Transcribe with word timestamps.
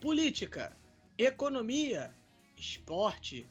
política, 0.00 0.74
economia, 1.18 2.14
esporte, 2.56 3.46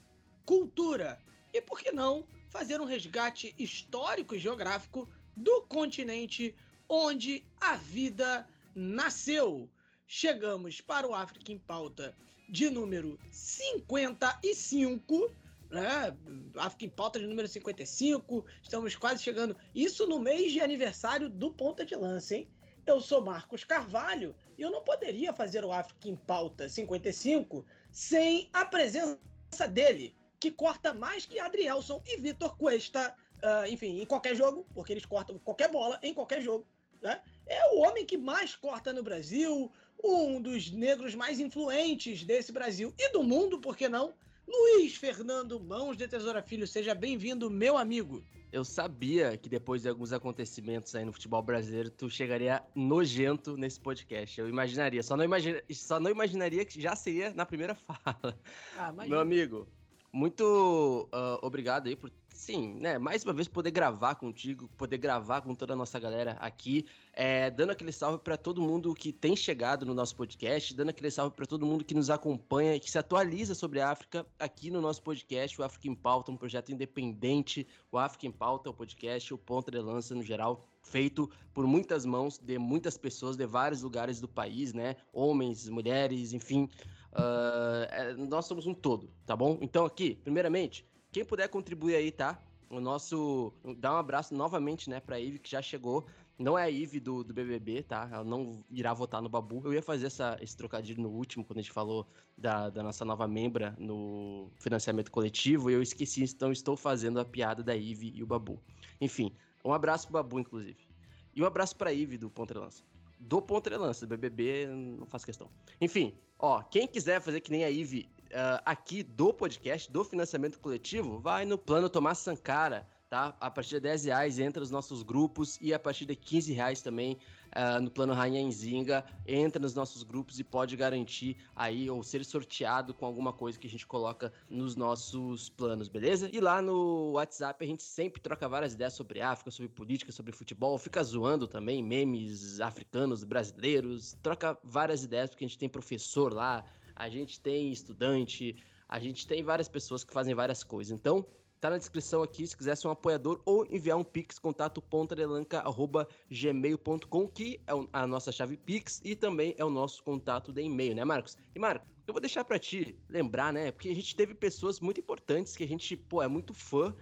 cultura 0.45 1.21
e, 1.53 1.61
por 1.61 1.79
que 1.79 1.91
não, 1.91 2.27
fazer 2.49 2.81
um 2.81 2.85
resgate 2.85 3.53
histórico 3.57 4.35
e 4.35 4.39
geográfico 4.39 5.07
do 5.35 5.61
continente 5.63 6.55
onde 6.87 7.43
a 7.61 7.75
vida 7.75 8.47
nasceu. 8.75 9.69
Chegamos 10.07 10.81
para 10.81 11.07
o 11.07 11.13
África 11.13 11.51
em 11.51 11.59
Pauta 11.59 12.15
de 12.49 12.69
número 12.71 13.19
55, 13.31 15.31
né? 15.69 16.17
África 16.55 16.85
em 16.85 16.89
Pauta 16.89 17.19
de 17.19 17.27
número 17.27 17.47
55. 17.47 18.43
Estamos 18.63 18.95
quase 18.95 19.21
chegando. 19.21 19.55
Isso 19.73 20.07
no 20.07 20.19
mês 20.19 20.51
de 20.51 20.61
aniversário 20.61 21.29
do 21.29 21.51
Ponta 21.51 21.85
de 21.85 21.95
Lança, 21.95 22.35
hein? 22.35 22.49
Eu 22.89 22.99
sou 22.99 23.21
Marcos 23.21 23.63
Carvalho 23.63 24.35
e 24.57 24.63
eu 24.63 24.71
não 24.71 24.81
poderia 24.81 25.31
fazer 25.31 25.63
o 25.63 25.71
África 25.71 26.09
em 26.09 26.15
Pauta 26.15 26.67
55 26.67 27.63
sem 27.91 28.49
a 28.51 28.65
presença 28.65 29.67
dele, 29.71 30.15
que 30.39 30.49
corta 30.49 30.91
mais 30.91 31.23
que 31.23 31.39
Adrielson 31.39 32.01
e 32.03 32.17
Vitor 32.17 32.57
Cuesta, 32.57 33.15
uh, 33.43 33.71
enfim, 33.71 34.01
em 34.01 34.07
qualquer 34.07 34.35
jogo, 34.35 34.65
porque 34.73 34.91
eles 34.91 35.05
cortam 35.05 35.37
qualquer 35.37 35.69
bola 35.69 35.99
em 36.01 36.15
qualquer 36.15 36.41
jogo. 36.41 36.65
Né? 36.99 37.21
É 37.45 37.75
o 37.75 37.81
homem 37.81 38.07
que 38.07 38.17
mais 38.17 38.55
corta 38.55 38.91
no 38.91 39.03
Brasil, 39.03 39.71
um 40.03 40.41
dos 40.41 40.71
negros 40.71 41.13
mais 41.13 41.39
influentes 41.39 42.23
desse 42.23 42.51
Brasil 42.51 42.91
e 42.97 43.11
do 43.11 43.21
mundo, 43.21 43.61
por 43.61 43.77
que 43.77 43.87
não? 43.87 44.15
Luiz 44.47 44.95
Fernando 44.95 45.59
Mãos 45.59 45.95
de 45.95 46.07
Tesoura 46.07 46.41
Filho, 46.41 46.65
seja 46.65 46.95
bem-vindo, 46.95 47.51
meu 47.51 47.77
amigo. 47.77 48.23
Eu 48.51 48.65
sabia 48.65 49.37
que 49.37 49.47
depois 49.47 49.83
de 49.83 49.89
alguns 49.89 50.11
acontecimentos 50.11 50.95
aí 50.95 51.05
no 51.05 51.13
futebol 51.13 51.41
brasileiro, 51.41 51.89
tu 51.91 52.09
chegaria 52.09 52.63
nojento 52.73 53.55
nesse 53.55 53.79
podcast. 53.79 54.39
Eu 54.39 54.49
imaginaria, 54.49 55.03
só 55.03 55.15
não, 55.15 55.23
imagina, 55.23 55.61
só 55.71 55.99
não 55.99 56.09
imaginaria 56.09 56.65
que 56.65 56.81
já 56.81 56.95
seria 56.95 57.31
na 57.31 57.45
primeira 57.45 57.75
fala. 57.75 58.39
Ah, 58.77 58.91
meu 58.91 59.19
amigo, 59.19 59.67
muito 60.11 61.07
uh, 61.13 61.45
obrigado 61.45 61.87
aí 61.87 61.95
por 61.95 62.09
sim, 62.39 62.75
né? 62.75 62.97
Mais 62.97 63.23
uma 63.25 63.33
vez 63.33 63.49
poder 63.49 63.69
gravar 63.69 64.15
contigo, 64.15 64.69
poder 64.77 64.97
gravar 64.97 65.41
com 65.41 65.53
toda 65.53 65.73
a 65.73 65.75
nossa 65.75 65.99
galera 65.99 66.37
aqui, 66.39 66.85
é, 67.11 67.51
dando 67.51 67.71
aquele 67.71 67.91
salve 67.91 68.19
para 68.19 68.37
todo 68.37 68.61
mundo 68.61 68.93
que 68.95 69.11
tem 69.11 69.35
chegado 69.35 69.85
no 69.85 69.93
nosso 69.93 70.15
podcast, 70.15 70.73
dando 70.73 70.89
aquele 70.89 71.11
salve 71.11 71.35
para 71.35 71.45
todo 71.45 71.65
mundo 71.65 71.83
que 71.83 71.93
nos 71.93 72.09
acompanha 72.09 72.75
e 72.75 72.79
que 72.79 72.89
se 72.89 72.97
atualiza 72.97 73.53
sobre 73.53 73.81
a 73.81 73.91
África 73.91 74.25
aqui 74.39 74.71
no 74.71 74.79
nosso 74.79 75.03
podcast, 75.03 75.59
o 75.59 75.65
África 75.65 75.89
em 75.89 75.93
Pauta, 75.93 76.31
um 76.31 76.37
projeto 76.37 76.71
independente, 76.71 77.67
o 77.91 77.97
África 77.97 78.25
em 78.25 78.31
Pauta, 78.31 78.69
o 78.69 78.73
podcast, 78.73 79.33
o 79.33 79.37
ponto 79.37 79.69
de 79.69 79.79
lança 79.79 80.15
no 80.15 80.23
geral, 80.23 80.65
feito 80.81 81.29
por 81.53 81.67
muitas 81.67 82.05
mãos 82.05 82.39
de 82.39 82.57
muitas 82.57 82.97
pessoas 82.97 83.35
de 83.35 83.45
vários 83.45 83.81
lugares 83.81 84.21
do 84.21 84.29
país, 84.29 84.73
né? 84.73 84.95
Homens, 85.11 85.67
mulheres, 85.67 86.31
enfim. 86.31 86.69
Uh, 87.11 88.25
nós 88.29 88.45
somos 88.45 88.65
um 88.65 88.73
todo, 88.73 89.11
tá 89.25 89.35
bom? 89.35 89.57
Então 89.61 89.85
aqui, 89.85 90.15
primeiramente, 90.23 90.85
quem 91.11 91.25
puder 91.25 91.47
contribuir 91.47 91.95
aí, 91.95 92.11
tá? 92.11 92.39
O 92.69 92.79
nosso. 92.79 93.51
Dá 93.77 93.93
um 93.93 93.97
abraço 93.97 94.33
novamente, 94.35 94.89
né, 94.89 94.99
pra 94.99 95.19
Ive, 95.19 95.39
que 95.39 95.49
já 95.49 95.61
chegou. 95.61 96.05
Não 96.37 96.57
é 96.57 96.63
a 96.63 96.69
Ive 96.69 96.99
do, 96.99 97.23
do 97.23 97.33
BBB, 97.33 97.83
tá? 97.83 98.07
Ela 98.11 98.23
não 98.23 98.63
irá 98.69 98.93
votar 98.93 99.21
no 99.21 99.27
Babu. 99.27 99.61
Eu 99.65 99.73
ia 99.73 99.81
fazer 99.81 100.05
essa, 100.05 100.37
esse 100.39 100.55
trocadilho 100.55 101.01
no 101.01 101.09
último, 101.09 101.43
quando 101.43 101.59
a 101.59 101.61
gente 101.61 101.73
falou 101.73 102.07
da, 102.37 102.69
da 102.69 102.81
nossa 102.81 103.03
nova 103.03 103.27
membra 103.27 103.75
no 103.77 104.49
financiamento 104.57 105.11
coletivo, 105.11 105.69
e 105.69 105.73
eu 105.73 105.81
esqueci, 105.81 106.23
então 106.23 106.51
estou 106.51 106.77
fazendo 106.77 107.19
a 107.19 107.25
piada 107.25 107.61
da 107.61 107.75
Ive 107.75 108.13
e 108.15 108.23
o 108.23 108.27
Babu. 108.27 108.61
Enfim, 109.01 109.35
um 109.65 109.73
abraço 109.73 110.07
pro 110.07 110.13
Babu, 110.13 110.39
inclusive. 110.39 110.87
E 111.35 111.41
um 111.41 111.45
abraço 111.45 111.75
pra 111.75 111.91
Ive 111.91 112.17
do 112.17 112.29
Pontrelança. 112.29 112.83
Do 113.19 113.41
Pontrelança, 113.41 114.07
do 114.07 114.15
BBB, 114.15 114.67
não 114.67 115.05
faço 115.05 115.25
questão. 115.25 115.49
Enfim, 115.81 116.13
ó, 116.37 116.61
quem 116.61 116.87
quiser 116.87 117.19
fazer 117.19 117.41
que 117.41 117.51
nem 117.51 117.65
a 117.65 117.69
Ive 117.69 118.09
uh, 118.29 118.61
aqui 118.65 119.03
do 119.03 119.33
podcast, 119.33 119.91
do 119.91 120.03
financiamento 120.03 120.59
coletivo, 120.59 121.19
vai 121.19 121.45
no 121.45 121.57
plano 121.57 121.89
Tomás 121.89 122.19
Sankara, 122.19 122.87
tá? 123.09 123.35
A 123.39 123.49
partir 123.49 123.75
de 123.75 123.81
10 123.81 124.05
reais 124.05 124.39
entra 124.39 124.59
nos 124.59 124.69
nossos 124.69 125.01
grupos 125.01 125.57
e 125.59 125.73
a 125.73 125.79
partir 125.79 126.05
de 126.05 126.15
15 126.15 126.53
reais 126.53 126.81
também 126.81 127.17
uh, 127.49 127.81
no 127.81 127.89
plano 127.89 128.13
Rainha 128.13 128.39
Enzinga 128.39 129.03
entra 129.25 129.59
nos 129.59 129.73
nossos 129.73 130.03
grupos 130.03 130.39
e 130.39 130.43
pode 130.43 130.75
garantir 130.75 131.37
aí 131.55 131.89
ou 131.89 132.03
ser 132.03 132.23
sorteado 132.23 132.93
com 132.93 133.05
alguma 133.05 133.33
coisa 133.33 133.57
que 133.57 133.67
a 133.67 133.69
gente 133.69 133.87
coloca 133.87 134.31
nos 134.47 134.75
nossos 134.75 135.49
planos, 135.49 135.87
beleza? 135.87 136.29
E 136.31 136.39
lá 136.39 136.61
no 136.61 137.13
WhatsApp 137.13 137.63
a 137.63 137.67
gente 137.67 137.83
sempre 137.83 138.21
troca 138.21 138.47
várias 138.47 138.73
ideias 138.73 138.93
sobre 138.93 139.21
África, 139.21 139.49
sobre 139.49 139.69
política, 139.69 140.11
sobre 140.11 140.31
futebol, 140.31 140.77
fica 140.77 141.03
zoando 141.03 141.47
também 141.47 141.83
memes 141.83 142.61
africanos, 142.61 143.23
brasileiros, 143.23 144.15
troca 144.21 144.57
várias 144.63 145.03
ideias 145.03 145.31
porque 145.31 145.45
a 145.45 145.47
gente 145.47 145.57
tem 145.57 145.69
professor 145.69 146.31
lá, 146.31 146.63
a 146.99 147.09
gente 147.09 147.39
tem 147.39 147.71
estudante, 147.71 148.55
a 148.87 148.99
gente 148.99 149.25
tem 149.25 149.41
várias 149.41 149.67
pessoas 149.69 150.03
que 150.03 150.13
fazem 150.13 150.35
várias 150.35 150.63
coisas. 150.63 150.91
Então, 150.91 151.25
tá 151.61 151.69
na 151.69 151.77
descrição 151.77 152.21
aqui 152.21 152.45
se 152.45 152.57
quiser 152.57 152.75
ser 152.75 152.89
um 152.89 152.91
apoiador 152.91 153.41
ou 153.45 153.65
enviar 153.69 153.97
um 153.97 154.03
pix, 154.03 154.37
contato 154.37 154.81
pontadelanca.gmail.com, 154.81 157.27
que 157.29 157.61
é 157.65 157.71
a 157.93 158.05
nossa 158.05 158.33
chave 158.33 158.57
pix 158.57 158.99
e 159.03 159.15
também 159.15 159.55
é 159.57 159.63
o 159.63 159.69
nosso 159.69 160.03
contato 160.03 160.51
de 160.51 160.61
e-mail, 160.61 160.93
né, 160.93 161.05
Marcos? 161.05 161.37
E, 161.55 161.59
Marcos, 161.59 161.87
eu 162.05 162.13
vou 162.13 162.19
deixar 162.19 162.43
para 162.43 162.59
ti 162.59 162.99
lembrar, 163.07 163.53
né, 163.53 163.71
porque 163.71 163.87
a 163.87 163.95
gente 163.95 164.13
teve 164.13 164.33
pessoas 164.33 164.81
muito 164.81 164.99
importantes 164.99 165.55
que 165.55 165.63
a 165.63 165.67
gente, 165.67 165.95
pô, 165.95 166.21
é 166.21 166.27
muito 166.27 166.53
fã, 166.53 166.93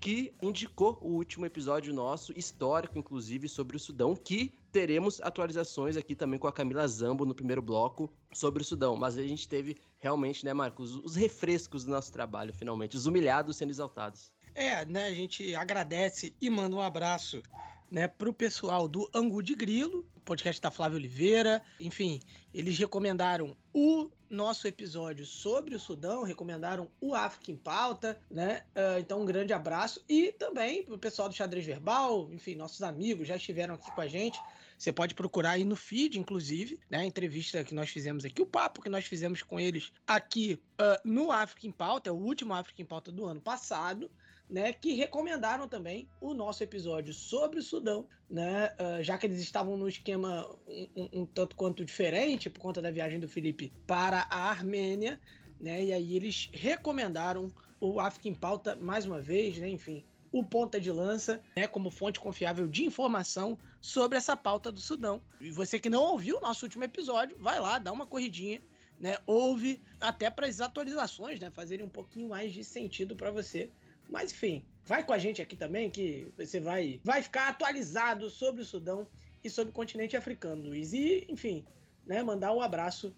que 0.00 0.32
indicou 0.40 0.98
o 1.00 1.08
último 1.08 1.44
episódio 1.44 1.92
nosso, 1.92 2.32
histórico, 2.38 2.98
inclusive, 2.98 3.48
sobre 3.48 3.76
o 3.76 3.80
Sudão, 3.80 4.14
que 4.14 4.52
teremos 4.70 5.20
atualizações 5.20 5.96
aqui 5.96 6.14
também 6.14 6.38
com 6.38 6.46
a 6.46 6.52
Camila 6.52 6.86
Zambo 6.86 7.24
no 7.24 7.34
primeiro 7.34 7.60
bloco 7.60 8.12
sobre 8.32 8.62
o 8.62 8.64
Sudão. 8.64 8.96
Mas 8.96 9.18
a 9.18 9.22
gente 9.22 9.48
teve 9.48 9.76
realmente, 9.98 10.44
né, 10.44 10.54
Marcos, 10.54 10.94
os 10.96 11.16
refrescos 11.16 11.84
do 11.84 11.90
nosso 11.90 12.12
trabalho, 12.12 12.52
finalmente, 12.52 12.96
os 12.96 13.06
humilhados 13.06 13.56
sendo 13.56 13.70
exaltados. 13.70 14.30
É, 14.54 14.84
né, 14.84 15.06
a 15.06 15.14
gente 15.14 15.54
agradece 15.54 16.34
e 16.40 16.50
manda 16.50 16.74
um 16.74 16.80
abraço 16.80 17.42
né, 17.90 18.06
para 18.06 18.28
o 18.28 18.34
pessoal 18.34 18.88
do 18.88 19.08
Angu 19.14 19.42
de 19.42 19.54
Grilo, 19.54 20.04
podcast 20.24 20.60
da 20.60 20.70
Flávia 20.70 20.98
Oliveira. 20.98 21.62
Enfim, 21.80 22.20
eles 22.52 22.78
recomendaram 22.78 23.56
o 23.72 24.10
nosso 24.30 24.66
episódio 24.66 25.24
sobre 25.24 25.74
o 25.74 25.80
Sudão, 25.80 26.22
recomendaram 26.22 26.90
o 27.00 27.14
África 27.14 27.50
em 27.50 27.56
Pauta, 27.56 28.20
né? 28.30 28.64
Uh, 28.74 28.98
então, 29.00 29.20
um 29.20 29.24
grande 29.24 29.52
abraço. 29.52 30.04
E 30.08 30.32
também 30.32 30.84
o 30.88 30.98
pessoal 30.98 31.28
do 31.28 31.34
Xadrez 31.34 31.64
Verbal, 31.64 32.28
enfim, 32.32 32.54
nossos 32.54 32.82
amigos 32.82 33.28
já 33.28 33.36
estiveram 33.36 33.74
aqui 33.74 33.90
com 33.90 34.00
a 34.00 34.06
gente. 34.06 34.40
Você 34.76 34.92
pode 34.92 35.14
procurar 35.14 35.52
aí 35.52 35.64
no 35.64 35.74
feed, 35.74 36.18
inclusive, 36.18 36.78
né? 36.88 36.98
A 36.98 37.04
entrevista 37.04 37.64
que 37.64 37.74
nós 37.74 37.90
fizemos 37.90 38.24
aqui, 38.24 38.40
o 38.40 38.46
papo 38.46 38.82
que 38.82 38.88
nós 38.88 39.04
fizemos 39.04 39.42
com 39.42 39.58
eles 39.58 39.92
aqui 40.06 40.60
uh, 40.80 41.00
no 41.04 41.32
África 41.32 41.66
em 41.66 41.72
Pauta, 41.72 42.10
é 42.10 42.12
o 42.12 42.16
último 42.16 42.54
África 42.54 42.80
em 42.80 42.84
Pauta 42.86 43.10
do 43.10 43.26
ano 43.26 43.40
passado 43.40 44.10
né, 44.48 44.72
que 44.72 44.94
recomendaram 44.94 45.68
também 45.68 46.08
o 46.20 46.32
nosso 46.32 46.62
episódio 46.62 47.12
sobre 47.12 47.58
o 47.58 47.62
Sudão, 47.62 48.06
né, 48.30 48.74
uh, 48.80 49.02
já 49.02 49.18
que 49.18 49.26
eles 49.26 49.40
estavam 49.40 49.76
num 49.76 49.88
esquema 49.88 50.48
um, 50.66 50.88
um, 50.96 51.08
um, 51.20 51.26
tanto 51.26 51.54
quanto 51.54 51.84
diferente 51.84 52.48
por 52.48 52.60
conta 52.60 52.80
da 52.80 52.90
viagem 52.90 53.20
do 53.20 53.28
Felipe 53.28 53.72
para 53.86 54.26
a 54.30 54.48
Armênia, 54.48 55.20
né, 55.60 55.84
e 55.84 55.92
aí 55.92 56.16
eles 56.16 56.48
recomendaram 56.52 57.52
o 57.80 58.00
África 58.00 58.28
em 58.28 58.34
Pauta 58.34 58.74
mais 58.76 59.04
uma 59.04 59.20
vez, 59.20 59.58
né, 59.58 59.68
enfim, 59.68 60.04
o 60.32 60.44
ponta 60.44 60.80
de 60.80 60.90
lança, 60.90 61.42
né, 61.56 61.66
como 61.66 61.90
fonte 61.90 62.20
confiável 62.20 62.66
de 62.66 62.84
informação 62.84 63.58
sobre 63.80 64.18
essa 64.18 64.36
pauta 64.36 64.70
do 64.72 64.80
Sudão. 64.80 65.22
E 65.40 65.50
você 65.50 65.78
que 65.78 65.88
não 65.88 66.02
ouviu 66.02 66.38
o 66.38 66.40
nosso 66.40 66.66
último 66.66 66.84
episódio, 66.84 67.36
vai 67.38 67.60
lá, 67.60 67.78
dá 67.78 67.92
uma 67.92 68.06
corridinha, 68.06 68.62
né, 68.98 69.16
ouve 69.26 69.80
até 70.00 70.30
para 70.30 70.46
as 70.46 70.60
atualizações, 70.60 71.38
né, 71.38 71.50
fazerem 71.50 71.84
um 71.84 71.90
pouquinho 71.90 72.28
mais 72.28 72.52
de 72.52 72.64
sentido 72.64 73.14
para 73.14 73.30
você 73.30 73.70
mas 74.08 74.32
enfim, 74.32 74.64
vai 74.84 75.04
com 75.04 75.12
a 75.12 75.18
gente 75.18 75.42
aqui 75.42 75.56
também 75.56 75.90
que 75.90 76.32
você 76.36 76.58
vai, 76.58 77.00
vai 77.04 77.22
ficar 77.22 77.48
atualizado 77.48 78.30
sobre 78.30 78.62
o 78.62 78.64
Sudão 78.64 79.06
e 79.44 79.50
sobre 79.50 79.70
o 79.70 79.74
continente 79.74 80.16
africano, 80.16 80.64
Luiz. 80.64 80.92
E, 80.92 81.26
enfim, 81.28 81.64
né, 82.06 82.22
mandar 82.22 82.52
um 82.52 82.62
abraço 82.62 83.14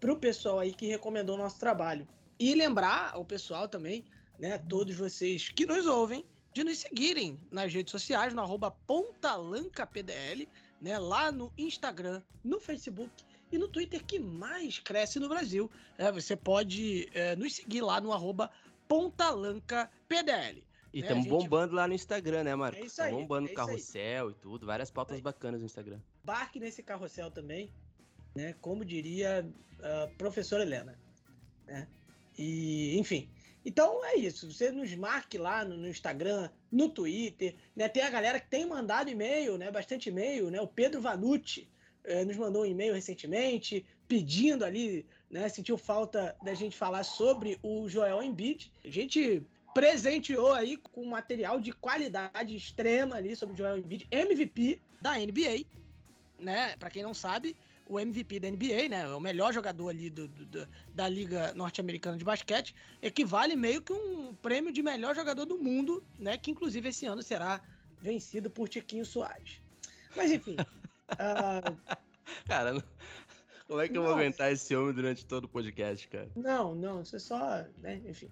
pro 0.00 0.16
pessoal 0.16 0.58
aí 0.58 0.72
que 0.72 0.86
recomendou 0.86 1.36
o 1.36 1.38
nosso 1.38 1.58
trabalho. 1.58 2.08
E 2.38 2.54
lembrar 2.54 3.10
ao 3.12 3.24
pessoal 3.24 3.68
também, 3.68 4.04
né, 4.38 4.58
todos 4.58 4.96
vocês 4.96 5.50
que 5.50 5.66
nos 5.66 5.86
ouvem, 5.86 6.24
de 6.54 6.64
nos 6.64 6.78
seguirem 6.78 7.38
nas 7.50 7.72
redes 7.72 7.92
sociais, 7.92 8.32
no 8.32 8.40
arroba 8.40 8.70
pontalancapdl, 8.70 10.48
né, 10.80 10.98
lá 10.98 11.30
no 11.30 11.52
Instagram, 11.58 12.22
no 12.42 12.58
Facebook 12.58 13.10
e 13.52 13.58
no 13.58 13.68
Twitter 13.68 14.04
que 14.04 14.18
mais 14.18 14.78
cresce 14.78 15.20
no 15.20 15.28
Brasil. 15.28 15.70
É, 15.98 16.10
você 16.10 16.34
pode 16.34 17.08
é, 17.12 17.36
nos 17.36 17.54
seguir 17.56 17.82
lá 17.82 18.00
no 18.00 18.12
arroba 18.12 18.50
PontalancaPDL. 18.69 18.69
E 20.92 21.00
estamos 21.00 21.24
né, 21.24 21.30
bombando 21.30 21.76
lá 21.76 21.86
no 21.86 21.94
Instagram, 21.94 22.42
né, 22.42 22.56
Marco? 22.56 22.80
É 22.82 22.86
isso 22.86 23.00
aí. 23.00 23.12
bombando 23.12 23.48
é 23.48 23.54
carrossel 23.54 24.26
aí. 24.26 24.32
e 24.32 24.34
tudo, 24.34 24.66
várias 24.66 24.90
pautas 24.90 25.16
é 25.16 25.20
bacanas 25.20 25.60
no 25.60 25.66
Instagram. 25.66 26.00
Barque 26.24 26.58
nesse 26.58 26.82
carrossel 26.82 27.30
também, 27.30 27.72
né? 28.34 28.56
Como 28.60 28.84
diria 28.84 29.48
a 29.80 30.08
professora 30.18 30.64
Helena. 30.64 30.98
Né? 31.68 31.86
E, 32.36 32.98
enfim. 32.98 33.30
Então 33.64 34.04
é 34.04 34.16
isso. 34.16 34.50
Você 34.50 34.72
nos 34.72 34.92
marque 34.96 35.38
lá 35.38 35.64
no, 35.64 35.76
no 35.76 35.86
Instagram, 35.86 36.50
no 36.72 36.88
Twitter, 36.88 37.54
né? 37.76 37.88
Tem 37.88 38.02
a 38.02 38.10
galera 38.10 38.40
que 38.40 38.50
tem 38.50 38.66
mandado 38.66 39.08
e-mail, 39.08 39.56
né? 39.56 39.70
Bastante 39.70 40.08
e-mail, 40.08 40.50
né? 40.50 40.60
O 40.60 40.66
Pedro 40.66 41.00
Vanucci 41.00 41.70
eh, 42.02 42.24
nos 42.24 42.36
mandou 42.36 42.62
um 42.62 42.66
e-mail 42.66 42.94
recentemente 42.94 43.86
pedindo 44.08 44.64
ali, 44.64 45.06
né? 45.30 45.48
Sentiu 45.48 45.78
falta 45.78 46.36
da 46.42 46.52
gente 46.54 46.76
falar 46.76 47.04
sobre 47.04 47.58
o 47.62 47.88
Joel 47.88 48.22
Embiid. 48.22 48.72
A 48.84 48.90
gente 48.90 49.42
presenteou 49.72 50.52
aí 50.52 50.76
com 50.76 51.04
material 51.04 51.60
de 51.60 51.72
qualidade 51.72 52.56
extrema 52.56 53.16
ali 53.16 53.36
sobre 53.36 53.54
o 53.54 53.56
Joel 53.56 53.78
Embiid, 53.78 54.06
MVP 54.10 54.80
da 55.00 55.16
NBA, 55.16 55.64
né? 56.38 56.76
Para 56.76 56.90
quem 56.90 57.02
não 57.02 57.14
sabe, 57.14 57.56
o 57.86 57.98
MVP 57.98 58.40
da 58.40 58.50
NBA, 58.50 58.88
né? 58.88 59.08
O 59.08 59.20
melhor 59.20 59.52
jogador 59.52 59.88
ali 59.88 60.10
do, 60.10 60.26
do 60.26 60.68
da 60.94 61.08
Liga 61.08 61.54
Norte-Americana 61.54 62.18
de 62.18 62.24
Basquete, 62.24 62.74
equivale 63.00 63.54
meio 63.54 63.80
que 63.80 63.92
um 63.92 64.34
prêmio 64.34 64.72
de 64.72 64.82
melhor 64.82 65.14
jogador 65.14 65.44
do 65.44 65.58
mundo, 65.58 66.02
né? 66.18 66.36
Que 66.36 66.50
inclusive 66.50 66.88
esse 66.88 67.06
ano 67.06 67.22
será 67.22 67.60
vencido 68.00 68.50
por 68.50 68.68
Tiquinho 68.68 69.04
Soares. 69.04 69.60
Mas 70.16 70.32
enfim. 70.32 70.56
uh... 70.58 71.96
Cara, 72.46 72.82
como 73.70 73.82
é 73.82 73.88
que 73.88 73.96
eu 73.96 74.02
vou 74.02 74.12
aguentar 74.14 74.50
esse 74.50 74.74
homem 74.74 74.92
durante 74.92 75.24
todo 75.24 75.44
o 75.44 75.48
podcast, 75.48 76.08
cara? 76.08 76.28
Não, 76.34 76.74
não, 76.74 77.04
você 77.04 77.20
só, 77.20 77.64
né? 77.78 78.02
Enfim. 78.04 78.28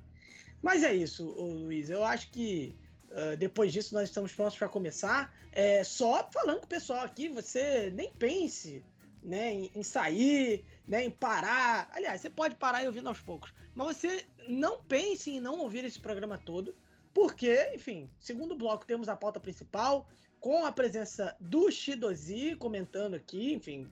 Mas 0.61 0.83
é 0.83 0.93
isso, 0.93 1.25
Luiz. 1.25 1.89
Eu 1.91 2.03
acho 2.03 2.29
que 2.33 2.75
uh, 3.13 3.37
depois 3.37 3.73
disso 3.73 3.95
nós 3.95 4.09
estamos 4.09 4.35
prontos 4.35 4.59
para 4.59 4.69
começar. 4.69 5.33
É, 5.53 5.85
só 5.85 6.29
falando 6.33 6.59
com 6.59 6.67
o 6.67 6.69
pessoal 6.69 7.05
aqui, 7.05 7.29
você 7.29 7.89
nem 7.95 8.13
pense 8.15 8.85
né, 9.23 9.53
em, 9.55 9.71
em, 9.77 9.83
sair, 9.85 10.65
né, 10.89 11.05
em 11.05 11.11
parar. 11.11 11.89
Aliás, 11.93 12.21
você 12.21 12.29
pode 12.29 12.57
parar 12.57 12.83
e 12.83 12.89
ouvir 12.89 13.07
aos 13.07 13.21
poucos. 13.21 13.55
Mas 13.77 13.97
você 13.97 14.27
não 14.49 14.83
pense 14.83 15.31
em 15.31 15.41
não 15.41 15.61
ouvir 15.61 15.85
esse 15.85 16.01
programa 16.01 16.37
todo, 16.37 16.75
porque, 17.15 17.75
enfim, 17.77 18.11
segundo 18.19 18.57
bloco 18.57 18.85
temos 18.85 19.09
a 19.09 19.15
pauta 19.15 19.39
principal, 19.39 20.09
com 20.41 20.67
a 20.67 20.73
presença 20.73 21.37
do 21.39 21.71
Shidozi 21.71 22.57
comentando 22.57 23.15
aqui, 23.15 23.53
enfim, 23.53 23.89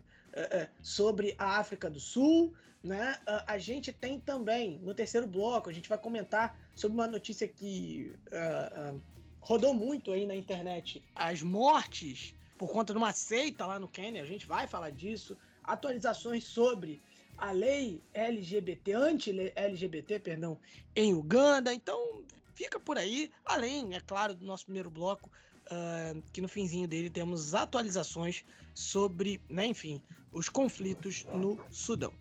sobre 0.82 1.34
a 1.38 1.58
África 1.58 1.88
do 1.88 2.00
Sul. 2.00 2.54
Né? 2.82 3.18
Uh, 3.26 3.42
a 3.48 3.58
gente 3.58 3.92
tem 3.92 4.20
também, 4.20 4.78
no 4.78 4.94
terceiro 4.94 5.26
bloco, 5.26 5.68
a 5.68 5.72
gente 5.72 5.88
vai 5.88 5.98
comentar 5.98 6.56
sobre 6.74 6.96
uma 6.96 7.08
notícia 7.08 7.48
que 7.48 8.14
uh, 8.28 8.94
uh, 8.94 9.02
rodou 9.40 9.74
muito 9.74 10.12
aí 10.12 10.24
na 10.24 10.36
internet. 10.36 11.02
As 11.14 11.42
mortes 11.42 12.32
por 12.56 12.70
conta 12.70 12.92
de 12.92 12.98
uma 12.98 13.12
seita 13.12 13.66
lá 13.66 13.78
no 13.78 13.88
Quênia, 13.88 14.22
a 14.22 14.26
gente 14.26 14.46
vai 14.46 14.66
falar 14.66 14.90
disso. 14.90 15.36
Atualizações 15.62 16.44
sobre 16.44 17.02
a 17.36 17.50
lei 17.50 18.02
LGBT, 18.14 18.94
anti-LGBT, 18.94 20.20
perdão, 20.20 20.58
em 20.94 21.12
Uganda. 21.12 21.74
Então, 21.74 22.22
fica 22.54 22.80
por 22.80 22.96
aí. 22.96 23.30
Além, 23.44 23.94
é 23.94 24.00
claro, 24.00 24.34
do 24.34 24.46
nosso 24.46 24.64
primeiro 24.64 24.90
bloco, 24.90 25.30
uh, 25.70 26.22
que 26.32 26.40
no 26.40 26.48
finzinho 26.48 26.88
dele 26.88 27.10
temos 27.10 27.54
atualizações 27.54 28.44
sobre, 28.74 29.40
né, 29.48 29.66
enfim, 29.66 30.02
os 30.32 30.48
conflitos 30.48 31.24
no 31.32 31.58
Sudão. 31.70 32.12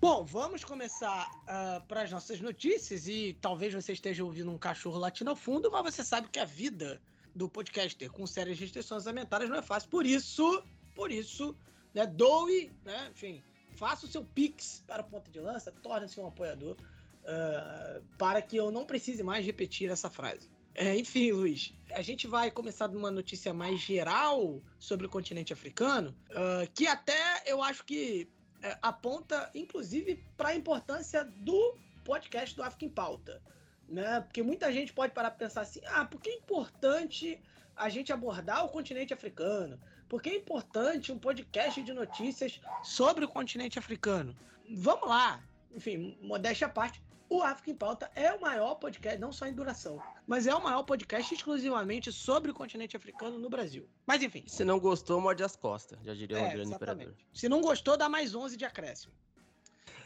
Bom, 0.00 0.22
vamos 0.22 0.62
começar 0.62 1.30
uh, 1.32 1.42
ah, 1.46 1.82
para 1.88 2.02
as 2.02 2.10
nossas 2.10 2.38
notícias 2.38 3.08
e 3.08 3.38
talvez 3.40 3.72
você 3.72 3.94
esteja 3.94 4.22
ouvindo 4.22 4.50
um 4.50 4.58
cachorro 4.58 4.98
latindo 4.98 5.30
ao 5.30 5.36
fundo, 5.36 5.70
mas 5.70 5.94
você 5.94 6.04
sabe 6.04 6.28
que 6.28 6.38
a 6.38 6.44
vida 6.44 7.00
do 7.34 7.48
podcaster 7.48 8.10
com 8.10 8.26
sérias 8.26 8.58
restrições 8.58 9.06
alimentares 9.06 9.48
não 9.48 9.56
é 9.56 9.62
fácil. 9.62 9.88
Por 9.88 10.04
isso, 10.04 10.62
por 10.94 11.10
isso, 11.10 11.56
né, 11.94 12.06
doe, 12.06 12.70
né, 12.84 13.08
enfim, 13.12 13.42
faça 13.76 14.06
o 14.06 14.08
seu 14.08 14.24
pix 14.24 14.82
para 14.86 15.00
a 15.00 15.04
ponta 15.04 15.30
de 15.30 15.40
lança, 15.40 15.70
torne-se 15.70 16.18
um 16.20 16.26
apoiador 16.26 16.76
uh, 17.24 18.02
para 18.18 18.40
que 18.40 18.56
eu 18.56 18.70
não 18.70 18.84
precise 18.84 19.22
mais 19.22 19.44
repetir 19.44 19.90
essa 19.90 20.10
frase. 20.10 20.48
É, 20.74 20.96
enfim, 20.96 21.30
Luiz, 21.30 21.72
a 21.92 22.02
gente 22.02 22.26
vai 22.26 22.50
começar 22.50 22.88
de 22.88 22.96
uma 22.96 23.10
notícia 23.10 23.54
mais 23.54 23.78
geral 23.80 24.60
sobre 24.78 25.06
o 25.06 25.08
continente 25.08 25.52
africano, 25.52 26.14
uh, 26.30 26.68
que 26.74 26.86
até 26.86 27.42
eu 27.46 27.62
acho 27.62 27.84
que 27.84 28.28
é, 28.60 28.78
aponta, 28.80 29.50
inclusive, 29.54 30.24
para 30.36 30.48
a 30.48 30.54
importância 30.54 31.22
do 31.22 31.76
podcast 32.02 32.56
do 32.56 32.62
África 32.62 32.86
em 32.86 32.88
Pauta. 32.88 33.42
Né? 33.88 34.20
Porque 34.22 34.42
muita 34.42 34.72
gente 34.72 34.92
pode 34.92 35.12
parar 35.12 35.30
para 35.30 35.46
pensar 35.46 35.60
assim: 35.60 35.80
ah, 35.86 36.04
por 36.06 36.20
que 36.20 36.30
é 36.30 36.34
importante 36.34 37.38
a 37.76 37.88
gente 37.88 38.12
abordar 38.12 38.64
o 38.64 38.68
continente 38.70 39.12
africano? 39.12 39.78
Por 40.14 40.22
que 40.22 40.30
é 40.30 40.36
importante 40.36 41.10
um 41.10 41.18
podcast 41.18 41.82
de 41.82 41.92
notícias 41.92 42.60
sobre 42.84 43.24
o 43.24 43.28
continente 43.28 43.80
africano? 43.80 44.32
Vamos 44.70 45.08
lá, 45.08 45.42
enfim, 45.74 46.16
modéstia 46.22 46.68
à 46.68 46.70
parte, 46.70 47.02
o 47.28 47.42
África 47.42 47.72
em 47.72 47.74
Pauta 47.74 48.08
é 48.14 48.32
o 48.32 48.40
maior 48.40 48.76
podcast, 48.76 49.18
não 49.18 49.32
só 49.32 49.44
em 49.44 49.52
duração, 49.52 50.00
mas 50.24 50.46
é 50.46 50.54
o 50.54 50.62
maior 50.62 50.84
podcast 50.84 51.34
exclusivamente 51.34 52.12
sobre 52.12 52.52
o 52.52 52.54
continente 52.54 52.96
africano 52.96 53.40
no 53.40 53.50
Brasil. 53.50 53.88
Mas 54.06 54.22
enfim. 54.22 54.44
Se 54.46 54.64
não 54.64 54.78
gostou, 54.78 55.20
morde 55.20 55.42
as 55.42 55.56
costas, 55.56 55.98
já 56.04 56.14
diria 56.14 56.36
o 56.36 56.40
é, 56.46 56.52
grande 56.52 56.72
imperador. 56.72 57.12
Se 57.32 57.48
não 57.48 57.60
gostou, 57.60 57.96
dá 57.96 58.08
mais 58.08 58.36
11 58.36 58.56
de 58.56 58.64
acréscimo. 58.64 59.12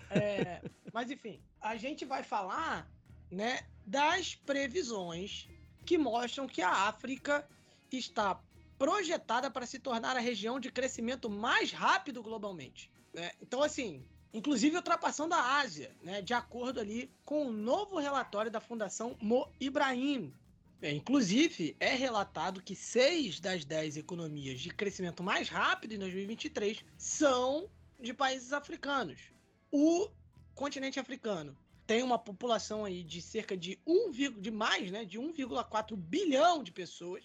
É, 0.09 0.63
mas 0.91 1.11
enfim, 1.11 1.39
a 1.61 1.77
gente 1.77 2.07
vai 2.07 2.23
falar 2.23 2.91
né, 3.31 3.61
das 3.85 4.35
previsões 4.35 5.51
que 5.85 5.99
mostram 5.99 6.47
que 6.47 6.63
a 6.63 6.89
África 6.89 7.47
está 7.93 8.41
projetada 8.79 9.51
para 9.51 9.67
se 9.67 9.79
tornar 9.79 10.17
a 10.17 10.21
região 10.21 10.61
de 10.61 10.71
crescimento 10.71 11.29
mais 11.29 11.73
rápido 11.73 12.23
globalmente. 12.23 12.91
Né? 13.13 13.33
Então, 13.43 13.63
assim, 13.63 14.05
inclusive 14.33 14.77
ultrapassando 14.77 15.35
a 15.35 15.59
Ásia, 15.59 15.95
né, 16.03 16.23
de 16.23 16.33
acordo 16.33 16.81
ali 16.81 17.11
com 17.25 17.47
o 17.47 17.49
um 17.49 17.53
novo 17.53 17.99
relatório 17.99 18.51
da 18.51 18.61
Fundação 18.61 19.17
Mo 19.21 19.51
Ibrahim. 19.61 20.33
É, 20.81 20.93
inclusive, 20.93 21.77
é 21.81 21.95
relatado 21.95 22.63
que 22.63 22.77
seis 22.77 23.41
das 23.41 23.65
dez 23.65 23.97
economias 23.97 24.61
de 24.61 24.71
crescimento 24.71 25.25
mais 25.25 25.49
rápido 25.49 25.95
em 25.95 25.99
2023 25.99 26.85
são 26.97 27.69
de 27.99 28.15
países 28.15 28.53
africanos. 28.53 29.21
O 29.73 30.09
continente 30.55 31.01
africano 31.01 31.59
tem 31.85 32.03
uma 32.03 32.19
população 32.19 32.85
aí 32.85 33.03
de 33.03 33.21
cerca 33.21 33.57
de 33.57 33.79
1, 33.85 34.11
de 34.39 34.51
mais, 34.51 34.91
né, 34.91 35.05
de 35.05 35.19
1,4 35.19 35.97
bilhão 35.97 36.63
de 36.63 36.71
pessoas, 36.71 37.25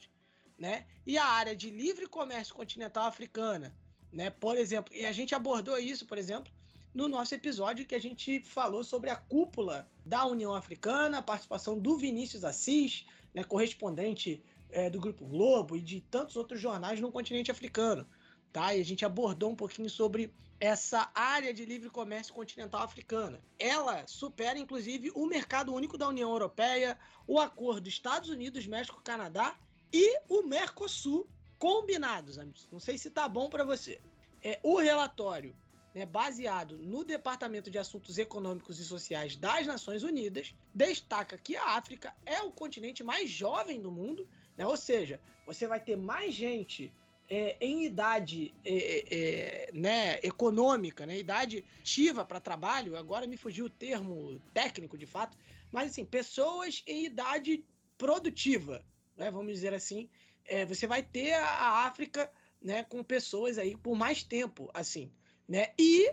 né? 0.64 0.86
E 1.06 1.18
a 1.18 1.26
área 1.26 1.54
de 1.54 1.70
livre 1.70 2.08
comércio 2.08 2.56
continental 2.56 3.06
africana, 3.06 3.76
né? 4.14 4.30
Por 4.30 4.56
exemplo, 4.58 4.96
e 4.96 5.06
a 5.06 5.12
gente 5.12 5.36
abordou 5.36 5.78
isso, 5.78 6.06
por 6.06 6.18
exemplo, 6.18 6.50
no 6.94 7.10
nosso 7.10 7.36
episódio 7.36 7.86
que 7.86 7.94
a 7.94 8.00
gente 8.00 8.40
falou 8.46 8.82
sobre 8.82 9.10
a 9.10 9.16
cúpula 9.18 9.86
da 10.06 10.26
União 10.26 10.56
Africana, 10.56 11.18
a 11.18 11.22
participação 11.22 11.78
do 11.78 11.98
Vinícius 11.98 12.46
Assis, 12.46 13.06
né, 13.34 13.44
correspondente 13.44 14.42
é, 14.70 14.90
do 14.90 15.02
Grupo 15.02 15.26
Globo 15.26 15.76
e 15.76 15.82
de 15.82 16.00
tantos 16.00 16.38
outros 16.38 16.62
jornais 16.62 17.02
no 17.02 17.12
continente 17.12 17.52
africano. 17.52 18.08
Tá? 18.54 18.74
E 18.74 18.80
a 18.80 18.86
gente 18.86 19.04
abordou 19.04 19.52
um 19.52 19.56
pouquinho 19.58 19.90
sobre 19.90 20.34
essa 20.62 21.12
área 21.14 21.54
de 21.54 21.66
livre 21.66 21.90
comércio 21.90 22.34
continental 22.34 22.84
africana. 22.84 23.42
Ela 23.60 24.08
supera, 24.08 24.58
inclusive, 24.58 25.12
o 25.14 25.26
mercado 25.26 25.74
único 25.74 25.98
da 25.98 26.08
União 26.08 26.30
Europeia, 26.30 26.98
o 27.28 27.38
acordo 27.38 27.90
Estados 27.90 28.30
Unidos, 28.30 28.66
México, 28.66 29.02
Canadá 29.04 29.58
e 29.94 30.20
o 30.28 30.42
Mercosul 30.44 31.28
combinados, 31.60 32.40
amigos. 32.40 32.68
Não 32.72 32.80
sei 32.80 32.98
se 32.98 33.10
tá 33.10 33.30
bom 33.30 33.50
para 33.50 33.64
você. 33.64 34.02
É, 34.42 34.60
o 34.64 34.78
relatório 34.78 35.56
né, 35.94 36.06
baseado 36.06 36.78
no 36.78 37.04
Departamento 37.04 37.70
de 37.70 37.78
Assuntos 37.78 38.18
Econômicos 38.18 38.80
e 38.80 38.84
Sociais 38.84 39.36
das 39.36 39.68
Nações 39.68 40.04
Unidas, 40.04 40.56
destaca 40.74 41.38
que 41.38 41.56
a 41.56 41.78
África 41.78 42.14
é 42.26 42.42
o 42.42 42.52
continente 42.52 43.04
mais 43.04 43.30
jovem 43.30 43.80
do 43.80 43.92
mundo, 43.92 44.28
né, 44.58 44.66
ou 44.66 44.76
seja, 44.76 45.22
você 45.46 45.68
vai 45.68 45.80
ter 45.80 45.96
mais 45.96 46.34
gente 46.34 46.92
é, 47.30 47.56
em 47.62 47.86
idade 47.86 48.54
é, 48.66 48.76
é, 48.76 49.68
é 49.68 49.72
né, 49.74 50.20
econômica, 50.24 51.06
né, 51.06 51.18
idade 51.18 51.64
ativa 51.80 52.26
para 52.26 52.40
trabalho, 52.40 52.98
agora 52.98 53.28
me 53.28 53.38
fugiu 53.38 53.66
o 53.66 53.70
termo 53.70 54.42
técnico 54.54 54.98
de 54.98 55.06
fato, 55.06 55.38
mas 55.72 55.92
assim, 55.92 56.06
pessoas 56.06 56.84
em 56.88 57.06
idade 57.06 57.64
produtiva, 57.98 58.84
né, 59.16 59.32
vamos 59.32 59.54
dizer 59.54 59.74
assim, 59.74 60.10
é, 60.46 60.66
você 60.66 60.88
vai 60.88 61.04
ter 61.04 61.34
a, 61.34 61.86
África 61.86 62.32
né, 62.62 62.84
com 62.84 63.04
pessoas 63.04 63.58
aí 63.58 63.76
por 63.76 63.96
mais 63.96 64.24
tempo, 64.24 64.70
assim. 64.74 65.12
Né? 65.48 65.74
E, 65.78 66.12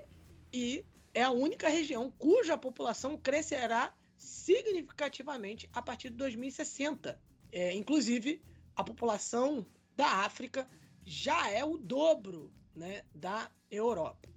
e 0.53 0.85
é 1.15 1.23
a 1.23 1.31
única 1.31 1.69
região 1.69 2.11
cuja 2.11 2.59
população 2.59 3.17
crescerá 3.17 3.95
significativamente 4.17 5.69
a 5.73 5.81
partir 5.81 6.11
de 6.11 6.17
2060. 6.17 7.21
É, 7.53 7.73
inclusive, 7.75 8.43
a 8.77 8.85
população 8.85 9.67
da 9.97 10.07
África 10.25 10.69
já 11.05 11.51
é 11.51 11.65
o 11.65 11.77
dobro 11.77 12.53
né, 12.75 13.03
da 13.15 13.51
Europa. 13.71 14.29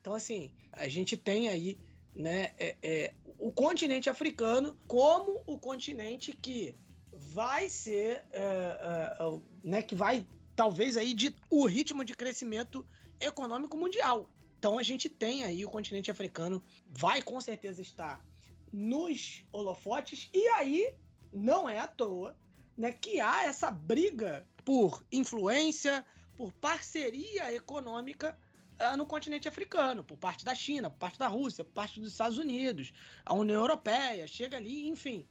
Então, 0.00 0.14
assim, 0.14 0.52
a 0.72 0.88
gente 0.88 1.16
tem 1.16 1.48
aí 1.48 1.78
né, 2.14 2.52
é, 2.58 2.76
é, 2.82 3.14
o 3.38 3.52
continente 3.52 4.08
africano 4.08 4.78
como 4.86 5.42
o 5.46 5.58
continente 5.58 6.32
que 6.32 6.74
vai 7.34 7.68
ser, 7.68 8.24
é, 8.30 8.38
é, 8.40 9.16
é 9.18 9.40
né, 9.64 9.82
que 9.82 9.96
vai 9.96 10.24
talvez 10.54 10.96
aí 10.96 11.12
de 11.12 11.34
o 11.50 11.66
ritmo 11.66 12.04
de 12.04 12.14
crescimento 12.14 12.86
econômico 13.18 13.76
mundial. 13.76 14.30
Então 14.56 14.78
a 14.78 14.84
gente 14.84 15.08
tem 15.08 15.42
aí 15.42 15.64
o 15.64 15.68
continente 15.68 16.12
africano 16.12 16.62
vai 16.88 17.20
com 17.20 17.40
certeza 17.40 17.82
estar 17.82 18.24
nos 18.72 19.44
holofotes 19.50 20.30
e 20.32 20.46
aí 20.50 20.94
não 21.32 21.68
é 21.68 21.80
à 21.80 21.88
toa, 21.88 22.36
né, 22.76 22.92
que 22.92 23.20
há 23.20 23.44
essa 23.46 23.68
briga 23.68 24.46
por 24.64 25.04
influência, 25.10 26.06
por 26.36 26.52
parceria 26.52 27.52
econômica 27.52 28.38
no 28.96 29.06
continente 29.06 29.48
africano, 29.48 30.04
por 30.04 30.16
parte 30.16 30.44
da 30.44 30.54
China, 30.54 30.88
por 30.88 30.98
parte 30.98 31.18
da 31.18 31.26
Rússia, 31.26 31.64
por 31.64 31.72
parte 31.72 31.98
dos 32.00 32.12
Estados 32.12 32.38
Unidos, 32.38 32.92
a 33.24 33.34
União 33.34 33.60
Europeia 33.60 34.26
chega 34.26 34.56
ali, 34.56 34.88
enfim. 34.88 35.26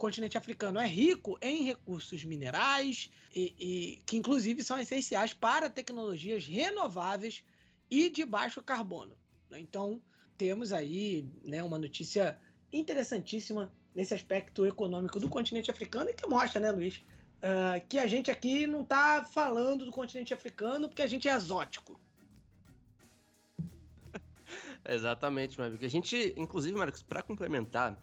Continente 0.00 0.38
africano 0.38 0.80
é 0.80 0.86
rico 0.86 1.38
em 1.42 1.62
recursos 1.62 2.24
minerais 2.24 3.10
e, 3.36 3.54
e, 3.58 4.02
que 4.06 4.16
inclusive 4.16 4.64
são 4.64 4.78
essenciais 4.78 5.34
para 5.34 5.68
tecnologias 5.68 6.46
renováveis 6.46 7.44
e 7.90 8.08
de 8.08 8.24
baixo 8.24 8.62
carbono. 8.62 9.14
Né? 9.50 9.60
Então 9.60 10.00
temos 10.38 10.72
aí 10.72 11.28
né, 11.44 11.62
uma 11.62 11.78
notícia 11.78 12.40
interessantíssima 12.72 13.70
nesse 13.94 14.14
aspecto 14.14 14.64
econômico 14.64 15.20
do 15.20 15.28
continente 15.28 15.70
africano 15.70 16.08
e 16.08 16.14
que 16.14 16.26
mostra, 16.26 16.58
né, 16.62 16.70
Luiz, 16.70 16.96
uh, 16.96 17.86
que 17.86 17.98
a 17.98 18.06
gente 18.06 18.30
aqui 18.30 18.66
não 18.66 18.80
está 18.80 19.22
falando 19.22 19.84
do 19.84 19.92
continente 19.92 20.32
africano 20.32 20.88
porque 20.88 21.02
a 21.02 21.06
gente 21.06 21.28
é 21.28 21.34
exótico. 21.34 22.00
Exatamente, 24.88 25.58
Marcos. 25.58 25.84
A 25.84 25.88
gente, 25.88 26.32
inclusive, 26.38 26.74
Marcos, 26.74 27.02
para 27.02 27.22
complementar 27.22 28.02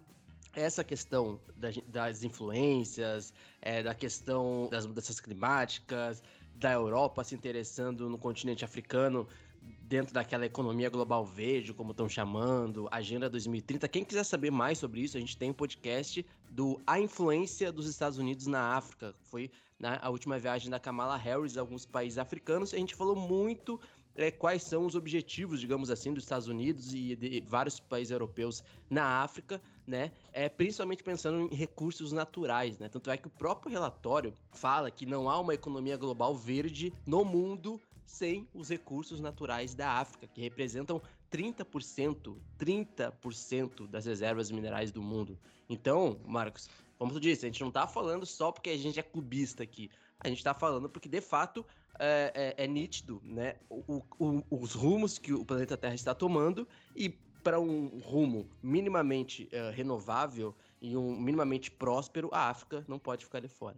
essa 0.58 0.84
questão 0.84 1.40
das 1.88 2.24
influências, 2.24 3.34
é, 3.62 3.84
da 3.84 3.94
questão 3.94 4.68
das 4.72 4.88
mudanças 4.88 5.20
climáticas, 5.20 6.24
da 6.56 6.74
Europa 6.74 7.24
se 7.24 7.36
interessando 7.36 8.10
no 8.10 8.18
continente 8.18 8.66
africano 8.66 9.28
dentro 9.82 10.14
daquela 10.14 10.46
economia 10.46 10.90
global 10.90 11.24
verde, 11.24 11.74
como 11.74 11.92
estão 11.92 12.10
chamando, 12.10 12.88
Agenda 12.92 13.30
2030. 13.30 13.88
Quem 13.88 14.04
quiser 14.04 14.24
saber 14.24 14.52
mais 14.52 14.80
sobre 14.80 15.02
isso, 15.02 15.16
a 15.16 15.20
gente 15.20 15.38
tem 15.38 15.52
um 15.52 15.54
podcast 15.54 16.26
do 16.50 16.82
A 16.88 17.00
Influência 17.00 17.72
dos 17.72 17.88
Estados 17.88 18.18
Unidos 18.18 18.48
na 18.48 18.76
África. 18.76 19.14
Foi 19.22 19.52
né, 19.80 20.00
a 20.02 20.10
última 20.10 20.40
viagem 20.40 20.70
da 20.70 20.80
Kamala 20.80 21.18
Harris 21.18 21.58
a 21.58 21.62
alguns 21.62 21.86
países 21.86 22.18
africanos. 22.18 22.74
A 22.74 22.78
gente 22.78 22.96
falou 22.96 23.16
muito 23.16 23.80
é, 24.18 24.32
quais 24.32 24.64
são 24.64 24.86
os 24.86 24.96
objetivos, 24.96 25.62
digamos 25.62 25.90
assim, 25.90 26.14
dos 26.14 26.24
Estados 26.24 26.48
Unidos 26.48 26.94
e 26.94 27.16
de 27.16 27.42
vários 27.48 27.80
países 27.80 28.12
europeus 28.12 28.64
na 28.90 29.22
África, 29.22 29.62
né? 29.86 30.12
É, 30.34 30.50
principalmente 30.50 31.04
pensando 31.04 31.42
em 31.42 31.56
recursos 31.56 32.12
naturais, 32.12 32.78
né? 32.80 32.90
Tanto 32.90 33.12
é 33.12 33.18
que 33.18 33.28
o 33.28 33.30
próprio 33.32 33.72
relatório 33.72 34.34
fala 34.52 34.90
que 34.90 35.06
não 35.06 35.30
há 35.30 35.40
uma 35.40 35.54
economia 35.54 35.96
global 35.96 36.36
verde 36.36 36.92
no 37.06 37.24
mundo 37.24 37.80
sem 38.06 38.48
os 38.54 38.70
recursos 38.70 39.20
naturais 39.20 39.76
da 39.76 39.92
África, 39.92 40.28
que 40.28 40.42
representam 40.42 41.02
30%, 41.32 42.36
30% 42.58 43.88
das 43.88 44.06
reservas 44.06 44.50
minerais 44.50 44.92
do 44.92 45.02
mundo. 45.02 45.38
Então, 45.70 46.20
Marcos, 46.26 46.70
como 46.98 47.12
tu 47.12 47.20
disse, 47.20 47.46
a 47.46 47.50
gente 47.50 47.62
não 47.62 47.68
está 47.68 47.86
falando 47.86 48.26
só 48.26 48.52
porque 48.52 48.70
a 48.70 48.78
gente 48.78 49.00
é 49.00 49.04
clubista 49.04 49.62
aqui. 49.62 49.92
A 50.20 50.30
gente 50.30 50.40
está 50.40 50.54
falando 50.54 50.90
porque, 50.90 51.08
de 51.08 51.22
fato, 51.22 51.64
é, 52.00 52.56
é, 52.58 52.63
é 52.63 52.68
nítido 52.68 53.22
né, 53.24 53.56
o, 53.70 54.01
o, 54.20 54.44
os 54.50 54.74
rumos 54.74 55.18
que 55.18 55.34
o 55.34 55.46
planeta 55.46 55.77
Terra 55.77 55.96
está 55.96 56.13
tomando 56.13 56.68
e 56.96 57.10
para 57.44 57.60
um 57.60 58.00
rumo 58.04 58.50
minimamente 58.62 59.50
uh, 59.54 59.74
renovável 59.74 60.54
e 60.82 60.98
um 60.98 61.16
minimamente 61.16 61.72
próspero, 61.72 62.30
a 62.34 62.50
África 62.50 62.84
não 62.88 63.00
pode 63.00 63.24
ficar 63.24 63.39
de 63.39 63.48
fora. 63.48 63.77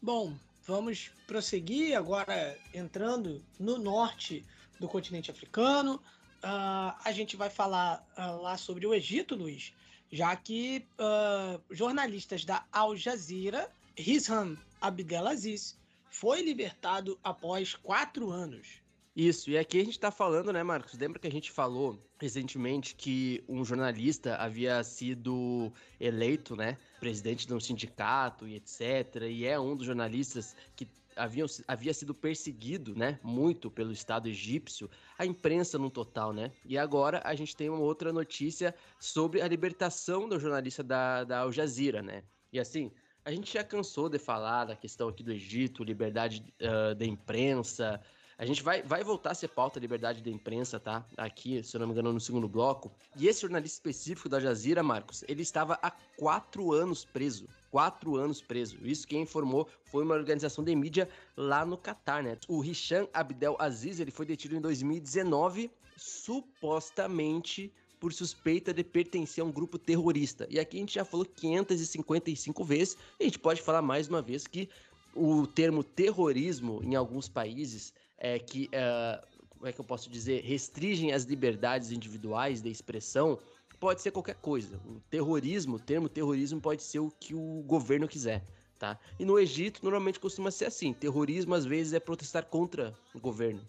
Bom, 0.00 0.32
vamos 0.66 1.10
prosseguir 1.26 1.96
agora 1.96 2.58
entrando 2.74 3.42
no 3.58 3.78
norte 3.78 4.44
do 4.80 4.88
continente 4.88 5.30
africano. 5.30 6.02
Uh, 6.42 6.92
a 7.04 7.12
gente 7.12 7.36
vai 7.36 7.48
falar 7.48 8.04
uh, 8.18 8.42
lá 8.42 8.56
sobre 8.56 8.86
o 8.86 8.94
Egito, 8.94 9.34
Luiz, 9.34 9.72
já 10.10 10.34
que 10.36 10.86
uh, 10.98 11.62
jornalistas 11.74 12.44
da 12.44 12.64
Al 12.72 12.96
Jazeera, 12.96 13.70
Hisham 13.96 14.58
Abdelaziz, 14.80 15.78
foi 16.10 16.42
libertado 16.42 17.18
após 17.22 17.74
quatro 17.74 18.30
anos. 18.30 18.80
Isso, 19.16 19.48
e 19.48 19.56
aqui 19.56 19.80
a 19.80 19.84
gente 19.84 19.94
está 19.94 20.10
falando, 20.10 20.52
né, 20.52 20.62
Marcos? 20.62 20.92
Lembra 20.92 21.18
que 21.18 21.26
a 21.26 21.32
gente 21.32 21.50
falou 21.50 21.98
recentemente 22.20 22.94
que 22.94 23.42
um 23.48 23.64
jornalista 23.64 24.36
havia 24.36 24.84
sido 24.84 25.72
eleito, 25.98 26.54
né, 26.54 26.76
presidente 27.00 27.46
de 27.46 27.54
um 27.54 27.58
sindicato 27.58 28.46
e 28.46 28.56
etc. 28.56 29.22
E 29.22 29.46
é 29.46 29.58
um 29.58 29.74
dos 29.74 29.86
jornalistas 29.86 30.54
que 30.76 30.86
havia, 31.16 31.46
havia 31.66 31.94
sido 31.94 32.14
perseguido, 32.14 32.94
né, 32.94 33.18
muito 33.22 33.70
pelo 33.70 33.90
Estado 33.90 34.28
egípcio, 34.28 34.90
a 35.18 35.24
imprensa 35.24 35.78
no 35.78 35.88
total, 35.88 36.34
né? 36.34 36.52
E 36.62 36.76
agora 36.76 37.22
a 37.24 37.34
gente 37.34 37.56
tem 37.56 37.70
uma 37.70 37.80
outra 37.80 38.12
notícia 38.12 38.74
sobre 39.00 39.40
a 39.40 39.48
libertação 39.48 40.28
do 40.28 40.38
jornalista 40.38 40.84
da, 40.84 41.24
da 41.24 41.38
Al 41.38 41.52
Jazeera, 41.52 42.02
né? 42.02 42.22
E 42.52 42.60
assim, 42.60 42.92
a 43.24 43.30
gente 43.32 43.54
já 43.54 43.64
cansou 43.64 44.10
de 44.10 44.18
falar 44.18 44.66
da 44.66 44.76
questão 44.76 45.08
aqui 45.08 45.22
do 45.22 45.32
Egito, 45.32 45.82
liberdade 45.82 46.44
uh, 46.60 46.94
da 46.94 47.06
imprensa, 47.06 47.98
a 48.38 48.44
gente 48.44 48.62
vai, 48.62 48.82
vai 48.82 49.02
voltar 49.02 49.30
a 49.30 49.34
ser 49.34 49.48
pauta 49.48 49.80
liberdade 49.80 50.20
da 50.20 50.30
imprensa, 50.30 50.78
tá? 50.78 51.06
Aqui, 51.16 51.62
se 51.62 51.74
eu 51.74 51.80
não 51.80 51.86
me 51.86 51.92
engano, 51.92 52.12
no 52.12 52.20
segundo 52.20 52.46
bloco. 52.46 52.92
E 53.16 53.26
esse 53.26 53.40
jornalista 53.40 53.76
específico 53.76 54.28
da 54.28 54.38
Jazira, 54.38 54.82
Marcos, 54.82 55.24
ele 55.26 55.40
estava 55.40 55.78
há 55.82 55.90
quatro 56.18 56.72
anos 56.72 57.04
preso. 57.04 57.48
Quatro 57.70 58.16
anos 58.16 58.42
preso. 58.42 58.76
Isso 58.82 59.06
quem 59.06 59.22
informou 59.22 59.66
foi 59.86 60.04
uma 60.04 60.14
organização 60.14 60.62
de 60.62 60.74
mídia 60.76 61.08
lá 61.34 61.64
no 61.64 61.78
Catar, 61.78 62.22
né? 62.22 62.36
O 62.46 62.62
Hisham 62.62 63.08
Abdel 63.14 63.56
Aziz, 63.58 64.00
ele 64.00 64.10
foi 64.10 64.26
detido 64.26 64.54
em 64.54 64.60
2019, 64.60 65.70
supostamente 65.96 67.72
por 67.98 68.12
suspeita 68.12 68.74
de 68.74 68.84
pertencer 68.84 69.42
a 69.42 69.46
um 69.46 69.50
grupo 69.50 69.78
terrorista. 69.78 70.46
E 70.50 70.60
aqui 70.60 70.76
a 70.76 70.80
gente 70.80 70.94
já 70.94 71.06
falou 71.06 71.24
555 71.24 72.62
vezes, 72.64 72.98
e 73.18 73.24
a 73.24 73.26
gente 73.26 73.38
pode 73.38 73.62
falar 73.62 73.80
mais 73.80 74.08
uma 74.08 74.20
vez 74.20 74.46
que 74.46 74.68
o 75.14 75.46
termo 75.46 75.82
terrorismo 75.82 76.82
em 76.84 76.94
alguns 76.94 77.26
países 77.26 77.94
é, 78.18 78.38
que, 78.38 78.68
é, 78.72 79.22
como 79.50 79.66
é 79.66 79.72
que 79.72 79.80
eu 79.80 79.84
posso 79.84 80.10
dizer, 80.10 80.42
restringem 80.42 81.12
as 81.12 81.24
liberdades 81.24 81.90
individuais 81.90 82.62
de 82.62 82.70
expressão, 82.70 83.38
pode 83.78 84.00
ser 84.02 84.10
qualquer 84.10 84.36
coisa. 84.36 84.80
O 84.86 85.00
terrorismo, 85.10 85.76
o 85.76 85.78
termo 85.78 86.08
terrorismo 86.08 86.60
pode 86.60 86.82
ser 86.82 86.98
o 86.98 87.10
que 87.10 87.34
o 87.34 87.62
governo 87.66 88.08
quiser, 88.08 88.44
tá? 88.78 88.98
E 89.18 89.24
no 89.24 89.38
Egito, 89.38 89.80
normalmente 89.82 90.18
costuma 90.18 90.50
ser 90.50 90.66
assim. 90.66 90.92
Terrorismo, 90.92 91.54
às 91.54 91.64
vezes, 91.64 91.92
é 91.92 92.00
protestar 92.00 92.46
contra 92.46 92.94
o 93.14 93.20
governo. 93.20 93.60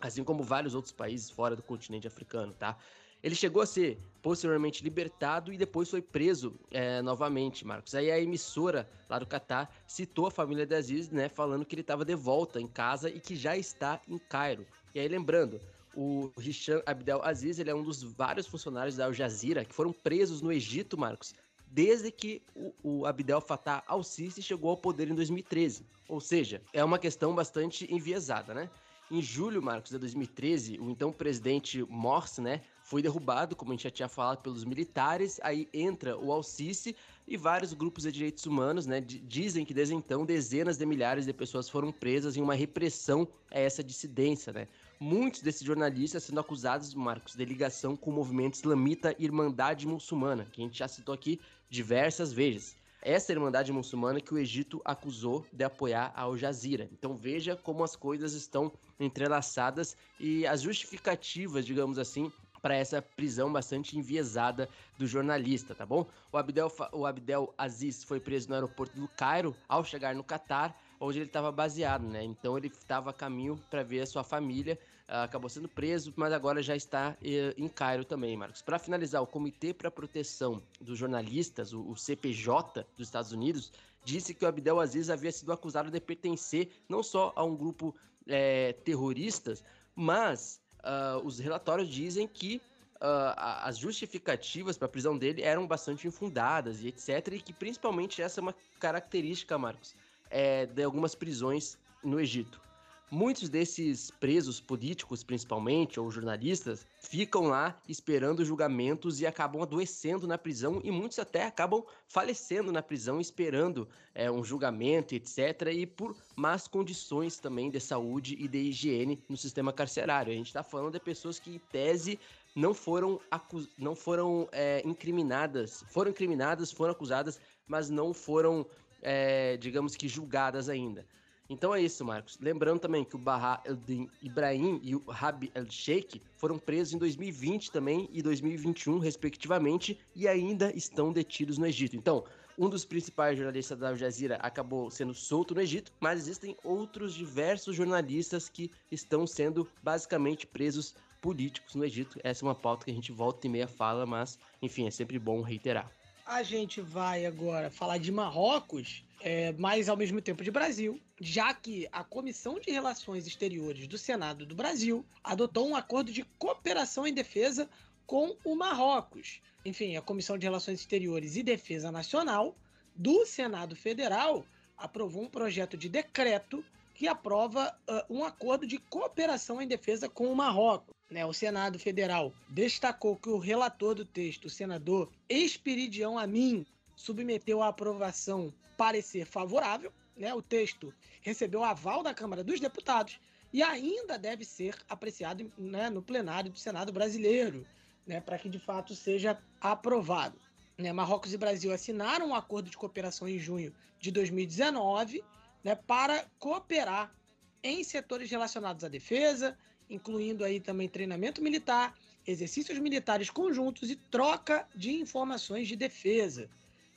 Assim 0.00 0.22
como 0.22 0.42
vários 0.42 0.74
outros 0.74 0.92
países 0.92 1.30
fora 1.30 1.56
do 1.56 1.62
continente 1.62 2.06
africano, 2.06 2.52
tá? 2.52 2.76
Ele 3.22 3.34
chegou 3.34 3.62
a 3.62 3.66
ser 3.66 3.98
posteriormente 4.22 4.82
libertado 4.82 5.52
e 5.52 5.56
depois 5.56 5.88
foi 5.88 6.02
preso 6.02 6.58
é, 6.70 7.00
novamente, 7.00 7.64
Marcos. 7.64 7.94
Aí 7.94 8.10
a 8.10 8.20
emissora 8.20 8.88
lá 9.08 9.18
do 9.18 9.26
Catar 9.26 9.72
citou 9.86 10.26
a 10.26 10.30
família 10.30 10.66
de 10.66 10.74
Aziz, 10.74 11.10
né, 11.10 11.28
falando 11.28 11.64
que 11.64 11.74
ele 11.74 11.82
estava 11.82 12.04
de 12.04 12.14
volta 12.14 12.60
em 12.60 12.66
casa 12.66 13.08
e 13.08 13.20
que 13.20 13.36
já 13.36 13.56
está 13.56 14.00
em 14.08 14.18
Cairo. 14.18 14.66
E 14.94 14.98
aí 14.98 15.06
lembrando, 15.06 15.60
o 15.94 16.30
Hisham 16.38 16.82
Abdel 16.84 17.22
Aziz, 17.24 17.58
ele 17.58 17.70
é 17.70 17.74
um 17.74 17.82
dos 17.82 18.02
vários 18.02 18.46
funcionários 18.46 18.96
da 18.96 19.06
Al 19.06 19.12
Jazeera 19.12 19.64
que 19.64 19.74
foram 19.74 19.92
presos 19.92 20.42
no 20.42 20.52
Egito, 20.52 20.98
Marcos, 20.98 21.32
desde 21.68 22.10
que 22.10 22.42
o, 22.54 22.74
o 22.82 23.06
Abdel 23.06 23.40
Fattah 23.40 23.82
al-Sisi 23.86 24.42
chegou 24.42 24.70
ao 24.70 24.76
poder 24.76 25.08
em 25.08 25.14
2013. 25.14 25.86
Ou 26.08 26.20
seja, 26.20 26.62
é 26.72 26.84
uma 26.84 26.98
questão 26.98 27.34
bastante 27.34 27.92
enviesada, 27.92 28.52
né? 28.54 28.70
Em 29.10 29.22
julho, 29.22 29.62
Marcos, 29.62 29.90
de 29.90 29.98
2013, 29.98 30.78
o 30.80 30.90
então 30.90 31.12
presidente 31.12 31.82
Morsi, 31.84 32.40
né, 32.40 32.62
foi 32.86 33.02
derrubado, 33.02 33.56
como 33.56 33.72
a 33.72 33.74
gente 33.74 33.82
já 33.82 33.90
tinha 33.90 34.08
falado, 34.08 34.42
pelos 34.42 34.62
militares. 34.62 35.40
Aí 35.42 35.68
entra 35.74 36.16
o 36.16 36.30
Alcice 36.30 36.94
e 37.26 37.36
vários 37.36 37.72
grupos 37.72 38.04
de 38.04 38.12
direitos 38.12 38.46
humanos, 38.46 38.86
né, 38.86 39.00
dizem 39.00 39.64
que 39.64 39.74
desde 39.74 39.92
então 39.92 40.24
dezenas 40.24 40.78
de 40.78 40.86
milhares 40.86 41.26
de 41.26 41.32
pessoas 41.32 41.68
foram 41.68 41.90
presas 41.90 42.36
em 42.36 42.42
uma 42.42 42.54
repressão 42.54 43.26
a 43.50 43.58
essa 43.58 43.82
dissidência, 43.82 44.52
né? 44.52 44.68
Muitos 45.00 45.42
desses 45.42 45.62
jornalistas 45.62 46.22
sendo 46.22 46.38
acusados, 46.38 46.94
Marcos, 46.94 47.34
de 47.34 47.44
ligação 47.44 47.96
com 47.96 48.12
o 48.12 48.14
movimento 48.14 48.54
islamita 48.54 49.16
Irmandade 49.18 49.84
Muçulmana, 49.84 50.46
que 50.52 50.62
a 50.62 50.64
gente 50.64 50.78
já 50.78 50.86
citou 50.86 51.12
aqui 51.12 51.40
diversas 51.68 52.32
vezes. 52.32 52.76
essa 53.02 53.30
Irmandade 53.32 53.72
Muçulmana 53.72 54.20
que 54.20 54.34
o 54.34 54.38
Egito 54.38 54.80
acusou 54.84 55.46
de 55.52 55.62
apoiar 55.62 56.12
a 56.16 56.22
Al 56.22 56.36
Jazeera. 56.36 56.88
Então 56.92 57.14
veja 57.14 57.54
como 57.54 57.84
as 57.84 57.94
coisas 57.94 58.32
estão 58.32 58.72
entrelaçadas 58.98 59.96
e 60.18 60.44
as 60.44 60.60
justificativas, 60.60 61.64
digamos 61.64 62.00
assim, 62.00 62.32
para 62.60 62.74
essa 62.74 63.00
prisão 63.00 63.52
bastante 63.52 63.98
enviesada 63.98 64.68
do 64.98 65.06
jornalista, 65.06 65.74
tá 65.74 65.86
bom? 65.86 66.06
O 66.32 66.36
Abdel, 66.36 66.72
o 66.92 67.06
Abdel 67.06 67.54
Aziz 67.56 68.04
foi 68.04 68.20
preso 68.20 68.48
no 68.48 68.54
aeroporto 68.54 68.98
do 68.98 69.08
Cairo 69.08 69.54
ao 69.68 69.84
chegar 69.84 70.14
no 70.14 70.24
Catar, 70.24 70.78
onde 71.00 71.18
ele 71.18 71.26
estava 71.26 71.52
baseado, 71.52 72.02
né? 72.02 72.22
Então 72.24 72.56
ele 72.56 72.68
estava 72.68 73.10
a 73.10 73.12
caminho 73.12 73.60
para 73.70 73.82
ver 73.82 74.00
a 74.00 74.06
sua 74.06 74.24
família, 74.24 74.78
uh, 75.08 75.24
acabou 75.24 75.48
sendo 75.48 75.68
preso, 75.68 76.12
mas 76.16 76.32
agora 76.32 76.62
já 76.62 76.74
está 76.74 77.16
uh, 77.20 77.62
em 77.62 77.68
Cairo 77.68 78.04
também, 78.04 78.36
Marcos. 78.36 78.62
Para 78.62 78.78
finalizar, 78.78 79.22
o 79.22 79.26
Comitê 79.26 79.72
para 79.74 79.90
Proteção 79.90 80.62
dos 80.80 80.98
Jornalistas, 80.98 81.72
o, 81.72 81.94
CPJ 81.94 82.86
dos 82.96 83.08
Estados 83.08 83.32
Unidos, 83.32 83.72
disse 84.04 84.34
que 84.34 84.44
o 84.44 84.48
Abdel 84.48 84.80
Aziz 84.80 85.10
havia 85.10 85.32
sido 85.32 85.52
acusado 85.52 85.90
de 85.90 86.00
pertencer 86.00 86.70
não 86.88 87.02
só 87.02 87.32
a 87.36 87.44
um 87.44 87.56
grupo 87.56 87.94
é, 88.26 88.72
terroristas, 88.84 89.62
mas 89.94 90.60
uh, 90.86 91.26
os 91.26 91.38
relatórios 91.38 91.88
dizem 91.88 92.26
que 92.26 92.60
uh, 92.96 93.34
as 93.62 93.76
justificativas 93.76 94.78
para 94.78 94.86
a 94.86 94.88
prisão 94.88 95.18
dele 95.18 95.42
eram 95.42 95.66
bastante 95.66 96.06
infundadas 96.06 96.82
e 96.82 96.88
etc. 96.88 97.32
E 97.32 97.40
que 97.40 97.52
principalmente 97.52 98.22
essa 98.22 98.40
é 98.40 98.42
uma 98.42 98.54
característica, 98.78 99.58
Marcos, 99.58 99.94
é, 100.30 100.66
de 100.66 100.82
algumas 100.82 101.14
prisões 101.14 101.76
no 102.02 102.20
Egito. 102.20 102.60
Muitos 103.08 103.48
desses 103.48 104.10
presos 104.10 104.60
políticos, 104.60 105.22
principalmente, 105.22 106.00
ou 106.00 106.10
jornalistas, 106.10 106.84
ficam 106.98 107.44
lá 107.44 107.80
esperando 107.88 108.44
julgamentos 108.44 109.20
e 109.20 109.26
acabam 109.26 109.62
adoecendo 109.62 110.26
na 110.26 110.36
prisão, 110.36 110.80
e 110.82 110.90
muitos 110.90 111.20
até 111.20 111.44
acabam 111.44 111.84
falecendo 112.08 112.72
na 112.72 112.82
prisão, 112.82 113.20
esperando 113.20 113.88
é, 114.12 114.28
um 114.28 114.42
julgamento, 114.42 115.14
etc., 115.14 115.68
e 115.72 115.86
por 115.86 116.16
más 116.34 116.66
condições 116.66 117.38
também 117.38 117.70
de 117.70 117.78
saúde 117.78 118.36
e 118.40 118.48
de 118.48 118.58
higiene 118.58 119.22
no 119.28 119.36
sistema 119.36 119.72
carcerário. 119.72 120.32
A 120.32 120.36
gente 120.36 120.48
está 120.48 120.64
falando 120.64 120.94
de 120.94 121.00
pessoas 121.00 121.38
que, 121.38 121.54
em 121.54 121.58
tese, 121.58 122.18
não 122.56 122.74
foram, 122.74 123.20
acus... 123.30 123.68
não 123.78 123.94
foram 123.94 124.48
é, 124.50 124.82
incriminadas, 124.84 125.84
foram 125.90 126.10
incriminadas, 126.10 126.72
foram 126.72 126.90
acusadas, 126.90 127.38
mas 127.68 127.88
não 127.88 128.12
foram, 128.12 128.66
é, 129.00 129.56
digamos 129.58 129.94
que, 129.94 130.08
julgadas 130.08 130.68
ainda. 130.68 131.06
Então 131.48 131.74
é 131.74 131.80
isso, 131.80 132.04
Marcos. 132.04 132.38
Lembrando 132.40 132.80
também 132.80 133.04
que 133.04 133.14
o 133.14 133.18
Barra 133.18 133.62
Eldin 133.64 134.08
Ibrahim 134.22 134.80
e 134.82 134.96
o 134.96 135.02
Rabi 135.06 135.50
El 135.54 135.70
Sheikh 135.70 136.20
foram 136.36 136.58
presos 136.58 136.94
em 136.94 136.98
2020 136.98 137.70
também 137.70 138.08
e 138.12 138.20
2021, 138.20 138.98
respectivamente, 138.98 139.98
e 140.14 140.26
ainda 140.26 140.74
estão 140.76 141.12
detidos 141.12 141.56
no 141.56 141.66
Egito. 141.66 141.96
Então, 141.96 142.24
um 142.58 142.68
dos 142.68 142.84
principais 142.84 143.36
jornalistas 143.36 143.78
da 143.78 143.90
Al 143.90 143.96
Jazeera 143.96 144.36
acabou 144.36 144.90
sendo 144.90 145.14
solto 145.14 145.54
no 145.54 145.60
Egito, 145.60 145.92
mas 146.00 146.20
existem 146.20 146.56
outros 146.64 147.14
diversos 147.14 147.76
jornalistas 147.76 148.48
que 148.48 148.70
estão 148.90 149.26
sendo 149.26 149.68
basicamente 149.82 150.46
presos 150.46 150.94
políticos 151.20 151.74
no 151.74 151.84
Egito. 151.84 152.18
Essa 152.24 152.44
é 152.44 152.48
uma 152.48 152.54
pauta 152.54 152.84
que 152.84 152.90
a 152.90 152.94
gente 152.94 153.12
volta 153.12 153.46
e 153.46 153.50
meia 153.50 153.68
fala, 153.68 154.06
mas, 154.06 154.38
enfim, 154.62 154.86
é 154.86 154.90
sempre 154.90 155.18
bom 155.18 155.42
reiterar. 155.42 155.90
A 156.26 156.42
gente 156.42 156.80
vai 156.80 157.24
agora 157.24 157.70
falar 157.70 157.98
de 157.98 158.10
Marrocos, 158.10 159.04
é, 159.20 159.52
mas 159.52 159.88
ao 159.88 159.96
mesmo 159.96 160.20
tempo 160.20 160.42
de 160.42 160.50
Brasil, 160.50 161.00
já 161.20 161.54
que 161.54 161.88
a 161.92 162.02
Comissão 162.02 162.58
de 162.58 162.72
Relações 162.72 163.28
Exteriores 163.28 163.86
do 163.86 163.96
Senado 163.96 164.44
do 164.44 164.52
Brasil 164.52 165.06
adotou 165.22 165.68
um 165.68 165.76
acordo 165.76 166.10
de 166.10 166.24
cooperação 166.36 167.06
em 167.06 167.14
defesa 167.14 167.70
com 168.04 168.36
o 168.44 168.56
Marrocos. 168.56 169.40
Enfim, 169.64 169.96
a 169.96 170.02
Comissão 170.02 170.36
de 170.36 170.44
Relações 170.44 170.80
Exteriores 170.80 171.36
e 171.36 171.44
Defesa 171.44 171.92
Nacional 171.92 172.56
do 172.92 173.24
Senado 173.24 173.76
Federal 173.76 174.44
aprovou 174.76 175.22
um 175.22 175.30
projeto 175.30 175.76
de 175.76 175.88
decreto 175.88 176.64
que 176.92 177.06
aprova 177.06 177.72
uh, 177.88 178.12
um 178.12 178.24
acordo 178.24 178.66
de 178.66 178.78
cooperação 178.78 179.62
em 179.62 179.68
defesa 179.68 180.08
com 180.08 180.26
o 180.26 180.34
Marrocos. 180.34 180.95
Né, 181.08 181.24
o 181.24 181.32
Senado 181.32 181.78
Federal 181.78 182.32
destacou 182.48 183.16
que 183.16 183.28
o 183.28 183.38
relator 183.38 183.94
do 183.94 184.04
texto, 184.04 184.46
o 184.46 184.50
senador 184.50 185.10
Espiridião 185.28 186.18
Amin, 186.18 186.66
submeteu 186.96 187.62
à 187.62 187.68
aprovação 187.68 188.52
parecer 188.76 189.24
favorável. 189.24 189.92
Né, 190.16 190.34
o 190.34 190.42
texto 190.42 190.92
recebeu 191.20 191.62
aval 191.62 192.02
da 192.02 192.14
Câmara 192.14 192.42
dos 192.42 192.58
Deputados 192.58 193.20
e 193.52 193.62
ainda 193.62 194.18
deve 194.18 194.44
ser 194.44 194.76
apreciado 194.88 195.50
né, 195.56 195.90
no 195.90 196.02
plenário 196.02 196.50
do 196.50 196.58
Senado 196.58 196.92
brasileiro, 196.92 197.66
né, 198.06 198.20
para 198.20 198.38
que 198.38 198.48
de 198.48 198.58
fato 198.58 198.94
seja 198.94 199.38
aprovado. 199.60 200.40
Né, 200.76 200.92
Marrocos 200.92 201.32
e 201.32 201.38
Brasil 201.38 201.72
assinaram 201.72 202.28
um 202.28 202.34
acordo 202.34 202.68
de 202.68 202.76
cooperação 202.76 203.28
em 203.28 203.38
junho 203.38 203.72
de 204.00 204.10
2019 204.10 205.22
né, 205.62 205.74
para 205.74 206.26
cooperar 206.38 207.14
em 207.62 207.82
setores 207.82 208.30
relacionados 208.30 208.84
à 208.84 208.88
defesa, 208.88 209.56
incluindo 209.88 210.44
aí 210.44 210.60
também 210.60 210.88
treinamento 210.88 211.42
militar, 211.42 211.94
exercícios 212.26 212.78
militares 212.78 213.30
conjuntos 213.30 213.90
e 213.90 213.96
troca 213.96 214.66
de 214.74 214.92
informações 214.92 215.68
de 215.68 215.76
defesa. 215.76 216.48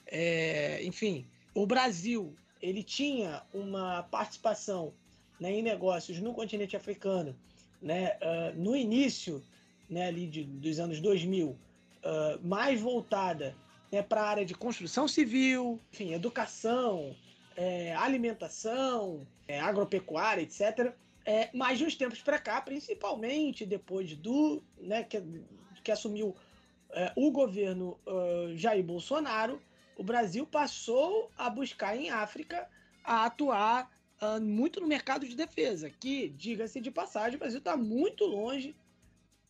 É, 0.07 0.83
enfim, 0.83 1.25
o 1.53 1.65
Brasil 1.65 2.35
ele 2.61 2.83
tinha 2.83 3.43
uma 3.53 4.03
participação 4.03 4.93
né, 5.39 5.51
em 5.51 5.61
negócios 5.61 6.19
no 6.19 6.33
continente 6.33 6.75
africano 6.75 7.35
né, 7.81 8.17
uh, 8.21 8.59
no 8.59 8.75
início 8.75 9.41
né, 9.89 10.07
ali 10.07 10.27
de, 10.27 10.43
dos 10.43 10.79
anos 10.79 10.99
2000, 10.99 11.49
uh, 11.49 11.57
mais 12.47 12.79
voltada 12.79 13.55
né, 13.91 14.01
para 14.01 14.21
a 14.21 14.29
área 14.29 14.45
de 14.45 14.53
construção 14.53 15.07
civil, 15.07 15.79
enfim, 15.91 16.13
educação, 16.13 17.15
é, 17.55 17.93
alimentação, 17.95 19.25
é, 19.47 19.59
agropecuária, 19.59 20.41
etc. 20.41 20.93
É, 21.29 21.47
mas 21.53 21.77
de 21.77 21.85
uns 21.85 21.95
tempos 21.95 22.19
para 22.23 22.39
cá, 22.39 22.59
principalmente 22.59 23.63
depois 23.63 24.15
do 24.15 24.63
né, 24.79 25.03
que, 25.03 25.21
que 25.83 25.91
assumiu 25.91 26.35
é, 26.89 27.13
o 27.15 27.29
governo 27.29 27.99
uh, 28.07 28.57
Jair 28.57 28.83
Bolsonaro, 28.83 29.61
o 29.95 30.03
Brasil 30.03 30.47
passou 30.47 31.29
a 31.37 31.47
buscar 31.47 31.95
em 31.95 32.09
África 32.09 32.67
a 33.03 33.25
atuar 33.25 33.91
uh, 34.19 34.41
muito 34.41 34.81
no 34.81 34.87
mercado 34.87 35.27
de 35.27 35.35
defesa, 35.35 35.87
que, 35.87 36.29
diga-se 36.29 36.81
de 36.81 36.89
passagem, 36.89 37.35
o 37.35 37.39
Brasil 37.39 37.59
está 37.59 37.77
muito 37.77 38.25
longe, 38.25 38.75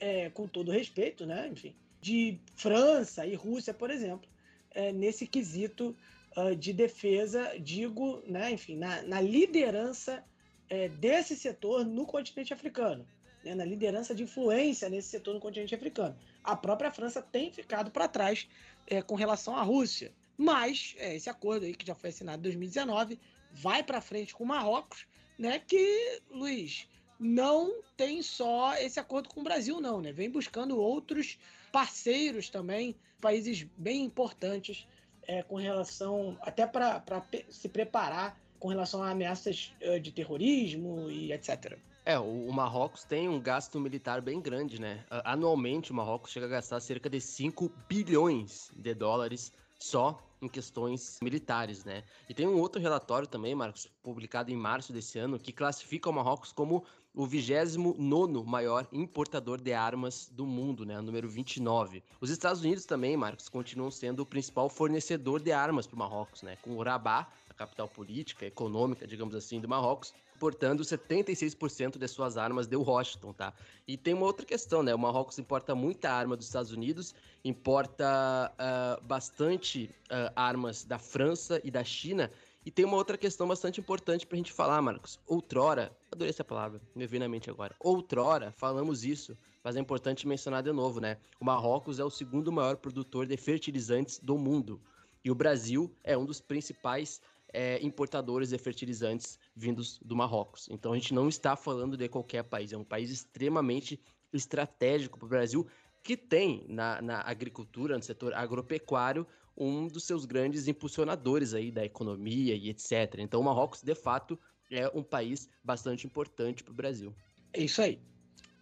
é, 0.02 0.30
com 0.32 0.50
todo 0.50 0.74
respeito, 0.74 1.26
né, 1.26 1.48
enfim, 1.48 1.74
de 2.02 2.38
França 2.58 3.26
e 3.26 3.36
Rússia, 3.36 3.74
por 3.74 3.90
exemplo, 3.90 4.30
é, 4.72 4.92
nesse 4.92 5.26
quesito 5.26 5.96
uh, 6.36 6.54
de 6.54 6.74
defesa, 6.74 7.58
digo, 7.58 8.22
né, 8.28 8.52
enfim, 8.52 8.76
na, 8.76 9.02
na 9.04 9.22
liderança 9.22 10.22
é, 10.70 10.88
desse 10.88 11.36
setor 11.36 11.86
no 11.86 12.06
continente 12.06 12.54
africano, 12.54 13.08
né, 13.44 13.56
na 13.56 13.66
liderança 13.66 14.14
de 14.14 14.24
influência 14.24 14.90
nesse 14.90 15.10
setor 15.10 15.34
no 15.34 15.40
continente 15.40 15.74
africano. 15.74 16.16
A 16.44 16.56
própria 16.56 16.92
França 16.92 17.22
tem 17.22 17.52
ficado 17.52 17.92
para 17.92 18.08
trás 18.08 18.48
é, 18.88 19.02
com 19.02 19.16
relação 19.16 19.56
à 19.56 19.64
Rússia, 19.64 20.14
mas 20.38 20.96
é, 20.98 21.16
esse 21.16 21.30
acordo 21.30 21.66
aí 21.66 21.74
que 21.74 21.86
já 21.86 21.96
foi 21.96 22.10
assinado 22.10 22.40
em 22.40 22.44
2019 22.44 23.20
vai 23.52 23.84
para 23.84 24.02
frente 24.02 24.34
com 24.34 24.44
o 24.44 24.48
Marrocos, 24.48 25.06
né, 25.38 25.60
que, 25.60 26.22
Luiz, 26.30 26.88
não 27.20 27.82
tem 27.98 28.22
só 28.22 28.76
esse 28.76 29.00
acordo 29.00 29.30
com 29.30 29.42
o 29.42 29.44
Brasil, 29.44 29.82
não, 29.82 30.00
né? 30.00 30.14
Vem 30.14 30.30
buscando 30.30 30.80
outros 30.80 31.38
parceiros 31.72 32.50
também, 32.50 32.96
países 33.20 33.64
bem 33.78 34.06
importantes 34.06 34.88
é, 35.28 35.44
com 35.44 35.56
relação, 35.58 36.38
até 36.42 36.66
para 36.66 37.04
se 37.50 37.68
preparar 37.68 38.40
com 38.60 38.68
relação 38.68 39.02
a 39.02 39.12
ameaças 39.12 39.74
uh, 39.82 40.00
de 40.00 40.12
terrorismo 40.12 41.10
e 41.10 41.32
etc. 41.32 41.78
É, 42.06 42.18
o, 42.18 42.52
Marrocos 42.52 43.04
tem 43.04 43.30
um 43.30 43.40
gasto 43.40 43.80
militar 43.80 44.22
bem 44.22 44.42
grande, 44.42 44.82
né? 44.82 45.04
Anualmente, 45.24 45.92
o 45.92 45.96
Marrocos 45.96 46.32
chega 46.32 46.48
a 46.48 46.50
gastar 46.50 46.80
cerca 46.80 47.10
de 47.10 47.22
5 47.22 47.72
bilhões 47.88 48.72
de 48.76 48.94
dólares 48.96 49.52
só 49.78 50.22
em 50.42 50.48
questões 50.48 51.20
militares, 51.22 51.84
né? 51.84 52.04
E 52.28 52.34
tem 52.34 52.48
um 52.48 52.58
outro 52.58 52.82
relatório 52.82 53.28
também, 53.28 53.54
Marcos, 53.54 53.88
publicado 54.02 54.52
em 54.52 54.56
março 54.56 54.94
desse 54.94 55.20
ano, 55.20 55.38
que 55.38 55.52
classifica 55.52 56.10
o 56.10 56.14
Marrocos 56.14 56.52
como 56.52 56.84
o 57.14 57.26
29 57.26 58.44
maior 58.46 58.88
importador 58.92 59.60
de 59.60 59.74
armas 59.74 60.30
do 60.32 60.46
mundo, 60.46 60.86
né? 60.86 60.98
O 60.98 61.02
número 61.02 61.28
29. 61.28 62.04
Os 62.22 62.30
Estados 62.30 62.62
Unidos 62.62 62.86
também, 62.86 63.18
Marcos, 63.18 63.50
continuam 63.50 63.92
sendo 63.92 64.22
o 64.22 64.26
principal 64.26 64.70
fornecedor 64.70 65.42
de 65.42 65.52
armas 65.52 65.86
para 65.86 65.96
o 65.96 66.00
Marrocos, 66.00 66.42
né? 66.42 66.58
Com 66.62 66.78
o 66.78 66.84
Rabat, 66.84 67.30
capital 67.60 67.90
política, 67.90 68.46
econômica, 68.46 69.06
digamos 69.06 69.36
assim, 69.36 69.60
do 69.60 69.68
Marrocos, 69.68 70.14
importando 70.34 70.82
76% 70.82 71.98
de 71.98 72.08
suas 72.08 72.38
armas 72.38 72.68
de 72.68 72.78
Washington, 72.78 73.34
tá? 73.34 73.54
E 73.86 73.98
tem 73.98 74.14
uma 74.14 74.26
outra 74.26 74.46
questão, 74.46 74.82
né? 74.82 74.96
O 74.96 74.98
Marrocos 74.98 75.38
importa 75.38 75.76
muita 75.76 76.10
arma 76.10 76.38
dos 76.38 76.46
Estados 76.46 76.72
Unidos, 76.72 77.14
importa 77.44 78.54
uh, 78.54 79.04
bastante 79.04 79.94
uh, 80.06 80.32
armas 80.38 80.86
da 80.86 80.98
França 80.98 81.60
e 81.62 81.70
da 81.70 81.84
China, 81.84 82.32
e 82.66 82.72
tem 82.72 82.86
uma 82.86 82.96
outra 82.96 83.18
questão 83.18 83.46
bastante 83.46 83.82
importante 83.82 84.26
pra 84.26 84.38
gente 84.38 84.54
falar, 84.54 84.82
Marcos. 84.82 85.20
Outrora, 85.28 85.92
adorei 86.10 86.30
essa 86.30 86.44
palavra, 86.46 86.82
me 86.96 87.06
veio 87.06 87.20
na 87.20 87.28
mente 87.28 87.50
agora. 87.50 87.76
Outrora, 87.80 88.54
falamos 88.54 89.04
isso, 89.04 89.38
mas 89.62 89.76
é 89.76 89.82
importante 89.82 90.26
mencionar 90.26 90.64
de 90.64 90.72
novo, 90.72 91.02
né? 91.02 91.18
O 91.42 91.46
Marrocos 91.46 92.00
é 92.00 92.06
o 92.06 92.10
segundo 92.10 92.54
maior 92.54 92.78
produtor 92.78 93.26
de 93.26 93.36
fertilizantes 93.36 94.18
do 94.20 94.38
mundo. 94.38 94.82
E 95.26 95.30
o 95.30 95.36
Brasil 95.36 95.94
é 96.02 96.18
um 96.18 96.26
dos 96.26 96.40
principais 96.40 97.22
é, 97.54 97.84
importadores 97.84 98.50
de 98.50 98.58
fertilizantes 98.58 99.40
vindos 99.56 100.00
do 100.00 100.16
Marrocos. 100.16 100.68
Então 100.70 100.94
a 100.94 100.96
gente 100.96 101.14
não 101.14 101.28
está 101.28 101.56
falando 101.56 101.98
de 101.98 102.08
qualquer 102.08 102.44
país, 102.44 102.72
é 102.72 102.78
um 102.78 102.84
país 102.84 103.10
extremamente 103.10 104.00
estratégico 104.32 105.18
para 105.18 105.26
o 105.26 105.30
Brasil, 105.30 105.68
que 106.04 106.16
tem 106.16 106.66
na, 106.68 107.02
na 107.02 107.22
agricultura, 107.22 107.98
no 107.98 108.04
setor 108.04 108.34
agropecuário, 108.34 109.26
um 109.58 109.88
dos 109.88 110.06
seus 110.06 110.26
grandes 110.26 110.68
impulsionadores 110.68 111.54
aí 111.54 111.72
da 111.72 111.84
economia 111.84 112.56
e 112.56 112.70
etc. 112.70 113.16
Então 113.18 113.42
o 113.42 113.44
Marrocos, 113.44 113.82
de 113.82 113.96
fato, 113.96 114.40
é 114.72 114.90
um 114.94 115.04
país 115.04 115.50
bastante 115.64 116.08
importante 116.08 116.64
para 116.64 116.72
o 116.72 116.76
Brasil. 116.76 117.14
É 117.52 117.64
isso 117.64 117.82
aí. 117.82 118.00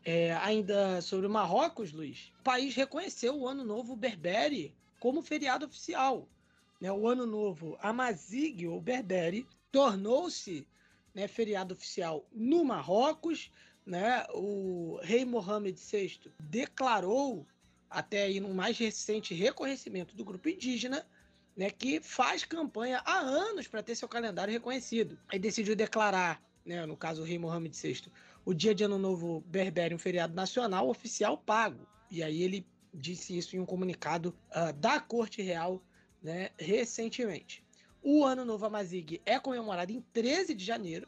É, 0.04 0.34
ainda 0.38 1.02
sobre 1.02 1.28
o 1.28 1.30
Marrocos, 1.30 1.92
Luiz, 1.92 2.32
o 2.40 2.44
país 2.44 2.74
reconheceu 2.74 3.38
o 3.38 3.48
Ano 3.48 3.64
Novo 3.66 3.96
Berbere 3.96 4.74
como 5.00 5.22
feriado 5.22 5.66
oficial. 5.66 6.28
Né? 6.80 6.92
O 6.92 7.08
Ano 7.08 7.26
Novo 7.26 7.78
Amazigh, 7.82 8.68
ou 8.68 8.82
Berbere, 8.82 9.48
tornou-se 9.72 10.68
né, 11.14 11.28
feriado 11.28 11.74
oficial 11.74 12.28
no 12.32 12.64
Marrocos. 12.64 13.52
Né? 13.86 14.26
O 14.34 15.00
rei 15.02 15.26
Mohammed 15.26 15.80
VI 15.80 16.20
declarou, 16.40 17.46
até 17.90 18.24
aí 18.24 18.40
no 18.40 18.54
mais 18.54 18.78
recente 18.78 19.34
reconhecimento 19.34 20.16
do 20.16 20.26
grupo 20.26 20.50
indígena, 20.50 21.06
né, 21.56 21.72
que 21.72 22.00
faz 22.00 22.44
campanha 22.44 23.02
há 23.04 23.18
anos 23.18 23.68
para 23.68 23.82
ter 23.82 23.96
seu 23.96 24.08
calendário 24.08 24.54
reconhecido. 24.54 25.18
Aí 25.28 25.40
decidiu 25.40 25.76
declarar, 25.76 26.40
né, 26.64 26.86
no 26.86 26.96
caso 26.96 27.24
o 27.24 27.26
rei 27.26 27.40
Mohammed 27.40 27.76
VI, 27.76 28.12
o 28.46 28.54
dia 28.54 28.76
de 28.76 28.84
Ano 28.84 29.00
Novo 29.00 29.42
Berbere 29.48 29.96
um 29.96 29.98
feriado 29.98 30.36
nacional 30.36 30.88
oficial 30.88 31.38
pago. 31.38 31.88
E 32.12 32.22
aí 32.22 32.44
ele 32.44 32.66
disse 32.94 33.36
isso 33.36 33.56
em 33.56 33.60
um 33.60 33.66
comunicado 33.66 34.36
uh, 34.52 34.72
da 34.74 35.00
Corte 35.00 35.42
Real 35.42 35.84
né, 36.22 36.50
recentemente. 36.58 37.64
O 38.02 38.24
Ano 38.24 38.46
Novo 38.46 38.66
Amazigh 38.66 39.22
é 39.26 39.40
comemorado 39.40 39.92
em 39.92 40.02
13 40.14 40.54
de 40.54 40.64
janeiro, 40.64 41.08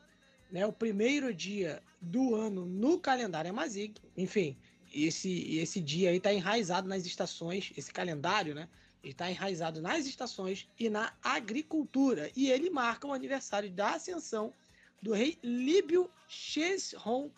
né, 0.51 0.65
o 0.65 0.73
primeiro 0.73 1.33
dia 1.33 1.81
do 2.01 2.35
ano 2.35 2.65
no 2.65 2.99
calendário 2.99 3.51
Amazigh. 3.51 3.93
Enfim, 4.17 4.57
esse, 4.93 5.57
esse 5.57 5.79
dia 5.79 6.09
aí 6.09 6.17
está 6.17 6.33
enraizado 6.33 6.87
nas 6.87 7.05
estações, 7.05 7.71
esse 7.77 7.91
calendário, 7.91 8.55
né? 8.55 8.67
está 9.03 9.29
enraizado 9.29 9.81
nas 9.81 10.05
estações 10.05 10.67
e 10.77 10.89
na 10.89 11.13
agricultura. 11.23 12.31
E 12.35 12.51
ele 12.51 12.69
marca 12.69 13.07
o 13.07 13.13
aniversário 13.13 13.71
da 13.71 13.95
ascensão 13.95 14.53
do 15.01 15.13
rei 15.13 15.37
Líbio 15.41 16.09
Sheshonq 16.27 17.33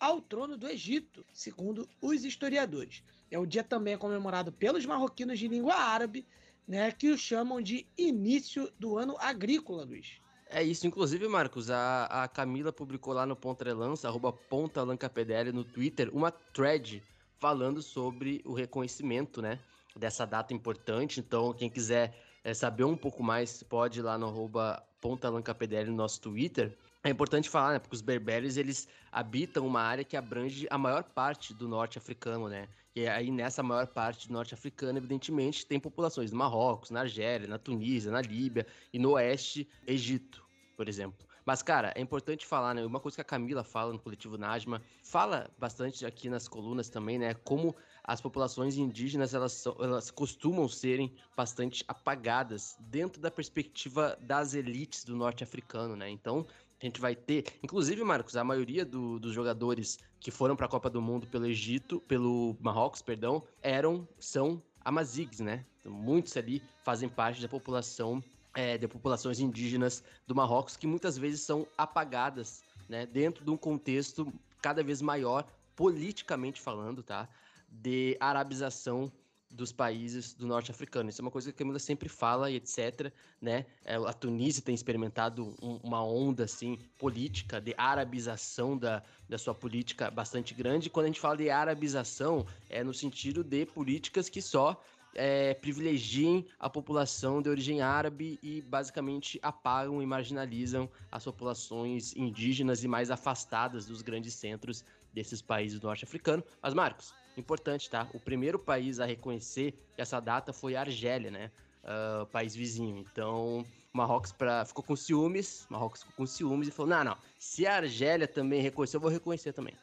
ao 0.00 0.20
trono 0.20 0.56
do 0.56 0.68
Egito, 0.68 1.24
segundo 1.32 1.88
os 2.00 2.24
historiadores. 2.24 3.02
É 3.30 3.38
o 3.38 3.46
dia 3.46 3.62
também 3.62 3.96
comemorado 3.96 4.50
pelos 4.50 4.84
marroquinos 4.84 5.38
de 5.38 5.48
língua 5.48 5.74
árabe, 5.74 6.26
né, 6.66 6.90
que 6.92 7.10
o 7.10 7.18
chamam 7.18 7.60
de 7.60 7.86
início 7.96 8.72
do 8.78 8.96
ano 8.96 9.16
agrícola, 9.18 9.84
Luiz. 9.84 10.20
É 10.48 10.62
isso, 10.62 10.86
inclusive, 10.86 11.26
Marcos, 11.28 11.70
a, 11.70 12.04
a 12.04 12.28
Camila 12.28 12.72
publicou 12.72 13.14
lá 13.14 13.24
no 13.24 13.34
Pontrelança, 13.34 14.08
arroba 14.08 14.32
PontaLancapedele 14.32 15.50
no 15.50 15.64
Twitter, 15.64 16.10
uma 16.14 16.30
thread 16.30 17.02
falando 17.38 17.80
sobre 17.80 18.42
o 18.44 18.52
reconhecimento, 18.52 19.40
né, 19.40 19.58
dessa 19.96 20.26
data 20.26 20.52
importante. 20.52 21.20
Então, 21.20 21.54
quem 21.54 21.70
quiser 21.70 22.14
é, 22.44 22.52
saber 22.52 22.84
um 22.84 22.96
pouco 22.96 23.22
mais, 23.22 23.62
pode 23.62 24.00
ir 24.00 24.02
lá 24.02 24.18
no 24.18 24.26
arroba 24.26 24.82
PontaLancapedele 25.00 25.90
no 25.90 25.96
nosso 25.96 26.20
Twitter, 26.20 26.76
é 27.04 27.10
importante 27.10 27.50
falar, 27.50 27.72
né? 27.72 27.78
Porque 27.80 27.96
os 27.96 28.00
berberes, 28.00 28.56
eles 28.56 28.88
habitam 29.10 29.66
uma 29.66 29.80
área 29.80 30.04
que 30.04 30.16
abrange 30.16 30.68
a 30.70 30.78
maior 30.78 31.02
parte 31.02 31.52
do 31.52 31.66
norte 31.66 31.98
africano, 31.98 32.48
né? 32.48 32.68
E 32.94 33.08
aí, 33.08 33.30
nessa 33.30 33.62
maior 33.62 33.86
parte 33.86 34.28
do 34.28 34.34
norte 34.34 34.52
africano, 34.52 34.98
evidentemente, 34.98 35.64
tem 35.64 35.80
populações 35.80 36.30
no 36.30 36.36
Marrocos, 36.36 36.90
na 36.90 37.00
Argélia, 37.00 37.48
na 37.48 37.58
Tunísia, 37.58 38.12
na 38.12 38.20
Líbia 38.20 38.66
e 38.92 38.98
no 38.98 39.12
oeste, 39.12 39.66
Egito, 39.86 40.46
por 40.76 40.88
exemplo. 40.88 41.26
Mas, 41.44 41.62
cara, 41.62 41.92
é 41.96 42.00
importante 42.00 42.46
falar, 42.46 42.74
né? 42.74 42.84
Uma 42.84 43.00
coisa 43.00 43.16
que 43.16 43.20
a 43.20 43.24
Camila 43.24 43.64
fala 43.64 43.92
no 43.92 43.98
coletivo 43.98 44.38
Najma, 44.38 44.80
fala 45.02 45.50
bastante 45.58 46.06
aqui 46.06 46.28
nas 46.28 46.46
colunas 46.46 46.88
também, 46.88 47.18
né? 47.18 47.34
Como 47.34 47.74
as 48.04 48.20
populações 48.20 48.76
indígenas, 48.76 49.34
elas, 49.34 49.64
elas 49.66 50.10
costumam 50.10 50.68
serem 50.68 51.16
bastante 51.36 51.84
apagadas 51.88 52.76
dentro 52.78 53.20
da 53.20 53.30
perspectiva 53.30 54.16
das 54.20 54.54
elites 54.54 55.04
do 55.04 55.16
norte 55.16 55.42
africano, 55.42 55.96
né? 55.96 56.08
Então, 56.10 56.46
a 56.82 56.86
gente 56.86 57.00
vai 57.00 57.14
ter. 57.14 57.44
Inclusive, 57.62 58.02
Marcos, 58.02 58.36
a 58.36 58.42
maioria 58.42 58.84
do, 58.84 59.18
dos 59.20 59.32
jogadores 59.32 59.98
que 60.18 60.30
foram 60.30 60.56
para 60.56 60.66
a 60.66 60.68
Copa 60.68 60.90
do 60.90 61.00
Mundo 61.00 61.26
pelo 61.28 61.46
Egito, 61.46 62.00
pelo 62.00 62.56
Marrocos, 62.60 63.00
perdão, 63.00 63.42
eram, 63.62 64.06
são 64.18 64.60
Amazigs, 64.84 65.40
né? 65.40 65.64
Então, 65.80 65.92
muitos 65.92 66.36
ali 66.36 66.60
fazem 66.84 67.08
parte 67.08 67.40
da 67.40 67.48
população, 67.48 68.22
é, 68.54 68.76
de 68.76 68.88
populações 68.88 69.38
indígenas 69.38 70.02
do 70.26 70.34
Marrocos, 70.34 70.76
que 70.76 70.86
muitas 70.86 71.16
vezes 71.16 71.40
são 71.42 71.66
apagadas, 71.78 72.62
né? 72.88 73.06
Dentro 73.06 73.44
de 73.44 73.50
um 73.50 73.56
contexto 73.56 74.32
cada 74.60 74.82
vez 74.82 75.00
maior, 75.00 75.46
politicamente 75.76 76.60
falando, 76.60 77.02
tá? 77.02 77.28
De 77.68 78.16
arabização 78.20 79.10
dos 79.52 79.70
países 79.70 80.32
do 80.32 80.46
norte 80.46 80.70
africano. 80.70 81.10
Isso 81.10 81.20
é 81.20 81.24
uma 81.24 81.30
coisa 81.30 81.50
que 81.50 81.54
a 81.54 81.58
Camila 81.58 81.78
sempre 81.78 82.08
fala 82.08 82.50
e 82.50 82.56
etc, 82.56 83.12
né? 83.40 83.66
A 83.84 84.12
Tunísia 84.12 84.62
tem 84.62 84.74
experimentado 84.74 85.54
um, 85.62 85.78
uma 85.82 86.02
onda 86.02 86.44
assim 86.44 86.78
política 86.98 87.60
de 87.60 87.74
arabização 87.76 88.76
da, 88.76 89.02
da 89.28 89.38
sua 89.38 89.54
política 89.54 90.10
bastante 90.10 90.54
grande. 90.54 90.88
Quando 90.88 91.04
a 91.04 91.08
gente 91.08 91.20
fala 91.20 91.36
de 91.36 91.50
arabização, 91.50 92.46
é 92.68 92.82
no 92.82 92.94
sentido 92.94 93.44
de 93.44 93.66
políticas 93.66 94.28
que 94.28 94.40
só 94.40 94.82
é, 95.14 95.54
privilegiem 95.54 96.46
a 96.58 96.70
população 96.70 97.42
de 97.42 97.48
origem 97.48 97.82
árabe 97.82 98.38
e 98.42 98.62
basicamente 98.62 99.38
apagam 99.42 100.02
e 100.02 100.06
marginalizam 100.06 100.88
as 101.10 101.24
populações 101.24 102.14
indígenas 102.16 102.82
e 102.82 102.88
mais 102.88 103.10
afastadas 103.10 103.86
dos 103.86 104.02
grandes 104.02 104.34
centros 104.34 104.84
desses 105.12 105.42
países 105.42 105.78
do 105.78 105.86
norte 105.86 106.04
africano. 106.04 106.42
Mas, 106.62 106.72
Marcos, 106.72 107.12
importante, 107.36 107.88
tá? 107.88 108.08
O 108.12 108.20
primeiro 108.20 108.58
país 108.58 109.00
a 109.00 109.06
reconhecer 109.06 109.74
essa 109.96 110.20
data 110.20 110.52
foi 110.52 110.76
a 110.76 110.80
Argélia, 110.80 111.30
né? 111.30 111.50
Uh, 111.82 112.26
país 112.26 112.54
vizinho. 112.54 113.04
Então, 113.12 113.66
Marrocos 113.92 114.32
pra, 114.32 114.64
ficou 114.64 114.84
com 114.84 114.94
ciúmes, 114.94 115.66
Marrocos 115.68 116.00
ficou 116.00 116.14
com 116.16 116.26
ciúmes 116.26 116.68
e 116.68 116.70
falou: 116.70 116.90
não, 116.90 117.04
não, 117.04 117.16
se 117.38 117.66
a 117.66 117.76
Argélia 117.76 118.28
também 118.28 118.62
reconheceu, 118.62 118.98
eu 118.98 119.02
vou 119.02 119.10
reconhecer 119.10 119.52
também. 119.52 119.74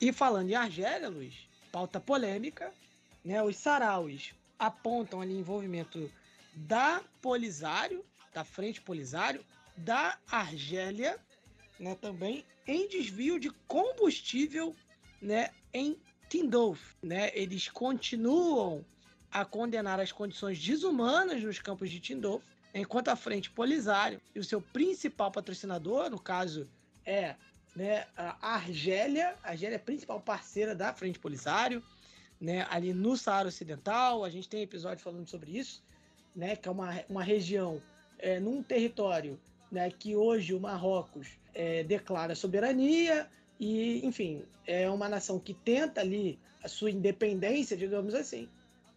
E 0.00 0.12
falando 0.12 0.50
em 0.50 0.54
Argélia, 0.54 1.08
Luiz, 1.08 1.48
pauta 1.70 2.00
polêmica, 2.00 2.72
né? 3.24 3.42
Os 3.42 3.56
sarauis 3.56 4.34
apontam 4.58 5.20
ali 5.20 5.34
envolvimento 5.34 6.10
da 6.54 7.02
Polisário, 7.20 8.04
da 8.32 8.44
Frente 8.44 8.80
Polisário, 8.80 9.44
da 9.76 10.18
Argélia, 10.30 11.18
né, 11.78 11.96
também 12.00 12.44
em 12.66 12.88
desvio 12.88 13.38
de 13.38 13.50
combustível, 13.66 14.74
né, 15.20 15.50
em 15.72 15.96
Tindolf, 16.34 16.96
né? 17.00 17.30
Eles 17.32 17.68
continuam 17.68 18.84
a 19.30 19.44
condenar 19.44 20.00
as 20.00 20.10
condições 20.10 20.58
desumanas 20.58 21.40
nos 21.40 21.60
campos 21.60 21.88
de 21.88 22.00
Tindolf, 22.00 22.42
enquanto 22.74 23.06
a 23.08 23.14
Frente 23.14 23.48
Polisário 23.50 24.20
e 24.34 24.40
o 24.40 24.44
seu 24.44 24.60
principal 24.60 25.30
patrocinador, 25.30 26.10
no 26.10 26.18
caso, 26.18 26.68
é 27.06 27.36
né, 27.76 28.04
a 28.16 28.54
Argélia, 28.54 29.36
a 29.44 29.50
Argélia 29.50 29.76
é 29.76 29.78
a 29.78 29.82
principal 29.82 30.20
parceira 30.20 30.74
da 30.74 30.92
Frente 30.92 31.20
Polisário, 31.20 31.80
né, 32.40 32.66
ali 32.68 32.92
no 32.92 33.16
Saara 33.16 33.46
Ocidental, 33.46 34.24
a 34.24 34.30
gente 34.30 34.48
tem 34.48 34.62
episódio 34.62 35.04
falando 35.04 35.28
sobre 35.28 35.56
isso, 35.56 35.84
né, 36.34 36.56
que 36.56 36.66
é 36.66 36.70
uma, 36.72 37.00
uma 37.08 37.22
região 37.22 37.80
é, 38.18 38.40
num 38.40 38.60
território 38.60 39.38
né, 39.70 39.88
que 39.88 40.16
hoje 40.16 40.52
o 40.52 40.58
Marrocos 40.58 41.28
é, 41.54 41.84
declara 41.84 42.34
soberania, 42.34 43.30
e, 43.58 44.04
enfim, 44.04 44.42
é 44.66 44.88
uma 44.90 45.08
nação 45.08 45.38
que 45.38 45.54
tenta 45.54 46.00
ali 46.00 46.38
a 46.62 46.68
sua 46.68 46.90
independência, 46.90 47.76
digamos 47.76 48.14
assim, 48.14 48.48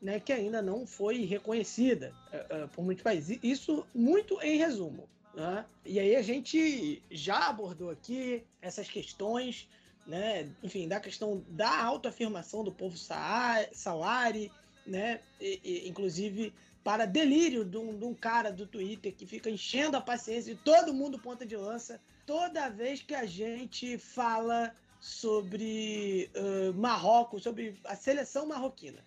né, 0.01 0.19
que 0.19 0.31
ainda 0.31 0.61
não 0.61 0.85
foi 0.85 1.25
reconhecida 1.25 2.13
uh, 2.33 2.67
por 2.69 2.83
muitos 2.83 3.03
países. 3.03 3.37
Isso 3.43 3.85
muito 3.93 4.41
em 4.41 4.57
resumo. 4.57 5.07
Né? 5.33 5.65
E 5.85 5.99
aí 5.99 6.15
a 6.15 6.21
gente 6.21 7.01
já 7.11 7.49
abordou 7.49 7.89
aqui 7.89 8.43
essas 8.61 8.89
questões, 8.89 9.67
né, 10.05 10.49
enfim, 10.63 10.87
da 10.87 10.99
questão 10.99 11.43
da 11.49 11.83
autoafirmação 11.83 12.63
do 12.63 12.71
povo 12.71 12.97
salari, 12.97 14.51
né, 14.85 15.19
e, 15.39 15.59
e, 15.63 15.89
inclusive 15.89 16.53
para 16.87 17.05
delírio 17.05 17.65
de 17.65 17.75
um, 17.75 17.99
de 17.99 18.05
um 18.05 18.13
cara 18.13 18.49
do 18.49 18.65
Twitter 18.65 19.13
que 19.13 19.25
fica 19.25 19.49
enchendo 19.49 19.97
a 19.97 20.01
paciência 20.01 20.55
de 20.55 20.61
todo 20.61 20.93
mundo 20.93 21.19
ponta 21.19 21.45
de 21.45 21.57
lança 21.57 21.99
toda 22.25 22.69
vez 22.69 23.01
que 23.01 23.13
a 23.13 23.25
gente 23.25 23.97
fala 23.97 24.73
sobre 24.97 26.31
uh, 26.33 26.73
Marrocos, 26.75 27.43
sobre 27.43 27.77
a 27.83 27.93
seleção 27.93 28.47
marroquina. 28.47 29.03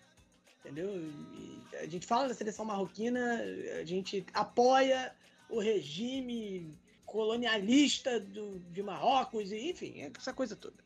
Entendeu? 0.59 0.95
E 0.95 1.75
a 1.77 1.87
gente 1.87 2.05
fala 2.05 2.27
da 2.27 2.35
seleção 2.35 2.65
marroquina, 2.65 3.41
a 3.79 3.83
gente 3.83 4.23
apoia 4.31 5.15
o 5.49 5.59
regime 5.59 6.77
colonialista 7.03 8.19
do, 8.19 8.59
de 8.59 8.83
Marrocos, 8.83 9.51
e, 9.51 9.71
enfim, 9.71 10.03
essa 10.15 10.31
coisa 10.31 10.55
toda. 10.55 10.77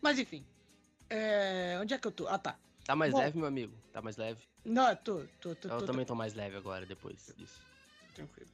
Mas 0.00 0.18
enfim, 0.18 0.46
é, 1.10 1.78
onde 1.78 1.92
é 1.92 1.98
que 1.98 2.08
eu 2.08 2.12
tô? 2.12 2.26
Ah, 2.26 2.38
tá. 2.38 2.58
Tá 2.84 2.96
mais 2.96 3.12
Bom, 3.12 3.18
leve, 3.18 3.38
meu 3.38 3.46
amigo? 3.46 3.74
Tá 3.92 4.02
mais 4.02 4.16
leve? 4.16 4.42
Não, 4.64 4.94
tô, 4.96 5.24
tô, 5.40 5.54
tô. 5.54 5.68
Eu 5.68 5.78
tô, 5.78 5.86
também 5.86 6.04
tô 6.04 6.14
mais 6.14 6.34
leve 6.34 6.56
agora, 6.56 6.84
depois 6.84 7.32
disso. 7.36 7.60
Tranquilo. 8.14 8.50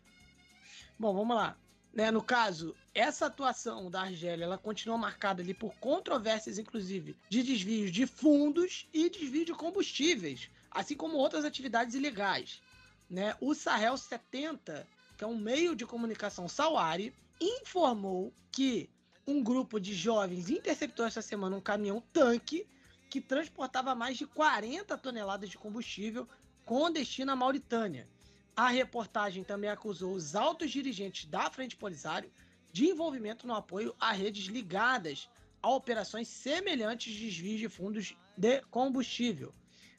Bom, 0.99 1.15
vamos 1.15 1.37
lá. 1.37 1.57
Né, 1.93 2.11
no 2.11 2.23
caso, 2.23 2.77
essa 2.95 3.27
atuação 3.27 3.91
da 3.91 4.03
Argélia, 4.03 4.45
ela 4.45 4.59
continua 4.59 4.99
marcada 4.99 5.43
ali 5.43 5.55
por 5.55 5.75
controvérsias, 5.77 6.59
inclusive, 6.59 7.17
de 7.29 7.43
desvios 7.43 7.91
de 7.91 8.07
fundos 8.07 8.87
e 8.93 9.09
desvio 9.09 9.45
de 9.45 9.55
combustíveis, 9.55 10.51
assim 10.71 10.95
como 10.95 11.17
outras 11.17 11.45
atividades 11.45 11.95
ilegais. 11.95 12.61
Né? 13.09 13.35
O 13.41 13.55
Sahel 13.55 13.97
70, 13.97 14.87
que 15.17 15.25
é 15.25 15.27
um 15.27 15.37
meio 15.37 15.75
de 15.75 15.87
comunicação 15.87 16.47
Sauari, 16.47 17.15
informou 17.41 18.33
que 18.53 18.91
um 19.27 19.43
grupo 19.43 19.81
de 19.81 19.95
jovens 19.95 20.51
interceptou 20.51 21.07
essa 21.07 21.23
semana 21.23 21.57
um 21.57 21.61
caminhão-tanque 21.61 22.67
que 23.09 23.21
transportava 23.21 23.95
mais 23.95 24.17
de 24.17 24.27
40 24.27 24.97
toneladas 24.99 25.49
de 25.49 25.59
combustível 25.59 26.29
com 26.65 26.91
destino 26.91 27.33
à 27.33 27.37
Mauritânia. 27.37 28.09
A 28.55 28.69
reportagem 28.69 29.45
também 29.45 29.71
acusou 29.71 30.13
os 30.13 30.35
altos 30.35 30.71
dirigentes 30.71 31.25
da 31.27 31.49
Frente 31.51 31.77
Polisário 31.77 32.31
de 32.73 32.87
envolvimento 32.87 33.47
no 33.47 33.55
apoio 33.55 33.95
a 33.99 34.13
redes 34.13 34.47
ligadas 34.47 35.29
a 35.63 35.71
operações 35.71 36.29
semelhantes 36.29 37.13
de 37.13 37.25
desvios 37.25 37.61
de 37.61 37.69
fundos 37.69 38.17
de 38.37 38.61
combustível. 38.71 39.55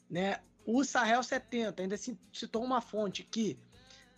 Né? 0.08 0.40
O 0.64 0.84
Sahel 0.84 1.22
70 1.22 1.82
ainda 1.82 1.96
citou 1.96 2.64
uma 2.64 2.80
fonte 2.80 3.22
que, 3.22 3.58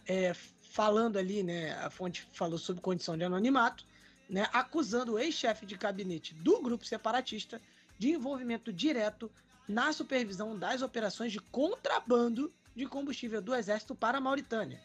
é, 0.06 0.34
falando 0.60 1.18
ali, 1.18 1.42
né, 1.42 1.72
a 1.78 1.90
fonte 1.90 2.28
falou 2.32 2.58
sobre 2.58 2.82
condição 2.82 3.16
de 3.16 3.24
anonimato, 3.24 3.86
né, 4.28 4.48
acusando 4.52 5.12
o 5.12 5.18
ex-chefe 5.18 5.66
de 5.66 5.76
gabinete 5.76 6.34
do 6.34 6.60
grupo 6.60 6.84
separatista 6.84 7.60
de 8.02 8.10
envolvimento 8.10 8.72
direto 8.72 9.30
na 9.68 9.92
supervisão 9.92 10.58
das 10.58 10.82
operações 10.82 11.30
de 11.30 11.38
contrabando 11.38 12.52
de 12.74 12.84
combustível 12.84 13.40
do 13.40 13.54
exército 13.54 13.94
para 13.94 14.18
a 14.18 14.20
Mauritânia. 14.20 14.82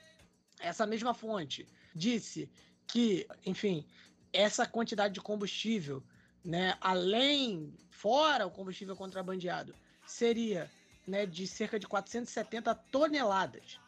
Essa 0.60 0.86
mesma 0.86 1.16
fonte 1.16 1.68
disse 1.96 2.48
que, 2.86 3.28
enfim, 3.44 3.84
essa 4.32 4.68
quantidade 4.68 5.16
de 5.16 5.20
combustível, 5.20 6.04
né, 6.46 6.78
além 6.80 7.74
fora 7.90 8.46
o 8.46 8.52
combustível 8.52 8.96
contrabandeado, 8.96 9.74
seria 10.06 10.70
né, 11.08 11.26
de 11.26 11.48
cerca 11.48 11.80
de 11.80 11.88
470 11.88 12.76
toneladas. 12.92 13.80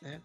Né? 0.00 0.22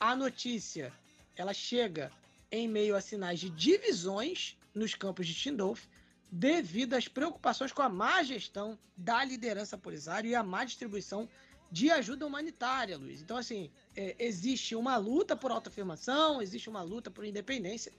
A 0.00 0.16
notícia 0.16 0.94
ela 1.36 1.52
chega 1.52 2.10
em 2.50 2.66
meio 2.66 2.96
a 2.96 3.02
sinais 3.02 3.38
de 3.38 3.50
divisões 3.50 4.56
nos 4.74 4.94
campos 4.94 5.26
de 5.26 5.34
Tindolf, 5.34 5.84
devido 6.30 6.94
às 6.94 7.08
preocupações 7.08 7.72
com 7.72 7.82
a 7.82 7.88
má 7.88 8.22
gestão 8.22 8.78
da 8.96 9.24
liderança 9.24 9.78
polisário 9.78 10.30
e 10.30 10.34
a 10.34 10.42
má 10.42 10.64
distribuição 10.64 11.28
de 11.70 11.90
ajuda 11.90 12.26
humanitária, 12.26 12.96
Luiz. 12.96 13.20
Então, 13.20 13.36
assim, 13.36 13.70
é, 13.96 14.14
existe 14.18 14.74
uma 14.74 14.96
luta 14.96 15.36
por 15.36 15.50
autoafirmação, 15.50 16.40
existe 16.40 16.68
uma 16.68 16.82
luta 16.82 17.10
por 17.10 17.24
independência, 17.24 17.92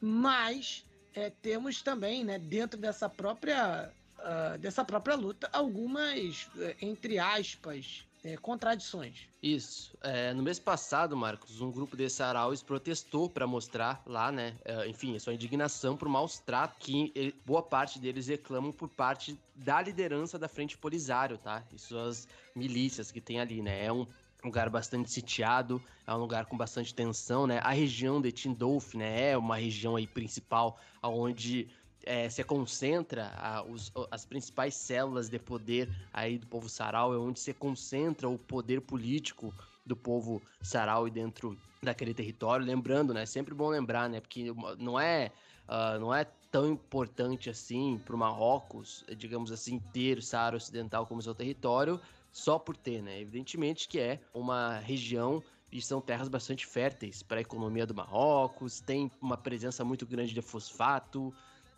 mas 0.00 0.84
é, 1.14 1.30
temos 1.30 1.82
também, 1.82 2.24
né, 2.24 2.38
dentro 2.38 2.78
dessa 2.78 3.08
própria, 3.08 3.90
uh, 4.18 4.58
dessa 4.58 4.84
própria 4.84 5.16
luta, 5.16 5.48
algumas, 5.52 6.48
é, 6.58 6.76
entre 6.80 7.18
aspas, 7.18 8.05
é, 8.26 8.36
contradições. 8.36 9.28
Isso. 9.40 9.96
É, 10.02 10.34
no 10.34 10.42
mês 10.42 10.58
passado, 10.58 11.16
Marcos, 11.16 11.60
um 11.60 11.70
grupo 11.70 11.96
de 11.96 12.10
Sarauis 12.10 12.60
protestou 12.60 13.30
para 13.30 13.46
mostrar 13.46 14.02
lá, 14.04 14.32
né, 14.32 14.56
é, 14.64 14.88
enfim, 14.88 15.14
a 15.14 15.20
sua 15.20 15.32
indignação 15.32 15.96
por 15.96 16.08
maus 16.08 16.40
tratos 16.40 16.76
que 16.80 17.34
boa 17.44 17.62
parte 17.62 18.00
deles 18.00 18.26
reclamam 18.26 18.72
por 18.72 18.88
parte 18.88 19.38
da 19.54 19.80
liderança 19.80 20.38
da 20.38 20.48
Frente 20.48 20.76
Polisário, 20.76 21.38
tá? 21.38 21.62
E 21.72 21.78
suas 21.78 22.26
milícias 22.54 23.12
que 23.12 23.20
tem 23.20 23.38
ali, 23.38 23.62
né? 23.62 23.84
É 23.84 23.92
um 23.92 24.06
lugar 24.44 24.68
bastante 24.68 25.08
sitiado, 25.10 25.80
é 26.04 26.12
um 26.12 26.18
lugar 26.18 26.46
com 26.46 26.56
bastante 26.56 26.92
tensão, 26.92 27.46
né? 27.46 27.60
A 27.62 27.70
região 27.70 28.20
de 28.20 28.32
Tindolf, 28.32 28.94
né, 28.94 29.30
é 29.30 29.38
uma 29.38 29.56
região 29.56 29.94
aí 29.94 30.06
principal 30.06 30.80
onde 31.00 31.68
é, 32.06 32.30
se 32.30 32.42
concentra 32.44 33.32
a, 33.36 33.62
os, 33.64 33.92
as 34.10 34.24
principais 34.24 34.74
células 34.74 35.28
de 35.28 35.38
poder 35.38 35.90
aí 36.12 36.38
do 36.38 36.46
povo 36.46 36.68
sarau, 36.68 37.12
é 37.12 37.18
onde 37.18 37.40
se 37.40 37.52
concentra 37.52 38.28
o 38.28 38.38
poder 38.38 38.80
político 38.80 39.52
do 39.84 39.96
povo 39.96 40.40
sarau 40.62 41.10
dentro 41.10 41.58
daquele 41.82 42.14
território. 42.14 42.64
Lembrando, 42.64 43.12
né? 43.12 43.26
Sempre 43.26 43.54
bom 43.54 43.68
lembrar, 43.68 44.08
né? 44.08 44.20
Porque 44.20 44.52
não 44.78 44.98
é, 44.98 45.32
uh, 45.68 45.98
não 45.98 46.14
é 46.14 46.24
tão 46.50 46.70
importante 46.70 47.50
assim 47.50 48.00
para 48.04 48.14
o 48.14 48.18
Marrocos, 48.18 49.04
digamos 49.16 49.50
assim, 49.50 49.80
ter 49.92 50.22
Saara 50.22 50.56
Ocidental 50.56 51.06
como 51.06 51.20
seu 51.20 51.34
território 51.34 52.00
só 52.32 52.58
por 52.58 52.76
ter, 52.76 53.02
né? 53.02 53.20
Evidentemente 53.20 53.88
que 53.88 53.98
é 53.98 54.20
uma 54.32 54.78
região 54.78 55.42
e 55.72 55.80
são 55.80 56.00
terras 56.00 56.28
bastante 56.28 56.66
férteis 56.66 57.22
para 57.22 57.38
a 57.38 57.40
economia 57.40 57.86
do 57.86 57.94
Marrocos, 57.94 58.80
tem 58.80 59.10
uma 59.20 59.36
presença 59.36 59.84
muito 59.84 60.06
grande 60.06 60.32
de 60.32 60.40
fosfato, 60.40 61.34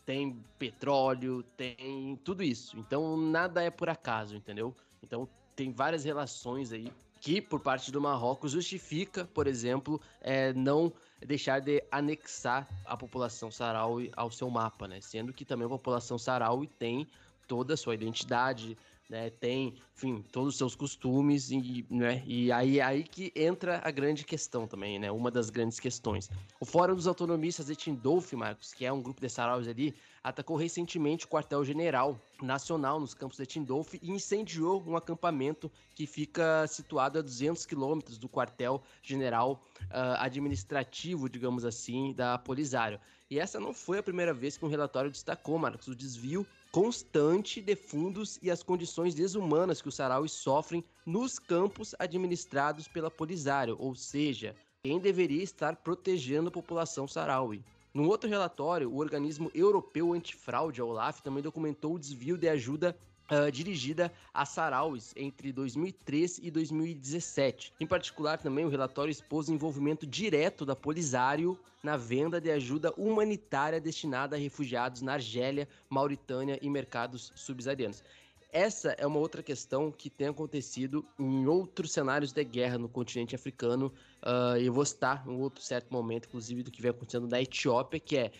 tem 0.09 0.43
petróleo, 0.59 1.43
tem 1.55 2.19
tudo 2.25 2.43
isso. 2.43 2.79
Então 2.79 3.15
nada 3.15 3.63
é 3.63 3.69
por 3.69 3.91
acaso, 3.91 4.35
entendeu? 4.35 4.75
Então 5.03 5.29
tem 5.55 5.71
várias 5.71 6.03
relações 6.03 6.73
aí 6.73 6.91
que, 7.21 7.43
por 7.43 7.61
parte 7.61 7.93
do 7.93 8.01
Marrocos, 8.01 8.53
justifica, 8.53 9.27
por 9.35 9.47
exemplo, 9.47 10.01
é, 10.23 10.55
não 10.55 10.91
deixar 11.21 11.61
de 11.61 11.85
anexar 11.91 12.67
a 12.87 12.97
população 12.97 13.51
saraui 13.51 14.11
ao 14.17 14.31
seu 14.31 14.49
mapa, 14.49 14.89
né? 14.89 14.99
Sendo 15.03 15.31
que 15.31 15.45
também 15.45 15.67
a 15.67 15.69
população 15.69 16.17
saraui 16.17 16.69
tem 16.79 17.07
toda 17.47 17.75
a 17.75 17.77
sua 17.77 17.93
identidade, 17.93 18.79
né, 19.09 19.31
tem, 19.31 19.75
enfim, 19.97 20.23
todos 20.31 20.51
os 20.51 20.59
seus 20.59 20.75
costumes 20.75 21.51
e, 21.51 21.87
né, 21.91 22.23
e 22.27 22.53
aí 22.53 22.81
aí 22.81 23.03
que 23.03 23.33
entra 23.35 23.81
a 23.83 23.91
grande 23.91 24.25
questão 24.25 24.67
também, 24.67 24.99
né, 24.99 25.11
uma 25.11 25.31
das 25.31 25.49
grandes 25.49 25.81
questões. 25.81 26.31
O 26.61 26.67
Fórum 26.67 26.95
dos 26.95 27.07
Autonomistas 27.07 27.67
de 27.67 27.77
Tindolf, 27.77 28.33
Marcos, 28.35 28.75
que 28.75 28.85
é 28.85 28.93
um 28.93 29.01
grupo 29.01 29.21
de 29.21 29.31
saraus 29.31 29.67
ali, 29.67 29.95
atacou 30.23 30.57
recentemente 30.57 31.25
o 31.25 31.29
quartel-general 31.29 32.21
nacional 32.43 33.01
nos 33.01 33.15
campos 33.15 33.39
de 33.39 33.47
Tindolf 33.47 33.95
e 33.95 34.11
incendiou 34.11 34.83
um 34.87 34.97
acampamento 34.97 35.71
que 35.95 36.07
fica 36.07 36.67
situado 36.67 37.19
a 37.19 37.23
200 37.23 37.65
quilômetros 37.65 38.19
do 38.19 38.29
quartel-general 38.29 39.65
uh, 39.85 40.19
administrativo, 40.19 41.29
digamos 41.31 41.65
assim, 41.65 42.13
da 42.13 42.37
Polisário. 42.37 43.01
E 43.31 43.39
essa 43.39 43.61
não 43.61 43.75
foi 43.75 43.99
a 43.99 44.03
primeira 44.03 44.33
vez 44.33 44.57
que 44.57 44.65
um 44.65 44.69
relatório 44.69 45.11
destacou, 45.11 45.59
Marcos, 45.59 45.89
o 45.89 45.95
desvio 45.95 46.47
constante 46.81 47.61
de 47.61 47.75
fundos 47.75 48.39
e 48.41 48.53
as 48.53 48.63
condições 48.63 49.13
desumanas 49.13 49.83
que 49.83 49.89
os 49.89 49.97
sarauis 49.97 50.31
sofrem 50.31 50.85
nos 51.05 51.37
campos 51.37 51.93
administrados 51.99 52.87
pela 52.87 53.11
Polisário, 53.11 53.77
ou 53.81 53.97
seja, 53.97 54.55
quem 54.81 55.01
deveria 55.01 55.43
estar 55.43 55.75
protegendo 55.75 56.51
a 56.51 56.53
população 56.53 57.09
saraui. 57.09 57.65
Num 57.93 58.07
outro 58.07 58.31
relatório, 58.31 58.93
o 58.93 58.99
organismo 58.99 59.51
europeu 59.53 60.13
antifraude, 60.13 60.81
a 60.81 60.85
OLAF, 60.85 61.21
também 61.21 61.43
documentou 61.43 61.97
o 61.97 61.99
desvio 61.99 62.39
de 62.39 62.49
ajuda 62.49 62.97
Uh, 63.31 63.53
dirigida 63.53 64.11
a 64.33 64.47
Sarauis 64.47 65.13
entre 65.15 65.53
2003 65.53 66.41
e 66.43 66.51
2017. 66.51 67.75
Em 67.79 67.87
particular, 67.87 68.39
também 68.39 68.65
o 68.65 68.71
relatório 68.71 69.11
expôs 69.11 69.49
o 69.49 69.53
envolvimento 69.53 70.07
direto 70.07 70.65
da 70.65 70.75
Polisário 70.75 71.59
na 71.83 71.97
venda 71.97 72.41
de 72.41 72.51
ajuda 72.51 72.93
humanitária 72.97 73.81
destinada 73.81 74.35
a 74.35 74.39
refugiados 74.39 75.03
na 75.03 75.13
Argélia, 75.13 75.69
Mauritânia 75.91 76.59
e 76.63 76.71
mercados 76.71 77.31
subsaarianos. 77.35 78.03
Essa 78.51 78.93
é 78.93 79.07
uma 79.07 79.19
outra 79.19 79.43
questão 79.43 79.93
que 79.93 80.09
tem 80.09 80.29
acontecido 80.29 81.05
em 81.19 81.47
outros 81.47 81.93
cenários 81.93 82.33
de 82.33 82.43
guerra 82.43 82.79
no 82.79 82.89
continente 82.89 83.35
africano. 83.35 83.93
Uh, 84.23 84.57
eu 84.57 84.73
vou 84.73 84.87
citar 84.87 85.29
um 85.29 85.39
outro 85.41 85.63
certo 85.63 85.93
momento, 85.93 86.27
inclusive, 86.29 86.63
do 86.63 86.71
que 86.71 86.81
vem 86.81 86.91
acontecendo 86.91 87.29
na 87.29 87.43
Etiópia, 87.43 88.01
que 88.01 88.17
é 88.17 88.33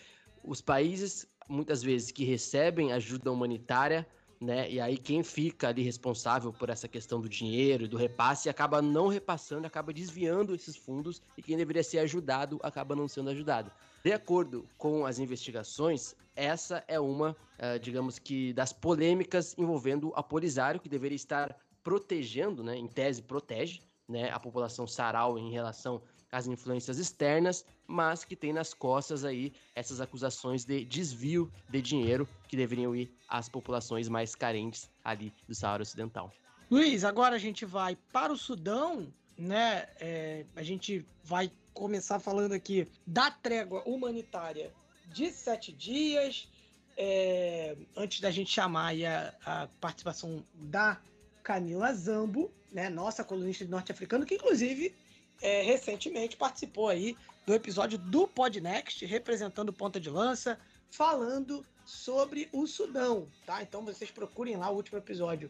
os 0.43 0.61
países, 0.61 1.27
muitas 1.47 1.83
vezes, 1.83 2.11
que 2.11 2.23
recebem 2.23 2.91
ajuda 2.91 3.31
humanitária 3.31 4.07
né? 4.39 4.69
E 4.71 4.79
aí 4.79 4.97
quem 4.97 5.21
fica 5.23 5.67
ali 5.67 5.83
responsável 5.83 6.53
por 6.53 6.69
essa 6.69 6.87
questão 6.87 7.19
do 7.19 7.27
dinheiro 7.27 7.83
e 7.83 7.87
do 7.87 7.97
repasse 7.97 8.49
acaba 8.49 8.81
não 8.81 9.07
repassando, 9.07 9.67
acaba 9.67 9.91
desviando 9.91 10.55
esses 10.55 10.75
fundos 10.75 11.21
e 11.37 11.41
quem 11.41 11.57
deveria 11.57 11.83
ser 11.83 11.99
ajudado 11.99 12.59
acaba 12.63 12.95
não 12.95 13.07
sendo 13.07 13.29
ajudado. 13.29 13.71
De 14.03 14.13
acordo 14.13 14.65
com 14.77 15.05
as 15.05 15.19
investigações, 15.19 16.15
essa 16.35 16.83
é 16.87 16.99
uma, 16.99 17.31
uh, 17.31 17.77
digamos 17.81 18.17
que, 18.17 18.53
das 18.53 18.71
polêmicas 18.71 19.53
envolvendo 19.57 20.13
a 20.15 20.23
Polisário, 20.23 20.79
que 20.79 20.87
deveria 20.87 21.17
estar 21.17 21.55
protegendo, 21.83 22.63
né, 22.63 22.77
em 22.77 22.87
tese 22.87 23.21
protege, 23.21 23.81
né, 24.07 24.29
a 24.31 24.39
população 24.39 24.87
sarau 24.87 25.37
em 25.37 25.51
relação 25.51 26.01
às 26.31 26.47
influências 26.47 26.97
externas, 26.97 27.65
mas 27.87 28.23
que 28.23 28.35
tem 28.35 28.53
nas 28.53 28.73
costas 28.73 29.25
aí 29.25 29.53
essas 29.75 29.99
acusações 29.99 30.65
de 30.65 30.85
desvio 30.85 31.51
de 31.69 31.81
dinheiro 31.81 32.27
que 32.47 32.55
deveriam 32.55 32.95
ir 32.95 33.11
às 33.27 33.49
populações 33.49 34.07
mais 34.07 34.35
carentes 34.35 34.89
ali 35.03 35.33
do 35.47 35.55
Saara 35.55 35.81
Ocidental. 35.81 36.31
Luiz, 36.69 37.03
agora 37.03 37.35
a 37.35 37.39
gente 37.39 37.65
vai 37.65 37.97
para 38.13 38.31
o 38.31 38.37
Sudão, 38.37 39.11
né? 39.37 39.87
É, 39.99 40.45
a 40.55 40.61
gente 40.61 41.03
vai 41.23 41.51
começar 41.73 42.19
falando 42.19 42.53
aqui 42.53 42.87
da 43.07 43.31
trégua 43.31 43.81
humanitária 43.85 44.71
de 45.07 45.31
sete 45.31 45.71
dias. 45.71 46.47
É, 46.95 47.77
antes 47.95 48.19
da 48.19 48.29
gente 48.29 48.51
chamar 48.51 48.93
a, 49.03 49.63
a 49.63 49.67
participação 49.79 50.43
da 50.53 50.99
Camila 51.41 51.93
Zambo, 51.93 52.51
né, 52.71 52.89
nossa 52.89 53.23
colunista 53.23 53.65
de 53.65 53.71
norte-africano, 53.71 54.25
que 54.25 54.35
inclusive 54.35 54.93
é, 55.41 55.61
recentemente 55.61 56.35
participou 56.35 56.89
aí 56.89 57.15
do 57.45 57.53
episódio 57.53 57.97
do 57.97 58.27
Podnext, 58.27 59.05
representando 59.05 59.73
Ponta 59.73 59.99
de 59.99 60.09
Lança, 60.09 60.59
falando 60.91 61.65
sobre 61.85 62.47
o 62.51 62.67
Sudão, 62.67 63.27
tá? 63.45 63.61
Então 63.61 63.83
vocês 63.83 64.11
procurem 64.11 64.55
lá 64.55 64.69
o 64.69 64.75
último 64.75 64.97
episódio 64.97 65.49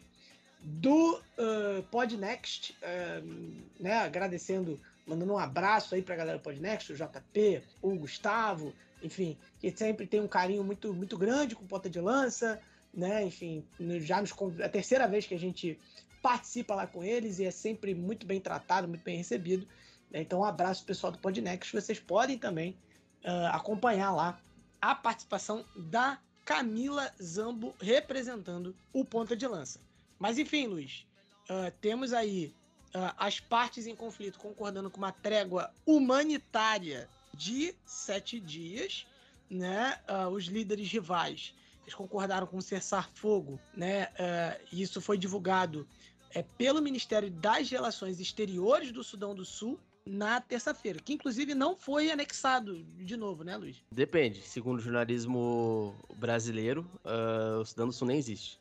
do 0.61 1.15
uh, 1.17 1.83
Podnext, 1.91 2.71
uh, 2.71 3.61
né? 3.79 3.93
Agradecendo, 3.95 4.79
mandando 5.05 5.33
um 5.33 5.37
abraço 5.37 5.95
aí 5.95 6.01
pra 6.01 6.15
galera 6.15 6.37
do 6.37 6.43
Podnext, 6.43 6.91
o 6.91 6.95
JP, 6.95 7.61
o 7.81 7.95
Gustavo, 7.95 8.73
enfim, 9.01 9.37
que 9.59 9.71
sempre 9.71 10.05
tem 10.05 10.21
um 10.21 10.27
carinho 10.27 10.63
muito, 10.63 10.93
muito 10.93 11.17
grande 11.17 11.55
com 11.55 11.65
Ponta 11.65 11.89
de 11.89 11.99
Lança, 11.99 12.61
né? 12.93 13.23
Enfim, 13.23 13.65
já 14.01 14.21
nos 14.21 14.31
é 14.59 14.65
a 14.65 14.69
terceira 14.69 15.07
vez 15.07 15.25
que 15.25 15.35
a 15.35 15.39
gente 15.39 15.77
participa 16.21 16.75
lá 16.75 16.85
com 16.85 17.03
eles 17.03 17.39
e 17.39 17.45
é 17.45 17.51
sempre 17.51 17.93
muito 17.95 18.25
bem 18.25 18.39
tratado, 18.39 18.87
muito 18.87 19.03
bem 19.03 19.17
recebido. 19.17 19.67
Né? 20.11 20.21
Então, 20.21 20.39
um 20.39 20.43
abraço 20.43 20.85
pessoal 20.85 21.11
do 21.11 21.19
Podnext. 21.19 21.73
Vocês 21.73 21.99
podem 21.99 22.37
também 22.37 22.77
uh, 23.23 23.47
acompanhar 23.53 24.11
lá 24.11 24.39
a 24.81 24.95
participação 24.95 25.65
da 25.75 26.19
Camila 26.45 27.11
Zambo 27.21 27.75
representando 27.79 28.75
o 28.93 29.05
Ponta 29.05 29.35
de 29.35 29.47
Lança. 29.47 29.79
Mas 30.17 30.37
enfim, 30.37 30.67
Luiz, 30.67 31.05
uh, 31.49 31.71
temos 31.79 32.13
aí 32.13 32.53
uh, 32.95 33.13
as 33.17 33.39
partes 33.39 33.87
em 33.87 33.95
conflito 33.95 34.39
concordando 34.39 34.89
com 34.89 34.97
uma 34.97 35.11
trégua 35.11 35.71
humanitária 35.85 37.09
de 37.33 37.75
sete 37.85 38.39
dias, 38.39 39.05
né? 39.49 39.97
os 40.31 40.45
líderes 40.45 40.91
rivais 40.91 41.53
eles 41.89 41.95
concordaram 41.95 42.45
com 42.45 42.61
cessar-fogo, 42.61 43.59
né? 43.75 44.09
Uh, 44.09 44.75
isso 44.75 45.01
foi 45.01 45.17
divulgado 45.17 45.87
é, 46.35 46.43
pelo 46.43 46.81
Ministério 46.81 47.31
das 47.31 47.69
Relações 47.69 48.19
Exteriores 48.19 48.91
do 48.91 49.03
Sudão 49.03 49.33
do 49.33 49.43
Sul 49.43 49.79
na 50.09 50.41
terça-feira, 50.41 50.99
que 50.99 51.13
inclusive 51.13 51.53
não 51.53 51.75
foi 51.75 52.11
anexado 52.11 52.83
de 52.83 53.15
novo, 53.15 53.43
né, 53.43 53.55
Luiz? 53.55 53.83
Depende. 53.91 54.41
Segundo 54.41 54.79
o 54.79 54.81
jornalismo 54.81 55.95
brasileiro, 56.15 56.89
uh, 57.05 57.59
o 57.59 57.65
Sudão 57.65 57.87
do 57.87 57.93
Sul 57.93 58.07
nem 58.07 58.17
existe. 58.17 58.59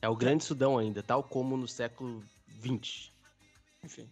É 0.00 0.08
o 0.08 0.14
Grande 0.14 0.44
Sudão 0.44 0.78
ainda, 0.78 1.02
tal 1.02 1.24
como 1.24 1.56
no 1.56 1.66
século 1.66 2.24
XX. 2.62 3.10
Enfim. 3.82 4.08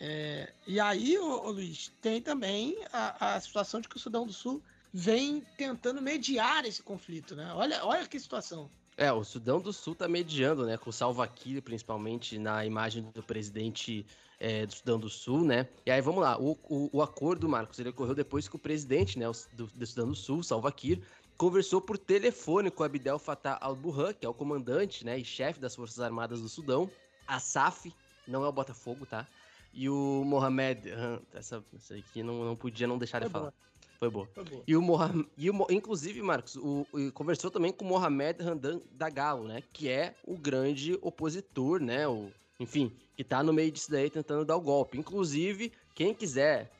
É, 0.00 0.52
e 0.66 0.80
aí, 0.80 1.16
ô, 1.18 1.46
ô, 1.46 1.50
Luiz, 1.50 1.92
tem 2.00 2.20
também 2.20 2.76
a, 2.92 3.36
a 3.36 3.40
situação 3.40 3.80
de 3.80 3.88
que 3.88 3.96
o 3.96 4.00
Sudão 4.00 4.26
do 4.26 4.32
Sul 4.32 4.60
vem 4.92 5.46
tentando 5.56 6.02
mediar 6.02 6.64
esse 6.64 6.82
conflito, 6.82 7.36
né? 7.36 7.52
Olha, 7.54 7.84
olha 7.84 8.08
que 8.08 8.18
situação. 8.18 8.68
É, 9.00 9.10
o 9.10 9.24
Sudão 9.24 9.58
do 9.58 9.72
Sul 9.72 9.94
tá 9.94 10.06
mediando, 10.06 10.66
né? 10.66 10.76
Com 10.76 10.90
o 10.90 10.92
Salva 10.92 11.26
Kiir, 11.26 11.62
principalmente 11.62 12.38
na 12.38 12.66
imagem 12.66 13.02
do 13.14 13.22
presidente 13.22 14.04
é, 14.38 14.66
do 14.66 14.74
Sudão 14.74 14.98
do 15.00 15.08
Sul, 15.08 15.42
né? 15.42 15.66
E 15.86 15.90
aí, 15.90 16.02
vamos 16.02 16.20
lá. 16.20 16.38
O, 16.38 16.50
o, 16.68 16.90
o 16.92 17.02
acordo, 17.02 17.48
Marcos, 17.48 17.78
ele 17.78 17.88
ocorreu 17.88 18.14
depois 18.14 18.46
que 18.46 18.56
o 18.56 18.58
presidente, 18.58 19.18
né, 19.18 19.24
do, 19.54 19.68
do 19.68 19.86
Sudão 19.86 20.08
do 20.08 20.14
Sul, 20.14 20.42
Salva 20.42 20.70
Kiir, 20.70 21.00
conversou 21.38 21.80
por 21.80 21.96
telefone 21.96 22.70
com 22.70 22.84
Abdel 22.84 23.18
Fattah 23.18 23.56
al-Burhan, 23.62 24.12
que 24.12 24.26
é 24.26 24.28
o 24.28 24.34
comandante, 24.34 25.02
né, 25.02 25.18
e 25.18 25.24
chefe 25.24 25.58
das 25.58 25.74
Forças 25.74 26.00
Armadas 26.00 26.42
do 26.42 26.48
Sudão, 26.50 26.90
a 27.26 27.40
SAF, 27.40 27.94
não 28.28 28.44
é 28.44 28.48
o 28.48 28.52
Botafogo, 28.52 29.06
tá? 29.06 29.26
E 29.72 29.88
o 29.88 30.22
Mohamed, 30.26 30.90
essa, 31.32 31.64
essa 31.74 31.94
aqui 31.94 32.22
não, 32.22 32.44
não 32.44 32.54
podia 32.54 32.86
não 32.86 32.98
deixar 32.98 33.20
de 33.20 33.28
é 33.28 33.30
falar. 33.30 33.54
Foi 34.00 34.08
boa. 34.08 34.26
Foi 34.32 34.44
boa. 34.44 34.64
E 34.66 34.74
o 34.74 34.80
Mohamed, 34.80 35.28
e 35.36 35.50
o, 35.50 35.66
inclusive, 35.68 36.22
Marcos, 36.22 36.56
o, 36.56 36.86
o, 36.90 37.12
conversou 37.12 37.50
também 37.50 37.70
com 37.70 37.84
o 37.84 37.88
Mohamed 37.88 38.42
Randan 38.42 38.80
Dagalo, 38.92 39.46
né? 39.46 39.62
Que 39.74 39.90
é 39.90 40.16
o 40.26 40.38
grande 40.38 40.98
opositor, 41.02 41.80
né? 41.82 42.08
O, 42.08 42.32
enfim, 42.58 42.90
que 43.14 43.22
tá 43.22 43.42
no 43.42 43.52
meio 43.52 43.70
disso 43.70 43.90
daí 43.90 44.08
tentando 44.08 44.42
dar 44.42 44.56
o 44.56 44.60
golpe. 44.60 44.98
Inclusive, 44.98 45.70
quem 45.94 46.14
quiser, 46.14 46.72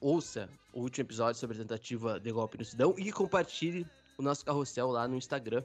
ouça 0.00 0.48
o 0.72 0.82
último 0.82 1.04
episódio 1.04 1.40
sobre 1.40 1.56
a 1.56 1.60
tentativa 1.60 2.20
de 2.20 2.30
golpe 2.30 2.56
no 2.56 2.64
Sudão 2.64 2.94
e 2.96 3.10
compartilhe 3.10 3.84
o 4.16 4.22
nosso 4.22 4.44
carrossel 4.44 4.88
lá 4.88 5.08
no 5.08 5.16
Instagram 5.16 5.64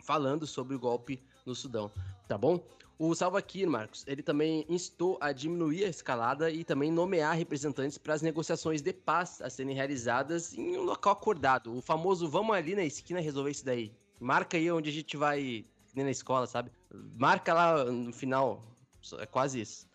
falando 0.00 0.46
sobre 0.46 0.76
o 0.76 0.78
golpe 0.78 1.22
no 1.46 1.54
Sudão, 1.54 1.90
tá 2.28 2.36
bom? 2.36 2.62
O 3.06 3.14
Salva 3.14 3.42
Kiir, 3.42 3.68
Marcos, 3.68 4.02
ele 4.06 4.22
também 4.22 4.64
instou 4.66 5.18
a 5.20 5.30
diminuir 5.30 5.84
a 5.84 5.88
escalada 5.88 6.50
e 6.50 6.64
também 6.64 6.90
nomear 6.90 7.36
representantes 7.36 7.98
para 7.98 8.14
as 8.14 8.22
negociações 8.22 8.80
de 8.80 8.94
paz 8.94 9.42
a 9.42 9.50
serem 9.50 9.76
realizadas 9.76 10.54
em 10.54 10.78
um 10.78 10.84
local 10.84 11.12
acordado. 11.12 11.76
O 11.76 11.82
famoso 11.82 12.26
vamos 12.26 12.56
ali 12.56 12.74
na 12.74 12.82
esquina 12.82 13.20
resolver 13.20 13.50
isso 13.50 13.62
daí. 13.62 13.92
Marca 14.18 14.56
aí 14.56 14.72
onde 14.72 14.88
a 14.88 14.92
gente 14.92 15.18
vai, 15.18 15.66
nem 15.94 16.06
na 16.06 16.10
escola, 16.10 16.46
sabe? 16.46 16.70
Marca 17.18 17.52
lá 17.52 17.84
no 17.84 18.10
final, 18.10 18.64
é 19.18 19.26
quase 19.26 19.60
isso. 19.60 19.86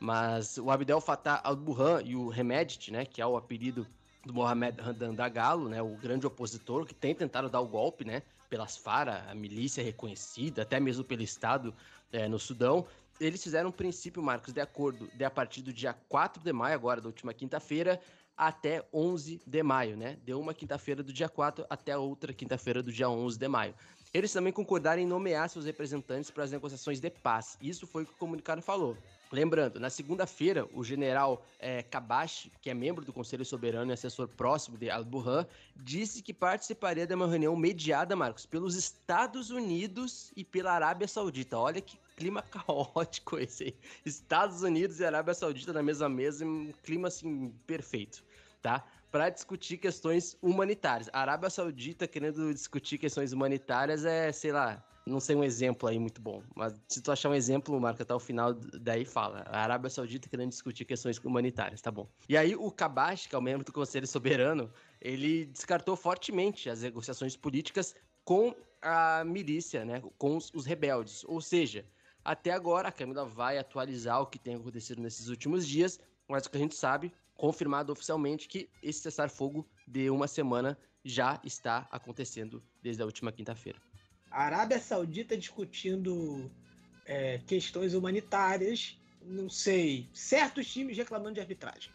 Mas 0.00 0.58
o 0.58 0.68
Abdel 0.68 1.00
Fattah 1.00 1.40
al-Burhan 1.44 2.02
e 2.04 2.16
o 2.16 2.28
Remedit, 2.28 2.90
né, 2.90 3.06
que 3.06 3.22
é 3.22 3.26
o 3.26 3.36
apelido 3.36 3.86
do 4.24 4.34
Mohamed 4.34 4.80
Hamdan 4.80 5.14
Dagalo, 5.14 5.68
né, 5.68 5.80
o 5.80 5.96
grande 5.98 6.26
opositor 6.26 6.84
que 6.84 6.94
tem 6.94 7.14
tentado 7.14 7.48
dar 7.48 7.60
o 7.60 7.68
golpe, 7.68 8.04
né, 8.04 8.22
pelas 8.50 8.76
FARA, 8.76 9.24
a 9.28 9.34
milícia 9.36 9.84
reconhecida, 9.84 10.62
até 10.62 10.80
mesmo 10.80 11.04
pelo 11.04 11.22
Estado 11.22 11.72
é, 12.16 12.28
no 12.28 12.38
Sudão. 12.38 12.86
Eles 13.20 13.42
fizeram 13.42 13.68
um 13.68 13.72
princípio, 13.72 14.22
Marcos, 14.22 14.52
de 14.52 14.60
acordo 14.60 15.08
de 15.14 15.24
a 15.24 15.30
partir 15.30 15.62
do 15.62 15.72
dia 15.72 15.94
4 16.08 16.42
de 16.42 16.52
maio, 16.52 16.74
agora 16.74 17.00
da 17.00 17.08
última 17.08 17.32
quinta-feira, 17.32 18.00
até 18.36 18.84
11 18.92 19.40
de 19.46 19.62
maio, 19.62 19.96
né? 19.96 20.18
De 20.24 20.34
uma 20.34 20.52
quinta-feira 20.52 21.02
do 21.02 21.12
dia 21.12 21.28
4 21.28 21.64
até 21.70 21.96
outra 21.96 22.32
quinta-feira 22.34 22.82
do 22.82 22.92
dia 22.92 23.08
11 23.08 23.38
de 23.38 23.48
maio. 23.48 23.74
Eles 24.12 24.32
também 24.32 24.52
concordaram 24.52 25.00
em 25.00 25.06
nomear 25.06 25.48
seus 25.48 25.64
representantes 25.64 26.30
para 26.30 26.44
as 26.44 26.50
negociações 26.50 27.00
de 27.00 27.10
paz. 27.10 27.58
Isso 27.60 27.86
foi 27.86 28.02
o 28.02 28.06
que 28.06 28.12
o 28.12 28.16
comunicado 28.16 28.62
falou. 28.62 28.96
Lembrando, 29.32 29.80
na 29.80 29.90
segunda-feira, 29.90 30.66
o 30.72 30.84
general 30.84 31.44
é, 31.58 31.82
Kabashi, 31.82 32.52
que 32.62 32.70
é 32.70 32.74
membro 32.74 33.04
do 33.04 33.12
Conselho 33.12 33.44
Soberano 33.44 33.90
e 33.90 33.94
assessor 33.94 34.28
próximo 34.28 34.78
de 34.78 34.88
Al-Burhan, 34.88 35.46
disse 35.74 36.22
que 36.22 36.32
participaria 36.32 37.06
de 37.06 37.14
uma 37.14 37.26
reunião 37.26 37.56
mediada, 37.56 38.14
Marcos, 38.14 38.46
pelos 38.46 38.76
Estados 38.76 39.50
Unidos 39.50 40.32
e 40.36 40.44
pela 40.44 40.72
Arábia 40.72 41.08
Saudita. 41.08 41.58
Olha 41.58 41.80
que 41.80 41.98
clima 42.16 42.42
caótico 42.50 43.38
esse 43.38 43.64
aí. 43.64 43.76
Estados 44.04 44.62
Unidos 44.62 44.98
e 45.00 45.04
Arábia 45.04 45.34
Saudita 45.34 45.72
na 45.72 45.82
mesma 45.82 46.08
mesa, 46.08 46.44
um 46.44 46.72
clima 46.82 47.08
assim 47.08 47.50
perfeito, 47.66 48.24
tá? 48.62 48.84
Para 49.12 49.30
discutir 49.30 49.78
questões 49.78 50.36
humanitárias. 50.42 51.08
A 51.12 51.20
Arábia 51.20 51.50
Saudita 51.50 52.08
querendo 52.08 52.52
discutir 52.52 52.98
questões 52.98 53.32
humanitárias 53.32 54.04
é, 54.04 54.32
sei 54.32 54.52
lá, 54.52 54.84
não 55.06 55.20
sei 55.20 55.36
um 55.36 55.44
exemplo 55.44 55.88
aí 55.88 56.00
muito 56.00 56.20
bom, 56.20 56.42
mas 56.54 56.74
se 56.88 57.00
tu 57.00 57.12
achar 57.12 57.28
um 57.28 57.34
exemplo, 57.34 57.80
marca 57.80 58.02
até 58.02 58.12
o 58.12 58.18
final, 58.18 58.52
daí 58.52 59.04
fala. 59.04 59.44
A 59.46 59.60
Arábia 59.60 59.88
Saudita 59.88 60.28
querendo 60.28 60.48
discutir 60.48 60.84
questões 60.84 61.16
humanitárias, 61.18 61.80
tá 61.80 61.92
bom. 61.92 62.08
E 62.28 62.36
aí 62.36 62.56
o 62.56 62.70
Kabash, 62.72 63.28
que 63.28 63.34
é 63.34 63.38
o 63.38 63.42
membro 63.42 63.64
do 63.64 63.72
Conselho 63.72 64.06
Soberano, 64.06 64.68
ele 65.00 65.46
descartou 65.46 65.94
fortemente 65.94 66.68
as 66.68 66.82
negociações 66.82 67.36
políticas 67.36 67.94
com 68.24 68.52
a 68.82 69.22
milícia, 69.24 69.84
né, 69.84 70.02
com 70.18 70.36
os, 70.36 70.52
os 70.52 70.66
rebeldes. 70.66 71.22
Ou 71.24 71.40
seja, 71.40 71.86
até 72.26 72.50
agora 72.50 72.88
a 72.88 72.92
Câmara 72.92 73.24
vai 73.24 73.56
atualizar 73.56 74.20
o 74.20 74.26
que 74.26 74.36
tem 74.36 74.56
acontecido 74.56 75.00
nesses 75.00 75.28
últimos 75.28 75.64
dias, 75.64 76.00
mas 76.26 76.44
o 76.44 76.50
que 76.50 76.56
a 76.56 76.60
gente 76.60 76.74
sabe, 76.74 77.12
confirmado 77.36 77.92
oficialmente, 77.92 78.48
que 78.48 78.68
esse 78.82 79.00
cessar-fogo 79.00 79.64
de 79.86 80.10
uma 80.10 80.26
semana 80.26 80.76
já 81.04 81.40
está 81.44 81.86
acontecendo 81.88 82.60
desde 82.82 83.00
a 83.00 83.04
última 83.04 83.30
quinta-feira. 83.30 83.80
A 84.28 84.42
Arábia 84.42 84.80
Saudita 84.80 85.36
discutindo 85.36 86.50
é, 87.04 87.38
questões 87.46 87.94
humanitárias, 87.94 88.98
não 89.22 89.48
sei, 89.48 90.10
certos 90.12 90.66
times 90.66 90.96
reclamando 90.96 91.34
de 91.34 91.40
arbitragem. 91.40 91.92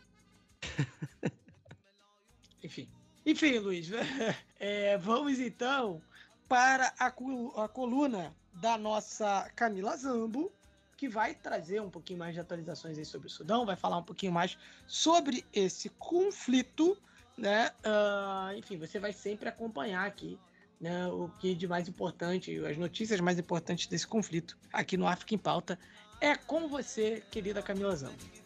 Enfim. 2.64 2.88
Enfim, 3.26 3.60
Luiz, 3.60 3.90
é, 4.58 4.98
vamos 4.98 5.40
então 5.40 6.02
para 6.48 6.94
a, 6.98 7.08
a 7.08 7.68
coluna 7.68 8.34
da 8.54 8.78
nossa 8.78 9.50
Camila 9.56 9.96
Zambo, 9.96 10.52
que 10.98 11.08
vai 11.08 11.34
trazer 11.34 11.82
um 11.82 11.90
pouquinho 11.90 12.20
mais 12.20 12.34
de 12.34 12.40
atualizações 12.40 12.98
aí 12.98 13.06
sobre 13.06 13.28
o 13.28 13.30
Sudão, 13.30 13.66
vai 13.66 13.76
falar 13.76 13.98
um 13.98 14.04
pouquinho 14.04 14.32
mais 14.32 14.58
sobre 14.86 15.44
esse 15.52 15.90
conflito, 15.90 16.98
né? 17.38 17.72
Uh, 17.84 18.58
enfim, 18.58 18.78
você 18.78 19.00
vai 19.00 19.12
sempre 19.14 19.50
acompanhar 19.50 20.06
aqui 20.06 20.40
né, 20.80 21.08
o 21.08 21.30
que 21.40 21.54
de 21.54 21.68
mais 21.68 21.88
importante, 21.88 22.58
as 22.66 22.78
notícias 22.78 23.20
mais 23.20 23.38
importantes 23.38 23.88
desse 23.88 24.08
conflito 24.08 24.58
aqui 24.74 24.98
no 24.98 25.08
África 25.08 25.36
em 25.36 25.38
Pauta. 25.38 25.78
É 26.20 26.36
com 26.36 26.68
você, 26.68 27.24
querida 27.32 27.62
Camila 27.62 27.96
Zambo. 27.96 28.41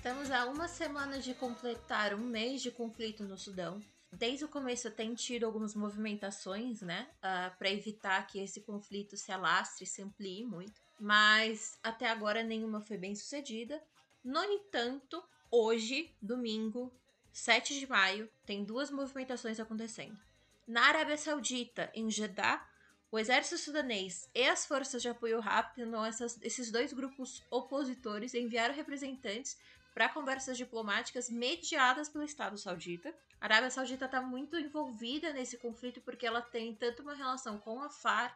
Estamos 0.00 0.30
a 0.30 0.46
uma 0.46 0.66
semana 0.66 1.18
de 1.18 1.34
completar 1.34 2.14
um 2.14 2.24
mês 2.24 2.62
de 2.62 2.70
conflito 2.70 3.22
no 3.22 3.36
Sudão. 3.36 3.82
Desde 4.10 4.46
o 4.46 4.48
começo 4.48 4.90
tem 4.90 5.14
tido 5.14 5.44
algumas 5.44 5.74
movimentações, 5.74 6.80
né, 6.80 7.06
uh, 7.16 7.18
ah, 7.20 7.54
para 7.58 7.70
evitar 7.70 8.26
que 8.26 8.38
esse 8.38 8.62
conflito 8.62 9.14
se 9.18 9.30
alastre, 9.30 9.84
se 9.84 10.00
amplie 10.00 10.46
muito. 10.46 10.80
Mas 10.98 11.78
até 11.82 12.08
agora 12.08 12.42
nenhuma 12.42 12.80
foi 12.80 12.96
bem 12.96 13.14
sucedida. 13.14 13.78
No 14.24 14.42
entanto, 14.42 15.22
hoje, 15.50 16.16
domingo, 16.22 16.90
7 17.30 17.78
de 17.78 17.86
maio, 17.86 18.26
tem 18.46 18.64
duas 18.64 18.90
movimentações 18.90 19.60
acontecendo. 19.60 20.18
Na 20.66 20.86
Arábia 20.86 21.18
Saudita, 21.18 21.90
em 21.92 22.10
Jeddah, 22.10 22.66
o 23.12 23.18
exército 23.18 23.58
sudanês 23.58 24.30
e 24.34 24.48
as 24.48 24.64
forças 24.64 25.02
de 25.02 25.10
apoio 25.10 25.40
rápido, 25.40 25.94
essas, 26.06 26.38
esses 26.40 26.70
dois 26.70 26.90
grupos 26.94 27.42
opositores, 27.50 28.32
enviaram 28.32 28.74
representantes 28.74 29.58
para 30.00 30.08
conversas 30.08 30.56
diplomáticas 30.56 31.28
mediadas 31.28 32.08
pelo 32.08 32.24
Estado 32.24 32.56
Saudita. 32.56 33.14
A 33.38 33.44
Arábia 33.44 33.68
Saudita 33.68 34.06
está 34.06 34.18
muito 34.22 34.56
envolvida 34.56 35.30
nesse 35.30 35.58
conflito 35.58 36.00
porque 36.00 36.26
ela 36.26 36.40
tem 36.40 36.74
tanto 36.74 37.02
uma 37.02 37.12
relação 37.12 37.58
com 37.58 37.82
a 37.82 37.90
FARC 37.90 38.34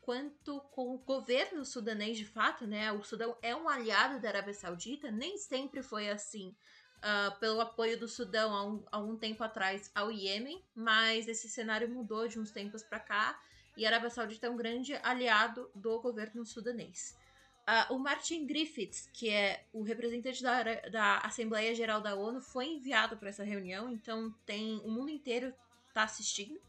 quanto 0.00 0.58
com 0.70 0.94
o 0.94 0.96
governo 0.96 1.66
sudanês 1.66 2.16
de 2.16 2.24
fato, 2.24 2.66
né? 2.66 2.90
O 2.92 3.04
Sudão 3.04 3.36
é 3.42 3.54
um 3.54 3.68
aliado 3.68 4.20
da 4.20 4.28
Arábia 4.30 4.54
Saudita, 4.54 5.10
nem 5.10 5.36
sempre 5.36 5.82
foi 5.82 6.08
assim. 6.08 6.56
Uh, 6.96 7.38
pelo 7.38 7.60
apoio 7.60 8.00
do 8.00 8.08
Sudão 8.08 8.54
há 8.54 8.64
um, 8.64 8.82
há 8.90 8.98
um 8.98 9.14
tempo 9.14 9.44
atrás 9.44 9.90
ao 9.94 10.10
Iêmen, 10.10 10.64
mas 10.74 11.28
esse 11.28 11.46
cenário 11.46 11.90
mudou 11.90 12.26
de 12.26 12.40
uns 12.40 12.50
tempos 12.50 12.82
para 12.82 12.98
cá 12.98 13.38
e 13.76 13.84
a 13.84 13.90
Arábia 13.90 14.08
Saudita 14.08 14.46
é 14.46 14.50
um 14.50 14.56
grande 14.56 14.94
aliado 15.02 15.70
do 15.74 16.00
governo 16.00 16.46
sudanês. 16.46 17.20
Uh, 17.62 17.94
o 17.94 17.98
Martin 17.98 18.44
Griffiths, 18.44 19.08
que 19.12 19.30
é 19.30 19.64
o 19.72 19.82
representante 19.82 20.42
da, 20.42 20.62
da 20.90 21.18
Assembleia 21.18 21.74
Geral 21.74 22.00
da 22.00 22.16
ONU, 22.16 22.40
foi 22.40 22.66
enviado 22.66 23.16
para 23.16 23.28
essa 23.28 23.44
reunião, 23.44 23.90
então 23.92 24.34
tem 24.44 24.80
o 24.84 24.90
mundo 24.90 25.10
inteiro 25.10 25.54
está 25.88 26.02
assistindo, 26.02 26.60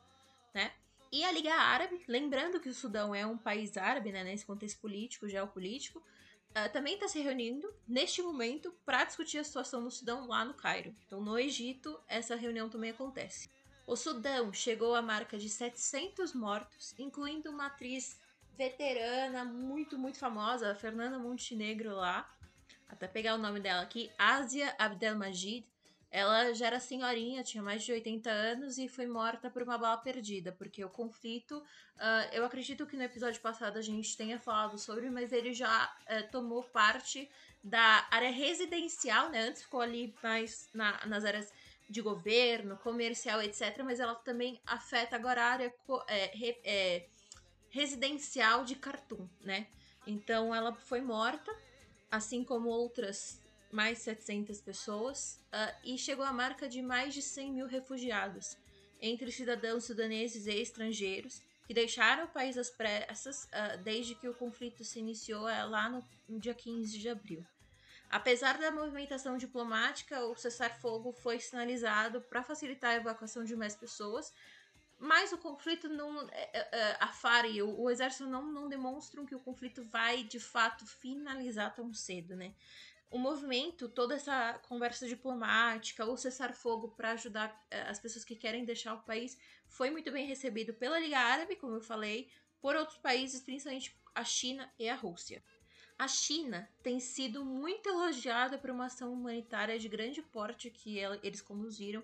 né? 0.53 0.71
E 1.11 1.23
a 1.23 1.31
Liga 1.31 1.53
Árabe, 1.53 2.03
lembrando 2.07 2.59
que 2.59 2.69
o 2.69 2.73
Sudão 2.73 3.13
é 3.13 3.25
um 3.25 3.37
país 3.37 3.77
árabe, 3.77 4.11
né, 4.11 4.23
nesse 4.23 4.45
contexto 4.45 4.79
político, 4.81 5.27
geopolítico, 5.29 5.99
uh, 5.99 6.71
também 6.73 6.95
está 6.95 7.07
se 7.07 7.19
reunindo 7.19 7.73
neste 7.87 8.21
momento 8.21 8.73
para 8.85 9.03
discutir 9.03 9.37
a 9.37 9.43
situação 9.43 9.81
no 9.81 9.91
Sudão 9.91 10.27
lá 10.27 10.43
no 10.43 10.53
Cairo. 10.53 10.95
Então, 11.05 11.21
no 11.21 11.37
Egito, 11.37 11.99
essa 12.07 12.35
reunião 12.35 12.69
também 12.69 12.91
acontece. 12.91 13.49
O 13.85 13.95
Sudão 13.95 14.51
chegou 14.53 14.95
à 14.95 15.01
marca 15.01 15.37
de 15.37 15.49
700 15.49 16.33
mortos, 16.33 16.95
incluindo 16.97 17.51
uma 17.51 17.67
atriz 17.67 18.17
veterana 18.57 19.43
muito, 19.43 19.97
muito 19.97 20.17
famosa, 20.17 20.71
a 20.71 20.75
Fernanda 20.75 21.17
Montenegro 21.17 21.95
lá. 21.95 22.29
Até 22.87 23.07
pegar 23.07 23.35
o 23.35 23.37
nome 23.37 23.59
dela 23.59 23.81
aqui, 23.81 24.11
Asia 24.17 24.75
Abdelmajid. 24.77 25.65
Ela 26.11 26.53
já 26.53 26.67
era 26.67 26.79
senhorinha, 26.79 27.43
tinha 27.43 27.63
mais 27.63 27.83
de 27.83 27.91
80 27.91 28.29
anos 28.29 28.77
e 28.77 28.87
foi 28.87 29.07
morta 29.07 29.49
por 29.49 29.63
uma 29.63 29.79
bala 29.79 29.97
perdida, 29.97 30.51
porque 30.51 30.85
o 30.85 30.89
conflito, 30.89 31.57
uh, 31.57 32.29
eu 32.31 32.45
acredito 32.45 32.85
que 32.85 32.95
no 32.95 33.01
episódio 33.01 33.41
passado 33.41 33.79
a 33.79 33.81
gente 33.81 34.15
tenha 34.15 34.39
falado 34.39 34.77
sobre, 34.77 35.09
mas 35.09 35.31
ele 35.33 35.55
já 35.55 35.91
uh, 36.01 36.31
tomou 36.31 36.61
parte 36.63 37.27
da 37.63 38.07
área 38.11 38.29
residencial, 38.29 39.29
né? 39.29 39.47
Antes 39.47 39.63
ficou 39.63 39.81
ali 39.81 40.13
mais 40.21 40.69
na, 40.71 41.03
nas 41.07 41.25
áreas 41.25 41.51
de 41.89 42.01
governo, 42.01 42.77
comercial, 42.77 43.41
etc. 43.41 43.81
Mas 43.83 43.99
ela 43.99 44.15
também 44.15 44.59
afeta 44.65 45.15
agora 45.15 45.41
a 45.41 45.45
área 45.45 45.73
é, 46.07 46.57
é, 46.63 47.07
residencial 47.73 48.63
de 48.63 48.75
Khartoum, 48.75 49.27
né? 49.41 49.65
Então 50.05 50.53
ela 50.53 50.75
foi 50.75 51.01
morta, 51.01 51.51
assim 52.11 52.43
como 52.43 52.69
outras 52.69 53.41
mais 53.71 53.97
700 53.97 54.61
pessoas, 54.61 55.39
uh, 55.47 55.75
e 55.83 55.97
chegou 55.97 56.23
à 56.23 56.31
marca 56.31 56.69
de 56.69 56.83
mais 56.83 57.15
de 57.15 57.21
100 57.23 57.51
mil 57.51 57.65
refugiados, 57.65 58.55
entre 59.01 59.31
cidadãos 59.31 59.85
sudaneses 59.85 60.45
e 60.45 60.51
estrangeiros, 60.61 61.41
que 61.65 61.73
deixaram 61.73 62.25
o 62.25 62.27
país 62.27 62.59
às 62.59 62.69
pressas 62.69 63.45
uh, 63.45 63.81
desde 63.83 64.13
que 64.13 64.27
o 64.27 64.35
conflito 64.35 64.83
se 64.83 64.99
iniciou 64.99 65.45
uh, 65.45 65.67
lá 65.67 65.89
no, 65.89 66.07
no 66.29 66.39
dia 66.39 66.53
15 66.53 66.99
de 66.99 67.09
abril. 67.09 67.43
Apesar 68.07 68.59
da 68.59 68.69
movimentação 68.69 69.35
diplomática, 69.35 70.23
o 70.25 70.35
cessar-fogo 70.35 71.11
foi 71.11 71.39
sinalizado 71.39 72.21
para 72.21 72.43
facilitar 72.43 72.91
a 72.91 72.97
evacuação 72.97 73.43
de 73.43 73.55
mais 73.55 73.75
pessoas, 73.75 74.31
mas 75.03 75.33
o 75.33 75.37
conflito 75.37 75.89
não. 75.89 76.27
É, 76.29 76.49
é, 76.53 76.69
é, 76.71 76.97
a 76.97 77.07
FAR 77.07 77.45
e 77.45 77.61
o, 77.61 77.77
o, 77.77 77.89
exército 77.89 78.25
não, 78.25 78.49
não 78.49 78.69
demonstram 78.69 79.25
que 79.25 79.35
o 79.35 79.39
conflito 79.39 79.83
vai 79.83 80.23
de 80.23 80.39
fato 80.39 80.87
finalizar 80.87 81.75
tão 81.75 81.93
cedo, 81.93 82.37
né? 82.37 82.55
O 83.11 83.19
movimento, 83.19 83.89
toda 83.89 84.15
essa 84.15 84.53
conversa 84.67 85.05
diplomática, 85.05 86.05
o 86.05 86.15
cessar-fogo 86.15 86.87
para 86.95 87.11
ajudar 87.11 87.53
as 87.87 87.99
pessoas 87.99 88.23
que 88.23 88.35
querem 88.35 88.63
deixar 88.65 88.95
o 88.95 89.03
país, 89.03 89.37
foi 89.67 89.91
muito 89.91 90.09
bem 90.09 90.25
recebido 90.25 90.73
pela 90.73 90.97
Liga 90.97 91.19
Árabe, 91.19 91.57
como 91.57 91.75
eu 91.75 91.81
falei, 91.81 92.31
por 92.61 92.75
outros 92.75 92.97
países, 92.97 93.41
principalmente 93.41 93.95
a 94.15 94.23
China 94.23 94.73
e 94.79 94.89
a 94.89 94.95
Rússia. 94.95 95.43
A 95.99 96.07
China 96.07 96.67
tem 96.81 96.99
sido 96.99 97.45
muito 97.45 97.87
elogiada 97.87 98.57
por 98.57 98.71
uma 98.71 98.85
ação 98.85 99.13
humanitária 99.13 99.77
de 99.77 99.89
grande 99.89 100.21
porte 100.21 100.71
que 100.71 100.97
eles 101.21 101.41
conduziram 101.41 102.03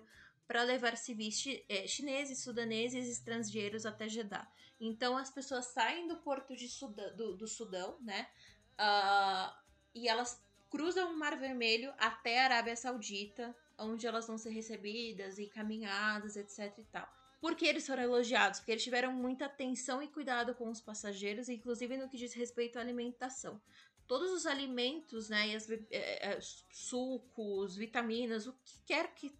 para 0.50 0.64
levar 0.64 0.96
civis 0.96 1.44
é, 1.68 1.86
chineses, 1.86 2.42
sudaneses 2.42 3.06
e 3.06 3.12
estrangeiros 3.12 3.86
até 3.86 4.08
Jeddah. 4.08 4.50
Então 4.80 5.16
as 5.16 5.30
pessoas 5.30 5.66
saem 5.66 6.08
do 6.08 6.16
porto 6.16 6.56
de 6.56 6.66
Sudão, 6.66 7.14
do, 7.14 7.36
do 7.36 7.46
Sudão, 7.46 7.96
né? 8.00 8.26
Uh, 8.72 9.54
e 9.94 10.08
elas 10.08 10.42
cruzam 10.68 11.12
o 11.12 11.16
Mar 11.16 11.38
Vermelho 11.38 11.94
até 11.96 12.40
a 12.40 12.44
Arábia 12.46 12.74
Saudita, 12.74 13.54
onde 13.78 14.08
elas 14.08 14.26
vão 14.26 14.36
ser 14.36 14.50
recebidas 14.50 15.38
e 15.38 15.46
caminhadas, 15.46 16.34
etc 16.34 16.76
e 16.78 16.84
tal. 16.86 17.08
Por 17.40 17.54
que 17.54 17.64
eles 17.64 17.86
foram 17.86 18.02
elogiados? 18.02 18.58
Porque 18.58 18.72
eles 18.72 18.82
tiveram 18.82 19.12
muita 19.12 19.44
atenção 19.44 20.02
e 20.02 20.08
cuidado 20.08 20.52
com 20.56 20.68
os 20.68 20.80
passageiros, 20.80 21.48
inclusive 21.48 21.96
no 21.96 22.08
que 22.08 22.16
diz 22.16 22.34
respeito 22.34 22.76
à 22.76 22.82
alimentação. 22.82 23.62
Todos 24.04 24.32
os 24.32 24.46
alimentos, 24.46 25.28
né, 25.28 25.50
e 25.50 25.54
as, 25.54 25.70
é, 25.70 26.32
é, 26.32 26.40
sucos, 26.72 27.76
vitaminas, 27.76 28.48
o 28.48 28.52
que 28.64 28.80
quer 28.84 29.14
que 29.14 29.32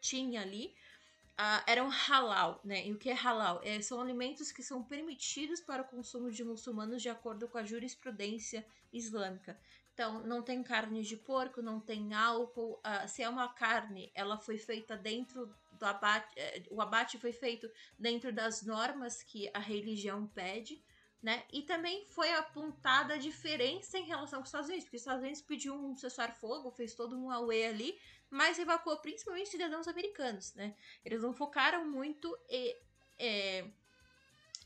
tinha 0.00 0.40
ali, 0.42 0.74
uh, 1.38 1.62
eram 1.66 1.88
halal, 1.88 2.60
né? 2.64 2.86
E 2.86 2.92
o 2.92 2.98
que 2.98 3.10
é 3.10 3.14
halal? 3.14 3.60
É, 3.64 3.80
são 3.80 4.00
alimentos 4.00 4.52
que 4.52 4.62
são 4.62 4.82
permitidos 4.82 5.60
para 5.60 5.82
o 5.82 5.84
consumo 5.86 6.30
de 6.30 6.44
muçulmanos 6.44 7.02
de 7.02 7.08
acordo 7.08 7.48
com 7.48 7.58
a 7.58 7.64
jurisprudência 7.64 8.66
islâmica. 8.92 9.58
Então, 9.94 10.22
não 10.26 10.42
tem 10.42 10.62
carne 10.62 11.02
de 11.02 11.16
porco, 11.16 11.60
não 11.60 11.80
tem 11.80 12.14
álcool. 12.14 12.80
Uh, 12.80 13.08
se 13.08 13.22
é 13.22 13.28
uma 13.28 13.48
carne, 13.48 14.10
ela 14.14 14.38
foi 14.38 14.56
feita 14.56 14.96
dentro 14.96 15.54
do 15.72 15.84
abate, 15.86 16.38
eh, 16.38 16.62
o 16.70 16.80
abate 16.80 17.18
foi 17.18 17.32
feito 17.32 17.70
dentro 17.98 18.32
das 18.32 18.62
normas 18.62 19.22
que 19.22 19.50
a 19.54 19.58
religião 19.58 20.26
pede, 20.26 20.82
né? 21.22 21.42
E 21.52 21.62
também 21.62 22.06
foi 22.06 22.30
apontada 22.32 23.14
a 23.14 23.18
diferença 23.18 23.98
em 23.98 24.04
relação 24.04 24.38
com 24.38 24.44
os 24.44 24.48
Estados 24.48 24.68
Unidos, 24.68 24.84
porque 24.84 24.96
os 24.96 25.02
Estados 25.02 25.22
Unidos 25.22 25.42
pediu 25.42 25.74
um 25.74 25.96
cessar-fogo, 25.96 26.70
fez 26.70 26.94
todo 26.94 27.16
um 27.16 27.30
away 27.30 27.66
ali, 27.66 27.98
mas 28.30 28.58
evacuou 28.58 28.96
principalmente 28.98 29.50
cidadãos 29.50 29.88
americanos, 29.88 30.54
né? 30.54 30.74
Eles 31.04 31.22
não 31.22 31.32
focaram 31.32 31.84
muito 31.84 32.38
e, 32.48 32.76
é, 33.18 33.66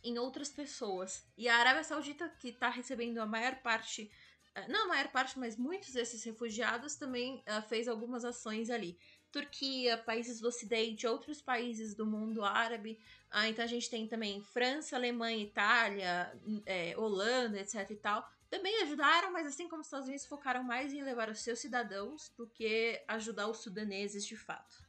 em 0.02 0.18
outras 0.18 0.50
pessoas. 0.50 1.26
E 1.36 1.48
a 1.48 1.56
Arábia 1.56 1.82
Saudita, 1.82 2.28
que 2.38 2.48
está 2.48 2.68
recebendo 2.68 3.18
a 3.18 3.26
maior 3.26 3.56
parte 3.56 4.10
eh, 4.54 4.68
não 4.68 4.84
a 4.84 4.88
maior 4.88 5.08
parte, 5.08 5.38
mas 5.38 5.56
muitos 5.56 5.92
desses 5.92 6.22
refugiados 6.22 6.94
também 6.94 7.42
uh, 7.48 7.62
fez 7.68 7.88
algumas 7.88 8.24
ações 8.24 8.70
ali. 8.70 8.96
Turquia, 9.32 9.98
países 9.98 10.40
do 10.40 10.46
Ocidente, 10.46 11.06
outros 11.08 11.42
países 11.42 11.94
do 11.94 12.06
mundo 12.06 12.44
árabe. 12.44 13.00
Ah, 13.30 13.48
então 13.48 13.64
a 13.64 13.68
gente 13.68 13.90
tem 13.90 14.06
também 14.06 14.40
França, 14.40 14.94
Alemanha, 14.94 15.42
Itália, 15.42 16.32
é, 16.64 16.96
Holanda, 16.96 17.58
etc 17.58 17.90
e 17.90 17.96
tal. 17.96 18.30
Também 18.54 18.82
ajudaram, 18.82 19.32
mas 19.32 19.48
assim 19.48 19.68
como 19.68 19.80
os 19.80 19.88
Estados 19.88 20.06
Unidos 20.06 20.26
focaram 20.26 20.62
mais 20.62 20.92
em 20.92 21.02
levar 21.02 21.28
os 21.28 21.40
seus 21.40 21.58
cidadãos 21.58 22.30
do 22.36 22.46
que 22.46 23.02
ajudar 23.08 23.48
os 23.48 23.58
sudaneses 23.58 24.24
de 24.24 24.36
fato. 24.36 24.80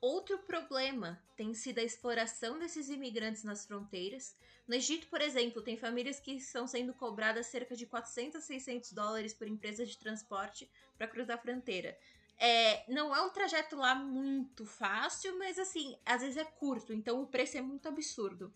Outro 0.00 0.38
problema 0.38 1.22
tem 1.36 1.52
sido 1.52 1.80
a 1.80 1.82
exploração 1.82 2.58
desses 2.58 2.88
imigrantes 2.88 3.44
nas 3.44 3.66
fronteiras. 3.66 4.34
No 4.66 4.74
Egito, 4.74 5.06
por 5.08 5.20
exemplo, 5.20 5.60
tem 5.60 5.76
famílias 5.76 6.18
que 6.18 6.32
estão 6.32 6.66
sendo 6.66 6.94
cobradas 6.94 7.48
cerca 7.48 7.76
de 7.76 7.84
400 7.84 8.36
a 8.36 8.40
600 8.40 8.92
dólares 8.92 9.34
por 9.34 9.46
empresas 9.46 9.90
de 9.90 9.98
transporte 9.98 10.66
para 10.96 11.06
cruzar 11.06 11.36
a 11.36 11.42
fronteira. 11.42 11.98
É, 12.38 12.90
não 12.90 13.14
é 13.14 13.20
um 13.20 13.28
trajeto 13.28 13.76
lá 13.76 13.94
muito 13.94 14.64
fácil, 14.64 15.38
mas 15.38 15.58
assim, 15.58 15.94
às 16.06 16.22
vezes 16.22 16.38
é 16.38 16.44
curto, 16.44 16.94
então 16.94 17.20
o 17.20 17.26
preço 17.26 17.58
é 17.58 17.60
muito 17.60 17.86
absurdo. 17.86 18.50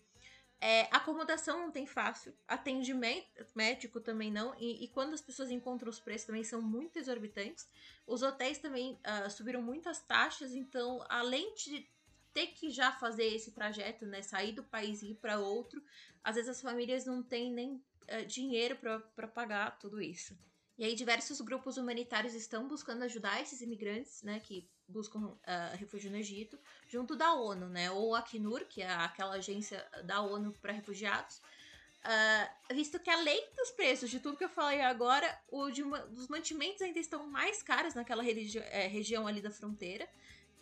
É, 0.61 0.83
acomodação 0.95 1.59
não 1.59 1.71
tem 1.71 1.85
fácil, 1.85 2.33
atendimento 2.47 3.27
médico 3.53 3.99
também 3.99 4.31
não, 4.31 4.55
e, 4.57 4.85
e, 4.85 4.87
quando 4.87 5.13
as 5.13 5.21
pessoas 5.21 5.51
encontram 5.51 5.89
os 5.89 5.99
preços 5.99 6.27
também 6.27 6.43
são 6.43 6.61
muito 6.61 6.97
exorbitantes. 6.97 7.67
Os 8.07 8.21
hotéis 8.21 8.57
também 8.57 8.93
uh, 8.93 9.29
subiram 9.29 9.61
muitas 9.61 9.99
taxas, 9.99 10.53
então 10.53 11.05
além 11.09 11.53
de 11.55 11.87
ter 12.33 12.47
que 12.47 12.69
já 12.69 12.91
fazer 12.91 13.25
esse 13.25 13.51
trajeto, 13.51 14.05
né, 14.05 14.21
sair 14.21 14.53
do 14.53 14.63
país 14.63 15.01
e 15.01 15.11
ir 15.11 15.15
para 15.15 15.39
outro, 15.39 15.83
às 16.23 16.35
vezes 16.35 16.49
as 16.49 16.61
famílias 16.61 17.05
não 17.05 17.21
têm 17.21 17.51
nem 17.51 17.75
uh, 17.75 18.25
dinheiro 18.25 18.77
para 19.15 19.27
pagar 19.27 19.77
tudo 19.77 20.01
isso. 20.01 20.37
E 20.77 20.83
aí 20.83 20.95
diversos 20.95 21.39
grupos 21.41 21.77
humanitários 21.77 22.33
estão 22.33 22.67
buscando 22.67 23.03
ajudar 23.03 23.41
esses 23.41 23.61
imigrantes, 23.61 24.23
né, 24.23 24.39
que 24.39 24.69
buscam 24.87 25.19
uh, 25.19 25.37
refúgio 25.77 26.11
no 26.11 26.17
Egito, 26.17 26.59
junto 26.87 27.15
da 27.15 27.33
ONU, 27.33 27.67
né, 27.67 27.91
ou 27.91 28.15
a 28.15 28.19
Acnur, 28.19 28.65
que 28.65 28.81
é 28.81 28.89
aquela 28.89 29.35
agência 29.35 29.85
da 30.03 30.21
ONU 30.21 30.51
para 30.61 30.73
refugiados, 30.73 31.37
uh, 31.37 32.73
visto 32.73 32.99
que 32.99 33.09
além 33.09 33.47
dos 33.55 33.71
preços 33.71 34.09
de 34.09 34.19
tudo 34.19 34.37
que 34.37 34.43
eu 34.45 34.49
falei 34.49 34.81
agora, 34.81 35.27
o 35.49 35.69
de 35.69 35.83
uma, 35.83 35.99
dos 35.99 36.27
mantimentos 36.27 36.81
ainda 36.81 36.99
estão 36.99 37.27
mais 37.27 37.61
caros 37.61 37.93
naquela 37.93 38.23
é, 38.25 38.87
região 38.87 39.27
ali 39.27 39.41
da 39.41 39.51
fronteira. 39.51 40.07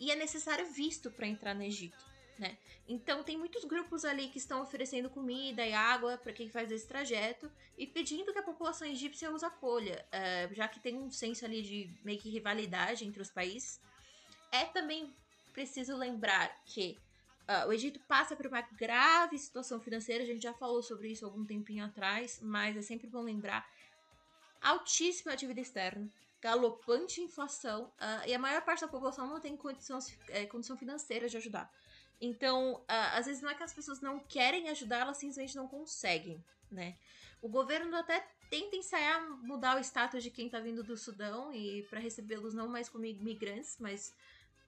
e 0.00 0.10
é 0.10 0.16
necessário 0.16 0.66
visto 0.66 1.10
para 1.10 1.26
entrar 1.26 1.54
no 1.54 1.62
Egito. 1.62 2.04
Né? 2.38 2.58
Então 2.88 3.22
tem 3.22 3.36
muitos 3.36 3.64
grupos 3.64 4.04
ali 4.04 4.28
que 4.28 4.38
estão 4.38 4.60
oferecendo 4.60 5.08
comida 5.08 5.64
e 5.64 5.72
água 5.72 6.18
para 6.18 6.32
quem 6.32 6.48
faz 6.48 6.70
esse 6.70 6.86
trajeto 6.86 7.50
e 7.78 7.86
pedindo 7.86 8.32
que 8.32 8.38
a 8.38 8.42
população 8.42 8.88
egípcia 8.88 9.30
os 9.30 9.44
acolha, 9.44 10.04
uh, 10.08 10.54
já 10.54 10.66
que 10.66 10.80
tem 10.80 10.96
um 10.96 11.10
senso 11.10 11.44
ali 11.44 11.62
de 11.62 11.90
meio 12.02 12.18
que 12.18 12.28
rivalidade 12.28 13.04
entre 13.04 13.22
os 13.22 13.30
países. 13.30 13.80
É 14.54 14.66
também 14.66 15.12
preciso 15.52 15.96
lembrar 15.96 16.62
que 16.64 16.96
uh, 17.48 17.66
o 17.68 17.72
Egito 17.72 17.98
passa 18.06 18.36
por 18.36 18.46
uma 18.46 18.60
grave 18.60 19.36
situação 19.36 19.80
financeira, 19.80 20.22
a 20.22 20.26
gente 20.26 20.44
já 20.44 20.54
falou 20.54 20.80
sobre 20.80 21.08
isso 21.08 21.24
algum 21.24 21.44
tempinho 21.44 21.84
atrás, 21.84 22.38
mas 22.40 22.76
é 22.76 22.82
sempre 22.82 23.08
bom 23.08 23.20
lembrar. 23.20 23.68
Altíssima 24.62 25.36
dívida 25.36 25.60
externa, 25.60 26.08
galopante 26.40 27.20
inflação 27.20 27.86
uh, 27.98 28.28
e 28.28 28.32
a 28.32 28.38
maior 28.38 28.62
parte 28.62 28.82
da 28.82 28.88
população 28.88 29.26
não 29.26 29.40
tem 29.40 29.56
condição, 29.56 29.98
é, 30.28 30.46
condição 30.46 30.76
financeira 30.76 31.28
de 31.28 31.36
ajudar. 31.36 31.68
Então, 32.20 32.74
uh, 32.74 32.84
às 33.14 33.26
vezes 33.26 33.42
não 33.42 33.50
é 33.50 33.56
que 33.56 33.64
as 33.64 33.74
pessoas 33.74 34.00
não 34.00 34.20
querem 34.20 34.68
ajudar, 34.68 35.00
elas 35.00 35.16
simplesmente 35.16 35.56
não 35.56 35.66
conseguem, 35.66 36.42
né? 36.70 36.96
O 37.42 37.48
governo 37.48 37.94
até 37.96 38.24
tenta 38.48 38.76
ensaiar 38.76 39.20
mudar 39.42 39.76
o 39.76 39.80
status 39.80 40.22
de 40.22 40.30
quem 40.30 40.48
tá 40.48 40.60
vindo 40.60 40.84
do 40.84 40.96
Sudão 40.96 41.52
e 41.52 41.82
para 41.90 41.98
recebê-los 41.98 42.54
não 42.54 42.68
mais 42.68 42.88
como 42.88 43.04
imigrantes, 43.04 43.76
mas 43.80 44.14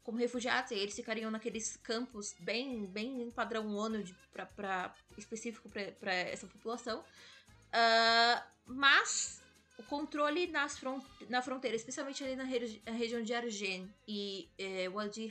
como 0.06 0.18
refugiados, 0.18 0.70
e 0.70 0.76
eles 0.76 0.94
ficariam 0.94 1.32
naqueles 1.32 1.76
campos 1.78 2.32
bem, 2.38 2.86
bem 2.86 3.28
padrão 3.32 3.74
ONU 3.74 4.04
para 4.32 4.94
específico 5.18 5.68
para 5.68 6.14
essa 6.14 6.46
população. 6.46 7.00
Uh, 7.00 8.40
mas 8.64 9.42
o 9.76 9.82
controle 9.82 10.46
nas 10.46 10.78
front 10.78 11.02
na 11.28 11.42
fronteira, 11.42 11.76
especialmente 11.76 12.22
ali 12.22 12.36
na, 12.36 12.44
na 12.44 12.92
região 12.92 13.20
de 13.20 13.34
Argen 13.34 13.92
e 14.06 14.48
é, 14.56 14.88
Wadi 14.88 15.28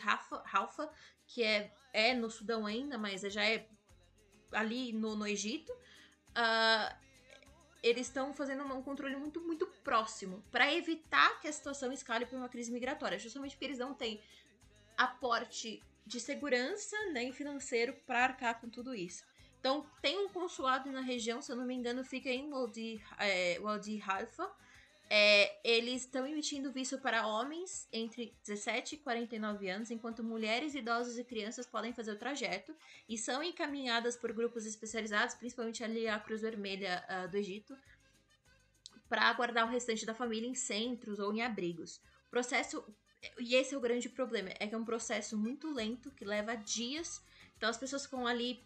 Halfa, 0.54 0.92
que 1.26 1.42
é, 1.42 1.74
é 1.94 2.14
no 2.14 2.30
Sudão 2.30 2.66
ainda, 2.66 2.98
mas 2.98 3.22
já 3.22 3.46
é 3.46 3.66
ali 4.52 4.92
no, 4.92 5.16
no 5.16 5.26
Egito, 5.26 5.72
uh, 5.72 6.96
eles 7.82 8.08
estão 8.08 8.34
fazendo 8.34 8.66
um 8.66 8.82
controle 8.82 9.16
muito, 9.16 9.40
muito 9.40 9.66
próximo 9.86 10.44
para 10.52 10.74
evitar 10.74 11.40
que 11.40 11.48
a 11.48 11.54
situação 11.54 11.94
escale 11.94 12.26
para 12.26 12.38
uma 12.38 12.50
crise 12.50 12.74
migratória, 12.74 13.18
justamente 13.18 13.52
porque 13.52 13.66
eles 13.66 13.80
não 13.80 13.94
têm 13.94 14.20
aporte 14.98 15.82
de 16.06 16.20
segurança 16.20 16.96
nem 17.12 17.32
financeiro 17.32 17.94
para 18.06 18.24
arcar 18.24 18.60
com 18.60 18.70
tudo 18.70 18.94
isso. 18.94 19.24
Então, 19.60 19.84
tem 20.00 20.20
um 20.20 20.30
consulado 20.30 20.92
na 20.92 21.02
região, 21.02 21.42
se 21.42 21.52
eu 21.52 21.56
não 21.56 21.66
me 21.66 21.74
engano, 21.74 22.04
fica 22.04 22.30
em 22.30 22.52
Wadi, 22.52 23.04
é, 23.18 23.60
Wadi 23.60 24.00
Haifa. 24.06 24.52
É, 25.10 25.60
eles 25.64 26.02
estão 26.02 26.26
emitindo 26.26 26.72
visto 26.72 27.00
para 27.00 27.26
homens 27.26 27.88
entre 27.92 28.36
17 28.44 28.96
e 28.96 28.98
49 29.00 29.70
anos, 29.70 29.90
enquanto 29.90 30.24
mulheres, 30.24 30.76
idosos 30.76 31.18
e 31.18 31.24
crianças 31.24 31.66
podem 31.66 31.94
fazer 31.94 32.12
o 32.12 32.16
trajeto 32.16 32.76
e 33.10 33.18
são 33.18 33.44
encaminhadas 33.44 34.16
por 34.16 34.32
grupos 34.34 34.66
especializados, 34.66 35.34
principalmente 35.36 35.84
ali 35.84 36.08
a 36.08 36.20
Cruz 36.20 36.42
Vermelha 36.42 37.04
uh, 37.08 37.28
do 37.28 37.38
Egito, 37.38 37.76
para 39.10 39.24
aguardar 39.24 39.68
o 39.68 39.72
restante 39.72 40.06
da 40.06 40.14
família 40.14 40.48
em 40.48 40.56
centros 40.56 41.20
ou 41.20 41.34
em 41.34 41.42
abrigos. 41.42 41.98
O 42.28 42.30
processo, 42.30 42.86
e 43.40 43.56
esse 43.56 43.74
é 43.74 43.78
o 43.78 43.82
grande 43.82 44.10
problema, 44.10 44.50
é 44.60 44.68
que 44.68 44.76
é 44.76 44.78
um 44.78 44.86
processo 44.86 45.38
muito 45.38 45.74
lento, 45.74 46.12
que 46.12 46.26
leva 46.26 46.56
dias, 46.56 47.22
então 47.58 47.70
as 47.70 47.78
pessoas 47.78 48.04
ficam 48.04 48.26
ali 48.28 48.60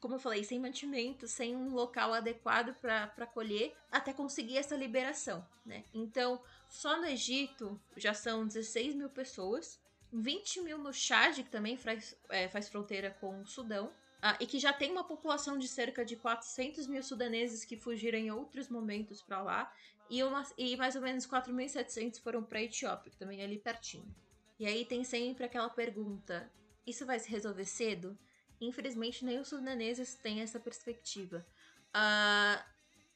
como 0.00 0.14
eu 0.14 0.18
falei, 0.18 0.44
sem 0.44 0.60
mantimento, 0.60 1.26
sem 1.26 1.56
um 1.56 1.74
local 1.74 2.14
adequado 2.14 2.74
para 2.80 3.26
colher, 3.26 3.74
até 3.90 4.12
conseguir 4.12 4.56
essa 4.56 4.76
liberação, 4.76 5.44
né? 5.64 5.84
Então, 5.92 6.40
só 6.68 6.96
no 7.00 7.06
Egito 7.06 7.80
já 7.96 8.14
são 8.14 8.46
16 8.46 8.94
mil 8.94 9.08
pessoas, 9.08 9.80
20 10.12 10.60
mil 10.62 10.78
no 10.78 10.92
Chad, 10.92 11.36
que 11.36 11.50
também 11.50 11.76
faz, 11.76 12.16
é, 12.28 12.48
faz 12.48 12.68
fronteira 12.68 13.10
com 13.20 13.40
o 13.40 13.46
Sudão, 13.46 13.92
ah, 14.20 14.36
e 14.40 14.46
que 14.46 14.58
já 14.58 14.72
tem 14.72 14.90
uma 14.90 15.04
população 15.04 15.58
de 15.58 15.68
cerca 15.68 16.04
de 16.04 16.16
400 16.16 16.86
mil 16.86 17.02
sudaneses 17.02 17.64
que 17.64 17.76
fugiram 17.76 18.18
em 18.18 18.30
outros 18.30 18.68
momentos 18.68 19.22
para 19.22 19.42
lá, 19.42 19.72
e, 20.10 20.22
uma, 20.22 20.46
e 20.56 20.76
mais 20.76 20.96
ou 20.96 21.02
menos 21.02 21.26
4.700 21.26 22.20
foram 22.20 22.42
para 22.42 22.58
a 22.58 22.62
Etiópia, 22.62 23.10
que 23.10 23.16
também 23.16 23.40
é 23.40 23.44
ali 23.44 23.58
pertinho. 23.58 24.14
E 24.58 24.66
aí 24.66 24.84
tem 24.84 25.04
sempre 25.04 25.44
aquela 25.44 25.68
pergunta: 25.68 26.50
isso 26.86 27.06
vai 27.06 27.18
se 27.18 27.30
resolver 27.30 27.64
cedo? 27.64 28.18
Infelizmente, 28.60 29.24
nem 29.24 29.38
os 29.38 29.48
sudaneses 29.48 30.14
têm 30.16 30.40
essa 30.40 30.58
perspectiva. 30.58 31.46
Uh, 31.90 32.62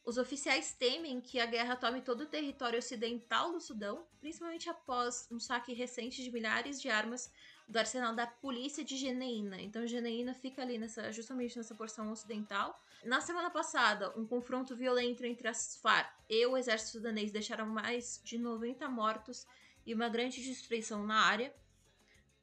os 0.04 0.18
oficiais 0.18 0.72
temem 0.72 1.20
que 1.20 1.38
a 1.38 1.46
guerra 1.46 1.76
tome 1.76 2.00
todo 2.00 2.22
o 2.22 2.26
território 2.26 2.78
ocidental 2.78 3.52
do 3.52 3.60
Sudão, 3.60 4.06
principalmente 4.20 4.68
após 4.68 5.28
um 5.30 5.38
saque 5.38 5.72
recente 5.72 6.22
de 6.22 6.30
milhares 6.30 6.80
de 6.80 6.88
armas 6.88 7.32
do 7.68 7.78
arsenal 7.78 8.14
da 8.14 8.26
polícia 8.26 8.84
de 8.84 8.96
Geneína. 8.96 9.60
Então, 9.60 9.86
Geneína 9.86 10.34
fica 10.34 10.62
ali 10.62 10.78
nessa, 10.78 11.12
justamente 11.12 11.56
nessa 11.56 11.74
porção 11.74 12.10
ocidental. 12.10 12.78
Na 13.04 13.20
semana 13.20 13.50
passada, 13.50 14.12
um 14.18 14.26
confronto 14.26 14.76
violento 14.76 15.24
entre 15.24 15.48
as 15.48 15.76
FARC 15.76 16.12
e 16.28 16.46
o 16.46 16.56
exército 16.56 16.92
sudanês 16.92 17.32
deixaram 17.32 17.66
mais 17.66 18.20
de 18.24 18.38
90 18.38 18.88
mortos 18.88 19.46
e 19.84 19.94
uma 19.94 20.08
grande 20.08 20.42
destruição 20.42 21.04
na 21.04 21.16
área. 21.16 21.52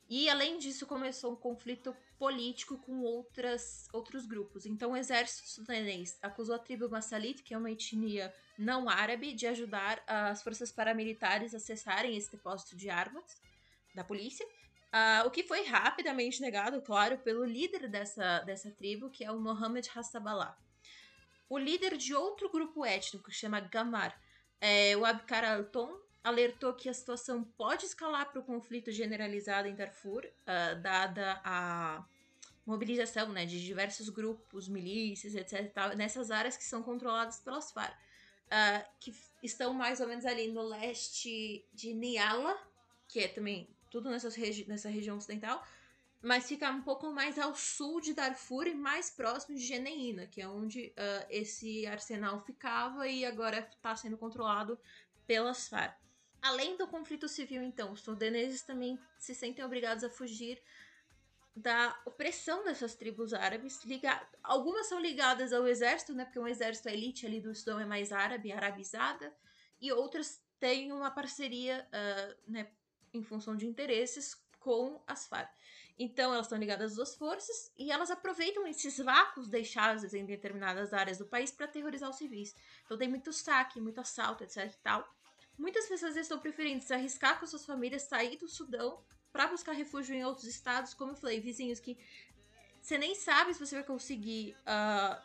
E 0.09 0.27
além 0.27 0.57
disso, 0.57 0.87
começou 0.87 1.33
um 1.33 1.35
conflito 1.35 1.95
político 2.17 2.77
com 2.79 3.01
outras, 3.01 3.87
outros 3.93 4.25
grupos. 4.25 4.65
Então, 4.65 4.91
o 4.91 4.97
exército 4.97 5.47
sudanês 5.47 6.17
acusou 6.21 6.55
a 6.55 6.59
tribo 6.59 6.89
Massalit, 6.89 7.43
que 7.43 7.53
é 7.53 7.57
uma 7.57 7.71
etnia 7.71 8.33
não 8.57 8.89
árabe, 8.89 9.33
de 9.33 9.45
ajudar 9.45 10.03
as 10.07 10.41
forças 10.41 10.71
paramilitares 10.71 11.53
a 11.53 11.59
cessarem 11.59 12.17
esse 12.17 12.31
depósito 12.31 12.75
de 12.75 12.89
armas 12.89 13.39
da 13.93 14.03
polícia. 14.03 14.45
Uh, 14.91 15.27
o 15.27 15.31
que 15.31 15.43
foi 15.43 15.63
rapidamente 15.63 16.41
negado, 16.41 16.81
claro, 16.81 17.17
pelo 17.19 17.45
líder 17.45 17.87
dessa, 17.87 18.39
dessa 18.39 18.71
tribo, 18.71 19.09
que 19.09 19.23
é 19.23 19.31
o 19.31 19.39
Mohammed 19.39 19.87
Hassaballah. 19.93 20.57
O 21.47 21.57
líder 21.57 21.95
de 21.95 22.13
outro 22.15 22.49
grupo 22.49 22.83
étnico, 22.83 23.29
que 23.29 23.35
chama 23.35 23.59
Gamar, 23.59 24.19
é, 24.59 24.97
o 24.97 25.05
Abkar 25.05 25.43
Alton, 25.43 25.95
alertou 26.23 26.73
que 26.73 26.89
a 26.89 26.93
situação 26.93 27.43
pode 27.43 27.85
escalar 27.85 28.31
para 28.31 28.39
o 28.39 28.43
conflito 28.43 28.91
generalizado 28.91 29.67
em 29.67 29.75
Darfur, 29.75 30.25
uh, 30.25 30.81
dada 30.81 31.39
a 31.43 32.03
mobilização 32.65 33.29
né, 33.29 33.45
de 33.45 33.63
diversos 33.63 34.09
grupos, 34.09 34.67
milícias, 34.67 35.33
etc. 35.33 35.71
Tal, 35.73 35.95
nessas 35.95 36.29
áreas 36.29 36.57
que 36.57 36.63
são 36.63 36.83
controladas 36.83 37.39
pelas 37.39 37.71
FARC, 37.71 37.93
uh, 37.93 38.85
que 38.99 39.15
estão 39.41 39.73
mais 39.73 39.99
ou 39.99 40.07
menos 40.07 40.25
ali 40.25 40.51
no 40.51 40.63
leste 40.63 41.65
de 41.73 41.93
Niala, 41.93 42.55
que 43.07 43.21
é 43.21 43.27
também 43.27 43.67
tudo 43.89 44.09
nessas 44.09 44.35
regi 44.35 44.67
nessa 44.67 44.89
região 44.89 45.17
ocidental, 45.17 45.65
mas 46.21 46.47
fica 46.47 46.69
um 46.69 46.81
pouco 46.81 47.11
mais 47.11 47.39
ao 47.39 47.55
sul 47.55 48.01
de 48.01 48.13
Darfur 48.13 48.67
e 48.67 48.75
mais 48.75 49.09
próximo 49.09 49.55
de 49.55 49.63
Geneína, 49.63 50.27
que 50.27 50.41
é 50.41 50.47
onde 50.47 50.87
uh, 50.87 51.25
esse 51.29 51.85
arsenal 51.87 52.41
ficava 52.41 53.07
e 53.07 53.25
agora 53.25 53.59
está 53.59 53.95
sendo 53.95 54.17
controlado 54.17 54.77
pelas 55.25 55.67
FARC. 55.67 55.97
Além 56.41 56.77
do 56.77 56.87
conflito 56.87 57.27
civil, 57.27 57.61
então, 57.61 57.91
os 57.91 58.01
sudaneses 58.01 58.61
também 58.61 58.97
se 59.17 59.35
sentem 59.35 59.63
obrigados 59.63 60.03
a 60.03 60.09
fugir 60.09 60.61
da 61.55 61.99
opressão 62.05 62.63
dessas 62.63 62.95
tribos 62.95 63.33
árabes. 63.33 63.83
Liga... 63.83 64.25
Algumas 64.41 64.87
são 64.87 64.99
ligadas 64.99 65.51
ao 65.51 65.67
exército, 65.67 66.13
né? 66.13 66.23
Porque 66.23 66.39
um 66.39 66.47
exército, 66.47 66.87
a 66.87 66.93
elite 66.93 67.25
ali 67.25 67.41
do 67.41 67.53
Sudão 67.53 67.79
é 67.79 67.85
mais 67.85 68.13
árabe, 68.13 68.51
arabizada. 68.51 69.33
E 69.81 69.91
outras 69.91 70.41
têm 70.59 70.93
uma 70.93 71.11
parceria, 71.11 71.85
uh, 71.89 72.51
né? 72.51 72.71
Em 73.13 73.23
função 73.23 73.55
de 73.55 73.65
interesses 73.65 74.35
com 74.59 75.01
as 75.07 75.27
FARC. 75.27 75.49
Então, 75.97 76.33
elas 76.33 76.45
estão 76.45 76.57
ligadas 76.57 76.91
às 76.91 76.95
duas 76.95 77.15
forças 77.15 77.71
e 77.77 77.91
elas 77.91 78.09
aproveitam 78.09 78.65
esses 78.67 78.97
vácuos 78.97 79.49
deixados 79.49 80.13
em 80.13 80.25
determinadas 80.25 80.93
áreas 80.93 81.17
do 81.17 81.25
país 81.25 81.51
para 81.51 81.65
aterrorizar 81.65 82.09
os 82.09 82.17
civis. 82.17 82.55
Então, 82.85 82.97
tem 82.97 83.09
muito 83.09 83.33
saque, 83.33 83.81
muito 83.81 83.99
assalto, 83.99 84.43
etc 84.43 84.71
e 84.73 84.77
tal. 84.81 85.07
Muitas 85.57 85.87
pessoas 85.87 86.15
estão 86.15 86.39
preferindo 86.39 86.81
se 86.81 86.93
arriscar 86.93 87.37
com 87.39 87.45
suas 87.45 87.65
famílias, 87.65 88.03
sair 88.03 88.37
do 88.37 88.47
Sudão 88.47 89.03
para 89.31 89.47
buscar 89.47 89.73
refúgio 89.73 90.15
em 90.15 90.23
outros 90.23 90.47
estados, 90.47 90.93
como 90.93 91.11
eu 91.11 91.15
falei, 91.15 91.41
vizinhos 91.41 91.79
que 91.79 91.97
você 92.81 92.97
nem 92.97 93.13
sabe 93.13 93.53
se 93.53 93.59
você 93.59 93.75
vai 93.75 93.83
conseguir 93.83 94.55
uh, 94.61 95.21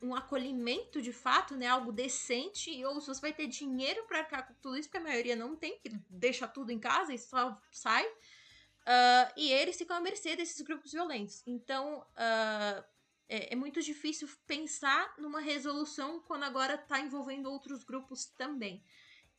um 0.00 0.14
acolhimento 0.14 1.02
de 1.02 1.12
fato, 1.12 1.56
né, 1.56 1.66
algo 1.66 1.92
decente, 1.92 2.84
ou 2.84 3.00
se 3.00 3.08
você 3.08 3.20
vai 3.20 3.32
ter 3.32 3.46
dinheiro 3.46 4.04
para 4.06 4.42
com 4.42 4.54
tudo 4.54 4.76
isso, 4.76 4.88
porque 4.88 4.98
a 4.98 5.08
maioria 5.08 5.36
não 5.36 5.56
tem, 5.56 5.78
que 5.78 5.90
deixa 6.08 6.46
tudo 6.46 6.70
em 6.70 6.78
casa 6.78 7.12
e 7.12 7.18
só 7.18 7.60
sai. 7.70 8.06
Uh, 8.06 9.32
e 9.36 9.52
eles 9.52 9.76
ficam 9.76 9.96
à 9.96 10.00
mercê 10.00 10.34
desses 10.34 10.60
grupos 10.62 10.92
violentos. 10.92 11.42
Então, 11.46 11.98
uh, 11.98 12.84
é, 13.28 13.52
é, 13.52 13.56
muito 13.56 13.82
difícil 13.82 14.28
pensar 14.46 15.14
numa 15.18 15.40
resolução 15.40 16.20
quando 16.20 16.44
agora 16.44 16.74
está 16.74 16.98
envolvendo 16.98 17.50
outros 17.50 17.84
grupos 17.84 18.24
também. 18.24 18.82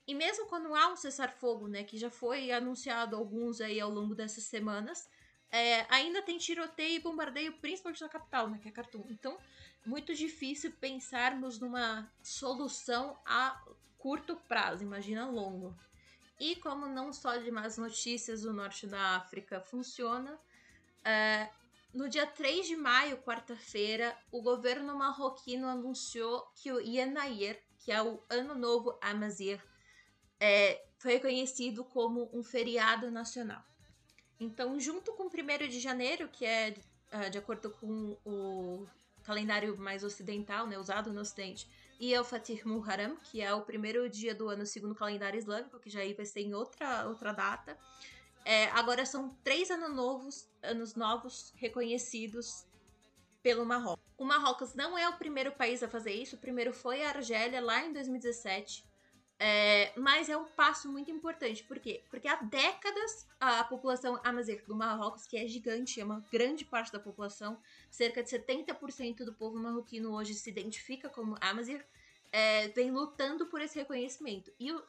E 0.06 0.14
mesmo 0.14 0.46
quando 0.46 0.76
há 0.76 0.92
um 0.92 0.96
cessar-fogo, 0.96 1.68
né, 1.68 1.84
que 1.84 1.98
já 1.98 2.12
foi 2.12 2.52
anunciado 2.52 3.16
alguns 3.16 3.60
aí 3.62 3.80
ao 3.80 3.90
longo 3.90 4.14
dessas 4.14 4.44
semanas, 4.44 5.10
é, 5.52 5.86
ainda 5.90 6.22
tem 6.22 6.38
tiroteio 6.38 6.96
e 6.96 7.00
bombardeio, 7.00 7.54
principalmente 7.54 8.02
na 8.02 8.10
capital, 8.10 8.48
né, 8.50 8.60
que 8.62 8.68
é 8.68 8.72
Khartoum. 8.72 9.06
Então, 9.10 9.38
muito 9.90 10.14
difícil 10.14 10.72
pensarmos 10.80 11.60
numa 11.60 12.08
solução 12.22 13.18
a 13.26 13.60
curto 13.98 14.36
prazo, 14.48 14.84
imagina 14.84 15.28
longo. 15.28 15.76
E 16.40 16.56
como 16.58 16.86
não 16.86 17.12
só 17.12 17.38
de 17.38 17.50
más 17.50 17.78
notícias 17.78 18.46
o 18.46 18.54
norte 18.54 18.86
da 18.86 19.16
África 19.16 19.60
funciona, 19.60 20.40
é, 21.04 21.50
no 21.92 22.08
dia 22.08 22.28
3 22.28 22.68
de 22.68 22.76
maio, 22.76 23.18
quarta-feira, 23.18 24.16
o 24.32 24.44
governo 24.44 24.96
marroquino 24.96 25.68
anunciou 25.68 26.48
que 26.56 26.72
o 26.72 26.80
Yenayer, 26.80 27.60
que 27.80 27.92
é 27.92 28.02
o 28.02 28.22
Ano 28.30 28.54
Novo 28.54 28.96
Amazir, 29.02 29.60
é, 30.40 30.86
foi 31.00 31.14
reconhecido 31.14 31.84
como 31.84 32.30
um 32.32 32.44
feriado 32.44 33.10
nacional. 33.10 33.64
Então, 34.40 34.80
junto 34.80 35.14
com 35.14 35.24
o 35.24 35.28
1 35.28 35.68
de 35.68 35.80
janeiro, 35.80 36.30
que 36.30 36.46
é 36.46 36.76
uh, 37.12 37.30
de 37.30 37.40
acordo 37.40 37.72
com 37.72 38.16
o 38.24 38.88
calendário 39.30 39.78
mais 39.78 40.04
ocidental, 40.04 40.66
né, 40.66 40.76
usado 40.80 41.14
no 41.14 41.22
ocidente, 41.22 41.70
e 42.00 42.12
é 42.16 42.20
o 42.20 42.24
Fatih 42.24 42.66
Muharram, 42.66 43.16
que 43.18 43.42
é 43.42 43.54
o 43.54 43.62
primeiro 43.62 44.10
dia 44.10 44.34
do 44.34 44.50
ano 44.50 44.66
segundo 44.66 44.94
o 44.94 44.96
calendário 44.96 45.38
islâmico, 45.38 45.80
que 45.80 45.88
já 45.88 46.00
vai 46.00 46.26
ser 46.26 46.42
em 46.42 46.56
outra, 46.56 47.08
outra 47.08 47.32
data. 47.32 47.78
É, 48.44 48.66
agora 48.72 49.06
são 49.06 49.38
três 49.44 49.70
anos 49.70 49.96
novos, 49.96 50.50
anos 50.64 50.96
novos 50.96 51.54
reconhecidos 51.58 52.66
pelo 53.44 53.64
Marrocos. 53.68 54.04
O 54.18 54.26
Marrocos 54.26 54.74
não 54.74 54.98
é 54.98 55.08
o 55.08 55.18
primeiro 55.18 55.52
país 55.52 55.84
a 55.84 55.88
fazer 55.88 56.14
isso, 56.14 56.36
o 56.36 56.40
primeiro 56.40 56.74
foi 56.74 57.04
a 57.04 57.10
Argélia, 57.10 57.62
lá 57.62 57.86
em 57.86 57.94
2017. 57.94 58.84
É, 59.42 59.94
mas 59.98 60.28
é 60.28 60.36
um 60.36 60.44
passo 60.44 60.92
muito 60.92 61.10
importante. 61.10 61.64
Por 61.64 61.80
quê? 61.80 62.04
Porque 62.10 62.28
há 62.28 62.36
décadas 62.36 63.26
a 63.40 63.64
população 63.64 64.20
amazigh 64.22 64.62
do 64.68 64.76
Marrocos, 64.76 65.26
que 65.26 65.38
é 65.38 65.48
gigante, 65.48 66.02
é 66.02 66.04
uma 66.04 66.20
grande 66.30 66.66
parte 66.66 66.92
da 66.92 67.00
população, 67.00 67.58
cerca 67.90 68.22
de 68.22 68.30
70% 68.30 69.24
do 69.24 69.34
povo 69.34 69.58
marroquino 69.58 70.14
hoje 70.14 70.34
se 70.34 70.50
identifica 70.50 71.08
como 71.08 71.38
amazigh, 71.40 71.82
é, 72.34 72.68
vem 72.68 72.92
lutando 72.92 73.46
por 73.46 73.62
esse 73.62 73.80
reconhecimento. 73.80 74.52
E 74.60 74.74
o 74.74 74.84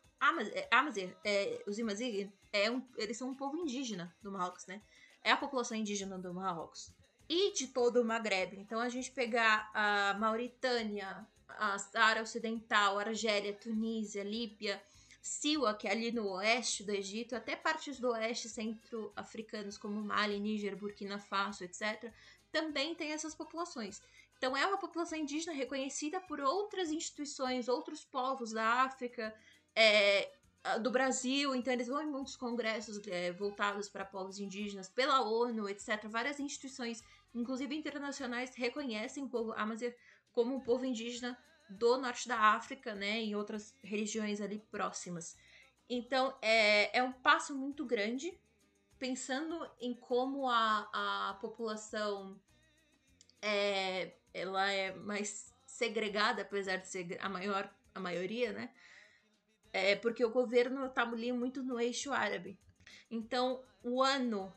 amazigh, 0.69 1.15
é, 1.25 1.63
os 1.65 1.79
amazigh, 1.79 2.29
é 2.53 2.69
um, 2.69 2.85
eles 2.97 3.17
são 3.17 3.29
um 3.29 3.35
povo 3.35 3.57
indígena 3.57 4.13
do 4.21 4.33
Marrocos, 4.33 4.67
né? 4.67 4.83
É 5.23 5.31
a 5.31 5.37
população 5.37 5.77
indígena 5.77 6.19
do 6.19 6.35
Marrocos. 6.35 6.93
E 7.29 7.53
de 7.53 7.69
todo 7.69 8.01
o 8.01 8.05
Maghreb. 8.05 8.59
Então 8.59 8.81
a 8.81 8.89
gente 8.89 9.13
pegar 9.13 9.71
a 9.73 10.15
Mauritânia, 10.19 11.25
a 11.59 11.79
Sara 11.79 12.23
Ocidental, 12.23 12.99
Argélia, 12.99 13.53
Tunísia, 13.53 14.23
Líbia, 14.23 14.83
Siwa, 15.23 15.75
que 15.75 15.87
é 15.87 15.91
ali 15.91 16.11
no 16.11 16.29
oeste 16.31 16.83
do 16.83 16.93
Egito, 16.93 17.37
até 17.37 17.55
partes 17.55 17.99
do 17.99 18.09
oeste 18.09 18.49
centro-africanos 18.49 19.77
como 19.77 20.03
Mali, 20.03 20.41
Níger, 20.41 20.77
Burkina 20.77 21.19
Faso, 21.19 21.65
etc., 21.65 22.11
também 22.51 22.95
tem 22.95 23.13
essas 23.13 23.35
populações. 23.35 24.03
Então 24.37 24.57
é 24.57 24.67
uma 24.67 24.79
população 24.79 25.19
indígena 25.19 25.53
reconhecida 25.53 26.21
por 26.21 26.41
outras 26.41 26.91
instituições, 26.91 27.69
outros 27.69 28.05
povos 28.05 28.53
da 28.53 28.83
África, 28.83 29.35
é, 29.77 30.31
do 30.81 30.91
Brasil, 30.91 31.55
então 31.55 31.73
eles 31.73 31.89
vão 31.89 32.03
em 32.03 32.11
muitos 32.11 32.37
congressos 32.37 33.01
é, 33.07 33.33
voltados 33.33 33.89
para 33.89 34.05
povos 34.05 34.39
indígenas, 34.39 34.89
pela 34.89 35.23
ONU, 35.23 35.69
etc. 35.69 36.07
Várias 36.07 36.39
instituições, 36.39 37.03
inclusive 37.35 37.75
internacionais, 37.75 38.55
reconhecem 38.55 39.25
o 39.25 39.29
povo 39.29 39.53
Amazigh 39.53 39.95
como 40.33 40.55
um 40.55 40.61
povo 40.61 40.85
indígena 40.85 41.37
do 41.69 41.99
norte 41.99 42.27
da 42.27 42.39
África, 42.39 42.95
né, 42.95 43.23
e 43.23 43.37
outras 43.37 43.77
regiões 43.83 44.41
ali 44.41 44.59
próximas. 44.71 45.37
Então, 45.89 46.37
é, 46.43 46.99
é 46.99 47.03
um 47.03 47.13
passo 47.13 47.55
muito 47.55 47.85
grande, 47.85 48.39
pensando 48.99 49.69
em 49.81 49.95
como 49.95 50.49
a, 50.49 50.89
a 50.93 51.35
população 51.41 52.41
é, 53.41 54.15
ela 54.33 54.71
é 54.71 54.95
mais 54.95 55.53
segregada, 55.67 56.43
apesar 56.43 56.77
de 56.77 56.89
ser 56.89 57.19
a 57.21 57.29
maior 57.29 57.73
a 57.95 58.01
maioria, 58.01 58.53
né? 58.53 58.71
É 59.73 59.97
porque 59.97 60.25
o 60.25 60.31
governo 60.31 60.87
está 60.87 61.03
ali 61.03 61.33
muito 61.33 61.63
no 61.63 61.81
eixo 61.81 62.13
árabe. 62.13 62.59
Então, 63.11 63.65
o 63.83 64.03
ano 64.03 64.53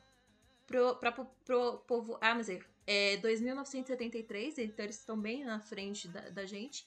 para 1.00 1.58
o 1.58 1.78
povo 1.80 2.18
Amazigh 2.22 2.64
é 2.86 3.18
2.973, 3.18 4.58
então 4.58 4.86
eles 4.86 4.98
estão 4.98 5.20
bem 5.20 5.46
na 5.46 5.60
frente 5.60 6.08
da, 6.08 6.30
da 6.30 6.46
gente. 6.46 6.86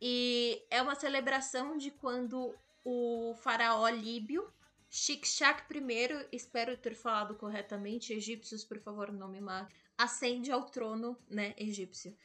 E 0.00 0.64
é 0.70 0.82
uma 0.82 0.94
celebração 0.94 1.76
de 1.76 1.90
quando 1.90 2.54
o 2.84 3.34
faraó 3.42 3.88
líbio, 3.88 4.52
Shikshak 4.90 5.64
I, 5.72 6.26
espero 6.32 6.76
ter 6.76 6.94
falado 6.94 7.34
corretamente, 7.34 8.12
egípcios, 8.12 8.64
por 8.64 8.78
favor, 8.80 9.12
não 9.12 9.28
me 9.28 9.40
matem, 9.40 9.74
ascende 9.96 10.50
ao 10.50 10.66
trono 10.66 11.16
né, 11.28 11.54
egípcio. 11.56 12.16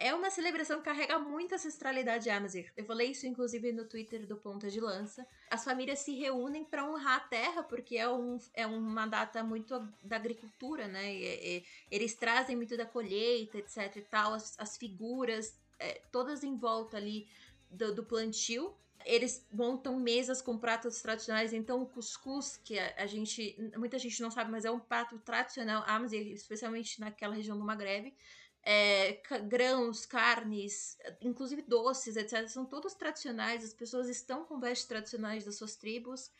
É 0.00 0.14
uma 0.14 0.30
celebração 0.30 0.78
que 0.78 0.84
carrega 0.84 1.18
muita 1.18 1.56
ancestralidade 1.56 2.30
Amazir. 2.30 2.72
Eu 2.76 2.84
falei 2.84 3.10
isso 3.10 3.26
inclusive 3.26 3.72
no 3.72 3.84
Twitter 3.84 4.24
do 4.26 4.36
Ponta 4.36 4.70
de 4.70 4.78
Lança. 4.78 5.26
As 5.50 5.64
famílias 5.64 5.98
se 5.98 6.14
reúnem 6.14 6.64
para 6.64 6.88
honrar 6.88 7.16
a 7.16 7.20
terra, 7.20 7.62
porque 7.64 7.96
é, 7.96 8.08
um, 8.08 8.38
é 8.54 8.64
uma 8.64 9.06
data 9.06 9.42
muito 9.42 9.76
da 10.04 10.14
agricultura, 10.14 10.86
né? 10.86 11.12
E, 11.12 11.58
e, 11.58 11.64
eles 11.90 12.14
trazem 12.14 12.54
muito 12.54 12.76
da 12.76 12.86
colheita, 12.86 13.58
etc 13.58 13.96
e 13.96 14.02
tal. 14.02 14.34
As, 14.34 14.54
as 14.56 14.76
figuras, 14.76 15.58
é, 15.80 16.00
todas 16.12 16.44
em 16.44 16.56
volta 16.56 16.96
ali 16.96 17.26
do, 17.68 17.92
do, 17.92 18.04
plantio. 18.04 18.72
Eles 19.04 19.44
montam 19.52 19.98
mesas 19.98 20.40
com 20.40 20.56
pratos 20.56 21.02
tradicionais. 21.02 21.52
Então, 21.52 21.82
o 21.82 21.86
cuscuz, 21.86 22.56
que 22.62 22.78
a, 22.78 22.94
a 22.98 23.06
gente. 23.06 23.56
Muita 23.76 23.98
gente 23.98 24.22
não 24.22 24.30
sabe, 24.30 24.48
mas 24.48 24.64
é 24.64 24.70
um 24.70 24.78
prato 24.78 25.18
tradicional 25.18 25.82
Amazir, 25.88 26.30
especialmente 26.30 27.00
naquela 27.00 27.34
região 27.34 27.58
do 27.58 27.64
Maghreb 27.64 28.14
é, 28.70 29.22
grãos, 29.44 30.04
carnes, 30.04 30.98
inclusive 31.22 31.62
doces, 31.62 32.18
etc., 32.18 32.46
são 32.48 32.66
todos 32.66 32.92
tradicionais. 32.92 33.64
As 33.64 33.72
pessoas 33.72 34.10
estão 34.10 34.44
com 34.44 34.60
vestes 34.60 34.86
tradicionais 34.86 35.42
das 35.42 35.56
suas 35.56 35.74
tribos, 35.74 36.30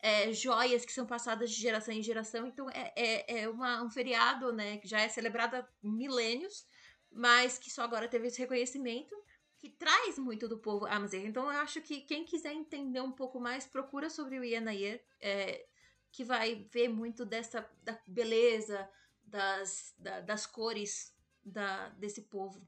é, 0.00 0.32
joias 0.32 0.84
que 0.84 0.92
são 0.92 1.06
passadas 1.06 1.48
de 1.48 1.62
geração 1.62 1.94
em 1.94 2.02
geração. 2.02 2.44
Então 2.44 2.68
é, 2.70 2.92
é, 2.96 3.42
é 3.42 3.48
uma, 3.48 3.84
um 3.84 3.88
feriado 3.88 4.52
né, 4.52 4.78
que 4.78 4.88
já 4.88 5.00
é 5.00 5.08
celebrado 5.08 5.54
há 5.54 5.68
milênios, 5.80 6.66
mas 7.08 7.56
que 7.56 7.70
só 7.70 7.82
agora 7.82 8.08
teve 8.08 8.26
esse 8.26 8.40
reconhecimento. 8.40 9.14
Que 9.58 9.70
traz 9.70 10.18
muito 10.18 10.48
do 10.48 10.58
povo 10.58 10.86
Amazigh. 10.86 11.24
Então, 11.24 11.50
eu 11.50 11.60
acho 11.60 11.80
que 11.80 12.02
quem 12.02 12.24
quiser 12.24 12.52
entender 12.52 13.00
um 13.00 13.12
pouco 13.12 13.40
mais, 13.40 13.64
procura 13.64 14.10
sobre 14.10 14.38
o 14.38 14.44
Yenayer, 14.44 15.02
é, 15.18 15.64
que 16.12 16.24
vai 16.24 16.66
ver 16.70 16.88
muito 16.88 17.24
dessa 17.24 17.66
da 17.82 17.98
beleza, 18.06 18.86
das, 19.24 19.94
da, 19.98 20.20
das 20.20 20.44
cores 20.44 21.15
da, 21.46 21.88
desse 21.90 22.22
povo. 22.22 22.60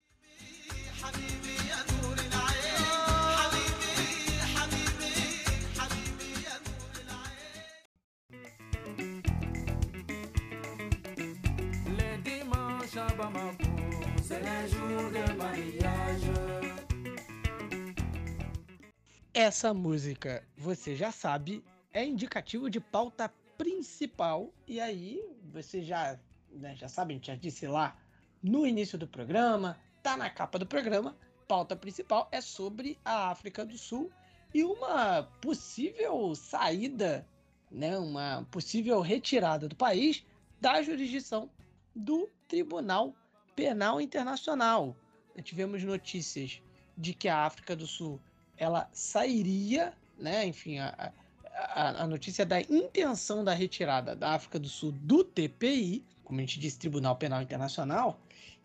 Essa 19.35 19.73
música, 19.73 20.45
você 20.57 20.97
já 20.97 21.13
sabe, 21.13 21.65
é 21.93 22.05
indicativo 22.05 22.69
de 22.69 22.81
pauta 22.81 23.33
principal. 23.57 24.53
E 24.67 24.81
aí, 24.81 25.23
você 25.53 25.83
já, 25.83 26.19
né, 26.51 26.75
já 26.77 26.89
sabe, 26.89 27.13
a 27.13 27.17
gente 27.17 27.27
já 27.29 27.37
disse 27.37 27.67
lá 27.67 27.97
no 28.43 28.67
início 28.67 28.99
do 28.99 29.07
programa, 29.07 29.79
tá 30.03 30.17
na 30.17 30.31
capa 30.31 30.59
do 30.59 30.67
programa. 30.67 31.17
Pauta 31.47 31.75
principal 31.75 32.29
é 32.31 32.41
sobre 32.41 32.99
a 33.05 33.31
África 33.31 33.65
do 33.65 33.79
Sul 33.79 34.11
e 34.55 34.65
uma 34.65 35.23
possível 35.41 36.35
saída, 36.35 37.27
né, 37.71 37.99
uma 37.99 38.47
possível 38.51 39.01
retirada 39.01 39.69
do 39.69 39.77
país 39.77 40.25
da 40.61 40.83
jurisdição 40.83 41.51
do 41.95 42.29
Tribunal 42.47 43.15
Penal 43.55 44.01
Internacional. 44.01 44.97
Tivemos 45.43 45.85
notícias 45.85 46.61
de 46.97 47.15
que 47.15 47.29
a 47.29 47.45
África 47.45 47.77
do 47.77 47.87
Sul 47.87 48.21
ela 48.57 48.89
sairia, 48.93 49.93
né, 50.19 50.47
enfim, 50.47 50.79
a, 50.79 51.13
a, 51.55 52.03
a 52.03 52.07
notícia 52.07 52.45
da 52.45 52.61
intenção 52.61 53.45
da 53.45 53.53
retirada 53.53 54.17
da 54.17 54.33
África 54.33 54.59
do 54.59 54.69
Sul 54.69 54.93
do 54.93 55.23
TPI, 55.23 56.05
como 56.25 56.41
a 56.41 56.43
gente 56.43 56.61
disse, 56.61 56.79
Tribunal 56.79 57.17
Penal 57.17 57.41
Internacional, 57.41 58.21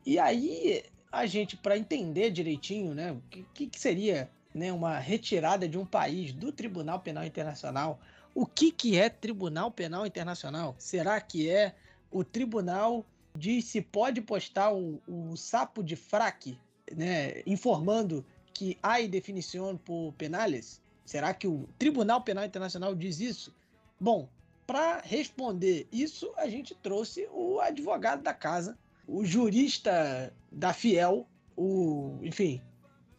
e 0.05 0.19
aí, 0.19 0.83
a 1.11 1.25
gente, 1.25 1.55
para 1.55 1.77
entender 1.77 2.31
direitinho, 2.31 2.93
né, 2.93 3.11
o 3.11 3.21
que, 3.53 3.67
que 3.67 3.79
seria 3.79 4.29
né, 4.53 4.71
uma 4.71 4.97
retirada 4.99 5.67
de 5.67 5.77
um 5.77 5.85
país 5.85 6.31
do 6.31 6.51
Tribunal 6.51 6.99
Penal 6.99 7.25
Internacional, 7.25 7.99
o 8.35 8.45
que, 8.45 8.71
que 8.71 8.97
é 8.97 9.09
Tribunal 9.09 9.71
Penal 9.71 10.05
Internacional? 10.05 10.75
Será 10.77 11.21
que 11.21 11.49
é 11.49 11.75
o 12.11 12.23
tribunal 12.23 13.05
de 13.37 13.61
se 13.61 13.81
pode 13.81 14.21
postar 14.21 14.73
o, 14.73 15.01
o 15.07 15.35
sapo 15.35 15.83
de 15.83 15.95
fraque, 15.95 16.57
né, 16.91 17.41
informando 17.45 18.25
que 18.53 18.77
há 18.81 19.01
definição 19.01 19.77
por 19.77 20.13
penales? 20.13 20.81
Será 21.05 21.33
que 21.33 21.47
o 21.47 21.67
Tribunal 21.77 22.21
Penal 22.21 22.45
Internacional 22.45 22.95
diz 22.95 23.19
isso? 23.19 23.53
Bom, 23.99 24.27
para 24.65 25.01
responder 25.01 25.87
isso, 25.91 26.31
a 26.37 26.47
gente 26.47 26.73
trouxe 26.75 27.27
o 27.31 27.59
advogado 27.59 28.21
da 28.21 28.33
casa, 28.33 28.77
o 29.07 29.25
jurista 29.25 30.33
da 30.51 30.73
Fiel, 30.73 31.27
o, 31.55 32.17
enfim, 32.21 32.61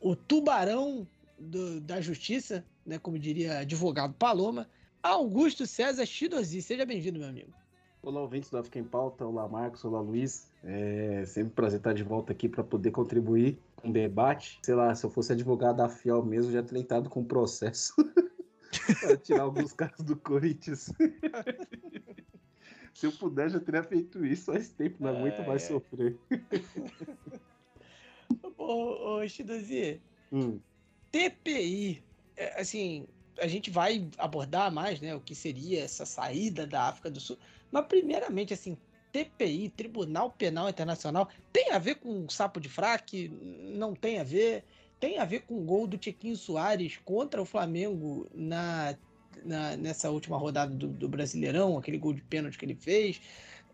o 0.01 0.17
tubarão 0.17 1.07
do, 1.39 1.81
da 1.81 2.01
justiça, 2.01 2.65
né, 2.85 2.99
como 2.99 3.19
diria 3.19 3.59
advogado 3.59 4.15
Paloma, 4.15 4.69
Augusto 5.03 5.67
César 5.67 6.07
Chidozi. 6.07 6.63
Seja 6.63 6.87
bem-vindo, 6.87 7.19
meu 7.19 7.29
amigo. 7.29 7.53
Olá, 8.03 8.21
ouvintes 8.21 8.51
do 8.51 8.59
África 8.59 8.79
em 8.79 8.85
Pauta. 8.85 9.25
Olá, 9.25 9.49
Marcos. 9.49 9.85
Olá, 9.85 10.01
Luiz. 10.01 10.51
É 10.63 11.25
sempre 11.27 11.53
um 11.53 11.55
prazer 11.55 11.79
estar 11.79 11.95
de 11.95 12.03
volta 12.03 12.33
aqui 12.33 12.49
para 12.49 12.63
poder 12.63 12.91
contribuir 12.91 13.59
com 13.77 13.89
o 13.89 13.93
debate. 13.93 14.59
Sei 14.63 14.75
lá, 14.75 14.95
se 14.95 15.05
eu 15.05 15.11
fosse 15.11 15.33
advogado 15.33 15.77
da 15.77 15.89
FIAL 15.89 16.25
mesmo, 16.25 16.53
já 16.53 16.63
teria 16.63 16.83
entrado 16.83 17.09
com 17.09 17.25
processo 17.25 17.95
para 19.01 19.17
tirar 19.17 19.43
alguns 19.43 19.73
caras 19.73 20.01
do 20.01 20.17
Corinthians. 20.17 20.93
se 22.95 23.07
eu 23.07 23.13
puder, 23.13 23.51
já 23.51 23.59
teria 23.59 23.83
feito 23.83 24.25
isso 24.25 24.53
faz 24.53 24.69
tempo, 24.69 24.99
não 25.01 25.11
aguento 25.11 25.45
mais 25.47 25.65
sofrer. 25.65 26.17
ô, 28.57 29.19
ô 29.19 29.29
Chidozi, 29.29 30.01
hum. 30.33 30.61
TPI, 31.11 32.03
é, 32.37 32.61
assim, 32.61 33.07
a 33.41 33.49
gente 33.49 33.71
vai 33.71 34.09
abordar 34.17 34.73
mais, 34.73 35.01
né, 35.01 35.15
o 35.15 35.21
que 35.21 35.35
seria 35.35 35.83
essa 35.83 36.07
saída 36.07 36.67
da 36.67 36.85
África 36.85 37.11
do 37.11 37.21
Sul, 37.21 37.37
mas 37.71 37.85
primeiramente, 37.87 38.55
assim, 38.55 38.79
TPI, 39.13 39.71
Tribunal 39.71 40.31
Penal 40.31 40.69
Internacional, 40.69 41.29
tem 41.53 41.73
a 41.73 41.79
ver 41.79 41.97
com 41.97 42.25
o 42.25 42.31
sapo 42.31 42.61
de 42.61 42.69
fraque? 42.69 43.29
Não 43.29 43.95
tem 43.95 44.19
a 44.19 44.25
ver? 44.25 44.65
Tem 44.99 45.19
a 45.19 45.25
ver 45.25 45.43
com 45.43 45.57
o 45.57 45.65
gol 45.65 45.87
do 45.87 45.99
Tiquinho 45.99 46.37
Soares 46.37 46.99
contra 47.05 47.41
o 47.41 47.45
Flamengo 47.45 48.29
na, 48.35 48.97
na 49.45 49.77
nessa 49.77 50.11
última 50.11 50.37
rodada 50.37 50.75
do, 50.75 50.89
do, 50.89 51.09
Brasileirão, 51.09 51.79
aquele 51.79 51.99
gol 51.99 52.13
de 52.13 52.23
pênalti 52.23 52.59
que 52.59 52.65
ele 52.65 52.75
fez? 52.75 53.21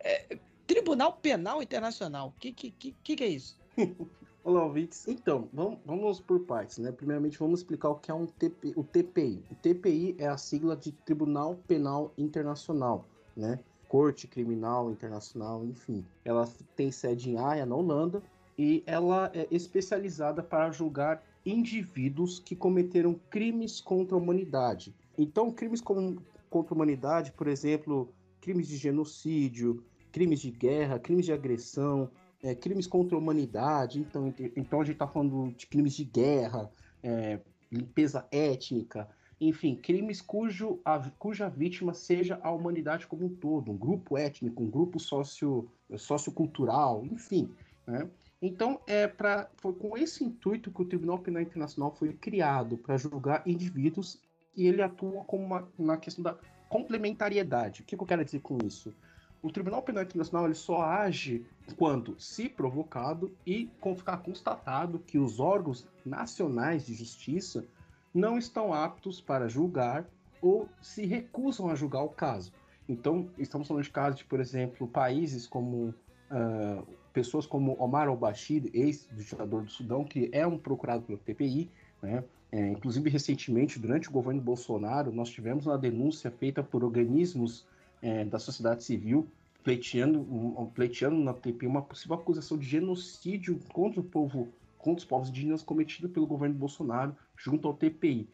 É, 0.01 0.39
Tribunal 0.67 1.15
Penal 1.15 1.63
Internacional, 1.63 2.29
o 2.29 2.41
que, 2.41 2.53
que, 2.53 2.71
que, 2.71 2.93
que 3.17 3.25
é 3.25 3.29
isso? 3.29 3.59
Olá, 4.43 4.65
ouvintes. 4.65 5.07
Então, 5.07 5.49
vamos, 5.53 5.79
vamos 5.85 6.21
por 6.21 6.41
partes, 6.41 6.79
né? 6.79 6.91
Primeiramente, 6.91 7.39
vamos 7.39 7.61
explicar 7.61 7.91
o 7.91 7.97
que 7.97 8.11
é 8.11 8.15
um 8.15 8.25
TP, 8.25 8.73
o 8.75 8.83
TPI. 8.83 9.45
O 9.51 9.55
TPI 9.55 10.17
é 10.19 10.29
a 10.29 10.39
sigla 10.39 10.75
de 10.75 10.93
Tribunal 10.93 11.57
Penal 11.69 12.15
Internacional, 12.17 13.05
né? 13.37 13.59
Corte 13.87 14.27
Criminal 14.27 14.91
Internacional, 14.91 15.65
enfim. 15.67 16.07
Ela 16.25 16.49
tem 16.75 16.91
sede 16.91 17.31
em 17.31 17.39
Haia, 17.39 17.67
na 17.67 17.77
Holanda, 17.77 18.23
e 18.57 18.83
ela 18.87 19.31
é 19.35 19.47
especializada 19.51 20.43
para 20.43 20.71
julgar 20.71 21.23
indivíduos 21.45 22.39
que 22.39 22.57
cometeram 22.57 23.21
crimes 23.29 23.81
contra 23.81 24.15
a 24.15 24.19
humanidade. 24.19 24.95
Então, 25.23 25.51
crimes 25.53 25.81
com, 25.81 26.17
contra 26.49 26.75
a 26.75 26.77
humanidade, 26.77 27.33
por 27.33 27.47
exemplo, 27.47 28.13
crimes 28.41 28.67
de 28.67 28.77
genocídio, 28.77 29.85
crimes 30.11 30.41
de 30.41 30.51
guerra, 30.51 30.99
crimes 30.99 31.27
de 31.27 31.33
agressão, 31.33 32.11
é, 32.43 32.55
crimes 32.55 32.87
contra 32.87 33.17
a 33.17 33.19
humanidade. 33.19 34.01
Então, 34.01 34.33
então 34.57 34.81
a 34.81 34.85
gente 34.85 34.95
está 34.95 35.07
falando 35.07 35.53
de 35.55 35.67
crimes 35.67 35.95
de 35.95 36.05
guerra, 36.05 36.71
é, 37.03 37.39
limpeza 37.71 38.27
étnica, 38.33 39.09
enfim, 39.41 39.75
crimes 39.75 40.21
cujo, 40.21 40.81
a, 40.85 40.99
cuja 41.19 41.49
vítima 41.49 41.95
seja 41.95 42.39
a 42.43 42.51
humanidade 42.51 43.07
como 43.07 43.27
um 43.27 43.29
todo, 43.29 43.71
um 43.71 43.77
grupo 43.77 44.19
étnico, 44.19 44.63
um 44.63 44.71
grupo 44.71 44.99
socio, 44.99 45.69
sociocultural, 45.97 47.05
enfim. 47.07 47.51
Né? 47.87 48.09
Então, 48.43 48.81
é 48.87 49.07
pra, 49.07 49.51
foi 49.57 49.75
com 49.75 49.97
esse 49.97 50.25
intuito 50.25 50.71
que 50.71 50.83
o 50.83 50.85
Tribunal 50.85 51.19
Penal 51.19 51.43
Internacional 51.43 51.95
foi 51.95 52.13
criado 52.13 52.77
para 52.79 52.97
julgar 52.97 53.43
indivíduos 53.47 54.19
e 54.57 54.67
ele 54.67 54.83
atua 54.83 55.25
como 55.25 55.45
uma, 55.45 55.69
na 55.79 55.97
questão 55.97 56.23
da 56.23 56.37
complementariedade. 56.69 57.83
O 57.83 57.85
que, 57.85 57.97
que 57.97 58.03
eu 58.03 58.07
quero 58.07 58.25
dizer 58.25 58.41
com 58.41 58.59
isso? 58.65 58.95
O 59.43 59.51
Tribunal 59.51 59.83
Penal 59.83 60.03
Internacional 60.03 60.45
ele 60.45 60.55
só 60.55 60.83
age 60.83 61.47
quando, 61.77 62.15
se 62.21 62.49
provocado 62.49 63.35
e 63.47 63.71
ficar 63.97 64.19
constatado 64.19 64.99
que 64.99 65.19
os 65.19 65.41
órgãos 65.41 65.89
nacionais 66.05 66.87
de 66.87 66.95
justiça 66.95 67.65
não 68.13 68.37
estão 68.37 68.75
aptos 68.75 69.21
para 69.21 69.49
julgar 69.49 70.07
ou 70.43 70.69
se 70.83 71.07
recusam 71.07 71.69
a 71.69 71.75
julgar 71.75 72.03
o 72.03 72.09
caso. 72.09 72.53
Então, 72.89 73.31
estamos 73.39 73.69
falando 73.69 73.85
de 73.85 73.91
casos 73.91 74.19
de, 74.19 74.25
por 74.25 74.41
exemplo, 74.41 74.87
países 74.87 75.47
como 75.47 75.95
uh, 76.31 76.87
pessoas 77.13 77.47
como 77.47 77.77
Omar 77.83 78.09
al-Bashir, 78.09 78.69
ex-ditador 78.75 79.63
do 79.63 79.71
Sudão, 79.71 80.05
que 80.05 80.29
é 80.33 80.47
um 80.47 80.59
procurado 80.59 81.03
pelo 81.03 81.19
TPI, 81.19 81.71
né? 82.03 82.25
É, 82.53 82.69
inclusive, 82.69 83.09
recentemente, 83.09 83.79
durante 83.79 84.09
o 84.09 84.13
governo 84.13 84.41
Bolsonaro, 84.41 85.13
nós 85.13 85.31
tivemos 85.31 85.67
uma 85.67 85.79
denúncia 85.79 86.31
feita 86.31 86.63
por 86.63 86.83
organismos 86.83 87.65
é, 88.03 88.25
da 88.25 88.39
sociedade 88.39 88.83
civil 88.83 89.29
pleiteando, 89.63 90.21
um, 90.21 90.67
pleiteando 90.67 91.17
na 91.23 91.33
TPI 91.33 91.67
uma 91.67 91.83
possível 91.83 92.17
acusação 92.17 92.59
de 92.59 92.67
genocídio 92.67 93.59
contra 93.73 94.01
o 94.01 94.05
povo 94.05 94.49
contra 94.79 95.01
os 95.01 95.05
povos 95.05 95.29
indígenas 95.29 95.63
cometido 95.63 96.09
pelo 96.09 96.27
governo 96.27 96.55
Bolsonaro 96.55 97.15
junto 97.37 97.69
ao 97.69 97.75
TPI. 97.75 98.27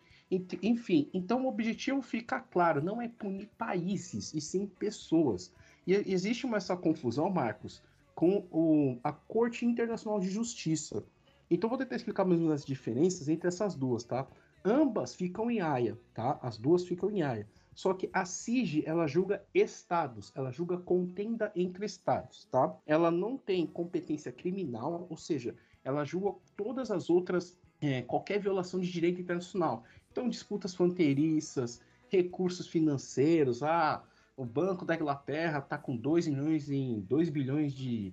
Enfim, 0.63 1.09
então 1.13 1.45
o 1.45 1.49
objetivo 1.49 2.01
fica 2.01 2.39
claro, 2.39 2.83
não 2.83 3.03
é 3.03 3.09
punir 3.09 3.49
países, 3.59 4.33
e 4.33 4.41
sim 4.41 4.67
pessoas. 4.79 5.53
E 5.85 5.93
existe 5.93 6.47
uma, 6.47 6.57
essa 6.57 6.77
confusão, 6.77 7.29
Marcos, 7.31 7.83
com 8.15 8.45
o, 8.51 8.97
a 9.03 9.13
Corte 9.13 9.67
Internacional 9.67 10.21
de 10.21 10.31
Justiça. 10.31 11.03
Então 11.51 11.69
vou 11.71 11.79
tentar 11.79 11.97
explicar 11.97 12.25
mesmo 12.25 12.51
as 12.51 12.65
diferenças 12.65 13.29
entre 13.29 13.49
essas 13.49 13.75
duas, 13.75 14.05
tá? 14.05 14.27
Ambas 14.65 15.15
ficam 15.15 15.51
em 15.51 15.61
Haia, 15.61 15.99
tá? 16.13 16.39
As 16.43 16.59
duas 16.59 16.85
ficam 16.85 17.11
em 17.11 17.23
Haia. 17.23 17.49
Só 17.75 17.93
que 17.93 18.09
a 18.13 18.25
CIG, 18.25 18.83
ela 18.87 19.07
julga 19.07 19.45
estados, 19.55 20.33
ela 20.35 20.51
julga 20.51 20.79
contenda 20.79 21.53
entre 21.55 21.85
estados, 21.85 22.47
tá? 22.47 22.75
Ela 22.87 23.11
não 23.11 23.37
tem 23.37 23.67
competência 23.67 24.33
criminal, 24.33 25.07
ou 25.11 25.17
seja, 25.17 25.55
ela 25.85 26.05
julga 26.05 26.39
todas 26.57 26.91
as 26.91 27.11
outras, 27.11 27.57
é, 27.81 28.03
qualquer 28.03 28.41
violação 28.41 28.81
de 28.81 28.91
direito 28.91 29.21
internacional. 29.21 29.85
Então, 30.11 30.29
disputas 30.29 30.75
fronteiriças, 30.75 31.81
recursos 32.09 32.67
financeiros, 32.67 33.63
ah, 33.63 34.03
o 34.37 34.45
Banco 34.45 34.85
da 34.85 34.95
Inglaterra 34.95 35.59
está 35.59 35.79
com 35.79 35.97
2 35.97 36.27
milhões 36.29 36.71
em 36.71 37.01
2 37.01 37.29
bilhões 37.29 37.75
de 37.75 38.13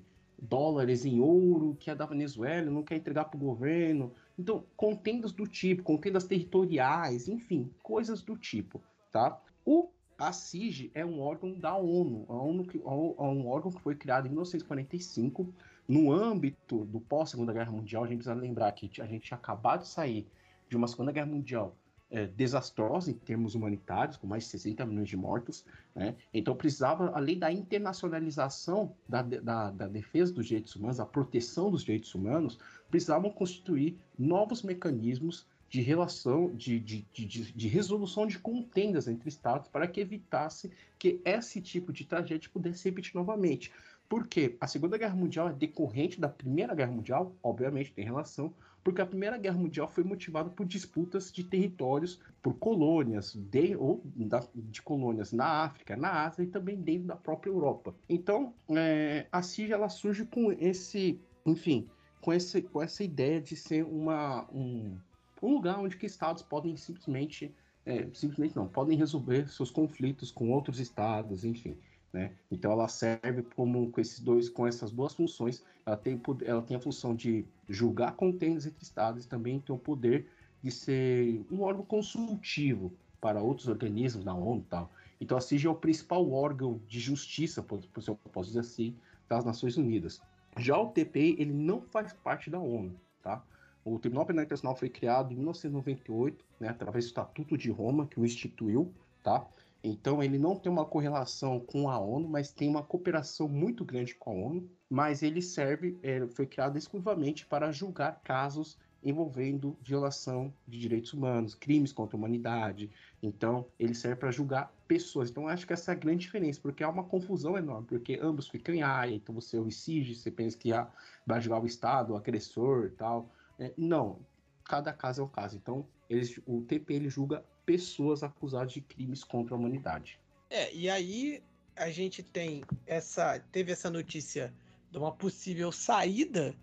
dólares 0.50 1.06
em 1.06 1.20
ouro 1.20 1.76
que 1.80 1.89
é 1.89 1.96
da 1.96 2.06
Venezuela, 2.06 2.70
não 2.70 2.84
quer 2.84 2.98
entregar 2.98 3.26
para 3.26 3.38
o 3.38 3.39
governo. 3.39 4.12
Então, 4.38 4.64
contendas 4.76 5.32
do 5.32 5.48
tipo, 5.48 5.84
contendas 5.84 6.26
territoriais, 6.26 7.28
enfim, 7.28 7.70
coisas 7.82 8.22
do 8.22 8.38
tipo, 8.38 8.82
tá? 9.12 9.39
O 9.66 9.89
a 10.18 10.32
CIG 10.32 10.91
é 10.94 11.04
um 11.04 11.20
órgão 11.20 11.58
da 11.58 11.76
ONU, 11.76 12.26
a 12.30 12.34
ONU 12.34 12.66
que, 12.66 12.78
é 12.78 12.82
um 12.88 13.48
órgão 13.48 13.72
que 13.72 13.82
foi 13.82 13.96
criado 13.96 14.28
em 14.28 14.30
1945 14.30 15.52
no 15.88 16.12
âmbito 16.12 16.86
do 16.86 17.00
pós-Segunda 17.00 17.52
Guerra 17.52 17.72
Mundial, 17.72 18.04
a 18.04 18.08
gente 18.08 18.18
precisa 18.18 18.36
lembrar 18.36 18.72
que 18.72 18.89
a 19.02 19.06
gente 19.06 19.26
tinha 19.26 19.38
acabado 19.38 19.82
de 19.82 19.88
sair 19.88 20.28
de 20.70 20.78
uma 20.78 20.88
Segunda 20.88 21.12
Guerra 21.12 21.26
Mundial 21.26 21.76
é, 22.14 22.28
desastrosa 22.28 23.09
em 23.09 23.16
termos 23.16 23.55
humanitários, 23.55 24.18
com 24.18 24.28
mais 24.28 24.43
de 24.43 24.49
60 24.51 24.86
milhões 24.86 25.09
de 25.09 25.18
mortos. 25.18 25.66
Né? 25.95 26.16
Então 26.32 26.55
precisava, 26.55 27.11
além 27.16 27.39
da 27.39 27.51
internacionalização 27.51 28.95
da, 29.09 29.24
da, 29.24 29.72
da, 29.72 29.88
defesa 29.88 30.32
dos 30.32 30.45
direitos 30.45 30.76
humanos, 30.76 30.99
a 30.99 31.05
proteção 31.07 31.72
dos 31.72 31.84
direitos 31.84 32.14
humanos, 32.14 32.59
precisavam 32.89 33.32
constituir 33.32 33.97
novos 34.18 34.61
mecanismos 34.61 35.47
de 35.68 35.82
relação, 35.82 36.53
de, 36.55 36.80
de, 36.80 37.03
de, 37.11 37.26
de, 37.51 37.68
resolução 37.68 38.28
de 38.28 38.38
contendas 38.38 39.07
entre 39.07 39.28
estados 39.28 39.68
para 39.68 39.88
que 39.88 39.99
evitasse 39.99 40.72
que 40.99 41.20
esse 41.26 41.59
tipo 41.59 41.91
de 41.91 42.05
tragédia 42.05 42.47
pudesse 42.53 42.88
repetir 42.88 43.16
novamente. 43.16 43.72
Porque 44.07 44.55
a 44.61 44.68
Segunda 44.68 44.99
Guerra 44.99 45.16
Mundial 45.16 45.49
é 45.49 45.53
decorrente 45.53 46.22
da 46.22 46.30
Primeira 46.30 46.76
Guerra 46.76 46.91
Mundial, 46.91 47.36
obviamente 47.41 47.91
tem 47.91 48.05
relação, 48.05 48.53
porque 48.84 49.02
a 49.02 49.06
Primeira 49.06 49.38
Guerra 49.38 49.58
Mundial 49.58 49.88
foi 49.88 50.04
motivada 50.04 50.50
por 50.50 50.66
disputas 50.66 51.32
de 51.32 51.44
territórios, 51.44 52.20
por 52.42 52.54
colônias, 52.56 53.34
de, 53.34 53.76
ou 53.76 54.02
da, 54.04 54.44
de 54.54 54.82
colônias 54.82 55.32
na 55.32 55.64
África, 55.64 55.96
na 55.96 56.26
Ásia 56.26 56.44
e 56.44 56.48
também 56.48 56.76
dentro 56.76 57.08
da 57.08 57.16
própria 57.16 57.50
Europa. 57.50 57.96
Então, 58.10 58.54
é, 58.70 59.26
a 59.32 59.42
CIG 59.42 59.72
ela 59.72 59.88
surge 59.88 60.26
com 60.26 60.52
esse, 60.52 61.20
enfim, 61.46 61.88
com, 62.20 62.34
esse, 62.34 62.62
com 62.62 62.82
essa 62.82 63.04
ideia 63.04 63.40
de 63.40 63.56
ser 63.56 63.86
uma, 63.86 64.46
um, 64.52 64.98
um 65.42 65.54
lugar 65.54 65.80
onde 65.80 65.96
que 65.96 66.06
estados 66.06 66.44
podem 66.44 66.76
simplesmente, 66.76 67.54
é, 67.86 68.08
simplesmente 68.14 68.56
não, 68.56 68.68
podem 68.68 68.98
resolver 68.98 69.48
seus 69.50 69.72
conflitos 69.72 70.30
com 70.30 70.52
outros 70.52 70.80
estados, 70.80 71.46
enfim. 71.46 71.78
Né? 72.14 72.32
Então 72.51 72.72
ela 72.72 72.88
serve 72.88 73.41
como 73.55 73.89
com 73.89 73.99
esses 73.99 74.20
dois, 74.20 74.47
com 74.47 74.68
essas 74.68 74.91
duas 74.91 75.16
funções. 75.16 75.64
Ela 75.84 75.97
tem, 75.97 76.22
ela 76.45 76.61
tem 76.61 76.78
a 76.78 76.80
função 76.80 77.16
de 77.16 77.43
julgar 77.68 78.16
contêineres 78.16 78.68
entre 78.68 78.84
estados 78.84 79.26
e 79.26 79.28
também 79.28 79.59
tem 79.59 79.76
o 79.76 79.80
poder 79.80 80.28
de 80.61 80.70
ser 80.70 81.43
um 81.51 81.61
órgão 81.61 81.84
consultivo 81.84 82.93
para 83.20 83.41
outros 83.41 83.68
organismos 83.68 84.24
da 84.24 84.34
ONU 84.34 84.61
e 84.61 84.70
tal. 84.70 84.91
Então 85.20 85.38
a 85.38 85.41
CIG 85.41 85.66
é 85.66 85.70
o 85.70 85.76
principal 85.76 86.30
órgão 86.32 86.80
de 86.88 86.99
justiça, 86.99 87.66
se 87.99 88.09
eu 88.09 88.16
posso 88.32 88.49
dizer 88.49 88.59
assim, 88.59 88.95
das 89.28 89.43
Nações 89.43 89.78
Unidas. 89.78 90.22
Já 90.57 90.78
o 90.78 90.89
TPI, 90.89 91.36
ele 91.39 91.53
não 91.53 91.82
faz 91.82 92.14
parte 92.14 92.49
da 92.49 92.59
ONU, 92.59 92.95
tá? 93.24 93.43
O 93.84 93.97
Tribunal 93.99 94.26
Penal 94.26 94.43
Internacional 94.43 94.76
foi 94.76 94.89
criado 94.89 95.34
em 95.34 95.36
1998, 95.36 96.45
né, 96.59 96.70
através 96.70 97.05
do 97.05 97.07
Estatuto 97.07 97.57
de 97.57 97.70
Roma, 97.70 98.05
que 98.07 98.20
o 98.20 98.26
instituiu, 98.26 98.93
tá? 99.22 99.45
Então 99.84 100.24
ele 100.24 100.38
não 100.38 100.56
tem 100.56 100.72
uma 100.72 100.86
correlação 100.86 101.60
com 101.60 101.90
a 101.90 102.00
ONU, 102.00 102.30
mas 102.30 102.52
tem 102.52 102.70
uma 102.70 102.82
cooperação 102.82 103.50
muito 103.50 103.84
grande 103.84 104.16
com 104.16 104.32
a 104.32 104.34
ONU. 104.34 104.70
Mas 104.90 105.22
ele 105.22 105.42
serve, 105.42 105.98
é, 106.02 106.26
foi 106.28 106.46
criado 106.46 106.78
exclusivamente 106.78 107.46
para 107.46 107.72
julgar 107.72 108.22
casos 108.24 108.78
envolvendo 109.04 109.78
violação 109.82 110.54
de 110.68 110.80
direitos 110.80 111.14
humanos, 111.14 111.54
crimes 111.54 111.92
contra 111.92 112.16
a 112.16 112.18
humanidade. 112.20 112.90
Então, 113.22 113.68
ele 113.78 113.94
serve 113.94 114.16
para 114.16 114.32
julgar 114.32 114.74
pessoas. 114.88 115.30
Então, 115.30 115.48
acho 115.48 115.68
que 115.68 115.74
essa 115.74 115.92
é 115.92 115.94
a 115.94 115.98
grande 115.98 116.22
diferença, 116.22 116.60
porque 116.62 116.84
há 116.84 116.90
uma 116.90 117.04
confusão 117.04 117.58
enorme, 117.58 117.86
porque 117.86 118.18
ambos 118.22 118.48
ficam 118.48 118.74
em 118.74 118.82
área, 118.82 119.14
então 119.14 119.36
você 119.36 119.58
é 119.58 119.60
homicídio, 119.60 120.16
você 120.16 120.32
pensa 120.32 120.58
que 120.58 120.72
ah, 120.72 120.88
vai 121.26 121.42
julgar 121.42 121.62
o 121.62 121.66
Estado, 121.66 122.14
o 122.14 122.16
agressor 122.16 122.92
tal. 122.98 123.30
É, 123.60 123.74
não, 123.78 124.20
cada 124.64 124.94
caso 124.94 125.22
é 125.22 125.26
um 125.26 125.30
caso. 125.30 125.58
Então, 125.58 125.86
eles, 126.10 126.40
o 126.46 126.62
TP 126.62 126.94
ele 126.94 127.10
julga 127.10 127.44
pessoas 127.66 128.24
acusadas 128.24 128.74
de 128.74 128.82
crimes 128.82 129.24
contra 129.24 129.55
a 129.55 129.57
humanidade. 129.57 130.20
É, 130.49 130.74
e 130.74 130.89
aí 130.89 131.41
a 131.76 131.89
gente 131.89 132.22
tem 132.22 132.64
essa. 132.86 133.39
Teve 133.51 133.72
essa 133.72 133.89
notícia 133.89 134.53
de 134.91 134.97
uma 134.97 135.11
possível 135.11 135.72
saída 135.72 136.55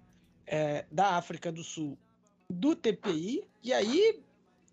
é, 0.46 0.84
da 0.90 1.16
África 1.16 1.51
do 1.51 1.64
Sul 1.64 1.98
do 2.48 2.74
TPI, 2.74 3.44
e 3.62 3.72
aí 3.72 4.20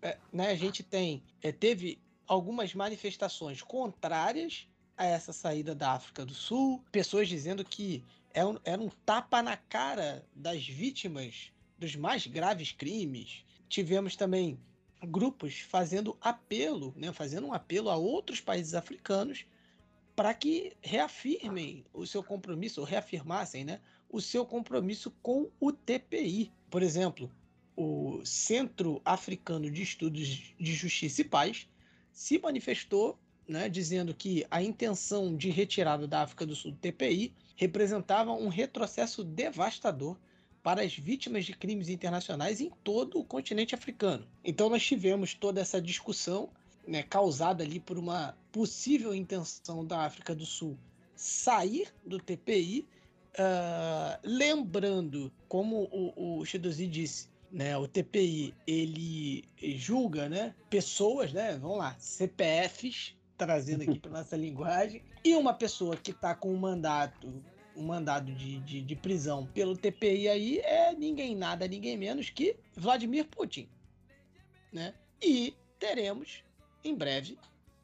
é, 0.02 0.18
né, 0.32 0.50
a 0.50 0.56
gente 0.56 0.82
tem 0.82 1.22
é, 1.42 1.52
teve 1.52 1.98
algumas 2.26 2.74
manifestações 2.74 3.62
contrárias 3.62 4.68
a 4.96 5.06
essa 5.06 5.32
saída 5.32 5.74
da 5.74 5.92
África 5.92 6.26
do 6.26 6.34
Sul, 6.34 6.82
pessoas 6.90 7.28
dizendo 7.28 7.64
que 7.64 8.04
é 8.34 8.44
um, 8.44 8.58
era 8.64 8.80
um 8.80 8.90
tapa 9.06 9.42
na 9.42 9.56
cara 9.56 10.24
das 10.34 10.66
vítimas 10.66 11.52
dos 11.78 11.94
mais 11.94 12.26
graves 12.26 12.72
crimes. 12.72 13.44
Tivemos 13.68 14.16
também 14.16 14.58
grupos 15.06 15.60
fazendo 15.60 16.16
apelo, 16.20 16.92
né, 16.96 17.12
fazendo 17.12 17.46
um 17.46 17.52
apelo 17.52 17.90
a 17.90 17.96
outros 17.96 18.40
países 18.40 18.74
africanos 18.74 19.44
para 20.16 20.34
que 20.34 20.72
reafirmem 20.82 21.84
o 21.92 22.06
seu 22.06 22.22
compromisso, 22.22 22.80
ou 22.80 22.86
reafirmassem 22.86 23.64
né, 23.64 23.80
o 24.10 24.20
seu 24.20 24.44
compromisso 24.44 25.12
com 25.22 25.48
o 25.60 25.70
TPI. 25.70 26.50
Por 26.68 26.82
exemplo, 26.82 27.30
o 27.76 28.20
Centro 28.24 29.00
Africano 29.04 29.70
de 29.70 29.82
Estudos 29.82 30.26
de 30.58 30.74
Justiça 30.74 31.20
e 31.20 31.24
Paz 31.24 31.68
se 32.12 32.38
manifestou 32.38 33.16
né, 33.46 33.68
dizendo 33.68 34.12
que 34.12 34.44
a 34.50 34.62
intenção 34.62 35.36
de 35.36 35.50
retirada 35.50 36.06
da 36.06 36.22
África 36.22 36.44
do 36.44 36.54
Sul 36.54 36.72
do 36.72 36.78
TPI 36.78 37.32
representava 37.56 38.32
um 38.32 38.48
retrocesso 38.48 39.24
devastador 39.24 40.16
para 40.68 40.82
as 40.82 40.94
vítimas 40.94 41.46
de 41.46 41.54
crimes 41.54 41.88
internacionais 41.88 42.60
em 42.60 42.70
todo 42.84 43.18
o 43.18 43.24
continente 43.24 43.74
africano. 43.74 44.28
Então 44.44 44.68
nós 44.68 44.84
tivemos 44.84 45.32
toda 45.32 45.62
essa 45.62 45.80
discussão 45.80 46.50
né, 46.86 47.02
causada 47.02 47.64
ali 47.64 47.80
por 47.80 47.96
uma 47.96 48.36
possível 48.52 49.14
intenção 49.14 49.82
da 49.82 50.00
África 50.00 50.34
do 50.34 50.44
Sul 50.44 50.76
sair 51.16 51.88
do 52.04 52.18
TPI, 52.18 52.80
uh, 52.80 53.38
ah, 53.38 54.20
lembrando, 54.22 55.32
como 55.48 55.84
o, 55.90 56.40
o 56.40 56.44
disse, 56.44 57.30
né, 57.50 57.74
o 57.78 57.88
TPI 57.88 58.54
ele 58.66 59.44
julga 59.74 60.28
né, 60.28 60.54
pessoas, 60.68 61.32
né, 61.32 61.56
vamos 61.56 61.78
lá, 61.78 61.96
CPFs, 61.98 63.16
trazendo 63.38 63.84
aqui 63.84 63.98
para 63.98 64.10
nossa 64.10 64.36
linguagem, 64.36 65.02
e 65.24 65.34
uma 65.34 65.54
pessoa 65.54 65.96
que 65.96 66.10
está 66.10 66.34
com 66.34 66.52
um 66.52 66.58
mandato 66.58 67.42
um 67.78 67.84
mandado 67.84 68.32
de, 68.32 68.58
de, 68.60 68.82
de, 68.82 68.96
prisão 68.96 69.46
pelo 69.46 69.76
TPI 69.76 70.28
aí 70.28 70.58
é 70.58 70.92
ninguém 70.94 71.36
nada, 71.36 71.68
ninguém 71.68 71.96
menos 71.96 72.28
que 72.28 72.56
Vladimir 72.74 73.26
Putin. 73.28 73.68
Né? 74.72 74.92
E 75.22 75.54
teremos, 75.78 76.42
em 76.84 76.94
breve, 76.94 77.38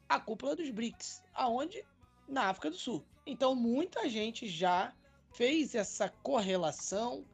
a 0.09 0.19
cúpula 0.19 0.55
dos 0.55 0.69
BRICS, 0.69 1.23
aonde? 1.33 1.83
Na 2.27 2.49
África 2.49 2.69
do 2.69 2.75
Sul. 2.75 3.03
Então 3.25 3.55
muita 3.55 4.09
gente 4.09 4.47
já 4.47 4.93
fez 5.31 5.73
essa 5.73 6.09
correlação 6.09 7.25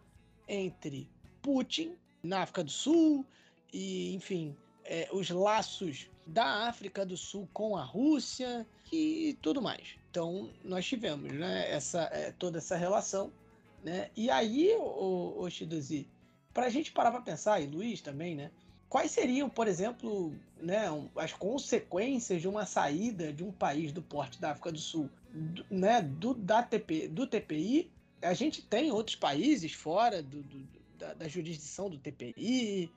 entre 0.47 1.09
Putin 1.41 1.95
na 2.23 2.41
África 2.43 2.63
do 2.63 2.71
Sul 2.71 3.25
e, 3.73 4.13
enfim, 4.13 4.55
é, 4.85 5.09
os 5.11 5.29
laços 5.29 6.07
da 6.27 6.67
África 6.67 7.05
do 7.05 7.17
Sul 7.17 7.49
com 7.51 7.75
a 7.75 7.83
Rússia 7.83 8.67
e 8.91 9.37
tudo 9.41 9.61
mais. 9.61 10.00
Então, 10.11 10.49
nós 10.61 10.85
tivemos 10.85 11.31
né, 11.31 11.71
essa, 11.71 12.01
é, 12.11 12.33
toda 12.37 12.57
essa 12.57 12.75
relação. 12.75 13.31
Né? 13.81 14.09
E 14.13 14.29
aí, 14.29 14.75
o, 14.77 15.39
o 15.39 15.49
Shidozi, 15.49 16.05
para 16.53 16.65
a 16.65 16.69
gente 16.69 16.91
parar 16.91 17.11
para 17.11 17.21
pensar, 17.21 17.61
e 17.61 17.65
Luiz 17.65 18.01
também, 18.01 18.35
né? 18.35 18.51
Quais 18.89 19.11
seriam, 19.11 19.49
por 19.49 19.69
exemplo, 19.69 20.35
né, 20.61 20.83
as 21.15 21.31
consequências 21.31 22.41
de 22.41 22.47
uma 22.49 22.65
saída 22.65 23.31
de 23.31 23.41
um 23.41 23.53
país 23.53 23.93
do 23.93 24.01
porte 24.01 24.39
da 24.41 24.51
África 24.51 24.69
do 24.69 24.79
Sul, 24.79 25.09
do, 25.33 25.65
né, 25.71 26.01
do, 26.01 26.33
da 26.33 26.61
TP, 26.61 27.07
do 27.07 27.25
TPI? 27.25 27.89
A 28.21 28.33
gente 28.33 28.61
tem 28.61 28.91
outros 28.91 29.15
países 29.15 29.71
fora 29.71 30.21
do, 30.21 30.43
do 30.43 30.67
da, 30.99 31.13
da 31.13 31.27
jurisdição 31.29 31.89
do 31.89 31.97
TPI, 31.97 32.91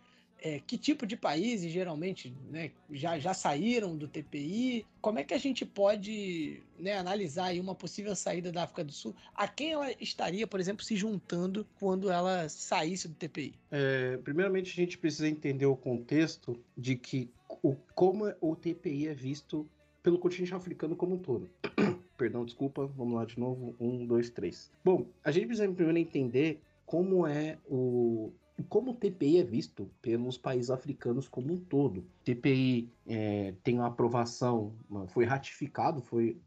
é, 0.45 0.61
que 0.61 0.77
tipo 0.77 1.07
de 1.07 1.17
países 1.17 1.73
geralmente 1.73 2.37
né, 2.51 2.71
já, 2.93 3.19
já 3.19 3.33
saíram 3.33 3.97
do 3.97 4.07
TPI? 4.07 4.85
Como 5.01 5.19
é 5.19 5.25
que 5.25 5.33
a 5.33 5.39
gente 5.39 5.65
pode 5.65 6.63
né, 6.79 6.99
analisar 6.99 7.47
aí 7.47 7.59
uma 7.59 7.75
possível 7.75 8.15
saída 8.15 8.53
da 8.53 8.65
África 8.65 8.85
do 8.85 8.93
Sul? 8.93 9.17
A 9.35 9.49
quem 9.49 9.73
ela 9.73 9.91
estaria, 9.99 10.47
por 10.47 10.61
exemplo, 10.61 10.85
se 10.85 10.97
juntando 10.97 11.67
quando 11.81 12.11
ela 12.11 12.47
saísse 12.51 13.09
do 13.09 13.15
TPI? 13.15 13.55
É, 13.71 14.19
primeiramente, 14.19 14.71
a 14.71 14.75
gente 14.75 14.99
precisa 14.99 15.27
entender 15.27 15.65
o 15.65 15.75
contexto 15.75 16.61
de 16.77 16.95
que 16.95 17.31
o, 17.63 17.75
como 17.95 18.31
o 18.39 18.55
TPI 18.55 19.09
é 19.09 19.15
visto 19.15 19.67
pelo 20.03 20.19
continente 20.19 20.55
africano 20.55 20.95
como 20.95 21.15
um 21.15 21.19
todo. 21.19 21.49
Perdão, 22.19 22.45
desculpa, 22.45 22.87
vamos 22.87 23.15
lá 23.15 23.25
de 23.25 23.41
novo. 23.41 23.75
Um, 23.81 24.05
dois, 24.05 24.29
três. 24.29 24.71
Bom, 24.85 25.07
a 25.25 25.31
gente 25.31 25.47
precisa 25.47 25.67
primeiro 25.73 25.99
entender 25.99 26.61
como 26.85 27.27
é 27.27 27.57
o 27.67 28.31
como 28.69 28.93
o 28.93 28.95
TPI 28.95 29.39
é 29.39 29.45
visto 29.45 29.91
pelos 30.01 30.39
países 30.39 30.71
africanos 30.71 31.29
como 31.29 31.53
um 31.53 31.59
todo. 31.59 31.99
O 31.99 32.05
TPI 32.25 32.93
é, 33.07 33.55
tem 33.65 33.77
uma 33.77 33.89
aprovação, 33.89 34.73
foi 35.09 35.25
ratificado, 35.25 36.01
foi 36.01 36.41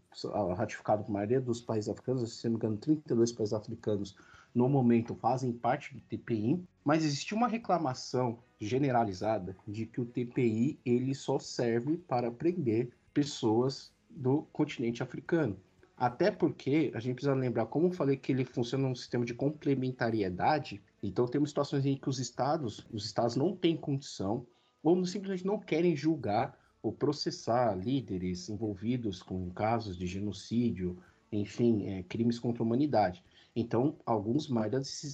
ratificado 0.56 1.04
por 1.04 1.12
maioria 1.12 1.42
dos 1.42 1.62
países 1.62 1.90
africanos, 1.90 2.40
se 2.40 2.46
não 2.46 2.52
me 2.52 2.58
engano, 2.58 2.78
32 2.78 3.32
países 3.32 3.54
africanos 3.54 4.16
no 4.56 4.68
momento 4.68 5.14
fazem 5.14 5.52
parte 5.52 5.94
do 5.94 6.02
TPI, 6.02 6.64
mas 6.84 7.04
existe 7.04 7.36
uma 7.36 7.48
reclamação 7.48 8.40
generalizada 8.60 9.56
de 9.68 9.86
que 9.86 10.02
o 10.02 10.06
TPI 10.06 10.80
ele 10.84 11.14
só 11.14 11.38
serve 11.38 11.98
para 11.98 12.32
prender 12.32 12.90
pessoas 13.14 13.92
do 14.10 14.44
continente 14.54 15.04
africano. 15.04 15.58
Até 15.96 16.32
porque 16.32 16.92
a 16.96 17.00
gente 17.00 17.16
precisa 17.16 17.34
lembrar, 17.34 17.66
como 17.66 17.88
eu 17.88 17.92
falei 17.92 18.18
que 18.18 18.32
ele 18.32 18.46
funciona 18.46 18.88
num 18.88 18.96
sistema 18.96 19.26
de 19.26 19.34
complementariedade, 19.34 20.82
então 21.02 21.28
temos 21.28 21.50
situações 21.50 21.86
em 21.86 21.96
que 21.96 22.10
os 22.10 22.20
estados, 22.20 22.86
os 22.92 23.06
estados 23.06 23.36
não 23.36 23.56
têm 23.56 23.78
condição 23.78 24.46
ou 24.84 25.06
simplesmente 25.06 25.46
não 25.46 25.60
querem 25.60 25.96
julgar 25.96 26.58
ou 26.82 26.92
processar 26.92 27.76
líderes 27.76 28.50
envolvidos 28.50 29.22
com 29.22 29.50
casos 29.52 29.98
de 29.98 30.08
genocídio, 30.08 30.98
enfim, 31.32 31.88
é, 31.88 32.04
crimes 32.04 32.40
contra 32.40 32.64
a 32.64 32.66
humanidade. 32.66 33.24
Então, 33.56 33.96
alguns, 34.06 34.48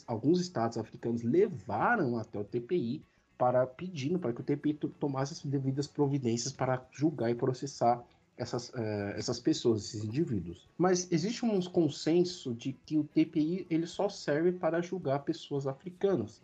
alguns 0.06 0.40
estados 0.40 0.78
africanos 0.78 1.24
levaram 1.24 2.18
até 2.18 2.38
o 2.38 2.44
TPI 2.44 3.02
para 3.38 3.66
pedindo 3.66 4.20
para 4.20 4.34
que 4.34 4.42
o 4.42 4.44
TPI 4.44 4.74
tomasse 5.00 5.34
as 5.34 5.44
devidas 5.44 5.88
providências 5.88 6.54
para 6.54 6.86
julgar 6.92 7.32
e 7.32 7.36
processar 7.36 8.04
essas, 8.38 8.70
uh, 8.70 9.14
essas 9.16 9.40
pessoas, 9.40 9.86
esses 9.86 10.04
indivíduos. 10.04 10.68
Mas 10.78 11.12
existe 11.12 11.46
um 11.46 11.62
consenso 11.62 12.54
de 12.54 12.74
que 12.86 12.98
o 12.98 13.04
TPI 13.04 13.68
ele 13.70 13.86
só 13.86 14.10
serve 14.10 14.52
para 14.52 14.82
julgar 14.82 15.20
pessoas 15.20 15.68
africanas. 15.68 16.42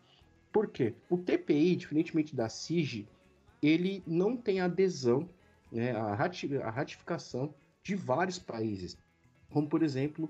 Por 0.52 0.68
quê? 0.68 0.94
O 1.10 1.18
TPI, 1.18 1.76
diferentemente 1.76 2.36
da 2.36 2.50
SIG, 2.50 3.08
ele 3.62 4.04
não 4.06 4.38
tem 4.38 4.62
adesão, 4.62 5.30
né, 5.72 5.92
a, 5.92 6.16
rati 6.16 6.56
a 6.58 6.70
ratificação 6.70 7.54
de 7.84 7.96
vários 7.96 8.40
países, 8.40 8.98
como 9.50 9.68
por 9.68 9.84
exemplo 9.84 10.30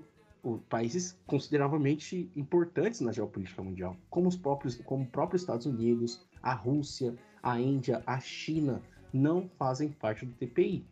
países 0.68 1.18
consideravelmente 1.26 2.30
importantes 2.34 3.00
na 3.00 3.12
geopolítica 3.12 3.62
mundial, 3.62 3.96
como 4.08 4.28
os 4.28 4.36
próprios, 4.36 4.76
como 4.76 5.04
o 5.04 5.06
próprio 5.06 5.36
Estados 5.36 5.66
Unidos, 5.66 6.26
a 6.42 6.54
Rússia, 6.54 7.14
a 7.42 7.60
Índia, 7.60 8.02
a 8.06 8.18
China, 8.20 8.82
não 9.12 9.48
fazem 9.58 9.90
parte 9.90 10.24
do 10.24 10.32
TPI. 10.32 10.84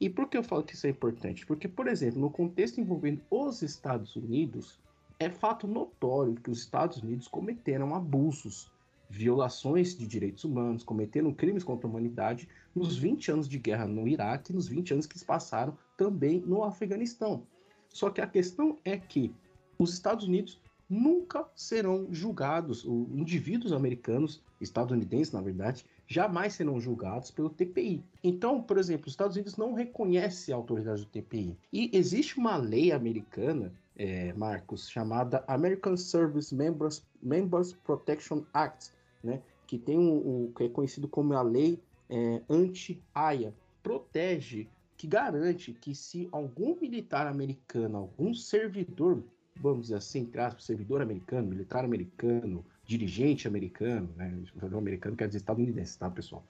E 0.00 0.10
por 0.10 0.28
que 0.28 0.36
eu 0.36 0.42
falo 0.42 0.62
que 0.62 0.74
isso 0.74 0.86
é 0.86 0.90
importante? 0.90 1.46
Porque, 1.46 1.66
por 1.66 1.88
exemplo, 1.88 2.20
no 2.20 2.30
contexto 2.30 2.80
envolvendo 2.80 3.22
os 3.30 3.62
Estados 3.62 4.14
Unidos, 4.14 4.78
é 5.18 5.30
fato 5.30 5.66
notório 5.66 6.34
que 6.34 6.50
os 6.50 6.58
Estados 6.58 7.02
Unidos 7.02 7.26
cometeram 7.26 7.94
abusos, 7.94 8.70
violações 9.08 9.96
de 9.96 10.06
direitos 10.06 10.44
humanos, 10.44 10.84
cometeram 10.84 11.32
crimes 11.32 11.64
contra 11.64 11.86
a 11.86 11.90
humanidade 11.90 12.48
nos 12.74 12.96
20 12.96 13.30
anos 13.30 13.48
de 13.48 13.58
guerra 13.58 13.86
no 13.86 14.06
Iraque 14.06 14.52
e 14.52 14.54
nos 14.54 14.68
20 14.68 14.92
anos 14.92 15.06
que 15.06 15.18
se 15.18 15.24
passaram 15.24 15.78
também 15.96 16.40
no 16.40 16.62
Afeganistão. 16.62 17.46
Só 17.88 18.10
que 18.10 18.20
a 18.20 18.26
questão 18.26 18.76
é 18.84 18.98
que 18.98 19.32
os 19.78 19.94
Estados 19.94 20.26
Unidos 20.26 20.60
nunca 20.88 21.48
serão 21.54 22.06
julgados, 22.10 22.84
os 22.84 23.08
indivíduos 23.10 23.72
americanos, 23.72 24.42
estadunidenses 24.60 25.32
na 25.32 25.40
verdade, 25.40 25.86
jamais 26.06 26.54
serão 26.54 26.80
julgados 26.80 27.30
pelo 27.30 27.50
TPI. 27.50 28.02
Então, 28.22 28.62
por 28.62 28.78
exemplo, 28.78 29.06
os 29.06 29.12
Estados 29.12 29.36
Unidos 29.36 29.56
não 29.56 29.74
reconhece 29.74 30.52
a 30.52 30.56
autoridade 30.56 31.02
do 31.02 31.08
TPI. 31.08 31.56
E 31.72 31.90
existe 31.92 32.38
uma 32.38 32.56
lei 32.56 32.92
americana, 32.92 33.72
é, 33.96 34.32
Marcos, 34.34 34.88
chamada 34.88 35.44
American 35.48 35.96
Service 35.96 36.54
Members, 36.54 37.02
Members 37.22 37.72
Protection 37.72 38.42
Act, 38.52 38.92
né? 39.22 39.42
que 39.66 39.78
tem 39.78 39.98
o, 39.98 40.46
o 40.46 40.52
que 40.56 40.64
é 40.64 40.68
conhecido 40.68 41.08
como 41.08 41.34
a 41.34 41.42
lei 41.42 41.80
é, 42.08 42.40
anti-AIA, 42.48 43.52
protege, 43.82 44.68
que 44.96 45.06
garante 45.06 45.72
que 45.72 45.94
se 45.94 46.28
algum 46.32 46.76
militar 46.80 47.26
americano, 47.26 47.98
algum 47.98 48.32
servidor, 48.32 49.22
vamos 49.56 49.82
dizer 49.82 49.96
assim, 49.96 50.30
aspas, 50.36 50.64
servidor 50.64 51.02
americano, 51.02 51.48
militar 51.48 51.84
americano, 51.84 52.64
dirigente 52.86 53.48
americano, 53.48 54.08
né, 54.16 54.32
americano 54.76 55.16
quer 55.16 55.26
dizer 55.26 55.38
estadunidense, 55.38 55.98
tá, 55.98 56.08
pessoal? 56.08 56.46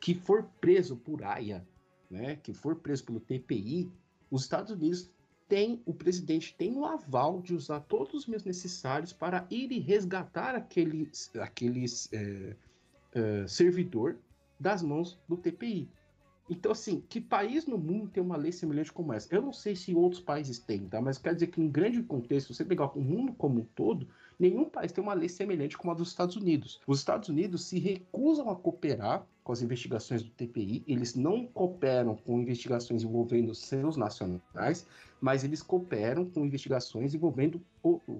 Que 0.00 0.14
for 0.14 0.44
preso 0.60 0.96
por 0.96 1.22
AIA, 1.22 1.66
né, 2.10 2.36
que 2.36 2.52
for 2.52 2.76
preso 2.76 3.04
pelo 3.04 3.20
TPI, 3.20 3.90
os 4.30 4.42
Estados 4.42 4.72
Unidos 4.72 5.10
tem 5.48 5.80
o 5.86 5.94
presidente 5.94 6.54
tem 6.58 6.76
o 6.76 6.84
aval 6.84 7.40
de 7.40 7.54
usar 7.54 7.80
todos 7.80 8.12
os 8.12 8.26
meios 8.26 8.44
necessários 8.44 9.14
para 9.14 9.46
ir 9.50 9.72
e 9.72 9.78
resgatar 9.78 10.54
aquele, 10.54 11.10
aqueles 11.40 12.12
é, 12.12 12.56
é, 13.14 13.46
servidor 13.46 14.18
das 14.60 14.82
mãos 14.82 15.18
do 15.26 15.36
TPI. 15.36 15.88
Então, 16.50 16.72
assim, 16.72 17.02
que 17.08 17.20
país 17.20 17.66
no 17.66 17.76
mundo 17.76 18.08
tem 18.08 18.22
uma 18.22 18.36
lei 18.36 18.52
semelhante 18.52 18.92
como 18.92 19.12
essa? 19.12 19.34
Eu 19.34 19.42
não 19.42 19.52
sei 19.52 19.76
se 19.76 19.94
outros 19.94 20.20
países 20.20 20.58
têm, 20.58 20.88
tá? 20.88 21.00
Mas 21.00 21.18
quer 21.18 21.34
dizer 21.34 21.48
que, 21.48 21.60
em 21.60 21.68
grande 21.68 22.02
contexto, 22.02 22.54
você 22.54 22.64
pegar 22.64 22.86
o 22.96 23.00
mundo 23.00 23.34
como 23.34 23.60
um 23.60 23.64
todo, 23.74 24.08
nenhum 24.38 24.64
país 24.64 24.92
tem 24.92 25.02
uma 25.02 25.14
lei 25.14 25.28
semelhante 25.28 25.76
como 25.76 25.90
a 25.90 25.94
dos 25.94 26.08
Estados 26.08 26.36
Unidos. 26.36 26.80
Os 26.86 26.98
Estados 26.98 27.28
Unidos 27.28 27.64
se 27.64 27.78
recusam 27.78 28.50
a 28.50 28.56
cooperar 28.56 29.26
com 29.42 29.52
as 29.52 29.62
investigações 29.62 30.22
do 30.22 30.28
TPI, 30.28 30.84
eles 30.86 31.14
não 31.14 31.46
cooperam 31.46 32.14
com 32.14 32.38
investigações 32.38 33.02
envolvendo 33.02 33.54
seus 33.54 33.96
nacionais, 33.96 34.86
mas 35.18 35.42
eles 35.42 35.62
cooperam 35.62 36.26
com 36.26 36.44
investigações 36.44 37.14
envolvendo 37.14 37.58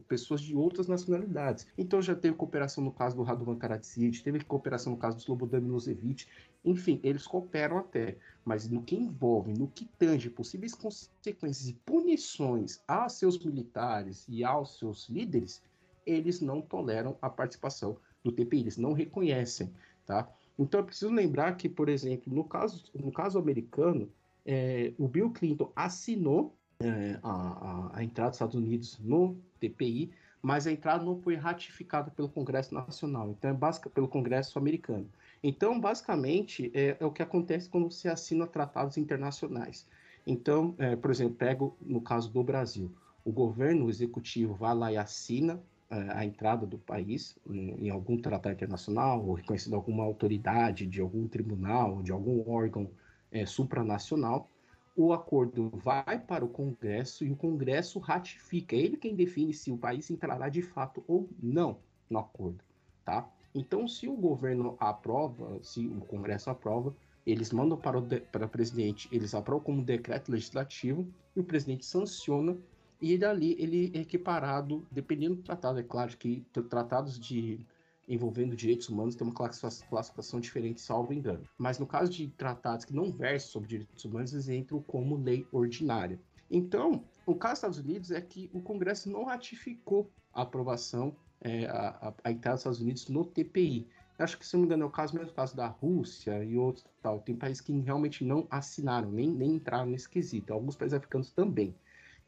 pessoas 0.09 0.41
de 0.41 0.57
outras 0.57 0.89
nacionalidades. 0.89 1.67
Então 1.77 2.01
já 2.01 2.15
teve 2.15 2.35
cooperação 2.35 2.83
no 2.83 2.91
caso 2.91 3.15
do 3.15 3.23
Radovan 3.23 3.57
Karadzic, 3.57 4.23
teve 4.23 4.43
cooperação 4.43 4.95
no 4.95 4.99
caso 4.99 5.19
do 5.19 5.21
Slobodan 5.21 5.61
Milosevic, 5.61 6.27
enfim, 6.65 6.99
eles 7.03 7.27
cooperam 7.27 7.77
até, 7.77 8.17
mas 8.43 8.67
no 8.67 8.83
que 8.83 8.97
envolve, 8.97 9.53
no 9.53 9.69
que 9.69 9.85
tange 9.99 10.31
possíveis 10.31 10.75
consequências 10.75 11.69
e 11.69 11.75
punições 11.75 12.81
a 12.89 13.07
seus 13.09 13.39
militares 13.39 14.25
e 14.29 14.43
aos 14.43 14.79
seus 14.79 15.11
líderes, 15.11 15.63
eles 16.11 16.41
não 16.41 16.61
toleram 16.61 17.17
a 17.21 17.29
participação 17.29 17.97
do 18.25 18.33
TPI, 18.33 18.61
eles 18.61 18.77
não 18.77 18.93
reconhecem, 18.93 19.73
tá? 20.07 20.29
Então 20.59 20.81
é 20.81 20.83
preciso 20.83 21.13
lembrar 21.13 21.57
que, 21.57 21.69
por 21.69 21.89
exemplo, 21.89 22.33
no 22.35 22.45
caso, 22.45 22.85
no 22.95 23.13
caso 23.13 23.39
americano, 23.39 24.11
é, 24.45 24.93
o 24.99 25.07
Bill 25.07 25.31
Clinton 25.31 25.71
assinou 25.77 26.57
é, 26.81 27.19
a, 27.23 27.31
a, 27.31 27.99
a, 27.99 28.05
entrada 28.05 28.31
dos 28.31 28.37
Estados 28.37 28.55
Unidos 28.55 28.99
no 28.99 29.37
TPI, 29.61 30.11
mas 30.41 30.67
a 30.67 30.73
entrada 30.73 31.05
não 31.05 31.21
foi 31.21 31.35
ratificada 31.35 32.11
pelo 32.11 32.29
Congresso 32.29 32.75
Nacional, 32.75 33.31
então 33.31 33.51
é 33.51 33.55
básica 33.55 33.91
pelo 33.91 34.09
Congresso 34.09 34.59
americano. 34.59 35.09
Então, 35.43 35.79
basicamente, 35.81 36.71
é, 36.75 36.97
é, 36.99 37.05
o 37.05 37.11
que 37.11 37.23
acontece 37.23 37.69
quando 37.69 37.91
você 37.91 38.09
assina 38.09 38.47
tratados 38.47 38.97
internacionais. 38.97 39.87
Então, 40.27 40.75
é, 40.79 40.97
por 40.97 41.11
exemplo, 41.11 41.35
pego 41.35 41.77
no 41.81 42.01
caso 42.01 42.31
do 42.31 42.43
Brasil, 42.43 42.91
o 43.25 43.33
governo 43.33 43.89
executivo 43.89 44.55
vai 44.55 44.75
lá 44.75 44.93
e 44.93 44.97
assina 44.97 45.61
a 45.91 46.25
entrada 46.25 46.67
do 46.67 46.79
país 46.79 47.39
em, 47.49 47.89
algum 47.89 48.21
tratado 48.21 48.55
internacional, 48.55 49.25
ou 49.27 49.35
reconhecido 49.35 49.75
alguma 49.75 50.05
autoridade 50.05 50.87
de 50.87 51.01
algum 51.01 51.27
tribunal, 51.27 52.03
de 52.03 52.13
algum 52.13 52.49
órgão 52.49 52.91
é, 53.33 53.47
supranacional, 53.47 54.51
o 54.95 55.13
acordo 55.13 55.71
vai 55.71 56.19
para 56.19 56.45
o 56.45 56.49
Congresso 56.49 57.25
e 57.25 57.31
o 57.31 57.37
Congresso 57.37 57.99
ratifica. 57.99 58.77
É 58.77 58.81
ele 58.81 58.97
quem 58.97 59.15
define 59.15 59.55
se 59.55 59.71
o 59.71 59.79
país 59.79 60.11
entrará 60.11 60.49
de 60.49 60.61
fato 60.61 61.03
ou 61.07 61.29
não 61.41 61.79
no 62.11 62.19
acordo, 62.19 62.63
tá? 63.05 63.31
Então, 63.55 63.89
se 63.89 64.09
o 64.09 64.17
governo 64.17 64.77
aprova, 64.79 65.59
se 65.63 65.87
o 65.87 66.01
Congresso 66.01 66.51
aprova, 66.51 66.95
eles 67.25 67.53
mandam 67.53 67.79
para 67.79 67.99
o, 67.99 68.01
de, 68.01 68.21
para 68.21 68.47
o 68.47 68.49
presidente, 68.49 69.09
eles 69.13 69.35
aprovam 69.35 69.63
como 69.63 69.83
decreto 69.83 70.33
legislativo 70.33 71.07
e 71.37 71.41
o 71.41 71.45
presidente 71.45 71.87
sanciona 71.87 72.57
e 73.01 73.17
dali 73.17 73.57
ele 73.59 73.93
é 73.95 74.01
equiparado, 74.01 74.87
dependendo 74.91 75.37
do 75.37 75.43
tratado, 75.43 75.79
é 75.79 75.83
claro 75.83 76.17
que 76.17 76.45
tratados 76.69 77.19
de 77.19 77.65
envolvendo 78.09 78.57
direitos 78.57 78.89
humanos 78.89 79.15
tem 79.15 79.27
uma 79.27 79.35
classificação 79.35 80.41
diferente, 80.41 80.81
salvo 80.81 81.13
engano. 81.13 81.45
Mas 81.59 81.79
no 81.79 81.87
caso 81.87 82.11
de 82.11 82.29
tratados 82.29 82.85
que 82.85 82.95
não 82.95 83.13
versam 83.13 83.51
sobre 83.51 83.69
direitos 83.69 84.05
humanos, 84.05 84.33
eles 84.33 84.49
entram 84.49 84.81
como 84.83 85.17
lei 85.17 85.47
ordinária. 85.53 86.19
Então, 86.51 87.05
o 87.27 87.35
caso 87.35 87.53
dos 87.53 87.59
Estados 87.59 87.79
Unidos 87.79 88.11
é 88.11 88.21
que 88.21 88.51
o 88.55 88.63
Congresso 88.63 89.11
não 89.11 89.25
ratificou 89.25 90.11
a 90.33 90.43
aprovação, 90.43 91.15
é, 91.43 91.67
a, 91.67 92.15
a, 92.25 92.33
entrada 92.33 92.57
dos 92.57 92.61
Estados 92.61 92.81
Unidos 92.81 93.09
no 93.09 93.25
TPI. 93.25 93.87
acho 94.19 94.39
que, 94.39 94.47
se 94.47 94.55
não 94.55 94.63
me 94.63 94.67
engano, 94.67 94.85
é 94.85 94.87
o 94.87 94.91
caso 94.91 95.15
mesmo 95.15 95.31
o 95.31 95.35
caso 95.35 95.55
da 95.55 95.67
Rússia 95.67 96.43
e 96.43 96.57
outros 96.57 96.87
tal. 97.03 97.21
Tem 97.21 97.37
países 97.37 97.61
que 97.61 97.79
realmente 97.81 98.25
não 98.25 98.47
assinaram, 98.51 99.13
nem, 99.13 99.29
nem 99.29 99.57
entraram 99.57 99.87
nesse 99.87 100.09
quesito. 100.09 100.53
Alguns 100.53 100.77
países 100.77 100.95
africanos 100.95 101.31
também. 101.31 101.75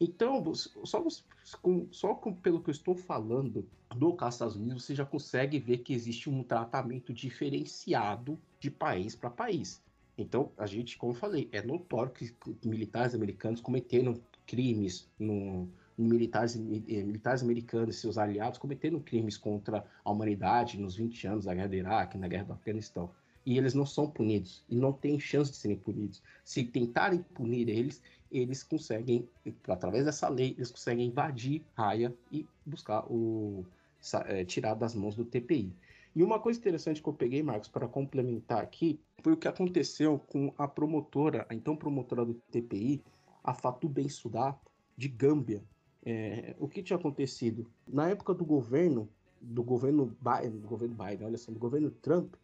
Então, 0.01 0.55
só, 0.55 1.07
só 1.91 2.15
pelo 2.43 2.63
que 2.63 2.71
eu 2.71 2.73
estou 2.73 2.95
falando 2.95 3.69
do 3.95 4.15
caso 4.15 4.31
dos 4.31 4.35
Estados 4.35 4.57
Unidos, 4.57 4.85
você 4.85 4.95
já 4.95 5.05
consegue 5.05 5.59
ver 5.59 5.79
que 5.79 5.93
existe 5.93 6.31
um 6.31 6.43
tratamento 6.43 7.13
diferenciado 7.13 8.41
de 8.59 8.71
país 8.71 9.15
para 9.15 9.29
país. 9.29 9.83
Então, 10.17 10.53
a 10.57 10.67
gente, 10.67 10.97
como 10.97 11.13
eu 11.13 11.17
falei, 11.17 11.49
é 11.53 11.61
notório 11.61 12.13
que 12.13 12.35
militares 12.65 13.15
americanos 13.15 13.61
cometeram 13.61 14.19
crimes 14.47 15.09
no, 15.19 15.69
militares, 16.01 16.57
eh, 16.57 17.03
militares 17.03 17.43
americanos 17.43 17.97
e 17.97 18.01
seus 18.01 18.17
aliados 18.17 18.59
cometeram 18.59 19.01
crimes 19.01 19.37
contra 19.37 19.85
a 20.05 20.11
humanidade 20.11 20.79
nos 20.79 20.97
20 20.97 21.27
anos 21.27 21.45
da 21.45 21.55
guerra 21.55 21.69
do 21.69 21.75
Iraque, 21.75 22.19
na 22.19 22.29
guerra 22.29 22.45
do 22.45 22.53
Afeganistão. 22.55 23.11
E 23.45 23.57
eles 23.57 23.75
não 23.75 23.87
são 23.87 24.11
punidos, 24.11 24.63
e 24.69 24.77
não 24.77 24.93
têm 24.93 25.19
chance 25.19 25.51
de 25.51 25.57
serem 25.57 25.77
punidos. 25.77 26.23
Se 26.45 26.63
tentarem 26.65 27.23
punir 27.35 27.69
eles, 27.69 28.03
eles 28.31 28.63
conseguem, 28.63 29.29
através 29.67 30.05
dessa 30.05 30.29
lei, 30.29 30.55
eles 30.57 30.71
conseguem 30.71 31.09
invadir 31.09 31.63
Raia 31.75 32.15
e 32.31 32.47
buscar 32.65 33.05
o. 33.11 33.65
É, 34.27 34.45
tirar 34.47 34.75
das 34.75 34.95
mãos 34.95 35.15
do 35.15 35.27
TPI. 35.27 35.75
E 36.17 36.23
uma 36.23 36.41
coisa 36.41 36.59
interessante 36.59 37.03
que 37.03 37.09
eu 37.09 37.13
peguei, 37.13 37.43
Marcos, 37.43 37.69
para 37.69 37.87
complementar 37.87 38.63
aqui, 38.63 38.99
foi 39.23 39.35
o 39.35 39.37
que 39.37 39.47
aconteceu 39.47 40.19
com 40.19 40.53
a 40.57 40.67
promotora, 40.67 41.47
a 41.49 41.55
então 41.55 41.77
promotora 41.77 42.25
do 42.25 42.35
TPI, 42.51 43.03
a 43.45 43.55
Fatou 43.55 43.91
Bensouda, 43.91 44.57
de 44.97 45.09
Gâmbia. 45.09 45.63
É, 46.05 46.57
o 46.59 46.67
que 46.67 46.83
tinha 46.83 46.99
acontecido? 46.99 47.71
Na 47.87 48.09
época 48.09 48.35
do 48.35 48.45
governo, 48.45 49.09
do 49.41 49.63
governo 49.63 50.17
Biden, 50.21 50.59
do 50.61 50.69
governo 50.69 50.95
Biden, 50.95 51.27
olha 51.27 51.39
só, 51.39 51.53
do 51.53 51.59
governo 51.59 51.91
Trump, 51.91 52.35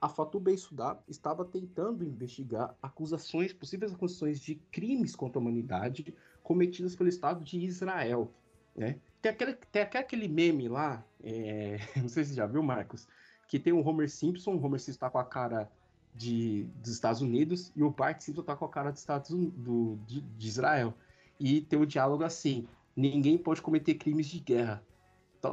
a 0.00 0.08
Fatou 0.08 0.40
Bensouda 0.40 0.98
estava 1.06 1.44
tentando 1.44 2.04
investigar 2.04 2.74
acusações, 2.82 3.52
possíveis 3.52 3.92
acusações 3.92 4.40
de 4.40 4.54
crimes 4.72 5.14
contra 5.14 5.38
a 5.38 5.42
humanidade 5.42 6.14
cometidas 6.42 6.96
pelo 6.96 7.08
Estado 7.08 7.44
de 7.44 7.58
Israel, 7.58 8.32
né? 8.74 8.98
Tem, 9.20 9.30
aquele, 9.30 9.54
tem 9.54 9.82
até 9.82 9.98
aquele 9.98 10.26
meme 10.26 10.68
lá, 10.68 11.04
é, 11.22 11.78
não 12.00 12.08
sei 12.08 12.24
se 12.24 12.30
você 12.30 12.36
já 12.36 12.46
viu, 12.46 12.62
Marcos, 12.62 13.06
que 13.46 13.58
tem 13.58 13.72
o 13.72 13.86
Homer 13.86 14.08
Simpson, 14.08 14.52
o 14.52 14.64
Homer 14.64 14.80
Simpson 14.80 14.92
está 14.92 15.10
com 15.10 15.18
a 15.18 15.24
cara 15.24 15.70
de, 16.14 16.64
dos 16.76 16.92
Estados 16.92 17.20
Unidos 17.20 17.70
e 17.76 17.82
o 17.82 17.90
Bart 17.90 18.20
Simpson 18.20 18.40
está 18.40 18.56
com 18.56 18.64
a 18.64 18.68
cara 18.70 18.90
dos 18.90 19.00
Estados, 19.00 19.30
do, 19.30 19.98
de, 20.06 20.20
de 20.22 20.48
Israel. 20.48 20.94
E 21.38 21.60
tem 21.60 21.78
o 21.78 21.82
um 21.82 21.86
diálogo 21.86 22.24
assim, 22.24 22.66
ninguém 22.96 23.36
pode 23.36 23.60
cometer 23.60 23.94
crimes 23.94 24.26
de 24.26 24.40
guerra, 24.40 24.82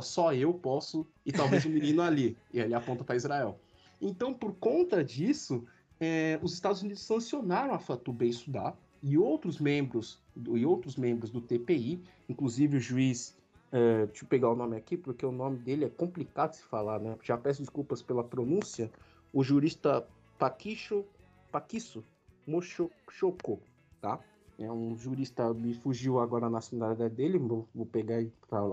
só 0.01 0.33
eu 0.33 0.53
posso 0.53 1.07
e 1.25 1.31
talvez 1.31 1.65
o 1.65 1.69
menino 1.69 2.01
ali. 2.01 2.37
E 2.53 2.59
ele 2.59 2.73
aponta 2.73 3.03
para 3.03 3.15
Israel. 3.15 3.59
Então, 4.01 4.33
por 4.33 4.53
conta 4.55 5.03
disso, 5.03 5.65
é, 5.99 6.39
os 6.41 6.53
Estados 6.53 6.81
Unidos 6.81 7.01
sancionaram 7.01 7.73
a 7.73 7.79
Fatou 7.79 8.13
Bensouda 8.13 8.73
e 9.01 9.17
outros 9.17 9.59
membros 9.59 10.21
do, 10.35 10.57
e 10.57 10.65
outros 10.65 10.95
membros 10.95 11.29
do 11.29 11.41
TPI, 11.41 12.01
inclusive 12.29 12.77
o 12.77 12.79
juiz, 12.79 13.35
é, 13.71 14.05
deixa 14.05 14.23
eu 14.23 14.29
pegar 14.29 14.49
o 14.49 14.55
nome 14.55 14.77
aqui 14.77 14.95
porque 14.95 15.25
o 15.25 15.31
nome 15.31 15.57
dele 15.57 15.85
é 15.85 15.89
complicado 15.89 16.51
de 16.51 16.57
se 16.57 16.63
falar, 16.63 16.99
né? 16.99 17.17
Já 17.23 17.37
peço 17.37 17.61
desculpas 17.61 18.01
pela 18.01 18.23
pronúncia. 18.23 18.91
O 19.33 19.43
jurista 19.43 20.07
Paquicho, 20.39 21.03
Paquisso 21.51 22.03
Mochoco, 22.45 23.59
tá? 23.99 24.19
É 24.57 24.71
um 24.71 24.97
jurista, 24.97 25.53
me 25.53 25.73
fugiu 25.73 26.19
agora 26.19 26.47
a 26.47 26.49
nacionalidade 26.49 27.13
dele, 27.13 27.37
vou, 27.37 27.67
vou 27.75 27.85
pegar 27.85 28.23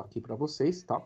aqui 0.02 0.20
para 0.20 0.34
vocês, 0.34 0.82
tá? 0.82 1.02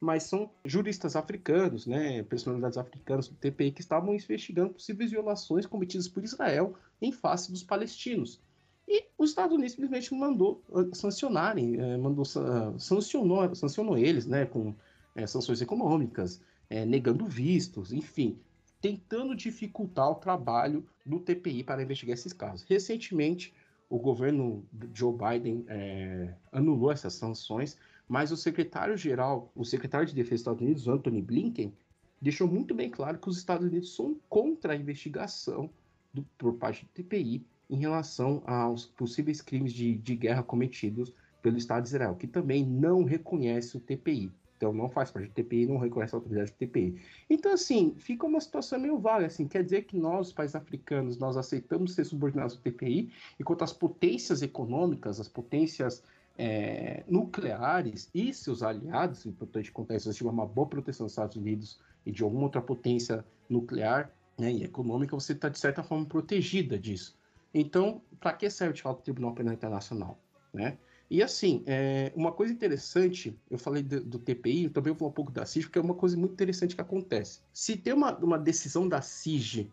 Mas 0.00 0.22
são 0.22 0.50
juristas 0.64 1.14
africanos, 1.14 1.86
né, 1.86 2.22
personalidades 2.22 2.78
africanas 2.78 3.28
do 3.28 3.34
TPI 3.34 3.70
que 3.70 3.82
estavam 3.82 4.14
investigando 4.14 4.72
possíveis 4.72 5.10
violações 5.10 5.66
cometidas 5.66 6.08
por 6.08 6.24
Israel 6.24 6.74
em 7.02 7.12
face 7.12 7.52
dos 7.52 7.62
palestinos. 7.62 8.40
E 8.88 9.04
os 9.18 9.30
Estados 9.30 9.54
Unidos 9.54 9.72
simplesmente 9.72 10.12
mandou 10.14 10.64
ah, 10.72 10.84
sancionarem, 10.94 11.78
eh, 11.78 11.96
mandou 11.98 12.24
sancionou, 12.24 13.54
sancionou 13.54 13.98
eles, 13.98 14.26
né, 14.26 14.46
com 14.46 14.74
é, 15.14 15.26
sanções 15.26 15.60
econômicas, 15.60 16.40
é, 16.68 16.84
negando 16.84 17.26
vistos, 17.26 17.92
enfim, 17.92 18.38
tentando 18.80 19.34
dificultar 19.36 20.10
o 20.10 20.14
trabalho 20.14 20.86
do 21.04 21.20
TPI 21.20 21.62
para 21.62 21.82
investigar 21.82 22.14
esses 22.14 22.32
casos. 22.32 22.64
Recentemente, 22.68 23.52
o 23.88 23.98
governo 23.98 24.64
Joe 24.94 25.12
Biden 25.12 25.64
é, 25.68 26.32
anulou 26.52 26.90
essas 26.90 27.12
sanções, 27.14 27.76
mas 28.10 28.32
o 28.32 28.36
secretário-geral, 28.36 29.52
o 29.54 29.64
secretário 29.64 30.04
de 30.04 30.12
Defesa 30.12 30.32
dos 30.32 30.40
Estados 30.40 30.62
Unidos, 30.62 30.88
Anthony 30.88 31.22
Blinken, 31.22 31.72
deixou 32.20 32.48
muito 32.48 32.74
bem 32.74 32.90
claro 32.90 33.16
que 33.16 33.28
os 33.28 33.38
Estados 33.38 33.64
Unidos 33.64 33.94
são 33.94 34.18
contra 34.28 34.72
a 34.72 34.76
investigação 34.76 35.70
do, 36.12 36.24
por 36.36 36.54
parte 36.54 36.84
do 36.84 36.88
TPI 36.88 37.46
em 37.70 37.76
relação 37.76 38.42
aos 38.44 38.84
possíveis 38.84 39.40
crimes 39.40 39.72
de, 39.72 39.94
de 39.94 40.16
guerra 40.16 40.42
cometidos 40.42 41.14
pelo 41.40 41.56
Estado 41.56 41.84
de 41.84 41.90
Israel, 41.90 42.16
que 42.16 42.26
também 42.26 42.66
não 42.66 43.04
reconhece 43.04 43.76
o 43.76 43.80
TPI. 43.80 44.32
Então 44.56 44.72
não 44.72 44.88
faz 44.88 45.12
parte 45.12 45.28
do 45.28 45.32
TPI, 45.32 45.66
não 45.66 45.78
reconhece 45.78 46.12
a 46.12 46.18
autoridade 46.18 46.50
do 46.50 46.56
TPI. 46.56 47.00
Então, 47.30 47.52
assim, 47.52 47.94
fica 47.96 48.26
uma 48.26 48.40
situação 48.40 48.80
meio 48.80 48.98
vaga, 48.98 49.26
assim, 49.26 49.46
quer 49.46 49.62
dizer 49.62 49.84
que 49.84 49.96
nós, 49.96 50.26
os 50.26 50.32
países 50.32 50.56
africanos, 50.56 51.16
nós 51.16 51.36
aceitamos 51.36 51.94
ser 51.94 52.04
subordinados 52.04 52.56
ao 52.56 52.60
TPI, 52.60 53.12
enquanto 53.38 53.62
as 53.62 53.72
potências 53.72 54.42
econômicas, 54.42 55.20
as 55.20 55.28
potências 55.28 56.02
é, 56.40 57.04
nucleares 57.06 58.08
e 58.14 58.32
seus 58.32 58.62
aliados, 58.62 59.26
importante 59.26 59.70
contar 59.70 59.96
isso, 59.96 60.10
tiver 60.14 60.30
uma 60.30 60.46
boa 60.46 60.66
proteção 60.66 61.04
dos 61.04 61.12
Estados 61.12 61.36
Unidos 61.36 61.78
e 62.06 62.10
de 62.10 62.22
alguma 62.22 62.44
outra 62.44 62.62
potência 62.62 63.22
nuclear 63.46 64.10
né, 64.38 64.50
e 64.50 64.64
econômica, 64.64 65.14
você 65.14 65.34
está, 65.34 65.50
de 65.50 65.58
certa 65.58 65.82
forma, 65.82 66.06
protegida 66.06 66.78
disso. 66.78 67.14
Então, 67.52 68.00
para 68.18 68.32
que 68.32 68.48
serve 68.48 68.80
o 68.82 68.94
Tribunal 68.94 69.34
Penal 69.34 69.52
Internacional? 69.52 70.18
Né? 70.50 70.78
E 71.10 71.22
assim, 71.22 71.62
é, 71.66 72.10
uma 72.16 72.32
coisa 72.32 72.54
interessante, 72.54 73.38
eu 73.50 73.58
falei 73.58 73.82
do, 73.82 74.02
do, 74.02 74.18
TPI, 74.18 74.64
eu 74.64 74.70
também 74.70 74.92
vou 74.92 74.98
falar 74.98 75.10
um 75.10 75.14
pouco 75.14 75.30
da 75.30 75.44
CIG, 75.44 75.66
porque 75.66 75.78
é 75.78 75.82
uma 75.82 75.94
coisa 75.94 76.16
muito 76.16 76.32
interessante 76.32 76.74
que 76.74 76.80
acontece. 76.80 77.40
Se 77.52 77.76
tem 77.76 77.92
uma, 77.92 78.16
uma 78.16 78.38
decisão 78.38 78.88
da 78.88 79.02
CIG 79.02 79.70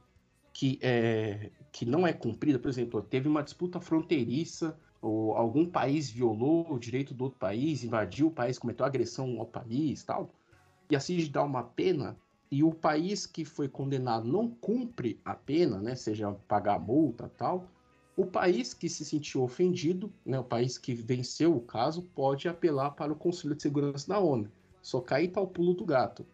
que, 0.51 0.79
é, 0.81 1.49
que 1.71 1.85
não 1.85 2.05
é 2.05 2.11
cumprida, 2.11 2.59
por 2.59 2.67
exemplo, 2.67 3.01
teve 3.01 3.29
uma 3.29 3.41
disputa 3.41 3.79
fronteiriça, 3.79 4.77
ou 5.01 5.33
algum 5.35 5.65
país 5.65 6.09
violou 6.09 6.71
o 6.71 6.79
direito 6.79 7.13
do 7.13 7.25
outro 7.25 7.39
país, 7.39 7.83
invadiu 7.83 8.27
o 8.27 8.31
país, 8.31 8.57
cometeu 8.57 8.85
agressão 8.85 9.39
ao 9.39 9.45
país 9.45 10.03
tal, 10.03 10.29
e 10.89 10.95
a 10.95 10.99
CIG 10.99 11.29
dá 11.29 11.43
uma 11.43 11.63
pena, 11.63 12.17
e 12.49 12.63
o 12.63 12.73
país 12.73 13.25
que 13.25 13.43
foi 13.43 13.67
condenado 13.67 14.27
não 14.27 14.49
cumpre 14.49 15.19
a 15.23 15.35
pena, 15.35 15.79
né, 15.79 15.95
seja 15.95 16.31
pagar 16.47 16.79
multa 16.79 17.31
tal, 17.37 17.69
o 18.15 18.25
país 18.25 18.73
que 18.73 18.89
se 18.89 19.05
sentiu 19.05 19.43
ofendido, 19.43 20.11
né, 20.25 20.39
o 20.39 20.43
país 20.43 20.77
que 20.77 20.93
venceu 20.93 21.55
o 21.55 21.61
caso, 21.61 22.01
pode 22.15 22.47
apelar 22.47 22.91
para 22.91 23.13
o 23.13 23.15
Conselho 23.15 23.53
de 23.53 23.61
Segurança 23.61 24.07
da 24.07 24.19
ONU. 24.19 24.49
Só 24.81 25.01
que 25.01 25.13
aí 25.13 25.25
está 25.25 25.39
o 25.39 25.47
pulo 25.47 25.73
do 25.73 25.85
gato, 25.85 26.25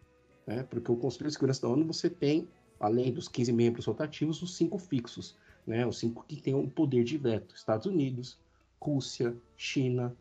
né, 0.46 0.62
porque 0.62 0.90
o 0.90 0.96
Conselho 0.96 1.26
de 1.26 1.34
Segurança 1.34 1.62
da 1.62 1.68
ONU 1.68 1.84
você 1.84 2.08
tem, 2.08 2.48
além 2.80 3.12
dos 3.12 3.28
15 3.28 3.52
membros 3.52 3.86
rotativos, 3.86 4.40
os 4.40 4.56
cinco 4.56 4.78
fixos, 4.78 5.36
né, 5.66 5.86
os 5.86 5.98
cinco 5.98 6.24
que 6.26 6.40
têm 6.40 6.54
o 6.54 6.68
poder 6.68 7.04
de 7.04 7.18
veto: 7.18 7.54
Estados 7.54 7.86
Unidos, 7.86 8.38
Rússia, 8.80 9.36
China, 9.56 10.14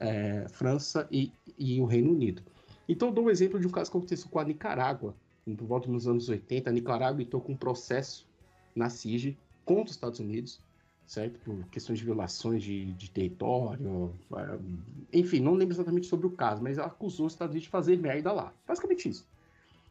é, 0.00 0.46
França 0.48 1.08
e, 1.10 1.32
e 1.58 1.80
o 1.80 1.84
Reino 1.84 2.12
Unido. 2.12 2.42
Então, 2.88 3.12
dou 3.12 3.24
um 3.24 3.30
exemplo 3.30 3.58
de 3.58 3.66
um 3.66 3.70
caso 3.70 3.90
que 3.90 3.96
aconteceu 3.96 4.28
com 4.30 4.38
a 4.38 4.44
Nicarágua, 4.44 5.14
por 5.44 5.66
volta 5.66 5.90
dos 5.90 6.06
anos 6.06 6.28
80. 6.28 6.70
A 6.70 6.72
Nicarágua 6.72 7.22
entrou 7.22 7.40
com 7.40 7.52
um 7.52 7.56
processo 7.56 8.26
na 8.74 8.88
CIG 8.88 9.36
contra 9.64 9.84
os 9.84 9.92
Estados 9.92 10.20
Unidos 10.20 10.60
certo? 11.06 11.38
Por 11.40 11.64
questões 11.68 11.98
de 11.98 12.04
violações 12.04 12.62
de, 12.62 12.92
de 12.92 13.10
território, 13.10 14.12
é, 14.36 15.18
enfim, 15.18 15.40
não 15.40 15.54
lembro 15.54 15.74
exatamente 15.74 16.06
sobre 16.06 16.26
o 16.26 16.30
caso, 16.30 16.62
mas 16.62 16.78
acusou 16.78 17.26
os 17.26 17.32
Estados 17.32 17.52
Unidos 17.52 17.64
de 17.64 17.70
fazer 17.70 17.96
merda 17.96 18.32
lá. 18.32 18.52
Basicamente 18.66 19.08
isso. 19.08 19.26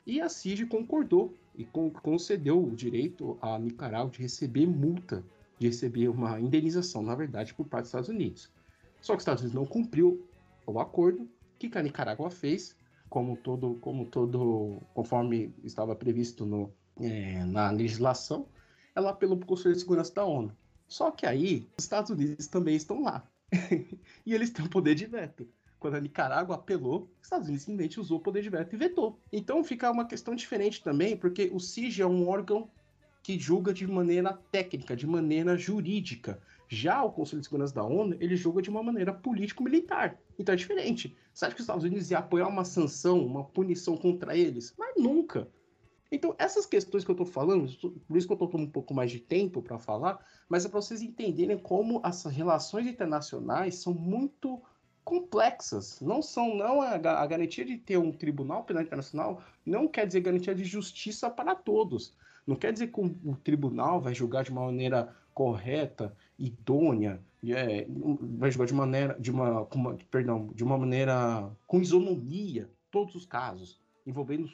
E 0.05 0.19
a 0.19 0.27
CIG 0.27 0.65
concordou 0.65 1.33
e 1.55 1.65
concedeu 2.01 2.61
o 2.61 2.75
direito 2.75 3.37
à 3.41 3.57
Nicarágua 3.57 4.11
de 4.11 4.21
receber 4.21 4.65
multa, 4.65 5.23
de 5.59 5.67
receber 5.67 6.09
uma 6.09 6.39
indenização, 6.39 7.01
na 7.01 7.15
verdade, 7.15 7.53
por 7.53 7.67
parte 7.67 7.83
dos 7.83 7.89
Estados 7.89 8.09
Unidos. 8.09 8.51
Só 9.01 9.13
que 9.13 9.17
os 9.17 9.23
Estados 9.23 9.41
Unidos 9.43 9.55
não 9.55 9.65
cumpriu 9.65 10.27
o 10.65 10.79
acordo. 10.79 11.23
O 11.23 11.29
que 11.59 11.77
a 11.77 11.81
Nicarágua 11.81 12.29
fez? 12.29 12.75
Como 13.09 13.37
todo, 13.37 13.75
como 13.75 14.05
todo, 14.05 14.81
conforme 14.93 15.53
estava 15.63 15.95
previsto 15.95 16.45
no, 16.45 16.73
é, 16.99 17.43
na 17.45 17.69
legislação, 17.69 18.47
ela 18.95 19.11
apelou 19.11 19.37
para 19.37 19.45
o 19.45 19.47
Conselho 19.47 19.75
de 19.75 19.81
Segurança 19.81 20.13
da 20.13 20.25
ONU. 20.25 20.55
Só 20.87 21.11
que 21.11 21.25
aí, 21.25 21.67
os 21.77 21.85
Estados 21.85 22.11
Unidos 22.11 22.47
também 22.47 22.75
estão 22.75 23.01
lá. 23.01 23.27
e 24.25 24.33
eles 24.33 24.49
têm 24.49 24.65
o 24.65 24.69
poder 24.69 24.95
de 24.95 25.05
veto. 25.05 25.47
Quando 25.79 25.95
a 25.95 25.99
Nicarágua 25.99 26.55
apelou, 26.55 27.11
os 27.19 27.25
Estados 27.25 27.47
Unidos 27.47 27.65
simplesmente 27.65 27.99
usou 27.99 28.17
o 28.17 28.21
poder 28.21 28.41
de 28.41 28.49
veto 28.49 28.73
e 28.73 28.77
vetou. 28.77 29.19
Então 29.31 29.63
fica 29.63 29.91
uma 29.91 30.05
questão 30.05 30.33
diferente 30.33 30.81
também, 30.81 31.17
porque 31.17 31.49
o 31.53 31.59
CIG 31.59 32.01
é 32.01 32.07
um 32.07 32.27
órgão 32.27 32.69
que 33.23 33.39
julga 33.39 33.73
de 33.73 33.87
maneira 33.87 34.33
técnica, 34.51 34.95
de 34.95 35.07
maneira 35.07 35.57
jurídica. 35.57 36.41
Já 36.67 37.01
o 37.03 37.11
Conselho 37.11 37.39
de 37.39 37.47
Segurança 37.47 37.73
da 37.73 37.83
ONU, 37.83 38.17
ele 38.19 38.35
julga 38.35 38.61
de 38.61 38.69
uma 38.69 38.83
maneira 38.83 39.13
político-militar. 39.13 40.19
Então 40.37 40.51
é 40.51 40.57
diferente. 40.57 41.15
Você 41.33 41.45
acha 41.45 41.55
que 41.55 41.61
os 41.61 41.63
Estados 41.63 41.85
Unidos 41.85 42.11
ia 42.11 42.19
apoiar 42.19 42.47
uma 42.47 42.65
sanção, 42.65 43.25
uma 43.25 43.45
punição 43.45 43.95
contra 43.95 44.35
eles? 44.35 44.73
Mas 44.77 45.01
nunca. 45.01 45.47
Então, 46.11 46.35
essas 46.37 46.65
questões 46.65 47.03
que 47.03 47.09
eu 47.09 47.13
estou 47.13 47.25
falando, 47.25 47.65
por 48.07 48.17
isso 48.17 48.27
que 48.27 48.33
eu 48.33 48.35
estou 48.35 48.47
tomando 48.47 48.67
um 48.67 48.71
pouco 48.71 48.93
mais 48.93 49.09
de 49.09 49.19
tempo 49.19 49.63
para 49.63 49.79
falar, 49.79 50.23
mas 50.47 50.65
é 50.65 50.69
para 50.69 50.79
vocês 50.79 51.01
entenderem 51.01 51.57
como 51.57 52.01
as 52.03 52.23
relações 52.25 52.85
internacionais 52.85 53.75
são 53.75 53.93
muito 53.93 54.61
complexas. 55.03 55.99
Não 56.01 56.21
são, 56.21 56.55
não 56.55 56.81
a, 56.81 56.95
a 56.95 57.25
garantia 57.25 57.65
de 57.65 57.77
ter 57.77 57.97
um 57.97 58.11
tribunal 58.11 58.63
penal 58.63 58.83
internacional 58.83 59.41
não 59.65 59.87
quer 59.87 60.05
dizer 60.05 60.21
garantia 60.21 60.53
de 60.53 60.63
justiça 60.63 61.29
para 61.29 61.55
todos. 61.55 62.15
Não 62.45 62.55
quer 62.55 62.73
dizer 62.73 62.87
que 62.87 62.99
o, 62.99 63.15
o 63.23 63.35
tribunal 63.35 64.01
vai 64.01 64.13
julgar 64.13 64.43
de 64.43 64.51
uma 64.51 64.65
maneira 64.65 65.15
correta, 65.33 66.15
idônea, 66.37 67.21
é, 67.45 67.87
vai 68.37 68.51
julgar 68.51 68.67
de 68.67 68.73
maneira, 68.73 69.17
de 69.19 69.31
uma, 69.31 69.61
uma, 69.73 69.97
perdão, 70.11 70.49
de 70.53 70.63
uma 70.63 70.77
maneira 70.77 71.49
com 71.65 71.81
isonomia 71.81 72.69
todos 72.91 73.15
os 73.15 73.25
casos 73.25 73.81
envolvendo 74.05 74.49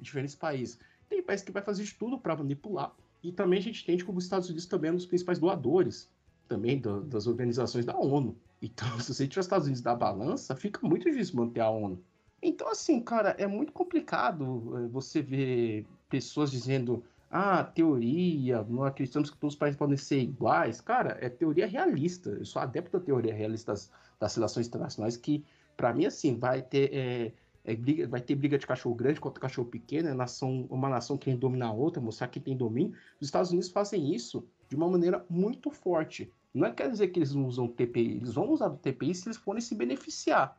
diferentes 0.00 0.34
países. 0.34 0.78
Tem 1.08 1.22
país 1.22 1.42
que 1.42 1.50
vai 1.50 1.62
fazer 1.62 1.84
de 1.84 1.94
tudo 1.94 2.18
para 2.18 2.36
manipular. 2.36 2.94
E 3.22 3.32
também 3.32 3.58
a 3.58 3.62
gente 3.62 3.82
entende 3.82 4.04
como 4.04 4.18
os 4.18 4.24
Estados 4.24 4.48
Unidos 4.48 4.66
também 4.66 4.90
é 4.90 4.92
um 4.92 4.96
dos 4.96 5.06
principais 5.06 5.38
doadores 5.38 6.08
também 6.48 6.78
do, 6.78 7.02
das 7.02 7.26
organizações 7.26 7.84
da 7.84 7.96
ONU. 7.96 8.36
Então, 8.60 8.88
se 9.00 9.14
você 9.14 9.26
tiver 9.26 9.40
os 9.40 9.46
Estados 9.46 9.66
Unidos 9.66 9.82
da 9.82 9.94
balança, 9.94 10.54
fica 10.56 10.86
muito 10.86 11.08
difícil 11.10 11.36
manter 11.36 11.60
a 11.60 11.70
ONU. 11.70 12.02
Então, 12.42 12.68
assim, 12.68 13.00
cara, 13.00 13.34
é 13.38 13.46
muito 13.46 13.72
complicado 13.72 14.72
eh, 14.76 14.88
você 14.88 15.20
ver 15.20 15.86
pessoas 16.08 16.50
dizendo 16.50 17.04
ah, 17.30 17.62
teoria, 17.62 18.64
não 18.68 18.82
acreditamos 18.82 19.30
que 19.30 19.36
todos 19.38 19.54
os 19.54 19.58
países 19.58 19.78
podem 19.78 19.96
ser 19.96 20.18
iguais. 20.20 20.80
Cara, 20.80 21.16
é 21.20 21.28
teoria 21.28 21.66
realista. 21.66 22.30
Eu 22.30 22.44
sou 22.44 22.60
adepto 22.60 22.98
da 22.98 23.04
teoria 23.04 23.32
realista 23.32 23.70
das, 23.70 23.90
das 24.18 24.34
relações 24.34 24.66
internacionais, 24.66 25.16
que, 25.16 25.44
para 25.76 25.94
mim, 25.94 26.06
assim, 26.06 26.36
vai 26.36 26.60
ter. 26.60 26.92
É, 26.92 27.32
é, 27.64 27.76
briga, 27.76 28.08
vai 28.08 28.20
ter 28.20 28.34
briga 28.34 28.58
de 28.58 28.66
cachorro 28.66 28.94
grande 28.94 29.20
contra 29.20 29.40
cachorro 29.40 29.68
pequeno, 29.68 30.08
é 30.08 30.14
nação, 30.14 30.66
uma 30.70 30.88
nação 30.88 31.16
querendo 31.16 31.40
dominar 31.40 31.68
a 31.68 31.72
outra, 31.72 32.02
mostrar 32.02 32.26
quem 32.26 32.42
tem 32.42 32.56
domínio. 32.56 32.94
Os 33.20 33.28
Estados 33.28 33.50
Unidos 33.50 33.68
fazem 33.68 34.12
isso 34.12 34.44
de 34.68 34.74
uma 34.74 34.88
maneira 34.88 35.24
muito 35.30 35.70
forte. 35.70 36.32
Não 36.52 36.66
é 36.66 36.72
quer 36.72 36.90
dizer 36.90 37.08
que 37.08 37.18
eles 37.20 37.34
não 37.34 37.46
usam 37.46 37.68
TPI, 37.68 38.16
eles 38.16 38.34
vão 38.34 38.50
usar 38.50 38.68
o 38.68 38.76
TPI 38.76 39.14
se 39.14 39.28
eles 39.28 39.36
forem 39.36 39.60
se 39.60 39.74
beneficiar. 39.74 40.58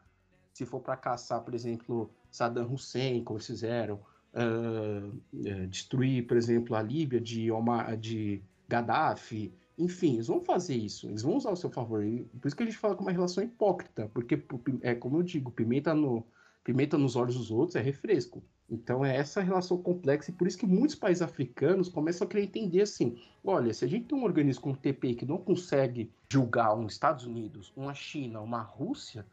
Se 0.53 0.65
for 0.65 0.79
para 0.79 0.95
caçar, 0.95 1.41
por 1.41 1.53
exemplo, 1.53 2.09
Saddam 2.29 2.71
Hussein, 2.71 3.23
como 3.23 3.37
eles 3.37 3.47
fizeram, 3.47 3.99
uh, 4.33 5.67
destruir, 5.67 6.27
por 6.27 6.37
exemplo, 6.37 6.75
a 6.75 6.81
Líbia 6.81 7.19
de, 7.19 7.51
Omar, 7.51 7.97
de 7.97 8.41
Gaddafi, 8.67 9.53
enfim, 9.77 10.15
eles 10.15 10.27
vão 10.27 10.41
fazer 10.41 10.75
isso, 10.75 11.07
eles 11.07 11.23
vão 11.23 11.37
usar 11.37 11.51
o 11.51 11.55
seu 11.55 11.69
favor. 11.69 12.03
Por 12.39 12.47
isso 12.47 12.55
que 12.55 12.63
a 12.63 12.65
gente 12.65 12.77
fala 12.77 12.95
com 12.95 13.03
uma 13.03 13.11
relação 13.11 13.43
hipócrita, 13.43 14.09
porque, 14.13 14.43
é 14.81 14.93
como 14.93 15.17
eu 15.17 15.23
digo, 15.23 15.51
pimenta 15.51 15.93
no, 15.93 16.25
pimenta 16.63 16.97
nos 16.97 17.15
olhos 17.15 17.35
dos 17.35 17.51
outros 17.51 17.75
é 17.75 17.81
refresco. 17.81 18.43
Então 18.69 19.03
é 19.03 19.17
essa 19.17 19.41
relação 19.41 19.77
complexa 19.77 20.31
e 20.31 20.33
por 20.33 20.47
isso 20.47 20.57
que 20.57 20.65
muitos 20.65 20.95
países 20.95 21.21
africanos 21.21 21.89
começam 21.89 22.25
a 22.25 22.29
querer 22.29 22.43
entender 22.43 22.81
assim: 22.81 23.17
olha, 23.43 23.73
se 23.73 23.83
a 23.83 23.87
gente 23.87 24.05
tem 24.05 24.17
um 24.17 24.23
organismo 24.23 24.61
como 24.61 24.75
o 24.75 24.77
TPI 24.77 25.15
que 25.15 25.25
não 25.25 25.37
consegue 25.37 26.09
julgar 26.29 26.73
um 26.73 26.87
Estados 26.87 27.25
Unidos, 27.25 27.73
uma 27.75 27.93
China, 27.93 28.39
uma 28.39 28.61
Rússia, 28.61 29.25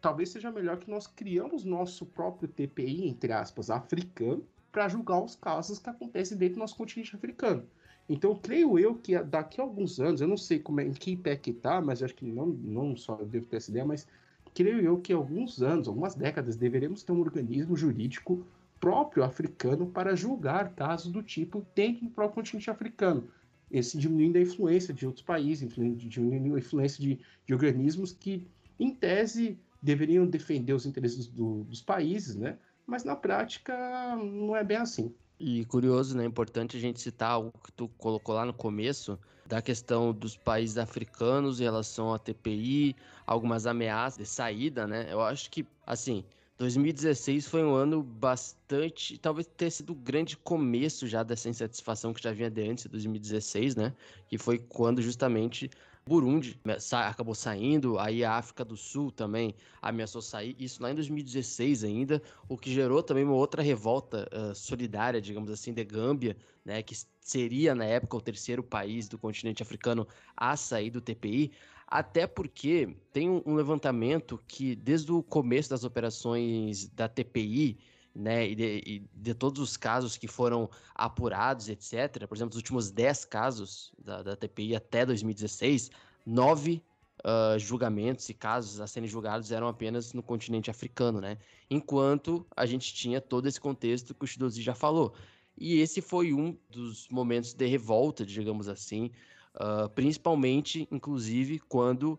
talvez 0.00 0.30
seja 0.30 0.50
melhor 0.50 0.78
que 0.78 0.90
nós 0.90 1.06
criamos 1.06 1.64
nosso 1.64 2.06
próprio 2.06 2.48
TPI, 2.48 3.08
entre 3.08 3.32
aspas, 3.32 3.70
africano, 3.70 4.44
para 4.70 4.88
julgar 4.88 5.22
os 5.22 5.34
casos 5.34 5.78
que 5.78 5.90
acontecem 5.90 6.36
dentro 6.36 6.56
do 6.56 6.60
nosso 6.60 6.76
continente 6.76 7.14
africano. 7.14 7.64
Então, 8.08 8.34
creio 8.34 8.78
eu 8.78 8.94
que 8.94 9.18
daqui 9.22 9.60
a 9.60 9.64
alguns 9.64 10.00
anos, 10.00 10.20
eu 10.20 10.28
não 10.28 10.36
sei 10.36 10.58
como 10.58 10.80
é, 10.80 10.84
em 10.84 10.92
que 10.92 11.14
pé 11.14 11.36
que 11.36 11.52
tá, 11.52 11.80
mas 11.80 12.02
acho 12.02 12.14
que 12.14 12.24
não, 12.24 12.46
não 12.46 12.96
só 12.96 13.16
eu 13.20 13.26
devo 13.26 13.46
ter 13.46 13.58
essa 13.58 13.70
ideia, 13.70 13.84
mas 13.84 14.06
creio 14.54 14.80
eu 14.80 14.98
que 14.98 15.12
alguns 15.12 15.62
anos, 15.62 15.88
algumas 15.88 16.14
décadas, 16.14 16.56
deveremos 16.56 17.02
ter 17.02 17.12
um 17.12 17.20
organismo 17.20 17.76
jurídico 17.76 18.46
próprio 18.80 19.24
africano 19.24 19.86
para 19.86 20.16
julgar 20.16 20.74
casos 20.74 21.12
do 21.12 21.22
tipo 21.22 21.66
dentro 21.74 22.04
do 22.04 22.10
próprio 22.10 22.36
continente 22.36 22.70
africano. 22.70 23.28
Esse 23.70 23.98
diminuindo 23.98 24.38
a 24.38 24.40
influência 24.40 24.94
de 24.94 25.06
outros 25.06 25.24
países, 25.24 25.68
diminuindo 25.68 26.54
a 26.54 26.58
influência 26.58 27.02
de, 27.02 27.20
de 27.44 27.52
organismos 27.52 28.12
que, 28.12 28.46
em 28.80 28.94
tese, 28.94 29.58
deveriam 29.82 30.26
defender 30.26 30.72
os 30.72 30.86
interesses 30.86 31.26
do, 31.26 31.64
dos 31.64 31.80
países, 31.80 32.36
né? 32.36 32.58
Mas 32.86 33.04
na 33.04 33.14
prática 33.14 33.74
não 34.16 34.56
é 34.56 34.64
bem 34.64 34.78
assim. 34.78 35.14
E 35.38 35.64
curioso, 35.66 36.16
né? 36.16 36.24
Importante 36.24 36.76
a 36.76 36.80
gente 36.80 37.00
citar 37.00 37.30
algo 37.30 37.52
que 37.64 37.70
tu 37.72 37.88
colocou 37.96 38.34
lá 38.34 38.44
no 38.44 38.52
começo, 38.52 39.18
da 39.46 39.62
questão 39.62 40.12
dos 40.12 40.36
países 40.36 40.76
africanos 40.76 41.60
em 41.60 41.64
relação 41.64 42.12
à 42.12 42.18
TPI, 42.18 42.94
algumas 43.26 43.66
ameaças 43.66 44.18
de 44.18 44.26
saída, 44.26 44.86
né? 44.86 45.06
Eu 45.10 45.22
acho 45.22 45.50
que, 45.50 45.66
assim, 45.86 46.24
2016 46.58 47.46
foi 47.46 47.62
um 47.64 47.72
ano 47.72 48.02
bastante. 48.02 49.16
Talvez 49.16 49.46
tenha 49.46 49.70
sido 49.70 49.92
o 49.92 49.94
grande 49.94 50.36
começo 50.36 51.06
já 51.06 51.22
dessa 51.22 51.48
insatisfação 51.48 52.12
que 52.12 52.22
já 52.22 52.32
vinha 52.32 52.50
de 52.50 52.68
antes 52.68 52.84
de 52.84 52.90
2016, 52.90 53.76
né? 53.76 53.94
Que 54.28 54.36
foi 54.36 54.58
quando 54.58 55.00
justamente 55.00 55.70
Burundi 56.08 56.58
acabou 56.90 57.34
saindo, 57.34 57.98
aí 57.98 58.24
a 58.24 58.32
África 58.32 58.64
do 58.64 58.76
Sul 58.76 59.12
também 59.12 59.54
ameaçou 59.80 60.22
sair, 60.22 60.56
isso 60.58 60.82
lá 60.82 60.90
em 60.90 60.94
2016 60.94 61.84
ainda, 61.84 62.22
o 62.48 62.56
que 62.56 62.72
gerou 62.72 63.02
também 63.02 63.24
uma 63.24 63.34
outra 63.34 63.62
revolta 63.62 64.26
uh, 64.32 64.54
solidária, 64.54 65.20
digamos 65.20 65.50
assim, 65.50 65.72
de 65.72 65.84
Gâmbia, 65.84 66.36
né, 66.64 66.82
que 66.82 66.96
seria 67.20 67.74
na 67.74 67.84
época 67.84 68.16
o 68.16 68.20
terceiro 68.20 68.62
país 68.62 69.06
do 69.06 69.18
continente 69.18 69.62
africano 69.62 70.08
a 70.34 70.56
sair 70.56 70.90
do 70.90 71.00
TPI. 71.00 71.52
Até 71.86 72.26
porque 72.26 72.96
tem 73.12 73.28
um, 73.30 73.54
levantamento 73.54 74.42
que, 74.46 74.74
desde 74.74 75.12
o 75.12 75.22
começo 75.22 75.70
das 75.70 75.84
operações 75.84 76.88
da 76.88 77.08
TPI, 77.08 77.78
né, 78.18 78.48
e 78.48 78.54
de, 78.54 78.82
e 78.84 79.02
de, 79.14 79.34
todos 79.34 79.60
os 79.62 79.76
casos 79.76 80.16
que 80.16 80.26
foram 80.26 80.68
apurados, 80.94 81.68
etc., 81.68 82.26
por 82.26 82.36
exemplo, 82.36 82.50
os 82.50 82.56
últimos 82.56 82.90
10 82.90 83.24
casos 83.26 83.92
da, 83.98 84.22
da 84.22 84.36
TPI 84.36 84.74
até 84.74 85.06
2016, 85.06 85.90
nove 86.26 86.82
uh, 87.20 87.58
julgamentos 87.58 88.28
e 88.28 88.34
casos 88.34 88.80
a 88.80 88.86
serem 88.86 89.08
julgados 89.08 89.52
eram 89.52 89.68
apenas 89.68 90.12
no 90.12 90.22
continente 90.22 90.70
africano, 90.70 91.20
né? 91.20 91.38
Enquanto 91.70 92.46
a 92.56 92.66
gente 92.66 92.92
tinha 92.92 93.20
todo 93.20 93.46
esse 93.46 93.60
contexto 93.60 94.14
que 94.14 94.24
o 94.24 94.26
Shidozi 94.26 94.62
já 94.62 94.74
falou. 94.74 95.14
E 95.56 95.80
esse 95.80 96.00
foi 96.00 96.32
um 96.32 96.56
dos 96.68 97.08
momentos 97.08 97.52
de 97.52 97.66
revolta, 97.66 98.24
digamos 98.26 98.68
assim, 98.68 99.10
Uh, 99.58 99.88
principalmente, 99.88 100.86
inclusive, 100.88 101.58
quando 101.58 102.18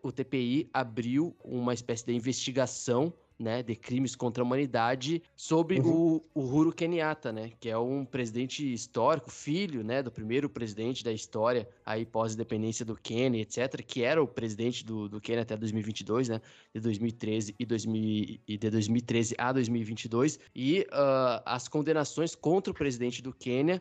o 0.00 0.12
TPI 0.12 0.70
abriu 0.72 1.36
uma 1.42 1.74
espécie 1.74 2.06
de 2.06 2.12
investigação 2.12 3.12
né, 3.38 3.62
de 3.62 3.76
crimes 3.76 4.16
contra 4.16 4.42
a 4.42 4.44
humanidade 4.44 5.22
sobre 5.36 5.78
uhum. 5.78 6.22
o, 6.34 6.40
o 6.40 6.40
Uhuru 6.40 6.72
Kenyatta, 6.72 7.32
né, 7.32 7.52
que 7.60 7.68
é 7.68 7.78
um 7.78 8.04
presidente 8.04 8.72
histórico, 8.72 9.30
filho, 9.30 9.84
né, 9.84 10.02
do 10.02 10.10
primeiro 10.10 10.50
presidente 10.50 11.04
da 11.04 11.12
história 11.12 11.68
aí 11.86 12.04
pós-independência 12.04 12.84
do 12.84 12.96
Quênia, 12.96 13.40
etc, 13.40 13.80
que 13.86 14.02
era 14.02 14.20
o 14.20 14.26
presidente 14.26 14.84
do, 14.84 15.08
do 15.08 15.20
Quênia 15.20 15.42
até 15.42 15.56
2022, 15.56 16.28
né, 16.28 16.40
de 16.74 16.80
2013 16.80 17.54
e, 17.58 17.64
2000, 17.64 18.40
e 18.48 18.58
de 18.58 18.70
2013 18.70 19.34
a 19.38 19.52
2022, 19.52 20.40
e 20.54 20.80
uh, 20.90 21.42
as 21.46 21.68
condenações 21.68 22.34
contra 22.34 22.72
o 22.72 22.74
presidente 22.74 23.22
do 23.22 23.32
Quênia 23.32 23.80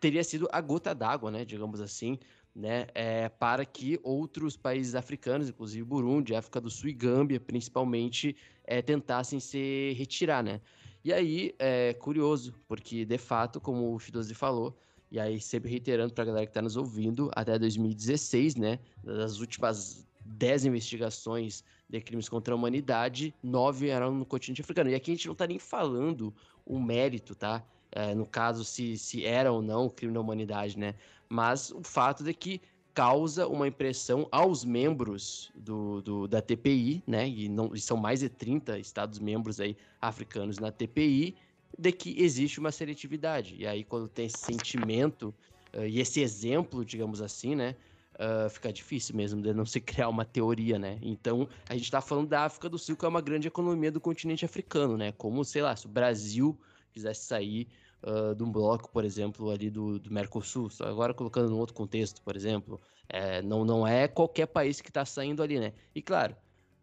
teria 0.00 0.24
sido 0.24 0.48
a 0.50 0.60
gota 0.60 0.94
d'água, 0.94 1.30
né, 1.30 1.44
digamos 1.44 1.80
assim, 1.80 2.18
né, 2.54 2.86
é, 2.94 3.28
para 3.28 3.64
que 3.64 3.98
outros 4.02 4.56
países 4.56 4.94
africanos, 4.94 5.48
inclusive 5.48 5.82
Burundi, 5.84 6.34
África 6.34 6.60
do 6.60 6.70
Sul 6.70 6.88
e 6.88 6.92
Gâmbia, 6.92 7.40
principalmente, 7.40 8.36
é, 8.64 8.82
tentassem 8.82 9.40
se 9.40 9.94
retirar, 9.96 10.42
né. 10.42 10.60
E 11.04 11.12
aí, 11.12 11.54
é 11.58 11.92
curioso, 11.94 12.54
porque, 12.66 13.04
de 13.04 13.18
fato, 13.18 13.60
como 13.60 13.94
o 13.94 13.98
Fidosi 13.98 14.34
falou, 14.34 14.76
e 15.10 15.20
aí 15.20 15.40
sempre 15.40 15.70
reiterando 15.70 16.14
para 16.14 16.24
a 16.24 16.26
galera 16.26 16.46
que 16.46 16.50
está 16.50 16.62
nos 16.62 16.76
ouvindo, 16.76 17.30
até 17.36 17.58
2016, 17.58 18.56
né, 18.56 18.78
das 19.02 19.38
últimas 19.38 20.06
10 20.24 20.64
investigações 20.64 21.62
de 21.88 22.00
crimes 22.00 22.28
contra 22.28 22.54
a 22.54 22.56
humanidade, 22.56 23.34
nove 23.42 23.88
eram 23.88 24.14
no 24.14 24.24
continente 24.24 24.62
africano. 24.62 24.90
E 24.90 24.94
aqui 24.94 25.10
a 25.10 25.14
gente 25.14 25.26
não 25.26 25.34
está 25.34 25.46
nem 25.46 25.58
falando 25.58 26.34
o 26.64 26.80
mérito, 26.80 27.34
tá? 27.34 27.62
é, 27.94 28.12
no 28.12 28.26
caso, 28.26 28.64
se, 28.64 28.98
se 28.98 29.24
era 29.24 29.52
ou 29.52 29.62
não 29.62 29.88
crime 29.88 30.12
da 30.12 30.20
humanidade, 30.20 30.76
né? 30.76 30.94
Mas 31.28 31.70
o 31.70 31.82
fato 31.82 32.24
de 32.24 32.34
que 32.34 32.60
causa 32.94 33.48
uma 33.48 33.66
impressão 33.66 34.28
aos 34.30 34.64
membros 34.64 35.50
do, 35.54 36.00
do, 36.00 36.28
da 36.28 36.40
TPI, 36.40 37.02
né? 37.04 37.28
E, 37.28 37.48
não, 37.48 37.74
e 37.74 37.80
são 37.80 37.96
mais 37.96 38.20
de 38.20 38.28
30 38.28 38.78
Estados-membros 38.78 39.60
aí 39.60 39.76
africanos 40.00 40.60
na 40.60 40.70
TPI, 40.70 41.34
de 41.76 41.90
que 41.90 42.22
existe 42.22 42.60
uma 42.60 42.70
seletividade. 42.70 43.56
E 43.58 43.66
aí, 43.66 43.82
quando 43.82 44.06
tem 44.06 44.26
esse 44.26 44.38
sentimento 44.38 45.34
uh, 45.76 45.84
e 45.84 46.00
esse 46.00 46.20
exemplo, 46.20 46.84
digamos 46.84 47.20
assim, 47.20 47.56
né? 47.56 47.74
Uh, 48.14 48.48
fica 48.48 48.72
difícil 48.72 49.16
mesmo 49.16 49.42
de 49.42 49.52
não 49.52 49.66
se 49.66 49.80
criar 49.80 50.08
uma 50.08 50.24
teoria, 50.24 50.78
né? 50.78 51.00
Então, 51.02 51.48
a 51.68 51.74
gente 51.74 51.86
está 51.86 52.00
falando 52.00 52.28
da 52.28 52.44
África 52.44 52.68
do 52.68 52.78
Sul, 52.78 52.96
que 52.96 53.04
é 53.04 53.08
uma 53.08 53.20
grande 53.20 53.48
economia 53.48 53.90
do 53.90 54.00
continente 54.00 54.44
africano, 54.44 54.96
né? 54.96 55.10
Como, 55.10 55.44
sei 55.44 55.62
lá, 55.62 55.74
se 55.74 55.86
o 55.86 55.88
Brasil 55.88 56.56
quisesse 56.92 57.24
sair 57.24 57.66
uh, 58.06 58.34
de 58.34 58.42
um 58.42 58.50
bloco, 58.50 58.90
por 58.90 59.04
exemplo, 59.04 59.50
ali 59.50 59.70
do, 59.70 59.98
do 59.98 60.12
Mercosul, 60.12 60.68
agora 60.80 61.14
colocando 61.14 61.50
num 61.50 61.58
outro 61.58 61.74
contexto, 61.74 62.22
por 62.22 62.36
exemplo, 62.36 62.80
é, 63.08 63.42
não, 63.42 63.64
não 63.64 63.86
é 63.86 64.06
qualquer 64.06 64.46
país 64.46 64.80
que 64.80 64.88
está 64.88 65.04
saindo 65.04 65.42
ali, 65.42 65.58
né? 65.58 65.72
E 65.94 66.02
claro, 66.02 66.36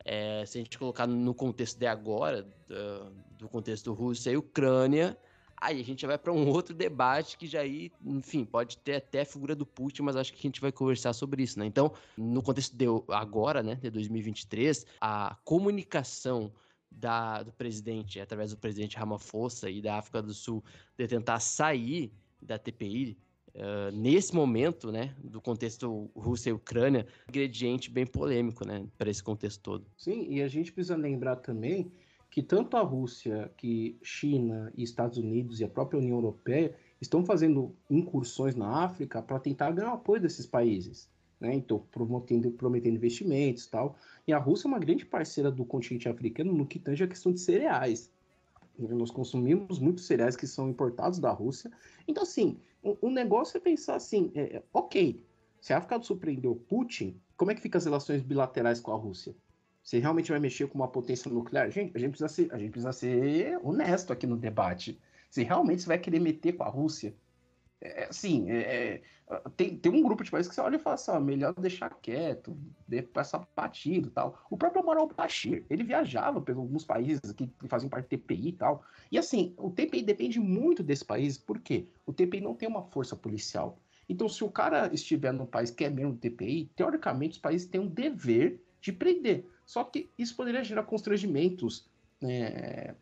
é, 0.03 0.43
se 0.45 0.57
a 0.57 0.61
gente 0.61 0.77
colocar 0.77 1.07
no 1.07 1.33
contexto 1.33 1.77
de 1.77 1.87
agora, 1.87 2.43
do, 2.67 3.11
do 3.37 3.49
contexto 3.49 3.93
Rússia 3.93 4.31
e 4.31 4.37
Ucrânia, 4.37 5.17
aí 5.61 5.79
a 5.79 5.83
gente 5.83 6.05
vai 6.05 6.17
para 6.17 6.33
um 6.33 6.49
outro 6.49 6.73
debate 6.73 7.37
que 7.37 7.45
já 7.45 7.61
aí, 7.61 7.91
enfim, 8.03 8.43
pode 8.43 8.77
ter 8.77 8.95
até 8.95 9.21
a 9.21 9.25
figura 9.25 9.55
do 9.55 9.65
Putin, 9.65 10.01
mas 10.01 10.15
acho 10.15 10.33
que 10.33 10.39
a 10.39 10.41
gente 10.41 10.59
vai 10.59 10.71
conversar 10.71 11.13
sobre 11.13 11.43
isso, 11.43 11.59
né? 11.59 11.65
Então, 11.65 11.93
no 12.17 12.41
contexto 12.41 12.75
de 12.75 12.85
agora, 13.09 13.61
né, 13.61 13.75
de 13.75 13.89
2023, 13.91 14.85
a 14.99 15.37
comunicação 15.45 16.51
da, 16.91 17.41
do 17.41 17.53
presidente, 17.53 18.19
através 18.19 18.51
do 18.51 18.57
presidente 18.57 18.97
Ramaphosa 18.97 19.69
e 19.69 19.81
da 19.81 19.97
África 19.97 20.21
do 20.21 20.33
Sul, 20.33 20.63
de 20.97 21.07
tentar 21.07 21.39
sair 21.39 22.11
da 22.41 22.59
TPI, 22.59 23.17
uh, 23.55 23.59
eh, 23.59 23.91
nesse 23.91 24.35
momento, 24.35 24.91
né, 24.91 25.15
do 25.23 25.39
contexto 25.39 26.09
Rússia 26.15 26.49
e 26.49 26.53
Ucrânia, 26.53 27.05
ingrediente 27.29 27.89
bem 27.89 28.05
polêmico, 28.05 28.65
né, 28.65 28.85
para 28.97 29.09
esse 29.09 29.23
contexto 29.23 29.61
todo. 29.61 29.85
Sim, 29.95 30.27
e 30.29 30.41
a 30.41 30.47
gente 30.47 30.71
precisa 30.71 30.95
lembrar 30.95 31.37
também 31.37 31.91
que 32.29 32.41
tanto 32.41 32.77
a 32.77 32.81
Rússia, 32.81 33.51
que 33.57 33.97
China 34.01 34.71
e 34.75 34.83
Estados 34.83 35.17
Unidos 35.17 35.59
e 35.59 35.63
a 35.63 35.67
própria 35.67 35.99
União 35.99 36.17
Europeia 36.17 36.75
estão 36.99 37.25
fazendo 37.25 37.75
incursões 37.89 38.55
na 38.55 38.83
África 38.83 39.21
para 39.21 39.39
tentar 39.39 39.71
ganhar 39.71 39.91
apoio 39.91 40.21
desses 40.21 40.45
países 40.45 41.10
né? 41.41 41.55
Então, 41.55 41.79
prometendo, 41.91 42.51
prometendo 42.51 42.95
investimentos 42.95 43.65
tal. 43.65 43.97
E 44.27 44.31
a 44.31 44.37
Rússia 44.37 44.67
é 44.67 44.69
uma 44.69 44.79
grande 44.79 45.05
parceira 45.05 45.51
do 45.51 45.65
continente 45.65 46.07
africano 46.07 46.53
no 46.53 46.65
que 46.65 46.77
tange 46.77 47.03
a 47.03 47.07
questão 47.07 47.33
de 47.33 47.39
cereais. 47.39 48.11
Nós 48.77 49.11
consumimos 49.11 49.79
muitos 49.79 50.05
cereais 50.05 50.35
que 50.35 50.47
são 50.47 50.69
importados 50.69 51.19
da 51.19 51.31
Rússia. 51.31 51.71
Então, 52.07 52.23
assim, 52.23 52.59
o, 52.81 53.07
o 53.07 53.09
negócio 53.09 53.57
é 53.57 53.59
pensar 53.59 53.95
assim: 53.95 54.31
é, 54.35 54.57
é, 54.57 54.63
ok, 54.71 55.21
se 55.59 55.73
a 55.73 55.77
África 55.77 55.99
do 55.99 56.05
Sul 56.05 56.17
prendeu 56.17 56.55
Putin, 56.55 57.19
como 57.35 57.51
é 57.51 57.55
que 57.55 57.61
ficam 57.61 57.79
as 57.79 57.85
relações 57.85 58.21
bilaterais 58.21 58.79
com 58.79 58.91
a 58.91 58.95
Rússia? 58.95 59.35
Você 59.83 59.97
realmente 59.97 60.29
vai 60.29 60.39
mexer 60.39 60.67
com 60.67 60.75
uma 60.75 60.87
potência 60.87 61.29
nuclear? 61.31 61.69
Gente, 61.71 61.95
a 61.95 61.99
gente 61.99 62.11
precisa 62.11 62.29
ser, 62.29 62.53
a 62.53 62.57
gente 62.57 62.69
precisa 62.71 62.93
ser 62.93 63.59
honesto 63.63 64.13
aqui 64.13 64.27
no 64.27 64.37
debate. 64.37 64.99
Se 65.29 65.43
realmente 65.43 65.81
você 65.81 65.87
vai 65.87 65.97
querer 65.97 66.19
meter 66.19 66.53
com 66.53 66.63
a 66.63 66.69
Rússia, 66.69 67.15
é, 67.81 68.05
assim, 68.09 68.49
é, 68.49 69.01
tem, 69.55 69.77
tem 69.77 69.91
um 69.91 70.03
grupo 70.03 70.23
de 70.23 70.29
países 70.29 70.49
que 70.49 70.55
você 70.55 70.61
olha 70.61 70.75
e 70.75 70.79
fala 70.79 70.93
assim, 70.95 71.11
ó, 71.11 71.19
melhor 71.19 71.53
deixar 71.53 71.89
quieto, 72.01 72.55
passar 73.13 73.47
batido 73.55 74.11
tal. 74.11 74.45
O 74.49 74.57
próprio 74.57 74.83
Amaral 74.83 75.07
Bashir, 75.07 75.65
ele 75.69 75.83
viajava 75.83 76.39
por 76.39 76.55
alguns 76.55 76.85
países 76.85 77.31
que 77.31 77.49
faziam 77.67 77.89
parte 77.89 78.05
do 78.05 78.09
TPI 78.09 78.49
e 78.49 78.53
tal. 78.53 78.83
E 79.11 79.17
assim, 79.17 79.53
o 79.57 79.71
TPI 79.71 80.03
depende 80.03 80.39
muito 80.39 80.83
desse 80.83 81.03
país, 81.03 81.37
por 81.37 81.59
quê? 81.59 81.87
O 82.05 82.13
TPI 82.13 82.41
não 82.41 82.55
tem 82.55 82.69
uma 82.69 82.83
força 82.83 83.15
policial. 83.15 83.79
Então, 84.07 84.27
se 84.27 84.43
o 84.43 84.51
cara 84.51 84.93
estiver 84.93 85.31
num 85.31 85.45
país 85.45 85.71
que 85.71 85.85
é 85.85 85.89
membro 85.89 86.13
do 86.13 86.19
TPI, 86.19 86.69
teoricamente 86.75 87.33
os 87.33 87.39
países 87.39 87.67
têm 87.67 87.79
um 87.79 87.87
dever 87.87 88.61
de 88.81 88.91
prender. 88.91 89.45
Só 89.65 89.83
que 89.85 90.09
isso 90.17 90.35
poderia 90.35 90.63
gerar 90.63 90.83
constrangimentos 90.83 91.89
é, 92.21 92.93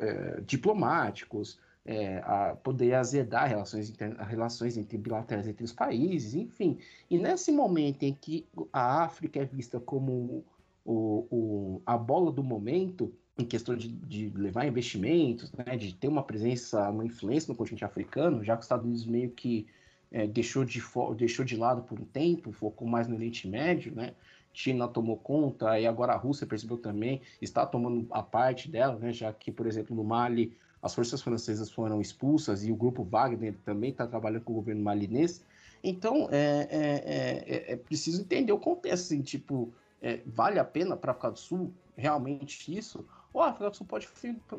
é, 0.00 0.40
diplomáticos, 0.40 1.60
é, 1.88 2.18
a 2.18 2.54
poder 2.62 2.92
azedar 2.92 3.48
relações, 3.48 3.90
relações 4.28 4.76
entre 4.76 4.98
bilaterais 4.98 5.48
entre 5.48 5.64
os 5.64 5.72
países, 5.72 6.34
enfim. 6.34 6.76
E 7.08 7.16
nesse 7.16 7.50
momento 7.50 8.02
em 8.02 8.12
que 8.12 8.46
a 8.70 9.04
África 9.04 9.40
é 9.40 9.46
vista 9.46 9.80
como 9.80 10.44
o, 10.84 11.26
o, 11.30 11.82
a 11.86 11.96
bola 11.96 12.30
do 12.30 12.44
momento, 12.44 13.10
em 13.38 13.44
questão 13.44 13.74
de, 13.74 13.88
de, 13.88 14.28
levar 14.36 14.66
investimentos, 14.66 15.50
né, 15.52 15.78
de 15.78 15.94
ter 15.94 16.08
uma 16.08 16.22
presença, 16.22 16.90
uma 16.90 17.06
influência 17.06 17.50
no 17.50 17.56
continente 17.56 17.86
africano, 17.86 18.44
já 18.44 18.54
que 18.54 18.60
os 18.60 18.66
Estados 18.66 18.84
Unidos 18.84 19.06
meio 19.06 19.30
que 19.30 19.66
é, 20.12 20.26
deixou, 20.26 20.66
de 20.66 20.82
deixou 21.16 21.42
de 21.42 21.56
lado 21.56 21.84
por 21.84 21.98
um 21.98 22.04
tempo, 22.04 22.52
focou 22.52 22.86
mais 22.86 23.08
no 23.08 23.14
Oriente 23.14 23.48
Médio, 23.48 23.94
né? 23.94 24.12
China 24.52 24.88
tomou 24.88 25.16
conta 25.16 25.80
e 25.80 25.86
agora 25.86 26.12
a 26.12 26.16
Rússia 26.16 26.46
percebeu 26.46 26.76
também, 26.76 27.22
está 27.40 27.64
tomando 27.64 28.06
a 28.10 28.22
parte 28.22 28.70
dela, 28.70 28.98
né? 28.98 29.12
já 29.12 29.32
que, 29.32 29.52
por 29.52 29.66
exemplo, 29.66 29.94
no 29.94 30.02
Mali 30.02 30.56
as 30.82 30.94
forças 30.94 31.20
francesas 31.22 31.70
foram 31.70 32.00
expulsas 32.00 32.64
e 32.64 32.70
o 32.70 32.76
grupo 32.76 33.02
Wagner 33.02 33.56
também 33.64 33.90
está 33.90 34.06
trabalhando 34.06 34.42
com 34.42 34.52
o 34.52 34.56
governo 34.56 34.82
malinês. 34.82 35.44
Então, 35.82 36.28
é, 36.30 36.68
é, 36.70 37.54
é, 37.56 37.72
é 37.72 37.76
preciso 37.76 38.22
entender 38.22 38.52
o 38.52 38.58
contexto, 38.58 39.04
assim, 39.04 39.22
tipo, 39.22 39.72
é, 40.00 40.20
vale 40.26 40.58
a 40.58 40.64
pena 40.64 40.96
para 40.96 41.10
a 41.10 41.12
África 41.12 41.32
do 41.32 41.38
Sul 41.38 41.74
realmente 41.96 42.76
isso? 42.76 43.04
Ou 43.32 43.42
a 43.42 43.48
África 43.48 43.70
do 43.70 43.76
Sul 43.76 43.86
pode 43.86 44.08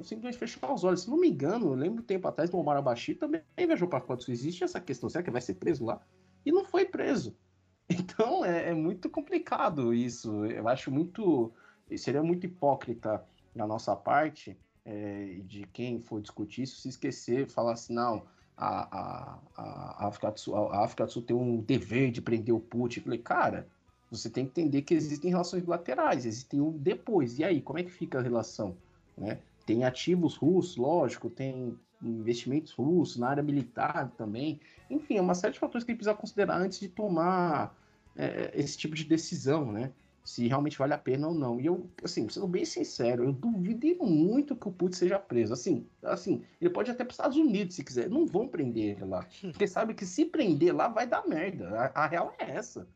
simplesmente 0.03 0.37
fechar 0.37 0.71
os 0.71 0.83
olhos? 0.83 1.03
Se 1.03 1.09
não 1.09 1.19
me 1.19 1.29
engano, 1.29 1.67
eu 1.67 1.73
lembro 1.73 2.03
tempo 2.03 2.27
atrás 2.27 2.49
do 2.49 2.57
Omar 2.57 2.77
al-Bashir 2.77 3.17
também 3.17 3.41
viajou 3.57 3.87
para 3.87 3.97
a 3.97 3.99
África 3.99 4.15
do 4.17 4.23
Sul. 4.23 4.33
Existe 4.33 4.63
essa 4.63 4.79
questão, 4.79 5.09
será 5.09 5.23
que 5.23 5.31
vai 5.31 5.41
ser 5.41 5.55
preso 5.55 5.85
lá? 5.85 6.01
E 6.45 6.51
não 6.51 6.65
foi 6.65 6.85
preso. 6.85 7.35
Então, 7.91 8.45
é, 8.45 8.69
é 8.69 8.73
muito 8.75 9.09
complicado 9.09 9.91
isso. 9.91 10.45
Eu 10.45 10.67
acho 10.67 10.91
muito... 10.91 11.51
Seria 11.97 12.21
muito 12.21 12.45
hipócrita 12.45 13.25
da 13.55 13.65
nossa 13.65 13.95
parte, 13.95 14.55
é, 14.89 15.41
de 15.45 15.67
quem 15.71 16.01
for 16.01 16.19
discutir 16.19 16.63
isso, 16.63 16.81
se 16.81 16.89
esquecer, 16.89 17.47
falar 17.47 17.73
assim, 17.73 17.93
não, 17.93 18.23
a, 18.57 18.97
a, 18.97 19.39
a, 19.55 20.07
África 20.07 20.31
do 20.31 20.39
Sul, 20.39 20.55
a 20.55 20.83
África 20.83 21.05
do 21.05 21.11
Sul 21.11 21.21
tem 21.21 21.35
um 21.35 21.61
dever 21.61 22.09
de 22.11 22.21
prender 22.21 22.55
o 22.55 22.59
Putin. 22.59 22.99
Eu 22.99 23.03
falei, 23.03 23.19
cara, 23.19 23.67
você 24.09 24.31
tem 24.31 24.45
que 24.45 24.59
entender 24.59 24.81
que 24.81 24.95
existem 24.95 25.29
relações 25.29 25.61
bilaterais, 25.61 26.25
existem 26.25 26.59
um 26.59 26.71
depois. 26.71 27.37
E 27.37 27.43
aí, 27.43 27.61
como 27.61 27.77
é 27.77 27.83
que 27.83 27.91
fica 27.91 28.17
a 28.17 28.21
relação? 28.21 28.75
Né? 29.15 29.37
Tem 29.63 29.83
ativos 29.83 30.35
russos, 30.35 30.75
lógico, 30.75 31.29
tem 31.29 31.77
investimentos 32.01 32.73
russos 32.73 33.17
na 33.17 33.29
área 33.29 33.43
militar 33.43 34.11
também. 34.17 34.59
Enfim, 34.89 35.17
é 35.17 35.21
uma 35.21 35.35
série 35.35 35.53
de 35.53 35.59
fatores 35.59 35.85
que 35.85 35.91
gente 35.91 35.99
precisa 35.99 36.17
considerar 36.17 36.59
antes 36.59 36.79
de 36.79 36.89
tomar 36.89 37.77
é, 38.15 38.51
esse 38.55 38.75
tipo 38.75 38.95
de 38.95 39.03
decisão, 39.03 39.71
né? 39.71 39.91
Se 40.29 40.47
realmente 40.47 40.77
vale 40.77 40.93
a 40.93 40.97
pena 40.97 41.27
ou 41.27 41.33
não. 41.33 41.59
E 41.59 41.65
eu, 41.65 41.89
assim, 42.03 42.29
sendo 42.29 42.47
bem 42.47 42.63
sincero, 42.63 43.23
eu 43.23 43.33
duvido 43.33 44.05
muito 44.05 44.55
que 44.55 44.67
o 44.67 44.71
Putin 44.71 44.95
seja 44.95 45.17
preso. 45.17 45.53
Assim, 45.53 45.87
assim, 46.03 46.43
ele 46.61 46.69
pode 46.69 46.91
até 46.91 47.03
para 47.03 47.09
os 47.09 47.15
Estados 47.15 47.35
Unidos 47.35 47.75
se 47.75 47.83
quiser. 47.83 48.07
Não 48.07 48.27
vão 48.27 48.47
prender 48.47 48.95
ele 48.95 49.05
lá. 49.05 49.25
Porque 49.41 49.65
sabe 49.65 49.95
que 49.95 50.05
se 50.05 50.25
prender 50.25 50.75
lá 50.75 50.87
vai 50.87 51.07
dar 51.07 51.27
merda. 51.27 51.91
A, 51.95 52.03
a 52.03 52.07
real 52.07 52.31
é 52.37 52.51
essa. 52.51 52.87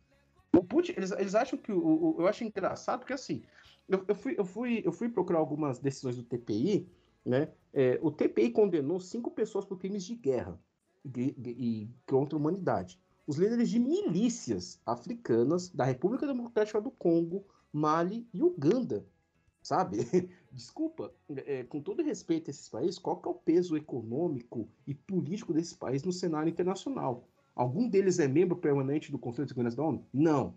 O 0.55 0.63
Putin, 0.63 0.93
eles, 0.95 1.09
eles 1.09 1.33
acham 1.33 1.57
que. 1.57 1.71
O, 1.71 1.79
o, 1.79 2.15
eu 2.19 2.27
acho 2.27 2.43
engraçado 2.43 2.99
porque 2.99 3.13
assim. 3.13 3.41
Eu, 3.89 4.05
eu, 4.07 4.13
fui, 4.13 4.35
eu, 4.37 4.45
fui, 4.45 4.81
eu 4.85 4.91
fui 4.91 5.09
procurar 5.09 5.39
algumas 5.39 5.79
decisões 5.79 6.15
do 6.15 6.23
TPI, 6.23 6.87
né? 7.25 7.49
É, 7.73 7.99
o 8.03 8.11
TPI 8.11 8.51
condenou 8.51 8.99
cinco 8.99 9.31
pessoas 9.31 9.65
por 9.65 9.79
crimes 9.79 10.03
de 10.03 10.13
guerra 10.13 10.59
e, 11.03 11.35
e 11.47 11.89
contra 12.05 12.37
a 12.37 12.39
humanidade. 12.39 13.01
Os 13.25 13.37
líderes 13.37 13.69
de 13.69 13.79
milícias 13.79 14.79
africanas 14.85 15.69
da 15.69 15.85
República 15.85 16.27
Democrática 16.27 16.81
do 16.81 16.91
Congo, 16.91 17.45
Mali 17.71 18.27
e 18.33 18.43
Uganda, 18.43 19.05
sabe? 19.61 19.97
Desculpa, 20.51 21.13
é, 21.29 21.63
com 21.63 21.81
todo 21.81 22.03
respeito 22.03 22.49
a 22.49 22.51
esses 22.51 22.67
países, 22.67 22.99
qual 22.99 23.17
que 23.17 23.27
é 23.27 23.31
o 23.31 23.35
peso 23.35 23.77
econômico 23.77 24.67
e 24.85 24.93
político 24.93 25.53
desses 25.53 25.73
países 25.73 26.03
no 26.03 26.11
cenário 26.11 26.49
internacional? 26.49 27.27
Algum 27.55 27.87
deles 27.87 28.19
é 28.19 28.27
membro 28.27 28.57
permanente 28.57 29.11
do 29.11 29.17
Conselho 29.17 29.45
de 29.45 29.51
Segurança 29.51 29.77
da 29.77 29.83
ONU? 29.83 30.05
Não. 30.11 30.55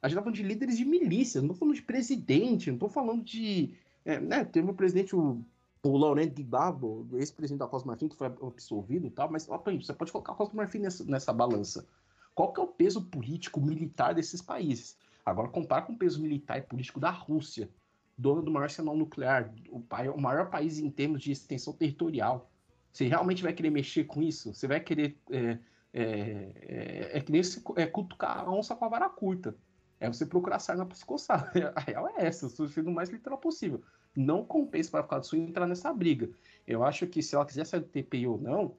A 0.00 0.08
gente 0.08 0.14
está 0.14 0.22
falando 0.22 0.36
de 0.36 0.42
líderes 0.42 0.78
de 0.78 0.84
milícias, 0.84 1.42
não 1.42 1.48
estou 1.50 1.58
falando 1.58 1.74
de 1.74 1.82
presidente, 1.82 2.68
não 2.68 2.76
estou 2.76 2.88
falando 2.88 3.22
de. 3.22 3.74
É, 4.04 4.18
né, 4.18 4.44
teve 4.44 4.70
o 4.70 4.74
presidente, 4.74 5.14
o, 5.14 5.44
o 5.82 5.96
Laurent 5.96 6.32
Gbagbo, 6.34 7.08
ex-presidente 7.12 7.60
da 7.60 7.66
Costa 7.66 7.86
Marfim, 7.86 8.08
que 8.08 8.16
foi 8.16 8.26
absolvido 8.26 9.06
e 9.06 9.10
tal, 9.10 9.30
mas 9.30 9.48
ó, 9.48 9.58
você 9.58 9.92
pode 9.92 10.10
colocar 10.10 10.32
a 10.32 10.36
Costa 10.36 10.56
Marfim 10.56 10.80
nessa, 10.80 11.04
nessa 11.04 11.32
balança. 11.32 11.86
Qual 12.34 12.52
que 12.52 12.60
é 12.60 12.62
o 12.62 12.68
peso 12.68 13.02
político, 13.02 13.60
militar 13.60 14.14
desses 14.14 14.42
países? 14.42 14.96
Agora, 15.24 15.48
compara 15.48 15.82
com 15.82 15.92
o 15.92 15.98
peso 15.98 16.20
militar 16.20 16.58
e 16.58 16.62
político 16.62 16.98
da 16.98 17.10
Rússia, 17.10 17.68
dona 18.16 18.42
do 18.42 18.50
maior 18.50 18.64
arsenal 18.64 18.96
nuclear, 18.96 19.52
o, 19.70 19.84
o 20.14 20.20
maior 20.20 20.50
país 20.50 20.78
em 20.78 20.90
termos 20.90 21.22
de 21.22 21.30
extensão 21.30 21.72
territorial. 21.72 22.50
Você 22.92 23.06
realmente 23.06 23.42
vai 23.42 23.52
querer 23.52 23.70
mexer 23.70 24.04
com 24.04 24.22
isso? 24.22 24.54
Você 24.54 24.66
vai 24.66 24.80
querer. 24.80 25.16
É, 25.30 25.58
é, 25.92 26.02
é, 26.02 27.18
é 27.18 27.20
que 27.20 27.30
nem 27.30 27.42
se, 27.42 27.62
é 27.76 27.86
cutucar 27.86 28.38
a 28.38 28.50
onça 28.50 28.74
com 28.74 28.84
a 28.84 28.88
vara 28.88 29.08
curta. 29.08 29.56
É 30.00 30.08
você 30.08 30.24
procurar 30.24 30.58
sarna 30.58 30.86
para 30.86 30.96
se 30.96 31.04
coçar. 31.04 31.50
A 31.74 31.80
real 31.80 32.08
é 32.16 32.26
essa, 32.26 32.48
sendo 32.48 32.90
o 32.90 32.94
mais 32.94 33.10
literal 33.10 33.38
possível. 33.38 33.82
Não 34.16 34.44
compensa 34.44 34.90
para 34.90 35.00
a 35.00 35.02
África 35.02 35.20
do 35.20 35.26
Sul 35.26 35.38
entrar 35.38 35.66
nessa 35.66 35.92
briga. 35.92 36.30
Eu 36.66 36.82
acho 36.84 37.06
que 37.06 37.22
se 37.22 37.34
ela 37.34 37.46
quiser 37.46 37.64
sair 37.64 37.80
do 37.80 37.86
TPI 37.86 38.26
ou 38.26 38.38
não, 38.38 38.76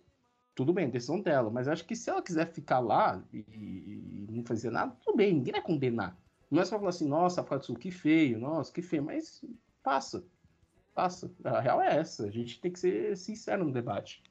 tudo 0.55 0.73
bem, 0.73 0.89
decisão 0.89 1.21
dela. 1.21 1.49
Mas 1.49 1.67
acho 1.67 1.85
que 1.85 1.95
se 1.95 2.09
ela 2.09 2.21
quiser 2.21 2.51
ficar 2.51 2.79
lá 2.79 3.23
e, 3.31 3.39
e, 3.39 4.27
não 4.29 4.43
fazer 4.43 4.69
nada, 4.69 4.95
tudo 5.03 5.15
bem, 5.15 5.33
ninguém 5.33 5.53
vai 5.53 5.61
condenar. 5.61 6.17
Não 6.51 6.61
é 6.61 6.65
só 6.65 6.77
falar 6.77 6.89
assim, 6.89 7.07
nossa, 7.07 7.41
África 7.41 7.59
do 7.59 7.65
Sul, 7.65 7.75
que 7.75 7.91
feio, 7.91 8.39
nossa, 8.39 8.71
que 8.73 8.81
feio, 8.81 9.03
mas 9.03 9.43
passa. 9.81 10.23
Passa. 10.93 11.31
A 11.43 11.59
real 11.61 11.81
é 11.81 11.97
essa. 11.97 12.25
A 12.25 12.31
gente 12.31 12.59
tem 12.59 12.71
que 12.71 12.79
ser 12.79 13.15
sincero 13.15 13.63
no 13.63 13.71
debate. 13.71 14.21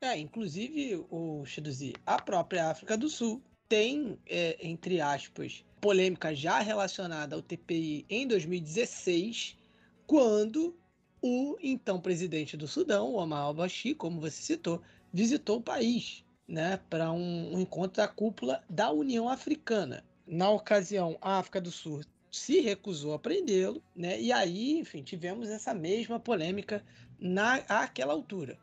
É, 0.00 0.18
inclusive, 0.18 1.04
o 1.10 1.44
Chiduzi, 1.44 1.94
a 2.04 2.20
própria 2.20 2.70
África 2.70 2.96
do 2.96 3.08
Sul 3.08 3.40
tem, 3.68 4.18
é, 4.26 4.56
entre 4.66 5.00
aspas, 5.00 5.64
polêmica 5.80 6.34
já 6.34 6.58
relacionada 6.58 7.34
ao 7.34 7.42
TPI 7.42 8.04
em 8.10 8.26
2016, 8.26 9.56
quando 10.06 10.76
o 11.20 11.56
então 11.62 12.00
presidente 12.00 12.56
do 12.56 12.68
Sudão, 12.68 13.14
Omar 13.14 13.40
al-Bashir, 13.40 13.96
como 13.96 14.20
você 14.20 14.42
citou, 14.42 14.80
visitou 15.12 15.58
o 15.58 15.62
país 15.62 16.24
né, 16.46 16.78
para 16.88 17.10
um, 17.10 17.54
um 17.54 17.60
encontro 17.60 17.96
da 17.96 18.08
cúpula 18.08 18.62
da 18.68 18.90
União 18.90 19.28
Africana. 19.28 20.04
Na 20.26 20.50
ocasião, 20.50 21.18
a 21.20 21.38
África 21.38 21.60
do 21.60 21.70
Sul 21.70 22.02
se 22.30 22.60
recusou 22.60 23.14
a 23.14 23.18
prendê-lo, 23.18 23.82
né? 23.94 24.20
E 24.20 24.32
aí, 24.32 24.78
enfim, 24.78 25.02
tivemos 25.02 25.48
essa 25.48 25.72
mesma 25.72 26.20
polêmica 26.20 26.84
naquela 27.18 28.12
altura. 28.12 28.58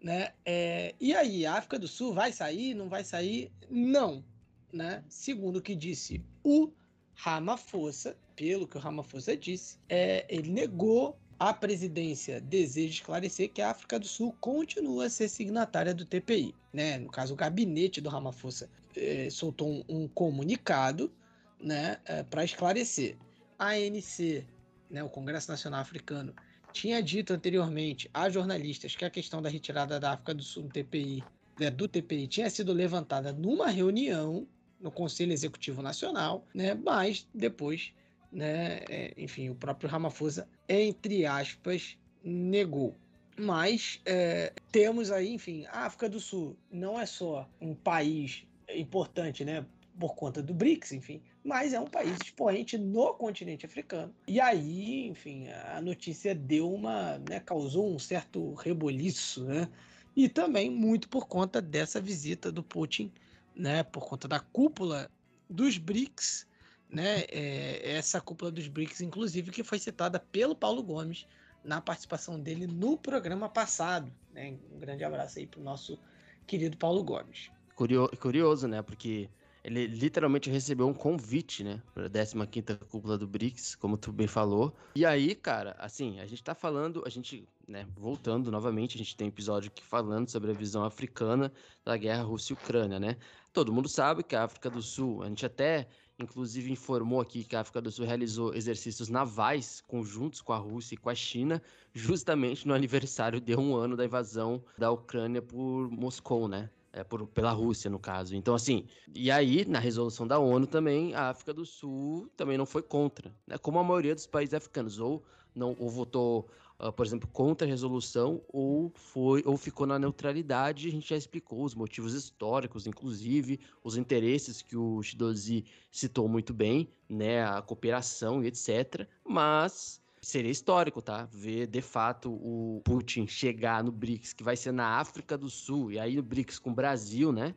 Né? 0.00 0.32
É, 0.44 0.94
e 1.00 1.14
aí, 1.14 1.44
a 1.44 1.54
África 1.54 1.78
do 1.78 1.88
Sul 1.88 2.14
vai 2.14 2.32
sair? 2.32 2.74
Não 2.74 2.88
vai 2.88 3.02
sair? 3.02 3.50
Não. 3.68 4.24
Né? 4.72 5.02
Segundo 5.08 5.56
o 5.56 5.62
que 5.62 5.74
disse 5.74 6.22
o 6.44 6.70
Ramaphosa, 7.20 8.16
pelo 8.36 8.66
que 8.68 8.76
o 8.76 8.80
Ramaphosa 8.80 9.36
disse, 9.36 9.76
é, 9.88 10.24
ele 10.28 10.50
negou 10.50 11.18
a 11.36 11.52
presidência 11.52 12.40
deseja 12.40 12.94
esclarecer 12.94 13.50
que 13.50 13.60
a 13.60 13.70
África 13.70 13.98
do 13.98 14.06
Sul 14.06 14.36
continua 14.40 15.06
a 15.06 15.10
ser 15.10 15.28
signatária 15.28 15.92
do 15.92 16.04
TPI. 16.04 16.54
Né? 16.72 16.98
No 16.98 17.10
caso, 17.10 17.34
o 17.34 17.36
gabinete 17.36 18.00
do 18.00 18.08
Ramaphosa 18.08 18.70
é, 18.96 19.28
soltou 19.30 19.68
um, 19.68 19.84
um, 19.88 20.08
comunicado 20.08 21.12
né, 21.60 21.98
é, 22.04 22.22
para 22.22 22.44
esclarecer. 22.44 23.16
A 23.58 23.70
ANC, 23.70 24.44
né, 24.88 25.02
o 25.02 25.08
Congresso 25.08 25.50
Nacional 25.50 25.80
Africano, 25.80 26.32
tinha 26.72 27.02
dito 27.02 27.32
anteriormente 27.32 28.08
a 28.14 28.28
jornalistas 28.30 28.94
que 28.94 29.04
a 29.04 29.10
questão 29.10 29.42
da 29.42 29.48
retirada 29.48 29.98
da 29.98 30.12
África 30.12 30.34
do 30.34 30.42
Sul 30.42 30.64
do 30.64 30.68
TPI, 30.68 31.24
né, 31.58 31.68
do 31.68 31.88
TPI 31.88 32.28
tinha 32.28 32.48
sido 32.48 32.72
levantada 32.72 33.32
numa 33.32 33.68
reunião 33.68 34.46
no 34.80 34.90
Conselho 34.90 35.32
Executivo 35.32 35.82
Nacional, 35.82 36.46
né, 36.54 36.74
mas 36.74 37.26
depois, 37.34 37.92
né, 38.30 38.80
é, 38.88 39.14
enfim, 39.16 39.48
o 39.48 39.54
próprio 39.54 39.88
Ramaphosa, 39.88 40.48
entre 40.68 41.26
aspas, 41.26 41.96
negou. 42.22 42.94
Mas 43.36 44.00
é, 44.04 44.52
temos 44.72 45.10
aí, 45.10 45.32
enfim, 45.32 45.64
a 45.66 45.86
África 45.86 46.08
do 46.08 46.18
Sul 46.18 46.56
não 46.70 46.98
é 46.98 47.06
só 47.06 47.48
um 47.60 47.74
país 47.74 48.44
importante, 48.68 49.44
né, 49.44 49.64
por 49.98 50.14
conta 50.14 50.42
do 50.42 50.54
BRICS, 50.54 50.92
enfim, 50.92 51.20
mas 51.42 51.72
é 51.72 51.80
um 51.80 51.86
país 51.86 52.16
expoente 52.22 52.78
no 52.78 53.14
continente 53.14 53.66
africano. 53.66 54.14
E 54.26 54.40
aí, 54.40 55.08
enfim, 55.08 55.48
a 55.48 55.80
notícia 55.80 56.34
deu 56.34 56.72
uma, 56.72 57.18
né, 57.28 57.40
causou 57.40 57.92
um 57.92 57.98
certo 57.98 58.54
reboliço, 58.54 59.44
né? 59.44 59.68
E 60.14 60.28
também 60.28 60.70
muito 60.70 61.08
por 61.08 61.26
conta 61.26 61.60
dessa 61.60 62.00
visita 62.00 62.50
do 62.50 62.62
Putin, 62.62 63.10
né, 63.58 63.82
por 63.82 64.08
conta 64.08 64.28
da 64.28 64.38
cúpula 64.38 65.10
dos 65.50 65.76
BRICS, 65.76 66.46
né? 66.88 67.24
É, 67.28 67.96
essa 67.96 68.20
cúpula 68.20 68.50
dos 68.50 68.68
BRICS, 68.68 69.00
inclusive, 69.00 69.50
que 69.50 69.64
foi 69.64 69.78
citada 69.78 70.20
pelo 70.20 70.54
Paulo 70.54 70.82
Gomes 70.82 71.26
na 71.64 71.80
participação 71.80 72.40
dele 72.40 72.66
no 72.66 72.96
programa 72.96 73.48
passado. 73.48 74.10
Né? 74.32 74.56
Um 74.72 74.78
grande 74.78 75.04
abraço 75.04 75.38
aí 75.38 75.46
para 75.46 75.60
o 75.60 75.62
nosso 75.62 75.98
querido 76.46 76.76
Paulo 76.76 77.02
Gomes. 77.02 77.50
Curioso, 77.74 78.66
né? 78.66 78.80
Porque 78.80 79.28
ele 79.68 79.86
literalmente 79.86 80.48
recebeu 80.48 80.88
um 80.88 80.94
convite, 80.94 81.62
né, 81.62 81.82
para 81.92 82.06
a 82.06 82.10
15ª 82.10 82.78
cúpula 82.86 83.18
do 83.18 83.26
BRICS, 83.26 83.74
como 83.74 83.98
tu 83.98 84.10
bem 84.10 84.26
falou. 84.26 84.74
E 84.94 85.04
aí, 85.04 85.34
cara, 85.34 85.76
assim, 85.78 86.18
a 86.20 86.26
gente 86.26 86.42
tá 86.42 86.54
falando, 86.54 87.02
a 87.06 87.10
gente, 87.10 87.46
né, 87.66 87.86
voltando 87.94 88.50
novamente, 88.50 88.96
a 88.96 88.98
gente 88.98 89.14
tem 89.14 89.26
um 89.26 89.28
episódio 89.28 89.70
aqui 89.70 89.84
falando 89.84 90.28
sobre 90.28 90.50
a 90.50 90.54
visão 90.54 90.84
africana 90.84 91.52
da 91.84 91.96
guerra 91.96 92.22
Rússia 92.22 92.54
e 92.54 92.54
Ucrânia, 92.54 92.98
né? 92.98 93.16
Todo 93.52 93.72
mundo 93.72 93.88
sabe 93.88 94.22
que 94.22 94.34
a 94.34 94.44
África 94.44 94.70
do 94.70 94.80
Sul, 94.80 95.22
a 95.22 95.28
gente 95.28 95.44
até 95.44 95.86
inclusive 96.18 96.72
informou 96.72 97.20
aqui 97.20 97.44
que 97.44 97.54
a 97.54 97.60
África 97.60 97.80
do 97.80 97.92
Sul 97.92 98.04
realizou 98.04 98.52
exercícios 98.54 99.08
navais 99.08 99.80
conjuntos 99.86 100.40
com 100.40 100.52
a 100.52 100.58
Rússia 100.58 100.94
e 100.94 100.98
com 100.98 101.08
a 101.08 101.14
China, 101.14 101.62
justamente 101.92 102.66
no 102.66 102.74
aniversário 102.74 103.40
de 103.40 103.54
um 103.54 103.76
ano 103.76 103.96
da 103.96 104.04
invasão 104.04 104.64
da 104.76 104.90
Ucrânia 104.90 105.40
por 105.40 105.88
Moscou, 105.90 106.48
né? 106.48 106.70
É, 106.90 107.04
por, 107.04 107.26
pela 107.26 107.52
Rússia, 107.52 107.90
no 107.90 107.98
caso. 107.98 108.34
Então, 108.34 108.54
assim, 108.54 108.86
e 109.14 109.30
aí, 109.30 109.64
na 109.66 109.78
resolução 109.78 110.26
da 110.26 110.38
ONU 110.38 110.66
também, 110.66 111.14
a 111.14 111.28
África 111.28 111.52
do 111.52 111.66
Sul 111.66 112.30
também 112.34 112.56
não 112.56 112.64
foi 112.64 112.82
contra, 112.82 113.34
né? 113.46 113.58
Como 113.58 113.78
a 113.78 113.84
maioria 113.84 114.14
dos 114.14 114.26
países 114.26 114.54
africanos, 114.54 114.98
ou 114.98 115.22
não 115.54 115.76
ou 115.78 115.90
votou, 115.90 116.48
uh, 116.80 116.90
por 116.92 117.04
exemplo, 117.04 117.28
contra 117.28 117.66
a 117.66 117.70
resolução, 117.70 118.42
ou 118.48 118.90
foi 118.94 119.42
ou 119.44 119.56
ficou 119.56 119.86
na 119.86 119.98
neutralidade. 119.98 120.88
A 120.88 120.90
gente 120.90 121.10
já 121.10 121.16
explicou 121.16 121.62
os 121.62 121.74
motivos 121.74 122.14
históricos, 122.14 122.86
inclusive, 122.86 123.60
os 123.84 123.96
interesses 123.96 124.62
que 124.62 124.76
o 124.76 125.02
Shidozi 125.02 125.66
citou 125.90 126.26
muito 126.26 126.54
bem, 126.54 126.88
né? 127.08 127.44
A 127.44 127.60
cooperação 127.60 128.42
e 128.42 128.46
etc. 128.46 129.06
Mas 129.24 130.00
seria 130.20 130.50
histórico, 130.50 131.00
tá? 131.00 131.28
Ver 131.30 131.66
de 131.66 131.80
fato 131.80 132.30
o 132.30 132.80
Putin 132.84 133.26
chegar 133.26 133.82
no 133.82 133.92
BRICS, 133.92 134.32
que 134.32 134.42
vai 134.42 134.56
ser 134.56 134.72
na 134.72 134.98
África 134.98 135.36
do 135.36 135.48
Sul, 135.48 135.92
e 135.92 135.98
aí 135.98 136.18
o 136.18 136.22
BRICS 136.22 136.58
com 136.58 136.70
o 136.70 136.74
Brasil, 136.74 137.32
né? 137.32 137.54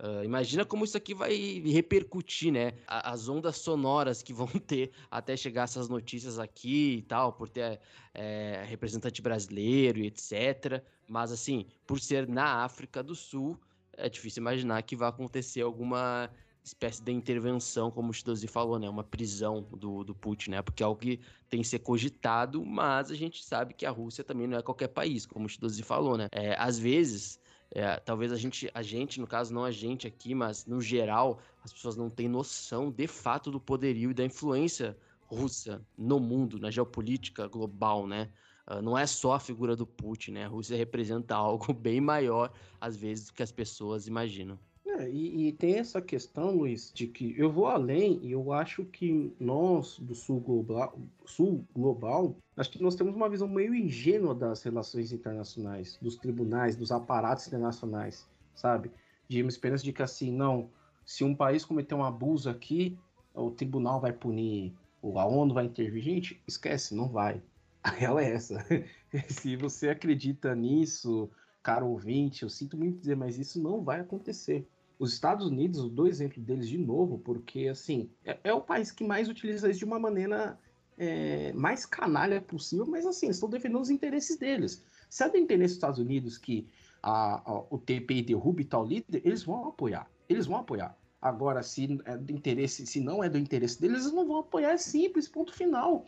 Uh, 0.00 0.22
imagina 0.22 0.64
como 0.64 0.84
isso 0.84 0.96
aqui 0.96 1.12
vai 1.12 1.34
repercutir, 1.66 2.52
né? 2.52 2.72
As 2.86 3.28
ondas 3.28 3.56
sonoras 3.56 4.22
que 4.22 4.32
vão 4.32 4.46
ter 4.66 4.92
até 5.10 5.36
chegar 5.36 5.64
essas 5.64 5.88
notícias 5.88 6.38
aqui 6.38 6.98
e 6.98 7.02
tal, 7.02 7.32
por 7.32 7.48
ter 7.48 7.80
é, 8.14 8.64
representante 8.66 9.20
brasileiro 9.20 9.98
e 9.98 10.06
etc. 10.06 10.84
Mas, 11.08 11.32
assim, 11.32 11.66
por 11.84 11.98
ser 11.98 12.28
na 12.28 12.64
África 12.64 13.02
do 13.02 13.16
Sul, 13.16 13.58
é 13.96 14.08
difícil 14.08 14.40
imaginar 14.40 14.80
que 14.82 14.94
vai 14.94 15.08
acontecer 15.08 15.62
alguma 15.62 16.30
espécie 16.68 17.02
de 17.02 17.12
intervenção, 17.12 17.90
como 17.90 18.10
o 18.10 18.12
Chidozi 18.12 18.46
falou, 18.46 18.78
né? 18.78 18.88
Uma 18.88 19.04
prisão 19.04 19.62
do, 19.62 20.04
do 20.04 20.14
Putin, 20.14 20.50
né? 20.50 20.62
Porque 20.62 20.82
é 20.82 20.86
algo 20.86 21.00
que 21.00 21.20
tem 21.48 21.60
que 21.62 21.68
ser 21.68 21.80
cogitado, 21.80 22.64
mas 22.64 23.10
a 23.10 23.14
gente 23.14 23.44
sabe 23.44 23.74
que 23.74 23.84
a 23.84 23.90
Rússia 23.90 24.22
também 24.22 24.46
não 24.46 24.58
é 24.58 24.62
qualquer 24.62 24.88
país, 24.88 25.26
como 25.26 25.46
o 25.46 25.48
Chidozi 25.48 25.82
falou, 25.82 26.16
né? 26.16 26.28
É, 26.30 26.54
às 26.58 26.78
vezes 26.78 27.40
é, 27.70 27.96
talvez 27.96 28.32
a 28.32 28.36
gente, 28.36 28.70
a 28.72 28.82
gente, 28.82 29.20
no 29.20 29.26
caso, 29.26 29.52
não 29.52 29.64
a 29.64 29.70
gente 29.70 30.06
aqui, 30.06 30.34
mas 30.34 30.64
no 30.64 30.80
geral, 30.80 31.40
as 31.62 31.72
pessoas 31.72 31.96
não 31.96 32.08
têm 32.08 32.28
noção 32.28 32.90
de 32.90 33.06
fato 33.06 33.50
do 33.50 33.60
poderio 33.60 34.10
e 34.10 34.14
da 34.14 34.24
influência 34.24 34.96
russa 35.26 35.84
no 35.96 36.18
mundo, 36.18 36.58
na 36.58 36.70
geopolítica 36.70 37.46
global, 37.46 38.06
né? 38.06 38.30
Uh, 38.66 38.82
não 38.82 38.96
é 38.96 39.06
só 39.06 39.34
a 39.34 39.40
figura 39.40 39.76
do 39.76 39.86
Putin, 39.86 40.32
né? 40.32 40.44
A 40.44 40.48
Rússia 40.48 40.76
representa 40.76 41.34
algo 41.34 41.72
bem 41.74 42.00
maior, 42.00 42.52
às 42.80 42.96
vezes, 42.96 43.26
do 43.26 43.34
que 43.34 43.42
as 43.42 43.52
pessoas 43.52 44.06
imaginam. 44.06 44.58
É, 44.98 45.08
e, 45.08 45.46
e, 45.46 45.52
tem 45.52 45.76
essa 45.76 46.02
questão, 46.02 46.56
Luiz, 46.56 46.92
de 46.92 47.06
que 47.06 47.32
eu 47.38 47.52
vou 47.52 47.66
além 47.66 48.18
e 48.20 48.32
eu 48.32 48.52
acho 48.52 48.84
que 48.84 49.32
nós 49.38 49.96
do 50.00 50.12
Sul 50.12 50.40
Global, 50.40 50.98
Sul 51.24 51.64
Global, 51.72 52.34
acho 52.56 52.68
que 52.68 52.82
nós 52.82 52.96
temos 52.96 53.14
uma 53.14 53.28
visão 53.28 53.46
meio 53.46 53.72
ingênua 53.72 54.34
das 54.34 54.60
relações 54.60 55.12
internacionais, 55.12 55.96
dos 56.02 56.16
tribunais, 56.16 56.74
dos 56.74 56.90
aparatos 56.90 57.46
internacionais, 57.46 58.26
sabe? 58.56 58.90
De 59.28 59.40
uma 59.40 59.48
esperança 59.48 59.84
de 59.84 59.92
que 59.92 60.02
assim, 60.02 60.32
não, 60.32 60.68
se 61.06 61.22
um 61.22 61.32
país 61.32 61.64
cometer 61.64 61.94
um 61.94 62.02
abuso 62.02 62.50
aqui, 62.50 62.98
o 63.32 63.52
tribunal 63.52 64.00
vai 64.00 64.12
punir, 64.12 64.74
ou 65.00 65.16
a 65.20 65.24
ONU 65.24 65.54
vai 65.54 65.66
intervir. 65.66 66.02
Gente, 66.02 66.42
esquece, 66.44 66.92
não 66.92 67.08
vai. 67.08 67.40
A 67.84 67.90
real 67.90 68.18
é 68.18 68.32
essa. 68.32 68.66
se 69.30 69.54
você 69.54 69.90
acredita 69.90 70.56
nisso, 70.56 71.30
caro 71.62 71.86
ouvinte, 71.86 72.42
eu 72.42 72.50
sinto 72.50 72.76
muito 72.76 72.98
dizer, 72.98 73.16
mas 73.16 73.38
isso 73.38 73.62
não 73.62 73.84
vai 73.84 74.00
acontecer. 74.00 74.66
Os 74.98 75.12
Estados 75.12 75.46
Unidos, 75.46 75.78
eu 75.78 75.88
dou 75.88 76.06
exemplo 76.06 76.42
deles 76.42 76.68
de 76.68 76.78
novo, 76.78 77.18
porque 77.18 77.68
assim 77.68 78.10
é, 78.24 78.38
é 78.44 78.52
o 78.52 78.60
país 78.60 78.90
que 78.90 79.04
mais 79.04 79.28
utiliza 79.28 79.70
isso 79.70 79.78
de 79.78 79.84
uma 79.84 79.98
maneira 79.98 80.58
é, 80.98 81.52
mais 81.52 81.86
canalha 81.86 82.40
possível, 82.40 82.86
mas 82.86 83.06
assim, 83.06 83.28
estão 83.28 83.48
defendendo 83.48 83.80
os 83.80 83.90
interesses 83.90 84.36
deles. 84.36 84.84
Se 85.08 85.22
é 85.22 85.28
do 85.28 85.36
interesse 85.36 85.74
dos 85.74 85.76
Estados 85.76 85.98
Unidos 86.00 86.36
que 86.36 86.68
a, 87.02 87.36
a, 87.48 87.64
o 87.70 87.78
TPI 87.78 88.22
derrube 88.22 88.64
tal 88.64 88.84
líder, 88.84 89.22
eles 89.24 89.44
vão 89.44 89.68
apoiar. 89.68 90.10
Eles 90.28 90.46
vão 90.46 90.58
apoiar. 90.58 90.98
Agora, 91.22 91.62
se 91.62 91.98
é 92.04 92.16
do 92.16 92.32
interesse, 92.32 92.86
se 92.86 93.00
não 93.00 93.22
é 93.22 93.28
do 93.28 93.38
interesse 93.38 93.80
deles, 93.80 94.02
eles 94.02 94.12
não 94.12 94.26
vão 94.26 94.38
apoiar, 94.38 94.72
é 94.72 94.76
simples, 94.76 95.28
ponto 95.28 95.52
final. 95.52 96.04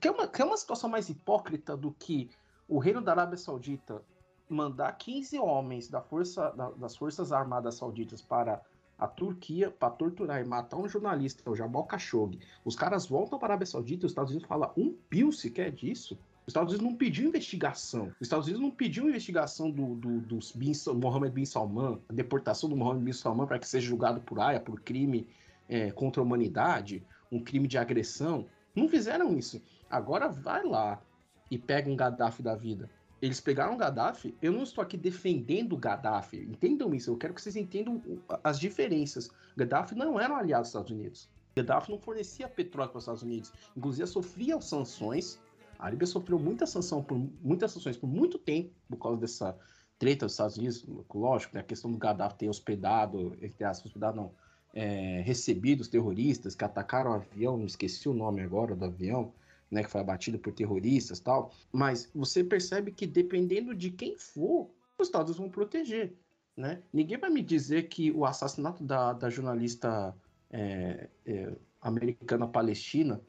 Quer 0.00 0.10
uma, 0.10 0.28
quer 0.28 0.44
uma 0.44 0.56
situação 0.56 0.90
mais 0.90 1.08
hipócrita 1.08 1.76
do 1.76 1.92
que 1.92 2.30
o 2.68 2.78
reino 2.78 3.00
da 3.00 3.12
Arábia 3.12 3.36
Saudita 3.36 4.02
mandar 4.54 4.92
15 4.92 5.38
homens 5.38 5.88
da 5.88 6.00
força, 6.00 6.50
da, 6.50 6.70
das 6.70 6.96
Forças 6.96 7.32
Armadas 7.32 7.74
Sauditas 7.74 8.22
para 8.22 8.62
a 8.98 9.06
Turquia 9.06 9.70
para 9.70 9.90
torturar 9.90 10.40
e 10.40 10.44
matar 10.44 10.76
um 10.76 10.88
jornalista, 10.88 11.48
o 11.50 11.54
Jamal 11.56 11.84
Khashoggi. 11.84 12.38
Os 12.64 12.76
caras 12.76 13.06
voltam 13.06 13.38
para 13.38 13.48
a 13.48 13.50
Arábia 13.52 13.66
Saudita 13.66 14.04
e 14.04 14.06
os 14.06 14.12
Estados 14.12 14.30
Unidos 14.30 14.48
falam 14.48 14.72
um 14.76 14.94
pio 15.10 15.32
sequer 15.32 15.72
disso. 15.72 16.16
Os 16.46 16.48
Estados 16.48 16.72
Unidos 16.72 16.90
não 16.90 16.96
pediu 16.96 17.28
investigação. 17.28 18.06
Os 18.20 18.26
Estados 18.26 18.46
Unidos 18.46 18.62
não 18.62 18.70
pediu 18.70 19.08
investigação 19.08 19.70
do, 19.70 19.94
do, 19.94 20.20
do 20.20 20.38
bin, 20.54 20.72
Mohammed 20.94 21.34
bin 21.34 21.44
Salman, 21.44 21.98
a 22.08 22.12
deportação 22.12 22.68
do 22.68 22.76
Mohammed 22.76 23.04
bin 23.04 23.12
Salman 23.12 23.46
para 23.46 23.58
que 23.58 23.66
seja 23.66 23.88
julgado 23.88 24.20
por 24.20 24.38
AIA 24.38 24.60
por 24.60 24.80
crime 24.80 25.26
é, 25.68 25.90
contra 25.90 26.20
a 26.22 26.24
humanidade, 26.24 27.02
um 27.32 27.42
crime 27.42 27.66
de 27.66 27.78
agressão. 27.78 28.46
Não 28.74 28.88
fizeram 28.88 29.36
isso. 29.36 29.60
Agora 29.90 30.28
vai 30.28 30.64
lá 30.64 31.00
e 31.50 31.58
pega 31.58 31.90
um 31.90 31.96
Gaddafi 31.96 32.42
da 32.42 32.54
vida 32.54 32.90
eles 33.24 33.40
pegaram 33.40 33.72
o 33.72 33.76
Gaddafi. 33.78 34.34
Eu 34.42 34.52
não 34.52 34.62
estou 34.62 34.82
aqui 34.82 34.98
defendendo 34.98 35.72
o 35.72 35.78
Gaddafi. 35.78 36.36
Entendam 36.42 36.94
isso. 36.94 37.10
Eu 37.10 37.16
quero 37.16 37.32
que 37.32 37.40
vocês 37.40 37.56
entendam 37.56 38.02
as 38.42 38.60
diferenças. 38.60 39.30
Gaddafi 39.56 39.94
não 39.94 40.20
era 40.20 40.34
um 40.34 40.36
aliado 40.36 40.60
dos 40.60 40.68
Estados 40.68 40.90
Unidos. 40.90 41.30
Gaddafi 41.56 41.90
não 41.90 41.98
fornecia 41.98 42.46
petróleo 42.46 42.90
para 42.90 42.98
os 42.98 43.04
Estados 43.04 43.22
Unidos. 43.22 43.50
Inclusive, 43.74 44.06
sofria 44.06 44.60
sanções. 44.60 45.40
A 45.78 45.88
Líbia 45.88 46.06
sofreu 46.06 46.38
muita 46.38 46.66
sanção 46.66 47.02
por 47.02 47.18
muitas 47.40 47.72
sanções 47.72 47.96
por 47.96 48.06
muito 48.06 48.38
tempo 48.38 48.70
por 48.90 48.98
causa 48.98 49.18
dessa 49.18 49.56
treta 49.98 50.26
dos 50.26 50.34
Estados 50.34 50.58
Unidos. 50.58 50.84
Lógico, 51.14 51.54
né, 51.54 51.62
a 51.62 51.64
questão 51.64 51.90
do 51.90 51.96
Gaddafi 51.96 52.36
ter 52.36 52.48
hospedado, 52.50 53.38
entre 53.40 53.64
aspas, 53.64 53.86
hospedado 53.86 54.18
não, 54.18 54.32
é, 54.74 55.22
recebido 55.22 55.80
os 55.80 55.88
terroristas 55.88 56.54
que 56.54 56.62
atacaram 56.64 57.12
o 57.12 57.14
avião. 57.14 57.56
Não 57.56 57.64
esqueci 57.64 58.06
o 58.06 58.12
nome 58.12 58.42
agora 58.42 58.76
do 58.76 58.84
avião 58.84 59.32
né, 59.74 59.82
que 59.82 59.90
foi 59.90 60.00
abatido 60.00 60.38
por 60.38 60.52
terroristas 60.52 61.20
tal. 61.20 61.52
Mas 61.72 62.08
você 62.14 62.42
percebe 62.42 62.92
que 62.92 63.06
dependendo 63.06 63.74
de 63.74 63.90
quem 63.90 64.16
for, 64.16 64.70
os 64.98 65.08
Estados 65.08 65.36
vão 65.36 65.50
proteger. 65.50 66.16
Né? 66.56 66.82
Ninguém 66.92 67.18
vai 67.18 67.30
me 67.30 67.42
dizer 67.42 67.88
que 67.88 68.12
o 68.12 68.24
assassinato 68.24 68.82
da, 68.84 69.12
da 69.12 69.28
jornalista 69.28 70.16
é, 70.50 71.08
é, 71.26 71.52
americana 71.80 72.46
palestina 72.46 73.20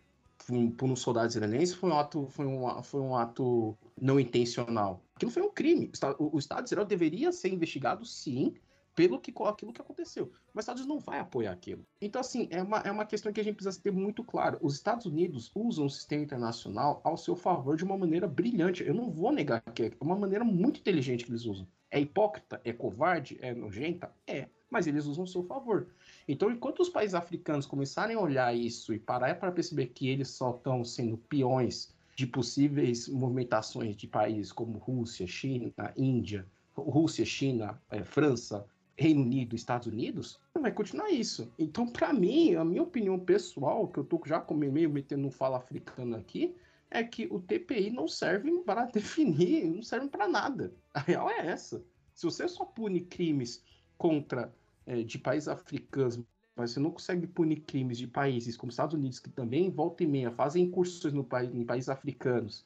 por 0.77 0.88
um 0.88 0.95
soldado 0.95 1.27
israelense 1.27 1.76
foi 1.76 1.89
um 1.89 1.97
ato, 1.97 2.27
foi 2.27 2.45
um, 2.45 2.84
foi 2.84 3.01
um 3.01 3.15
ato 3.15 3.76
não 3.99 4.19
intencional. 4.19 5.03
Aquilo 5.15 5.31
foi 5.31 5.41
um 5.41 5.49
crime. 5.49 5.91
O, 6.19 6.35
o 6.35 6.39
Estado 6.39 6.63
de 6.63 6.69
Israel 6.69 6.85
deveria 6.85 7.31
ser 7.31 7.51
investigado, 7.51 8.05
sim, 8.05 8.53
pelo 8.95 9.19
que 9.19 9.34
aquilo 9.43 9.73
que 9.73 9.81
aconteceu. 9.81 10.31
Mas 10.53 10.63
os 10.63 10.63
Estados 10.63 10.81
Unidos 10.81 10.95
não 10.95 10.99
vai 10.99 11.19
apoiar 11.19 11.51
aquilo. 11.51 11.85
Então, 12.01 12.22
assim, 12.22 12.47
é 12.49 12.63
uma, 12.63 12.80
é 12.80 12.91
uma 12.91 13.05
questão 13.05 13.31
que 13.34 13.41
a 13.41 13.43
gente 13.43 13.55
precisa 13.55 13.80
ter 13.81 13.91
muito 13.91 14.23
claro. 14.23 14.57
Os 14.61 14.73
Estados 14.73 15.05
Unidos 15.05 15.51
usam 15.53 15.85
o 15.85 15.89
sistema 15.89 16.23
internacional 16.23 17.01
ao 17.03 17.17
seu 17.17 17.35
favor 17.35 17.76
de 17.76 17.84
uma 17.84 17.97
maneira 17.97 18.27
brilhante. 18.27 18.84
Eu 18.84 18.93
não 18.93 19.11
vou 19.11 19.31
negar 19.31 19.61
que 19.61 19.84
é 19.84 19.91
uma 19.99 20.15
maneira 20.15 20.45
muito 20.45 20.80
inteligente 20.80 21.26
que 21.26 21.31
eles 21.31 21.45
usam. 21.45 21.67
É 21.91 21.99
hipócrita? 21.99 22.61
É 22.63 22.72
covarde? 22.72 23.38
É 23.41 23.53
nojenta? 23.53 24.11
É. 24.26 24.47
Mas 24.69 24.88
eles 24.88 25.05
usam 25.05 25.23
ao 25.23 25.27
seu 25.27 25.43
favor. 25.43 25.88
Então, 26.27 26.49
enquanto 26.49 26.80
os 26.80 26.89
países 26.89 27.13
africanos 27.13 27.65
começarem 27.65 28.15
a 28.15 28.19
olhar 28.19 28.55
isso 28.55 28.93
e 28.93 28.99
parar 28.99 29.38
para 29.39 29.51
perceber 29.51 29.88
que 29.88 30.09
eles 30.09 30.30
só 30.30 30.51
estão 30.51 30.84
sendo 30.84 31.17
peões 31.17 31.93
de 32.15 32.26
possíveis 32.26 33.07
movimentações 33.09 33.95
de 33.95 34.07
países 34.07 34.51
como 34.51 34.77
Rússia, 34.77 35.27
China, 35.27 35.72
Índia, 35.97 36.47
Rússia, 36.73 37.26
China, 37.26 37.81
é, 37.89 38.03
França, 38.03 38.65
Reino 38.97 39.22
Unido, 39.22 39.55
Estados 39.55 39.88
Unidos, 39.88 40.39
vai 40.53 40.72
continuar 40.72 41.09
isso. 41.09 41.51
Então, 41.59 41.85
para 41.85 42.13
mim, 42.13 42.55
a 42.55 42.63
minha 42.63 42.84
opinião 42.84 43.19
pessoal, 43.19 43.88
que 43.88 43.99
eu 43.99 44.03
tô 44.03 44.22
já 44.26 44.45
meio 44.51 44.89
metendo 44.89 45.27
um 45.27 45.31
fala 45.31 45.57
africano 45.57 46.15
aqui, 46.15 46.55
é 46.89 47.03
que 47.03 47.27
o 47.30 47.39
TPI 47.39 47.89
não 47.89 48.07
serve 48.07 48.51
para 48.59 48.85
definir, 48.91 49.65
não 49.65 49.84
serve 49.84 50.07
para 50.07 50.27
nada. 50.27 50.73
A 50.93 50.99
real 50.99 51.30
é 51.30 51.47
essa. 51.47 51.84
Se 52.13 52.26
você 52.26 52.47
só 52.47 52.63
pune 52.63 53.01
crimes 53.01 53.63
contra 53.97 54.53
é, 54.85 55.03
de 55.03 55.19
países 55.19 55.49
africanos, 55.49 56.19
mas 56.55 56.72
você 56.72 56.80
não 56.80 56.91
consegue 56.91 57.27
punir 57.27 57.61
crimes 57.61 57.97
de 57.97 58.07
países 58.07 58.55
como 58.55 58.69
Estados 58.69 58.93
Unidos, 58.93 59.19
que 59.19 59.30
também 59.30 59.69
volta 59.69 60.03
e 60.03 60.07
meia 60.07 60.31
fazem 60.31 60.63
incursões 60.63 61.13
no 61.13 61.23
país, 61.23 61.53
em 61.53 61.65
países 61.65 61.89
africanos, 61.89 62.65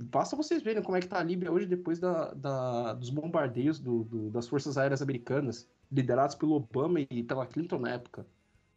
Basta 0.00 0.36
vocês 0.36 0.62
verem 0.62 0.82
como 0.82 0.96
é 0.96 1.00
que 1.00 1.08
tá 1.08 1.18
a 1.18 1.24
Líbia 1.24 1.50
hoje 1.50 1.66
depois 1.66 1.98
da, 1.98 2.32
da 2.34 2.92
dos 2.92 3.10
bombardeios 3.10 3.80
do, 3.80 4.04
do, 4.04 4.30
das 4.30 4.46
forças 4.46 4.78
aéreas 4.78 5.02
americanas, 5.02 5.68
liderados 5.90 6.36
pelo 6.36 6.54
Obama 6.54 7.00
e 7.00 7.22
pela 7.24 7.46
Clinton 7.46 7.80
na 7.80 7.90
época. 7.90 8.24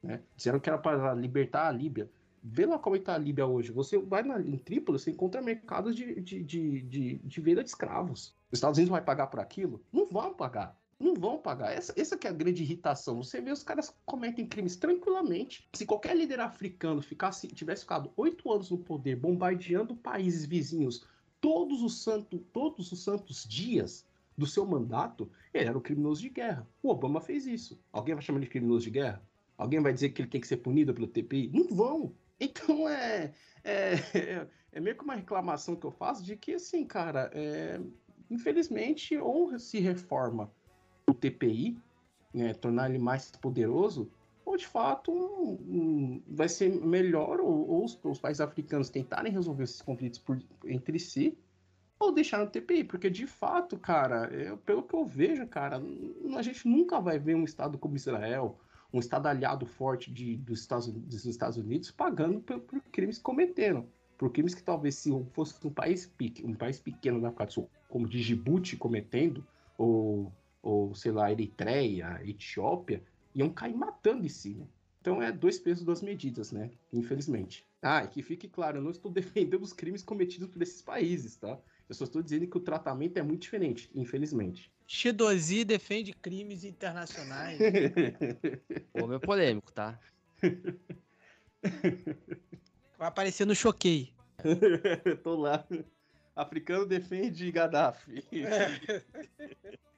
Né? 0.02 0.22
Disseram 0.36 0.60
que 0.60 0.68
era 0.68 0.80
para 0.80 1.14
libertar 1.14 1.68
a 1.68 1.72
Líbia. 1.72 2.10
Vê 2.44 2.66
lá 2.66 2.80
como 2.80 2.96
é 2.96 3.00
que 3.00 3.06
tá 3.06 3.14
a 3.14 3.20
Líbia 3.20 3.46
hoje. 3.46 3.72
Você 3.72 4.00
vai 4.00 4.24
na, 4.24 4.42
em 4.42 4.58
Trípoli, 4.58 4.98
você 4.98 5.12
encontra 5.12 5.44
mercados 5.44 5.96
de, 5.96 6.20
de, 6.22 6.44
de, 6.44 6.82
de, 6.82 7.16
de 7.20 7.42
venda 7.42 7.64
de 7.64 7.70
escravos. 7.70 8.36
Os 8.52 8.58
Estados 8.58 8.80
Unidos 8.80 8.90
vai 8.90 9.02
pagar 9.02 9.28
por 9.28 9.40
aquilo? 9.40 9.80
Não 9.94 10.08
vão 10.08 10.34
pagar 10.34 10.76
não 11.02 11.16
vão 11.16 11.38
pagar. 11.38 11.74
Essa, 11.74 11.94
essa 11.98 12.18
é 12.22 12.28
a 12.28 12.32
grande 12.32 12.62
irritação. 12.62 13.22
Você 13.22 13.42
vê 13.42 13.52
os 13.52 13.64
caras 13.64 13.94
cometem 14.06 14.46
crimes 14.46 14.76
tranquilamente. 14.76 15.68
Se 15.74 15.86
qualquer 15.86 16.16
líder 16.16 16.40
africano 16.40 17.02
ficasse, 17.02 17.48
tivesse 17.48 17.82
ficado 17.82 18.12
oito 18.16 18.52
anos 18.52 18.70
no 18.70 18.78
poder, 18.78 19.16
bombardeando 19.16 19.96
países 19.96 20.46
vizinhos 20.46 21.04
todos 21.42 21.82
os, 21.82 22.04
santo, 22.04 22.38
todos 22.54 22.92
os 22.92 23.04
santos 23.04 23.44
dias 23.44 24.06
do 24.38 24.46
seu 24.46 24.66
mandato, 24.66 25.30
ele 25.54 25.68
era 25.68 25.78
um 25.78 25.82
criminoso 25.82 26.22
de 26.22 26.30
guerra. 26.30 26.68
O 26.82 26.90
Obama 26.90 27.20
fez 27.20 27.46
isso. 27.46 27.82
Alguém 27.92 28.16
vai 28.16 28.24
chamar 28.24 28.38
ele 28.38 28.46
de 28.46 28.52
criminoso 28.52 28.86
de 28.86 28.92
guerra? 28.92 29.22
Alguém 29.58 29.82
vai 29.82 29.94
dizer 29.94 30.10
que 30.10 30.22
ele 30.22 30.30
tem 30.30 30.40
que 30.40 30.48
ser 30.48 30.58
punido 30.58 30.94
pelo 30.94 31.08
TPI? 31.08 31.52
Não 31.54 31.68
vão. 31.76 32.16
Então 32.40 32.90
é, 32.90 33.34
é, 33.64 34.48
é 34.72 34.80
meio 34.80 34.96
que 34.96 35.04
uma 35.04 35.14
reclamação 35.14 35.76
que 35.76 35.86
eu 35.86 35.92
faço 35.92 36.24
de 36.24 36.36
que, 36.36 36.56
assim, 36.56 36.84
cara, 36.84 37.30
é, 37.36 37.80
infelizmente, 38.32 39.16
ou 39.16 39.60
se 39.60 39.80
reforma 39.80 40.52
o 41.08 41.14
TPI, 41.14 41.78
né, 42.34 42.54
tornar 42.56 42.90
ele 42.90 42.98
mais 42.98 43.30
poderoso, 43.30 44.10
ou 44.52 44.58
de 44.58 44.68
fato 44.68 45.12
um, 45.12 45.52
um, 45.54 46.24
vai 46.28 46.50
ser 46.50 46.70
melhor 46.70 47.40
ou, 47.40 47.70
ou 47.70 47.86
os, 47.86 47.98
os, 48.04 48.20
países 48.20 48.42
africanos 48.42 48.90
tentarem 48.90 49.32
resolver 49.32 49.64
esses 49.64 49.82
conflitos 49.82 50.20
por, 50.20 50.38
entre 50.66 51.00
si, 51.00 51.38
ou 51.98 52.12
deixar 52.12 52.40
no 52.40 52.50
TPI, 52.50 52.84
porque 52.84 53.10
de 53.10 53.26
fato, 53.26 53.78
cara, 53.78 54.26
eu, 54.34 54.58
pelo 54.58 54.84
que 54.84 54.94
eu 54.94 55.06
vejo, 55.06 55.48
cara, 55.48 55.82
a 56.36 56.42
gente 56.42 56.68
nunca 56.68 57.00
vai 57.00 57.18
ver 57.18 57.36
um 57.36 57.46
Estado 57.46 57.78
como 57.78 57.96
Israel, 57.96 58.60
um 58.92 59.00
Estado 59.00 59.28
aliado 59.28 59.66
forte 59.66 60.12
de, 60.12 60.36
dos, 60.36 60.60
Estados, 60.60 60.92
dos 60.92 61.26
Estados 61.26 61.58
Unidos 61.58 61.90
pagando 61.90 62.42
por, 62.42 62.60
por 62.60 62.82
crimes 62.92 63.18
que 63.18 63.24
cometeram. 63.24 63.88
Por 64.18 64.32
crimes 64.32 64.54
que 64.54 64.62
talvez 64.62 64.96
se 64.96 65.10
fosse 65.32 65.56
um 65.66 65.72
país, 65.72 66.12
um 66.44 66.54
país 66.54 66.80
pequeno 66.80 67.20
na 67.20 67.30
África 67.30 67.46
do 67.46 67.54
Sul, 67.54 67.70
como 67.90 68.08
Djibouti 68.08 68.76
cometendo, 68.76 69.48
ou, 69.78 70.32
ou 70.62 70.94
sei 70.94 71.12
lá, 71.12 71.32
Eritreia, 71.32 72.22
Etiópia, 72.24 73.02
iam 73.34 73.50
cair 73.50 73.76
matando 73.76 74.26
em 74.26 74.30
cima. 74.30 74.68
Então 75.02 75.22
é 75.22 75.32
dois 75.32 75.58
pesos, 75.58 75.84
duas 75.84 76.02
medidas, 76.02 76.52
né? 76.52 76.70
Infelizmente. 76.94 77.66
Ah, 77.82 78.04
e 78.04 78.08
que 78.08 78.22
fique 78.22 78.48
claro, 78.48 78.78
eu 78.78 78.84
não 78.84 78.92
estou 78.92 79.12
defendendo 79.12 79.64
os 79.64 79.74
crimes 79.74 80.04
cometidos 80.04 80.48
por 80.48 80.62
esses 80.62 80.82
países, 80.82 81.36
tá? 81.36 81.60
Eu 81.90 81.96
só 81.96 82.04
estou 82.04 82.22
dizendo 82.22 82.48
que 82.48 82.58
o 82.58 82.62
tratamento 82.62 83.18
é 83.18 83.22
muito 83.22 83.42
diferente, 83.42 83.90
infelizmente. 83.94 84.72
Shidozi 84.88 85.66
defende 85.66 86.14
crimes 86.14 86.64
internacionais. 86.64 87.60
Pô, 88.94 89.08
meu 89.08 89.20
polêmico, 89.20 89.72
tá? 89.72 90.00
Vai 92.98 93.08
aparecer 93.08 93.46
no 93.46 93.56
Choquei. 93.56 94.14
Tô 95.24 95.36
lá. 95.36 95.66
Africano 96.36 96.86
defende 96.86 97.52
Gaddafi. 97.52 98.24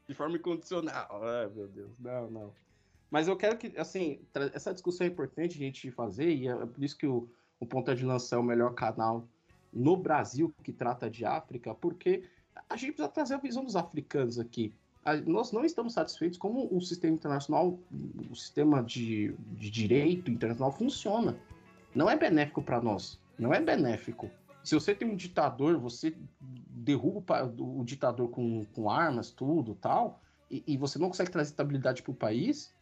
De 0.07 0.14
forma 0.14 0.38
incondicional. 0.38 1.22
Ai, 1.23 1.49
meu 1.49 1.68
Deus. 1.68 1.91
Não, 1.99 2.30
não. 2.30 2.53
Mas 3.14 3.27
eu 3.27 3.38
quero 3.38 3.60
que, 3.60 3.72
assim, 3.77 4.22
essa 4.56 4.73
discussão 4.73 5.06
é 5.06 5.07
importante 5.07 5.53
a 5.53 5.60
gente 5.60 5.91
fazer, 5.91 6.34
e 6.34 6.48
é 6.48 6.65
por 6.65 6.84
isso 6.84 6.98
que 6.98 7.06
o, 7.06 7.30
o 7.60 7.65
Ponta 7.65 7.95
de 7.95 8.03
Lança 8.03 8.35
é 8.35 8.40
o 8.40 8.41
melhor 8.41 8.73
canal 8.73 9.27
no 9.72 9.95
Brasil 9.95 10.52
que 10.64 10.73
trata 10.73 11.11
de 11.11 11.23
África, 11.23 11.76
porque 11.76 12.23
a 12.68 12.76
gente 12.76 12.94
precisa 12.94 13.07
trazer 13.10 13.35
a 13.35 13.38
visão 13.38 13.64
dos 13.64 13.76
africanos 13.76 14.40
aqui. 14.40 14.73
Nós 15.27 15.52
não 15.52 15.64
estamos 15.64 15.94
satisfeitos 15.94 16.40
como 16.40 16.68
o 16.76 16.81
sistema 16.81 17.14
internacional, 17.14 17.77
o 18.31 18.35
sistema 18.35 18.81
de, 18.81 19.35
de 19.52 19.69
direito 19.69 20.31
internacional 20.31 20.72
funciona. 20.72 21.38
Não 21.94 22.10
é 22.10 22.18
benéfico 22.18 22.64
para 22.64 22.81
nós. 22.81 23.19
Não 23.38 23.53
é 23.53 23.61
benéfico. 23.61 24.27
Se 24.64 24.73
você 24.73 24.95
tem 24.95 25.07
um 25.07 25.15
ditador, 25.15 25.77
você 25.77 26.15
derruba 26.41 27.45
o, 27.45 27.81
o 27.81 27.85
ditador 27.85 28.30
com, 28.30 28.65
com 28.73 28.90
armas, 28.90 29.30
tudo 29.30 29.76
tal, 29.76 30.19
e, 30.49 30.64
e 30.65 30.77
você 30.77 30.98
não 30.98 31.10
consegue 31.10 31.30
trazer 31.30 31.52
estabilidade 31.52 32.02
para 32.02 32.11
o 32.11 32.15
país, 32.15 32.73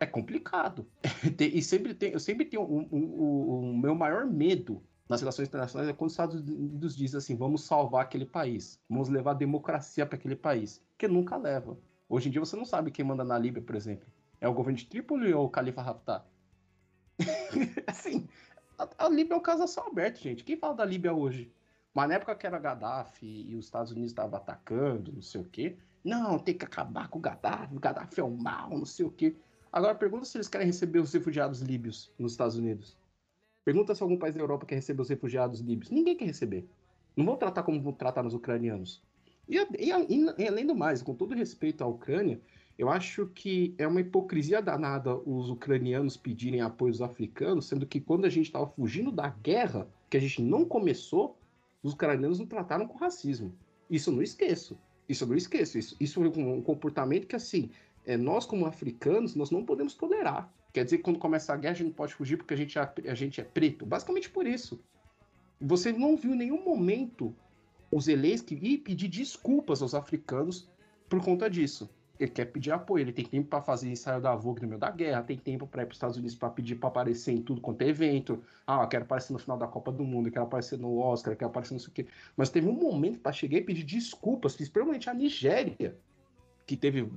é 0.00 0.06
complicado. 0.06 0.86
e 1.40 1.62
sempre 1.62 1.94
tem, 1.94 2.12
eu 2.12 2.20
sempre 2.20 2.44
tenho 2.44 2.62
o 2.62 2.78
um, 2.78 2.88
um, 2.92 3.70
um, 3.70 3.76
meu 3.76 3.94
maior 3.94 4.26
medo 4.26 4.82
nas 5.08 5.20
relações 5.20 5.48
internacionais 5.48 5.88
é 5.88 5.92
quando 5.92 6.08
os 6.08 6.12
Estados 6.12 6.40
Unidos 6.40 6.94
diz 6.94 7.14
assim, 7.14 7.34
vamos 7.34 7.64
salvar 7.64 8.02
aquele 8.02 8.26
país, 8.26 8.78
vamos 8.88 9.08
levar 9.08 9.32
democracia 9.34 10.04
para 10.04 10.16
aquele 10.16 10.36
país, 10.36 10.84
que 10.98 11.08
nunca 11.08 11.36
leva. 11.36 11.78
Hoje 12.08 12.28
em 12.28 12.32
dia 12.32 12.40
você 12.40 12.56
não 12.56 12.64
sabe 12.64 12.90
quem 12.90 13.04
manda 13.04 13.24
na 13.24 13.38
Líbia, 13.38 13.62
por 13.62 13.74
exemplo. 13.74 14.06
É 14.40 14.46
o 14.46 14.52
governo 14.52 14.78
de 14.78 14.86
Trípoli 14.86 15.32
ou 15.32 15.46
o 15.46 15.50
Califa 15.50 15.80
Haftar? 15.80 16.26
assim, 17.86 18.28
a, 18.78 18.88
a, 18.98 19.08
Líbia 19.08 19.34
é 19.34 19.36
um 19.36 19.42
caso 19.42 19.62
a 19.62 19.66
céu 19.66 19.86
aberto, 19.86 20.20
gente. 20.20 20.44
Quem 20.44 20.56
fala 20.56 20.74
da 20.74 20.84
Líbia 20.84 21.12
hoje? 21.12 21.50
Mas 21.92 22.08
na 22.08 22.14
época 22.14 22.34
que 22.34 22.46
era 22.46 22.58
Gaddafi 22.58 23.46
e 23.48 23.56
os 23.56 23.64
Estados 23.64 23.90
Unidos 23.90 24.10
estavam 24.10 24.36
atacando, 24.36 25.12
não 25.12 25.22
sei 25.22 25.40
o 25.40 25.44
quê. 25.44 25.76
Não, 26.04 26.38
tem 26.38 26.56
que 26.56 26.64
acabar 26.64 27.08
com 27.08 27.18
o 27.18 27.22
Gaddafi, 27.22 27.74
o 27.74 27.80
Gaddafi 27.80 28.20
é 28.20 28.24
o 28.24 28.30
mal, 28.30 28.70
não 28.70 28.86
sei 28.86 29.04
o 29.06 29.10
quê. 29.10 29.36
Agora 29.72 29.94
pergunta 29.94 30.24
se 30.24 30.36
eles 30.36 30.48
querem 30.48 30.66
receber 30.66 31.00
os 31.00 31.12
refugiados 31.12 31.60
líbios 31.60 32.10
nos 32.18 32.32
Estados 32.32 32.56
Unidos. 32.56 32.96
Pergunta 33.64 33.94
se 33.94 34.02
algum 34.02 34.16
país 34.16 34.34
da 34.34 34.40
Europa 34.40 34.64
quer 34.64 34.76
receber 34.76 35.02
os 35.02 35.10
refugiados 35.10 35.60
líbios. 35.60 35.90
Ninguém 35.90 36.16
quer 36.16 36.24
receber. 36.24 36.66
Não 37.14 37.26
vão 37.26 37.36
tratar 37.36 37.62
como 37.62 37.80
vão 37.80 37.92
tratar 37.92 38.22
nos 38.22 38.32
ucranianos. 38.32 39.02
E, 39.48 39.56
e, 39.78 39.90
e, 40.38 40.48
além 40.48 40.66
do 40.66 40.74
mais, 40.74 41.02
com 41.02 41.14
todo 41.14 41.34
respeito 41.34 41.82
à 41.82 41.86
Ucrânia, 41.86 42.40
eu 42.78 42.88
acho 42.88 43.26
que 43.26 43.74
é 43.76 43.86
uma 43.86 44.00
hipocrisia 44.00 44.62
danada 44.62 45.16
os 45.16 45.50
ucranianos 45.50 46.16
pedirem 46.16 46.60
apoio 46.60 46.92
aos 46.92 47.02
africanos, 47.02 47.66
sendo 47.66 47.86
que 47.86 48.00
quando 48.00 48.24
a 48.24 48.30
gente 48.30 48.46
estava 48.46 48.68
fugindo 48.68 49.10
da 49.10 49.28
guerra, 49.28 49.88
que 50.08 50.16
a 50.16 50.20
gente 50.20 50.40
não 50.40 50.64
começou, 50.64 51.36
os 51.82 51.92
ucranianos 51.92 52.38
não 52.38 52.46
trataram 52.46 52.86
com 52.86 52.96
racismo. 52.96 53.52
Isso 53.90 54.10
eu 54.10 54.14
não 54.14 54.22
esqueço. 54.22 54.78
Isso 55.08 55.24
eu 55.24 55.28
não 55.28 55.36
esqueço. 55.36 55.78
Isso, 55.78 55.96
isso 55.98 56.22
é 56.22 56.28
um 56.28 56.62
comportamento 56.62 57.26
que, 57.26 57.34
assim, 57.34 57.70
é, 58.08 58.16
nós 58.16 58.46
como 58.46 58.64
africanos, 58.64 59.34
nós 59.34 59.50
não 59.50 59.62
podemos 59.62 59.92
tolerar. 59.92 60.50
Quer 60.72 60.82
dizer 60.82 60.98
quando 60.98 61.18
começa 61.18 61.52
a 61.52 61.56
guerra 61.56 61.72
a 61.72 61.76
gente 61.76 61.88
não 61.88 61.92
pode 61.92 62.14
fugir 62.14 62.38
porque 62.38 62.54
a 62.54 62.56
gente, 62.56 62.78
é, 62.78 62.90
a 63.06 63.14
gente 63.14 63.38
é 63.38 63.44
preto. 63.44 63.84
Basicamente 63.84 64.30
por 64.30 64.46
isso. 64.46 64.82
Você 65.60 65.92
não 65.92 66.16
viu 66.16 66.32
em 66.32 66.38
nenhum 66.38 66.64
momento 66.64 67.36
o 67.90 68.00
Zelensky 68.00 68.54
ir 68.54 68.78
pedir 68.78 69.08
desculpas 69.08 69.82
aos 69.82 69.94
africanos 69.94 70.70
por 71.06 71.22
conta 71.22 71.50
disso. 71.50 71.90
Ele 72.18 72.30
quer 72.30 72.46
pedir 72.46 72.72
apoio, 72.72 73.02
ele 73.02 73.12
tem 73.12 73.26
tempo 73.26 73.48
para 73.48 73.60
fazer 73.60 73.90
ensaio 73.90 74.22
da 74.22 74.34
Vogue 74.34 74.62
no 74.62 74.68
meio 74.68 74.80
da 74.80 74.90
guerra, 74.90 75.22
tem 75.22 75.36
tempo 75.36 75.66
para 75.66 75.82
ir 75.82 75.86
para 75.86 75.92
os 75.92 75.96
Estados 75.96 76.16
Unidos 76.16 76.34
para 76.34 76.48
pedir 76.48 76.76
para 76.76 76.88
aparecer 76.88 77.32
em 77.32 77.42
tudo 77.42 77.60
quanto 77.60 77.82
é 77.82 77.88
evento. 77.88 78.42
Ah, 78.66 78.82
eu 78.82 78.88
quero 78.88 79.04
aparecer 79.04 79.34
no 79.34 79.38
final 79.38 79.58
da 79.58 79.68
Copa 79.68 79.92
do 79.92 80.02
Mundo, 80.02 80.28
eu 80.28 80.32
quero 80.32 80.46
aparecer 80.46 80.78
no 80.78 80.98
Oscar, 80.98 81.34
eu 81.34 81.36
quero 81.36 81.50
aparecer 81.50 81.74
no 81.74 81.80
sei 81.80 81.90
o 81.90 81.92
quê. 81.92 82.06
Mas 82.36 82.48
teve 82.48 82.66
um 82.66 82.72
momento 82.72 83.20
para 83.20 83.32
chegar 83.32 83.58
e 83.58 83.62
pedir 83.62 83.84
desculpas, 83.84 84.56
principalmente 84.56 85.10
a 85.10 85.14
Nigéria, 85.14 85.96
que 86.68 86.76
teve, 86.76 87.10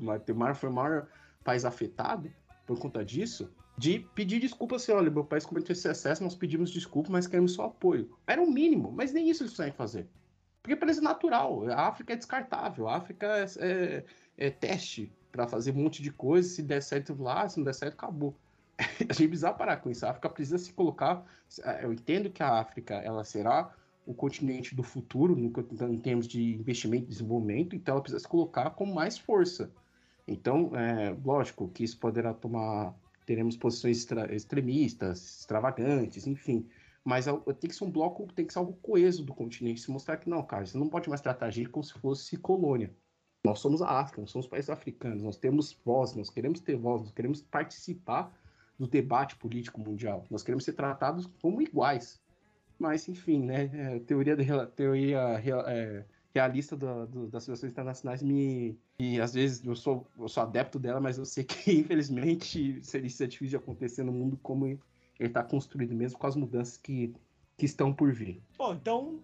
foi 0.55 0.69
o 0.69 0.73
maior 0.73 1.07
país 1.43 1.65
afetado 1.65 2.31
por 2.65 2.79
conta 2.79 3.03
disso, 3.03 3.51
de 3.77 3.99
pedir 4.15 4.39
desculpas 4.39 4.83
assim, 4.83 4.93
olha, 4.93 5.11
meu 5.11 5.25
país 5.25 5.45
cometeu 5.45 5.73
esse 5.73 5.89
excesso, 5.89 6.23
nós 6.23 6.35
pedimos 6.35 6.71
desculpas, 6.71 7.11
mas 7.11 7.27
queremos 7.27 7.53
seu 7.53 7.65
apoio. 7.65 8.09
Era 8.25 8.41
o 8.41 8.45
um 8.45 8.51
mínimo, 8.51 8.91
mas 8.93 9.11
nem 9.11 9.29
isso 9.29 9.43
eles 9.43 9.51
conseguem 9.51 9.73
fazer. 9.73 10.07
Porque 10.63 10.75
para 10.75 10.87
eles 10.87 10.99
é 10.99 11.01
natural, 11.01 11.67
a 11.69 11.87
África 11.87 12.13
é 12.13 12.15
descartável, 12.15 12.87
a 12.87 12.95
África 12.95 13.27
é, 13.27 13.45
é, 13.59 14.03
é 14.37 14.49
teste 14.49 15.11
para 15.31 15.47
fazer 15.47 15.71
um 15.71 15.83
monte 15.83 16.01
de 16.01 16.11
coisa, 16.11 16.47
se 16.47 16.61
der 16.61 16.81
certo 16.81 17.13
lá, 17.21 17.49
se 17.49 17.57
não 17.57 17.65
der 17.65 17.73
certo, 17.73 17.95
acabou. 17.95 18.33
a 18.77 19.13
gente 19.13 19.27
precisa 19.27 19.51
parar 19.51 19.77
com 19.77 19.89
isso, 19.89 20.05
a 20.05 20.11
África 20.11 20.29
precisa 20.29 20.57
se 20.57 20.71
colocar, 20.71 21.25
eu 21.81 21.91
entendo 21.91 22.29
que 22.29 22.41
a 22.41 22.59
África, 22.59 22.95
ela 22.95 23.23
será 23.25 23.73
o 24.05 24.13
continente 24.13 24.75
do 24.75 24.83
futuro, 24.83 25.37
em 25.37 25.97
termos 25.97 26.27
de 26.27 26.55
investimento 26.55 27.05
e 27.05 27.09
desenvolvimento, 27.09 27.75
então 27.75 27.93
ela 27.93 28.01
precisa 28.01 28.19
se 28.19 28.27
colocar 28.27 28.71
com 28.71 28.85
mais 28.85 29.17
força. 29.17 29.71
Então, 30.27 30.75
é, 30.75 31.15
lógico 31.23 31.67
que 31.69 31.83
isso 31.83 31.99
poderá 31.99 32.33
tomar. 32.33 32.95
Teremos 33.25 33.55
posições 33.55 33.97
extra, 33.97 34.33
extremistas, 34.33 35.39
extravagantes, 35.39 36.25
enfim. 36.25 36.67
Mas 37.03 37.25
tem 37.59 37.69
que 37.69 37.75
ser 37.75 37.83
um 37.83 37.91
bloco, 37.91 38.27
tem 38.33 38.45
que 38.45 38.53
ser 38.53 38.59
algo 38.59 38.73
coeso 38.81 39.23
do 39.23 39.33
continente, 39.33 39.81
se 39.81 39.89
mostrar 39.89 40.17
que 40.17 40.29
não, 40.29 40.43
cara, 40.43 40.65
você 40.65 40.77
não 40.77 40.87
pode 40.87 41.09
mais 41.09 41.21
tratar 41.21 41.47
a 41.47 41.51
gente 41.51 41.69
como 41.69 41.83
se 41.83 41.93
fosse 41.93 42.37
colônia. 42.37 42.93
Nós 43.43 43.59
somos 43.59 43.81
a 43.81 43.99
África, 43.99 44.21
nós 44.21 44.29
somos 44.29 44.47
países 44.47 44.69
africanos, 44.69 45.23
nós 45.23 45.37
temos 45.37 45.73
voz, 45.83 46.13
nós 46.13 46.29
queremos 46.29 46.59
ter 46.59 46.75
voz, 46.75 47.01
nós 47.01 47.11
queremos 47.11 47.41
participar 47.41 48.31
do 48.77 48.87
debate 48.87 49.35
político 49.35 49.79
mundial, 49.79 50.25
nós 50.29 50.43
queremos 50.43 50.63
ser 50.63 50.73
tratados 50.73 51.27
como 51.41 51.61
iguais. 51.61 52.21
Mas, 52.81 53.07
enfim, 53.07 53.43
né, 53.43 53.69
é, 53.71 53.99
teoria, 53.99 54.35
de, 54.35 54.43
teoria 54.75 55.19
é, 55.67 56.03
realista 56.33 56.75
do, 56.75 57.05
do, 57.05 57.27
das 57.27 57.45
relações 57.45 57.71
internacionais 57.71 58.23
me. 58.23 58.75
E 58.97 59.21
às 59.21 59.35
vezes 59.35 59.63
eu 59.63 59.75
sou, 59.75 60.07
eu 60.17 60.27
sou 60.27 60.41
adepto 60.41 60.79
dela, 60.79 60.99
mas 60.99 61.19
eu 61.19 61.25
sei 61.25 61.43
que, 61.45 61.71
infelizmente, 61.73 62.83
seria, 62.83 63.07
difícil 63.07 63.47
de 63.49 63.55
acontecer 63.55 64.03
no 64.03 64.11
mundo 64.11 64.35
como 64.41 64.65
ele 64.65 64.79
está 65.19 65.43
construído, 65.43 65.93
mesmo 65.93 66.17
com 66.17 66.25
as 66.25 66.35
mudanças 66.35 66.75
que, 66.75 67.13
que 67.55 67.67
estão 67.67 67.93
por 67.93 68.11
vir. 68.11 68.41
Bom, 68.57 68.73
então 68.73 69.19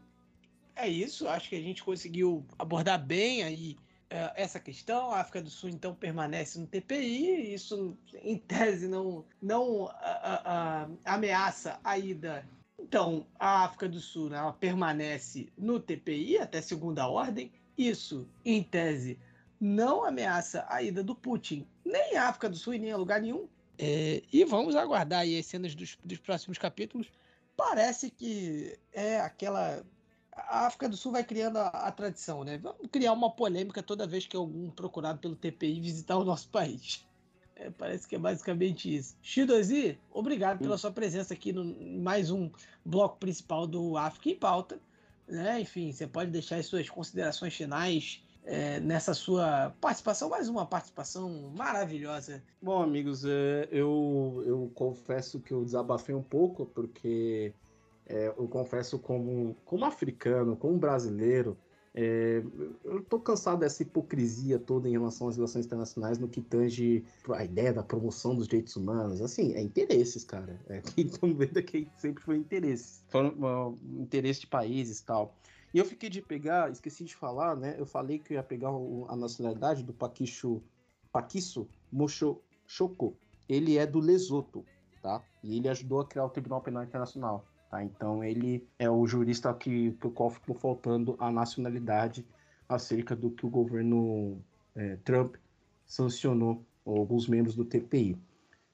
é 0.75 0.87
isso. 0.87 1.27
Acho 1.27 1.49
que 1.49 1.55
a 1.55 1.61
gente 1.61 1.83
conseguiu 1.83 2.45
abordar 2.59 3.03
bem 3.03 3.41
aí 3.41 3.75
é, 4.07 4.33
essa 4.35 4.59
questão. 4.59 5.09
A 5.09 5.21
África 5.21 5.41
do 5.41 5.49
Sul 5.49 5.71
então 5.71 5.95
permanece 5.95 6.59
no 6.59 6.67
TPI. 6.67 7.55
Isso, 7.55 7.97
em 8.21 8.37
tese, 8.37 8.87
não, 8.87 9.25
não 9.41 9.87
a, 9.87 9.93
a, 9.93 10.83
a, 10.83 11.15
ameaça 11.15 11.79
a 11.83 11.97
ida 11.97 12.47
então, 12.87 13.27
a 13.37 13.65
África 13.65 13.89
do 13.89 13.99
Sul 13.99 14.29
né, 14.29 14.55
permanece 14.61 15.49
no 15.57 15.77
TPI 15.77 16.37
até 16.37 16.61
segunda 16.61 17.05
ordem. 17.05 17.51
Isso, 17.77 18.25
em 18.45 18.63
tese, 18.63 19.19
não 19.59 20.05
ameaça 20.05 20.65
a 20.69 20.81
ida 20.81 21.03
do 21.03 21.13
Putin 21.13 21.67
nem 21.83 22.15
à 22.15 22.29
África 22.29 22.49
do 22.49 22.55
Sul 22.55 22.75
e 22.75 22.79
nem 22.79 22.93
a 22.93 22.97
lugar 22.97 23.19
nenhum. 23.21 23.45
É, 23.77 24.23
e 24.31 24.45
vamos 24.45 24.73
aguardar 24.73 25.25
as 25.27 25.45
cenas 25.45 25.75
dos, 25.75 25.97
dos 26.01 26.17
próximos 26.17 26.57
capítulos. 26.57 27.11
Parece 27.57 28.09
que 28.09 28.79
é 28.93 29.19
aquela 29.19 29.83
a 30.31 30.67
África 30.67 30.87
do 30.87 30.95
Sul 30.95 31.11
vai 31.11 31.25
criando 31.25 31.57
a, 31.57 31.67
a, 31.67 31.91
tradição, 31.91 32.43
né? 32.43 32.57
Vamos 32.57 32.87
criar 32.89 33.11
uma 33.11 33.31
polêmica 33.31 33.83
toda 33.83 34.07
vez 34.07 34.25
que 34.25 34.37
algum 34.37 34.69
procurado 34.69 35.19
pelo 35.19 35.35
TPI 35.35 35.81
visitar 35.81 36.15
o 36.15 36.23
nosso 36.23 36.47
país. 36.49 37.05
É, 37.59 37.71
parece 37.71 38.07
que 38.07 38.15
é 38.15 38.19
basicamente 38.19 38.95
isso. 38.95 39.15
Shidozi, 39.21 39.97
obrigado 40.11 40.59
pela 40.59 40.77
sua 40.77 40.91
presença 40.91 41.33
aqui 41.33 41.51
no 41.51 41.65
mais 41.99 42.29
um 42.29 42.51
bloco 42.85 43.17
principal 43.17 43.65
do 43.65 43.97
África 43.97 44.29
em 44.29 44.35
Pauta. 44.35 44.79
Né? 45.27 45.61
Enfim, 45.61 45.91
você 45.91 46.05
pode 46.05 46.29
deixar 46.31 46.57
as 46.57 46.67
suas 46.67 46.87
considerações 46.89 47.55
finais 47.55 48.23
é, 48.45 48.79
nessa 48.79 49.13
sua 49.13 49.75
participação, 49.81 50.29
mais 50.29 50.47
uma 50.47 50.65
participação 50.65 51.51
maravilhosa. 51.55 52.41
Bom, 52.61 52.81
amigos, 52.81 53.25
é, 53.25 53.67
eu, 53.71 54.43
eu 54.45 54.71
confesso 54.73 55.39
que 55.39 55.51
eu 55.51 55.65
desabafei 55.65 56.15
um 56.15 56.23
pouco, 56.23 56.65
porque 56.67 57.53
é, 58.05 58.27
eu 58.27 58.47
confesso 58.47 58.99
como, 58.99 59.55
como 59.65 59.83
africano, 59.83 60.55
como 60.55 60.77
brasileiro, 60.77 61.57
É, 61.99 62.43
eu 62.83 63.01
tô 63.01 63.19
cansado 63.19 63.61
dessa 63.61 63.81
hipocrisia 63.81 64.59
toda 64.59 64.87
em 64.87 64.91
relação 64.91 65.29
às 65.29 65.35
relações 65.35 65.65
internacionais 65.65 66.19
no 66.19 66.27
que 66.27 66.39
tange 66.39 67.03
a 67.33 67.43
ideia 67.43 67.73
da 67.73 67.81
promoção 67.81 68.35
dos 68.35 68.47
direitos 68.47 68.75
humanos. 68.75 69.19
Assim, 69.19 69.55
é 69.55 69.61
interesses, 69.63 70.23
cara. 70.23 70.61
É 70.69 70.79
que 70.93 71.01
estão 71.01 71.33
vendo 71.33 71.59
que 71.63 71.87
sempre 71.97 72.23
foi 72.23 72.37
interesses. 72.37 73.03
Foram 73.09 73.29
uh, 73.39 73.79
interesse 73.99 74.41
de 74.41 74.47
países 74.47 74.99
e 74.99 75.05
tal. 75.05 75.35
E 75.73 75.79
eu 75.79 75.85
fiquei 75.85 76.07
de 76.07 76.21
pegar, 76.21 76.71
esqueci 76.71 77.03
de 77.03 77.15
falar, 77.15 77.55
né? 77.55 77.75
Eu 77.79 77.85
falei 77.87 78.19
que 78.19 78.33
eu 78.33 78.35
ia 78.35 78.43
pegar 78.43 78.69
a 78.69 79.15
nacionalidade 79.15 79.81
do 79.83 79.91
Paquicho, 79.91 80.61
Paquisso 81.11 81.67
Mochoco. 81.91 83.17
Ele 83.49 83.75
é 83.75 83.87
do 83.87 83.99
Lesoto, 83.99 84.63
tá? 85.01 85.23
E 85.43 85.57
ele 85.57 85.67
ajudou 85.67 86.01
a 86.01 86.05
criar 86.05 86.25
o 86.25 86.29
Tribunal 86.29 86.61
Penal 86.61 86.83
Internacional. 86.83 87.43
Tá? 87.69 87.83
Então 87.83 88.23
ele 88.23 88.67
é 88.79 88.89
o 88.89 89.05
jurista 89.05 89.53
que, 89.53 89.95
o 90.03 90.11
qual 90.11 90.29
ficou 90.29 90.55
faltando 90.55 91.15
a 91.19 91.31
nacionalidade 91.31 92.25
acerca 92.67 93.15
do 93.15 93.31
que 93.31 93.45
o 93.45 93.49
governo 93.49 94.41
é, 94.75 94.97
Trump 94.97 95.35
sancionou 95.85 96.65
alguns 96.85 97.27
membros 97.27 97.55
do 97.55 97.65
TPI. 97.65 98.17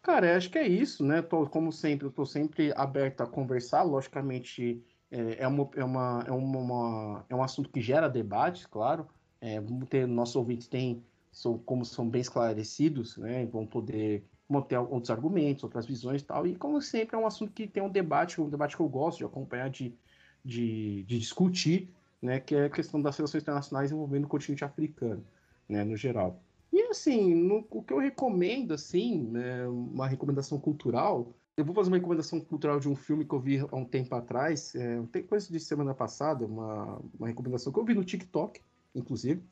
Cara, 0.02 0.36
acho 0.36 0.50
que 0.50 0.58
é 0.58 0.68
isso, 0.68 1.04
né? 1.04 1.22
Tô, 1.22 1.48
como 1.48 1.72
sempre, 1.72 2.06
eu 2.06 2.10
estou 2.10 2.26
sempre 2.26 2.74
aberto 2.76 3.22
a 3.22 3.28
conversar. 3.28 3.84
Logicamente, 3.84 4.84
é, 5.10 5.44
é, 5.44 5.48
uma, 5.48 5.70
é, 5.76 5.84
uma, 5.84 6.24
é, 6.28 6.32
uma, 6.32 7.26
é 7.30 7.36
um 7.36 7.42
assunto 7.42 7.70
que 7.70 7.82
gera 7.82 8.10
debates, 8.10 8.66
claro. 8.66 9.08
É, 9.40 9.62
ter, 9.90 10.06
nossos 10.06 10.36
ouvintes 10.36 10.68
têm, 10.68 11.04
são, 11.32 11.58
como 11.58 11.86
são 11.86 12.10
bem 12.10 12.22
esclarecidos, 12.22 13.18
né? 13.18 13.46
Vão 13.46 13.66
poder 13.66 14.26
ter 14.62 14.78
outros 14.78 15.10
argumentos, 15.10 15.64
outras 15.64 15.86
visões 15.86 16.22
e 16.22 16.26
tal. 16.26 16.46
E, 16.46 16.56
como 16.56 16.82
sempre, 16.82 17.16
é 17.16 17.20
um 17.20 17.28
assunto 17.28 17.52
que 17.52 17.68
tem 17.68 17.82
um 17.82 17.90
debate, 17.90 18.40
um 18.40 18.50
debate 18.50 18.76
que 18.76 18.82
eu 18.82 18.88
gosto 18.88 19.20
de 19.20 19.26
acompanhar, 19.26 19.70
de, 19.70 19.94
de, 20.44 21.04
de 21.04 21.20
discutir, 21.20 21.90
né, 22.22 22.40
que 22.40 22.56
é 22.56 22.66
a 22.66 22.70
questão 22.70 23.02
das 23.02 23.18
relações 23.18 23.44
internacionais 23.44 23.92
envolvendo 23.92 24.26
o 24.26 24.28
continente 24.28 24.64
africano, 24.64 25.24
né, 25.68 25.84
no 25.84 25.98
geral. 25.98 26.40
E, 26.72 26.82
assim, 26.84 27.36
no, 27.36 27.66
o 27.70 27.84
que 27.84 27.94
eu 27.94 28.00
recomendo, 28.00 28.74
assim, 28.74 29.24
né, 29.24 29.68
uma 29.68 30.08
recomendação 30.08 30.60
cultural, 30.60 31.34
eu 31.56 31.64
vou 31.64 31.76
fazer 31.76 31.90
uma 31.90 31.98
recomendação 31.98 32.40
cultural 32.40 32.80
de 32.80 32.90
um 32.90 32.96
filme 32.96 33.26
que 33.26 33.34
eu 33.34 33.40
vi 33.40 33.60
há 33.60 33.76
um 33.76 33.86
tempo 33.86 34.16
atrás, 34.16 34.74
é, 34.76 35.02
tem 35.12 35.22
coisa 35.22 35.52
de 35.52 35.60
semana 35.60 35.94
passada, 35.94 36.46
uma, 36.46 37.00
uma 37.18 37.28
recomendação 37.28 37.72
que 37.72 37.80
eu 37.80 37.86
vi 37.86 37.94
no 37.94 38.04
TikTok, 38.04 38.60
inclusive, 38.96 39.44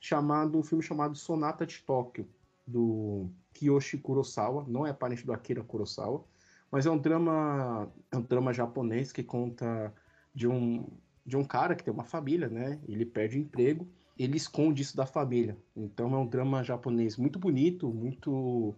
chamado 0.00 0.58
um 0.58 0.62
filme 0.62 0.82
chamado 0.82 1.14
Sonata 1.14 1.64
de 1.64 1.80
Tóquio, 1.82 2.26
do 2.66 3.30
Kiyoshi 3.52 3.98
Kurosawa, 3.98 4.64
não 4.68 4.86
é 4.86 4.92
parente 4.92 5.24
do 5.24 5.32
Akira 5.32 5.62
Kurosawa, 5.62 6.24
mas 6.70 6.86
é 6.86 6.90
um 6.90 6.98
drama, 6.98 7.92
é 8.10 8.16
um 8.16 8.22
drama 8.22 8.52
japonês 8.52 9.12
que 9.12 9.22
conta 9.22 9.92
de 10.34 10.48
um 10.48 10.86
de 11.26 11.36
um 11.36 11.44
cara 11.44 11.74
que 11.74 11.82
tem 11.82 11.92
uma 11.92 12.04
família, 12.04 12.48
né? 12.48 12.78
Ele 12.86 13.06
perde 13.06 13.38
o 13.38 13.40
emprego, 13.40 13.88
ele 14.18 14.36
esconde 14.36 14.82
isso 14.82 14.96
da 14.96 15.06
família. 15.06 15.56
Então 15.74 16.14
é 16.14 16.18
um 16.18 16.26
drama 16.26 16.62
japonês 16.62 17.16
muito 17.16 17.38
bonito, 17.38 17.88
muito 17.88 18.74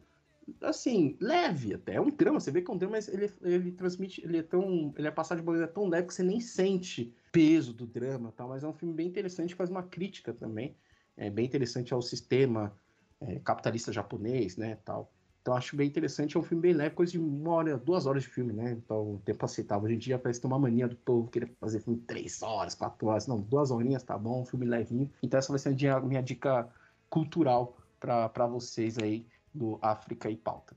assim, 0.60 1.16
leve 1.20 1.74
até. 1.74 1.94
É 1.94 2.00
um 2.00 2.10
drama, 2.10 2.38
você 2.38 2.50
vê 2.50 2.62
que 2.62 2.70
é 2.70 2.74
um 2.74 2.78
drama, 2.78 2.96
mas 2.96 3.08
ele, 3.08 3.32
ele 3.42 3.72
transmite, 3.72 4.22
ele 4.24 4.38
é 4.38 4.42
tão, 4.42 4.94
ele 4.96 5.08
é 5.08 5.10
passado 5.10 5.38
de 5.38 5.44
maneira 5.44 5.66
tão 5.66 5.88
leve 5.88 6.06
que 6.06 6.14
você 6.14 6.22
nem 6.22 6.40
sente 6.40 7.12
peso 7.32 7.72
do 7.72 7.86
drama, 7.86 8.32
tal, 8.36 8.48
mas 8.48 8.62
é 8.62 8.68
um 8.68 8.72
filme 8.72 8.94
bem 8.94 9.08
interessante, 9.08 9.54
faz 9.54 9.68
uma 9.68 9.82
crítica 9.82 10.32
também. 10.32 10.76
É 11.16 11.30
bem 11.30 11.46
interessante 11.46 11.92
ao 11.92 12.02
sistema 12.02 12.76
é, 13.20 13.38
capitalista 13.40 13.92
japonês, 13.92 14.56
né, 14.56 14.78
tal. 14.84 15.10
Então 15.46 15.54
acho 15.54 15.76
bem 15.76 15.86
interessante, 15.86 16.36
é 16.36 16.40
um 16.40 16.42
filme 16.42 16.60
bem 16.60 16.72
leve, 16.72 16.96
coisa 16.96 17.12
de 17.12 17.20
uma 17.20 17.52
hora, 17.52 17.78
duas 17.78 18.04
horas 18.04 18.24
de 18.24 18.28
filme, 18.28 18.52
né? 18.52 18.72
Então, 18.72 19.12
o 19.14 19.22
tempo 19.24 19.44
aceitável. 19.44 19.84
Hoje 19.84 19.94
em 19.94 19.98
dia 19.98 20.18
parece 20.18 20.40
ter 20.40 20.48
uma 20.48 20.58
mania 20.58 20.88
do 20.88 20.96
povo 20.96 21.28
querer 21.28 21.54
fazer 21.60 21.78
filme 21.78 22.00
três 22.00 22.42
horas, 22.42 22.74
quatro 22.74 23.06
horas. 23.06 23.28
Não, 23.28 23.40
duas 23.40 23.70
horinhas 23.70 24.02
tá 24.02 24.18
bom, 24.18 24.42
um 24.42 24.44
filme 24.44 24.66
levinho. 24.66 25.08
Então 25.22 25.38
essa 25.38 25.52
vai 25.52 25.60
ser 25.60 25.88
a 25.88 26.00
minha 26.00 26.20
dica 26.20 26.68
cultural 27.08 27.78
para 28.00 28.46
vocês 28.48 28.98
aí 28.98 29.24
do 29.54 29.78
África 29.80 30.28
e 30.28 30.36
Pauta. 30.36 30.76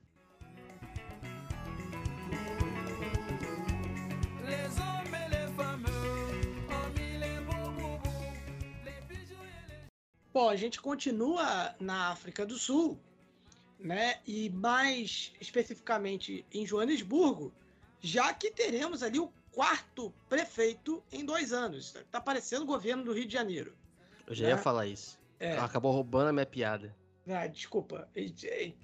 Bom, 10.33 10.49
a 10.49 10.55
gente 10.55 10.79
continua 10.79 11.75
na 11.79 12.11
África 12.11 12.45
do 12.45 12.57
Sul, 12.57 12.99
né? 13.79 14.19
E 14.27 14.49
mais 14.51 15.33
especificamente 15.41 16.45
em 16.53 16.65
Joanesburgo, 16.65 17.51
já 17.99 18.33
que 18.33 18.51
teremos 18.51 19.01
ali 19.01 19.19
o 19.19 19.31
quarto 19.51 20.13
prefeito 20.27 21.03
em 21.11 21.25
dois 21.25 21.51
anos. 21.51 21.95
Tá 22.11 22.21
parecendo 22.21 22.63
o 22.63 22.67
governo 22.67 23.03
do 23.03 23.11
Rio 23.11 23.25
de 23.25 23.33
Janeiro. 23.33 23.73
Eu 24.27 24.35
já 24.35 24.45
né? 24.45 24.51
ia 24.51 24.57
falar 24.57 24.85
isso. 24.85 25.19
É. 25.39 25.57
Acabou 25.57 25.91
roubando 25.91 26.29
a 26.29 26.33
minha 26.33 26.45
piada. 26.45 26.95
Ah, 27.27 27.47
desculpa. 27.47 28.07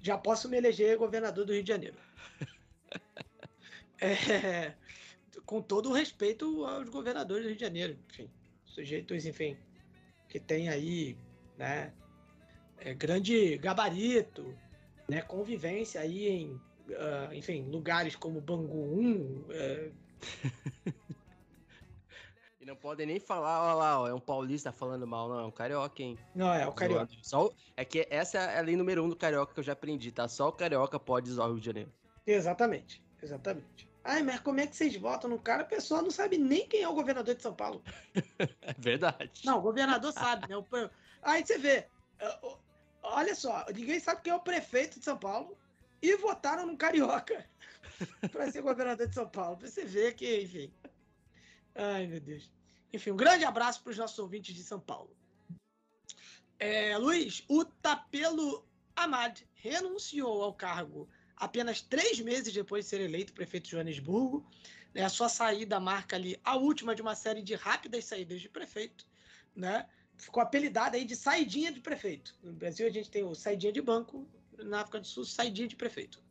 Já 0.02 0.18
posso 0.18 0.48
me 0.48 0.56
eleger 0.56 0.96
governador 0.96 1.44
do 1.44 1.52
Rio 1.52 1.62
de 1.62 1.68
Janeiro. 1.68 1.96
é, 4.00 4.74
com 5.44 5.62
todo 5.62 5.90
o 5.90 5.92
respeito 5.92 6.64
aos 6.64 6.88
governadores 6.88 7.44
do 7.44 7.48
Rio 7.48 7.56
de 7.56 7.64
Janeiro. 7.64 7.98
Enfim, 8.10 8.30
sujeitos, 8.64 9.26
enfim, 9.26 9.56
que 10.28 10.40
tem 10.40 10.68
aí 10.68 11.16
né? 11.56 11.92
É, 12.78 12.94
grande 12.94 13.56
gabarito, 13.58 14.54
né? 15.08 15.22
Convivência 15.22 16.00
aí 16.00 16.28
em, 16.28 16.50
uh, 16.52 17.32
enfim, 17.32 17.68
lugares 17.70 18.14
como 18.14 18.40
Bangu 18.40 18.98
1. 19.00 19.46
É... 19.50 19.90
e 22.60 22.66
não 22.66 22.76
podem 22.76 23.06
nem 23.06 23.18
falar, 23.18 23.64
olha 23.64 23.74
lá, 23.74 24.00
ó, 24.02 24.08
é 24.08 24.14
um 24.14 24.20
paulista 24.20 24.72
falando 24.72 25.06
mal, 25.06 25.28
não, 25.28 25.40
é 25.40 25.44
um 25.44 25.50
carioca, 25.50 26.02
hein? 26.02 26.18
Não, 26.34 26.52
é 26.52 26.66
o 26.66 26.72
carioca. 26.72 27.12
Só, 27.22 27.50
é 27.76 27.84
que 27.84 28.06
essa 28.10 28.38
é 28.38 28.58
a 28.58 28.62
lei 28.62 28.76
número 28.76 29.04
um 29.04 29.08
do 29.08 29.16
carioca 29.16 29.54
que 29.54 29.60
eu 29.60 29.64
já 29.64 29.72
aprendi, 29.72 30.12
tá? 30.12 30.28
Só 30.28 30.48
o 30.48 30.52
carioca 30.52 30.98
pode 30.98 31.30
usar 31.30 31.44
o 31.44 31.52
Rio 31.52 31.60
de 31.60 31.66
Janeiro. 31.66 31.92
Exatamente, 32.26 33.02
exatamente. 33.22 33.88
Ai, 34.06 34.22
mas 34.22 34.38
como 34.38 34.60
é 34.60 34.66
que 34.68 34.76
vocês 34.76 34.96
votam 34.96 35.28
no 35.28 35.38
cara? 35.38 35.62
A 35.62 35.66
pessoa 35.66 36.00
não 36.00 36.12
sabe 36.12 36.38
nem 36.38 36.68
quem 36.68 36.82
é 36.82 36.88
o 36.88 36.94
governador 36.94 37.34
de 37.34 37.42
São 37.42 37.52
Paulo. 37.52 37.82
é 38.38 38.72
verdade. 38.78 39.42
Não, 39.44 39.58
o 39.58 39.62
governador 39.62 40.12
sabe, 40.12 40.48
né? 40.48 40.56
Aí 41.26 41.44
você 41.44 41.58
vê, 41.58 41.88
olha 43.02 43.34
só, 43.34 43.66
ninguém 43.74 43.98
sabe 43.98 44.22
quem 44.22 44.32
é 44.32 44.36
o 44.36 44.40
prefeito 44.40 45.00
de 45.00 45.04
São 45.04 45.18
Paulo 45.18 45.58
e 46.00 46.14
votaram 46.16 46.64
no 46.64 46.76
Carioca 46.76 47.44
para 48.30 48.50
ser 48.52 48.62
governador 48.62 49.08
de 49.08 49.14
São 49.14 49.28
Paulo. 49.28 49.56
Pra 49.56 49.68
você 49.68 49.84
ver 49.84 50.14
que, 50.14 50.42
enfim. 50.42 50.72
Ai, 51.74 52.06
meu 52.06 52.20
Deus. 52.20 52.48
Enfim, 52.92 53.10
um 53.10 53.16
grande 53.16 53.44
abraço 53.44 53.82
para 53.82 53.90
os 53.90 53.98
nossos 53.98 54.16
ouvintes 54.20 54.54
de 54.54 54.62
São 54.62 54.78
Paulo. 54.78 55.10
É, 56.60 56.96
Luiz, 56.96 57.42
o 57.48 57.64
Tapelo 57.64 58.64
Amad 58.94 59.42
renunciou 59.54 60.44
ao 60.44 60.54
cargo 60.54 61.08
apenas 61.36 61.82
três 61.82 62.20
meses 62.20 62.54
depois 62.54 62.84
de 62.84 62.90
ser 62.90 63.00
eleito 63.00 63.32
prefeito 63.32 63.64
de 63.64 63.72
Joanesburgo. 63.72 64.48
Né, 64.94 65.02
a 65.02 65.08
sua 65.08 65.28
saída 65.28 65.80
marca 65.80 66.14
ali 66.14 66.40
a 66.44 66.56
última 66.56 66.94
de 66.94 67.02
uma 67.02 67.16
série 67.16 67.42
de 67.42 67.56
rápidas 67.56 68.04
saídas 68.04 68.40
de 68.40 68.48
prefeito. 68.48 69.04
Né? 69.56 69.86
Ficou 70.16 70.42
apelidada 70.42 70.96
aí 70.96 71.04
de 71.04 71.16
saidinha 71.16 71.72
de 71.72 71.80
prefeito. 71.80 72.34
No 72.42 72.52
Brasil 72.52 72.86
a 72.86 72.90
gente 72.90 73.10
tem 73.10 73.24
o 73.24 73.34
saidinha 73.34 73.72
de 73.72 73.80
banco, 73.80 74.28
na 74.58 74.80
África 74.80 75.00
do 75.00 75.06
Sul, 75.06 75.24
saidinha 75.24 75.68
de 75.68 75.76
prefeito. 75.76 76.22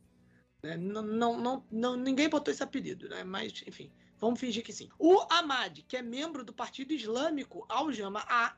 Né? 0.62 0.76
Não, 0.76 1.02
não, 1.02 1.40
não, 1.40 1.66
não, 1.70 1.96
ninguém 1.96 2.28
botou 2.28 2.52
esse 2.52 2.62
apelido, 2.62 3.08
né? 3.08 3.22
mas 3.22 3.62
enfim, 3.66 3.92
vamos 4.18 4.40
fingir 4.40 4.64
que 4.64 4.72
sim. 4.72 4.88
O 4.98 5.20
Ahmad, 5.30 5.80
que 5.86 5.96
é 5.96 6.02
membro 6.02 6.44
do 6.44 6.52
Partido 6.52 6.92
Islâmico 6.92 7.64
Al-Jama 7.68 8.24
A, 8.28 8.56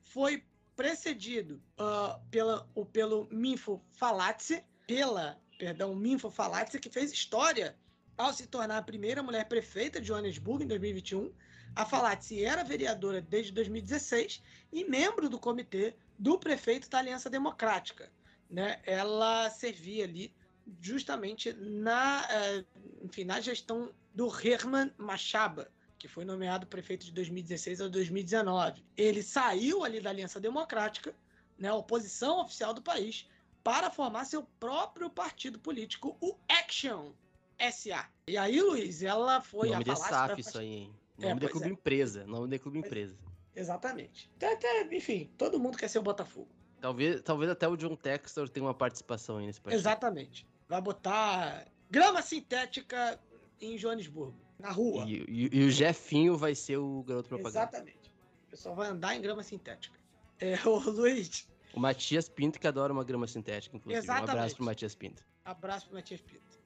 foi 0.00 0.44
precedido 0.76 1.60
uh, 1.80 2.20
pela, 2.30 2.68
o, 2.74 2.86
pelo 2.86 3.28
Minfo 3.32 3.82
Falatse, 3.92 4.62
pela, 4.86 5.40
perdão, 5.58 5.94
Minfo 5.94 6.30
Falatse, 6.30 6.78
que 6.78 6.88
fez 6.88 7.12
história 7.12 7.76
ao 8.16 8.32
se 8.32 8.46
tornar 8.46 8.78
a 8.78 8.82
primeira 8.82 9.22
mulher 9.22 9.48
prefeita 9.48 10.00
de 10.00 10.06
Joanesburgo 10.06 10.62
em 10.62 10.68
2021 10.68 11.32
a 11.78 11.84
Falatzi 11.84 12.44
era 12.44 12.64
vereadora 12.64 13.20
desde 13.20 13.52
2016 13.52 14.42
e 14.72 14.84
membro 14.84 15.28
do 15.28 15.38
comitê 15.38 15.94
do 16.18 16.36
prefeito 16.36 16.90
da 16.90 16.98
Aliança 16.98 17.30
Democrática. 17.30 18.10
Né? 18.50 18.80
Ela 18.84 19.48
servia 19.48 20.02
ali 20.02 20.34
justamente 20.80 21.52
na, 21.52 22.26
eh, 22.28 22.64
enfim, 23.04 23.22
na 23.22 23.40
gestão 23.40 23.94
do 24.12 24.26
Herman 24.26 24.92
Machaba, 24.98 25.70
que 26.00 26.08
foi 26.08 26.24
nomeado 26.24 26.66
prefeito 26.66 27.06
de 27.06 27.12
2016 27.12 27.80
a 27.80 27.86
2019. 27.86 28.84
Ele 28.96 29.22
saiu 29.22 29.84
ali 29.84 30.00
da 30.00 30.10
Aliança 30.10 30.40
Democrática, 30.40 31.14
né, 31.56 31.68
a 31.68 31.74
oposição 31.76 32.40
oficial 32.40 32.74
do 32.74 32.82
país, 32.82 33.28
para 33.62 33.88
formar 33.88 34.24
seu 34.24 34.42
próprio 34.58 35.08
partido 35.08 35.60
político, 35.60 36.18
o 36.20 36.36
Action 36.48 37.12
SA. 37.70 38.08
E 38.26 38.36
aí, 38.36 38.60
Luiz, 38.60 39.00
ela 39.04 39.40
foi 39.40 39.70
nome 39.70 39.88
a 39.88 39.94
falar... 39.94 40.36
Isso 40.36 40.58
aí, 40.58 40.74
hein? 40.74 40.94
Nome 41.18 41.32
é, 41.32 41.40
da 41.40 41.48
clube 41.48 41.66
é. 41.66 41.70
empresa. 41.70 42.26
Nome 42.26 42.48
da 42.48 42.58
clube 42.58 42.78
empresa. 42.78 43.16
Exatamente. 43.54 44.30
Até, 44.36 44.52
até, 44.52 44.96
enfim, 44.96 45.30
todo 45.36 45.58
mundo 45.58 45.76
quer 45.76 45.88
ser 45.88 45.98
o 45.98 46.02
Botafogo. 46.02 46.48
Talvez, 46.80 47.20
talvez 47.22 47.50
até 47.50 47.66
o 47.66 47.76
John 47.76 47.96
Textor 47.96 48.48
tenha 48.48 48.64
uma 48.64 48.74
participação 48.74 49.38
aí 49.38 49.46
nesse 49.46 49.60
partido. 49.60 49.80
Exatamente. 49.80 50.46
Vai 50.68 50.80
botar 50.80 51.66
grama 51.90 52.22
sintética 52.22 53.18
em 53.60 53.76
Joanesburgo, 53.76 54.38
na 54.58 54.70
rua. 54.70 55.04
E, 55.08 55.24
e, 55.28 55.58
e 55.58 55.64
o 55.64 55.70
Jefinho 55.70 56.36
vai 56.36 56.54
ser 56.54 56.76
o 56.76 57.02
garoto 57.02 57.28
propaganda. 57.28 57.58
Exatamente. 57.58 58.12
O 58.46 58.50
pessoal 58.50 58.76
vai 58.76 58.88
andar 58.88 59.16
em 59.16 59.20
grama 59.20 59.42
sintética. 59.42 59.98
É, 60.38 60.54
o 60.64 60.78
Luiz. 60.78 61.48
O 61.74 61.80
Matias 61.80 62.28
Pinto, 62.28 62.60
que 62.60 62.66
adora 62.66 62.92
uma 62.92 63.04
grama 63.04 63.26
sintética, 63.26 63.76
inclusive. 63.76 63.98
Exatamente. 63.98 64.28
Um 64.28 64.32
abraço 64.32 64.56
pro 64.56 64.64
Matias 64.64 64.94
Pinto. 64.94 65.24
Abraço 65.44 65.86
pro 65.86 65.96
Matias 65.96 66.20
Pinto. 66.20 66.58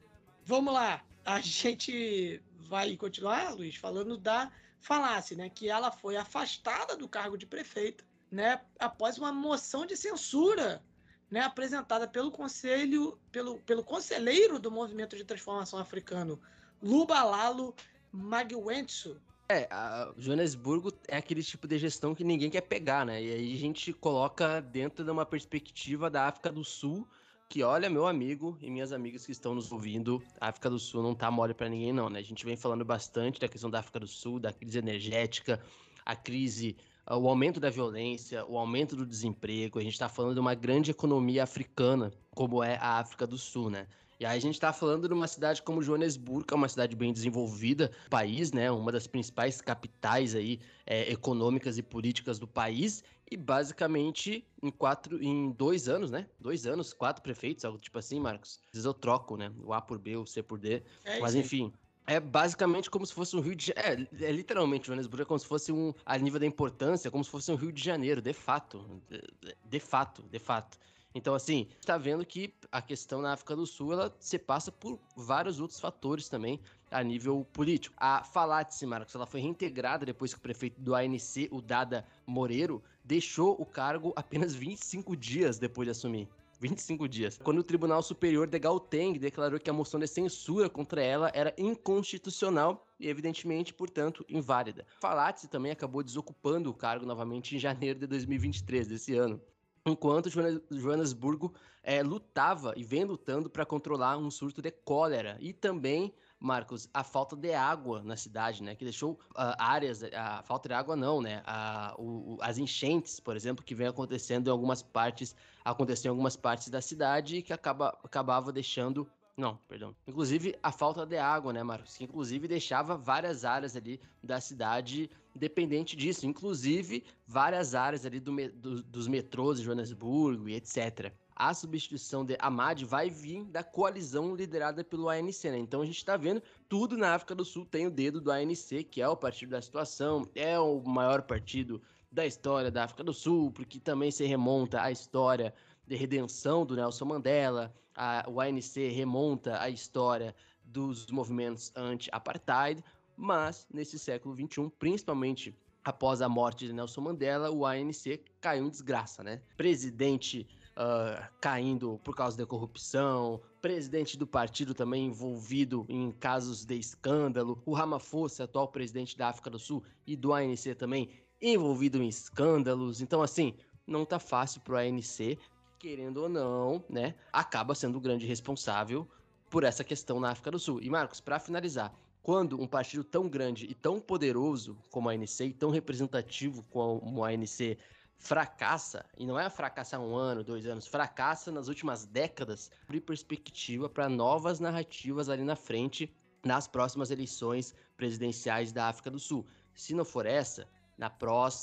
Vamos 0.44 0.74
lá. 0.74 1.02
A 1.24 1.40
gente 1.40 2.42
vai 2.72 2.96
continuar, 2.96 3.54
Luiz, 3.54 3.76
falando 3.76 4.16
da 4.16 4.50
Falácia, 4.80 5.36
né? 5.36 5.50
Que 5.50 5.68
ela 5.68 5.92
foi 5.92 6.16
afastada 6.16 6.96
do 6.96 7.06
cargo 7.06 7.36
de 7.36 7.44
prefeita, 7.44 8.02
né? 8.30 8.62
Após 8.78 9.18
uma 9.18 9.30
moção 9.30 9.84
de 9.84 9.94
censura 9.94 10.82
né, 11.30 11.40
apresentada 11.40 12.08
pelo 12.08 12.30
conselho, 12.30 13.18
pelo, 13.30 13.58
pelo 13.60 13.84
conselheiro 13.84 14.58
do 14.58 14.70
movimento 14.70 15.14
de 15.18 15.22
transformação 15.22 15.78
africano, 15.78 16.40
Lubalalo 16.82 17.74
Magwentsu. 18.10 19.20
É, 19.50 19.68
Joanesburgo 20.16 20.94
é 21.08 21.18
aquele 21.18 21.42
tipo 21.42 21.68
de 21.68 21.76
gestão 21.76 22.14
que 22.14 22.24
ninguém 22.24 22.48
quer 22.48 22.62
pegar, 22.62 23.04
né? 23.04 23.22
E 23.22 23.34
aí 23.34 23.54
a 23.54 23.58
gente 23.58 23.92
coloca 23.92 24.62
dentro 24.62 25.04
de 25.04 25.10
uma 25.10 25.26
perspectiva 25.26 26.08
da 26.08 26.26
África 26.26 26.50
do 26.50 26.64
Sul, 26.64 27.06
que 27.52 27.62
olha, 27.62 27.90
meu 27.90 28.06
amigo 28.06 28.56
e 28.62 28.70
minhas 28.70 28.92
amigas 28.92 29.26
que 29.26 29.32
estão 29.32 29.54
nos 29.54 29.70
ouvindo, 29.70 30.22
a 30.40 30.48
África 30.48 30.70
do 30.70 30.78
Sul 30.78 31.02
não 31.02 31.14
tá 31.14 31.30
mole 31.30 31.52
para 31.52 31.68
ninguém 31.68 31.92
não, 31.92 32.08
né? 32.08 32.18
A 32.18 32.22
gente 32.22 32.46
vem 32.46 32.56
falando 32.56 32.82
bastante 32.82 33.38
da 33.38 33.46
questão 33.46 33.68
da 33.68 33.80
África 33.80 34.00
do 34.00 34.06
Sul, 34.06 34.40
da 34.40 34.54
crise 34.54 34.78
energética, 34.78 35.62
a 36.02 36.16
crise 36.16 36.74
o 37.06 37.28
aumento 37.28 37.60
da 37.60 37.68
violência, 37.68 38.42
o 38.46 38.56
aumento 38.56 38.96
do 38.96 39.04
desemprego. 39.04 39.78
A 39.78 39.82
gente 39.82 39.92
está 39.92 40.08
falando 40.08 40.32
de 40.32 40.40
uma 40.40 40.54
grande 40.54 40.92
economia 40.92 41.42
africana, 41.42 42.10
como 42.34 42.62
é 42.62 42.76
a 42.76 42.98
África 43.00 43.26
do 43.26 43.36
Sul, 43.36 43.68
né? 43.68 43.86
E 44.22 44.24
aí 44.24 44.38
a 44.38 44.40
gente 44.40 44.54
está 44.54 44.72
falando 44.72 45.08
de 45.08 45.14
uma 45.14 45.26
cidade 45.26 45.60
como 45.60 45.82
Joanesburgo, 45.82 46.46
que 46.46 46.54
é 46.54 46.56
uma 46.56 46.68
cidade 46.68 46.94
bem 46.94 47.12
desenvolvida, 47.12 47.90
país, 48.08 48.52
né? 48.52 48.70
Uma 48.70 48.92
das 48.92 49.04
principais 49.04 49.60
capitais 49.60 50.36
aí 50.36 50.60
é, 50.86 51.10
econômicas 51.10 51.76
e 51.76 51.82
políticas 51.82 52.38
do 52.38 52.46
país. 52.46 53.02
E 53.28 53.36
basicamente 53.36 54.46
em 54.62 54.70
quatro, 54.70 55.20
em 55.20 55.50
dois 55.50 55.88
anos, 55.88 56.12
né? 56.12 56.28
Dois 56.38 56.66
anos, 56.66 56.92
quatro 56.92 57.20
prefeitos, 57.20 57.64
algo 57.64 57.80
tipo 57.80 57.98
assim, 57.98 58.20
Marcos. 58.20 58.60
Às 58.68 58.74
vezes 58.74 58.84
eu 58.84 58.94
troco, 58.94 59.36
né? 59.36 59.50
O 59.60 59.72
A 59.72 59.82
por 59.82 59.98
B, 59.98 60.16
o 60.16 60.24
C 60.24 60.40
por 60.40 60.56
D. 60.56 60.84
É 61.04 61.18
Mas 61.18 61.34
enfim, 61.34 61.72
é 62.06 62.20
basicamente 62.20 62.88
como 62.88 63.04
se 63.04 63.12
fosse 63.12 63.34
um 63.34 63.40
Rio 63.40 63.56
de 63.56 63.72
Janeiro. 63.74 64.08
É, 64.20 64.24
é, 64.24 64.30
literalmente, 64.30 64.86
Joanesburgo 64.86 65.22
é 65.22 65.26
como 65.26 65.40
se 65.40 65.46
fosse 65.46 65.72
um. 65.72 65.92
A 66.06 66.16
nível 66.16 66.38
da 66.38 66.46
importância, 66.46 67.10
como 67.10 67.24
se 67.24 67.30
fosse 67.30 67.50
um 67.50 67.56
Rio 67.56 67.72
de 67.72 67.82
Janeiro, 67.82 68.22
de 68.22 68.32
fato. 68.32 69.02
De, 69.08 69.20
de 69.64 69.80
fato, 69.80 70.22
de 70.30 70.38
fato. 70.38 70.78
Então, 71.14 71.34
assim, 71.34 71.68
está 71.78 71.98
vendo 71.98 72.24
que 72.24 72.54
a 72.70 72.80
questão 72.80 73.20
na 73.20 73.32
África 73.32 73.54
do 73.54 73.66
Sul 73.66 73.92
ela 73.92 74.14
se 74.18 74.38
passa 74.38 74.72
por 74.72 74.98
vários 75.16 75.60
outros 75.60 75.78
fatores 75.78 76.28
também 76.28 76.58
a 76.90 77.02
nível 77.02 77.46
político. 77.52 77.94
A 77.98 78.24
Falatice, 78.24 78.86
Marcos, 78.86 79.14
ela 79.14 79.26
foi 79.26 79.40
reintegrada 79.40 80.06
depois 80.06 80.32
que 80.32 80.38
o 80.38 80.42
prefeito 80.42 80.80
do 80.80 80.94
ANC, 80.94 81.48
o 81.50 81.60
Dada 81.60 82.04
Moreiro, 82.26 82.82
deixou 83.04 83.60
o 83.60 83.66
cargo 83.66 84.12
apenas 84.16 84.54
25 84.54 85.16
dias 85.16 85.58
depois 85.58 85.86
de 85.86 85.90
assumir. 85.90 86.28
25 86.60 87.08
dias. 87.08 87.40
Quando 87.42 87.58
o 87.58 87.64
Tribunal 87.64 88.04
Superior 88.04 88.46
de 88.46 88.56
Gauteng 88.56 89.18
declarou 89.18 89.58
que 89.58 89.68
a 89.68 89.72
moção 89.72 89.98
de 89.98 90.06
censura 90.06 90.70
contra 90.70 91.02
ela 91.02 91.28
era 91.34 91.52
inconstitucional 91.58 92.86
e, 93.00 93.08
evidentemente, 93.08 93.74
portanto, 93.74 94.24
inválida. 94.28 94.86
Falatse 95.00 95.48
também 95.48 95.72
acabou 95.72 96.04
desocupando 96.04 96.70
o 96.70 96.74
cargo 96.74 97.04
novamente 97.04 97.56
em 97.56 97.58
janeiro 97.58 97.98
de 97.98 98.06
2023, 98.06 98.86
desse 98.86 99.16
ano 99.16 99.42
enquanto 99.86 100.30
Joanesburgo 100.70 101.52
é, 101.82 102.02
lutava 102.02 102.72
e 102.76 102.84
vem 102.84 103.04
lutando 103.04 103.50
para 103.50 103.66
controlar 103.66 104.16
um 104.16 104.30
surto 104.30 104.62
de 104.62 104.70
cólera 104.70 105.36
e 105.40 105.52
também 105.52 106.14
Marcos, 106.42 106.88
a 106.92 107.04
falta 107.04 107.36
de 107.36 107.54
água 107.54 108.02
na 108.02 108.16
cidade, 108.16 108.64
né? 108.64 108.74
Que 108.74 108.82
deixou 108.82 109.12
uh, 109.12 109.54
áreas, 109.58 110.02
a 110.02 110.42
falta 110.42 110.68
de 110.68 110.74
água 110.74 110.96
não, 110.96 111.22
né? 111.22 111.40
A, 111.46 111.94
o, 111.96 112.36
as 112.40 112.58
enchentes, 112.58 113.20
por 113.20 113.36
exemplo, 113.36 113.64
que 113.64 113.76
vem 113.76 113.86
acontecendo 113.86 114.48
em 114.48 114.50
algumas 114.50 114.82
partes, 114.82 115.36
aconteceu 115.64 116.08
em 116.08 116.10
algumas 116.10 116.34
partes 116.34 116.68
da 116.68 116.80
cidade 116.80 117.36
e 117.36 117.42
que 117.42 117.52
acaba, 117.52 117.96
acabava 118.02 118.50
deixando 118.50 119.08
não, 119.36 119.56
perdão. 119.68 119.94
Inclusive 120.06 120.54
a 120.62 120.70
falta 120.70 121.06
de 121.06 121.16
água, 121.16 121.52
né, 121.52 121.62
Marcos? 121.62 121.96
Que 121.96 122.04
inclusive 122.04 122.46
deixava 122.46 122.96
várias 122.96 123.44
áreas 123.44 123.74
ali 123.74 124.00
da 124.22 124.40
cidade 124.40 125.08
dependente 125.34 125.96
disso. 125.96 126.26
Inclusive 126.26 127.04
várias 127.26 127.74
áreas 127.74 128.04
ali 128.04 128.20
do, 128.20 128.32
do, 128.52 128.82
dos 128.82 129.08
metrôs 129.08 129.58
de 129.58 129.64
Joanesburgo 129.64 130.48
e 130.48 130.54
etc 130.54 131.12
a 131.34 131.54
substituição 131.54 132.24
de 132.24 132.36
Ahmad 132.38 132.82
vai 132.84 133.10
vir 133.10 133.44
da 133.44 133.64
coalizão 133.64 134.34
liderada 134.34 134.84
pelo 134.84 135.08
ANC, 135.08 135.44
né? 135.44 135.58
Então 135.58 135.82
a 135.82 135.84
gente 135.84 135.96
está 135.96 136.16
vendo 136.16 136.42
tudo 136.68 136.96
na 136.96 137.14
África 137.14 137.34
do 137.34 137.44
Sul 137.44 137.64
tem 137.64 137.86
o 137.86 137.90
dedo 137.90 138.20
do 138.20 138.30
ANC, 138.30 138.84
que 138.84 139.00
é 139.00 139.08
o 139.08 139.16
partido 139.16 139.50
da 139.50 139.62
situação, 139.62 140.24
é 140.34 140.58
o 140.58 140.80
maior 140.82 141.22
partido 141.22 141.82
da 142.10 142.26
história 142.26 142.70
da 142.70 142.84
África 142.84 143.02
do 143.02 143.12
Sul, 143.12 143.50
porque 143.50 143.80
também 143.80 144.10
se 144.10 144.24
remonta 144.24 144.82
à 144.82 144.90
história 144.90 145.54
de 145.86 145.96
redenção 145.96 146.64
do 146.64 146.76
Nelson 146.76 147.06
Mandela, 147.06 147.74
a, 147.94 148.24
o 148.28 148.40
ANC 148.40 148.76
remonta 148.94 149.60
à 149.60 149.68
história 149.68 150.34
dos 150.64 151.06
movimentos 151.08 151.72
anti-apartheid, 151.76 152.82
mas 153.16 153.66
nesse 153.72 153.98
século 153.98 154.34
XXI, 154.34 154.70
principalmente 154.78 155.54
após 155.84 156.22
a 156.22 156.28
morte 156.28 156.66
de 156.66 156.72
Nelson 156.72 157.00
Mandela, 157.00 157.50
o 157.50 157.66
ANC 157.66 158.20
caiu 158.40 158.66
em 158.66 158.70
desgraça, 158.70 159.22
né? 159.22 159.42
Presidente 159.56 160.46
uh, 160.72 161.24
caindo 161.40 162.00
por 162.04 162.14
causa 162.14 162.36
da 162.36 162.46
corrupção, 162.46 163.40
presidente 163.60 164.16
do 164.16 164.26
partido 164.26 164.74
também 164.74 165.06
envolvido 165.06 165.84
em 165.88 166.10
casos 166.12 166.64
de 166.64 166.76
escândalo, 166.76 167.60
o 167.64 167.74
Ramaphosa, 167.74 168.44
atual 168.44 168.68
presidente 168.68 169.16
da 169.16 169.28
África 169.28 169.50
do 169.50 169.58
Sul 169.58 169.82
e 170.06 170.16
do 170.16 170.32
ANC 170.32 170.74
também 170.76 171.10
envolvido 171.40 172.02
em 172.02 172.08
escândalos. 172.08 173.00
Então, 173.00 173.22
assim, 173.22 173.54
não 173.86 174.04
tá 174.04 174.18
fácil 174.18 174.60
pro 174.60 174.76
ANC, 174.76 175.38
querendo 175.82 176.18
ou 176.18 176.28
não, 176.28 176.84
né? 176.88 177.12
Acaba 177.32 177.74
sendo 177.74 177.98
o 177.98 178.00
grande 178.00 178.24
responsável 178.24 179.06
por 179.50 179.64
essa 179.64 179.82
questão 179.82 180.20
na 180.20 180.30
África 180.30 180.52
do 180.52 180.58
Sul. 180.58 180.80
E 180.80 180.88
Marcos, 180.88 181.20
para 181.20 181.40
finalizar, 181.40 181.92
quando 182.22 182.62
um 182.62 182.68
partido 182.68 183.02
tão 183.02 183.28
grande 183.28 183.66
e 183.66 183.74
tão 183.74 184.00
poderoso 184.00 184.78
como 184.92 185.08
a 185.08 185.12
ANC 185.12 185.40
e 185.40 185.52
tão 185.52 185.70
representativo 185.70 186.62
como 186.70 187.24
a 187.24 187.30
ANC 187.30 187.76
fracassa, 188.16 189.04
e 189.18 189.26
não 189.26 189.36
é 189.36 189.50
fracassar 189.50 190.00
um 190.00 190.14
ano, 190.14 190.44
dois 190.44 190.64
anos, 190.66 190.86
fracassa 190.86 191.50
nas 191.50 191.66
últimas 191.66 192.06
décadas, 192.06 192.70
abrir 192.84 193.00
perspectiva 193.00 193.88
para 193.88 194.08
novas 194.08 194.60
narrativas 194.60 195.28
ali 195.28 195.42
na 195.42 195.56
frente 195.56 196.14
nas 196.44 196.68
próximas 196.68 197.10
eleições 197.10 197.74
presidenciais 197.96 198.70
da 198.70 198.88
África 198.88 199.10
do 199.10 199.18
Sul. 199.18 199.44
Se 199.74 199.94
não 199.94 200.04
for 200.04 200.26
essa, 200.26 200.68
na 200.96 201.10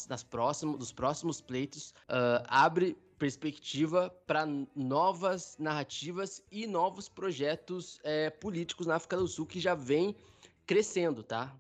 nas 0.10 0.24
próximos, 0.24 0.78
dos 0.78 0.92
próximos 0.92 1.40
pleitos, 1.40 1.92
uh, 2.10 2.44
abre 2.50 2.98
perspectiva 3.20 4.10
para 4.26 4.48
novas 4.74 5.58
narrativas 5.60 6.42
e 6.50 6.66
novos 6.66 7.10
projetos 7.10 8.00
é, 8.04 8.30
políticos 8.30 8.88
na 8.88 8.96
África 8.96 9.18
do 9.18 9.28
Sul 9.28 9.46
que 9.46 9.60
já 9.60 9.76
vem 9.76 10.16
crescendo, 10.66 11.22
tá? 11.22 11.54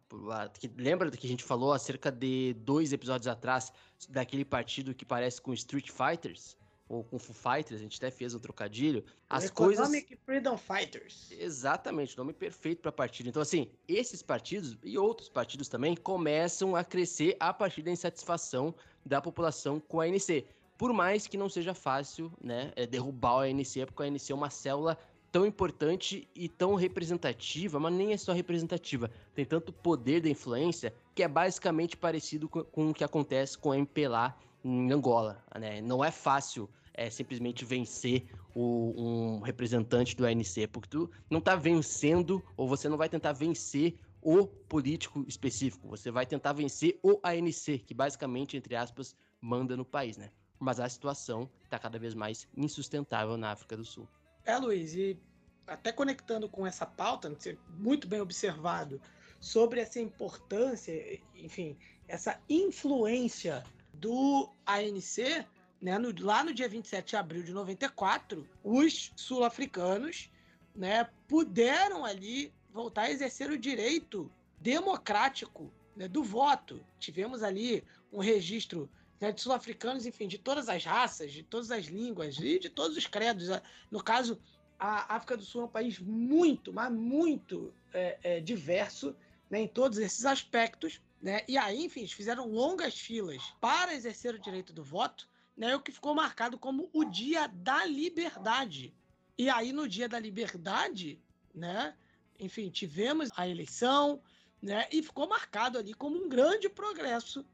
Lembra 0.77 1.11
que 1.11 1.27
a 1.27 1.29
gente 1.29 1.43
falou 1.43 1.73
há 1.73 1.79
cerca 1.79 2.11
de 2.11 2.53
dois 2.59 2.93
episódios 2.93 3.27
atrás 3.27 3.73
daquele 4.07 4.45
partido 4.45 4.93
que 4.95 5.03
parece 5.03 5.41
com 5.41 5.53
Street 5.53 5.89
Fighters? 5.89 6.57
Ou 6.87 7.03
com 7.03 7.19
Foo 7.19 7.35
Fighters, 7.35 7.79
a 7.79 7.83
gente 7.83 7.97
até 7.97 8.09
fez 8.09 8.33
um 8.33 8.39
trocadilho. 8.39 9.03
As 9.29 9.45
Economic 9.45 10.07
coisas... 10.07 10.23
Freedom 10.25 10.57
Fighters. 10.57 11.31
Exatamente, 11.31 12.17
nome 12.17 12.33
perfeito 12.33 12.81
para 12.81 12.91
partido. 12.91 13.29
Então, 13.29 13.43
assim, 13.43 13.69
esses 13.87 14.23
partidos 14.23 14.75
e 14.83 14.97
outros 14.97 15.29
partidos 15.29 15.67
também 15.67 15.95
começam 15.95 16.75
a 16.75 16.83
crescer 16.83 17.37
a 17.39 17.53
partir 17.53 17.83
da 17.83 17.91
insatisfação 17.91 18.73
da 19.05 19.21
população 19.21 19.79
com 19.79 20.01
a 20.01 20.05
ANC. 20.05 20.45
Por 20.79 20.93
mais 20.93 21.27
que 21.27 21.35
não 21.35 21.49
seja 21.49 21.73
fácil, 21.73 22.31
né, 22.41 22.71
é 22.73 22.87
derrubar 22.87 23.41
a 23.41 23.43
ANC, 23.43 23.85
porque 23.85 24.01
a 24.01 24.05
ANC 24.05 24.29
é 24.29 24.33
uma 24.33 24.49
célula 24.49 24.97
tão 25.29 25.45
importante 25.45 26.25
e 26.33 26.47
tão 26.47 26.73
representativa, 26.73 27.77
mas 27.81 27.93
nem 27.93 28.13
é 28.13 28.17
só 28.17 28.31
representativa, 28.31 29.11
tem 29.35 29.43
tanto 29.43 29.73
poder 29.73 30.21
da 30.21 30.29
influência 30.29 30.93
que 31.13 31.21
é 31.21 31.27
basicamente 31.27 31.97
parecido 31.97 32.47
com, 32.47 32.63
com 32.63 32.89
o 32.91 32.93
que 32.93 33.03
acontece 33.03 33.57
com 33.57 33.73
a 33.73 33.77
MPLA 33.77 34.33
em 34.63 34.89
Angola. 34.89 35.43
Né? 35.59 35.81
Não 35.81 36.01
é 36.01 36.11
fácil 36.11 36.69
é, 36.93 37.09
simplesmente 37.09 37.65
vencer 37.65 38.27
o, 38.55 38.93
um 38.95 39.41
representante 39.41 40.15
do 40.15 40.25
ANC, 40.25 40.65
porque 40.71 40.87
tu 40.87 41.11
não 41.29 41.39
está 41.39 41.57
vencendo 41.57 42.41
ou 42.55 42.69
você 42.69 42.87
não 42.87 42.95
vai 42.95 43.09
tentar 43.09 43.33
vencer 43.33 43.99
o 44.21 44.47
político 44.47 45.25
específico, 45.27 45.89
você 45.89 46.09
vai 46.09 46.25
tentar 46.25 46.53
vencer 46.53 46.97
o 47.03 47.19
ANC, 47.21 47.79
que 47.85 47.93
basicamente, 47.93 48.55
entre 48.55 48.77
aspas, 48.77 49.13
manda 49.41 49.75
no 49.75 49.83
país, 49.83 50.15
né? 50.15 50.31
Mas 50.59 50.79
a 50.79 50.89
situação 50.89 51.49
está 51.63 51.79
cada 51.79 51.97
vez 51.97 52.13
mais 52.13 52.47
insustentável 52.55 53.37
na 53.37 53.51
África 53.51 53.77
do 53.77 53.85
Sul. 53.85 54.07
É, 54.45 54.57
Luiz, 54.57 54.93
e 54.93 55.17
até 55.65 55.91
conectando 55.91 56.49
com 56.49 56.65
essa 56.65 56.85
pauta, 56.85 57.31
muito 57.77 58.07
bem 58.07 58.19
observado, 58.19 59.01
sobre 59.39 59.79
essa 59.79 59.99
importância, 59.99 61.21
enfim, 61.35 61.77
essa 62.07 62.39
influência 62.49 63.63
do 63.93 64.49
ANC, 64.65 65.45
né, 65.81 65.97
no, 65.97 66.13
lá 66.19 66.43
no 66.43 66.53
dia 66.53 66.67
27 66.67 67.09
de 67.09 67.15
abril 67.15 67.43
de 67.43 67.53
94, 67.53 68.47
os 68.63 69.11
sul-africanos 69.15 70.29
né, 70.75 71.09
puderam 71.27 72.03
ali 72.03 72.53
voltar 72.71 73.03
a 73.03 73.11
exercer 73.11 73.49
o 73.49 73.57
direito 73.57 74.31
democrático 74.59 75.71
né, 75.95 76.07
do 76.07 76.23
voto. 76.23 76.83
Tivemos 76.99 77.43
ali 77.43 77.83
um 78.11 78.19
registro 78.19 78.89
né, 79.19 79.31
de 79.31 79.41
sul-africanos, 79.41 80.05
enfim, 80.05 80.27
de 80.27 80.37
todas 80.37 80.69
as 80.69 80.83
raças, 80.83 81.31
de 81.31 81.43
todas 81.43 81.71
as 81.71 81.85
línguas 81.85 82.37
e 82.37 82.59
de 82.59 82.69
todos 82.69 82.95
os 82.95 83.05
credos. 83.05 83.49
No 83.91 84.03
caso, 84.03 84.39
a 84.79 85.15
África 85.15 85.35
do 85.35 85.43
Sul 85.43 85.63
é 85.63 85.65
um 85.65 85.69
país 85.69 85.99
muito, 85.99 86.71
mas 86.71 86.91
muito 86.91 87.73
é, 87.93 88.17
é, 88.23 88.39
diverso 88.39 89.15
né, 89.49 89.61
em 89.61 89.67
todos 89.67 89.97
esses 89.97 90.25
aspectos. 90.25 91.01
Né? 91.21 91.43
E 91.47 91.57
aí, 91.57 91.83
enfim, 91.83 92.01
eles 92.01 92.13
fizeram 92.13 92.47
longas 92.47 92.97
filas 92.97 93.43
para 93.59 93.93
exercer 93.93 94.33
o 94.33 94.39
direito 94.39 94.71
do 94.71 94.83
voto, 94.83 95.27
né, 95.57 95.75
o 95.75 95.81
que 95.81 95.91
ficou 95.91 96.15
marcado 96.15 96.57
como 96.57 96.89
o 96.93 97.03
Dia 97.03 97.47
da 97.47 97.83
Liberdade. 97.83 98.93
E 99.37 99.49
aí, 99.49 99.73
no 99.73 99.87
Dia 99.87 100.07
da 100.07 100.17
Liberdade, 100.17 101.21
né, 101.53 101.93
enfim, 102.39 102.69
tivemos 102.69 103.29
a 103.35 103.45
eleição, 103.45 104.21
né, 104.61 104.87
e 104.91 105.03
ficou 105.03 105.27
marcado 105.27 105.77
ali 105.77 105.93
como 105.93 106.15
um 106.15 106.29
grande 106.29 106.69
progresso 106.69 107.45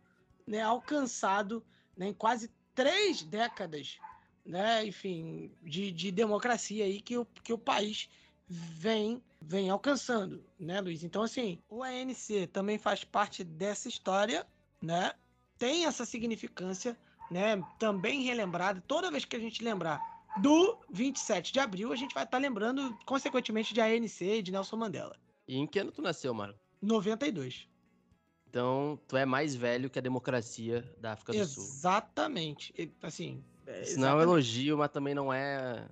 né, 0.45 0.61
alcançado 0.61 1.63
né, 1.95 2.09
em 2.09 2.13
quase 2.13 2.51
três 2.73 3.23
décadas, 3.23 3.97
né, 4.45 4.85
enfim, 4.85 5.51
de, 5.63 5.91
de 5.91 6.11
democracia 6.11 6.85
aí 6.85 7.01
que 7.01 7.17
o, 7.17 7.25
que 7.43 7.53
o 7.53 7.57
país 7.57 8.09
vem 8.47 9.21
vem 9.41 9.69
alcançando, 9.69 10.43
né, 10.59 10.81
Luiz? 10.81 11.03
Então, 11.03 11.21
assim, 11.21 11.59
o 11.69 11.83
ANC 11.83 12.47
também 12.51 12.77
faz 12.77 13.03
parte 13.03 13.43
dessa 13.43 13.87
história, 13.87 14.45
né? 14.81 15.13
Tem 15.57 15.85
essa 15.85 16.03
significância, 16.03 16.97
né? 17.29 17.63
Também 17.77 18.23
relembrada. 18.23 18.83
Toda 18.87 19.11
vez 19.11 19.23
que 19.23 19.35
a 19.35 19.39
gente 19.39 19.63
lembrar 19.63 20.01
do 20.41 20.77
27 20.89 21.53
de 21.53 21.59
abril, 21.59 21.93
a 21.93 21.95
gente 21.95 22.13
vai 22.13 22.23
estar 22.23 22.37
tá 22.37 22.41
lembrando, 22.41 22.97
consequentemente, 23.05 23.73
de 23.73 23.81
ANC 23.81 24.21
e 24.21 24.41
de 24.41 24.51
Nelson 24.51 24.77
Mandela. 24.77 25.15
E 25.47 25.57
em 25.57 25.67
que 25.67 25.79
ano 25.79 25.91
tu 25.91 26.01
nasceu, 26.01 26.33
Marco? 26.33 26.59
92. 26.81 27.67
Então, 28.55 28.97
tu 29.05 29.17
é 29.17 29.25
mais 29.25 29.53
velho 29.53 29.89
que 29.89 29.99
a 29.99 30.01
democracia 30.01 30.81
da 30.97 31.11
África 31.11 31.33
do 31.33 31.45
Sul. 31.45 31.61
Exatamente. 31.61 32.73
Assim. 33.01 33.43
É, 33.67 33.81
Isso 33.81 33.99
não 33.99 34.07
é 34.07 34.15
um 34.15 34.21
elogio, 34.21 34.77
mas 34.77 34.89
também 34.91 35.13
não 35.13 35.33
é. 35.33 35.85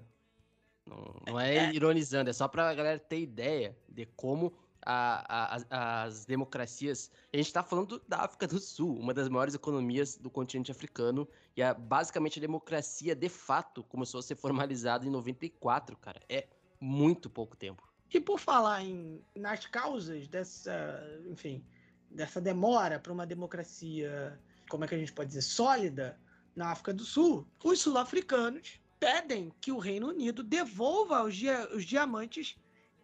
Não, 0.88 1.22
não 1.27 1.38
é, 1.38 1.57
é, 1.57 1.73
ironizando, 1.73 2.30
é 2.30 2.34
só 2.34 2.48
pra 2.48 2.73
galera 2.73 2.98
ter 2.98 3.19
ideia 3.19 3.77
de 3.90 4.06
como 4.06 4.53
a, 4.81 5.57
a, 5.69 6.03
as 6.03 6.23
democracias. 6.23 7.11
A 7.34 7.35
gente 7.35 7.52
tá 7.52 7.61
falando 7.64 8.02
da 8.07 8.19
África 8.19 8.48
do 8.48 8.57
Sul, 8.57 8.98
uma 8.98 9.14
das 9.14 9.27
maiores 9.27 9.53
economias 9.53 10.15
do 10.15 10.30
continente 10.30 10.72
africano, 10.72 11.27
e 11.57 11.61
a, 11.61 11.73
basicamente 11.73 12.40
a 12.40 12.41
democracia 12.41 13.14
de 13.14 13.27
fato 13.27 13.84
começou 13.84 14.22
a 14.22 14.23
ser 14.23 14.35
formalizada 14.35 15.06
em 15.06 15.10
94, 15.10 15.98
cara. 15.98 16.22
É 16.30 16.48
muito 16.80 17.30
pouco 17.30 17.57
tempo. 17.57 17.84
E 18.14 18.22
por 18.22 18.40
falar 18.40 18.84
em, 18.84 19.22
nas 19.35 19.65
causas 19.65 20.30
dessa, 20.30 21.03
enfim, 21.26 21.65
dessa 22.14 22.40
demora 22.40 22.99
para 22.99 23.11
uma 23.11 23.26
democracia, 23.26 24.40
como 24.69 24.85
é 24.85 24.88
que 24.88 24.95
a 24.95 24.98
gente 24.98 25.14
pode 25.14 25.30
dizer, 25.30 25.41
sólida 25.41 26.19
na 26.56 26.72
África 26.72 26.94
do 26.94 27.03
Sul, 27.03 27.48
os 27.64 27.81
sul-africanos 27.81 28.80
pedem 28.99 29.52
que 29.60 29.72
o 29.72 29.80
Reino 29.80 30.07
Unido 30.10 30.44
devolva 30.44 31.23
os, 31.23 31.35
dia 31.35 31.68
os 31.76 31.84
diamantes 31.84 32.56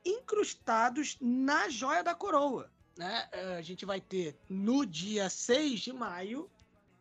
incrustados 0.06 1.18
na 1.20 1.70
joia 1.70 2.04
da 2.04 2.16
coroa. 2.16 2.72
Né? 2.98 3.28
Eh, 3.32 3.58
a 3.58 3.62
gente 3.62 3.86
vai 3.86 4.00
ter 4.00 4.38
no 4.48 4.86
dia 4.86 5.30
6 5.30 5.80
de 5.80 5.94
maio, 5.94 6.50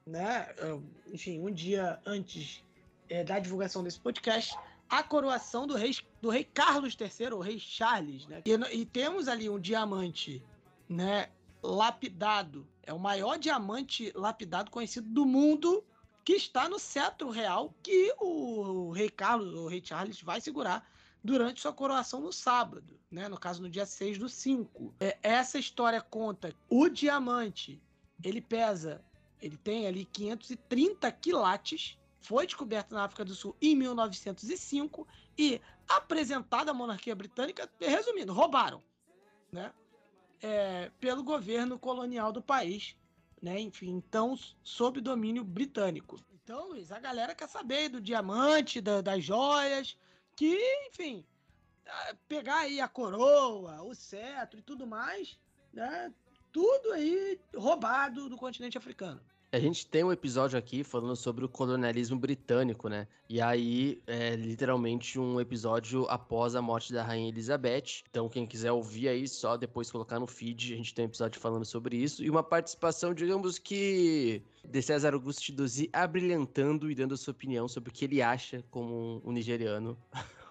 né? 0.06 0.48
Eh, 0.58 0.78
enfim, 1.12 1.40
um 1.40 1.52
dia 1.52 2.00
antes 2.04 2.64
é, 3.08 3.22
da 3.22 3.38
divulgação 3.38 3.82
desse 3.82 4.00
podcast, 4.00 4.56
a 4.88 5.02
coroação 5.02 5.66
do 5.66 5.74
rei, 5.74 5.94
do 6.20 6.30
rei 6.30 6.44
Carlos 6.44 6.96
III, 6.98 7.34
o 7.34 7.40
rei 7.40 7.58
Charles. 7.58 8.26
Né? 8.26 8.42
E, 8.44 8.80
e 8.80 8.86
temos 8.86 9.28
ali 9.28 9.48
um 9.48 9.60
diamante 9.60 10.42
né, 10.88 11.28
lapidado. 11.68 12.66
É 12.82 12.92
o 12.92 12.98
maior 12.98 13.38
diamante 13.38 14.10
lapidado 14.14 14.70
conhecido 14.70 15.08
do 15.10 15.26
mundo 15.26 15.84
que 16.24 16.32
está 16.32 16.68
no 16.68 16.78
cetro 16.78 17.30
real 17.30 17.74
que 17.82 18.14
o 18.18 18.90
rei 18.90 19.10
Carlos, 19.10 19.54
o 19.54 19.66
rei 19.66 19.82
Charles, 19.84 20.20
vai 20.22 20.40
segurar 20.40 20.86
durante 21.22 21.60
sua 21.60 21.72
coroação 21.72 22.20
no 22.20 22.32
sábado, 22.32 22.98
né? 23.10 23.28
No 23.28 23.38
caso, 23.38 23.60
no 23.62 23.68
dia 23.68 23.84
6 23.84 24.18
do 24.18 24.28
5. 24.28 24.94
É, 25.00 25.18
essa 25.22 25.58
história 25.58 26.00
conta 26.00 26.54
o 26.68 26.88
diamante, 26.88 27.80
ele 28.22 28.40
pesa, 28.40 29.04
ele 29.40 29.56
tem 29.56 29.86
ali 29.86 30.04
530 30.06 31.10
quilates, 31.12 31.98
foi 32.20 32.46
descoberto 32.46 32.92
na 32.92 33.04
África 33.04 33.24
do 33.24 33.34
Sul 33.34 33.56
em 33.60 33.74
1905 33.74 35.06
e 35.36 35.60
apresentado 35.88 36.68
à 36.68 36.74
monarquia 36.74 37.14
britânica, 37.14 37.70
resumindo, 37.80 38.32
roubaram, 38.32 38.82
né? 39.52 39.72
É, 40.42 40.90
pelo 41.00 41.22
governo 41.22 41.78
colonial 41.78 42.32
do 42.32 42.42
país, 42.42 42.96
né? 43.42 43.60
Enfim, 43.60 43.90
então 43.90 44.38
sob 44.62 45.00
domínio 45.00 45.44
britânico. 45.44 46.18
Então, 46.42 46.68
Luiz, 46.68 46.90
a 46.90 46.98
galera 46.98 47.34
quer 47.34 47.48
saber 47.48 47.88
do 47.88 48.00
diamante, 48.00 48.80
da, 48.80 49.00
das 49.00 49.22
joias, 49.22 49.96
que, 50.34 50.58
enfim, 50.88 51.24
pegar 52.26 52.60
aí 52.60 52.80
a 52.80 52.88
coroa, 52.88 53.82
o 53.82 53.94
cetro 53.94 54.58
e 54.58 54.62
tudo 54.62 54.86
mais, 54.86 55.38
né? 55.72 56.12
Tudo 56.50 56.92
aí 56.92 57.38
roubado 57.54 58.28
do 58.28 58.36
continente 58.36 58.78
africano. 58.78 59.20
A 59.50 59.58
gente 59.58 59.86
tem 59.86 60.04
um 60.04 60.12
episódio 60.12 60.58
aqui 60.58 60.84
falando 60.84 61.16
sobre 61.16 61.42
o 61.42 61.48
colonialismo 61.48 62.18
britânico, 62.18 62.86
né? 62.86 63.08
E 63.30 63.40
aí, 63.40 63.98
é 64.06 64.36
literalmente 64.36 65.18
um 65.18 65.40
episódio 65.40 66.04
após 66.10 66.54
a 66.54 66.60
morte 66.60 66.92
da 66.92 67.02
Rainha 67.02 67.30
Elizabeth. 67.30 68.02
Então, 68.10 68.28
quem 68.28 68.46
quiser 68.46 68.72
ouvir 68.72 69.08
aí, 69.08 69.26
só 69.26 69.56
depois 69.56 69.90
colocar 69.90 70.20
no 70.20 70.26
feed, 70.26 70.74
a 70.74 70.76
gente 70.76 70.92
tem 70.92 71.06
um 71.06 71.08
episódio 71.08 71.40
falando 71.40 71.64
sobre 71.64 71.96
isso. 71.96 72.22
E 72.22 72.28
uma 72.28 72.42
participação, 72.42 73.14
digamos 73.14 73.58
que, 73.58 74.42
de 74.62 74.82
César 74.82 75.14
Augusto 75.14 75.42
Chidozi 75.42 75.88
abrilhantando 75.94 76.90
e 76.90 76.94
dando 76.94 77.14
a 77.14 77.16
sua 77.16 77.32
opinião 77.32 77.66
sobre 77.66 77.88
o 77.88 77.92
que 77.92 78.04
ele 78.04 78.20
acha 78.20 78.62
como 78.70 79.22
um 79.24 79.32
nigeriano 79.32 79.96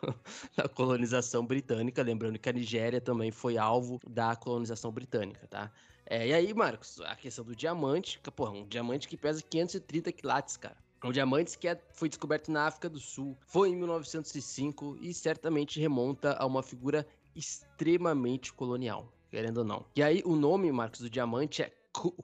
da 0.57 0.67
colonização 0.67 1.45
britânica. 1.45 2.01
Lembrando 2.01 2.39
que 2.39 2.49
a 2.49 2.53
Nigéria 2.53 2.99
também 2.99 3.29
foi 3.29 3.59
alvo 3.59 3.99
da 4.09 4.35
colonização 4.35 4.91
britânica, 4.91 5.45
tá? 5.47 5.71
É, 6.09 6.25
e 6.25 6.33
aí, 6.33 6.53
Marcos, 6.53 7.01
a 7.01 7.15
questão 7.17 7.43
do 7.43 7.53
diamante, 7.53 8.17
porra, 8.33 8.51
um 8.51 8.65
diamante 8.65 9.09
que 9.09 9.17
pesa 9.17 9.41
530 9.41 10.11
quilates, 10.13 10.55
cara. 10.55 10.77
Um 11.03 11.11
diamante 11.11 11.57
que 11.57 11.67
é, 11.67 11.79
foi 11.91 12.07
descoberto 12.07 12.49
na 12.49 12.65
África 12.65 12.89
do 12.89 12.99
Sul, 12.99 13.37
foi 13.45 13.69
em 13.69 13.75
1905 13.75 14.97
e 15.01 15.13
certamente 15.13 15.79
remonta 15.81 16.33
a 16.39 16.45
uma 16.45 16.63
figura 16.63 17.05
extremamente 17.35 18.53
colonial, 18.53 19.11
querendo 19.29 19.57
ou 19.57 19.63
não. 19.65 19.85
E 19.95 20.01
aí, 20.01 20.23
o 20.25 20.35
nome, 20.35 20.71
Marcos, 20.71 21.01
do 21.01 21.09
diamante 21.09 21.61
é 21.61 21.71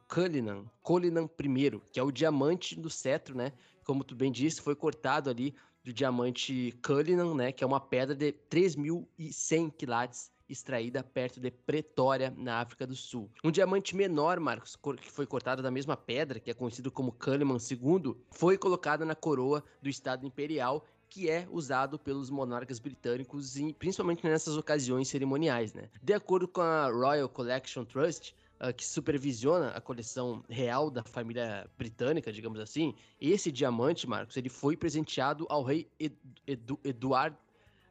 Cullinan, 0.08 0.66
Cullinan 0.82 1.30
I, 1.40 1.82
que 1.92 2.00
é 2.00 2.04
o 2.04 2.12
diamante 2.12 2.80
do 2.80 2.90
cetro, 2.90 3.36
né? 3.36 3.52
Como 3.84 4.04
tu 4.04 4.16
bem 4.16 4.32
disse, 4.32 4.62
foi 4.62 4.76
cortado 4.76 5.30
ali 5.30 5.54
do 5.84 5.92
diamante 5.92 6.72
Cullinan, 6.82 7.36
né? 7.36 7.52
Que 7.52 7.66
é 7.66 7.68
uma 7.68 7.82
pedra 7.82 8.16
de 8.16 8.32
3.100 8.50 9.74
quilates 9.78 10.32
extraída 10.54 11.04
perto 11.04 11.40
de 11.40 11.52
Pretória, 11.52 12.34
na 12.38 12.60
África 12.62 12.88
do 12.88 12.96
Sul. 12.96 13.30
Um 13.44 13.52
diamante 13.52 13.96
menor, 13.96 14.40
Marcos, 14.40 14.78
que 15.02 15.12
foi 15.12 15.26
cortado 15.26 15.62
da 15.62 15.72
mesma 15.72 15.98
pedra, 15.98 16.40
que 16.40 16.50
é 16.50 16.54
conhecido 16.54 16.92
como 16.92 17.12
Kahneman 17.12 17.58
II, 17.58 18.16
foi 18.32 18.58
colocado 18.58 19.06
na 19.06 19.16
coroa 19.16 19.64
do 19.82 19.90
Estado 19.90 20.26
Imperial 20.26 20.86
que 21.10 21.30
é 21.30 21.48
usado 21.52 22.00
pelos 22.00 22.32
monarcas 22.32 22.80
britânicos, 22.80 23.54
principalmente 23.78 24.24
nessas 24.24 24.58
ocasiões 24.58 25.08
cerimoniais, 25.08 25.72
né? 25.72 25.88
De 26.02 26.12
acordo 26.12 26.48
com 26.48 26.62
a 26.62 26.90
Royal 26.90 27.30
Collection 27.30 27.86
Trust, 27.86 28.36
uh, 28.60 28.74
que 28.74 28.84
supervisiona 28.84 29.70
a 29.70 29.80
coleção 29.80 30.44
real 30.50 30.90
da 30.90 31.04
família 31.04 31.70
britânica, 31.78 32.34
digamos 32.34 32.60
assim, 32.60 32.96
esse 33.22 33.52
diamante, 33.52 34.10
Marcos, 34.10 34.36
ele 34.38 34.50
foi 34.50 34.76
presenteado 34.76 35.46
ao 35.50 35.62
rei 35.62 35.88
Ed 36.00 36.18
Ed 36.48 36.64
Eduardo 36.84 37.38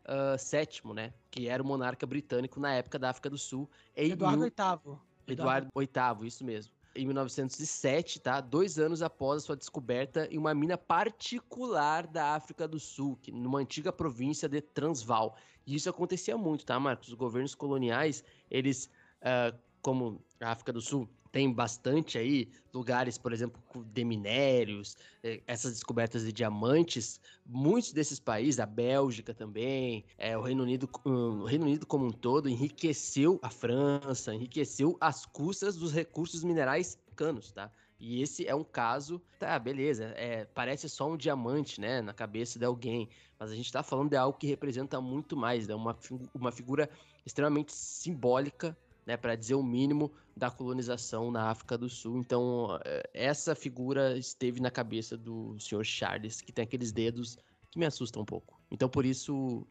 uh, 0.06 0.36
VII, 0.38 0.94
né? 0.94 1.12
Que 1.30 1.48
era 1.48 1.62
o 1.62 1.66
monarca 1.66 2.06
britânico 2.06 2.60
na 2.60 2.74
época 2.74 2.98
da 2.98 3.10
África 3.10 3.30
do 3.30 3.38
Sul. 3.38 3.68
Eduardo 3.96 4.38
mil... 4.38 4.50
VIII. 4.50 4.98
Eduardo 5.26 5.68
VIII, 5.76 6.26
isso 6.26 6.44
mesmo. 6.44 6.72
Em 6.94 7.06
1907, 7.06 8.20
tá? 8.20 8.40
Dois 8.40 8.78
anos 8.78 9.02
após 9.02 9.42
a 9.42 9.46
sua 9.46 9.56
descoberta 9.56 10.28
em 10.30 10.36
uma 10.36 10.54
mina 10.54 10.76
particular 10.76 12.06
da 12.06 12.34
África 12.34 12.68
do 12.68 12.78
Sul, 12.78 13.18
que, 13.22 13.32
numa 13.32 13.60
antiga 13.60 13.92
província 13.92 14.48
de 14.48 14.60
Transvaal. 14.60 15.36
E 15.66 15.74
isso 15.74 15.88
acontecia 15.88 16.36
muito, 16.36 16.66
tá, 16.66 16.78
Marcos? 16.78 17.08
Os 17.08 17.14
governos 17.14 17.54
coloniais, 17.54 18.22
eles, 18.50 18.90
uh, 19.22 19.56
como 19.80 20.22
a 20.40 20.50
África 20.50 20.72
do 20.72 20.80
Sul 20.80 21.08
tem 21.32 21.50
bastante 21.50 22.18
aí 22.18 22.48
lugares, 22.72 23.16
por 23.16 23.32
exemplo, 23.32 23.60
de 23.86 24.04
minérios, 24.04 24.96
é, 25.24 25.40
essas 25.46 25.72
descobertas 25.72 26.24
de 26.24 26.32
diamantes. 26.32 27.18
Muitos 27.44 27.92
desses 27.92 28.20
países, 28.20 28.60
a 28.60 28.66
Bélgica 28.66 29.32
também, 29.32 30.04
é, 30.18 30.36
o 30.36 30.42
Reino 30.42 30.62
Unido, 30.62 30.88
o 31.04 31.44
Reino 31.44 31.64
Unido 31.64 31.86
como 31.86 32.04
um 32.06 32.12
todo, 32.12 32.50
enriqueceu 32.50 33.40
a 33.42 33.48
França, 33.48 34.34
enriqueceu 34.34 34.96
as 35.00 35.24
custas 35.24 35.76
dos 35.76 35.92
recursos 35.92 36.44
minerais 36.44 36.98
africanos, 37.06 37.50
tá? 37.50 37.72
E 37.98 38.20
esse 38.20 38.46
é 38.46 38.54
um 38.54 38.64
caso, 38.64 39.22
tá, 39.38 39.58
beleza, 39.58 40.12
é, 40.16 40.44
parece 40.44 40.88
só 40.88 41.08
um 41.08 41.16
diamante, 41.16 41.80
né, 41.80 42.02
na 42.02 42.12
cabeça 42.12 42.58
de 42.58 42.64
alguém, 42.64 43.08
mas 43.38 43.52
a 43.52 43.54
gente 43.54 43.70
tá 43.70 43.80
falando 43.82 44.10
de 44.10 44.16
algo 44.16 44.36
que 44.36 44.46
representa 44.46 45.00
muito 45.00 45.36
mais, 45.36 45.68
né, 45.68 45.74
uma, 45.74 45.96
uma 46.34 46.50
figura 46.50 46.90
extremamente 47.24 47.72
simbólica 47.72 48.76
né, 49.06 49.16
para 49.16 49.34
dizer 49.34 49.54
o 49.54 49.62
mínimo 49.62 50.12
da 50.36 50.50
colonização 50.50 51.30
na 51.30 51.50
África 51.50 51.76
do 51.76 51.88
Sul. 51.88 52.18
Então, 52.18 52.78
eh, 52.84 53.10
essa 53.12 53.54
figura 53.54 54.16
esteve 54.16 54.60
na 54.60 54.70
cabeça 54.70 55.16
do 55.16 55.58
senhor 55.58 55.84
Charles, 55.84 56.40
que 56.40 56.52
tem 56.52 56.62
aqueles 56.62 56.92
dedos 56.92 57.36
que 57.70 57.78
me 57.78 57.86
assustam 57.86 58.22
um 58.22 58.24
pouco. 58.24 58.60
Então, 58.70 58.88
por 58.88 59.04
isso, 59.04 59.66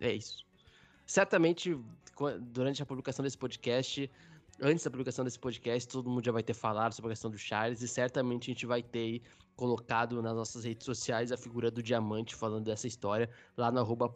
é 0.00 0.12
isso. 0.12 0.46
Certamente, 1.06 1.78
durante 2.40 2.82
a 2.82 2.86
publicação 2.86 3.22
desse 3.22 3.38
podcast, 3.38 4.10
antes 4.60 4.84
da 4.84 4.90
publicação 4.90 5.24
desse 5.24 5.38
podcast, 5.38 5.88
todo 5.88 6.08
mundo 6.08 6.24
já 6.24 6.32
vai 6.32 6.42
ter 6.42 6.54
falado 6.54 6.92
sobre 6.92 7.10
a 7.10 7.12
questão 7.12 7.30
do 7.30 7.38
Charles 7.38 7.82
e 7.82 7.88
certamente 7.88 8.50
a 8.50 8.54
gente 8.54 8.66
vai 8.66 8.82
ter 8.82 9.22
colocado 9.56 10.22
nas 10.22 10.34
nossas 10.34 10.64
redes 10.64 10.84
sociais 10.84 11.32
a 11.32 11.36
figura 11.36 11.70
do 11.70 11.82
Diamante 11.82 12.34
falando 12.34 12.64
dessa 12.64 12.86
história 12.86 13.28
lá 13.56 13.72
no 13.72 13.80
arroba 13.80 14.08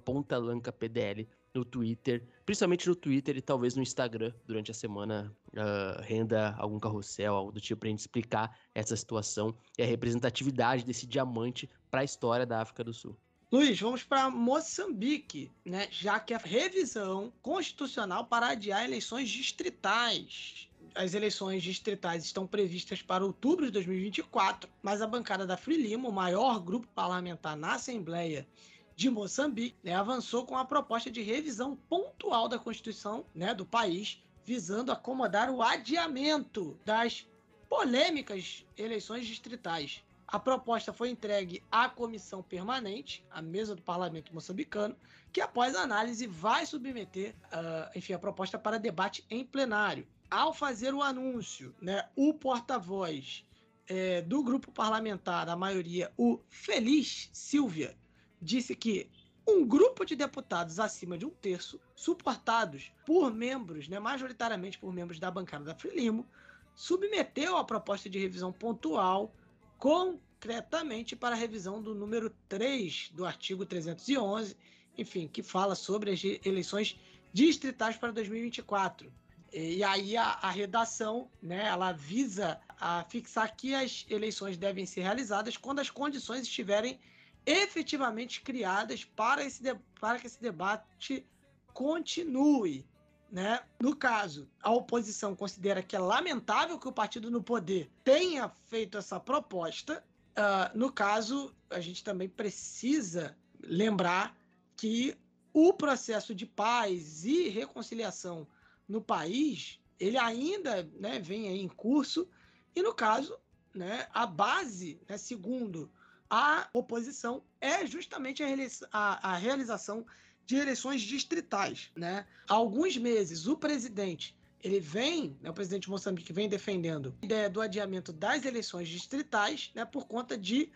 no 1.55 1.65
Twitter, 1.65 2.23
principalmente 2.47 2.89
no 2.89 2.95
Twitter 2.95 3.37
e 3.37 3.43
talvez 3.43 3.75
no 3.75 3.83
Instagram 3.83 4.33
durante 4.47 4.71
a 4.71 4.75
semana 4.75 5.35
uh, 5.49 6.03
renda 6.03 6.55
algum 6.59 6.79
carrossel, 6.79 7.35
algo 7.35 7.53
do 7.53 7.61
tipo 7.61 7.81
pra 7.81 7.91
gente 7.91 8.01
explicar 8.01 8.59
essa 8.75 8.97
situação 8.97 9.55
e 9.77 9.83
a 9.83 9.87
representatividade 9.87 10.85
desse 10.85 11.07
diamante 11.07 11.69
para 11.91 12.01
a 12.01 12.05
história 12.05 12.47
da 12.47 12.61
África 12.61 12.83
do 12.83 12.93
Sul. 12.93 13.17
Luiz, 13.51 13.79
vamos 13.79 14.03
para 14.03 14.31
Moçambique, 14.31 15.51
né? 15.63 15.87
Já 15.91 16.19
que 16.19 16.33
a 16.33 16.39
revisão 16.39 17.31
constitucional 17.43 18.25
para 18.25 18.49
adiar 18.49 18.83
eleições 18.83 19.29
distritais. 19.29 20.69
As 20.95 21.13
eleições 21.13 21.63
distritais 21.63 22.25
estão 22.25 22.47
previstas 22.47 23.03
para 23.03 23.25
outubro 23.25 23.67
de 23.67 23.73
2024, 23.73 24.71
mas 24.83 25.03
a 25.03 25.07
bancada 25.07 25.47
da 25.47 25.57
Frelimo, 25.57 26.09
o 26.09 26.13
maior 26.13 26.61
grupo 26.61 26.89
parlamentar 26.95 27.55
na 27.55 27.75
Assembleia 27.75 28.47
de 28.95 29.11
Moçambique, 29.11 29.77
né, 29.83 29.95
avançou 29.95 30.45
com 30.45 30.57
a 30.57 30.65
proposta 30.65 31.11
de 31.11 31.23
revisão 31.23 31.77
pontual 31.89 32.49
da 32.49 32.59
Constituição 32.59 33.25
né, 33.35 33.55
do 33.55 33.65
país, 33.65 34.23
visando 34.45 34.93
acomodar 34.93 35.51
o 35.51 35.63
adiamento 35.63 36.79
das 36.85 37.27
polêmicas 37.69 38.65
eleições 38.77 39.27
distritais. 39.27 40.03
A 40.27 40.39
proposta 40.39 40.93
foi 40.93 41.11
entregue 41.11 41.63
à 41.71 41.89
comissão 41.89 42.43
permanente, 42.43 43.25
à 43.31 43.43
mesa 43.43 43.75
do 43.75 43.83
parlamento 43.83 44.35
moçambicano, 44.35 44.97
que 45.33 45.41
após 45.41 45.75
análise 45.75 46.27
vai 46.27 46.65
submeter, 46.65 47.35
uh, 47.47 47.97
enfim, 47.97 48.15
a 48.15 48.19
proposta 48.19 48.59
para 48.59 48.79
debate 48.79 49.25
em 49.31 49.45
plenário. 49.45 50.07
Ao 50.31 50.55
fazer 50.55 50.95
o 50.95 51.03
anúncio, 51.03 51.75
né, 51.81 52.09
o 52.17 52.33
porta-voz 52.33 53.45
é, 53.87 54.23
do 54.23 54.43
grupo 54.43 54.73
parlamentar, 54.73 55.49
a 55.49 55.57
maioria, 55.57 56.11
o 56.17 56.41
Feliz 56.49 57.29
Silvia, 57.33 57.95
disse 58.43 58.75
que 58.75 59.09
um 59.47 59.67
grupo 59.67 60.05
de 60.05 60.15
deputados 60.15 60.79
acima 60.79 61.17
de 61.17 61.25
um 61.25 61.31
terço, 61.31 61.81
suportados 61.95 62.93
por 63.07 63.33
membros, 63.33 63.89
né, 63.89 63.99
majoritariamente 63.99 64.79
por 64.79 64.93
membros 64.93 65.19
da 65.19 65.31
bancada 65.31 65.65
da 65.65 65.75
Frelimo, 65.75 66.27
submeteu 66.75 67.57
a 67.57 67.65
proposta 67.65 68.09
de 68.09 68.19
revisão 68.19 68.53
pontual 68.53 69.35
concretamente 69.79 71.17
para 71.17 71.35
a 71.35 71.39
revisão 71.39 71.83
do 71.83 71.95
número 71.95 72.31
3 72.49 73.11
do 73.15 73.25
artigo 73.25 73.67
311, 73.67 74.57
enfim, 74.97 75.29
que 75.29 75.43
fala 75.43 75.75
sobre 75.75 76.11
as 76.13 76.23
eleições 76.45 76.99
distritais 77.33 77.97
para 77.97 78.13
2024. 78.13 79.13
E 79.53 79.85
aí 79.85 80.17
a, 80.17 80.39
a, 80.41 80.51
redação, 80.51 81.31
né, 81.43 81.67
ela 81.67 81.93
visa 81.93 82.59
a 82.81 83.05
fixar 83.05 83.55
que 83.55 83.75
as 83.75 84.07
eleições 84.09 84.57
devem 84.57 84.87
ser 84.87 85.03
realizadas 85.03 85.57
quando 85.57 85.81
as 85.81 85.91
condições 85.91 86.43
estiverem 86.43 86.99
efetivamente 87.45 88.41
criadas 88.41 89.05
para, 89.05 89.45
esse 89.45 89.63
para 90.01 90.19
que 90.19 90.27
esse 90.27 90.41
debate 90.41 91.27
continue. 91.73 92.87
Né? 93.31 93.61
No 93.81 93.97
caso, 93.97 94.49
a 94.63 94.71
oposição 94.71 95.35
considera 95.35 95.83
que 95.83 95.97
é 95.97 95.99
lamentável 95.99 96.79
que 96.79 96.89
o 96.89 96.93
partido 96.93 97.31
no 97.31 97.43
poder 97.43 97.91
tenha 98.05 98.49
feito 98.69 98.99
essa 98.99 99.19
proposta. 99.19 100.05
Uh, 100.33 100.79
no 100.79 100.93
caso, 100.93 101.55
a 101.71 101.81
gente 101.81 102.05
também 102.05 102.29
precisa 102.29 103.37
lembrar 103.63 104.37
que 104.77 105.17
o 105.53 105.73
processo 105.73 106.35
de 106.35 106.47
paz 106.47 107.25
e 107.25 107.49
reconciliação 107.49 108.47
no 108.89 109.01
país 109.01 109.81
ele 110.03 110.19
ainda 110.19 110.83
né, 110.99 111.21
vem 111.21 111.47
em 111.63 111.69
curso 111.69 112.29
e 112.75 112.83
no 112.83 112.93
caso 112.93 113.39
né, 113.73 114.09
a 114.13 114.27
base, 114.27 115.01
né, 115.09 115.17
segundo 115.17 115.91
a 116.33 116.67
oposição 116.73 117.43
é 117.61 117.87
justamente 117.87 118.43
a, 118.91 119.37
realização 119.37 120.07
de 120.47 120.57
eleições 120.57 121.03
distritais, 121.03 121.91
né? 121.95 122.27
Há 122.49 122.55
alguns 122.55 122.97
meses, 122.97 123.47
o 123.47 123.55
presidente 123.55 124.35
ele 124.63 124.81
vem, 124.81 125.37
né, 125.43 125.51
o 125.51 125.53
presidente 125.53 125.83
de 125.83 125.91
Moçambique 125.91 126.33
vem 126.33 126.49
defendendo 126.49 127.15
a 127.21 127.25
ideia 127.27 127.51
do 127.51 127.61
adiamento 127.61 128.13
das 128.13 128.45
eleições 128.47 128.89
distritais, 128.89 129.73
né, 129.75 129.85
por 129.85 130.07
conta 130.07 130.39
de 130.39 130.71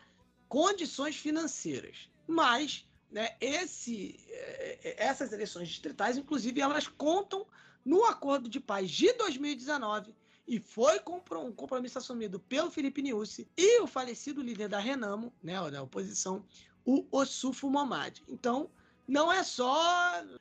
condições 0.49 1.17
financeiras. 1.17 2.11
Mas, 2.27 2.85
né, 3.11 3.37
esse, 3.41 4.19
eh, 4.29 4.97
essas 4.99 5.33
eleições 5.33 5.69
distritais, 5.69 6.19
inclusive, 6.19 6.61
elas 6.61 6.89
contam 6.89 7.47
no 7.85 8.05
Acordo 8.05 8.49
de 8.49 8.59
Paz 8.59 8.91
de 8.91 9.13
2019 9.13 10.13
e 10.47 10.61
foi 10.61 11.01
um 11.33 11.53
compromisso 11.53 11.99
assumido 11.99 12.39
pelo 12.39 12.71
Felipe 12.71 13.03
Niusi 13.03 13.49
e 13.57 13.81
o 13.81 13.87
falecido 13.87 14.41
líder 14.41 14.69
da 14.69 14.79
Renamo, 14.79 15.33
né, 15.43 15.55
da 15.71 15.83
oposição, 15.83 16.45
o 16.85 17.05
Osufo 17.11 17.69
Momad. 17.69 18.23
Então, 18.29 18.71
não 19.09 19.33
é 19.33 19.43
só. 19.43 19.75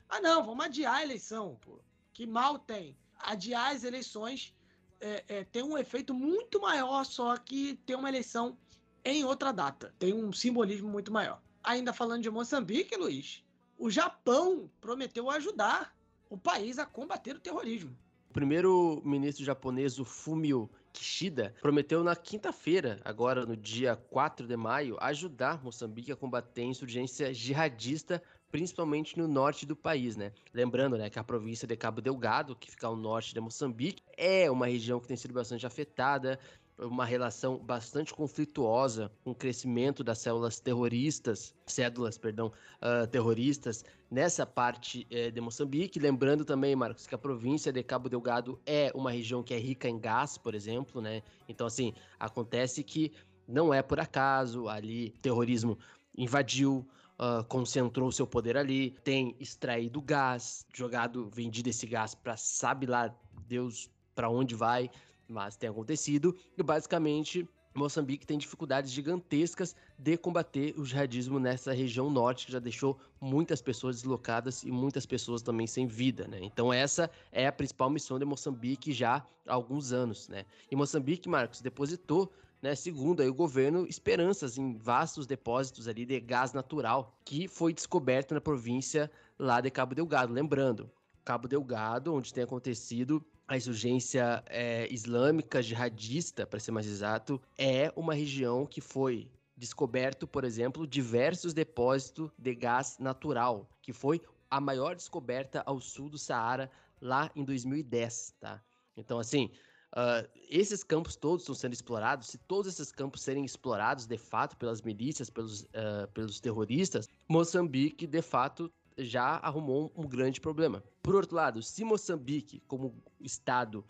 Ah, 0.08 0.22
não, 0.22 0.44
vamos 0.46 0.66
adiar 0.66 0.96
a 0.96 1.04
eleição, 1.04 1.58
pô. 1.62 1.80
Que 2.14 2.26
mal 2.26 2.60
tem. 2.60 2.96
Adiar 3.18 3.76
as 3.76 3.84
eleições 3.84 4.54
é, 5.00 5.24
é, 5.28 5.44
tem 5.44 5.64
um 5.64 5.78
efeito 5.78 6.14
muito 6.14 6.62
maior 6.62 7.04
só 7.04 7.36
que 7.38 7.76
ter 7.86 7.96
uma 7.96 8.10
eleição 8.10 8.58
em 9.04 9.24
outra 9.24 9.52
data. 9.52 9.94
Tem 9.98 10.14
um 10.14 10.32
simbolismo 10.32 10.88
muito 10.88 11.12
maior. 11.12 11.42
Ainda 11.64 11.94
falando 11.94 12.22
de 12.22 12.30
Moçambique, 12.30 12.96
Luiz, 12.96 13.44
o 13.78 13.90
Japão 13.90 14.70
prometeu 14.80 15.30
ajudar 15.30 15.96
o 16.30 16.38
país 16.38 16.78
a 16.78 16.86
combater 16.86 17.36
o 17.36 17.40
terrorismo. 17.40 17.96
Primeiro-ministro 18.36 19.46
japonês, 19.46 19.98
o 19.98 20.04
Fumio 20.04 20.70
Kishida 20.92 21.56
prometeu 21.62 22.04
na 22.04 22.18
quinta-feira, 22.18 23.00
agora 23.06 23.46
no 23.46 23.56
dia 23.56 23.96
4 23.96 24.46
de 24.46 24.58
maio, 24.58 24.98
ajudar 25.00 25.64
Moçambique 25.64 26.12
a 26.12 26.18
combater 26.18 26.64
a 26.64 26.66
insurgência 26.66 27.34
jihadista 27.34 28.22
principalmente 28.52 29.18
no 29.18 29.26
norte 29.26 29.66
do 29.66 29.76
país, 29.76 30.18
né? 30.18 30.34
Lembrando, 30.54 30.98
né, 30.98 31.10
que 31.10 31.18
a 31.18 31.24
província 31.24 31.68
de 31.68 31.76
Cabo 31.78 32.02
Delgado, 32.02 32.56
que 32.56 32.72
fica 32.72 32.88
ao 32.88 32.96
norte 32.96 33.34
de 33.34 33.40
Moçambique, 33.40 34.04
é 34.18 34.52
uma 34.52 34.68
região 34.68 35.00
que 35.00 35.08
tem 35.08 35.18
sido 35.18 35.34
bastante 35.34 35.66
afetada, 35.66 36.38
uma 36.78 37.06
relação 37.06 37.58
bastante 37.58 38.14
conflituosa 38.14 39.12
com 39.24 39.32
o 39.32 39.36
crescimento 39.36 40.04
das 40.04 40.20
células 40.20 40.60
terroristas, 40.60 41.54
cédulas, 41.66 42.18
perdão, 42.18 42.52
uh, 42.82 43.08
terroristas 43.08 43.86
nessa 44.12 44.46
parte 44.46 45.08
uh, 45.12 45.32
de 45.32 45.42
Moçambique. 45.42 46.00
Lembrando 46.00 46.44
também, 46.44 46.76
Marcos, 46.76 47.08
que 47.08 47.16
a 47.16 47.18
província 47.18 47.72
de 47.72 47.82
Cabo 47.82 48.10
Delgado 48.10 48.60
é 48.66 48.92
uma 48.94 49.12
região 49.12 49.42
que 49.42 49.54
é 49.54 49.58
rica 49.58 49.88
em 49.88 50.00
gás, 50.00 50.38
por 50.38 50.54
exemplo, 50.54 51.02
né? 51.02 51.22
Então, 51.48 51.68
assim, 51.68 51.94
acontece 52.20 52.84
que 52.84 53.14
não 53.48 53.74
é 53.74 53.82
por 53.82 54.00
acaso 54.00 54.68
ali 54.68 55.12
terrorismo 55.22 55.78
invadiu 56.18 56.86
uh, 57.20 57.44
concentrou 57.46 58.12
seu 58.12 58.28
poder 58.28 58.58
ali, 58.58 58.92
tem 59.04 59.36
extraído 59.40 60.02
gás, 60.02 60.66
jogado, 60.74 61.30
vendido 61.30 61.70
esse 61.70 61.86
gás 61.86 62.16
para 62.16 62.38
sabe 62.38 62.86
lá 62.86 63.14
Deus 63.48 63.90
para 64.14 64.30
onde 64.30 64.56
vai, 64.56 64.90
mas 65.28 65.56
tem 65.56 65.70
acontecido. 65.70 66.36
E 66.58 66.64
basicamente 66.64 67.48
Moçambique 67.76 68.26
tem 68.26 68.38
dificuldades 68.38 68.90
gigantescas 68.90 69.76
de 69.98 70.18
combater 70.18 70.74
o 70.80 70.86
jihadismo 70.86 71.40
nessa 71.40 71.74
região 71.74 72.10
norte, 72.10 72.46
que 72.46 72.52
já 72.54 72.60
deixou 72.60 72.98
muitas 73.20 73.62
pessoas 73.62 73.98
deslocadas 73.98 74.64
e 74.64 74.72
muitas 74.72 75.06
pessoas 75.06 75.42
também 75.42 75.68
sem 75.68 75.86
vida, 75.86 76.26
né? 76.28 76.40
Então 76.42 76.72
essa 76.72 77.12
é 77.34 77.46
a 77.48 77.52
principal 77.52 77.90
missão 77.90 78.18
de 78.18 78.24
Moçambique 78.24 78.94
já 78.94 79.26
há 79.46 79.54
alguns 79.54 79.92
anos, 79.92 80.30
né? 80.30 80.46
E 80.72 80.76
Moçambique, 80.76 81.28
Marcos, 81.28 81.60
depositou 81.60 82.32
né, 82.62 82.74
segundo 82.74 83.22
aí 83.22 83.30
o 83.30 83.34
governo, 83.34 83.86
esperanças 83.88 84.58
em 84.58 84.76
vastos 84.78 85.28
depósitos 85.28 85.88
ali 85.88 86.06
de 86.06 86.20
gás 86.20 86.54
natural 86.54 87.16
que 87.24 87.48
foi 87.48 87.74
descoberto 87.74 88.34
na 88.34 88.42
província 88.42 89.12
lá 89.38 89.60
de 89.62 89.70
Cabo 89.70 89.94
Delgado. 89.94 90.34
Lembrando, 90.34 90.90
Cabo 91.24 91.48
Delgado, 91.48 92.14
onde 92.14 92.34
tem 92.34 92.44
acontecido 92.44 93.24
a 93.48 93.56
insurgência 93.56 94.44
é, 94.48 94.92
islâmica 94.92 95.62
jihadista, 95.62 96.46
para 96.46 96.60
ser 96.60 96.72
mais 96.72 96.88
exato, 96.88 97.42
é 97.58 97.92
uma 97.96 98.14
região 98.14 98.66
que 98.66 98.82
foi 98.82 99.30
descoberto, 99.56 100.28
por 100.28 100.44
exemplo, 100.44 100.86
diversos 100.86 101.54
depósitos 101.54 102.32
de 102.38 102.56
gás 102.56 102.98
natural, 103.00 103.70
que 103.82 103.94
foi 103.94 104.22
a 104.50 104.60
maior 104.60 104.96
descoberta 104.96 105.64
ao 105.66 105.80
sul 105.80 106.10
do 106.10 106.18
Saara 106.18 106.70
lá 107.00 107.32
em 107.36 107.44
2010, 107.44 108.36
tá? 108.40 108.62
Então, 108.98 109.20
assim, 109.20 109.52
Uh, 109.96 110.28
esses 110.50 110.84
campos 110.84 111.16
todos 111.16 111.44
estão 111.44 111.56
sendo 111.56 111.72
explorados. 111.72 112.28
Se 112.28 112.38
todos 112.38 112.74
esses 112.74 112.92
campos 112.92 113.22
serem 113.22 113.46
explorados 113.46 114.06
de 114.06 114.18
fato 114.18 114.58
pelas 114.58 114.82
milícias, 114.82 115.30
pelos, 115.30 115.62
uh, 115.62 116.06
pelos 116.14 116.42
terroristas, 116.42 117.08
Moçambique 117.30 118.06
de 118.06 118.22
fato 118.22 118.70
já 118.98 119.38
arrumou 119.38 119.92
um 119.96 120.08
grande 120.08 120.40
problema. 120.40 120.84
Por 121.02 121.16
outro 121.16 121.36
lado, 121.36 121.62
se 121.62 121.84
Moçambique, 121.84 122.62
como 122.68 122.96
estado, 123.20 123.84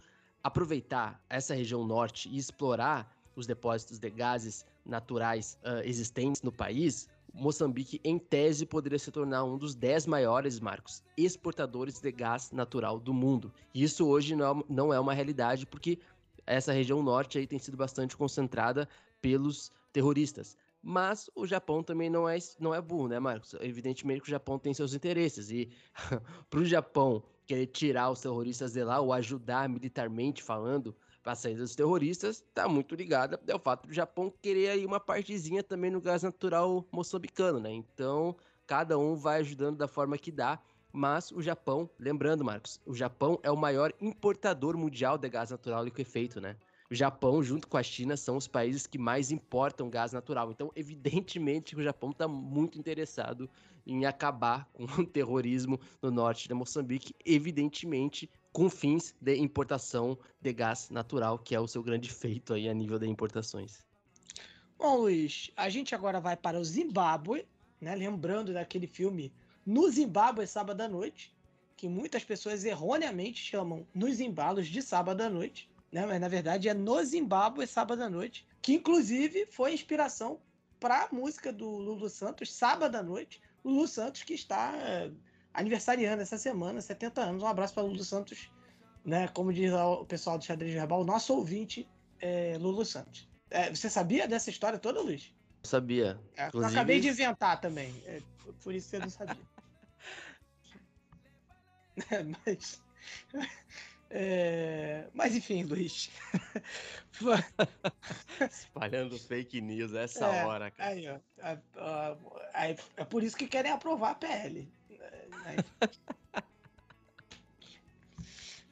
aproveitar 0.44 1.24
essa 1.30 1.54
região 1.54 1.86
norte 1.86 2.30
e 2.30 2.38
explorar 2.38 3.12
os 3.36 3.46
depósitos 3.46 4.00
de 4.00 4.10
gases 4.10 4.66
naturais 4.86 5.58
uh, 5.64 5.82
existentes 5.84 6.42
no 6.42 6.52
país, 6.52 7.10
Moçambique, 7.34 8.00
em 8.02 8.18
tese, 8.18 8.66
poderia 8.66 8.98
se 8.98 9.12
tornar 9.12 9.44
um 9.44 9.58
dos 9.58 9.76
dez 9.76 10.08
maiores, 10.08 10.60
Marcos, 10.60 11.04
exportadores 11.18 12.00
de 12.00 12.10
gás 12.12 12.50
natural 12.52 12.98
do 12.98 13.14
mundo. 13.14 13.54
E 13.74 13.84
isso 13.84 14.08
hoje 14.08 14.36
não 14.36 14.60
é, 14.60 14.64
não 14.70 14.94
é 14.94 15.00
uma 15.00 15.14
realidade, 15.14 15.66
porque 15.66 16.00
essa 16.46 16.72
região 16.72 17.04
norte 17.04 17.38
aí 17.38 17.46
tem 17.46 17.60
sido 17.60 17.76
bastante 17.76 18.16
concentrada 18.16 18.88
pelos 19.22 19.70
terroristas. 19.92 20.58
Mas 20.88 21.32
o 21.34 21.48
Japão 21.48 21.82
também 21.82 22.12
não 22.12 22.30
é, 22.30 22.38
não 22.60 22.72
é 22.72 22.80
burro, 22.80 23.08
né, 23.08 23.20
Marcos? 23.20 23.56
Evidentemente 23.60 24.22
que 24.22 24.28
o 24.28 24.30
Japão 24.30 24.60
tem 24.60 24.72
seus 24.72 24.94
interesses. 24.94 25.50
E 25.50 25.72
para 26.48 26.60
o 26.60 26.64
Japão 26.66 27.24
querer 27.48 27.66
tirar 27.66 28.12
os 28.12 28.22
terroristas 28.22 28.74
de 28.74 28.84
lá 28.84 29.00
ou 29.00 29.12
ajudar 29.12 29.68
militarmente 29.68 30.44
falando 30.44 30.96
para 31.24 31.32
a 31.32 31.36
saída 31.36 31.62
dos 31.62 31.76
terroristas, 31.76 32.38
está 32.38 32.68
muito 32.70 32.94
ligada 32.94 33.42
ao 33.52 33.58
fato 33.58 33.88
do 33.88 33.94
Japão 33.94 34.32
querer 34.44 34.70
aí 34.70 34.86
uma 34.86 35.00
partezinha 35.00 35.64
também 35.64 35.90
no 35.90 36.00
gás 36.00 36.22
natural 36.22 36.88
moçambicano, 36.92 37.60
né? 37.60 37.72
Então, 37.72 38.38
cada 38.68 38.96
um 39.00 39.16
vai 39.16 39.40
ajudando 39.40 39.78
da 39.78 39.88
forma 39.88 40.20
que 40.20 40.32
dá. 40.32 40.62
Mas 40.94 41.32
o 41.32 41.42
Japão, 41.42 41.90
lembrando, 42.00 42.46
Marcos, 42.46 42.80
o 42.86 42.94
Japão 42.94 43.40
é 43.42 43.50
o 43.50 43.58
maior 43.58 43.92
importador 44.00 44.78
mundial 44.78 45.18
de 45.18 45.28
gás 45.30 45.50
natural 45.50 45.84
liquefeito, 45.84 46.40
né? 46.40 46.58
O 46.90 46.94
Japão, 46.94 47.42
junto 47.42 47.68
com 47.68 47.78
a 47.78 47.84
China, 47.84 48.16
são 48.16 48.38
os 48.38 48.48
países 48.48 48.86
que 48.86 49.00
mais 49.00 49.32
importam 49.32 49.90
gás 49.90 50.14
natural. 50.14 50.52
Então, 50.52 50.72
evidentemente, 50.76 51.76
o 51.76 51.82
Japão 51.82 52.12
está 52.12 52.28
muito 52.28 52.78
interessado 52.78 53.50
em 53.88 54.06
acabar 54.06 54.70
com 54.72 54.84
o 54.84 55.06
terrorismo 55.06 55.80
no 56.02 56.12
norte 56.12 56.48
de 56.48 56.54
Moçambique, 56.54 57.16
evidentemente 57.26 58.30
com 58.54 58.70
fins 58.70 59.16
de 59.20 59.36
importação 59.36 60.18
de 60.40 60.54
gás 60.54 60.90
natural, 60.92 61.40
que 61.40 61.56
é 61.56 61.60
o 61.60 61.68
seu 61.68 61.82
grande 61.82 62.10
feito 62.12 62.54
aí 62.54 62.70
a 62.70 62.74
nível 62.74 63.00
de 63.00 63.08
importações. 63.08 63.84
Bom, 64.78 64.98
Luiz, 64.98 65.52
a 65.58 65.70
gente 65.70 65.96
agora 65.96 66.20
vai 66.20 66.38
para 66.38 66.60
o 66.60 66.64
Zimbábue, 66.64 67.48
né? 67.82 67.96
Lembrando 67.96 68.54
daquele 68.54 68.88
filme 68.88 69.34
No 69.66 69.90
Zimbábue 69.90 70.46
Sábado 70.46 70.82
à 70.82 70.88
Noite, 70.88 71.34
que 71.76 71.90
muitas 71.90 72.24
pessoas 72.24 72.64
erroneamente 72.64 73.42
chamam 73.42 73.88
Nos 73.94 74.20
Embalos 74.20 74.68
de 74.68 74.82
Sábado 74.82 75.22
à 75.22 75.30
Noite 75.30 75.70
né? 75.96 76.06
Mas 76.06 76.20
na 76.20 76.28
verdade 76.28 76.68
é 76.68 76.74
no 76.74 77.02
Zimbábue, 77.02 77.66
sábado 77.66 78.04
à 78.04 78.10
noite, 78.10 78.46
que 78.62 78.74
inclusive 78.74 79.46
foi 79.46 79.74
inspiração 79.74 80.42
para 80.78 81.06
a 81.06 81.08
música 81.10 81.54
do 81.54 81.70
Lulu 81.70 82.10
Santos, 82.10 82.52
sábado 82.54 82.98
à 82.98 83.02
noite. 83.02 83.42
Lulu 83.64 83.88
Santos 83.88 84.24
que 84.24 84.34
está 84.34 84.74
é, 84.76 85.10
aniversariando 85.54 86.22
essa 86.22 86.38
semana, 86.38 86.82
70 86.82 87.22
anos. 87.22 87.44
Um 87.44 87.48
abraço 87.48 87.74
para 87.74 87.84
Lulu 87.84 88.04
Santos, 88.04 88.52
né? 89.06 89.30
Como 89.30 89.54
diz 89.54 89.72
o 89.72 90.04
pessoal 90.04 90.38
do 90.38 90.44
Xadrez 90.44 90.74
Verbal, 90.74 91.06
nosso 91.06 91.34
ouvinte 91.34 91.88
é 92.20 92.58
Lulu 92.60 92.84
Santos. 92.84 93.30
É, 93.50 93.74
você 93.74 93.90
sabia 93.90 94.28
dessa 94.28 94.50
história 94.50 94.78
toda, 94.78 95.00
Luiz? 95.00 95.34
Sabia. 95.64 96.20
É, 96.36 96.48
Inclusive... 96.48 96.74
Eu 96.74 96.78
acabei 96.78 97.00
de 97.00 97.08
inventar 97.08 97.62
também. 97.62 98.04
É, 98.06 98.22
por 98.62 98.76
isso 98.76 98.90
você 98.90 99.00
não 99.00 99.10
sabia. 99.10 99.48
mas. 102.46 102.84
É... 104.10 105.08
Mas 105.14 105.36
enfim, 105.36 105.64
Luiz. 105.64 106.10
Espalhando 108.50 109.18
fake 109.18 109.62
news 109.62 109.94
essa 109.94 110.28
é, 110.28 110.46
hora, 110.46 110.72
cara. 110.72 110.90
Aí, 110.90 111.08
ó, 111.10 111.20
a, 111.42 111.58
a, 111.78 112.18
a, 112.54 112.68
é 112.68 113.06
por 113.10 113.24
isso 113.24 113.36
que 113.38 113.48
querem 113.48 113.72
aprovar 113.72 114.12
a 114.12 114.16
PL. 114.16 114.72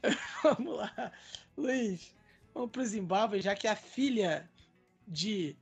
vamos 0.44 0.78
lá, 0.78 1.12
Luiz. 1.58 2.14
Vamos 2.54 2.72
para 2.72 2.82
o 2.82 2.86
Zimbábue, 2.86 3.42
já 3.42 3.56
que 3.56 3.68
a 3.68 3.76
filha 3.76 4.50
de 5.08 5.58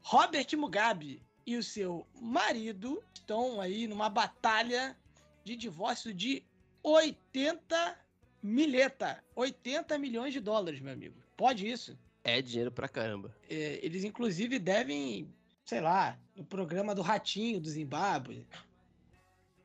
Robert 0.00 0.46
Mugabe 0.56 1.22
e 1.46 1.56
o 1.56 1.62
seu 1.62 2.06
marido 2.20 3.02
estão 3.14 3.60
aí 3.60 3.86
numa 3.86 4.08
batalha 4.08 4.96
de 5.44 5.56
divórcio 5.56 6.12
de 6.12 6.44
80 6.82 8.01
mileta. 8.42 9.22
80 9.34 9.96
milhões 9.98 10.32
de 10.32 10.40
dólares, 10.40 10.80
meu 10.80 10.92
amigo. 10.92 11.14
Pode 11.36 11.66
isso? 11.68 11.96
É 12.24 12.40
dinheiro 12.40 12.70
pra 12.70 12.88
caramba. 12.88 13.34
É, 13.48 13.78
eles, 13.82 14.04
inclusive, 14.04 14.58
devem, 14.58 15.28
sei 15.64 15.80
lá, 15.80 16.18
no 16.36 16.44
programa 16.44 16.94
do 16.94 17.02
Ratinho 17.02 17.60
do 17.60 17.68
Zimbábue. 17.68 18.46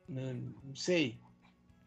Não, 0.08 0.34
não 0.64 0.74
sei. 0.74 1.18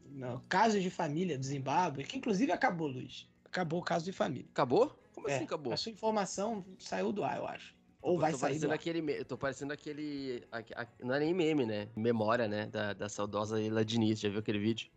No 0.05 0.41
caso 0.47 0.79
de 0.79 0.89
família 0.89 1.37
do 1.37 1.45
Zimbábue, 1.45 2.03
que 2.03 2.17
inclusive 2.17 2.51
acabou, 2.51 2.87
Luiz. 2.87 3.27
Acabou 3.45 3.79
o 3.79 3.83
caso 3.83 4.05
de 4.05 4.11
família. 4.11 4.47
Acabou? 4.51 4.97
Como 5.13 5.29
é, 5.29 5.35
assim 5.35 5.43
acabou? 5.43 5.73
A 5.73 5.77
sua 5.77 5.91
informação 5.91 6.65
saiu 6.79 7.11
do 7.11 7.23
ar, 7.23 7.37
eu 7.37 7.47
acho. 7.47 7.75
Ou 8.01 8.17
vai 8.17 8.33
sair 8.33 8.59
do 8.59 8.67
ar. 8.69 8.73
Aquele, 8.73 8.99
eu 9.11 9.25
tô 9.25 9.37
parecendo 9.37 9.73
aquele. 9.73 10.43
A, 10.51 10.59
a, 10.81 10.87
não 11.03 11.13
é 11.13 11.19
nem 11.19 11.33
meme, 11.33 11.65
né? 11.65 11.87
Memória, 11.95 12.47
né? 12.47 12.65
Da, 12.67 12.93
da 12.93 13.09
saudosa 13.09 13.55
Leila 13.55 13.85
Diniz. 13.85 14.19
Já 14.19 14.29
viu 14.29 14.39
aquele 14.39 14.59
vídeo? 14.59 14.89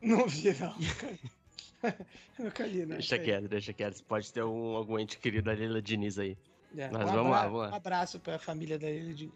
Não 0.00 0.26
vi, 0.26 0.54
não. 0.58 0.74
Nunca 2.38 2.66
li, 2.66 2.86
né? 2.86 2.96
Deixa 2.96 3.18
quieto, 3.18 3.48
deixa 3.48 3.72
quieto. 3.72 4.02
Pode 4.04 4.32
ter 4.32 4.40
algum, 4.40 4.76
algum 4.76 4.98
ente 4.98 5.18
querido 5.18 5.44
da 5.44 5.52
Leila 5.52 5.82
Diniz 5.82 6.18
aí. 6.18 6.36
É, 6.76 6.90
Mas 6.90 7.10
um 7.10 7.12
vamos 7.12 7.32
lá, 7.32 7.42
vamos 7.44 7.60
lá. 7.60 7.70
Um 7.70 7.74
abraço 7.74 8.20
para 8.20 8.36
a 8.36 8.38
família 8.38 8.78
da 8.78 8.86
Leila 8.86 9.14
Diniz. 9.14 9.34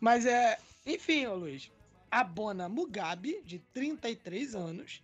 Mas 0.00 0.26
é. 0.26 0.58
Enfim, 0.86 1.26
ô 1.26 1.34
Luiz. 1.34 1.70
A 2.10 2.24
Bona 2.24 2.68
Mugabe, 2.68 3.42
de 3.44 3.58
33 3.58 4.54
anos, 4.54 5.02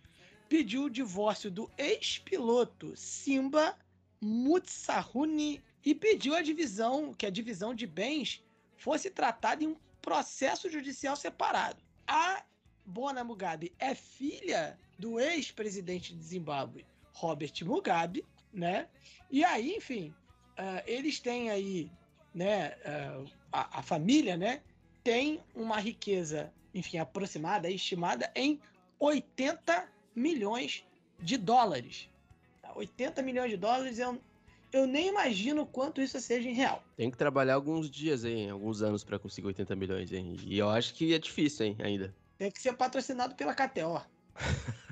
pediu 0.49 0.85
o 0.85 0.89
divórcio 0.89 1.51
do 1.51 1.69
ex-piloto 1.77 2.95
Simba 2.95 3.77
Mutsahuni 4.19 5.61
e 5.83 5.93
pediu 5.93 6.35
a 6.35 6.41
divisão, 6.41 7.13
que 7.13 7.27
a 7.27 7.29
divisão 7.29 7.75
de 7.75 7.85
bens 7.85 8.43
fosse 8.75 9.11
tratada 9.11 9.63
em 9.63 9.67
um 9.67 9.75
processo 10.01 10.69
judicial 10.69 11.15
separado. 11.15 11.77
A 12.07 12.43
Bona 12.85 13.23
Mugabe 13.23 13.71
é 13.77 13.93
filha 13.93 14.79
do 14.97 15.19
ex-presidente 15.19 16.15
de 16.15 16.23
Zimbábue, 16.23 16.85
Robert 17.13 17.53
Mugabe, 17.63 18.25
né? 18.53 18.87
E 19.29 19.43
aí, 19.43 19.75
enfim, 19.75 20.13
uh, 20.57 20.81
eles 20.85 21.19
têm 21.19 21.49
aí, 21.49 21.91
né? 22.33 22.75
Uh, 22.85 23.25
a, 23.51 23.79
a, 23.79 23.81
família, 23.81 24.37
né? 24.37 24.61
Tem 25.03 25.41
uma 25.53 25.79
riqueza, 25.79 26.51
enfim, 26.73 26.97
aproximada, 26.97 27.69
estimada 27.69 28.31
em 28.35 28.59
80 28.99 29.87
milhões 30.15 30.85
de 31.19 31.37
dólares. 31.37 32.09
80 32.75 33.21
milhões 33.21 33.51
de 33.51 33.57
dólares 33.57 33.99
eu, 33.99 34.19
eu 34.73 34.85
nem 34.85 35.07
imagino 35.07 35.65
quanto 35.65 36.01
isso 36.01 36.19
seja 36.19 36.49
em 36.49 36.53
real. 36.53 36.83
Tem 36.97 37.09
que 37.09 37.17
trabalhar 37.17 37.53
alguns 37.53 37.89
dias, 37.89 38.25
hein? 38.25 38.49
Alguns 38.49 38.81
anos 38.81 39.03
para 39.03 39.17
conseguir 39.17 39.47
80 39.47 39.75
milhões, 39.75 40.11
hein? 40.11 40.35
E 40.45 40.57
eu 40.57 40.69
acho 40.69 40.93
que 40.93 41.13
é 41.13 41.19
difícil, 41.19 41.67
hein, 41.67 41.77
ainda. 41.79 42.13
Tem 42.37 42.51
que 42.51 42.61
ser 42.61 42.73
patrocinado 42.73 43.35
pela 43.35 43.53
KTO. 43.53 44.01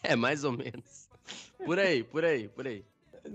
é, 0.02 0.16
mais 0.16 0.44
ou 0.44 0.52
menos. 0.52 1.08
Por 1.64 1.78
aí, 1.78 2.02
por 2.02 2.24
aí, 2.24 2.48
por 2.48 2.66
aí. 2.66 2.84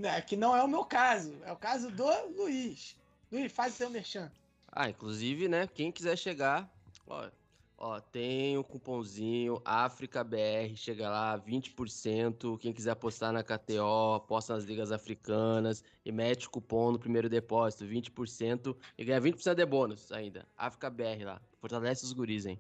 É, 0.04 0.22
que 0.22 0.36
não 0.36 0.56
é 0.56 0.64
o 0.64 0.68
meu 0.68 0.84
caso. 0.84 1.38
É 1.44 1.52
o 1.52 1.56
caso 1.56 1.92
do 1.92 2.06
Luiz. 2.36 2.96
Luiz, 3.32 3.52
faz 3.52 3.74
o 3.74 3.78
seu 3.78 3.90
merchan. 3.90 4.32
Ah, 4.72 4.90
inclusive, 4.90 5.48
né? 5.48 5.68
Quem 5.68 5.92
quiser 5.92 6.18
chegar, 6.18 6.70
ó, 7.08 7.30
ó 7.78 8.00
tem 8.00 8.58
o 8.58 8.62
um 8.62 8.64
cupomzinho 8.64 9.62
África 9.64 10.24
BR, 10.24 10.76
chega 10.76 11.10
lá, 11.10 11.40
20%. 11.40 12.58
Quem 12.58 12.74
quiser 12.74 12.92
apostar 12.92 13.32
na 13.32 13.44
KTO, 13.44 14.16
aposta 14.16 14.54
nas 14.56 14.64
ligas 14.64 14.92
africanas 14.92 15.84
e 16.04 16.12
mete 16.12 16.48
o 16.48 16.50
cupom 16.50 16.92
no 16.92 17.00
primeiro 17.00 17.30
depósito, 17.30 17.86
20%, 17.86 18.76
e 18.98 19.06
ganha 19.06 19.22
20% 19.22 19.54
de 19.54 19.66
bônus 19.66 20.12
ainda. 20.12 20.46
África 20.58 20.90
BR 20.90 21.24
lá. 21.24 21.42
Fortalece 21.60 22.04
os 22.04 22.12
guris, 22.12 22.46
hein? 22.46 22.60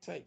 Isso 0.00 0.10
aí. 0.10 0.26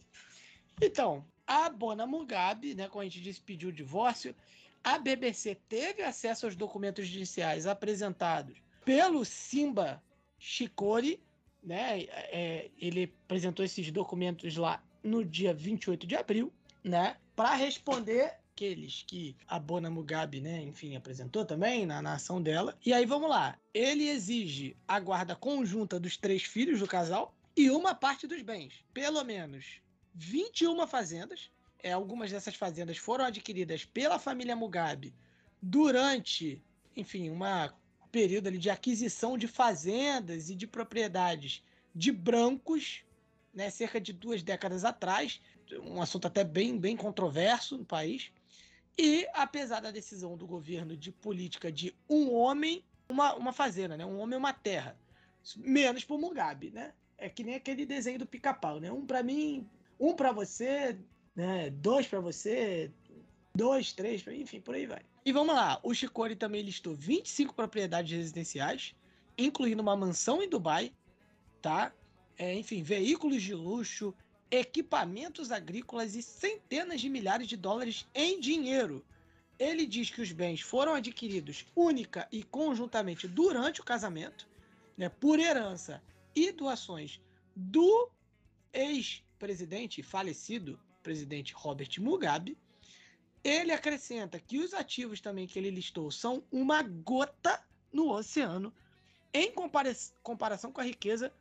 Então, 0.82 1.26
a 1.48 1.70
Bona 1.70 2.06
Mugabe, 2.06 2.74
né, 2.74 2.88
como 2.88 3.02
a 3.02 3.06
gente 3.06 3.22
disse, 3.22 3.42
pediu 3.42 3.70
o 3.70 3.74
divórcio. 3.74 4.36
A 4.84 4.98
BBC 4.98 5.56
teve 5.68 6.04
acesso 6.04 6.46
aos 6.46 6.56
documentos 6.56 7.08
judiciais 7.08 7.66
apresentados 7.66 8.58
pelo 8.84 9.26
Simba 9.26 10.02
Shikori, 10.38 11.20
né? 11.64 12.04
É, 12.04 12.70
ele 12.78 13.12
apresentou 13.26 13.66
esses 13.66 13.90
documentos 13.90 14.56
lá 14.56 14.84
no 15.04 15.26
dia 15.26 15.54
28 15.54 16.06
de 16.06 16.16
abril, 16.16 16.54
né? 16.84 17.18
Para 17.36 17.56
responder 17.56 18.38
aqueles 18.52 19.04
que 19.08 19.36
a 19.48 19.60
Bona 19.60 19.90
Mugabe, 19.90 20.40
né, 20.40 20.62
enfim, 20.62 20.96
apresentou 20.96 21.44
também 21.44 21.86
na, 21.86 22.02
na 22.02 22.14
ação 22.14 22.42
dela. 22.42 22.78
E 22.86 22.94
aí 22.94 23.06
vamos 23.06 23.30
lá. 23.30 23.58
Ele 23.74 24.08
exige 24.08 24.78
a 24.88 25.00
guarda 25.00 25.36
conjunta 25.36 26.00
dos 26.00 26.16
três 26.16 26.44
filhos 26.44 26.80
do 26.80 26.88
casal, 26.88 27.36
e 27.58 27.70
uma 27.70 27.96
parte 27.96 28.28
dos 28.28 28.42
bens. 28.42 28.74
Pelo 28.94 29.24
menos 29.24 29.82
21 30.16 30.88
fazendas. 30.88 31.52
É, 31.84 31.92
algumas 31.92 32.32
dessas 32.32 32.56
fazendas 32.56 32.98
foram 32.98 33.26
adquiridas 33.26 33.86
pela 33.86 34.18
família 34.18 34.56
Mugabe 34.56 35.14
durante, 35.62 36.64
enfim, 36.96 37.30
um 37.30 37.40
período 38.12 38.48
ali 38.48 38.58
de 38.58 38.70
aquisição 38.70 39.38
de 39.38 39.48
fazendas 39.48 40.50
e 40.50 40.56
de 40.56 40.66
propriedades 40.66 41.64
de 41.94 42.12
brancos, 42.12 43.04
né, 43.54 43.70
cerca 43.70 44.00
de 44.00 44.14
duas 44.14 44.42
décadas 44.42 44.84
atrás. 44.84 45.42
um 45.82 46.02
assunto 46.02 46.28
até 46.28 46.44
bem, 46.44 46.78
bem 46.78 46.96
controverso 46.96 47.78
no 47.78 47.86
país. 47.86 48.32
E 48.98 49.28
apesar 49.34 49.82
da 49.82 49.92
decisão 49.92 50.38
do 50.38 50.48
governo 50.48 50.96
de 50.96 51.12
política 51.12 51.72
de 51.72 51.94
um 52.10 52.34
homem, 52.34 52.84
uma, 53.10 53.34
uma 53.36 53.54
fazenda, 53.54 53.98
né? 53.98 54.06
Um 54.06 54.20
homem, 54.20 54.38
uma 54.38 54.54
terra. 54.54 54.98
Menos 55.58 56.04
para 56.04 56.16
o 56.16 56.20
Mugabe, 56.20 56.72
né? 56.72 56.94
É 57.18 57.30
que 57.30 57.44
nem 57.44 57.56
aquele 57.56 57.86
desenho 57.86 58.20
do 58.20 58.26
pica-pau, 58.26 58.80
né? 58.80 58.92
Um 58.92 59.06
para 59.06 59.22
mim, 59.22 59.70
um 60.00 60.16
para 60.16 60.32
você, 60.32 60.98
né? 61.36 61.70
Dois 61.70 62.08
para 62.08 62.20
você, 62.20 62.92
dois, 63.56 63.94
três, 63.94 64.26
enfim, 64.28 64.60
por 64.60 64.76
aí 64.76 64.86
vai. 64.86 65.02
E 65.26 65.32
vamos 65.32 65.56
lá, 65.56 65.80
o 65.82 65.94
Shikori 65.94 66.36
também 66.36 66.62
listou 66.62 66.94
25 66.94 67.54
propriedades 67.54 68.12
residenciais, 68.12 68.96
incluindo 69.38 69.82
uma 69.82 69.96
mansão 69.96 70.44
em 70.44 70.50
Dubai, 70.50 70.94
tá? 71.62 71.92
É, 72.38 72.54
enfim, 72.54 72.84
veículos 72.84 73.42
de 73.42 73.54
luxo, 73.54 74.14
equipamentos 74.52 75.52
agrícolas 75.52 76.16
e 76.16 76.22
centenas 76.22 77.02
de 77.02 77.10
milhares 77.10 77.48
de 77.48 77.58
dólares 77.58 78.06
em 78.14 78.40
dinheiro. 78.40 79.04
Ele 79.58 79.86
diz 79.86 80.10
que 80.10 80.22
os 80.22 80.32
bens 80.32 80.62
foram 80.62 80.94
adquiridos 80.94 81.66
única 81.76 82.28
e 82.32 82.44
conjuntamente 82.44 83.28
durante 83.28 83.82
o 83.82 83.86
casamento, 83.86 84.48
né, 84.98 85.10
por 85.10 85.40
herança 85.40 86.04
e 86.36 86.52
doações 86.52 87.22
do 87.56 88.10
ex-presidente 89.36 90.02
falecido, 90.02 90.80
presidente 91.04 91.54
Robert 91.54 91.90
Mugabe. 92.00 92.58
Ele 93.44 93.72
acrescenta 93.72 94.40
que 94.40 94.58
os 94.58 94.74
ativos 94.74 95.22
também 95.22 95.46
que 95.46 95.60
ele 95.60 95.70
listou 95.70 96.10
são 96.10 96.44
uma 96.52 96.82
gota 96.82 97.64
no 97.92 98.12
oceano 98.12 98.74
em 99.34 99.52
compara 99.52 99.94
comparação 100.24 100.72
com 100.72 100.82
a 100.82 100.86
riqueza 100.86 101.32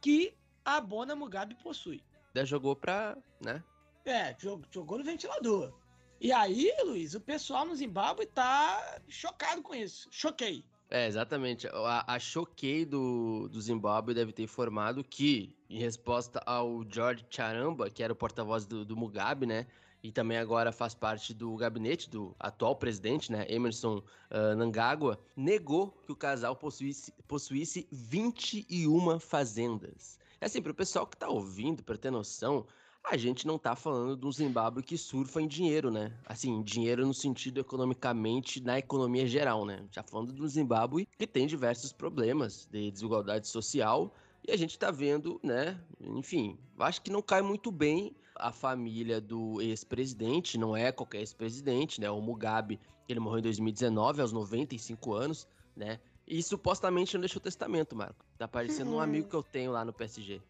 que 0.00 0.32
a 0.64 0.80
Bona 0.80 1.14
Mugabe 1.14 1.54
possui. 1.56 2.02
Já 2.34 2.44
jogou 2.44 2.74
pra, 2.76 3.18
né? 3.44 3.62
É, 4.06 4.34
jogou 4.72 4.96
no 4.96 5.04
ventilador. 5.04 5.74
E 6.20 6.32
aí, 6.32 6.72
Luiz, 6.84 7.14
o 7.14 7.20
pessoal 7.20 7.66
no 7.66 7.74
Zimbábue 7.74 8.26
tá 8.26 9.00
chocado 9.08 9.62
com 9.62 9.74
isso. 9.74 10.08
Choquei. 10.10 10.64
É, 10.88 11.06
exatamente. 11.06 11.66
A, 11.68 12.14
a 12.14 12.18
choquei 12.18 12.84
do, 12.84 13.48
do 13.48 13.60
Zimbábue 13.60 14.14
deve 14.14 14.32
ter 14.32 14.42
informado 14.42 15.04
que, 15.04 15.54
em 15.70 15.78
resposta 15.78 16.42
ao 16.44 16.84
George 16.90 17.24
Charamba, 17.30 17.88
que 17.88 18.02
era 18.02 18.12
o 18.12 18.16
porta-voz 18.16 18.66
do, 18.66 18.84
do, 18.84 18.96
Mugabe, 18.96 19.46
né? 19.46 19.66
E 20.02 20.10
também 20.10 20.36
agora 20.36 20.72
faz 20.72 20.94
parte 20.94 21.32
do 21.32 21.54
gabinete 21.54 22.10
do 22.10 22.34
atual 22.40 22.74
presidente, 22.74 23.30
né? 23.30 23.46
Emerson 23.48 23.98
uh, 23.98 24.56
Nangagwa, 24.56 25.20
negou 25.36 25.92
que 26.04 26.10
o 26.10 26.16
casal 26.16 26.56
possuísse, 26.56 27.12
possuísse 27.28 27.86
21 27.92 29.20
fazendas. 29.20 30.18
É 30.40 30.46
assim, 30.46 30.60
para 30.60 30.72
o 30.72 30.74
pessoal 30.74 31.06
que 31.06 31.16
tá 31.16 31.28
ouvindo, 31.28 31.84
para 31.84 31.96
ter 31.96 32.10
noção, 32.10 32.66
a 33.04 33.16
gente 33.16 33.46
não 33.46 33.58
tá 33.58 33.76
falando 33.76 34.16
de 34.16 34.26
um 34.26 34.32
Zimbábue 34.32 34.82
que 34.82 34.98
surfa 34.98 35.40
em 35.40 35.46
dinheiro, 35.46 35.90
né? 35.90 36.12
Assim, 36.26 36.62
dinheiro 36.62 37.06
no 37.06 37.14
sentido 37.14 37.60
economicamente, 37.60 38.60
na 38.60 38.78
economia 38.78 39.26
geral, 39.26 39.64
né? 39.64 39.84
Já 39.92 40.02
falando 40.02 40.32
de 40.32 40.42
um 40.42 40.48
Zimbábue 40.48 41.06
que 41.16 41.26
tem 41.26 41.46
diversos 41.46 41.92
problemas 41.92 42.66
de 42.70 42.90
desigualdade 42.90 43.46
social 43.46 44.12
e 44.46 44.52
a 44.52 44.56
gente 44.56 44.78
tá 44.78 44.90
vendo, 44.90 45.40
né? 45.42 45.78
Enfim, 46.00 46.58
acho 46.78 47.02
que 47.02 47.10
não 47.10 47.22
cai 47.22 47.42
muito 47.42 47.70
bem 47.70 48.14
a 48.34 48.50
família 48.50 49.20
do 49.20 49.60
ex-presidente, 49.60 50.56
não 50.56 50.76
é 50.76 50.90
qualquer 50.90 51.18
ex-presidente, 51.18 52.00
né? 52.00 52.10
O 52.10 52.20
Mugabe, 52.20 52.80
ele 53.08 53.20
morreu 53.20 53.40
em 53.40 53.42
2019, 53.42 54.22
aos 54.22 54.32
95 54.32 55.12
anos, 55.12 55.46
né? 55.76 56.00
E 56.26 56.42
supostamente 56.42 57.14
não 57.14 57.20
deixou 57.20 57.40
testamento, 57.40 57.94
Marco. 57.94 58.24
Tá 58.38 58.46
parecendo 58.46 58.94
um 58.94 59.00
amigo 59.00 59.28
que 59.28 59.34
eu 59.34 59.42
tenho 59.42 59.72
lá 59.72 59.84
no 59.84 59.92
PSG. 59.92 60.40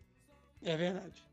É 0.62 0.76
verdade. 0.76 1.24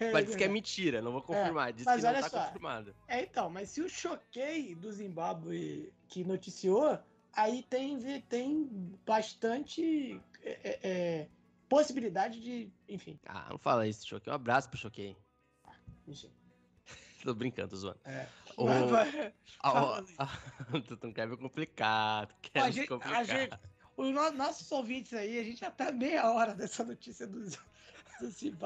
É 0.00 0.10
mas 0.12 0.26
diz 0.26 0.34
que 0.34 0.44
é 0.44 0.48
mentira, 0.48 1.02
não 1.02 1.12
vou 1.12 1.20
é, 1.20 1.24
confirmar. 1.24 1.72
Diz 1.72 1.84
mas 1.84 2.00
que 2.00 2.06
olha 2.06 2.20
não 2.20 2.28
tá 2.28 2.30
só, 2.30 2.46
confirmado. 2.46 2.94
É, 3.06 3.22
então, 3.22 3.50
mas 3.50 3.68
se 3.68 3.80
o 3.82 3.88
choquei 3.88 4.74
do 4.74 4.90
Zimbábue 4.90 5.92
que 6.08 6.24
noticiou, 6.24 6.98
aí 7.32 7.62
tem, 7.62 8.00
tem 8.22 8.66
bastante 9.04 10.20
é, 10.42 10.50
é, 10.64 10.78
é 10.82 11.28
possibilidade 11.68 12.40
de. 12.40 12.72
Enfim. 12.88 13.18
Ah, 13.26 13.48
não 13.50 13.58
fala 13.58 13.86
isso, 13.86 14.06
choquei. 14.06 14.32
Um 14.32 14.36
abraço 14.36 14.68
pro 14.68 14.78
choquei. 14.78 15.16
Enfim. 16.06 16.30
tô 17.24 17.34
brincando, 17.34 17.70
tô 17.70 17.76
zoando. 17.76 18.00
É. 18.04 18.28
O... 18.56 18.66
Mas, 18.66 18.90
mas... 18.90 19.34
Ah, 19.62 20.28
tu 20.86 20.98
não 21.02 21.12
quer 21.12 21.28
ver 21.28 21.36
complicado. 21.36 22.34
Quer 22.42 22.60
a 22.60 22.70
gente, 22.70 22.88
complicado. 22.88 23.20
A 23.20 23.24
gente, 23.24 23.58
os 23.96 24.12
nossos 24.34 24.70
ouvintes 24.72 25.12
aí, 25.12 25.38
a 25.38 25.44
gente 25.44 25.60
já 25.60 25.70
tá 25.70 25.92
meia 25.92 26.30
hora 26.30 26.54
dessa 26.54 26.84
notícia 26.84 27.26
dos 27.26 27.58
assim, 28.22 28.56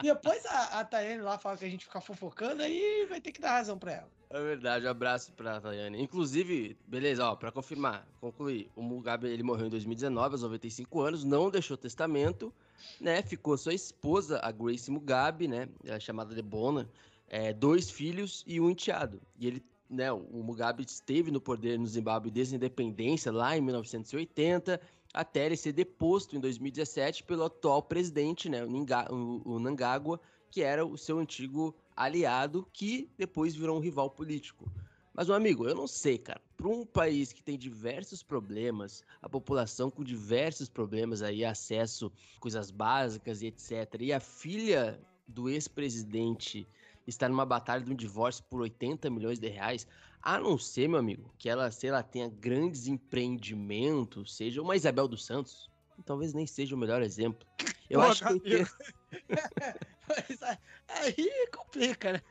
Depois 0.00 0.46
a, 0.46 0.80
a 0.80 0.84
Tayane 0.84 1.22
lá 1.22 1.38
fala 1.38 1.56
que 1.56 1.64
a 1.64 1.70
gente 1.70 1.84
fica 1.84 2.00
fofocando, 2.00 2.62
aí 2.62 3.06
vai 3.08 3.20
ter 3.20 3.32
que 3.32 3.40
dar 3.40 3.52
razão 3.52 3.78
pra 3.78 3.92
ela. 3.92 4.19
É 4.32 4.40
verdade, 4.40 4.86
um 4.86 4.90
abraço 4.90 5.32
pra 5.32 5.60
Tayane. 5.60 6.00
Inclusive, 6.00 6.76
beleza, 6.86 7.28
ó, 7.28 7.34
pra 7.34 7.50
confirmar, 7.50 8.06
concluir, 8.20 8.70
o 8.76 8.82
Mugabe 8.82 9.26
ele 9.26 9.42
morreu 9.42 9.66
em 9.66 9.70
2019, 9.70 10.34
aos 10.34 10.42
95 10.42 11.00
anos, 11.00 11.24
não 11.24 11.50
deixou 11.50 11.76
testamento, 11.76 12.54
né? 13.00 13.22
Ficou 13.22 13.58
sua 13.58 13.74
esposa, 13.74 14.38
a 14.40 14.52
Grace 14.52 14.88
Mugabe, 14.88 15.48
né? 15.48 15.68
É 15.84 15.98
chamada 15.98 16.32
de 16.32 16.42
Bona, 16.42 16.88
é, 17.26 17.52
dois 17.52 17.90
filhos 17.90 18.44
e 18.46 18.60
um 18.60 18.70
enteado. 18.70 19.20
E 19.36 19.48
ele, 19.48 19.64
né, 19.88 20.12
o 20.12 20.44
Mugabe 20.44 20.84
esteve 20.84 21.32
no 21.32 21.40
poder 21.40 21.76
no 21.76 21.86
Zimbábue 21.88 22.30
desde 22.30 22.54
a 22.54 22.56
independência, 22.56 23.32
lá 23.32 23.56
em 23.56 23.60
1980 23.60 24.80
até 25.12 25.46
ele 25.46 25.56
ser 25.56 25.72
deposto 25.72 26.36
em 26.36 26.40
2017 26.40 27.24
pelo 27.24 27.42
atual 27.42 27.82
presidente, 27.82 28.48
né, 28.48 28.64
o, 28.64 29.42
o 29.44 29.58
Nangagwa, 29.58 30.20
que 30.48 30.62
era 30.62 30.86
o 30.86 30.96
seu 30.96 31.18
antigo 31.18 31.74
aliado, 31.96 32.66
que 32.72 33.10
depois 33.16 33.54
virou 33.54 33.76
um 33.76 33.80
rival 33.80 34.10
político. 34.10 34.70
Mas, 35.12 35.26
meu 35.26 35.36
amigo, 35.36 35.68
eu 35.68 35.74
não 35.74 35.86
sei, 35.86 36.18
cara. 36.18 36.40
Para 36.56 36.68
um 36.68 36.84
país 36.86 37.32
que 37.32 37.42
tem 37.42 37.58
diversos 37.58 38.22
problemas, 38.22 39.04
a 39.20 39.28
população 39.28 39.90
com 39.90 40.04
diversos 40.04 40.68
problemas 40.68 41.20
aí, 41.20 41.44
acesso 41.44 42.12
a 42.36 42.40
coisas 42.40 42.70
básicas 42.70 43.42
e 43.42 43.46
etc. 43.46 43.96
E 44.00 44.12
a 44.12 44.20
filha 44.20 45.00
do 45.26 45.48
ex-presidente 45.48 46.66
está 47.06 47.28
numa 47.28 47.44
batalha 47.44 47.84
de 47.84 47.90
um 47.90 47.94
divórcio 47.94 48.44
por 48.44 48.60
80 48.60 49.10
milhões 49.10 49.38
de 49.38 49.48
reais. 49.48 49.86
A 50.22 50.38
não 50.38 50.58
ser, 50.58 50.88
meu 50.88 50.98
amigo, 50.98 51.32
que 51.38 51.48
ela, 51.48 51.70
sei 51.70 51.90
lá, 51.90 52.02
tenha 52.02 52.28
grandes 52.28 52.86
empreendimentos, 52.86 54.36
seja 54.36 54.62
uma 54.62 54.76
Isabel 54.76 55.08
dos 55.08 55.24
Santos, 55.24 55.70
talvez 56.04 56.34
nem 56.34 56.46
seja 56.46 56.74
o 56.74 56.78
melhor 56.78 57.02
exemplo. 57.02 57.46
Eu 57.88 58.00
Pô, 58.00 58.06
acho 58.06 58.24
que. 58.40 58.64
80... 60.10 60.58
aí 60.88 61.48
complica, 61.52 62.12
né? 62.12 62.22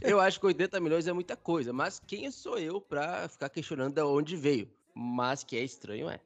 Eu 0.00 0.20
acho 0.20 0.38
que 0.40 0.46
80 0.46 0.80
milhões 0.80 1.06
é 1.06 1.12
muita 1.12 1.36
coisa, 1.36 1.72
mas 1.72 2.00
quem 2.00 2.30
sou 2.30 2.58
eu 2.58 2.80
pra 2.80 3.28
ficar 3.28 3.48
questionando 3.48 3.94
de 3.94 4.02
onde 4.02 4.36
veio? 4.36 4.70
Mas 4.94 5.44
que 5.44 5.56
é 5.56 5.62
estranho, 5.62 6.08
é. 6.08 6.20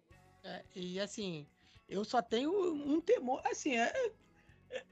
é 0.44 0.62
e 0.74 1.00
assim, 1.00 1.46
eu 1.88 2.04
só 2.04 2.22
tenho 2.22 2.50
um 2.72 3.00
temor. 3.00 3.42
Assim, 3.44 3.76
é, 3.76 3.92
é, 4.70 4.82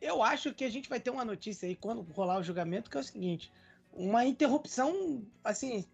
eu 0.00 0.22
acho 0.22 0.52
que 0.54 0.64
a 0.64 0.70
gente 0.70 0.88
vai 0.88 0.98
ter 0.98 1.10
uma 1.10 1.24
notícia 1.24 1.68
aí 1.68 1.76
quando 1.76 2.02
rolar 2.12 2.38
o 2.38 2.42
julgamento, 2.42 2.90
que 2.90 2.96
é 2.96 3.00
o 3.00 3.04
seguinte: 3.04 3.52
uma 3.92 4.24
interrupção, 4.24 5.24
assim, 5.44 5.84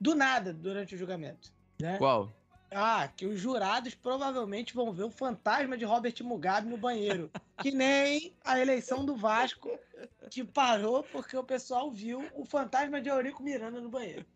do 0.00 0.14
nada 0.14 0.52
durante 0.52 0.94
o 0.94 0.98
julgamento. 0.98 1.52
Né? 1.78 1.98
Qual? 1.98 2.32
Ah, 2.78 3.08
que 3.08 3.24
os 3.24 3.40
jurados 3.40 3.94
provavelmente 3.94 4.74
vão 4.74 4.92
ver 4.92 5.04
o 5.04 5.10
fantasma 5.10 5.78
de 5.78 5.86
Robert 5.86 6.14
Mugabe 6.20 6.68
no 6.68 6.76
banheiro. 6.76 7.30
que 7.62 7.70
nem 7.70 8.34
a 8.44 8.60
eleição 8.60 9.02
do 9.02 9.16
Vasco, 9.16 9.78
que 10.30 10.44
parou 10.44 11.02
porque 11.04 11.34
o 11.34 11.42
pessoal 11.42 11.90
viu 11.90 12.30
o 12.34 12.44
fantasma 12.44 13.00
de 13.00 13.08
Eurico 13.08 13.42
Miranda 13.42 13.80
no 13.80 13.88
banheiro. 13.88 14.26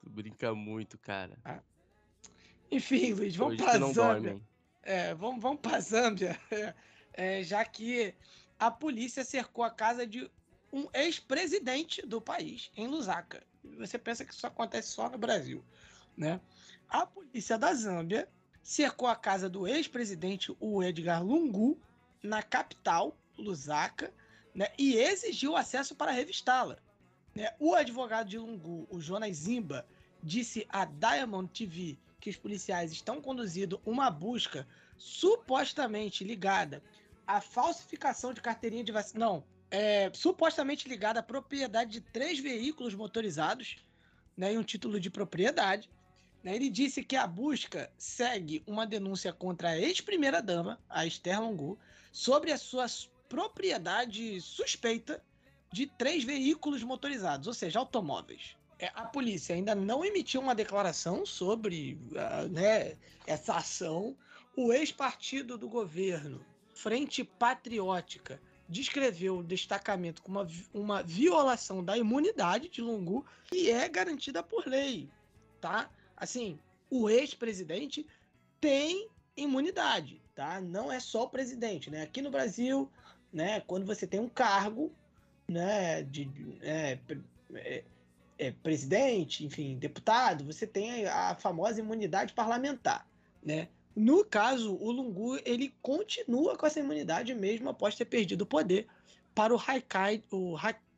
Tu 0.00 0.10
brinca 0.10 0.52
muito, 0.52 0.98
cara. 0.98 1.38
Ah. 1.44 1.60
Enfim, 2.68 3.12
Luiz, 3.12 3.36
vamos 3.36 3.54
Hoje 3.54 3.62
pra 3.62 3.78
Zâmbia. 3.92 4.40
É, 4.82 5.14
vamos, 5.14 5.40
vamos 5.40 5.60
pra 5.60 5.80
Zâmbia. 5.80 6.36
É, 7.14 7.42
já 7.42 7.62
que 7.62 8.14
a 8.58 8.70
polícia 8.70 9.22
cercou 9.22 9.62
a 9.62 9.70
casa 9.70 10.06
de 10.06 10.30
um 10.72 10.88
ex-presidente 10.94 12.00
do 12.06 12.22
país, 12.22 12.70
em 12.74 12.86
Lusaka. 12.86 13.46
Você 13.76 13.98
pensa 13.98 14.24
que 14.24 14.32
isso 14.32 14.46
acontece 14.46 14.88
só 14.88 15.10
no 15.10 15.18
Brasil, 15.18 15.62
né? 16.16 16.40
A 16.92 17.06
polícia 17.06 17.56
da 17.56 17.72
Zâmbia 17.72 18.28
cercou 18.62 19.08
a 19.08 19.16
casa 19.16 19.48
do 19.48 19.66
ex-presidente, 19.66 20.54
o 20.60 20.82
Edgar 20.82 21.24
Lungu, 21.24 21.80
na 22.22 22.42
capital, 22.42 23.16
Lusaka, 23.38 24.12
né, 24.54 24.68
e 24.76 24.96
exigiu 24.96 25.56
acesso 25.56 25.94
para 25.94 26.12
revistá-la. 26.12 26.76
Né? 27.34 27.50
O 27.58 27.74
advogado 27.74 28.28
de 28.28 28.36
Lungu, 28.36 28.86
o 28.90 29.00
Jonas 29.00 29.38
Zimba, 29.38 29.86
disse 30.22 30.66
à 30.68 30.84
Diamond 30.84 31.50
TV 31.50 31.96
que 32.20 32.28
os 32.28 32.36
policiais 32.36 32.92
estão 32.92 33.22
conduzindo 33.22 33.80
uma 33.86 34.10
busca 34.10 34.68
supostamente 34.98 36.22
ligada 36.22 36.82
à 37.26 37.40
falsificação 37.40 38.34
de 38.34 38.42
carteirinha 38.42 38.84
de 38.84 38.92
vacina. 38.92 39.24
Não, 39.24 39.44
é, 39.70 40.10
supostamente 40.12 40.86
ligada 40.86 41.20
à 41.20 41.22
propriedade 41.22 41.92
de 41.92 42.00
três 42.02 42.38
veículos 42.38 42.94
motorizados 42.94 43.76
né, 44.36 44.52
e 44.52 44.58
um 44.58 44.62
título 44.62 45.00
de 45.00 45.08
propriedade. 45.08 45.88
Né, 46.42 46.56
ele 46.56 46.68
disse 46.68 47.02
que 47.04 47.16
a 47.16 47.26
busca 47.26 47.90
segue 47.96 48.62
uma 48.66 48.86
denúncia 48.86 49.32
contra 49.32 49.70
a 49.70 49.78
ex-primeira-dama, 49.78 50.80
a 50.88 51.06
Esther 51.06 51.40
Longu, 51.40 51.78
sobre 52.10 52.50
a 52.52 52.58
sua 52.58 52.86
propriedade 53.28 54.40
suspeita 54.40 55.22
de 55.72 55.86
três 55.86 56.22
veículos 56.24 56.82
motorizados, 56.82 57.46
ou 57.46 57.54
seja, 57.54 57.78
automóveis. 57.78 58.56
É, 58.78 58.90
a 58.94 59.04
polícia 59.04 59.54
ainda 59.54 59.74
não 59.74 60.04
emitiu 60.04 60.40
uma 60.40 60.54
declaração 60.54 61.24
sobre 61.24 61.98
uh, 62.10 62.48
né, 62.48 62.96
essa 63.26 63.54
ação. 63.54 64.16
O 64.56 64.72
ex-partido 64.72 65.56
do 65.56 65.68
governo, 65.68 66.44
Frente 66.74 67.24
Patriótica, 67.24 68.40
descreveu 68.68 69.38
o 69.38 69.42
destacamento 69.42 70.20
como 70.22 70.40
uma, 70.40 70.48
uma 70.74 71.02
violação 71.02 71.82
da 71.82 71.96
imunidade 71.96 72.68
de 72.68 72.82
Lungu, 72.82 73.24
que 73.46 73.70
é 73.70 73.88
garantida 73.88 74.42
por 74.42 74.66
lei, 74.66 75.08
tá? 75.60 75.88
Assim, 76.22 76.56
o 76.88 77.10
ex-presidente 77.10 78.06
tem 78.60 79.08
imunidade, 79.36 80.22
tá? 80.36 80.60
Não 80.60 80.92
é 80.92 81.00
só 81.00 81.24
o 81.24 81.28
presidente, 81.28 81.90
né? 81.90 82.02
Aqui 82.02 82.22
no 82.22 82.30
Brasil, 82.30 82.88
né, 83.32 83.58
quando 83.66 83.84
você 83.84 84.06
tem 84.06 84.20
um 84.20 84.28
cargo, 84.28 84.92
né, 85.48 86.04
de 86.04 86.30
é, 86.62 86.96
é, 87.56 87.84
é, 88.38 88.50
presidente, 88.52 89.44
enfim, 89.44 89.76
deputado, 89.76 90.44
você 90.44 90.64
tem 90.64 91.06
a, 91.06 91.34
famosa 91.34 91.80
imunidade 91.80 92.34
parlamentar, 92.34 93.04
né? 93.42 93.66
No 93.96 94.24
caso, 94.24 94.76
o 94.76 94.92
Lungu 94.92 95.40
ele 95.44 95.74
continua 95.82 96.56
com 96.56 96.64
essa 96.64 96.78
imunidade 96.78 97.34
mesmo 97.34 97.68
após 97.68 97.96
ter 97.96 98.04
perdido 98.04 98.42
o 98.42 98.46
poder 98.46 98.86
para 99.34 99.52
o 99.52 99.58
Hakai, 99.58 100.22
o, 100.30 100.54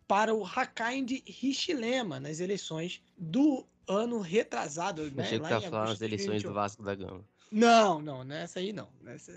para 0.06 0.34
o 0.34 0.44
Hakainde 0.44 1.24
Hichilema 1.26 2.20
nas 2.20 2.40
eleições 2.40 3.02
do 3.16 3.66
ano 3.86 4.20
retrasado. 4.20 5.10
Né? 5.10 5.22
Achei 5.22 5.40
que 5.40 5.48
tá 5.48 5.60
falando 5.60 5.90
as 5.90 6.00
eleições 6.00 6.42
do 6.42 6.52
Vasco 6.52 6.82
da 6.82 6.94
Gama. 6.94 7.24
Não, 7.50 8.00
não, 8.00 8.24
nessa 8.24 8.58
aí 8.58 8.72
não. 8.72 8.88
Nessa, 9.00 9.32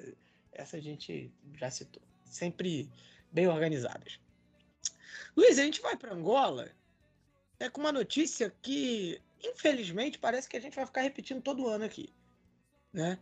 essa 0.51 0.77
a 0.77 0.79
gente 0.79 1.31
já 1.55 1.69
citou. 1.69 2.01
Sempre 2.25 2.89
bem 3.31 3.47
organizadas. 3.47 4.19
Luiz, 5.35 5.59
a 5.59 5.63
gente 5.63 5.81
vai 5.81 5.95
para 5.95 6.13
Angola 6.13 6.71
é 7.59 7.69
com 7.69 7.81
uma 7.81 7.91
notícia 7.91 8.53
que, 8.61 9.19
infelizmente, 9.43 10.19
parece 10.19 10.47
que 10.47 10.57
a 10.57 10.61
gente 10.61 10.75
vai 10.75 10.85
ficar 10.85 11.01
repetindo 11.01 11.41
todo 11.41 11.67
ano 11.67 11.85
aqui. 11.85 12.13
Né? 12.93 13.17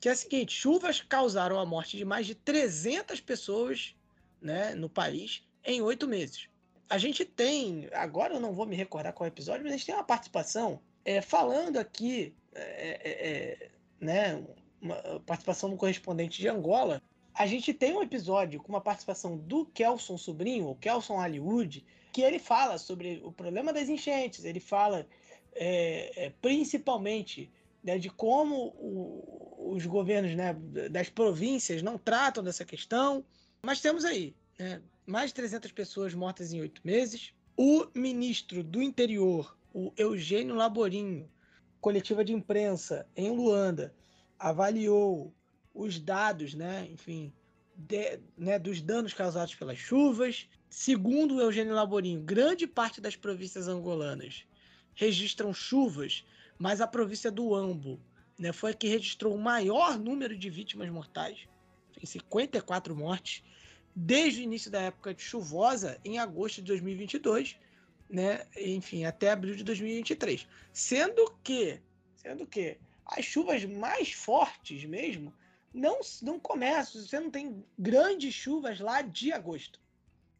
Que 0.00 0.08
é 0.08 0.12
a 0.12 0.16
seguinte: 0.16 0.52
chuvas 0.52 1.00
causaram 1.02 1.58
a 1.58 1.66
morte 1.66 1.96
de 1.96 2.04
mais 2.04 2.26
de 2.26 2.34
300 2.34 3.20
pessoas 3.20 3.94
né, 4.40 4.74
no 4.74 4.88
país 4.88 5.46
em 5.64 5.80
oito 5.80 6.06
meses. 6.06 6.48
A 6.88 6.98
gente 6.98 7.24
tem, 7.24 7.88
agora 7.92 8.34
eu 8.34 8.40
não 8.40 8.52
vou 8.52 8.66
me 8.66 8.76
recordar 8.76 9.12
qual 9.12 9.26
episódio, 9.26 9.62
mas 9.62 9.72
a 9.72 9.76
gente 9.76 9.86
tem 9.86 9.94
uma 9.94 10.04
participação 10.04 10.80
é, 11.04 11.20
falando 11.20 11.78
aqui, 11.78 12.34
é, 12.54 12.62
é, 12.62 13.28
é 13.28 13.70
né, 14.00 14.44
uma 14.80 15.20
participação 15.20 15.70
do 15.70 15.76
correspondente 15.76 16.40
de 16.40 16.48
Angola. 16.48 17.02
A 17.34 17.46
gente 17.46 17.74
tem 17.74 17.94
um 17.94 18.02
episódio 18.02 18.60
com 18.60 18.68
uma 18.68 18.80
participação 18.80 19.36
do 19.36 19.66
Kelson 19.66 20.16
Sobrinho, 20.16 20.68
o 20.68 20.76
Kelson 20.76 21.16
Hollywood, 21.16 21.84
que 22.12 22.22
ele 22.22 22.38
fala 22.38 22.78
sobre 22.78 23.20
o 23.24 23.32
problema 23.32 23.72
das 23.72 23.88
enchentes, 23.88 24.44
ele 24.44 24.60
fala 24.60 25.06
é, 25.54 26.26
é, 26.26 26.32
principalmente 26.40 27.50
né, 27.82 27.98
de 27.98 28.08
como 28.08 28.74
o, 28.78 29.72
os 29.74 29.84
governos 29.86 30.34
né, 30.34 30.54
das 30.90 31.08
províncias 31.08 31.82
não 31.82 31.98
tratam 31.98 32.42
dessa 32.42 32.64
questão. 32.64 33.24
Mas 33.62 33.80
temos 33.80 34.04
aí 34.04 34.34
né, 34.58 34.80
mais 35.06 35.30
de 35.30 35.34
300 35.34 35.72
pessoas 35.72 36.14
mortas 36.14 36.52
em 36.52 36.60
oito 36.60 36.80
meses. 36.84 37.32
O 37.56 37.86
ministro 37.94 38.62
do 38.62 38.82
interior, 38.82 39.56
o 39.72 39.92
Eugênio 39.96 40.54
Laborinho, 40.54 41.30
coletiva 41.80 42.24
de 42.24 42.32
imprensa 42.32 43.06
em 43.16 43.30
Luanda, 43.30 43.94
avaliou 44.38 45.32
os 45.72 45.98
dados, 45.98 46.54
né, 46.54 46.88
enfim, 46.90 47.32
de, 47.76 48.18
né, 48.36 48.58
dos 48.58 48.80
danos 48.80 49.12
causados 49.12 49.54
pelas 49.54 49.78
chuvas. 49.78 50.48
Segundo 50.68 51.36
o 51.36 51.40
Eugênio 51.40 51.74
Laborinho, 51.74 52.20
grande 52.20 52.66
parte 52.66 53.00
das 53.00 53.16
províncias 53.16 53.68
angolanas 53.68 54.44
registram 54.94 55.52
chuvas 55.52 56.24
mas 56.58 56.80
a 56.80 56.86
província 56.86 57.30
do 57.30 57.54
Ambo 57.54 58.00
né, 58.38 58.52
foi 58.52 58.70
a 58.70 58.74
que 58.74 58.88
registrou 58.88 59.34
o 59.34 59.40
maior 59.40 59.98
número 59.98 60.36
de 60.36 60.50
vítimas 60.50 60.88
mortais, 60.90 61.46
em 62.00 62.06
54 62.06 62.94
mortes, 62.94 63.42
desde 63.94 64.40
o 64.40 64.44
início 64.44 64.70
da 64.70 64.80
época 64.80 65.14
chuvosa, 65.16 65.98
em 66.04 66.18
agosto 66.18 66.56
de 66.56 66.68
2022, 66.68 67.56
né, 68.08 68.46
enfim, 68.56 69.04
até 69.04 69.30
abril 69.30 69.54
de 69.54 69.64
2023. 69.64 70.46
Sendo 70.72 71.32
que, 71.42 71.80
sendo 72.16 72.46
que 72.46 72.76
as 73.06 73.24
chuvas 73.24 73.64
mais 73.64 74.12
fortes 74.12 74.84
mesmo 74.84 75.32
não, 75.72 76.00
não 76.22 76.38
começam, 76.38 77.00
você 77.00 77.20
não 77.20 77.30
tem 77.30 77.64
grandes 77.78 78.34
chuvas 78.34 78.80
lá 78.80 79.02
de 79.02 79.32
agosto, 79.32 79.80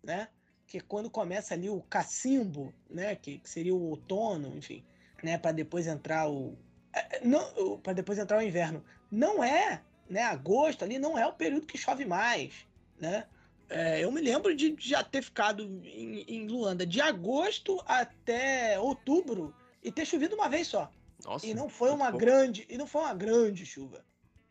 né? 0.02 0.28
Que 0.66 0.78
é 0.78 0.80
quando 0.80 1.10
começa 1.10 1.54
ali 1.54 1.68
o 1.68 1.82
cacimbo, 1.82 2.72
né, 2.88 3.14
que, 3.16 3.38
que 3.38 3.50
seria 3.50 3.74
o 3.74 3.90
outono, 3.90 4.56
enfim 4.56 4.84
né, 5.24 5.38
para 5.38 5.52
depois 5.52 5.86
entrar 5.86 6.28
o 6.28 6.54
é, 6.92 7.16
é, 7.16 7.20
não 7.24 7.78
para 7.78 7.94
depois 7.94 8.18
entrar 8.18 8.38
o 8.38 8.42
inverno. 8.42 8.84
Não 9.10 9.42
é, 9.42 9.80
né, 10.08 10.22
agosto 10.22 10.84
ali 10.84 10.98
não 10.98 11.18
é 11.18 11.26
o 11.26 11.32
período 11.32 11.66
que 11.66 11.78
chove 11.78 12.04
mais, 12.04 12.66
né? 13.00 13.26
É, 13.68 14.04
eu 14.04 14.10
me 14.10 14.20
lembro 14.20 14.54
de 14.54 14.74
já 14.78 15.02
ter 15.02 15.22
ficado 15.22 15.62
em, 15.62 16.22
em, 16.28 16.46
Luanda 16.46 16.86
de 16.86 17.00
agosto 17.00 17.82
até 17.86 18.78
outubro 18.78 19.54
e 19.82 19.90
ter 19.90 20.06
chovido 20.06 20.34
uma 20.34 20.48
vez 20.48 20.68
só. 20.68 20.90
Nossa, 21.24 21.46
e 21.46 21.54
não 21.54 21.68
foi 21.68 21.90
uma 21.90 22.10
grande 22.10 22.66
e 22.68 22.76
não 22.76 22.86
foi 22.86 23.02
uma 23.02 23.14
grande 23.14 23.64
chuva, 23.64 24.04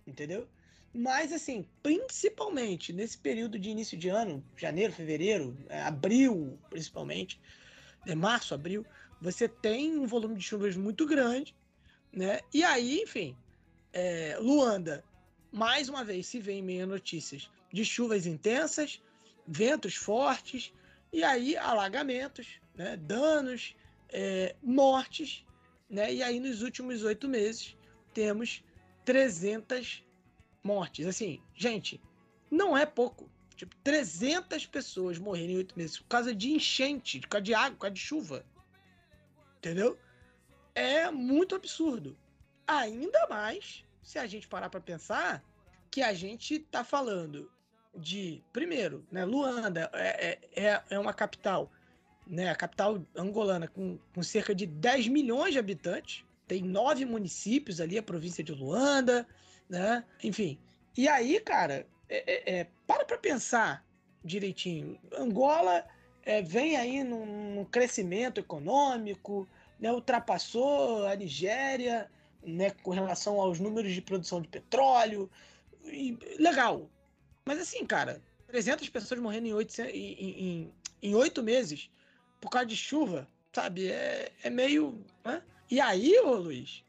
entendeu? 0.08 0.48
Mas 0.94 1.32
assim, 1.32 1.68
principalmente 1.82 2.92
nesse 2.92 3.18
período 3.18 3.60
de 3.60 3.70
início 3.70 3.98
de 3.98 4.10
ano, 4.10 4.44
janeiro, 4.58 4.94
fevereiro, 4.94 5.58
é, 5.70 5.82
abril, 5.82 6.60
principalmente, 6.70 7.40
é 8.08 8.16
março, 8.16 8.54
abril, 8.54 8.86
você 9.22 9.48
tem 9.48 9.98
um 9.98 10.08
volume 10.08 10.36
de 10.36 10.44
chuvas 10.44 10.76
muito 10.76 11.06
grande, 11.06 11.56
né? 12.12 12.40
E 12.54 12.64
aí, 12.64 13.02
enfim, 13.02 13.36
é, 13.92 14.38
Luanda, 14.40 15.04
mais 15.52 15.88
uma 15.88 16.04
vez, 16.04 16.28
se 16.28 16.40
vê 16.40 16.54
em 16.54 16.62
meio 16.64 16.84
a 16.84 16.88
notícias 16.88 17.50
de 17.74 17.84
chuvas 17.84 18.28
intensas, 18.28 19.02
ventos 19.48 19.96
fortes, 19.96 20.72
e 21.12 21.24
aí 21.24 21.58
alagamentos, 21.58 22.62
né? 22.76 22.96
danos, 22.96 23.76
é, 24.10 24.56
mortes, 24.62 25.44
né? 25.90 26.14
E 26.14 26.22
aí 26.24 26.40
nos 26.40 26.62
últimos 26.62 27.04
oito 27.04 27.28
meses 27.28 27.76
temos 28.14 28.64
300 29.04 30.06
mortes. 30.64 31.08
Assim, 31.08 31.42
gente, 31.56 32.00
não 32.50 32.78
é 32.78 32.86
pouco. 32.86 33.30
Tipo, 33.56 33.76
300 33.84 34.66
pessoas 34.68 35.18
morrerem 35.18 35.56
em 35.56 35.58
oito 35.58 35.78
meses 35.78 35.98
por 36.00 36.08
causa 36.08 36.34
de 36.34 36.52
enchente, 36.52 37.20
por 37.22 37.28
causa 37.28 37.44
de 37.44 37.54
água, 37.54 37.72
por 37.72 37.80
causa 37.82 37.94
de 37.94 38.00
chuva. 38.00 38.46
Entendeu? 39.58 39.98
É 40.76 41.10
muito 41.10 41.56
absurdo. 41.56 42.18
Ainda 42.68 43.28
mais 43.28 43.84
se 44.04 44.20
a 44.20 44.28
gente 44.28 44.48
parar 44.48 44.70
para 44.70 44.82
pensar 44.82 45.44
que 45.90 46.02
a 46.02 46.14
gente 46.14 46.60
tá 46.60 46.84
falando 46.84 47.52
de, 47.96 48.44
primeiro, 48.52 49.06
né, 49.12 49.24
Luanda 49.26 49.90
é, 49.94 50.40
é, 50.56 50.66
é, 50.66 50.82
é 50.90 51.00
uma 51.00 51.14
capital, 51.14 51.72
né, 52.26 52.50
a 52.50 52.56
capital 52.56 53.02
angolana 53.16 53.68
com, 53.68 54.00
com 54.14 54.24
cerca 54.24 54.54
de 54.54 54.66
10 54.66 55.08
milhões 55.08 55.54
de 55.54 55.60
habitantes, 55.60 56.26
tem 56.48 56.62
nove 56.62 57.06
municípios 57.06 57.80
ali, 57.80 57.98
a 57.98 58.04
província 58.04 58.44
de 58.44 58.52
Luanda, 58.52 59.28
né, 59.70 60.04
enfim. 60.24 60.58
E 60.98 61.08
aí, 61.08 61.40
cara, 61.40 61.88
é, 62.10 62.54
é, 62.54 62.60
é 62.60 62.68
para 62.86 63.06
para 63.06 63.18
pensar 63.18 63.86
direitinho. 64.24 65.00
Angola 65.18 65.86
é, 66.24 66.42
vem 66.42 66.76
aí 66.76 67.04
num, 67.04 67.56
num 67.56 67.66
crescimento 67.66 68.40
econômico, 68.40 69.48
né, 69.80 69.92
ultrapassou 69.92 71.06
a 71.08 71.16
Nigéria 71.16 72.10
né, 72.46 72.72
com 72.82 72.92
relação 72.92 73.40
aos 73.40 73.60
números 73.60 73.94
de 73.94 74.02
produção 74.02 74.42
de 74.42 74.48
petróleo. 74.48 75.30
E, 75.86 76.18
legal. 76.40 76.90
Mas 77.46 77.60
assim, 77.60 77.86
cara, 77.86 78.22
300 78.48 78.90
pessoas 78.90 79.20
morrendo 79.20 79.48
em 79.48 79.54
oito, 79.54 79.80
em, 79.82 80.14
em, 80.22 80.74
em 81.02 81.16
oito 81.16 81.44
meses 81.44 81.90
por 82.40 82.50
causa 82.50 82.68
de 82.68 82.76
chuva, 82.76 83.28
sabe? 83.52 83.90
É, 83.90 84.32
é 84.44 84.50
meio. 84.50 85.04
Né? 85.24 85.42
E 85.70 85.80
aí, 85.80 86.18
ô 86.20 86.36
Luiz, 86.36 86.84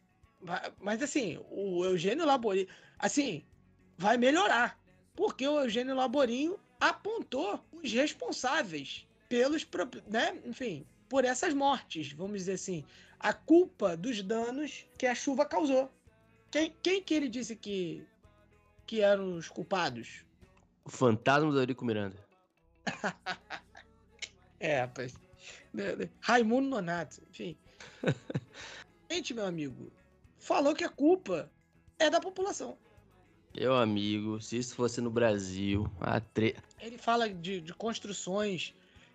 mas 0.80 1.02
assim, 1.02 1.38
o 1.50 1.84
Eugênio 1.84 2.26
Laborinho, 2.26 2.68
assim, 2.98 3.44
vai 3.96 4.16
melhorar. 4.16 4.78
Porque 5.14 5.46
o 5.46 5.60
Eugênio 5.60 5.94
Laborinho 5.94 6.58
apontou 6.80 7.64
os 7.72 7.92
responsáveis 7.92 9.06
pelos, 9.28 9.66
né, 10.08 10.38
enfim, 10.44 10.84
por 11.08 11.24
essas 11.24 11.54
mortes, 11.54 12.12
vamos 12.12 12.40
dizer 12.40 12.52
assim, 12.52 12.84
a 13.18 13.32
culpa 13.32 13.96
dos 13.96 14.22
danos 14.22 14.84
que 14.98 15.06
a 15.06 15.14
chuva 15.14 15.46
causou. 15.46 15.90
Quem, 16.50 16.74
quem 16.82 17.02
que 17.02 17.14
ele 17.14 17.28
disse 17.28 17.56
que, 17.56 18.04
que 18.86 19.00
eram 19.00 19.36
os 19.36 19.48
culpados? 19.48 20.23
O 20.84 20.90
fantasma 20.90 21.50
do 21.50 21.58
Eurico 21.58 21.84
Miranda. 21.84 22.16
é, 24.60 24.80
rapaz. 24.80 25.14
Raimundo 26.20 26.68
Nonato, 26.68 27.22
enfim. 27.30 27.56
Gente, 29.10 29.34
meu 29.34 29.46
amigo, 29.46 29.90
falou 30.38 30.74
que 30.74 30.84
a 30.84 30.88
culpa 30.88 31.50
é 31.98 32.10
da 32.10 32.20
população. 32.20 32.76
Meu 33.56 33.74
amigo, 33.74 34.40
se 34.40 34.58
isso 34.58 34.74
fosse 34.74 35.00
no 35.00 35.10
Brasil, 35.10 35.90
a 36.00 36.20
tre... 36.20 36.56
Ele 36.80 36.98
fala 36.98 37.28
de, 37.28 37.60
de 37.60 37.72
construções 37.72 38.74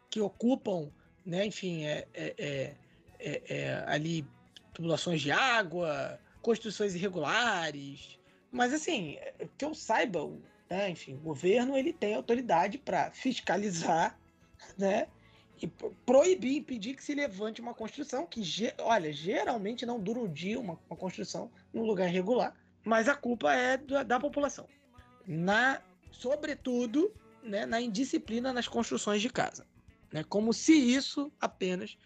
que 0.09 0.21
ocupam, 0.21 0.89
né, 1.25 1.45
enfim, 1.45 1.83
é, 1.83 2.07
é, 2.13 2.33
é, 2.37 2.75
é, 3.19 3.43
é 3.47 3.83
ali 3.85 4.25
tubulações 4.73 5.21
de 5.21 5.31
água, 5.31 6.19
construções 6.41 6.95
irregulares. 6.95 8.17
Mas 8.51 8.73
assim, 8.73 9.17
que 9.57 9.65
eu 9.65 9.75
saiba, 9.75 10.31
né, 10.69 10.89
enfim, 10.89 11.15
o 11.15 11.19
governo 11.19 11.75
ele 11.75 11.91
tem 11.91 12.13
autoridade 12.13 12.77
para 12.77 13.11
fiscalizar, 13.11 14.19
né, 14.77 15.07
e 15.61 15.67
proibir, 16.05 16.57
impedir 16.57 16.95
que 16.95 17.03
se 17.03 17.13
levante 17.13 17.59
uma 17.59 17.73
construção 17.73 18.25
que, 18.25 18.41
olha, 18.79 19.11
geralmente 19.11 19.85
não 19.85 19.99
dura 19.99 20.19
um 20.19 20.31
dia 20.31 20.59
uma, 20.59 20.79
uma 20.89 20.95
construção 20.95 21.51
num 21.73 21.83
lugar 21.83 22.07
irregular, 22.07 22.55
mas 22.85 23.09
a 23.09 23.15
culpa 23.15 23.53
é 23.53 23.77
da, 23.77 24.03
da 24.03 24.19
população. 24.19 24.67
Na, 25.27 25.81
sobretudo, 26.11 27.13
né, 27.43 27.65
na 27.65 27.81
indisciplina 27.81 28.53
nas 28.53 28.67
construções 28.67 29.21
de 29.21 29.29
casa. 29.29 29.67
Né, 30.13 30.23
como 30.23 30.53
se 30.53 30.73
isso 30.73 31.31
apenas 31.41 31.97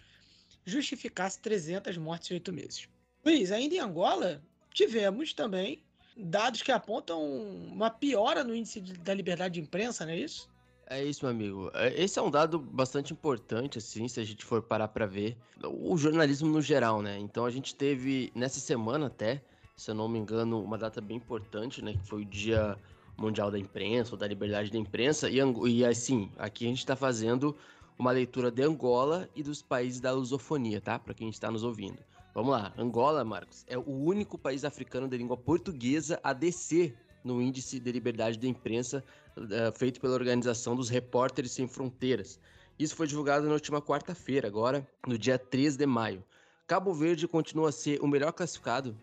justificasse 0.66 1.40
300 1.40 1.98
mortes 1.98 2.32
em 2.32 2.36
oito 2.36 2.52
meses. 2.52 2.90
Luiz, 3.24 3.52
ainda 3.52 3.76
em 3.76 3.80
Angola, 3.80 4.44
tivemos 4.74 5.34
também 5.34 5.84
dados 6.16 6.62
que 6.62 6.72
apontam 6.72 7.22
uma 7.24 7.90
piora 7.90 8.44
no 8.44 8.56
índice 8.56 8.82
da 8.82 9.14
liberdade 9.14 9.56
de 9.56 9.62
imprensa, 9.62 10.06
não 10.06 10.14
é 10.14 10.18
isso? 10.18 10.50
É 10.88 11.04
isso, 11.04 11.26
meu 11.26 11.32
amigo. 11.32 11.72
É, 11.74 12.02
esse 12.02 12.20
é 12.20 12.22
um 12.22 12.30
dado 12.30 12.60
bastante 12.60 13.14
importante, 13.14 13.78
assim, 13.78 14.08
se 14.08 14.20
a 14.20 14.24
gente 14.24 14.44
for 14.44 14.62
parar 14.62 14.90
para 14.90 15.06
ver 15.06 15.38
o 15.64 15.98
jornalismo 15.98 16.50
no 16.50 16.62
geral, 16.62 17.02
né? 17.02 17.18
Então 17.18 17.46
a 17.46 17.50
gente 17.50 17.74
teve 17.74 18.32
nessa 18.36 18.60
semana 18.60 19.08
até, 19.08 19.42
se 19.76 19.90
eu 19.90 19.96
não 19.96 20.08
me 20.10 20.20
engano, 20.20 20.62
uma 20.62 20.78
data 20.78 21.00
bem 21.00 21.18
importante, 21.18 21.82
né? 21.82 21.94
Que 21.94 22.06
foi 22.08 22.22
o 22.22 22.26
Dia 22.26 22.78
Mundial 23.18 23.50
da 23.50 23.58
Imprensa, 23.58 24.12
ou 24.12 24.18
da 24.18 24.28
Liberdade 24.28 24.72
da 24.72 24.78
Imprensa. 24.78 25.30
E, 25.30 25.38
e 25.68 25.86
assim, 25.86 26.30
aqui 26.38 26.66
a 26.66 26.70
gente 26.70 26.80
está 26.80 26.96
fazendo 26.96 27.56
uma 27.98 28.12
leitura 28.12 28.52
de 28.52 28.64
Angola 28.64 29.30
e 29.36 29.42
dos 29.42 29.62
países 29.62 30.00
da 30.00 30.12
lusofonia, 30.12 30.82
tá? 30.82 31.00
Para 31.00 31.14
quem 31.14 31.30
está 31.30 31.50
nos 31.50 31.64
ouvindo. 31.64 31.98
Vamos 32.34 32.52
lá. 32.52 32.74
Angola, 32.78 33.24
Marcos, 33.24 33.64
é 33.68 33.78
o 33.78 33.88
único 33.88 34.38
país 34.40 34.66
africano 34.66 35.08
de 35.08 35.16
língua 35.18 35.38
portuguesa 35.38 36.20
a 36.24 36.34
descer 36.34 36.98
no 37.24 37.40
índice 37.40 37.80
de 37.80 37.92
liberdade 37.92 38.40
da 38.40 38.48
imprensa 38.48 39.04
uh, 39.38 39.78
feito 39.78 40.02
pela 40.02 40.16
Organização 40.16 40.76
dos 40.76 40.90
Repórteres 40.90 41.52
Sem 41.52 41.68
Fronteiras. 41.68 42.40
Isso 42.78 42.96
foi 42.96 43.06
divulgado 43.06 43.46
na 43.46 43.54
última 43.54 43.80
quarta-feira, 43.82 44.48
agora, 44.48 44.88
no 45.08 45.16
dia 45.16 45.38
3 45.38 45.78
de 45.78 45.86
maio. 45.86 46.24
Cabo 46.66 46.92
Verde 46.92 47.28
continua 47.28 47.70
a 47.70 47.72
ser 47.72 48.02
o 48.02 48.08
melhor 48.08 48.32
classificado 48.34 48.98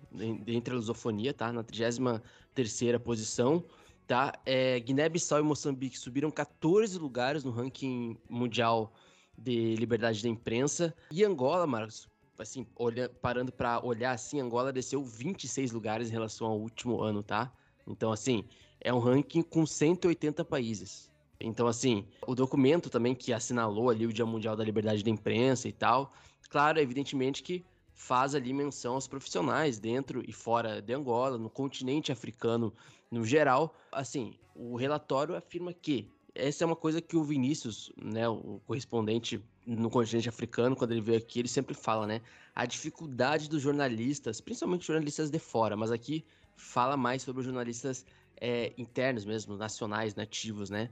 entre 0.47 0.75
a 0.75 0.77
lusofonia, 0.77 1.33
tá? 1.33 1.53
Na 1.53 1.63
33ª 1.63 2.99
posição, 2.99 3.65
tá? 4.09 4.33
É, 4.45 4.81
Guiné-Bissau 4.81 5.39
e 5.39 5.43
Moçambique 5.43 5.97
subiram 5.97 6.33
14 6.33 6.99
lugares 6.99 7.45
no 7.45 7.53
ranking 7.53 8.19
mundial 8.29 8.93
de 9.39 9.77
liberdade 9.77 10.21
da 10.21 10.29
imprensa. 10.29 10.93
E 11.13 11.25
Angola, 11.25 11.67
Marcos, 11.67 12.09
assim, 12.43 12.67
olha, 12.77 13.09
parando 13.09 13.53
para 13.53 13.85
olhar 13.85 14.13
assim, 14.13 14.41
Angola 14.41 14.73
desceu 14.73 15.03
26 15.03 15.73
lugares 15.73 16.09
em 16.09 16.13
relação 16.13 16.47
ao 16.47 16.59
último 16.59 17.01
ano, 17.01 17.23
tá? 17.23 17.53
Então, 17.87 18.13
assim, 18.13 18.45
é 18.81 18.93
um 18.93 18.99
ranking 18.99 19.43
com 19.43 19.67
180 19.67 20.45
países. 20.45 21.11
Então, 21.41 21.67
assim, 21.67 22.07
o 22.27 22.35
documento 22.35 22.91
também 22.91 23.15
que 23.15 23.33
assinalou 23.33 23.89
ali 23.89 24.07
o 24.07 24.13
Dia 24.13 24.27
Mundial 24.27 24.55
da 24.57 24.65
Liberdade 24.65 25.03
da 25.03 25.11
Imprensa 25.11 25.69
e 25.69 25.73
tal, 25.73 26.13
claro, 26.51 26.79
evidentemente 26.79 27.43
que 27.43 27.65
faz 27.95 28.35
ali 28.35 28.53
menção 28.53 28.95
aos 28.95 29.07
profissionais 29.07 29.79
dentro 29.79 30.23
e 30.27 30.33
fora 30.33 30.81
de 30.81 30.93
Angola, 30.95 31.37
no 31.37 31.51
continente 31.51 32.11
africano 32.11 32.73
no 33.11 33.25
geral. 33.25 33.75
Assim, 33.93 34.35
o 34.55 34.77
relatório 34.77 35.35
afirma 35.35 35.73
que 35.73 36.09
essa 36.35 36.65
é 36.65 36.67
uma 36.67 36.77
coisa 36.77 37.01
que 37.01 37.17
o 37.17 37.25
Vinícius, 37.25 37.93
né, 38.03 38.29
o 38.29 38.61
correspondente 38.67 39.43
no 39.67 39.91
continente 39.91 40.29
africano, 40.29 40.77
quando 40.77 40.93
ele 40.93 41.01
veio 41.01 41.19
aqui, 41.19 41.39
ele 41.39 41.49
sempre 41.49 41.75
fala, 41.75 42.07
né? 42.07 42.21
A 42.55 42.67
dificuldade 42.67 43.49
dos 43.49 43.63
jornalistas, 43.63 44.41
principalmente 44.41 44.87
jornalistas 44.87 45.31
de 45.31 45.39
fora, 45.39 45.77
mas 45.77 45.91
aqui 45.91 46.25
fala 46.57 46.97
mais 46.97 47.23
sobre 47.23 47.43
jornalistas 47.43 48.05
é, 48.41 48.73
internos 48.77 49.25
mesmo, 49.25 49.57
nacionais, 49.57 50.15
nativos, 50.15 50.71
né? 50.71 50.91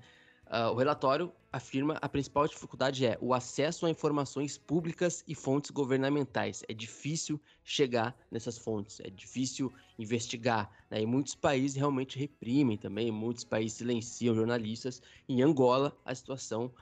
Uh, 0.49 0.73
o 0.73 0.75
relatório 0.77 1.31
afirma 1.53 1.99
a 2.01 2.09
principal 2.09 2.49
dificuldade 2.49 3.05
é 3.05 3.19
o 3.21 3.35
acesso 3.35 3.85
a 3.85 3.91
informações 3.91 4.57
públicas 4.57 5.23
e 5.29 5.35
fontes 5.35 5.71
governamentais. 5.71 6.63
É 6.69 6.73
difícil 6.73 7.39
chegar 7.63 8.17
nessas 8.31 8.57
fontes, 8.57 8.99
é 9.01 9.11
difícil 9.11 9.71
investigar. 9.99 10.71
Né? 10.91 11.03
E 11.03 11.07
muitos 11.07 11.35
países 11.35 11.77
realmente 11.77 12.19
reprimem 12.19 12.79
também, 12.79 13.11
muitos 13.13 13.45
países 13.45 13.77
silenciam 13.77 14.35
jornalistas. 14.35 15.03
Em 15.29 15.43
Angola, 15.43 15.95
a 16.03 16.15
situação 16.15 16.73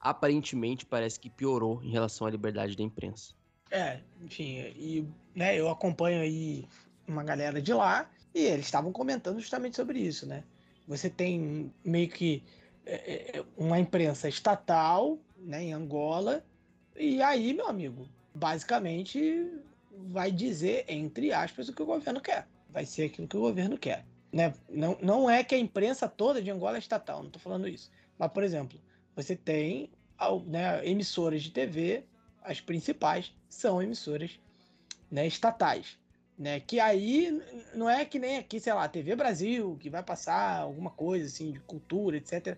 aparentemente 0.00 0.86
parece 0.86 1.18
que 1.18 1.28
piorou 1.28 1.82
em 1.82 1.90
relação 1.90 2.24
à 2.24 2.30
liberdade 2.30 2.76
da 2.76 2.84
imprensa. 2.84 3.34
É, 3.70 4.00
enfim, 4.22 4.58
e 4.76 5.06
né, 5.34 5.58
eu 5.58 5.68
acompanho 5.68 6.22
aí 6.22 6.64
uma 7.06 7.24
galera 7.24 7.60
de 7.60 7.72
lá 7.72 8.08
e 8.34 8.44
eles 8.44 8.66
estavam 8.66 8.92
comentando 8.92 9.40
justamente 9.40 9.76
sobre 9.76 9.98
isso, 9.98 10.24
né? 10.26 10.44
Você 10.86 11.10
tem 11.10 11.72
meio 11.84 12.08
que 12.08 12.42
uma 13.56 13.78
imprensa 13.78 14.28
estatal, 14.28 15.18
né, 15.36 15.64
em 15.64 15.72
Angola, 15.72 16.44
e 16.96 17.22
aí, 17.22 17.54
meu 17.54 17.68
amigo, 17.68 18.08
basicamente 18.34 19.50
vai 20.10 20.30
dizer, 20.30 20.84
entre 20.88 21.32
aspas, 21.32 21.68
o 21.68 21.72
que 21.72 21.82
o 21.82 21.86
governo 21.86 22.20
quer. 22.20 22.46
Vai 22.70 22.84
ser 22.84 23.04
aquilo 23.04 23.28
que 23.28 23.36
o 23.36 23.40
governo 23.40 23.78
quer. 23.78 24.04
Né? 24.32 24.52
Não, 24.68 24.98
não 25.00 25.30
é 25.30 25.42
que 25.42 25.54
a 25.54 25.58
imprensa 25.58 26.08
toda 26.08 26.42
de 26.42 26.50
Angola 26.50 26.76
é 26.76 26.80
estatal, 26.80 27.20
não 27.20 27.28
estou 27.28 27.40
falando 27.40 27.68
isso. 27.68 27.90
Mas, 28.18 28.30
por 28.32 28.42
exemplo, 28.42 28.78
você 29.14 29.36
tem 29.36 29.90
né, 30.46 30.86
emissoras 30.86 31.42
de 31.42 31.50
TV, 31.50 32.04
as 32.42 32.60
principais 32.60 33.34
são 33.48 33.82
emissoras 33.82 34.38
né, 35.10 35.26
estatais. 35.26 35.98
Né, 36.38 36.60
que 36.60 36.78
aí 36.78 37.42
não 37.74 37.90
é 37.90 38.04
que 38.04 38.16
nem 38.16 38.36
aqui, 38.36 38.60
sei 38.60 38.72
lá, 38.72 38.88
TV 38.88 39.16
Brasil, 39.16 39.76
que 39.80 39.90
vai 39.90 40.04
passar 40.04 40.60
alguma 40.60 40.90
coisa 40.90 41.26
assim 41.26 41.50
de 41.50 41.58
cultura, 41.60 42.16
etc. 42.16 42.56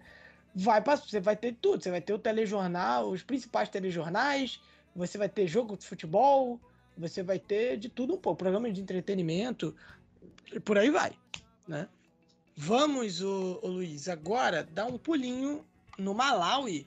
Vai 0.54 0.82
passar, 0.82 1.06
você 1.06 1.20
vai 1.20 1.36
ter 1.36 1.54
tudo, 1.60 1.82
você 1.82 1.90
vai 1.90 2.00
ter 2.00 2.12
o 2.12 2.18
telejornal, 2.18 3.10
os 3.10 3.22
principais 3.22 3.68
telejornais, 3.68 4.60
você 4.94 5.16
vai 5.16 5.28
ter 5.28 5.46
jogo 5.46 5.76
de 5.76 5.86
futebol, 5.86 6.60
você 6.96 7.22
vai 7.22 7.38
ter 7.38 7.76
de 7.76 7.88
tudo 7.88 8.14
um 8.14 8.18
pouco, 8.18 8.38
programa 8.38 8.70
de 8.70 8.80
entretenimento, 8.80 9.74
por 10.64 10.76
aí 10.76 10.90
vai, 10.90 11.12
né? 11.68 11.88
Vamos, 12.56 13.22
o 13.22 13.60
Luiz, 13.62 14.08
agora 14.08 14.64
dar 14.64 14.86
um 14.86 14.98
pulinho 14.98 15.64
no 15.96 16.12
Malawi, 16.12 16.86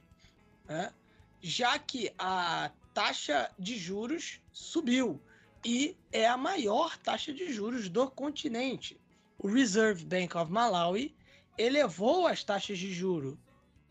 né? 0.68 0.94
já 1.42 1.80
que 1.80 2.14
a 2.18 2.72
taxa 2.94 3.50
de 3.58 3.78
juros 3.78 4.40
subiu 4.52 5.22
e 5.66 5.98
é 6.12 6.28
a 6.28 6.38
maior 6.38 6.98
taxa 6.98 7.34
de 7.34 7.52
juros 7.52 7.90
do 7.90 8.10
continente. 8.10 9.00
O 9.38 9.48
Reserve 9.48 10.06
Bank 10.06 10.38
of 10.38 10.52
Malawi 10.52 11.16
elevou 11.58 12.28
as 12.28 12.44
taxas 12.44 12.78
de 12.78 12.94
juro, 12.94 13.38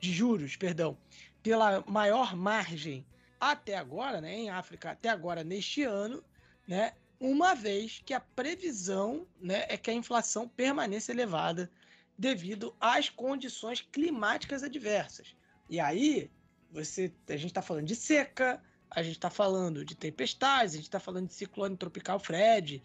de 0.02 0.12
juros, 0.12 0.56
perdão, 0.56 0.98
pela 1.44 1.84
maior 1.86 2.34
margem 2.34 3.06
até 3.38 3.76
agora, 3.76 4.20
né, 4.20 4.34
em 4.34 4.50
África, 4.50 4.90
até 4.90 5.08
agora 5.08 5.44
neste 5.44 5.84
ano, 5.84 6.22
né, 6.66 6.92
uma 7.20 7.54
vez 7.54 8.02
que 8.04 8.12
a 8.12 8.18
previsão, 8.18 9.26
né, 9.40 9.64
é 9.68 9.76
que 9.76 9.90
a 9.90 9.94
inflação 9.94 10.48
permaneça 10.48 11.12
elevada 11.12 11.70
devido 12.18 12.74
às 12.80 13.08
condições 13.08 13.80
climáticas 13.80 14.64
adversas. 14.64 15.36
E 15.70 15.78
aí, 15.78 16.28
você, 16.72 17.12
a 17.28 17.36
gente 17.36 17.46
está 17.46 17.62
falando 17.62 17.86
de 17.86 17.94
seca, 17.94 18.60
a 18.90 19.04
gente 19.04 19.14
está 19.14 19.30
falando 19.30 19.84
de 19.84 19.94
tempestades, 19.94 20.74
a 20.74 20.76
gente 20.78 20.86
está 20.86 20.98
falando 20.98 21.28
de 21.28 21.34
ciclone 21.34 21.76
tropical 21.76 22.18
Fred 22.18 22.82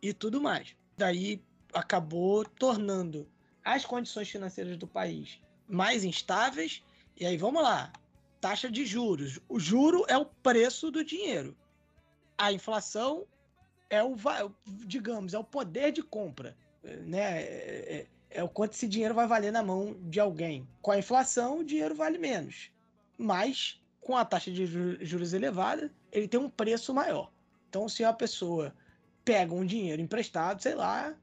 e 0.00 0.14
tudo 0.14 0.40
mais. 0.40 0.76
Daí 0.96 1.42
acabou 1.74 2.44
tornando 2.44 3.28
as 3.64 3.84
condições 3.84 4.30
financeiras 4.30 4.76
do 4.76 4.86
país 4.86 5.40
mais 5.70 6.04
instáveis. 6.04 6.82
E 7.16 7.24
aí 7.24 7.36
vamos 7.36 7.62
lá, 7.62 7.92
taxa 8.40 8.70
de 8.70 8.84
juros. 8.84 9.38
O 9.48 9.58
juro 9.58 10.04
é 10.08 10.16
o 10.16 10.24
preço 10.24 10.90
do 10.90 11.04
dinheiro. 11.04 11.56
A 12.36 12.52
inflação 12.52 13.26
é 13.88 14.02
o, 14.02 14.16
digamos, 14.86 15.34
é 15.34 15.38
o 15.38 15.44
poder 15.44 15.92
de 15.92 16.02
compra, 16.02 16.56
né? 16.82 17.42
É, 17.42 17.96
é, 17.96 18.06
é 18.30 18.42
o 18.42 18.48
quanto 18.48 18.74
esse 18.74 18.88
dinheiro 18.88 19.14
vai 19.14 19.26
valer 19.26 19.52
na 19.52 19.62
mão 19.62 19.96
de 20.02 20.20
alguém. 20.20 20.66
Com 20.80 20.92
a 20.92 20.98
inflação, 20.98 21.58
o 21.58 21.64
dinheiro 21.64 21.94
vale 21.94 22.16
menos. 22.16 22.70
Mas 23.18 23.80
com 24.00 24.16
a 24.16 24.24
taxa 24.24 24.50
de 24.50 24.66
juros 25.04 25.34
elevada, 25.34 25.92
ele 26.10 26.26
tem 26.26 26.40
um 26.40 26.48
preço 26.48 26.94
maior. 26.94 27.30
Então, 27.68 27.88
se 27.88 28.02
a 28.02 28.12
pessoa 28.12 28.74
pega 29.24 29.54
um 29.54 29.66
dinheiro 29.66 30.00
emprestado, 30.00 30.62
sei 30.62 30.74
lá, 30.74 31.14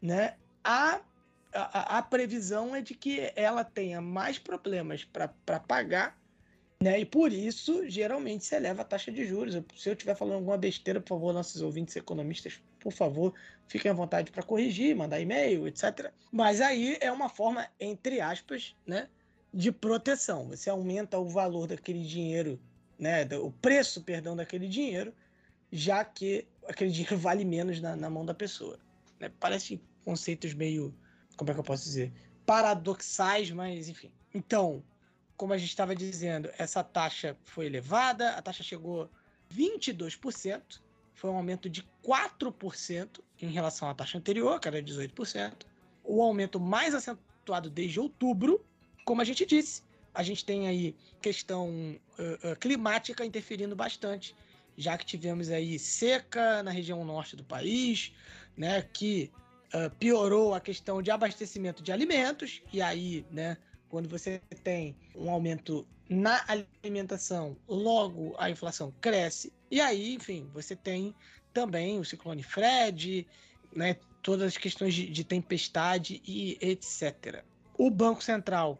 né, 0.00 0.36
a, 0.62 1.00
a, 1.54 1.98
a 1.98 2.02
previsão 2.02 2.74
é 2.74 2.80
de 2.80 2.94
que 2.94 3.32
ela 3.36 3.64
tenha 3.64 4.00
mais 4.00 4.38
problemas 4.38 5.04
para 5.04 5.60
pagar, 5.60 6.18
né, 6.82 7.00
e 7.00 7.04
por 7.04 7.32
isso, 7.32 7.88
geralmente, 7.88 8.44
se 8.44 8.54
eleva 8.54 8.82
a 8.82 8.84
taxa 8.84 9.10
de 9.10 9.24
juros. 9.24 9.54
Se 9.76 9.88
eu 9.88 9.94
estiver 9.94 10.14
falando 10.14 10.34
alguma 10.34 10.58
besteira, 10.58 11.00
por 11.00 11.08
favor, 11.10 11.32
nossos 11.32 11.62
ouvintes 11.62 11.96
economistas, 11.96 12.60
por 12.78 12.92
favor, 12.92 13.32
fiquem 13.68 13.90
à 13.90 13.94
vontade 13.94 14.30
para 14.30 14.42
corrigir, 14.42 14.94
mandar 14.94 15.20
e-mail, 15.20 15.66
etc. 15.66 16.12
Mas 16.30 16.60
aí 16.60 16.98
é 17.00 17.10
uma 17.10 17.28
forma, 17.28 17.66
entre 17.80 18.20
aspas, 18.20 18.76
né, 18.86 19.08
de 19.52 19.72
proteção. 19.72 20.48
Você 20.48 20.68
aumenta 20.68 21.18
o 21.18 21.28
valor 21.28 21.68
daquele 21.68 22.04
dinheiro, 22.04 22.60
né, 22.98 23.24
o 23.38 23.50
preço, 23.50 24.02
perdão, 24.02 24.36
daquele 24.36 24.68
dinheiro, 24.68 25.14
já 25.72 26.04
que 26.04 26.46
aquele 26.68 26.90
dinheiro 26.90 27.16
vale 27.18 27.44
menos 27.44 27.80
na, 27.80 27.96
na 27.96 28.10
mão 28.10 28.26
da 28.26 28.34
pessoa. 28.34 28.78
Né? 29.18 29.30
Parece 29.40 29.80
conceitos 30.04 30.52
meio, 30.52 30.94
como 31.36 31.50
é 31.50 31.54
que 31.54 31.60
eu 31.60 31.64
posso 31.64 31.84
dizer, 31.84 32.12
paradoxais, 32.46 33.50
mas 33.50 33.88
enfim. 33.88 34.10
Então, 34.32 34.82
como 35.36 35.52
a 35.52 35.58
gente 35.58 35.70
estava 35.70 35.94
dizendo, 35.94 36.50
essa 36.58 36.82
taxa 36.82 37.36
foi 37.44 37.66
elevada, 37.66 38.30
a 38.30 38.42
taxa 38.42 38.62
chegou 38.62 39.10
22%, 39.52 40.80
foi 41.14 41.30
um 41.30 41.36
aumento 41.36 41.68
de 41.68 41.84
4% 42.04 43.20
em 43.40 43.50
relação 43.50 43.88
à 43.88 43.94
taxa 43.94 44.18
anterior, 44.18 44.60
que 44.60 44.68
era 44.68 44.82
18%. 44.82 45.66
O 46.02 46.22
aumento 46.22 46.60
mais 46.60 46.94
acentuado 46.94 47.70
desde 47.70 47.98
outubro, 47.98 48.64
como 49.04 49.20
a 49.20 49.24
gente 49.24 49.46
disse, 49.46 49.82
a 50.12 50.22
gente 50.22 50.44
tem 50.44 50.68
aí 50.68 50.94
questão 51.20 51.68
uh, 51.70 52.52
uh, 52.52 52.56
climática 52.56 53.24
interferindo 53.24 53.74
bastante, 53.74 54.36
já 54.76 54.96
que 54.98 55.04
tivemos 55.04 55.50
aí 55.50 55.78
seca 55.78 56.62
na 56.62 56.70
região 56.70 57.04
norte 57.04 57.36
do 57.36 57.44
país, 57.44 58.12
né, 58.56 58.82
que 58.82 59.32
uh, 59.74 59.90
piorou 59.98 60.54
a 60.54 60.60
questão 60.60 61.02
de 61.02 61.10
abastecimento 61.10 61.82
de 61.82 61.92
alimentos, 61.92 62.62
e 62.72 62.80
aí, 62.80 63.26
né, 63.30 63.56
quando 63.88 64.08
você 64.08 64.40
tem 64.62 64.96
um 65.14 65.28
aumento 65.30 65.86
na 66.08 66.44
alimentação, 66.82 67.56
logo 67.68 68.34
a 68.38 68.50
inflação 68.50 68.92
cresce. 69.00 69.52
E 69.70 69.80
aí, 69.80 70.14
enfim, 70.14 70.48
você 70.52 70.76
tem 70.76 71.14
também 71.52 71.98
o 71.98 72.04
ciclone 72.04 72.42
Fred, 72.42 73.26
né, 73.74 73.96
todas 74.22 74.48
as 74.48 74.56
questões 74.56 74.94
de, 74.94 75.08
de 75.08 75.24
tempestade 75.24 76.22
e 76.26 76.58
etc. 76.60 77.44
O 77.76 77.90
Banco 77.90 78.22
Central 78.22 78.78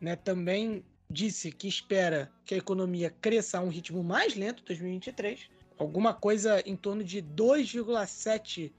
né, 0.00 0.16
também 0.16 0.84
disse 1.08 1.52
que 1.52 1.68
espera 1.68 2.30
que 2.44 2.54
a 2.54 2.58
economia 2.58 3.10
cresça 3.10 3.58
a 3.58 3.62
um 3.62 3.68
ritmo 3.68 4.02
mais 4.02 4.34
lento 4.34 4.62
em 4.62 4.66
2023, 4.66 5.48
alguma 5.78 6.12
coisa 6.12 6.60
em 6.66 6.76
torno 6.76 7.04
de 7.04 7.22
2,7% 7.22 8.72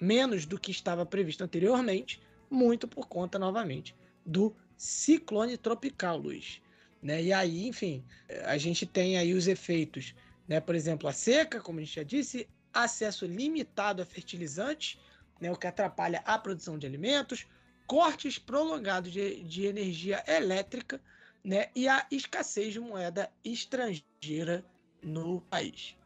menos 0.00 0.44
do 0.44 0.58
que 0.58 0.70
estava 0.70 1.06
previsto 1.06 1.42
anteriormente, 1.42 2.20
muito 2.50 2.86
por 2.86 3.08
conta, 3.08 3.38
novamente, 3.38 3.94
do 4.24 4.54
ciclone 4.76 5.56
tropical, 5.56 6.18
Luiz. 6.18 6.60
Né? 7.02 7.22
E 7.22 7.32
aí, 7.32 7.66
enfim, 7.66 8.04
a 8.44 8.56
gente 8.58 8.84
tem 8.84 9.16
aí 9.16 9.32
os 9.32 9.46
efeitos, 9.46 10.14
né? 10.46 10.60
por 10.60 10.74
exemplo, 10.74 11.08
a 11.08 11.12
seca, 11.12 11.60
como 11.60 11.78
a 11.78 11.82
gente 11.82 11.96
já 11.96 12.02
disse, 12.02 12.48
acesso 12.72 13.26
limitado 13.26 14.02
a 14.02 14.06
fertilizantes, 14.06 14.98
né? 15.40 15.50
o 15.50 15.56
que 15.56 15.66
atrapalha 15.66 16.22
a 16.24 16.38
produção 16.38 16.78
de 16.78 16.86
alimentos, 16.86 17.46
cortes 17.86 18.38
prolongados 18.38 19.12
de, 19.12 19.42
de 19.44 19.66
energia 19.66 20.22
elétrica 20.26 21.00
né? 21.44 21.70
e 21.74 21.88
a 21.88 22.06
escassez 22.10 22.72
de 22.72 22.80
moeda 22.80 23.30
estrangeira 23.44 24.64
no 25.02 25.40
país. 25.42 25.96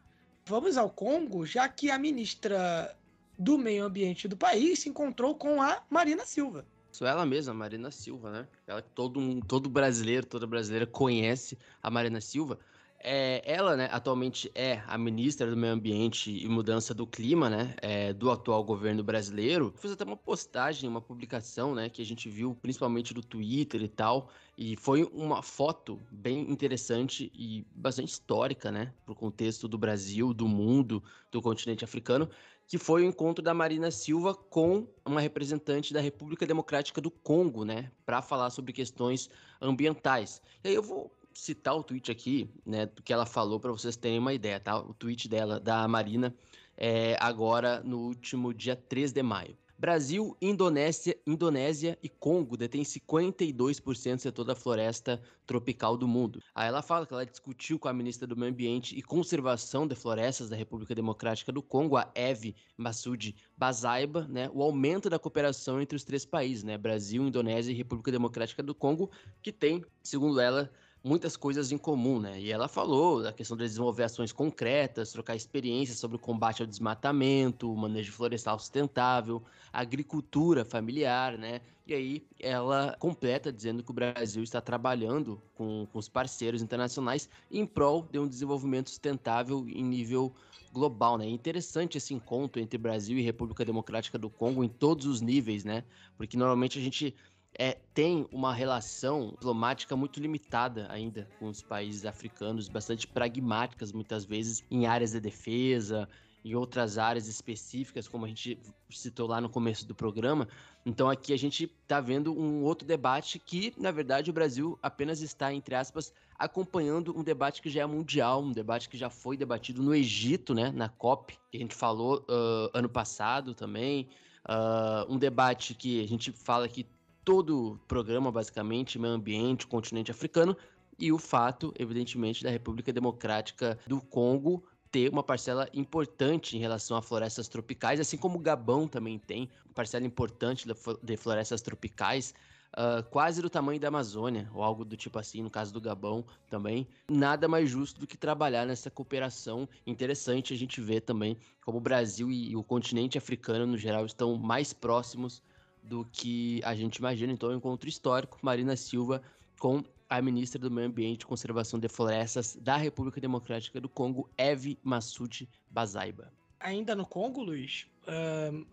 Vamos 0.51 0.77
ao 0.77 0.91
Congo, 0.91 1.47
já 1.47 1.69
que 1.69 1.93
a 1.93 1.97
ministra 1.97 2.93
do 3.39 3.57
Meio 3.57 3.85
Ambiente 3.85 4.27
do 4.27 4.37
país 4.37 4.81
se 4.81 4.89
encontrou 4.89 5.37
com 5.37 5.63
a 5.63 5.81
Marina 5.89 6.27
Silva. 6.27 6.67
Isso 6.91 7.07
ela 7.07 7.25
mesma, 7.25 7.55
Marina 7.55 7.93
Silva, 7.93 8.33
né? 8.33 8.49
Ela 8.67 8.83
que 8.83 8.91
todo, 8.91 9.41
todo 9.47 9.71
brasileiro, 9.71 10.27
toda 10.27 10.49
brasileira 10.49 10.89
conhece 10.89 11.57
a 11.81 11.89
Marina 11.89 12.21
Silva. 12.21 12.59
É, 13.03 13.43
ela, 13.51 13.77
né, 13.77 13.89
atualmente 13.91 14.53
é 14.55 14.83
a 14.87 14.99
ministra 14.99 15.49
do 15.49 15.57
Meio 15.57 15.73
Ambiente 15.73 16.31
e 16.31 16.47
Mudança 16.47 16.93
do 16.93 17.07
Clima, 17.07 17.49
né, 17.49 17.75
é, 17.81 18.13
do 18.13 18.31
atual 18.31 18.63
governo 18.63 19.03
brasileiro. 19.03 19.73
Fiz 19.79 19.93
até 19.93 20.05
uma 20.05 20.19
postagem, 20.19 20.89
uma 20.89 21.01
publicação, 21.01 21.75
né, 21.75 21.89
que 21.89 22.03
a 22.03 22.05
gente 22.05 22.29
viu 22.29 22.55
principalmente 22.61 23.15
do 23.15 23.23
Twitter 23.23 23.83
e 23.83 23.89
tal, 23.89 24.29
e 24.57 24.77
foi 24.77 25.05
uma 25.15 25.43
foto 25.43 25.99
bem 26.11 26.41
interessante 26.51 27.33
e 27.35 27.67
bastante 27.75 28.11
histórica, 28.11 28.71
né, 28.71 28.93
pro 29.07 29.15
contexto 29.15 29.67
do 29.67 29.79
Brasil, 29.79 30.35
do 30.35 30.47
mundo, 30.47 31.03
do 31.33 31.41
continente 31.41 31.83
africano, 31.83 32.29
que 32.67 32.77
foi 32.77 33.03
o 33.03 33.07
encontro 33.07 33.43
da 33.43 33.55
Marina 33.55 33.91
Silva 33.91 34.35
com 34.35 34.87
uma 35.07 35.23
representante 35.23 35.95
da 35.95 36.03
República 36.03 36.47
Democrática 36.47 37.01
do 37.01 37.11
Congo, 37.11 37.65
né, 37.65 37.91
para 38.05 38.21
falar 38.21 38.51
sobre 38.51 38.75
questões 38.75 39.31
ambientais. 39.59 40.43
E 40.63 40.69
aí 40.69 40.75
eu 40.75 40.83
vou 40.83 41.11
citar 41.33 41.77
o 41.77 41.83
tweet 41.83 42.11
aqui, 42.11 42.51
né, 42.65 42.89
que 43.05 43.13
ela 43.13 43.27
falou 43.27 43.59
para 43.61 43.71
vocês 43.71 43.97
terem 43.97 44.19
uma 44.19 44.35
ideia, 44.35 44.61
tá? 44.61 44.79
O 44.79 44.95
tweet 44.95 45.29
dela, 45.29 45.59
da 45.61 45.87
Marina, 45.89 46.35
é 46.77 47.17
agora 47.21 47.83
no 47.83 47.99
último 47.99 48.55
dia 48.55 48.77
3 48.77 49.13
de 49.13 49.23
maio. 49.23 49.57
Brasil, 49.81 50.37
Indonésia, 50.43 51.17
Indonésia 51.27 51.99
e 52.03 52.09
Congo 52.11 52.55
detêm 52.55 52.83
52% 52.83 54.17
do 54.17 54.21
setor 54.21 54.45
da 54.45 54.55
floresta 54.55 55.19
tropical 55.47 55.97
do 55.97 56.07
mundo. 56.07 56.43
Aí 56.55 56.69
ela 56.69 56.83
fala 56.83 57.07
que 57.07 57.15
ela 57.15 57.25
discutiu 57.25 57.79
com 57.79 57.89
a 57.89 57.93
ministra 57.95 58.27
do 58.27 58.37
Meio 58.37 58.53
Ambiente 58.53 58.95
e 58.95 59.01
Conservação 59.01 59.87
de 59.87 59.95
Florestas 59.95 60.51
da 60.51 60.57
República 60.57 60.95
Democrática 60.95 61.51
do 61.51 61.63
Congo, 61.63 61.97
a 61.97 62.11
Eve 62.15 62.55
Massoud 62.77 63.35
Bazaiba, 63.57 64.27
né, 64.29 64.51
o 64.53 64.63
aumento 64.63 65.09
da 65.09 65.19
cooperação 65.19 65.81
entre 65.81 65.97
os 65.97 66.05
três 66.05 66.27
países, 66.27 66.63
né, 66.63 66.77
Brasil, 66.77 67.27
Indonésia 67.27 67.73
e 67.73 67.75
República 67.75 68.13
Democrática 68.13 68.63
do 68.63 68.75
Congo, 68.75 69.11
que 69.43 69.51
tem, 69.51 69.83
segundo 70.03 70.41
ela, 70.41 70.71
muitas 71.03 71.37
coisas 71.37 71.73
em 71.73 71.79
comum, 71.79 72.21
né? 72.21 72.39
E 72.41 72.53
ela 72.53 72.69
falou 72.69 73.23
da 73.23 73.33
questão 73.33 73.57
de 73.57 73.65
desenvolver 73.65 74.05
ações 74.05 74.33
concretas, 74.33 75.13
trocar 75.13 75.35
experiências 75.35 75.99
sobre 75.99 76.17
o 76.17 76.21
combate 76.21 76.63
ao 76.63 76.67
desmatamento, 76.67 77.73
o 77.73 77.77
manejo 77.77 78.13
florestal 78.13 78.59
sustentável, 78.59 79.43
agricultura 79.73 80.65
familiar, 80.65 81.39
né? 81.39 81.61
E 81.87 81.95
aí 81.95 82.27
ela 82.39 82.97
completa 82.99 83.53
dizendo 83.53 83.83
que 83.83 83.91
o 83.91 83.95
Brasil 83.95 84.43
está 84.43 84.61
trabalhando 84.61 85.43
com, 85.55 85.87
com 85.93 85.99
os 85.99 86.09
parceiros 86.09 86.63
internacionais 86.63 87.29
em 87.51 87.67
prol 87.67 88.07
de 88.11 88.19
um 88.19 88.29
desenvolvimento 88.29 88.91
sustentável 88.91 89.67
em 89.69 89.83
nível 89.83 90.33
global, 90.73 91.19
né? 91.19 91.27
É 91.27 91.31
interessante 91.31 91.99
esse 91.99 92.15
encontro 92.15 92.61
entre 92.61 92.79
Brasil 92.79 93.19
e 93.19 93.23
República 93.23 93.65
Democrática 93.65 94.17
do 94.19 94.31
Congo 94.31 94.63
em 94.63 94.69
todos 94.69 95.07
os 95.07 95.21
níveis, 95.21 95.65
né? 95.65 95.83
Porque 96.17 96.37
normalmente 96.37 96.79
a 96.79 96.83
gente 96.83 97.15
é, 97.59 97.79
tem 97.93 98.27
uma 98.33 98.55
relação 98.55 99.31
diplomática 99.31 99.97
muito 99.97 100.21
limitada 100.21 100.87
ainda 100.91 101.29
com 101.39 101.49
os 101.49 101.63
países 101.63 102.07
africanos, 102.07 102.69
bastante 102.69 103.07
pragmáticas 103.07 103.93
muitas 103.93 104.25
vezes 104.25 104.65
em 104.71 104.87
áreas 104.87 105.13
de 105.13 105.21
defesa, 105.21 106.09
em 106.45 106.55
outras 106.55 106.97
áreas 106.97 107.29
específicas, 107.29 108.09
como 108.09 108.25
a 108.25 108.29
gente 108.29 108.59
citou 108.91 109.27
lá 109.27 109.41
no 109.41 109.49
começo 109.49 109.87
do 109.87 109.95
programa. 109.95 110.49
Então 110.87 111.11
aqui 111.11 111.33
a 111.33 111.37
gente 111.37 111.65
está 111.65 112.01
vendo 112.01 112.33
um 112.33 112.63
outro 112.63 112.87
debate 112.87 113.39
que, 113.39 113.75
na 113.77 113.91
verdade, 113.91 114.31
o 114.31 114.33
Brasil 114.33 114.79
apenas 114.83 115.21
está, 115.21 115.53
entre 115.53 115.75
aspas, 115.75 116.13
acompanhando 116.39 117.17
um 117.17 117.23
debate 117.23 117.61
que 117.61 117.69
já 117.69 117.83
é 117.83 117.87
mundial, 117.87 118.43
um 118.43 118.53
debate 118.53 118.89
que 118.89 118.97
já 118.97 119.11
foi 119.11 119.37
debatido 119.37 119.83
no 119.83 119.95
Egito, 119.95 120.55
né, 120.55 120.71
na 120.71 120.89
COP, 120.89 121.39
que 121.51 121.59
a 121.59 121.61
gente 121.61 121.75
falou 121.75 122.25
uh, 122.29 122.71
ano 122.73 122.89
passado 122.89 123.55
também. 123.55 124.09
Uh, 124.49 125.13
um 125.13 125.19
debate 125.19 125.75
que 125.75 126.03
a 126.03 126.09
gente 126.09 126.33
fala 126.33 126.67
que 126.67 126.87
todo 127.31 127.75
o 127.75 127.79
programa, 127.87 128.33
basicamente, 128.33 128.99
meio 128.99 129.15
ambiente, 129.15 129.65
continente 129.65 130.11
africano, 130.11 130.57
e 130.99 131.13
o 131.13 131.19
fato, 131.19 131.73
evidentemente, 131.79 132.43
da 132.43 132.51
República 132.51 132.93
Democrática 132.93 133.79
do 133.87 134.01
Congo 134.01 134.65
ter 134.91 135.09
uma 135.13 135.23
parcela 135.23 135.69
importante 135.73 136.57
em 136.57 136.61
relação 136.61 136.97
a 136.97 137.03
florestas 137.03 137.47
tropicais, 137.47 138.01
assim 138.01 138.17
como 138.17 138.37
o 138.37 138.41
Gabão 138.41 138.89
também 138.89 139.17
tem 139.17 139.49
uma 139.65 139.73
parcela 139.73 140.05
importante 140.05 140.67
de 141.01 141.17
florestas 141.17 141.63
tropicais, 141.63 142.35
uh, 142.73 143.09
quase 143.11 143.41
do 143.41 143.49
tamanho 143.49 143.79
da 143.79 143.87
Amazônia, 143.87 144.51
ou 144.53 144.65
algo 144.65 144.85
do 144.85 144.97
tipo 144.97 145.17
assim, 145.17 145.41
no 145.41 145.51
caso 145.51 145.73
do 145.73 145.81
Gabão 145.81 146.25
também. 146.49 146.85
Nada 147.09 147.47
mais 147.47 147.71
justo 147.71 148.01
do 148.01 148.09
que 148.09 148.17
trabalhar 148.17 148.67
nessa 148.67 148.91
cooperação 148.91 149.69
interessante. 149.87 150.53
A 150.53 150.57
gente 150.57 150.81
vê 150.81 151.01
também 151.01 151.37
como 151.65 151.79
o 151.79 151.81
Brasil 151.81 152.29
e 152.29 152.57
o 152.57 152.65
continente 152.65 153.17
africano, 153.17 153.69
no 153.69 153.79
geral, 153.79 154.05
estão 154.05 154.37
mais 154.37 154.73
próximos 154.73 155.41
do 155.83 156.05
que 156.13 156.61
a 156.65 156.75
gente 156.75 156.97
imagina. 156.97 157.33
Então, 157.33 157.51
é 157.51 157.55
um 157.55 157.59
encontro 157.59 157.89
histórico, 157.89 158.39
Marina 158.43 158.77
Silva 158.77 159.23
com 159.59 159.85
a 160.09 160.21
ministra 160.23 160.59
do 160.59 160.71
Meio 160.71 160.89
Ambiente 160.89 161.23
e 161.23 161.27
Conservação 161.27 161.79
de 161.79 161.89
Florestas 161.89 162.57
da 162.57 162.77
República 162.77 163.21
Democrática 163.21 163.81
do 163.81 163.89
Congo, 163.89 164.29
Eve 164.37 164.79
Massoud 164.83 165.49
Bazaiba. 165.71 166.33
Ainda 166.59 166.97
no 166.97 167.07
Congo, 167.07 167.43
Luiz, 167.43 167.87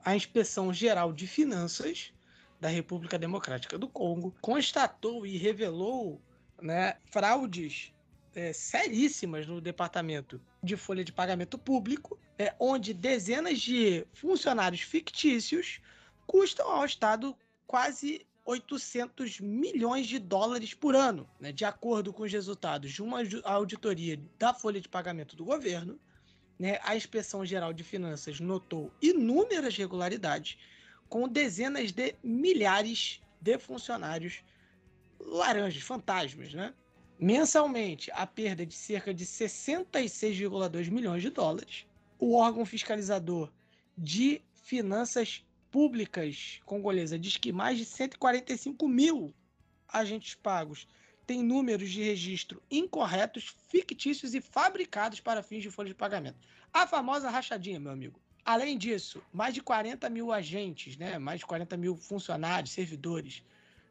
a 0.04 0.16
Inspeção 0.16 0.74
Geral 0.74 1.14
de 1.14 1.28
Finanças 1.28 2.12
da 2.60 2.70
República 2.70 3.20
Democrática 3.20 3.78
do 3.78 3.88
Congo 3.88 4.34
constatou 4.42 5.28
e 5.28 5.38
revelou 5.38 6.20
né, 6.62 6.98
fraudes 7.06 7.94
é, 8.34 8.52
seríssimas 8.52 9.46
no 9.46 9.62
departamento 9.62 10.42
de 10.64 10.76
folha 10.76 11.04
de 11.04 11.12
pagamento 11.12 11.58
público, 11.58 12.20
é, 12.38 12.56
onde 12.60 12.94
dezenas 12.94 13.60
de 13.60 14.06
funcionários 14.14 14.82
fictícios 14.82 15.80
custam 16.28 16.70
ao 16.70 16.86
Estado 16.86 17.36
quase 17.66 18.28
800 18.46 19.40
milhões 19.40 20.08
de 20.08 20.20
dólares 20.20 20.74
por 20.74 20.96
ano, 20.96 21.28
né? 21.40 21.52
de 21.52 21.66
acordo 21.66 22.14
com 22.14 22.24
os 22.24 22.32
resultados 22.32 22.92
de 22.92 23.02
uma 23.02 23.20
auditoria 23.44 24.20
da 24.38 24.54
folha 24.54 24.80
de 24.80 24.88
pagamento 24.88 25.36
do 25.36 25.44
governo. 25.44 26.00
né, 26.60 26.80
a 26.84 26.96
Inspeção 26.96 27.46
Geral 27.46 27.74
de 27.74 27.84
Finanças 27.84 28.40
notou 28.40 28.92
inúmeras 29.02 29.74
irregularidades, 29.76 30.58
com 31.10 31.28
dezenas 31.28 31.92
de 31.92 32.16
milhares 32.24 33.22
de 33.42 33.58
funcionários 33.58 34.44
laranjas, 35.20 35.82
fantasmas, 35.82 36.54
né? 36.54 36.74
Mensalmente, 37.20 38.12
a 38.12 38.28
perda 38.28 38.66
de 38.66 38.76
cerca 38.76 39.14
de 39.14 39.26
66,2 39.26 40.90
milhões 40.90 41.22
de 41.22 41.30
dólares. 41.30 41.86
O 42.20 42.36
órgão 42.36 42.66
fiscalizador 42.66 43.52
de 43.98 44.42
finanças 44.54 45.44
públicas 45.78 46.60
congolesa 46.66 47.20
diz 47.20 47.38
que 47.38 47.52
mais 47.52 47.78
de 47.78 47.86
145 47.86 48.88
mil 48.88 49.32
agentes 49.88 50.34
pagos 50.34 50.88
têm 51.28 51.44
números 51.44 51.92
de 51.92 52.02
registro 52.02 52.64
incorretos, 52.72 53.54
fictícios 53.70 54.34
e 54.34 54.42
fabricados 54.42 55.20
para 55.20 55.44
fins 55.44 55.62
de 55.62 55.70
folha 55.70 55.90
de 55.90 55.94
pagamento. 55.94 56.40
A 56.74 56.88
famosa 56.88 57.30
rachadinha, 57.30 57.80
meu 57.80 57.92
amigo. 57.92 58.20
Além 58.44 58.76
disso, 58.76 59.22
mais 59.32 59.54
de 59.54 59.62
40 59.62 60.10
mil 60.10 60.34
agentes, 60.34 60.98
né, 60.98 61.20
mais 61.20 61.42
de 61.42 61.46
40 61.46 61.78
mil 61.78 61.96
funcionários, 61.96 62.72
servidores, 62.72 63.44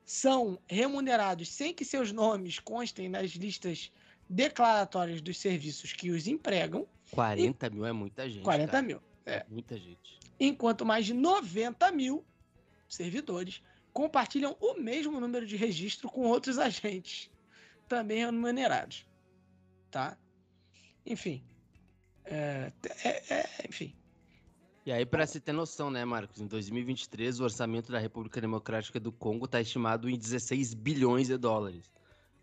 são 0.05 0.59
remunerados 0.67 1.49
sem 1.49 1.73
que 1.73 1.85
seus 1.85 2.11
nomes 2.11 2.59
constem 2.59 3.09
nas 3.09 3.31
listas 3.31 3.93
declaratórias 4.29 5.21
dos 5.21 5.39
serviços 5.39 5.93
que 5.93 6.11
os 6.11 6.27
empregam. 6.27 6.85
40 7.13 7.65
e... 7.65 7.71
mil 7.71 7.87
é 7.87 7.93
muita 7.93 8.29
gente. 8.29 8.43
40 8.43 8.73
cara. 8.73 8.83
mil. 8.83 9.01
É. 9.25 9.47
Muita 9.49 9.79
gente. 9.79 10.19
Enquanto 10.39 10.85
mais 10.85 11.07
de 11.07 11.15
90 11.15 11.91
mil 11.93 12.25
servidores 12.89 13.63
compartilham 13.93 14.57
o 14.61 14.75
mesmo 14.75 15.19
número 15.21 15.47
de 15.47 15.57
registro 15.57 16.09
com 16.09 16.23
outros 16.23 16.59
agentes, 16.59 17.31
também 17.89 18.19
remunerados. 18.19 19.07
Tá? 19.91 20.19
Enfim. 21.05 21.43
É, 22.25 22.73
é, 23.05 23.35
é, 23.35 23.67
enfim. 23.67 23.95
E 24.85 24.93
aí, 24.93 25.05
para 25.05 25.27
se 25.27 25.41
ter 25.41 25.53
noção, 25.53 25.91
né, 25.91 26.05
Marcos? 26.05 26.41
Em 26.41 26.47
2023, 26.47 27.41
o 27.41 27.45
orçamento 27.45 27.91
da 27.91 27.99
República 27.99 28.41
Democrática 28.41 29.01
do 29.01 29.11
Congo 29.11 29.47
está 29.47 29.61
estimado 29.61 30.09
em 30.09 30.17
16 30.17 30.75
bilhões 30.75 31.27
de 31.27 31.37
dólares. 31.37 31.91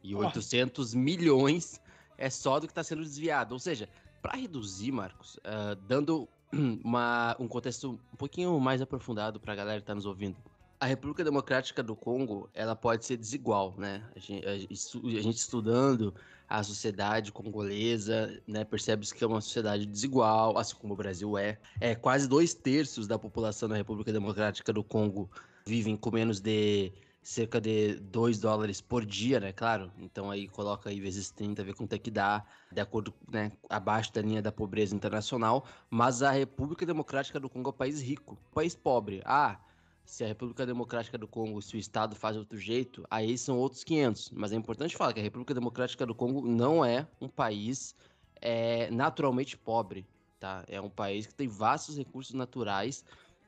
E 0.03 0.13
800 0.13 0.93
milhões 0.93 1.79
é 2.17 2.29
só 2.29 2.59
do 2.59 2.67
que 2.67 2.71
está 2.71 2.83
sendo 2.83 3.03
desviado. 3.03 3.53
Ou 3.53 3.59
seja, 3.59 3.87
para 4.21 4.35
reduzir, 4.35 4.91
Marcos, 4.91 5.35
uh, 5.37 5.75
dando 5.87 6.27
uma, 6.83 7.35
um 7.39 7.47
contexto 7.47 7.99
um 8.13 8.17
pouquinho 8.17 8.59
mais 8.59 8.81
aprofundado 8.81 9.39
para 9.39 9.53
a 9.53 9.55
galera 9.55 9.79
que 9.79 9.83
está 9.83 9.95
nos 9.95 10.05
ouvindo. 10.05 10.35
A 10.79 10.85
República 10.85 11.23
Democrática 11.23 11.81
do 11.81 11.95
Congo, 11.95 12.49
ela 12.53 12.75
pode 12.75 13.05
ser 13.05 13.15
desigual, 13.15 13.73
né? 13.77 14.03
A 14.15 14.19
gente, 14.19 14.45
a 14.45 15.21
gente 15.21 15.37
estudando 15.37 16.13
a 16.49 16.61
sociedade 16.61 17.31
congolesa, 17.31 18.39
né, 18.45 18.63
percebe-se 18.63 19.13
que 19.13 19.23
é 19.23 19.27
uma 19.27 19.41
sociedade 19.41 19.85
desigual, 19.85 20.57
assim 20.57 20.75
como 20.75 20.93
o 20.93 20.97
Brasil 20.97 21.37
é. 21.37 21.57
É 21.79 21.95
quase 21.95 22.27
dois 22.27 22.53
terços 22.53 23.07
da 23.07 23.17
população 23.17 23.69
da 23.69 23.75
República 23.75 24.11
Democrática 24.11 24.71
do 24.71 24.83
Congo 24.83 25.29
vivem 25.65 25.95
com 25.95 26.11
menos 26.11 26.39
de 26.39 26.91
cerca 27.23 27.59
de 27.59 27.95
2 27.95 28.39
dólares 28.39 28.81
por 28.81 29.05
dia, 29.05 29.39
né? 29.39 29.53
Claro. 29.53 29.91
Então 29.97 30.29
aí 30.29 30.47
coloca 30.47 30.89
aí 30.89 30.99
vezes 30.99 31.31
30, 31.31 31.63
ver 31.63 31.73
quanto 31.73 31.93
é 31.93 31.97
que 31.97 32.11
dá, 32.11 32.45
de 32.71 32.81
acordo, 32.81 33.13
né, 33.31 33.51
abaixo 33.69 34.11
da 34.13 34.21
linha 34.21 34.41
da 34.41 34.51
pobreza 34.51 34.95
internacional. 34.95 35.65
Mas 35.89 36.21
a 36.21 36.31
República 36.31 36.85
Democrática 36.85 37.39
do 37.39 37.49
Congo 37.49 37.69
é 37.69 37.73
um 37.73 37.75
país 37.75 38.01
rico, 38.01 38.37
um 38.51 38.53
país 38.53 38.75
pobre. 38.75 39.21
Ah, 39.25 39.59
se 40.05 40.23
a 40.23 40.27
República 40.27 40.65
Democrática 40.65 41.17
do 41.17 41.27
Congo, 41.27 41.61
se 41.61 41.75
o 41.75 41.79
Estado 41.79 42.15
faz 42.15 42.35
outro 42.35 42.57
jeito, 42.57 43.05
aí 43.09 43.37
são 43.37 43.57
outros 43.57 43.83
500. 43.83 44.31
Mas 44.31 44.51
é 44.51 44.55
importante 44.55 44.95
falar 44.95 45.13
que 45.13 45.19
a 45.19 45.23
República 45.23 45.53
Democrática 45.53 46.05
do 46.05 46.13
Congo 46.13 46.45
não 46.45 46.83
é 46.83 47.07
um 47.21 47.29
país 47.29 47.95
é, 48.41 48.91
naturalmente 48.91 49.57
pobre, 49.57 50.05
tá? 50.39 50.65
É 50.67 50.81
um 50.81 50.89
país 50.89 51.25
que 51.25 51.33
tem 51.33 51.47
vastos 51.47 51.97
recursos 51.97 52.33
naturais, 52.33 53.05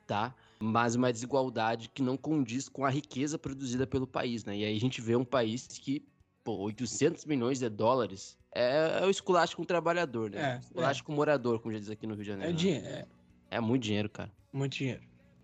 tá? 0.07 0.33
Mas 0.65 0.95
uma 0.95 1.11
desigualdade 1.11 1.89
que 1.89 2.01
não 2.01 2.17
condiz 2.17 2.67
com 2.67 2.83
a 2.83 2.89
riqueza 2.89 3.37
produzida 3.37 3.85
pelo 3.85 4.07
país, 4.07 4.43
né? 4.43 4.57
E 4.57 4.65
aí 4.65 4.75
a 4.75 4.79
gente 4.79 4.99
vê 4.99 5.15
um 5.15 5.23
país 5.23 5.67
que, 5.67 6.03
pô, 6.43 6.57
800 6.57 7.25
milhões 7.25 7.59
de 7.59 7.69
dólares 7.69 8.37
é, 8.55 9.01
é 9.01 9.05
o 9.05 9.09
esculacho 9.09 9.57
com 9.57 9.63
o 9.63 9.65
trabalhador, 9.65 10.31
né? 10.31 10.55
É, 10.55 10.59
esculacho 10.59 11.01
é. 11.01 11.03
com 11.05 11.11
o 11.11 11.15
morador, 11.15 11.59
como 11.59 11.73
já 11.73 11.79
diz 11.79 11.89
aqui 11.89 12.07
no 12.07 12.15
Rio 12.15 12.23
de 12.23 12.29
Janeiro. 12.29 12.49
É, 12.49 12.53
né? 12.53 12.57
dinheiro, 12.57 12.87
é. 12.87 13.07
é 13.51 13.59
muito 13.59 13.83
dinheiro, 13.83 14.09
cara. 14.09 14.31
Muito 14.51 14.77
dinheiro. 14.77 15.01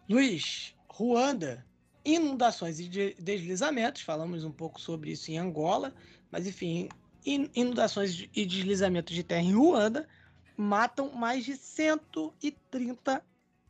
Luiz, 0.09 0.73
Ruanda, 0.89 1.65
inundações 2.05 2.79
e 2.79 2.87
deslizamentos, 3.19 4.01
falamos 4.01 4.45
um 4.45 4.51
pouco 4.51 4.79
sobre 4.79 5.11
isso 5.11 5.29
em 5.29 5.37
Angola, 5.37 5.93
mas 6.31 6.47
enfim, 6.47 6.87
inundações 7.25 8.29
e 8.33 8.45
deslizamentos 8.45 9.13
de 9.13 9.23
terra 9.23 9.41
em 9.41 9.53
Ruanda 9.53 10.07
matam 10.55 11.11
mais 11.11 11.43
de 11.43 11.55
130 11.55 13.23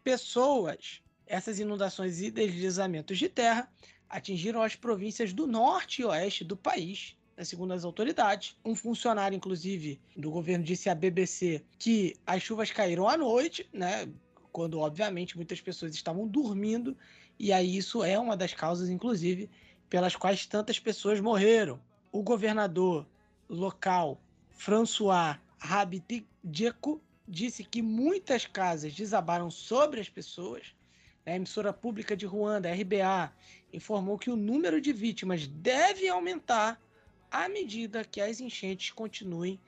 pessoas. 0.03 1.01
Essas 1.31 1.59
inundações 1.59 2.19
e 2.21 2.29
deslizamentos 2.29 3.17
de 3.17 3.29
terra 3.29 3.71
atingiram 4.09 4.61
as 4.61 4.75
províncias 4.75 5.31
do 5.31 5.47
norte 5.47 6.01
e 6.01 6.05
oeste 6.05 6.43
do 6.43 6.57
país, 6.57 7.15
segundo 7.41 7.71
as 7.73 7.85
autoridades. 7.85 8.57
Um 8.65 8.75
funcionário, 8.75 9.33
inclusive, 9.33 9.97
do 10.13 10.29
governo 10.29 10.65
disse 10.65 10.89
à 10.89 10.93
BBC 10.93 11.63
que 11.79 12.17
as 12.27 12.43
chuvas 12.43 12.69
caíram 12.69 13.07
à 13.07 13.15
noite, 13.15 13.65
né? 13.71 14.09
quando 14.51 14.79
obviamente 14.79 15.37
muitas 15.37 15.61
pessoas 15.61 15.95
estavam 15.95 16.27
dormindo, 16.27 16.97
e 17.39 17.53
aí 17.53 17.77
isso 17.77 18.03
é 18.03 18.19
uma 18.19 18.35
das 18.35 18.53
causas, 18.53 18.89
inclusive, 18.89 19.49
pelas 19.89 20.17
quais 20.17 20.45
tantas 20.45 20.81
pessoas 20.81 21.21
morreram. 21.21 21.79
O 22.11 22.21
governador 22.21 23.07
local, 23.47 24.19
François 24.49 25.39
Rabidjeko, 25.59 27.01
disse 27.25 27.63
que 27.63 27.81
muitas 27.81 28.45
casas 28.45 28.93
desabaram 28.93 29.49
sobre 29.49 30.01
as 30.01 30.09
pessoas. 30.09 30.75
A 31.25 31.35
emissora 31.35 31.71
pública 31.71 32.17
de 32.17 32.25
Ruanda, 32.25 32.73
RBA, 32.73 33.31
informou 33.71 34.17
que 34.17 34.31
o 34.31 34.35
número 34.35 34.81
de 34.81 34.91
vítimas 34.91 35.47
deve 35.47 36.07
aumentar 36.07 36.81
à 37.29 37.47
medida 37.47 38.03
que 38.03 38.19
as 38.19 38.41
enchentes 38.41 38.91
continuem, 38.91 39.59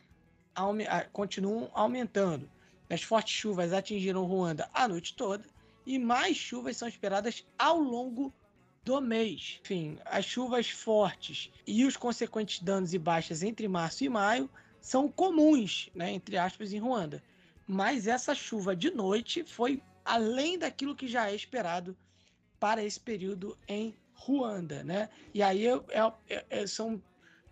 continuam 1.11 1.69
aumentando. 1.73 2.49
As 2.90 3.03
fortes 3.03 3.33
chuvas 3.33 3.72
atingiram 3.72 4.25
Ruanda 4.25 4.69
a 4.73 4.88
noite 4.88 5.15
toda 5.15 5.45
e 5.85 5.99
mais 5.99 6.35
chuvas 6.38 6.77
são 6.77 6.88
esperadas 6.88 7.45
ao 7.57 7.77
longo 7.80 8.33
do 8.83 8.99
mês. 8.99 9.59
Enfim, 9.64 9.98
as 10.06 10.25
chuvas 10.25 10.69
fortes 10.69 11.51
e 11.65 11.85
os 11.85 11.95
consequentes 11.95 12.59
danos 12.61 12.93
e 12.93 12.99
baixas 12.99 13.43
entre 13.43 13.67
março 13.67 14.03
e 14.03 14.09
maio 14.09 14.49
são 14.82 15.07
comuns, 15.07 15.90
né, 15.95 16.11
entre 16.11 16.38
aspas, 16.38 16.73
em 16.73 16.80
Ruanda. 16.80 17.23
Mas 17.65 18.07
essa 18.07 18.35
chuva 18.35 18.75
de 18.75 18.91
noite 18.91 19.43
foi 19.45 19.82
além 20.03 20.57
daquilo 20.57 20.95
que 20.95 21.07
já 21.07 21.30
é 21.30 21.35
esperado 21.35 21.95
para 22.59 22.83
esse 22.83 22.99
período 22.99 23.57
em 23.67 23.95
Ruanda, 24.14 24.83
né? 24.83 25.09
E 25.33 25.43
aí 25.43 25.67
é, 25.67 25.82
é, 26.30 26.45
é, 26.49 26.67
são 26.67 27.01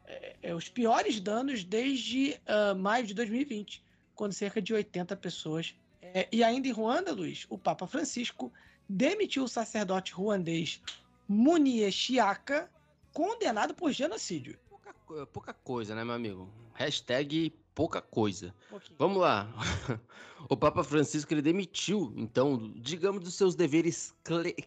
é, 0.06 0.36
é, 0.42 0.56
os 0.56 0.70
piores 0.70 1.20
danos 1.20 1.64
desde 1.64 2.40
uh, 2.48 2.76
maio 2.76 3.06
de 3.06 3.14
2020 3.14 3.84
quando 4.16 4.34
cerca 4.34 4.62
de 4.62 4.74
80 4.74 5.16
pessoas. 5.18 5.76
E 6.32 6.44
ainda 6.44 6.68
em 6.68 6.72
Ruanda, 6.72 7.14
Luiz, 7.14 7.46
o 7.50 7.58
Papa 7.58 7.88
Francisco 7.88 8.52
demitiu 8.88 9.44
o 9.44 9.48
sacerdote 9.48 10.12
ruandês 10.12 10.82
Munier 11.28 11.92
Chiaka, 11.92 12.70
condenado 13.14 13.74
por 13.74 13.92
genocídio. 13.92 14.60
Pouca, 14.70 15.26
pouca, 15.28 15.54
coisa, 15.54 15.96
né, 15.96 16.04
meu 16.04 16.14
amigo? 16.14 16.50
Hashtag 16.74 17.54
pouca 17.74 18.02
coisa. 18.02 18.54
Vamos 18.98 19.18
lá. 19.18 19.50
o 20.50 20.58
Papa 20.58 20.84
Francisco 20.84 21.34
ele 21.34 21.42
demitiu, 21.42 22.14
então, 22.16 22.72
digamos, 22.76 23.24
dos 23.24 23.36
seus 23.36 23.56
deveres 23.56 24.14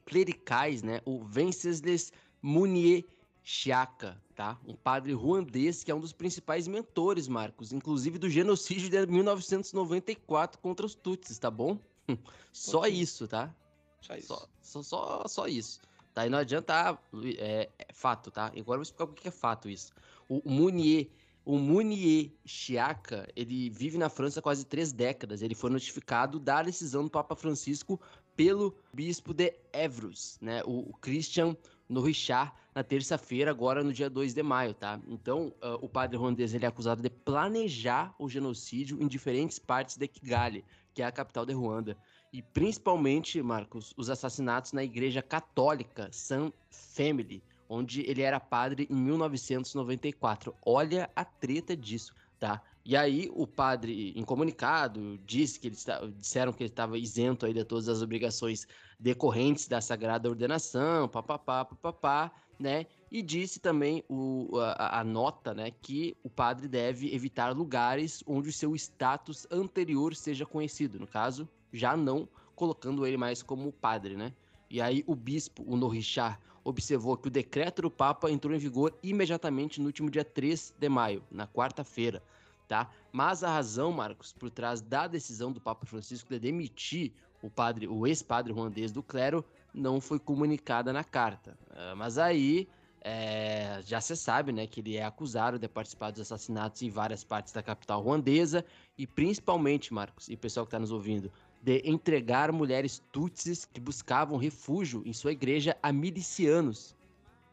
clericais, 0.05 0.83
né? 0.83 1.01
O 1.05 1.25
Venceslas 1.25 2.13
Munier 2.43 3.05
Chiaka, 3.43 4.21
tá? 4.35 4.59
Um 4.67 4.75
padre 4.75 5.13
ruandês 5.13 5.85
que 5.85 5.91
é 5.91 5.95
um 5.95 6.01
dos 6.01 6.13
principais 6.13 6.67
mentores, 6.67 7.29
Marcos, 7.29 7.73
inclusive 7.73 8.19
do 8.19 8.29
genocídio 8.29 8.89
de 8.89 9.07
1994 9.07 10.59
contra 10.61 10.87
os 10.87 10.95
Tutsis, 10.95 11.39
tá 11.39 11.51
bom? 11.51 11.79
Só 12.53 12.87
isso, 12.87 13.29
tá? 13.29 13.55
Só 14.01 14.15
isso. 14.17 14.29
Só, 14.29 14.49
só, 14.63 14.83
só, 14.83 15.29
só 15.29 15.47
isso. 15.47 15.81
Tá? 16.15 16.27
E 16.27 16.31
não 16.31 16.39
adianta. 16.39 16.99
É, 17.39 17.69
é, 17.79 17.93
fato, 17.93 18.31
tá? 18.31 18.47
Agora 18.47 18.59
eu 18.59 18.65
vou 18.65 18.83
explicar 18.83 19.05
o 19.05 19.09
que 19.09 19.29
é 19.29 19.31
fato 19.31 19.69
isso. 19.69 19.93
O, 20.29 20.39
o 20.45 20.51
Munier. 20.51 21.09
O 21.45 21.59
Munier 21.59 22.31
Chiaka, 22.47 23.29
ele 23.37 23.69
vive 23.69 23.99
na 23.99 24.09
França 24.09 24.41
há 24.41 24.43
quase 24.43 24.65
três 24.65 24.93
décadas. 24.93 25.43
Ele 25.43 25.55
foi 25.55 25.69
notificado 25.69 26.41
da 26.41 26.63
decisão 26.63 27.05
do 27.05 27.11
Papa 27.11 27.37
Francisco 27.37 28.01
pelo 28.35 28.75
bispo 28.93 29.35
de 29.35 29.55
Evreux, 29.71 30.39
né? 30.41 30.63
O, 30.65 30.95
Christian 30.95 31.55
no 31.87 32.01
Richard 32.01 32.51
na 32.75 32.83
terça-feira, 32.83 33.51
agora 33.51 33.85
no 33.85 33.93
dia 33.93 34.09
2 34.09 34.33
de 34.33 34.43
maio, 34.43 34.73
tá? 34.73 34.99
Então, 35.07 35.55
uh, 35.63 35.75
o 35.83 35.89
padre 35.89 36.17
ruandês 36.17 36.55
ele 36.55 36.65
é 36.65 36.69
acusado 36.69 37.03
de 37.03 37.11
planejar 37.11 38.15
o 38.19 38.29
genocídio 38.29 39.01
em 39.01 39.07
diferentes 39.07 39.59
partes 39.59 39.97
de 39.99 40.09
Kigali, 40.09 40.65
que 40.95 41.03
é 41.03 41.05
a 41.05 41.13
capital 41.13 41.45
de 41.45 41.53
Ruanda. 41.53 41.97
E 42.33 42.41
principalmente, 42.41 43.41
Marcos, 43.43 43.93
os 43.97 44.09
assassinatos 44.09 44.73
na 44.73 44.83
igreja 44.83 45.23
católica 45.23 46.09
San 46.11 46.51
Family, 46.71 47.43
onde 47.75 48.03
ele 48.09 48.23
era 48.23 48.39
padre 48.39 48.87
em 48.91 48.95
1994. 48.95 50.55
Olha 50.65 51.11
a 51.15 51.25
treta 51.25 51.77
disso, 51.77 52.15
tá? 52.39 52.63
E 52.85 52.97
aí 52.97 53.31
o 53.35 53.47
padre, 53.47 54.13
em 54.15 54.23
comunicado, 54.23 55.19
disse 55.25 55.59
que 55.59 55.69
eles 55.69 55.87
disseram 56.17 56.53
que 56.53 56.63
ele 56.63 56.71
estava 56.71 56.99
isento 56.99 57.47
aí 57.47 57.55
de 57.55 57.65
todas 57.65 57.89
as 57.89 58.03
obrigações 58.03 58.67
decorrentes 59.01 59.67
da 59.67 59.81
sagrada 59.81 60.29
ordenação, 60.29 61.09
papapá, 61.09 61.65
papapá, 61.65 62.31
né? 62.59 62.87
E 63.11 63.23
disse 63.23 63.59
também 63.59 64.05
o, 64.09 64.59
a, 64.59 65.01
a, 65.01 65.05
nota, 65.05 65.55
né, 65.55 65.71
que 65.71 66.17
o 66.23 66.29
padre 66.29 66.69
deve 66.69 67.15
evitar 67.15 67.57
lugares 67.57 68.23
onde 68.27 68.49
o 68.49 68.53
seu 68.53 68.75
status 68.75 69.47
anterior 69.51 70.15
seja 70.15 70.45
conhecido. 70.45 70.99
No 70.99 71.07
caso, 71.07 71.49
já 71.73 71.97
não 71.97 72.29
colocando 72.55 73.07
ele 73.07 73.17
mais 73.17 73.43
como 73.43 73.73
padre, 73.73 74.17
né? 74.17 74.33
E 74.71 74.81
aí 74.81 75.05
o 75.07 75.15
bispo, 75.15 75.65
o 75.67 75.77
Norrichar, 75.77 76.41
observou 76.65 77.17
que 77.17 77.29
o 77.29 77.31
decreto 77.31 77.83
do 77.83 77.91
Papa 77.91 78.31
entrou 78.31 78.55
em 78.55 78.59
vigor 78.59 78.97
imediatamente 79.03 79.81
no 79.81 79.87
último 79.87 80.11
dia 80.11 80.25
3 80.25 80.75
de 80.79 80.89
maio, 80.89 81.23
na 81.31 81.47
quarta-feira 81.47 82.23
tá? 82.69 82.91
Mas 83.13 83.45
a 83.45 83.51
razão, 83.51 83.93
Marcos, 83.93 84.33
por 84.33 84.51
trás 84.51 84.81
da 84.81 85.07
decisão 85.07 85.53
do 85.53 85.61
Papa 85.61 85.87
Francisco 85.87 86.29
de 86.31 86.39
demitir 86.39 87.13
o 87.43 87.51
padre, 87.51 87.87
o 87.87 88.07
ex-padre 88.07 88.53
ruandês 88.53 88.91
do 88.91 89.03
clero, 89.03 89.45
não 89.73 90.01
foi 90.01 90.19
comunicada 90.19 90.93
na 90.93 91.05
carta. 91.05 91.57
Uh, 91.71 91.97
mas 91.97 92.17
aí 92.17 92.69
é, 93.03 93.81
já 93.85 94.01
se 94.01 94.17
sabe, 94.17 94.51
né, 94.51 94.67
que 94.67 94.81
ele 94.81 94.97
é 94.97 95.05
acusado 95.05 95.59
de 95.59 95.69
participar 95.69 96.11
dos 96.11 96.23
assassinatos 96.23 96.81
em 96.81 96.89
várias 96.89 97.23
partes 97.23 97.53
da 97.53 97.63
capital 97.63 98.01
ruandesa 98.01 98.65
e 98.97 99.07
principalmente, 99.07 99.93
Marcos, 99.93 100.29
e 100.29 100.37
pessoal 100.37 100.65
que 100.65 100.69
está 100.69 100.79
nos 100.79 100.91
ouvindo, 100.91 101.31
de 101.65 101.81
entregar 101.83 102.53
mulheres 102.53 103.03
tutsis 103.11 103.65
que 103.65 103.81
buscavam 103.81 104.37
refúgio 104.37 105.03
em 105.07 105.15
sua 105.15 105.33
igreja 105.33 105.75
a 105.83 105.91
milicianos 105.91 106.95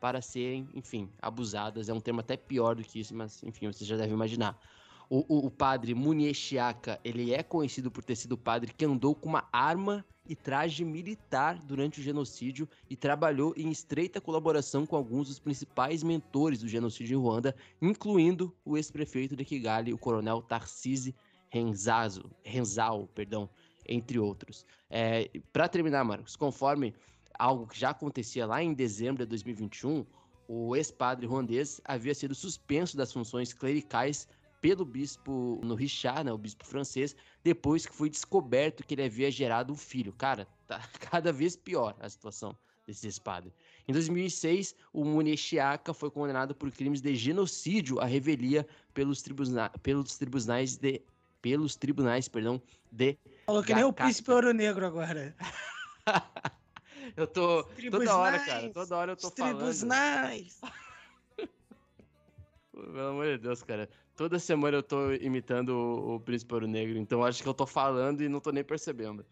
para 0.01 0.21
serem, 0.21 0.67
enfim, 0.73 1.09
abusadas. 1.21 1.87
É 1.87 1.93
um 1.93 2.01
termo 2.01 2.19
até 2.19 2.35
pior 2.35 2.75
do 2.75 2.83
que 2.83 2.99
isso, 2.99 3.15
mas 3.15 3.41
enfim, 3.41 3.71
você 3.71 3.85
já 3.85 3.95
deve 3.95 4.13
imaginar. 4.13 4.59
O, 5.09 5.19
o, 5.29 5.45
o 5.45 5.49
padre 5.49 5.95
Munieshiaka, 5.95 6.99
ele 7.05 7.33
é 7.33 7.41
conhecido 7.41 7.89
por 7.89 8.03
ter 8.03 8.17
sido 8.17 8.33
o 8.33 8.37
padre 8.37 8.73
que 8.73 8.83
andou 8.83 9.15
com 9.15 9.29
uma 9.29 9.47
arma 9.49 10.05
e 10.27 10.35
traje 10.35 10.83
militar 10.83 11.57
durante 11.59 12.01
o 12.01 12.03
genocídio 12.03 12.67
e 12.89 12.97
trabalhou 12.97 13.53
em 13.55 13.71
estreita 13.71 14.19
colaboração 14.19 14.85
com 14.85 14.97
alguns 14.97 15.29
dos 15.29 15.39
principais 15.39 16.03
mentores 16.03 16.59
do 16.59 16.67
genocídio 16.67 17.17
em 17.17 17.21
Ruanda, 17.21 17.55
incluindo 17.81 18.53
o 18.65 18.75
ex-prefeito 18.75 19.37
de 19.37 19.45
Kigali, 19.45 19.93
o 19.93 19.97
coronel 19.97 20.41
Tarcísio 20.41 21.13
Renzazo, 21.49 22.31
Renzal, 22.43 23.07
perdão, 23.13 23.49
entre 23.87 24.19
outros. 24.19 24.65
É, 24.89 25.29
Para 25.51 25.67
terminar, 25.67 26.03
Marcos, 26.03 26.35
conforme 26.35 26.93
algo 27.37 27.67
que 27.67 27.79
já 27.79 27.89
acontecia 27.89 28.45
lá 28.45 28.61
em 28.61 28.73
dezembro 28.73 29.23
de 29.23 29.29
2021, 29.29 30.05
o 30.47 30.75
ex-padre 30.75 31.25
ruandês 31.25 31.79
havia 31.85 32.13
sido 32.13 32.35
suspenso 32.35 32.97
das 32.97 33.11
funções 33.11 33.53
clericais 33.53 34.27
pelo 34.61 34.85
bispo 34.85 35.59
no 35.63 35.73
Richard, 35.73 36.25
né, 36.25 36.31
o 36.31 36.37
bispo 36.37 36.65
francês, 36.65 37.15
depois 37.43 37.85
que 37.85 37.95
foi 37.95 38.09
descoberto 38.09 38.85
que 38.85 38.93
ele 38.93 39.03
havia 39.03 39.31
gerado 39.31 39.73
um 39.73 39.75
filho. 39.75 40.13
Cara, 40.13 40.47
tá 40.67 40.79
cada 40.99 41.31
vez 41.33 41.55
pior 41.55 41.95
a 41.99 42.07
situação 42.07 42.55
desse 42.85 43.07
ex-padre. 43.07 43.51
Em 43.87 43.93
2006, 43.93 44.75
o 44.93 45.03
Munechiaka 45.03 45.93
foi 45.93 46.11
condenado 46.11 46.53
por 46.53 46.69
crimes 46.71 47.01
de 47.01 47.15
genocídio 47.15 47.99
à 47.99 48.05
revelia 48.05 48.67
pelos, 48.93 49.23
pelos 49.81 50.17
tribunais 50.17 50.77
de 50.77 51.01
pelos 51.41 51.75
tribunais, 51.75 52.27
perdão, 52.27 52.61
de 52.91 53.17
Falou 53.51 53.63
que 53.65 53.73
nem 53.73 53.83
o 53.83 53.91
príncipe 53.91 54.31
ouro 54.31 54.53
negro 54.53 54.85
agora. 54.85 55.35
eu 57.17 57.27
tô 57.27 57.65
toda 57.91 58.15
hora, 58.15 58.39
cara, 58.39 58.69
toda 58.69 58.95
hora 58.95 59.11
eu 59.11 59.15
tô 59.17 59.29
falando. 59.29 59.57
Tribunais. 59.57 60.61
Pelo 62.71 63.09
amor 63.09 63.25
de 63.25 63.39
Deus, 63.39 63.61
cara. 63.61 63.89
Toda 64.15 64.39
semana 64.39 64.77
eu 64.77 64.83
tô 64.83 65.11
imitando 65.11 65.69
o, 65.71 66.15
o 66.15 66.19
Príncipe 66.21 66.53
Ouro 66.53 66.65
Negro, 66.65 66.97
então 66.97 67.25
acho 67.25 67.43
que 67.43 67.49
eu 67.49 67.53
tô 67.53 67.67
falando 67.67 68.21
e 68.21 68.29
não 68.29 68.39
tô 68.39 68.51
nem 68.51 68.63
percebendo. 68.63 69.25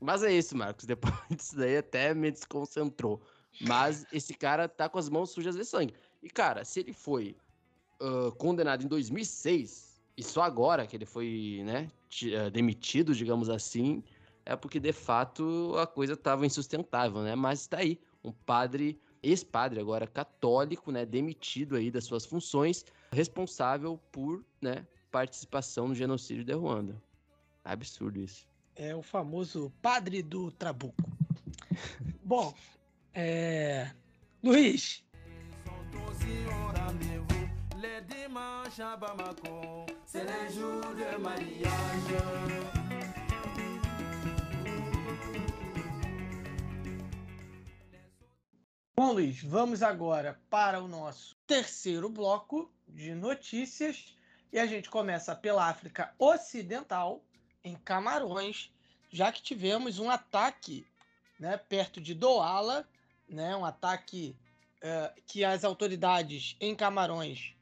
Mas 0.00 0.22
é 0.22 0.32
isso, 0.32 0.56
Marcos. 0.56 0.84
Depois 0.86 1.12
disso 1.28 1.56
daí 1.56 1.78
até 1.78 2.14
me 2.14 2.30
desconcentrou. 2.30 3.20
Mas 3.60 4.06
esse 4.12 4.34
cara 4.34 4.68
tá 4.68 4.88
com 4.88 5.00
as 5.00 5.08
mãos 5.08 5.30
sujas 5.30 5.56
de 5.56 5.64
sangue. 5.64 5.94
E, 6.22 6.30
cara, 6.30 6.64
se 6.64 6.78
ele 6.78 6.92
foi 6.92 7.36
uh, 8.00 8.30
condenado 8.36 8.84
em 8.84 8.86
2006, 8.86 9.93
e 10.16 10.22
só 10.22 10.42
agora 10.42 10.86
que 10.86 10.96
ele 10.96 11.06
foi, 11.06 11.62
né, 11.64 11.90
demitido, 12.52 13.14
digamos 13.14 13.48
assim, 13.48 14.02
é 14.46 14.54
porque 14.54 14.78
de 14.78 14.92
fato 14.92 15.74
a 15.78 15.86
coisa 15.86 16.16
tava 16.16 16.46
insustentável, 16.46 17.22
né? 17.22 17.34
Mas 17.34 17.66
tá 17.66 17.78
aí, 17.78 17.98
um 18.22 18.30
padre, 18.30 19.00
ex-padre 19.22 19.80
agora 19.80 20.06
católico, 20.06 20.92
né, 20.92 21.04
demitido 21.04 21.76
aí 21.76 21.90
das 21.90 22.04
suas 22.04 22.24
funções 22.24 22.84
responsável 23.10 23.98
por 24.12 24.44
né, 24.60 24.86
participação 25.10 25.88
no 25.88 25.94
genocídio 25.94 26.44
de 26.44 26.52
Ruanda. 26.52 27.02
Absurdo 27.64 28.20
isso. 28.20 28.46
É 28.76 28.94
o 28.94 29.02
famoso 29.02 29.72
padre 29.80 30.22
do 30.22 30.50
Trabuco. 30.52 31.10
Bom, 32.22 32.54
é... 33.12 33.90
Luiz. 34.42 35.02
Bom, 48.96 49.12
Luiz, 49.12 49.40
vamos 49.40 49.84
agora 49.84 50.40
para 50.50 50.82
o 50.82 50.88
nosso 50.88 51.36
terceiro 51.46 52.08
bloco, 52.08 52.68
de 52.88 53.14
notícias. 53.14 54.16
E 54.52 54.58
a 54.58 54.66
gente 54.66 54.90
começa 54.90 55.36
pela 55.36 55.68
África 55.68 56.12
Ocidental, 56.18 57.22
em 57.62 57.76
Camarões, 57.76 58.72
já 59.10 59.30
que 59.30 59.44
tivemos 59.44 60.00
um 60.00 60.10
ataque 60.10 60.84
né, 61.38 61.56
perto 61.56 62.00
de 62.00 62.14
Douala, 62.14 62.84
né, 63.28 63.54
um 63.54 63.64
ataque 63.64 64.36
uh, 64.78 65.22
que 65.24 65.44
as 65.44 65.62
autoridades 65.62 66.56
em 66.60 66.74
Camarões 66.74 67.54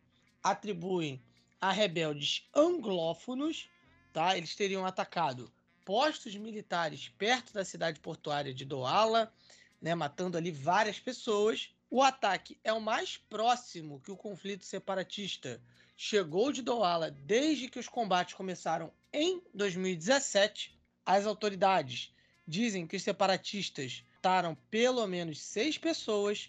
atribuem 0.43 1.23
a 1.61 1.71
rebeldes 1.73 2.49
anglófonos. 2.55 3.69
Tá? 4.13 4.37
Eles 4.37 4.55
teriam 4.55 4.85
atacado 4.85 5.53
postos 5.85 6.35
militares 6.37 7.09
perto 7.19 7.53
da 7.53 7.65
cidade 7.65 8.01
portuária 8.01 8.53
de 8.55 8.65
Douala, 8.65 9.33
né, 9.81 9.95
matando 9.95 10.37
ali 10.37 10.51
várias 10.51 10.99
pessoas. 10.99 11.71
O 11.91 12.03
ataque 12.03 12.59
é 12.63 12.73
o 12.73 12.81
mais 12.81 13.17
próximo 13.17 14.01
que 14.01 14.11
o 14.11 14.17
conflito 14.17 14.65
separatista 14.65 15.61
chegou 15.97 16.53
de 16.53 16.63
Douala 16.63 17.11
desde 17.11 17.69
que 17.69 17.79
os 17.79 17.89
combates 17.89 18.35
começaram 18.35 18.93
em 19.13 19.43
2017. 19.53 20.79
As 21.05 21.27
autoridades 21.27 22.15
dizem 22.47 22.87
que 22.87 22.97
os 22.97 23.03
separatistas 23.03 24.05
mataram 24.23 24.55
pelo 24.71 25.05
menos 25.09 25.43
seis 25.43 25.77
pessoas 25.77 26.49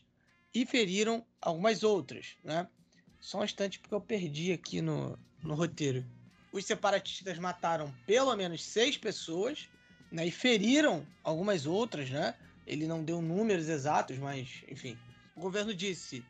e 0.54 0.64
feriram 0.64 1.26
algumas 1.42 1.82
outras, 1.82 2.38
né? 2.44 2.70
Só 3.24 3.40
um 3.40 3.46
instante 3.46 3.80
porque 3.80 3.96
eu 3.96 4.02
perdi 4.02 4.52
aqui 4.52 4.82
no, 4.82 5.18
no 5.42 5.56
roteiro. 5.56 6.06
Os 6.52 6.66
separatistas 6.66 7.40
mataram 7.40 7.92
pelo 8.06 8.36
menos 8.36 8.62
seis 8.62 8.98
pessoas 8.98 9.70
né, 10.12 10.28
e 10.28 10.32
feriram 10.32 11.08
algumas 11.24 11.66
outras, 11.66 12.10
né? 12.10 12.36
Ele 12.68 12.86
não 12.86 13.02
deu 13.02 13.22
números 13.22 13.70
exatos, 13.70 14.18
mas 14.18 14.62
enfim, 14.68 14.98
o 15.38 15.40
governo 15.40 15.74
disse 15.74 16.22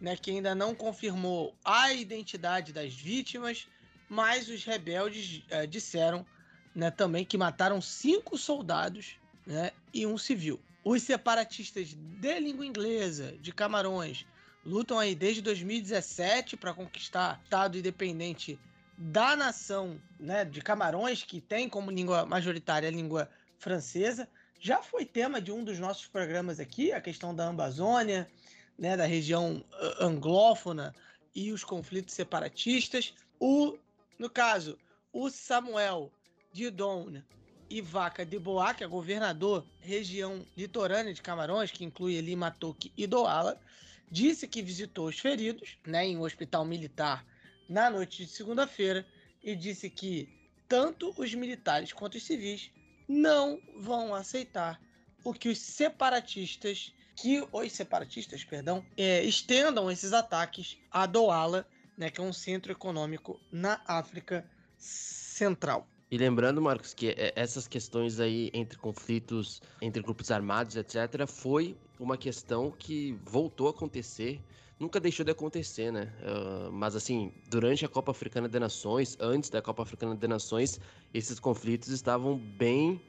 né, 0.00 0.16
que 0.16 0.30
ainda 0.30 0.54
não 0.54 0.72
confirmou 0.72 1.52
a 1.64 1.92
identidade 1.92 2.72
das 2.72 2.94
vítimas, 2.94 3.66
mas 4.08 4.48
os 4.48 4.62
rebeldes 4.62 5.42
é, 5.50 5.66
disseram 5.66 6.24
né, 6.72 6.92
também 6.92 7.24
que 7.24 7.36
mataram 7.36 7.80
cinco 7.80 8.38
soldados 8.38 9.16
né, 9.44 9.72
e 9.92 10.06
um 10.06 10.16
civil. 10.16 10.60
Os 10.84 11.02
separatistas 11.02 11.88
de 11.92 12.38
língua 12.38 12.64
inglesa 12.64 13.36
de 13.40 13.52
Camarões 13.52 14.24
lutam 14.66 14.98
aí 14.98 15.14
desde 15.14 15.40
2017 15.40 16.56
para 16.56 16.74
conquistar 16.74 17.40
Estado 17.44 17.78
independente 17.78 18.58
da 18.98 19.36
nação 19.36 20.00
né, 20.18 20.44
de 20.44 20.60
Camarões, 20.60 21.22
que 21.22 21.40
tem 21.40 21.68
como 21.68 21.90
língua 21.90 22.26
majoritária 22.26 22.88
a 22.88 22.92
língua 22.92 23.30
francesa. 23.58 24.28
Já 24.58 24.82
foi 24.82 25.04
tema 25.04 25.40
de 25.40 25.52
um 25.52 25.62
dos 25.62 25.78
nossos 25.78 26.06
programas 26.06 26.58
aqui, 26.58 26.92
a 26.92 27.00
questão 27.00 27.34
da 27.34 27.46
Amazônia, 27.46 28.28
né, 28.76 28.96
da 28.96 29.06
região 29.06 29.62
ah, 29.72 30.04
anglófona 30.06 30.94
e 31.34 31.52
os 31.52 31.62
conflitos 31.62 32.14
separatistas. 32.14 33.14
O, 33.38 33.78
no 34.18 34.28
caso, 34.28 34.76
o 35.12 35.30
Samuel 35.30 36.10
Didon 36.52 37.22
e 37.68 37.80
Vaca 37.80 38.24
de 38.24 38.38
Boa, 38.38 38.74
que 38.74 38.82
é 38.82 38.86
governador 38.86 39.64
região 39.80 40.44
litorânea 40.56 41.12
de 41.12 41.22
Camarões, 41.22 41.70
que 41.70 41.84
inclui 41.84 42.18
ali 42.18 42.34
Matoque 42.34 42.92
e 42.96 43.06
Doala, 43.06 43.60
disse 44.10 44.46
que 44.46 44.62
visitou 44.62 45.06
os 45.06 45.18
feridos 45.18 45.78
né, 45.86 46.06
em 46.06 46.16
um 46.16 46.22
hospital 46.22 46.64
militar 46.64 47.24
na 47.68 47.90
noite 47.90 48.24
de 48.24 48.30
segunda-feira 48.30 49.06
e 49.42 49.54
disse 49.54 49.90
que 49.90 50.28
tanto 50.68 51.14
os 51.16 51.34
militares 51.34 51.92
quanto 51.92 52.16
os 52.16 52.24
civis 52.24 52.70
não 53.08 53.60
vão 53.78 54.14
aceitar 54.14 54.80
o 55.24 55.32
que 55.32 55.48
os 55.48 55.58
separatistas 55.58 56.92
que 57.16 57.42
os 57.50 57.72
separatistas, 57.72 58.44
perdão, 58.44 58.84
é, 58.96 59.24
estendam 59.24 59.90
esses 59.90 60.12
ataques 60.12 60.78
a 60.90 61.06
Douala, 61.06 61.66
né, 61.96 62.10
que 62.10 62.20
é 62.20 62.22
um 62.22 62.32
centro 62.32 62.70
econômico 62.70 63.40
na 63.50 63.80
África 63.86 64.48
central. 64.76 65.88
E 66.10 66.16
lembrando, 66.16 66.62
Marcos, 66.62 66.94
que 66.94 67.08
é, 67.08 67.32
essas 67.34 67.66
questões 67.66 68.20
aí 68.20 68.50
entre 68.54 68.78
conflitos 68.78 69.60
entre 69.82 70.00
grupos 70.02 70.30
armados, 70.30 70.76
etc., 70.76 71.26
foi 71.26 71.76
uma 71.98 72.16
questão 72.16 72.70
que 72.70 73.18
voltou 73.24 73.66
a 73.66 73.70
acontecer, 73.70 74.40
nunca 74.78 75.00
deixou 75.00 75.24
de 75.24 75.32
acontecer, 75.32 75.90
né? 75.90 76.12
Uh, 76.22 76.70
mas 76.70 76.94
assim, 76.94 77.32
durante 77.48 77.84
a 77.84 77.88
Copa 77.88 78.12
Africana 78.12 78.48
de 78.48 78.60
Nações, 78.60 79.16
antes 79.18 79.50
da 79.50 79.60
Copa 79.60 79.82
Africana 79.82 80.14
de 80.14 80.28
Nações, 80.28 80.78
esses 81.12 81.40
conflitos 81.40 81.88
estavam 81.88 82.38
bem 82.38 83.00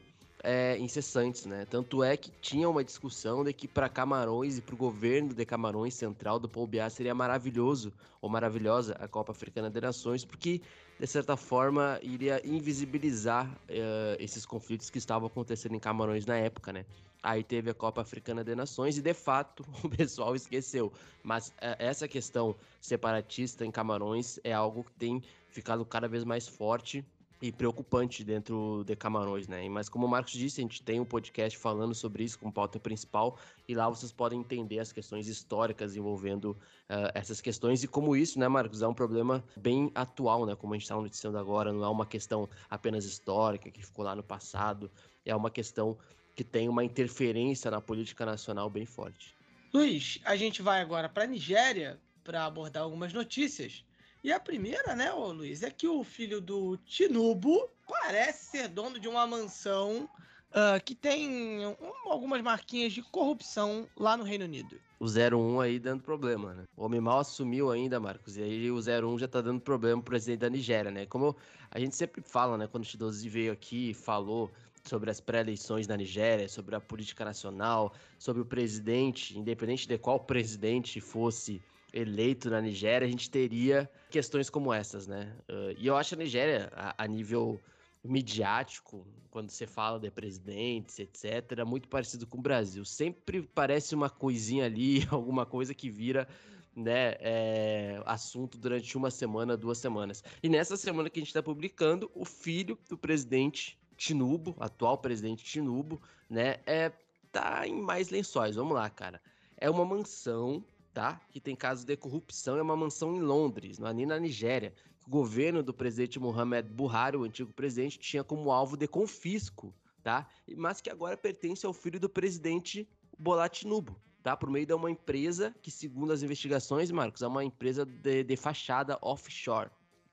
é, 0.43 0.77
incessantes, 0.79 1.45
né? 1.45 1.65
Tanto 1.69 2.03
é 2.03 2.15
que 2.17 2.31
tinha 2.41 2.69
uma 2.69 2.83
discussão 2.83 3.43
de 3.43 3.53
que 3.53 3.67
para 3.67 3.89
Camarões 3.89 4.57
e 4.57 4.61
para 4.61 4.73
o 4.73 4.77
governo 4.77 5.33
de 5.33 5.45
Camarões 5.45 5.93
Central 5.93 6.39
do 6.39 6.49
Paul 6.49 6.65
Biá 6.65 6.89
seria 6.89 7.13
maravilhoso 7.13 7.93
ou 8.21 8.29
maravilhosa 8.29 8.93
a 8.99 9.07
Copa 9.07 9.31
Africana 9.31 9.69
de 9.69 9.81
Nações, 9.81 10.25
porque 10.25 10.61
de 10.99 11.05
certa 11.05 11.37
forma 11.37 11.99
iria 12.01 12.41
invisibilizar 12.45 13.47
uh, 13.47 14.17
esses 14.19 14.45
conflitos 14.45 14.89
que 14.89 14.97
estavam 14.97 15.27
acontecendo 15.27 15.75
em 15.75 15.79
Camarões 15.79 16.25
na 16.25 16.35
época, 16.37 16.73
né? 16.73 16.85
Aí 17.21 17.43
teve 17.43 17.69
a 17.69 17.73
Copa 17.73 18.01
Africana 18.01 18.43
de 18.43 18.55
Nações 18.55 18.97
e 18.97 19.01
de 19.01 19.13
fato 19.13 19.65
o 19.83 19.89
pessoal 19.89 20.35
esqueceu. 20.35 20.91
Mas 21.23 21.49
uh, 21.49 21.75
essa 21.77 22.07
questão 22.07 22.55
separatista 22.81 23.65
em 23.65 23.71
Camarões 23.71 24.39
é 24.43 24.53
algo 24.53 24.83
que 24.83 24.93
tem 24.93 25.21
ficado 25.49 25.85
cada 25.85 26.07
vez 26.07 26.23
mais 26.23 26.47
forte 26.47 27.05
e 27.41 27.51
preocupante 27.51 28.23
dentro 28.23 28.83
de 28.85 28.95
Camarões, 28.95 29.47
né? 29.47 29.67
Mas 29.69 29.89
como 29.89 30.05
o 30.05 30.09
Marcos 30.09 30.33
disse, 30.33 30.59
a 30.59 30.63
gente 30.63 30.81
tem 30.81 30.99
um 30.99 31.05
podcast 31.05 31.57
falando 31.57 31.93
sobre 31.93 32.23
isso 32.23 32.39
como 32.39 32.51
pauta 32.51 32.79
principal 32.79 33.37
e 33.67 33.75
lá 33.75 33.87
vocês 33.89 34.11
podem 34.11 34.39
entender 34.39 34.79
as 34.79 34.91
questões 34.91 35.27
históricas 35.27 35.95
envolvendo 35.95 36.51
uh, 36.51 37.11
essas 37.13 37.39
questões 37.39 37.83
e 37.83 37.87
como 37.87 38.15
isso, 38.15 38.39
né, 38.39 38.47
Marcos, 38.47 38.81
é 38.81 38.87
um 38.87 38.93
problema 38.93 39.43
bem 39.55 39.91
atual, 39.93 40.45
né? 40.45 40.55
Como 40.55 40.73
a 40.73 40.77
gente 40.77 40.83
está 40.83 40.95
noticiando 40.95 41.37
agora, 41.37 41.71
não 41.71 41.83
é 41.83 41.89
uma 41.89 42.05
questão 42.05 42.49
apenas 42.69 43.05
histórica 43.05 43.69
que 43.69 43.85
ficou 43.85 44.03
lá 44.03 44.15
no 44.15 44.23
passado, 44.23 44.89
é 45.25 45.35
uma 45.35 45.51
questão 45.51 45.97
que 46.35 46.43
tem 46.43 46.69
uma 46.69 46.83
interferência 46.83 47.69
na 47.69 47.81
política 47.81 48.25
nacional 48.25 48.69
bem 48.69 48.85
forte. 48.85 49.35
Luiz, 49.73 50.19
a 50.23 50.35
gente 50.35 50.61
vai 50.61 50.81
agora 50.81 51.09
para 51.09 51.23
a 51.23 51.27
Nigéria 51.27 51.99
para 52.23 52.45
abordar 52.45 52.83
algumas 52.83 53.13
notícias. 53.13 53.83
E 54.23 54.31
a 54.31 54.39
primeira, 54.39 54.95
né, 54.95 55.13
ô 55.13 55.31
Luiz, 55.31 55.63
é 55.63 55.69
que 55.69 55.87
o 55.87 56.03
filho 56.03 56.41
do 56.41 56.77
Tinubu 56.85 57.69
parece 57.87 58.45
ser 58.45 58.67
dono 58.67 58.99
de 58.99 59.07
uma 59.07 59.25
mansão 59.25 60.09
uh, 60.51 60.83
que 60.83 60.95
tem 60.95 61.65
um, 61.65 62.11
algumas 62.11 62.41
marquinhas 62.41 62.93
de 62.93 63.01
corrupção 63.01 63.87
lá 63.95 64.17
no 64.17 64.23
Reino 64.23 64.45
Unido. 64.45 64.79
O 64.99 65.05
01 65.05 65.61
aí 65.61 65.79
dando 65.79 66.01
problema, 66.01 66.53
né? 66.53 66.63
O 66.75 66.83
homem 66.83 66.99
mal 66.99 67.19
assumiu 67.19 67.71
ainda, 67.71 67.99
Marcos. 67.99 68.35
E 68.35 68.41
aí 68.41 68.71
o 68.71 68.79
01 68.79 69.19
já 69.19 69.27
tá 69.27 69.41
dando 69.41 69.61
problema 69.61 70.01
pro 70.01 70.11
presidente 70.11 70.39
da 70.39 70.49
Nigéria, 70.49 70.89
né? 70.89 71.05
Como 71.05 71.35
a 71.69 71.79
gente 71.79 71.95
sempre 71.95 72.21
fala, 72.21 72.57
né? 72.57 72.65
Quando 72.65 72.83
o 72.83 72.87
Chidozi 72.87 73.29
veio 73.29 73.51
aqui 73.51 73.91
e 73.91 73.93
falou 73.93 74.51
sobre 74.83 75.11
as 75.11 75.19
pré-eleições 75.19 75.87
na 75.87 75.95
Nigéria, 75.95 76.47
sobre 76.49 76.75
a 76.75 76.79
política 76.79 77.23
nacional, 77.23 77.93
sobre 78.17 78.41
o 78.41 78.45
presidente, 78.45 79.37
independente 79.37 79.87
de 79.87 79.97
qual 79.97 80.19
presidente 80.19 80.99
fosse 80.99 81.61
eleito 81.97 82.49
na 82.49 82.61
Nigéria, 82.61 83.07
a 83.07 83.09
gente 83.09 83.29
teria 83.29 83.89
questões 84.09 84.49
como 84.49 84.71
essas, 84.71 85.07
né? 85.07 85.35
Uh, 85.49 85.75
e 85.77 85.87
eu 85.87 85.95
acho 85.97 86.13
a 86.13 86.17
Nigéria, 86.17 86.71
a, 86.75 87.03
a, 87.03 87.07
nível 87.07 87.59
midiático, 88.03 89.05
quando 89.31 89.49
você 89.49 89.65
fala 89.65 89.99
de 89.99 90.11
presidentes, 90.11 90.99
etc., 90.99 91.65
muito 91.65 91.87
parecido 91.87 92.27
com 92.27 92.37
o 92.37 92.41
Brasil. 92.41 92.85
Sempre 92.85 93.41
parece 93.41 93.95
uma 93.95 94.09
coisinha 94.09 94.65
ali, 94.65 95.05
alguma 95.09 95.45
coisa 95.45 95.73
que 95.73 95.89
vira 95.89 96.27
né, 96.75 97.15
é, 97.19 98.01
assunto 98.05 98.57
durante 98.57 98.95
uma 98.95 99.09
semana, 99.09 99.57
duas 99.57 99.79
semanas. 99.79 100.23
E 100.43 100.47
nessa 100.47 100.77
semana 100.77 101.09
que 101.09 101.19
a 101.19 101.21
gente 101.21 101.29
está 101.29 101.41
publicando, 101.41 102.11
o 102.13 102.23
filho 102.23 102.77
do 102.87 102.97
presidente 102.97 103.77
Tinubu, 103.97 104.55
atual 104.59 104.99
presidente 104.99 105.43
Tinubu, 105.43 105.99
né, 106.29 106.57
é, 106.67 106.91
tá 107.31 107.67
em 107.67 107.81
mais 107.81 108.09
lençóis. 108.09 108.55
Vamos 108.55 108.75
lá, 108.75 108.87
cara. 108.87 109.19
É 109.57 109.67
uma 109.67 109.83
mansão 109.83 110.63
tá? 110.97 111.21
Que 111.29 111.39
tem 111.39 111.55
casos 111.55 111.85
de 111.85 111.95
corrupção, 111.95 112.57
é 112.57 112.61
uma 112.63 112.75
mansão 112.75 113.15
em 113.15 113.19
Londres, 113.19 113.77
não 113.77 113.87
é 113.87 113.93
na 113.93 114.17
Nigéria. 114.17 114.73
O 115.05 115.09
governo 115.11 115.61
do 115.61 115.71
presidente 115.71 116.19
Mohamed 116.19 116.67
Buhari, 116.73 117.15
o 117.15 117.23
antigo 117.23 117.53
presidente, 117.53 117.99
tinha 117.99 118.23
como 118.23 118.49
alvo 118.49 118.75
de 118.75 118.87
confisco, 118.87 119.71
tá? 120.01 120.27
Mas 120.55 120.81
que 120.81 120.89
agora 120.89 121.15
pertence 121.15 121.67
ao 121.67 121.71
filho 121.71 121.99
do 121.99 122.09
presidente 122.09 122.89
Bola 123.15 123.47
Tinubu, 123.47 123.95
tá? 124.23 124.35
Por 124.35 124.49
meio 124.49 124.65
de 124.65 124.73
uma 124.73 124.89
empresa 124.89 125.55
que, 125.61 125.69
segundo 125.69 126.11
as 126.11 126.23
investigações, 126.23 126.89
Marcos, 126.89 127.21
é 127.21 127.27
uma 127.27 127.45
empresa 127.45 127.85
de, 127.85 128.23
de 128.23 128.35
fachada 128.35 128.97
offshore, 128.99 129.69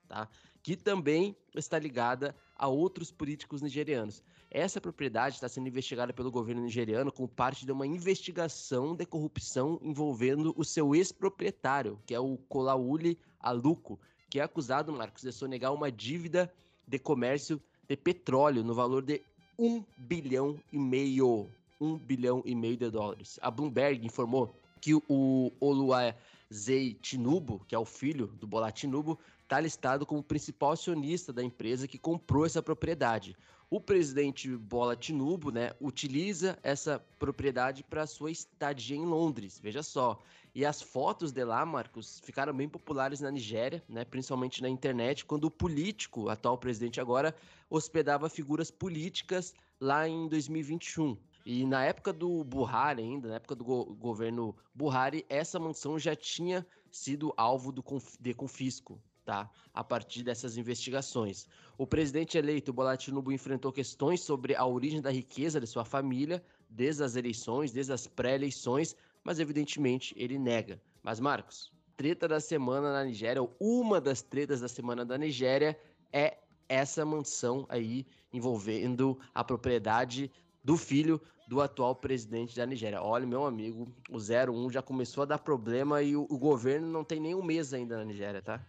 tá? 0.06 0.28
Que 0.62 0.76
também 0.76 1.34
está 1.56 1.78
ligada 1.78 2.36
a 2.54 2.68
outros 2.68 3.10
políticos 3.10 3.62
nigerianos. 3.62 4.22
Essa 4.54 4.80
propriedade 4.80 5.34
está 5.34 5.48
sendo 5.48 5.66
investigada 5.66 6.12
pelo 6.12 6.30
governo 6.30 6.62
nigeriano 6.62 7.10
como 7.10 7.26
parte 7.26 7.66
de 7.66 7.72
uma 7.72 7.84
investigação 7.84 8.94
de 8.94 9.04
corrupção 9.04 9.80
envolvendo 9.82 10.54
o 10.56 10.64
seu 10.64 10.94
ex-proprietário, 10.94 11.98
que 12.06 12.14
é 12.14 12.20
o 12.20 12.36
Kolauli 12.48 13.18
Aluko, 13.40 13.98
que 14.30 14.38
é 14.38 14.44
acusado, 14.44 14.92
Marcos, 14.92 15.22
de 15.22 15.32
sonegar 15.32 15.74
uma 15.74 15.90
dívida 15.90 16.54
de 16.86 17.00
comércio 17.00 17.60
de 17.88 17.96
petróleo 17.96 18.62
no 18.62 18.74
valor 18.74 19.02
de 19.02 19.20
um 19.58 19.82
bilhão 19.96 20.56
e 20.72 20.78
meio. 20.78 21.48
Um 21.80 21.98
bilhão 21.98 22.40
e 22.44 22.54
meio 22.54 22.76
de 22.76 22.88
dólares. 22.90 23.40
A 23.42 23.50
Bloomberg 23.50 24.06
informou 24.06 24.54
que 24.80 24.94
o 24.94 25.50
Oluwazei 25.58 26.94
Tinubu, 27.02 27.60
que 27.66 27.74
é 27.74 27.78
o 27.78 27.84
filho 27.84 28.28
do 28.28 28.46
Bola 28.46 28.70
Tinubu, 28.70 29.18
está 29.42 29.58
listado 29.58 30.06
como 30.06 30.22
principal 30.22 30.70
acionista 30.70 31.32
da 31.32 31.42
empresa 31.42 31.88
que 31.88 31.98
comprou 31.98 32.46
essa 32.46 32.62
propriedade. 32.62 33.36
O 33.70 33.80
presidente 33.80 34.48
Bola 34.56 34.94
Tinubu, 34.94 35.50
né, 35.50 35.72
utiliza 35.80 36.58
essa 36.62 36.98
propriedade 37.18 37.82
para 37.82 38.06
sua 38.06 38.30
estadia 38.30 38.96
em 38.96 39.04
Londres. 39.04 39.58
Veja 39.60 39.82
só. 39.82 40.20
E 40.54 40.64
as 40.64 40.80
fotos 40.80 41.32
de 41.32 41.44
lá, 41.44 41.66
Marcos, 41.66 42.20
ficaram 42.24 42.54
bem 42.54 42.68
populares 42.68 43.20
na 43.20 43.30
Nigéria, 43.30 43.82
né, 43.88 44.04
principalmente 44.04 44.62
na 44.62 44.68
internet, 44.68 45.24
quando 45.24 45.44
o 45.44 45.50
político, 45.50 46.28
atual 46.28 46.56
presidente 46.56 47.00
agora, 47.00 47.34
hospedava 47.68 48.28
figuras 48.28 48.70
políticas 48.70 49.52
lá 49.80 50.06
em 50.08 50.28
2021. 50.28 51.16
E 51.44 51.66
na 51.66 51.84
época 51.84 52.12
do 52.12 52.44
Buhari 52.44 53.02
ainda, 53.02 53.28
na 53.28 53.34
época 53.34 53.54
do 53.54 53.64
go 53.64 53.84
governo 53.96 54.54
Buhari, 54.74 55.26
essa 55.28 55.58
mansão 55.58 55.98
já 55.98 56.14
tinha 56.14 56.66
sido 56.90 57.34
alvo 57.36 57.72
do 57.72 57.82
conf 57.82 58.16
de 58.20 58.32
confisco 58.32 59.02
tá? 59.24 59.50
A 59.72 59.82
partir 59.82 60.22
dessas 60.22 60.56
investigações. 60.56 61.46
O 61.76 61.86
presidente 61.86 62.36
eleito 62.36 62.72
Bola 62.72 62.96
Tinubu 62.96 63.32
enfrentou 63.32 63.72
questões 63.72 64.20
sobre 64.20 64.54
a 64.54 64.64
origem 64.66 65.00
da 65.00 65.10
riqueza 65.10 65.60
de 65.60 65.66
sua 65.66 65.84
família, 65.84 66.44
desde 66.68 67.02
as 67.02 67.16
eleições, 67.16 67.72
desde 67.72 67.92
as 67.92 68.06
pré-eleições, 68.06 68.94
mas 69.22 69.40
evidentemente 69.40 70.14
ele 70.16 70.38
nega. 70.38 70.80
Mas 71.02 71.18
Marcos, 71.18 71.72
treta 71.96 72.28
da 72.28 72.40
semana 72.40 72.92
na 72.92 73.04
Nigéria, 73.04 73.42
ou 73.42 73.56
uma 73.60 74.00
das 74.00 74.22
tretas 74.22 74.60
da 74.60 74.68
semana 74.68 75.04
da 75.04 75.16
Nigéria 75.16 75.78
é 76.12 76.38
essa 76.68 77.04
mansão 77.04 77.66
aí 77.68 78.06
envolvendo 78.32 79.18
a 79.34 79.44
propriedade 79.44 80.30
do 80.62 80.76
filho 80.76 81.20
do 81.46 81.60
atual 81.60 81.94
presidente 81.94 82.56
da 82.56 82.64
Nigéria. 82.64 83.02
Olha, 83.02 83.26
meu 83.26 83.44
amigo, 83.44 83.86
o 84.10 84.16
01 84.16 84.70
já 84.70 84.80
começou 84.80 85.22
a 85.22 85.26
dar 85.26 85.38
problema 85.38 86.02
e 86.02 86.16
o, 86.16 86.26
o 86.30 86.38
governo 86.38 86.88
não 86.88 87.04
tem 87.04 87.20
nem 87.20 87.34
um 87.34 87.42
mês 87.42 87.74
ainda 87.74 87.98
na 87.98 88.04
Nigéria, 88.04 88.40
tá? 88.40 88.64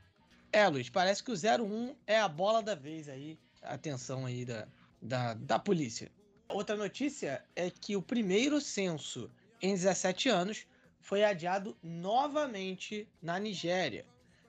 É, 0.56 0.66
Luiz, 0.70 0.90
parece 0.90 1.22
que 1.22 1.32
o 1.32 1.36
01 1.36 1.98
é 2.08 2.18
a 2.18 2.30
bola 2.30 2.64
da 2.64 2.76
vez 2.76 3.10
aí. 3.10 3.38
Atenção 3.62 4.26
aí 4.26 4.46
da, 4.46 4.66
da, 5.02 5.34
da 5.34 5.60
polícia. 5.60 6.10
Outra 6.48 6.78
notícia 6.78 7.44
é 7.58 7.70
que 7.70 7.98
o 7.98 8.02
primeiro 8.02 8.62
censo 8.62 9.30
em 9.62 9.74
17 9.74 10.30
anos 10.30 10.66
foi 11.02 11.26
adiado 11.26 11.76
novamente 11.84 13.06
na 13.22 13.38
Nigéria. 13.38 14.06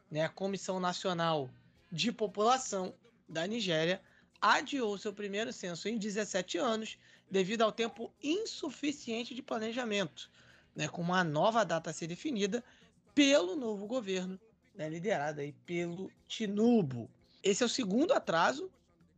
Né? 0.08 0.22
A 0.22 0.28
Comissão 0.28 0.78
Nacional 0.78 1.50
de 1.90 2.12
População 2.12 2.94
da 3.28 3.44
Nigéria 3.44 4.00
adiou 4.40 4.96
seu 4.96 5.12
primeiro 5.12 5.52
censo 5.52 5.88
em 5.88 5.98
17 5.98 6.56
anos 6.56 6.96
devido 7.28 7.62
ao 7.62 7.72
tempo 7.72 8.12
insuficiente 8.22 9.34
de 9.34 9.42
planejamento, 9.42 10.30
né? 10.72 10.86
com 10.86 11.02
uma 11.02 11.24
nova 11.24 11.64
data 11.64 11.90
a 11.90 11.92
ser 11.92 12.06
definida 12.06 12.62
pelo 13.12 13.56
novo 13.56 13.88
governo 13.88 14.38
né, 14.76 14.88
liderada 14.88 15.40
aí 15.42 15.52
pelo 15.64 16.10
Tinubu. 16.28 17.10
Esse 17.42 17.62
é 17.62 17.66
o 17.66 17.68
segundo 17.68 18.12
atraso, 18.12 18.70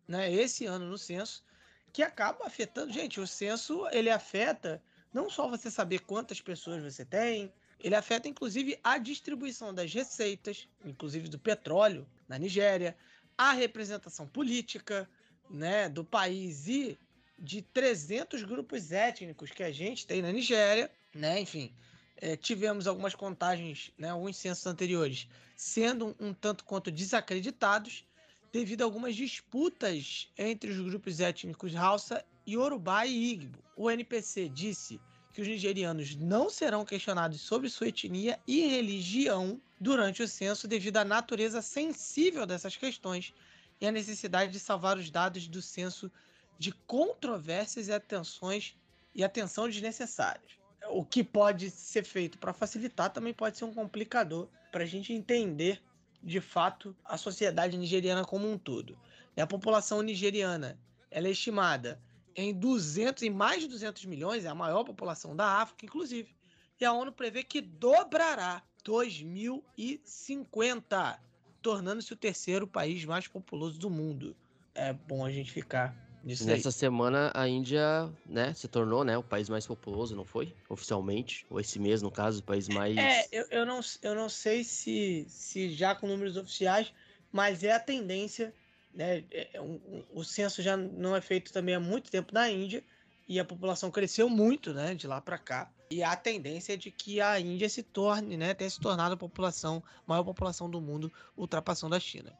né, 0.06 0.32
esse 0.32 0.64
ano 0.66 0.86
no 0.86 0.96
censo, 0.96 1.44
que 1.92 2.02
acaba 2.02 2.46
afetando. 2.46 2.92
Gente, 2.92 3.20
o 3.20 3.26
censo 3.26 3.86
ele 3.90 4.10
afeta 4.10 4.82
não 5.12 5.28
só 5.28 5.48
você 5.48 5.70
saber 5.70 6.00
quantas 6.00 6.40
pessoas 6.40 6.82
você 6.82 7.04
tem, 7.04 7.52
ele 7.80 7.94
afeta 7.94 8.28
inclusive 8.28 8.78
a 8.82 8.98
distribuição 8.98 9.74
das 9.74 9.92
receitas, 9.92 10.68
inclusive 10.84 11.28
do 11.28 11.38
petróleo 11.38 12.06
na 12.28 12.38
Nigéria, 12.38 12.96
a 13.36 13.52
representação 13.52 14.26
política, 14.26 15.08
né, 15.48 15.88
do 15.88 16.04
país 16.04 16.68
e 16.68 16.98
de 17.38 17.62
300 17.62 18.42
grupos 18.42 18.92
étnicos 18.92 19.50
que 19.50 19.62
a 19.62 19.70
gente 19.70 20.06
tem 20.06 20.20
na 20.20 20.32
Nigéria, 20.32 20.90
né, 21.14 21.40
enfim, 21.40 21.72
é, 22.20 22.36
tivemos 22.36 22.86
algumas 22.86 23.14
contagens, 23.14 23.92
né, 23.96 24.10
alguns 24.10 24.36
censos 24.36 24.66
anteriores, 24.66 25.28
sendo 25.56 26.16
um, 26.20 26.34
tanto 26.34 26.64
quanto 26.64 26.90
desacreditados. 26.90 28.04
devido 28.52 28.80
a 28.80 28.84
algumas 28.84 29.14
disputas 29.14 30.28
entre 30.36 30.70
os 30.70 30.80
grupos 30.80 31.20
étnicos 31.20 31.76
Hausa, 31.76 32.24
Yorubá 32.48 33.06
e 33.06 33.32
Igbo. 33.32 33.58
O 33.76 33.90
NPC 33.90 34.48
disse 34.48 34.98
que 35.34 35.42
os 35.42 35.46
nigerianos 35.46 36.16
não 36.16 36.48
serão 36.48 36.84
questionados 36.84 37.42
sobre 37.42 37.68
sua 37.68 37.88
etnia 37.88 38.40
e 38.46 38.66
religião 38.66 39.60
durante 39.78 40.22
o 40.22 40.28
censo 40.28 40.66
devido 40.66 40.96
à 40.96 41.04
natureza 41.04 41.60
sensível 41.60 42.46
dessas 42.46 42.74
questões 42.74 43.34
e 43.80 43.86
à 43.86 43.92
necessidade 43.92 44.50
de 44.50 44.58
salvar 44.58 44.96
os 44.96 45.10
dados 45.10 45.46
do 45.46 45.60
censo 45.60 46.10
de 46.58 46.72
controvérsias 46.72 47.88
e 47.88 47.92
atenções 47.92 48.74
e 49.14 49.22
atenção 49.22 49.68
desnecessárias. 49.68 50.57
O 50.90 51.04
que 51.04 51.22
pode 51.22 51.70
ser 51.70 52.04
feito 52.04 52.38
para 52.38 52.52
facilitar 52.52 53.10
também 53.10 53.34
pode 53.34 53.58
ser 53.58 53.64
um 53.64 53.74
complicador 53.74 54.48
para 54.72 54.84
a 54.84 54.86
gente 54.86 55.12
entender 55.12 55.82
de 56.22 56.40
fato 56.40 56.96
a 57.04 57.16
sociedade 57.16 57.76
nigeriana 57.76 58.24
como 58.24 58.50
um 58.50 58.58
todo. 58.58 58.98
A 59.36 59.46
população 59.46 60.02
nigeriana 60.02 60.78
ela 61.10 61.28
é 61.28 61.30
estimada 61.30 62.00
em 62.34 62.52
200 62.54 63.22
em 63.22 63.30
mais 63.30 63.62
de 63.62 63.68
200 63.68 64.04
milhões, 64.04 64.44
é 64.44 64.48
a 64.48 64.54
maior 64.54 64.84
população 64.84 65.34
da 65.34 65.60
África, 65.60 65.86
inclusive. 65.86 66.36
E 66.80 66.84
a 66.84 66.92
ONU 66.92 67.12
prevê 67.12 67.42
que 67.42 67.60
dobrará 67.60 68.62
2050, 68.84 71.20
tornando-se 71.60 72.12
o 72.12 72.16
terceiro 72.16 72.64
país 72.66 73.04
mais 73.04 73.26
populoso 73.26 73.78
do 73.78 73.90
mundo. 73.90 74.36
É 74.74 74.92
bom 74.92 75.24
a 75.24 75.32
gente 75.32 75.50
ficar 75.50 75.96
Nessa 76.24 76.70
semana 76.70 77.30
a 77.34 77.48
Índia, 77.48 78.12
né, 78.26 78.52
se 78.52 78.68
tornou, 78.68 79.04
né, 79.04 79.16
o 79.16 79.22
país 79.22 79.48
mais 79.48 79.66
populoso, 79.66 80.14
não 80.16 80.24
foi? 80.24 80.54
Oficialmente, 80.68 81.46
ou 81.48 81.60
esse 81.60 81.78
mês, 81.78 82.02
no 82.02 82.10
caso, 82.10 82.40
o 82.40 82.42
país 82.42 82.68
mais 82.68 82.96
É, 82.96 83.28
eu, 83.32 83.46
eu 83.50 83.66
não 83.66 83.80
eu 84.02 84.14
não 84.14 84.28
sei 84.28 84.64
se 84.64 85.26
se 85.28 85.72
já 85.72 85.94
com 85.94 86.06
números 86.06 86.36
oficiais, 86.36 86.92
mas 87.32 87.62
é 87.62 87.72
a 87.72 87.80
tendência, 87.80 88.52
né, 88.92 89.24
é, 89.30 89.50
é 89.54 89.60
um, 89.60 90.04
o 90.12 90.24
censo 90.24 90.60
já 90.60 90.76
não 90.76 91.14
é 91.14 91.20
feito 91.20 91.52
também 91.52 91.74
há 91.74 91.80
muito 91.80 92.10
tempo 92.10 92.34
na 92.34 92.50
Índia 92.50 92.82
e 93.28 93.38
a 93.38 93.44
população 93.44 93.90
cresceu 93.90 94.28
muito, 94.28 94.72
né, 94.72 94.94
de 94.94 95.06
lá 95.06 95.20
para 95.20 95.38
cá. 95.38 95.70
E 95.90 96.02
a 96.02 96.16
tendência 96.16 96.74
é 96.74 96.76
de 96.76 96.90
que 96.90 97.20
a 97.20 97.38
Índia 97.38 97.68
se 97.68 97.82
torne, 97.82 98.36
né, 98.36 98.54
tenha 98.54 98.68
se 98.68 98.80
tornado 98.80 99.14
a 99.14 99.16
população, 99.16 99.82
maior 100.06 100.24
população 100.24 100.68
do 100.68 100.80
mundo, 100.80 101.12
ultrapassando 101.36 101.94
a 101.94 102.00
China. 102.00 102.36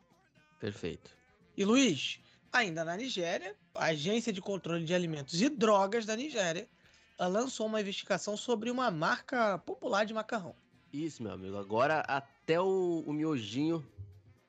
Perfeito. 0.58 1.16
E 1.56 1.64
Luiz, 1.64 2.20
ainda 2.52 2.84
na 2.84 2.96
Nigéria, 2.96 3.54
a 3.74 3.86
Agência 3.86 4.32
de 4.32 4.40
Controle 4.40 4.84
de 4.84 4.94
Alimentos 4.94 5.40
e 5.40 5.48
Drogas 5.48 6.06
da 6.06 6.16
Nigéria 6.16 6.68
lançou 7.18 7.66
uma 7.66 7.80
investigação 7.80 8.36
sobre 8.36 8.70
uma 8.70 8.90
marca 8.90 9.58
popular 9.58 10.04
de 10.04 10.14
macarrão. 10.14 10.54
Isso, 10.92 11.22
meu 11.22 11.32
amigo. 11.32 11.56
Agora 11.56 12.00
até 12.00 12.60
o, 12.60 13.02
o 13.06 13.12
miojinho, 13.12 13.84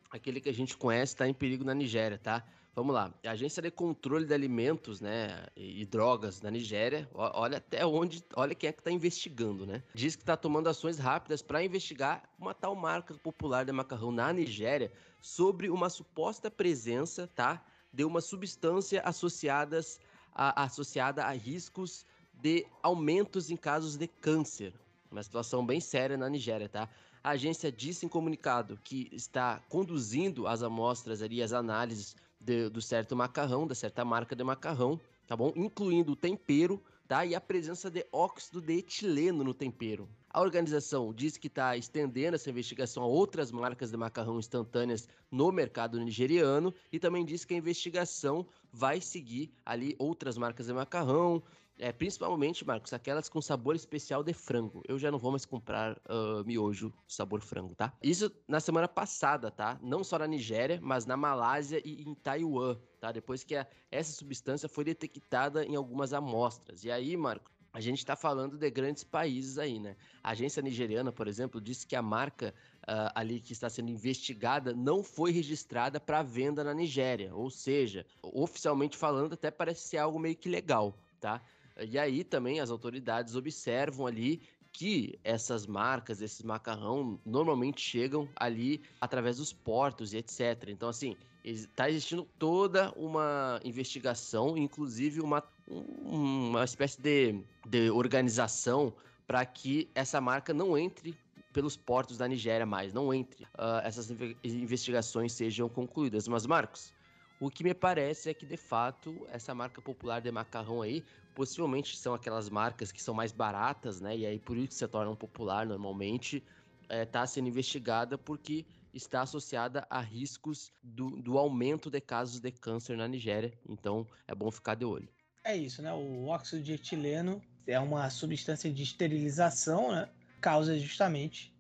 aquele 0.10 0.40
que 0.40 0.50
a 0.50 0.54
gente 0.54 0.78
conhece, 0.78 1.14
está 1.14 1.28
em 1.28 1.34
perigo 1.34 1.64
na 1.64 1.74
Nigéria, 1.74 2.18
tá? 2.18 2.46
Vamos 2.76 2.94
lá. 2.94 3.14
A 3.26 3.32
Agência 3.32 3.62
de 3.62 3.70
Controle 3.72 4.26
de 4.26 4.34
Alimentos, 4.34 5.02
né, 5.02 5.46
e, 5.56 5.82
e 5.82 5.86
Drogas 5.86 6.40
da 6.40 6.50
Nigéria, 6.50 7.10
olha 7.14 7.58
até 7.58 7.86
onde, 7.86 8.24
olha 8.36 8.56
quem 8.56 8.70
é 8.70 8.72
que 8.72 8.80
está 8.80 8.92
investigando, 8.92 9.66
né? 9.66 9.84
Diz 9.94 10.16
que 10.16 10.22
está 10.22 10.38
tomando 10.38 10.70
ações 10.70 10.98
rápidas 10.98 11.42
para 11.42 11.64
investigar 11.64 12.24
uma 12.40 12.54
tal 12.54 12.76
marca 12.76 13.14
popular 13.16 13.66
de 13.66 13.72
macarrão 13.74 14.12
na 14.12 14.32
Nigéria 14.32 14.92
sobre 15.20 15.70
uma 15.70 15.90
suposta 15.90 16.50
presença, 16.50 17.28
tá, 17.36 17.62
de 17.92 18.04
uma 18.04 18.22
substância 18.22 19.02
associadas 19.02 20.00
a, 20.34 20.64
associada 20.64 21.26
a 21.26 21.32
riscos 21.32 22.06
de 22.34 22.66
aumentos 22.82 23.50
em 23.50 23.58
casos 23.58 23.98
de 23.98 24.08
câncer. 24.08 24.74
Uma 25.12 25.24
situação 25.24 25.66
bem 25.66 25.82
séria 25.82 26.18
na 26.18 26.30
Nigéria, 26.30 26.70
tá? 26.70 26.88
A 27.24 27.32
agência 27.32 27.72
disse 27.72 28.06
em 28.06 28.10
comunicado 28.10 28.80
que 28.84 29.10
está 29.12 29.60
conduzindo 29.68 30.48
as 30.48 30.64
amostras 30.64 31.22
ali, 31.22 31.44
as 31.44 31.52
análises 31.52 32.16
de, 32.40 32.70
do 32.70 32.82
certo 32.82 33.16
macarrão, 33.16 33.68
da 33.68 33.76
certa 33.76 34.06
marca 34.06 34.36
de 34.36 34.44
macarrão, 34.44 35.00
tá 35.28 35.36
bom? 35.36 35.52
Incluindo 35.56 36.14
o 36.14 36.16
tempero, 36.16 36.82
tá? 37.08 37.26
E 37.26 37.36
a 37.36 37.42
presença 37.42 37.90
de 37.92 38.06
óxido 38.12 38.62
de 38.62 38.78
etileno 38.78 39.44
no 39.44 39.54
tempero. 39.54 40.08
A 40.32 40.42
organização 40.42 41.12
diz 41.14 41.38
que 41.38 41.48
está 41.48 41.76
estendendo 41.76 42.36
essa 42.36 42.50
investigação 42.50 43.02
a 43.04 43.08
outras 43.08 43.52
marcas 43.52 43.90
de 43.90 43.98
macarrão 43.98 44.38
instantâneas 44.38 45.08
no 45.32 45.52
mercado 45.52 46.00
nigeriano 46.00 46.74
e 46.92 47.00
também 47.00 47.26
diz 47.26 47.44
que 47.46 47.56
a 47.56 47.58
investigação 47.58 48.46
vai 48.72 49.02
seguir 49.02 49.52
ali 49.66 49.96
outras 49.98 50.38
marcas 50.38 50.68
de 50.68 50.74
macarrão, 50.74 51.42
é, 51.80 51.94
principalmente, 51.94 52.66
Marcos, 52.66 52.92
aquelas 52.92 53.30
com 53.30 53.42
sabor 53.42 53.74
especial 53.74 54.22
de 54.22 54.34
frango. 54.34 54.84
Eu 54.86 55.00
já 55.00 55.10
não 55.10 55.18
vou 55.18 55.32
mais 55.32 55.46
comprar 55.46 55.94
uh, 56.10 56.44
miojo 56.46 56.94
sabor 57.08 57.40
frango, 57.40 57.74
tá? 57.74 57.94
Isso 58.04 58.30
na 58.46 58.60
semana 58.60 58.88
passada, 58.88 59.50
tá? 59.50 59.80
Não 59.82 60.04
só 60.04 60.20
na 60.20 60.28
Nigéria, 60.28 60.78
mas 60.82 61.06
na 61.06 61.16
Malásia 61.16 61.82
e 61.86 62.04
em 62.04 62.14
Taiwan, 62.14 62.78
tá? 63.00 63.14
Depois 63.14 63.46
que 63.46 63.56
a, 63.56 63.66
essa 63.90 64.12
substância 64.12 64.68
foi 64.68 64.84
detectada 64.84 65.64
em 65.64 65.78
algumas 65.78 66.12
amostras. 66.12 66.84
E 66.84 66.92
aí, 66.92 67.16
Marcos, 67.16 67.59
a 67.72 67.80
gente 67.80 68.00
está 68.00 68.16
falando 68.16 68.58
de 68.58 68.70
grandes 68.70 69.04
países 69.04 69.58
aí, 69.58 69.80
né? 69.80 69.96
A 70.24 70.32
agência 70.32 70.62
nigeriana, 70.62 71.12
por 71.12 71.28
exemplo, 71.28 71.62
disse 71.62 71.86
que 71.86 71.96
a 71.96 72.02
marca 72.02 72.54
uh, 72.84 73.12
ali 73.14 73.40
que 73.40 73.54
está 73.54 73.70
sendo 73.70 73.92
investigada 73.92 74.74
não 74.74 75.04
foi 75.04 75.32
registrada 75.32 76.00
para 76.00 76.24
venda 76.24 76.64
na 76.64 76.74
Nigéria. 76.74 77.34
Ou 77.34 77.50
seja, 77.50 78.06
oficialmente 78.22 78.98
falando, 78.98 79.34
até 79.34 79.52
parece 79.52 79.88
ser 79.88 79.98
algo 79.98 80.20
meio 80.20 80.36
que 80.36 80.50
legal, 80.50 80.98
tá? 81.20 81.42
E 81.88 81.98
aí 81.98 82.24
também 82.24 82.60
as 82.60 82.72
autoridades 82.72 83.36
observam 83.36 84.08
ali 84.08 84.42
que 84.72 85.20
essas 85.24 85.66
marcas, 85.66 86.22
esses 86.22 86.42
macarrão, 86.42 87.20
normalmente 87.26 87.82
chegam 87.82 88.28
ali 88.36 88.82
através 89.00 89.38
dos 89.38 89.52
portos 89.52 90.14
e 90.14 90.18
etc. 90.18 90.70
Então, 90.70 90.90
assim, 90.90 91.16
está 91.44 91.90
existindo 91.90 92.28
toda 92.38 92.92
uma 92.96 93.60
investigação, 93.64 94.58
inclusive 94.58 95.22
uma, 95.22 95.44
uma 95.68 96.64
espécie 96.64 97.02
de, 97.02 97.44
de 97.68 97.90
organização 97.90 98.94
para 99.26 99.46
que 99.46 99.90
essa 99.94 100.20
marca 100.20 100.54
não 100.54 100.78
entre 100.78 101.16
pelos 101.54 101.76
portos 101.76 102.18
da 102.18 102.28
Nigéria 102.28 102.66
mais, 102.66 102.94
não 102.94 103.14
entre. 103.14 103.44
Uh, 103.44 103.82
essas 103.84 104.10
investigações 104.44 105.34
sejam 105.34 105.68
concluídas. 105.68 106.28
Mas, 106.28 106.46
Marcos, 106.46 106.94
o 107.40 107.50
que 107.50 107.64
me 107.64 107.74
parece 107.74 108.30
é 108.30 108.34
que, 108.34 108.46
de 108.46 108.58
fato, 108.58 109.28
essa 109.32 109.56
marca 109.56 109.82
popular 109.82 110.22
de 110.22 110.32
macarrão 110.32 110.82
aí, 110.82 111.04
possivelmente 111.34 111.96
são 111.98 112.14
aquelas 112.14 112.50
marcas 112.50 112.92
que 112.92 113.02
são 113.02 113.14
mais 113.14 113.32
baratas, 113.32 114.02
né? 114.02 114.18
E 114.18 114.26
aí 114.26 114.40
por 114.40 114.58
isso 114.58 114.68
que 114.68 114.74
se 114.76 114.88
tornam 114.88 115.16
popular 115.16 115.66
normalmente, 115.66 116.44
está 116.90 117.22
é, 117.22 117.26
sendo 117.26 117.48
investigada 117.48 118.18
porque 118.18 118.66
está 118.94 119.22
associada 119.22 119.86
a 119.90 120.00
riscos 120.02 120.72
do, 120.82 121.22
do 121.22 121.38
aumento 121.38 121.90
de 121.90 122.02
casos 122.02 122.40
de 122.40 122.52
câncer 122.52 122.98
na 122.98 123.08
Nigéria. 123.08 123.54
Então 123.68 124.08
é 124.28 124.34
bom 124.34 124.50
ficar 124.52 124.76
de 124.76 124.86
olho. 124.86 125.10
É 125.44 125.56
isso, 125.56 125.82
né? 125.82 125.94
O 125.94 126.28
óxido 126.28 126.62
de 126.62 126.74
etileno 126.74 127.42
é 127.66 127.80
uma 127.80 128.10
substância 128.10 128.72
de 128.72 128.84
esterilização, 128.84 129.92
né? 129.92 130.10
Causa 130.42 130.78
justamente, 130.78 131.54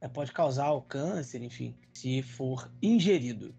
é, 0.00 0.08
pode 0.08 0.32
causar 0.32 0.70
o 0.72 0.82
câncer, 0.82 1.42
enfim, 1.42 1.74
se 1.92 2.22
for 2.22 2.70
ingerido. 2.82 3.54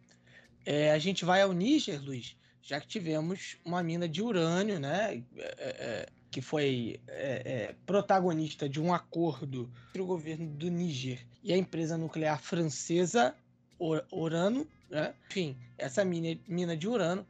É, 0.65 0.91
a 0.91 0.99
gente 0.99 1.23
vai 1.23 1.41
ao 1.41 1.53
Níger, 1.53 2.03
Luiz, 2.03 2.35
já 2.61 2.81
que 2.81 2.87
tivemos 2.87 3.57
uma 3.63 3.81
mina 3.83 4.09
de 4.09 4.21
urânio, 4.21 4.79
né, 4.79 5.23
é, 5.37 5.45
é, 5.57 6.09
que 6.35 6.41
foi 6.41 6.99
é, 7.07 7.41
é, 7.45 7.75
protagonista 7.85 8.67
de 8.67 8.81
um 8.81 8.93
acordo 8.93 9.71
entre 9.87 10.01
o 10.01 10.05
governo 10.05 10.45
do 10.45 10.69
Níger 10.69 11.25
e 11.41 11.53
a 11.53 11.57
empresa 11.57 11.97
nuclear 11.97 12.41
francesa 12.41 13.33
Urano, 14.11 14.67
né? 14.89 15.13
Enfim, 15.29 15.55
essa 15.77 16.03
mina, 16.03 16.37
mina 16.45 16.75
de 16.75 16.89
urânio, 16.89 17.25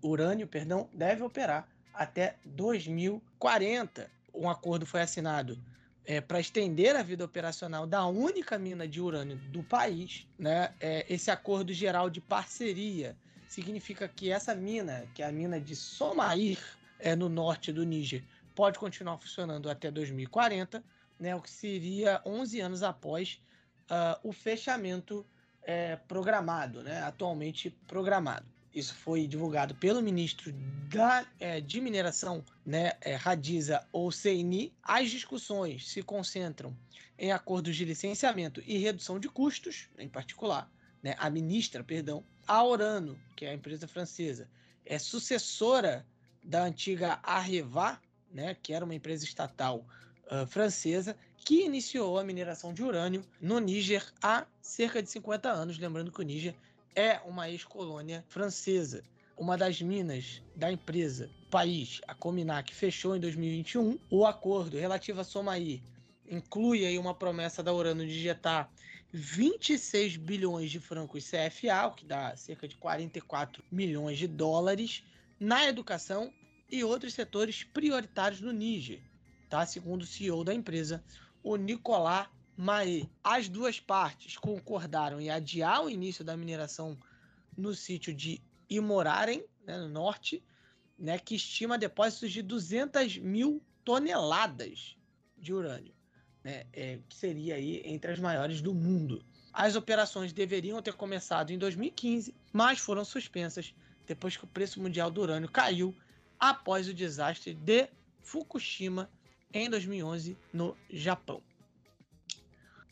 urânio, 0.00 0.46
perdão, 0.46 0.88
deve 0.94 1.24
operar 1.24 1.66
até 1.92 2.36
2040. 2.44 4.08
Um 4.32 4.48
acordo 4.48 4.86
foi 4.86 5.00
assinado 5.00 5.58
é, 6.04 6.20
para 6.20 6.38
estender 6.38 6.94
a 6.94 7.02
vida 7.02 7.24
operacional 7.24 7.84
da 7.84 8.06
única 8.06 8.56
mina 8.56 8.86
de 8.86 9.00
urânio 9.00 9.38
do 9.50 9.64
país, 9.64 10.24
né? 10.38 10.72
É, 10.78 11.04
esse 11.12 11.32
acordo 11.32 11.72
geral 11.72 12.08
de 12.08 12.20
parceria 12.20 13.16
significa 13.48 14.06
que 14.06 14.30
essa 14.30 14.54
mina, 14.54 15.04
que 15.16 15.20
é 15.20 15.26
a 15.26 15.32
mina 15.32 15.60
de 15.60 15.74
Somair, 15.74 16.60
é, 16.98 17.14
no 17.14 17.28
norte 17.28 17.72
do 17.72 17.84
Níger, 17.84 18.22
pode 18.56 18.78
continuar 18.78 19.18
funcionando 19.18 19.70
até 19.70 19.90
2040, 19.90 20.82
né, 21.20 21.36
o 21.36 21.42
que 21.42 21.50
seria 21.50 22.22
11 22.24 22.60
anos 22.60 22.82
após 22.82 23.40
uh, 23.90 24.18
o 24.28 24.32
fechamento 24.32 25.24
é, 25.62 25.96
programado, 25.96 26.82
né, 26.82 27.02
atualmente 27.02 27.70
programado. 27.86 28.46
Isso 28.74 28.94
foi 28.94 29.26
divulgado 29.26 29.74
pelo 29.74 30.02
ministro 30.02 30.52
da, 30.88 31.26
é, 31.38 31.60
de 31.60 31.80
Mineração, 31.80 32.44
né, 32.64 32.92
é, 33.00 33.14
Radiza 33.14 33.86
Oseini. 33.92 34.72
As 34.82 35.10
discussões 35.10 35.88
se 35.88 36.02
concentram 36.02 36.76
em 37.18 37.32
acordos 37.32 37.76
de 37.76 37.84
licenciamento 37.84 38.62
e 38.66 38.78
redução 38.78 39.18
de 39.18 39.28
custos, 39.28 39.88
em 39.98 40.08
particular. 40.08 40.70
Né, 41.02 41.14
a 41.18 41.28
ministra, 41.28 41.84
perdão, 41.84 42.24
a 42.46 42.64
Orano, 42.64 43.18
que 43.34 43.44
é 43.44 43.50
a 43.50 43.54
empresa 43.54 43.86
francesa, 43.86 44.48
é 44.84 44.98
sucessora 44.98 46.06
da 46.42 46.64
antiga 46.64 47.18
Areva, 47.22 48.00
né, 48.32 48.56
que 48.62 48.72
era 48.72 48.84
uma 48.84 48.94
empresa 48.94 49.24
estatal 49.24 49.84
uh, 50.30 50.46
francesa, 50.46 51.16
que 51.36 51.64
iniciou 51.64 52.18
a 52.18 52.24
mineração 52.24 52.72
de 52.74 52.82
urânio 52.82 53.24
no 53.40 53.58
Níger 53.58 54.04
há 54.22 54.46
cerca 54.60 55.02
de 55.02 55.10
50 55.10 55.48
anos. 55.50 55.78
Lembrando 55.78 56.10
que 56.10 56.20
o 56.20 56.24
Níger 56.24 56.54
é 56.94 57.20
uma 57.24 57.48
ex-colônia 57.48 58.24
francesa. 58.28 59.02
Uma 59.36 59.56
das 59.56 59.82
minas 59.82 60.42
da 60.54 60.72
empresa 60.72 61.30
país, 61.50 62.00
a 62.08 62.14
Cominac, 62.14 62.74
fechou 62.74 63.14
em 63.14 63.20
2021. 63.20 63.98
O 64.10 64.24
acordo 64.24 64.78
relativo 64.78 65.20
a 65.20 65.24
Somaí 65.24 65.82
inclui 66.28 66.86
aí 66.86 66.98
uma 66.98 67.14
promessa 67.14 67.62
da 67.62 67.72
Urano 67.72 68.04
de 68.04 68.18
injetar 68.18 68.70
26 69.12 70.16
bilhões 70.16 70.70
de 70.70 70.80
francos 70.80 71.30
CFA, 71.30 71.86
o 71.86 71.92
que 71.92 72.04
dá 72.04 72.36
cerca 72.36 72.66
de 72.66 72.76
44 72.76 73.62
milhões 73.70 74.18
de 74.18 74.26
dólares, 74.26 75.04
na 75.38 75.66
educação 75.66 76.32
e 76.70 76.82
outros 76.84 77.14
setores 77.14 77.62
prioritários 77.62 78.40
no 78.40 78.52
Níger, 78.52 79.02
tá? 79.48 79.64
segundo 79.64 80.02
o 80.02 80.06
CEO 80.06 80.44
da 80.44 80.54
empresa, 80.54 81.02
o 81.42 81.56
Nicolas 81.56 82.28
Mae. 82.56 83.08
As 83.22 83.48
duas 83.48 83.78
partes 83.78 84.36
concordaram 84.36 85.20
em 85.20 85.30
adiar 85.30 85.84
o 85.84 85.90
início 85.90 86.24
da 86.24 86.36
mineração 86.36 86.98
no 87.56 87.74
sítio 87.74 88.14
de 88.14 88.42
Imorarem, 88.68 89.44
né, 89.64 89.78
no 89.78 89.88
norte, 89.88 90.42
né, 90.98 91.18
que 91.18 91.36
estima 91.36 91.78
depósitos 91.78 92.32
de 92.32 92.42
200 92.42 93.18
mil 93.18 93.62
toneladas 93.84 94.96
de 95.36 95.52
urânio, 95.52 95.94
né, 96.42 96.66
é, 96.72 96.98
que 97.08 97.14
seria 97.14 97.54
aí 97.54 97.82
entre 97.84 98.10
as 98.10 98.18
maiores 98.18 98.60
do 98.60 98.74
mundo. 98.74 99.24
As 99.52 99.76
operações 99.76 100.32
deveriam 100.32 100.82
ter 100.82 100.94
começado 100.94 101.50
em 101.50 101.58
2015, 101.58 102.34
mas 102.52 102.78
foram 102.78 103.04
suspensas 103.04 103.72
depois 104.06 104.36
que 104.36 104.44
o 104.44 104.48
preço 104.48 104.80
mundial 104.80 105.10
do 105.10 105.20
urânio 105.20 105.48
caiu 105.48 105.94
após 106.38 106.88
o 106.88 106.94
desastre 106.94 107.54
de 107.54 107.88
Fukushima 108.22 109.10
em 109.52 109.70
2011 109.70 110.36
no 110.52 110.76
Japão. 110.90 111.42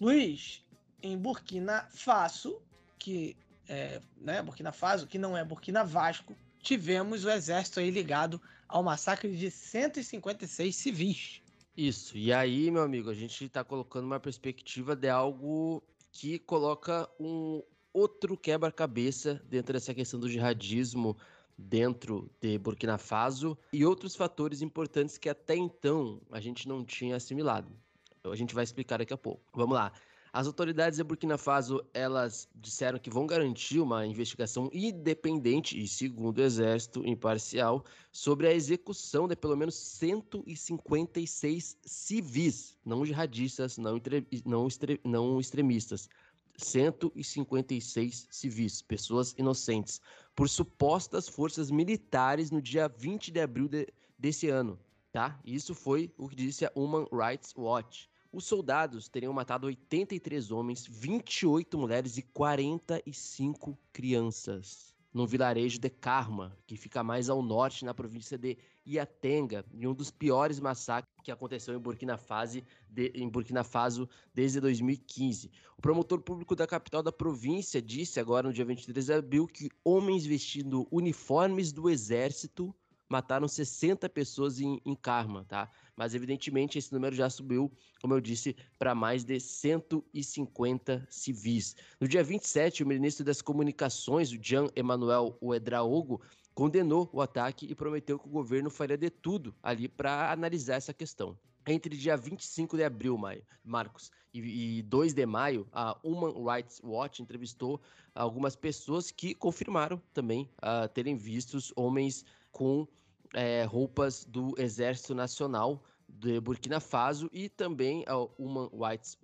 Luiz, 0.01 0.63
em 1.03 1.17
Burkina 1.17 1.89
Faso, 1.91 2.61
que 2.99 3.37
é 3.69 4.01
né, 4.17 4.43
Burkina 4.43 4.73
Faso, 4.73 5.07
que 5.07 5.19
não 5.19 5.37
é 5.37 5.45
Burkina 5.45 5.85
Vasco, 5.85 6.37
tivemos 6.61 7.25
o 7.25 7.31
exército 7.31 7.81
aí 7.81 7.91
ligado 7.91 8.41
ao 8.69 8.83
massacre 8.83 9.35
de 9.37 9.51
156 9.51 10.75
civis. 10.75 11.43
Isso, 11.77 12.17
e 12.17 12.33
aí, 12.33 12.71
meu 12.71 12.83
amigo, 12.83 13.11
a 13.11 13.15
gente 13.15 13.45
está 13.45 13.65
colocando 13.65 14.05
uma 14.05 14.21
perspectiva 14.21 14.95
de 14.95 15.09
algo 15.09 15.83
que 16.13 16.39
coloca 16.39 17.09
um 17.19 17.63
outro 17.93 18.37
quebra-cabeça 18.37 19.43
dentro 19.49 19.73
dessa 19.73 19.93
questão 19.93 20.19
do 20.19 20.29
jihadismo 20.29 21.17
dentro 21.57 22.31
de 22.41 22.59
Burkina 22.59 22.99
Faso 22.99 23.57
e 23.73 23.85
outros 23.85 24.17
fatores 24.17 24.63
importantes 24.63 25.19
que 25.19 25.29
até 25.29 25.57
então 25.57 26.21
a 26.31 26.41
gente 26.41 26.69
não 26.69 26.85
tinha 26.85 27.17
assimilado. 27.17 27.71
Então 28.19 28.33
a 28.33 28.37
gente 28.37 28.55
vai 28.55 28.65
explicar 28.65 28.99
daqui 28.99 29.13
a 29.13 29.19
pouco. 29.19 29.43
Vamos 29.53 29.75
lá. 29.75 29.93
As 30.35 30.49
autoridades 30.49 30.97
de 30.97 31.05
Burkina 31.05 31.39
Faso, 31.39 31.81
elas 31.95 32.49
disseram 32.57 32.99
que 32.99 33.09
vão 33.09 33.25
garantir 33.25 33.79
uma 33.79 34.05
investigação 34.05 34.69
independente 34.73 35.81
e, 35.81 35.87
segundo 35.87 36.39
o 36.39 36.43
exército, 36.43 37.07
imparcial, 37.07 37.85
sobre 38.11 38.49
a 38.49 38.53
execução 38.53 39.29
de 39.29 39.37
pelo 39.37 39.57
menos 39.57 39.77
156 39.77 41.79
civis, 41.87 42.77
não 42.85 43.07
jihadistas, 43.07 43.79
não, 43.79 44.01
não, 44.45 44.67
não 45.05 45.39
extremistas, 45.39 46.09
156 46.57 48.27
civis, 48.29 48.83
pessoas 48.83 49.37
inocentes, 49.39 50.01
por 50.35 50.49
supostas 50.49 51.29
forças 51.29 51.71
militares 51.71 52.51
no 52.51 52.61
dia 52.61 52.89
20 52.89 53.31
de 53.31 53.41
abril 53.41 53.69
de, 53.69 53.87
desse 54.19 54.49
ano, 54.49 54.79
tá? 55.13 55.39
Isso 55.45 55.75
foi 55.75 56.13
o 56.19 56.29
que 56.29 56.35
disse 56.35 56.65
a 56.65 56.73
Human 56.75 57.07
Rights 57.13 57.55
Watch. 57.57 58.09
Os 58.33 58.45
soldados 58.45 59.09
teriam 59.09 59.33
matado 59.33 59.69
83 59.69 60.51
homens, 60.51 60.87
28 60.89 61.79
mulheres 61.79 62.19
e 62.19 62.23
45 62.23 63.79
crianças 63.93 64.93
no 65.13 65.25
vilarejo 65.25 65.79
de 65.79 65.89
Karma, 65.89 66.59
que 66.67 66.77
fica 66.77 67.05
mais 67.05 67.31
ao 67.31 67.41
norte 67.41 67.85
na 67.85 67.95
província 67.95 68.37
de 68.37 68.59
Iatenga, 68.87 69.65
em 69.73 69.87
um 69.87 69.95
dos 69.95 70.11
piores 70.11 70.61
massacres 70.61 71.13
que 71.23 71.33
aconteceu 71.33 71.75
em 71.75 71.79
Burkina 71.79 72.17
Faso, 72.17 72.63
de, 72.89 73.13
em 73.15 73.29
Burkina 73.29 73.65
Faso 73.65 74.09
desde 74.35 74.61
2015. 74.61 75.51
O 75.79 75.83
promotor 75.83 76.21
público 76.21 76.55
da 76.55 76.67
capital 76.67 77.03
da 77.03 77.13
província 77.13 77.81
disse 77.81 78.21
agora 78.21 78.49
no 78.49 78.53
dia 78.53 78.65
23 78.65 79.07
de 79.07 79.13
abril 79.13 79.47
que 79.47 79.71
homens 79.83 80.27
vestindo 80.27 80.87
uniformes 80.91 81.73
do 81.73 81.89
exército 81.89 82.75
mataram 83.09 83.47
60 83.47 84.09
pessoas 84.09 84.61
em, 84.61 84.81
em 84.85 84.95
Karma, 84.95 85.45
tá? 85.45 85.71
Mas 85.97 86.15
evidentemente 86.15 86.79
esse 86.79 86.93
número 86.93 87.15
já 87.15 87.31
subiu, 87.31 87.71
como 88.01 88.15
eu 88.15 88.21
disse, 88.21 88.57
para 88.79 88.95
mais 88.95 89.25
de 89.25 89.39
150 89.39 91.07
civis. 91.09 91.77
No 92.01 92.09
dia 92.09 92.25
27, 92.25 92.83
o 92.83 92.87
ministro 92.87 93.25
das 93.25 93.41
Comunicações, 93.41 94.33
o 94.33 94.43
Jean 94.43 94.67
Emmanuel 94.75 95.37
Ouedraogo, 95.41 96.21
condenou 96.55 97.09
o 97.13 97.21
ataque 97.21 97.67
e 97.67 97.75
prometeu 97.75 98.19
que 98.19 98.27
o 98.27 98.31
governo 98.31 98.71
faria 98.71 98.97
de 98.97 99.11
tudo 99.11 99.55
ali 99.63 99.89
para 99.89 100.31
analisar 100.31 100.77
essa 100.77 100.95
questão. 100.95 101.37
Entre 101.67 101.97
dia 101.97 102.17
25 102.17 102.77
de 102.77 102.85
abril, 102.85 103.17
Maio, 103.17 103.43
Marcos, 103.65 104.11
e, 104.33 104.79
e 104.79 104.83
2 104.83 105.15
de 105.15 105.25
maio, 105.25 105.67
a 105.73 105.97
Human 106.03 106.35
Rights 106.45 106.81
Watch 106.85 107.23
entrevistou 107.23 107.81
algumas 108.15 108.55
pessoas 108.55 109.11
que 109.11 109.35
confirmaram 109.35 110.01
também 110.13 110.51
uh, 110.59 110.89
terem 110.89 111.17
vistos 111.17 111.73
homens 111.75 112.25
com 112.53 112.87
é, 113.33 113.65
roupas 113.65 114.25
do 114.25 114.55
Exército 114.59 115.15
Nacional 115.15 115.83
de 116.09 116.39
Burkina 116.41 116.81
Faso 116.81 117.29
e 117.33 117.49
também 117.49 118.05
a 118.07 118.17
Human 118.39 118.71
Rights, 118.73 119.19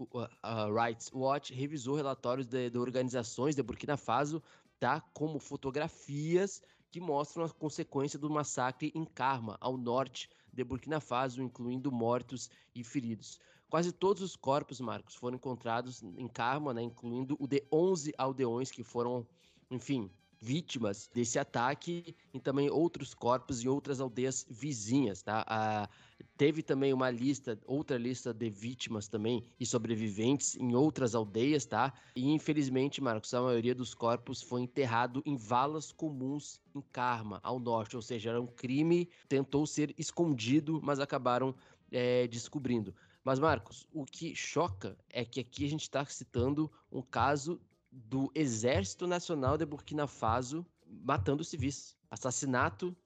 Rights 0.75 1.11
Watch 1.13 1.53
revisou 1.53 1.95
relatórios 1.95 2.47
de, 2.47 2.71
de, 2.71 2.79
organizações 2.79 3.55
de 3.55 3.63
Burkina 3.63 3.97
Faso, 3.97 4.43
tá, 4.79 5.01
como 5.13 5.39
fotografias 5.39 6.63
que 6.91 7.01
mostram 7.01 7.45
a 7.45 7.49
consequência 7.49 8.19
do 8.19 8.29
massacre 8.29 8.91
em 8.95 9.05
Karma, 9.05 9.57
ao 9.61 9.77
norte 9.77 10.29
de 10.53 10.65
Burkina 10.65 11.01
Faso, 11.01 11.43
incluindo 11.43 11.93
mortos 11.93 12.51
e 12.75 12.83
feridos. 12.83 13.39
Quase 13.69 13.93
todos 13.93 14.23
os 14.23 14.35
corpos, 14.35 14.81
Marcos, 14.81 15.15
foram 15.15 15.37
encontrados 15.37 16.03
em 16.03 16.27
Karma, 16.27 16.75
né, 16.75 16.83
incluindo 16.83 17.37
o 17.39 17.47
de 17.47 17.65
11 17.73 18.13
aldeões 18.19 18.71
que 18.71 18.83
foram, 18.83 19.25
enfim, 19.71 20.11
vítimas 20.41 21.11
desse 21.13 21.39
ataque 21.39 22.17
e 22.33 22.41
também 22.41 22.71
outros 22.71 23.13
corpos 23.13 23.63
em 23.63 23.69
outras 23.69 24.01
aldeias 24.01 24.47
vizinhas, 24.49 25.23
tá? 25.23 25.89
Teve 26.37 26.63
também 26.63 26.93
uma 26.93 27.11
lista, 27.11 27.59
outra 27.67 27.99
lista 27.99 28.33
de 28.33 28.49
vítimas 28.49 29.07
também 29.07 29.45
e 29.59 29.67
sobreviventes 29.67 30.57
em 30.57 30.75
outras 30.75 31.15
aldeias, 31.15 31.67
tá? 31.67 31.93
E 32.17 32.31
infelizmente, 32.31 33.01
Marcos, 33.03 33.35
a 33.35 33.43
maioria 33.43 33.75
dos 33.75 33.93
corpos 33.95 34.41
foi 34.41 34.63
enterrado 34.63 35.23
em 35.27 35.37
valas 35.37 35.93
comuns 35.93 36.59
em 36.75 36.81
Karma, 36.81 37.41
ao 37.43 37.59
norte, 37.59 37.97
ou 37.97 38.03
seja, 38.03 38.31
era 38.31 38.41
um 38.41 38.47
crime, 38.47 39.09
tentou 39.29 39.67
ser 39.67 39.95
escondido, 39.99 40.81
mas 40.83 41.01
acabaram 41.01 41.55
é, 41.93 42.27
descobrindo. 42.27 42.95
Mas, 43.23 43.39
Marcos, 43.39 43.87
o 43.93 44.07
que 44.07 44.35
choca 44.35 44.97
é 45.11 45.25
que 45.25 45.41
aqui 45.41 45.67
a 45.67 45.69
gente 45.69 45.83
está 45.83 46.05
citando 46.07 46.71
um 46.91 47.03
caso 47.03 47.61
do 47.91 48.31
Exército 48.35 49.07
Nacional 49.07 49.59
de 49.59 49.67
Burkina 49.67 50.07
Faso 50.07 50.65
matando 50.87 51.45
civis. 51.45 51.97
Assassinato 52.11 52.97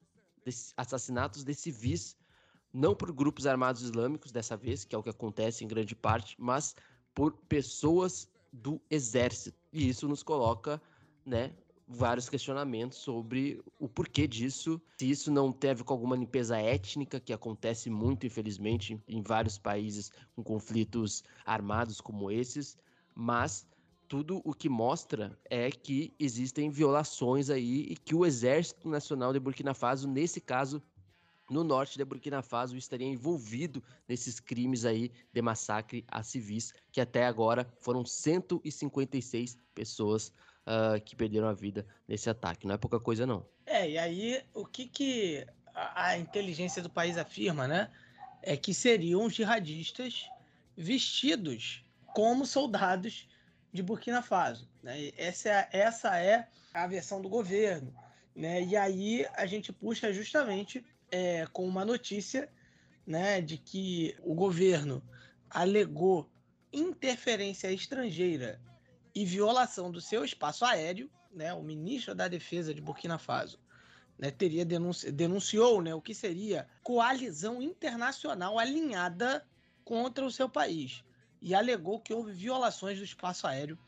de, 0.45 0.53
assassinatos 0.77 1.45
de 1.45 1.55
civis, 1.55 2.17
não 2.73 2.95
por 2.95 3.13
grupos 3.13 3.47
armados 3.47 3.83
islâmicos 3.83 4.33
dessa 4.33 4.57
vez, 4.57 4.85
que 4.85 4.95
é 4.95 4.99
o 4.99 5.03
que 5.03 5.11
acontece 5.11 5.65
em 5.65 5.69
grande 5.69 5.95
parte, 5.95 6.35
mas 6.39 6.75
por 7.15 7.33
pessoas 7.49 8.29
do 8.53 8.81
exército. 8.91 9.59
E 9.73 9.89
isso 9.89 10.09
nos 10.09 10.23
coloca, 10.23 10.81
né, 11.25 11.55
vários 11.87 12.29
questionamentos 12.29 12.99
sobre 12.99 13.63
o 13.79 13.89
porquê 13.89 14.27
disso, 14.27 14.81
se 14.99 15.11
isso 15.11 15.31
não 15.31 15.53
teve 15.53 15.85
com 15.85 15.93
alguma 15.93 16.17
limpeza 16.17 16.59
étnica, 16.59 17.21
que 17.21 17.33
acontece 17.33 17.91
muito, 17.91 18.27
infelizmente, 18.27 19.01
em 19.07 19.23
vários 19.23 19.59
países 19.59 20.11
com 20.35 20.43
conflitos 20.43 21.23
armados 21.45 22.01
como 22.01 22.31
esses, 22.31 22.77
mas 23.15 23.67
tudo 24.15 24.41
o 24.45 24.55
que 24.55 24.69
mostra 24.69 25.37
é 25.51 25.73
que 25.73 26.15
existem 26.21 26.71
violações 26.71 27.51
aí 27.51 27.81
e 27.91 27.97
que 27.97 28.15
o 28.15 28.25
Exército 28.25 28.89
Nacional 28.89 29.33
de 29.33 29.41
Burkina 29.41 29.75
Faso, 29.75 30.07
nesse 30.07 30.41
caso, 30.41 30.81
no 31.51 31.65
norte 31.65 31.99
de 31.99 32.05
Burkina 32.05 32.41
Faso, 32.41 32.77
estaria 32.77 33.09
envolvido 33.09 33.83
nesses 34.09 34.39
crimes 34.39 34.85
aí 34.85 35.11
de 35.33 35.43
massacre 35.43 36.05
a 36.07 36.23
civis, 36.23 36.73
que 36.93 37.01
até 37.01 37.27
agora 37.27 37.67
foram 37.81 38.07
156 38.07 39.59
pessoas 39.75 40.29
uh, 40.29 41.01
que 41.05 41.17
perderam 41.17 41.49
a 41.49 41.53
vida 41.53 41.85
nesse 42.07 42.31
ataque. 42.31 42.69
Não 42.69 42.77
é 42.77 42.79
pouca 42.79 43.01
coisa, 43.01 43.27
não. 43.27 43.45
É, 43.67 43.91
e 43.91 43.99
aí 43.99 44.45
o 44.55 44.65
que, 44.65 44.87
que 44.87 45.45
a, 45.75 46.11
a 46.11 46.19
inteligência 46.19 46.81
do 46.81 46.89
país 46.89 47.19
afirma, 47.19 47.67
né? 47.67 47.91
É 48.41 48.57
que 48.57 48.73
seriam 48.73 49.29
jihadistas 49.29 50.31
vestidos 50.77 51.85
como 52.15 52.47
soldados 52.47 53.27
de 53.75 53.83
Burkina 53.83 54.23
Faso. 54.23 54.71
Né? 54.81 55.11
Essa, 55.17 55.49
é, 55.49 55.69
essa 55.73 56.17
é 56.17 56.47
a 56.73 56.87
versão 56.87 57.21
do 57.21 57.29
governo. 57.29 57.93
Né? 58.35 58.63
E 58.63 58.77
aí 58.77 59.27
a 59.35 59.45
gente 59.47 59.73
puxa 59.73 60.13
justamente 60.13 60.87
é, 61.11 61.45
com 61.47 61.67
uma 61.67 61.85
notícia 61.85 62.49
né, 63.05 63.41
de 63.41 63.59
que 63.59 64.17
o 64.23 64.33
governo 64.33 65.03
alegou 65.51 66.31
interferência 66.73 67.71
estrangeira 67.73 68.61
e 69.13 69.25
violação 69.25 69.91
do 69.91 70.01
seu 70.01 70.25
espaço 70.25 70.65
aéreo, 70.65 71.11
né, 71.33 71.53
o 71.53 71.63
ministro 71.63 72.15
da 72.15 72.29
Defesa 72.29 72.73
de 72.73 72.81
Burkina 72.81 73.19
Faso 73.19 73.59
né, 74.19 74.31
teria 74.31 74.65
denunci 74.65 75.11
denunciou 75.11 75.83
né, 75.83 75.95
o 75.95 76.01
que 76.01 76.15
seria 76.15 76.69
coalizão 76.83 77.61
internacional 77.61 78.59
alinhada 78.59 79.45
contra 79.85 80.25
o 80.25 80.31
seu 80.31 80.49
país 80.49 81.04
e 81.45 81.55
alegou 81.55 82.01
que 82.01 82.15
houve 82.15 82.33
violações 82.33 82.97
do 82.97 83.05
espaço 83.05 83.47
aéreo 83.47 83.79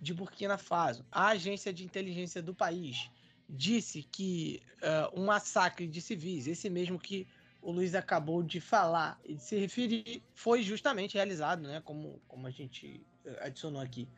de 0.00 0.12
Burkina 0.12 0.58
Faso. 0.58 1.06
A 1.12 1.28
agência 1.28 1.72
de 1.72 1.84
inteligência 1.84 2.42
do 2.42 2.52
país 2.52 3.08
disse 3.48 4.02
que 4.02 4.60
uh, 4.82 5.20
um 5.20 5.26
massacre 5.26 5.86
de 5.86 6.00
civis, 6.00 6.48
esse 6.48 6.68
mesmo 6.68 6.98
que 6.98 7.24
o 7.62 7.70
Luiz 7.70 7.94
acabou 7.94 8.42
de 8.42 8.60
falar 8.60 9.16
e 9.24 9.34
de 9.34 9.42
se 9.44 9.56
referir, 9.56 10.24
foi 10.34 10.64
justamente 10.64 11.14
realizado, 11.14 11.62
né, 11.62 11.80
como, 11.84 12.20
como 12.26 12.48
a 12.48 12.50
gente 12.50 13.00
adicionou 13.40 13.80
aqui, 13.80 14.08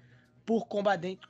por 0.47 0.67
combatente, 0.67 1.29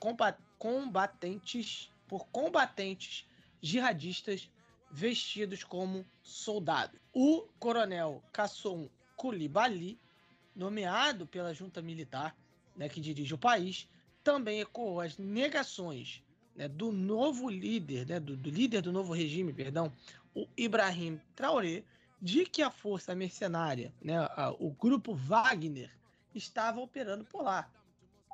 combatentes, 0.58 1.90
por 2.06 2.28
combatentes 2.28 3.26
jihadistas 3.60 4.48
vestidos 4.88 5.64
como 5.64 6.06
soldados. 6.22 7.00
O 7.12 7.48
coronel 7.58 8.22
Kasson 8.32 8.88
Koulibaly, 9.16 9.98
nomeado 10.56 11.26
pela 11.26 11.52
junta 11.52 11.82
militar 11.82 12.36
né, 12.76 12.88
que 12.88 13.00
dirige 13.00 13.34
o 13.34 13.38
país, 13.38 13.88
também 14.24 14.60
ecoou 14.60 15.00
as 15.00 15.18
negações 15.18 16.22
né, 16.54 16.66
do 16.66 16.90
novo 16.90 17.48
líder, 17.48 18.06
né, 18.06 18.18
do, 18.18 18.36
do, 18.36 18.50
líder 18.50 18.82
do 18.82 18.92
novo 18.92 19.12
regime, 19.12 19.52
perdão, 19.52 19.92
o 20.34 20.48
Ibrahim 20.56 21.20
Traoré, 21.34 21.84
de 22.20 22.44
que 22.46 22.62
a 22.62 22.70
força 22.70 23.14
mercenária, 23.14 23.92
né, 24.02 24.16
a, 24.18 24.54
o 24.58 24.70
grupo 24.70 25.14
Wagner, 25.14 25.90
estava 26.34 26.80
operando 26.80 27.24
por 27.24 27.42
lá, 27.42 27.70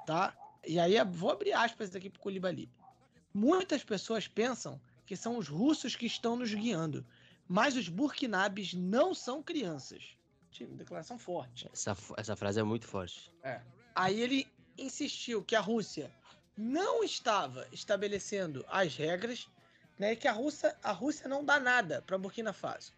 tá? 0.06 0.34
E 0.66 0.78
aí 0.78 0.94
vou 1.04 1.30
abrir 1.30 1.52
aspas 1.52 1.94
aqui 1.94 2.08
para 2.08 2.18
o 2.18 2.22
Koulibaly. 2.22 2.70
Muitas 3.34 3.82
pessoas 3.82 4.28
pensam 4.28 4.80
que 5.04 5.16
são 5.16 5.36
os 5.36 5.48
russos 5.48 5.96
que 5.96 6.06
estão 6.06 6.36
nos 6.36 6.54
guiando. 6.54 7.04
Mas 7.48 7.76
os 7.76 7.88
burkinabes 7.88 8.72
não 8.72 9.12
são 9.12 9.42
crianças. 9.42 10.16
Declaração 10.60 11.18
forte. 11.18 11.68
Essa, 11.72 11.96
essa 12.16 12.36
frase 12.36 12.60
é 12.60 12.62
muito 12.62 12.86
forte. 12.86 13.32
É. 13.42 13.60
Aí 13.94 14.20
ele 14.20 14.46
insistiu 14.78 15.42
que 15.42 15.56
a 15.56 15.60
Rússia 15.60 16.10
não 16.56 17.02
estava 17.02 17.66
estabelecendo 17.72 18.64
as 18.68 18.96
regras, 18.96 19.48
né, 19.98 20.12
e 20.12 20.16
que 20.16 20.28
a 20.28 20.32
Rússia, 20.32 20.76
a 20.82 20.92
Rússia 20.92 21.28
não 21.28 21.44
dá 21.44 21.58
nada 21.58 22.02
para 22.02 22.18
Burkina 22.18 22.52
Faso. 22.52 22.92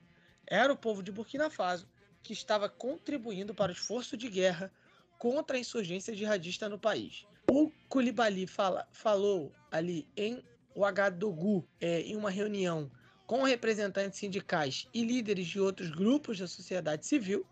Era 0.47 0.73
o 0.73 0.77
povo 0.77 1.03
de 1.03 1.13
Burkina 1.13 1.49
Faso 1.51 1.89
que 2.23 2.33
estava 2.33 2.69
contribuindo 2.69 3.55
para 3.55 3.71
o 3.71 3.75
esforço 3.75 4.17
de 4.17 4.29
guerra 4.29 4.73
contra 5.19 5.57
a 5.57 5.61
insurgência 5.61 6.15
jihadista 6.15 6.69
no 6.69 6.79
país. 6.79 7.27
O 7.51 7.71
Koulibaly 7.89 8.47
fala, 8.47 8.89
falou 8.91 9.53
ali 9.71 10.09
em 10.17 10.43
o 10.75 10.85
Agadogu 10.85 11.69
é, 11.81 12.01
em 12.01 12.17
uma 12.17 12.31
reunião 12.31 12.91
com 13.35 13.43
representantes 13.43 14.21
sindicais 14.21 14.87
e 14.95 15.05
líderes 15.05 15.49
de 15.49 15.59
outros 15.59 15.91
grupos 15.91 16.39
da 16.39 16.47
sociedade 16.47 17.05
civil, 17.05 17.45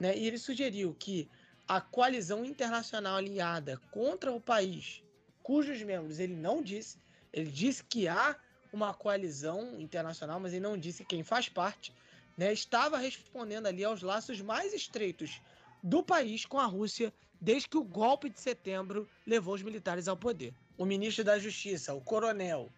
né, 0.00 0.16
e 0.16 0.26
ele 0.26 0.38
sugeriu 0.38 0.96
que 0.98 1.28
a 1.68 1.78
coalizão 1.78 2.42
internacional 2.42 3.16
alinhada 3.16 3.78
contra 3.90 4.32
o 4.32 4.40
país, 4.40 5.04
cujos 5.42 5.82
membros 5.82 6.18
ele 6.20 6.34
não 6.34 6.62
disse, 6.62 6.96
ele 7.34 7.50
disse 7.50 7.84
que 7.84 8.08
há 8.08 8.34
uma 8.72 8.94
coalizão 8.94 9.78
internacional, 9.78 10.40
mas 10.40 10.54
ele 10.54 10.62
não 10.62 10.78
disse 10.78 11.04
quem 11.04 11.22
faz 11.22 11.50
parte, 11.50 11.92
né, 12.34 12.50
estava 12.50 12.96
respondendo 12.96 13.66
ali 13.66 13.84
aos 13.84 14.00
laços 14.00 14.40
mais 14.40 14.72
estreitos 14.72 15.42
do 15.82 16.02
país 16.02 16.46
com 16.46 16.58
a 16.58 16.64
Rússia 16.64 17.12
desde 17.38 17.68
que 17.68 17.76
o 17.76 17.84
golpe 17.84 18.30
de 18.30 18.40
setembro 18.40 19.06
levou 19.26 19.54
os 19.54 19.62
militares 19.62 20.08
ao 20.08 20.16
poder. 20.16 20.54
O 20.78 20.86
ministro 20.86 21.22
da 21.22 21.38
Justiça, 21.38 21.92
o 21.92 22.00
coronel 22.00 22.70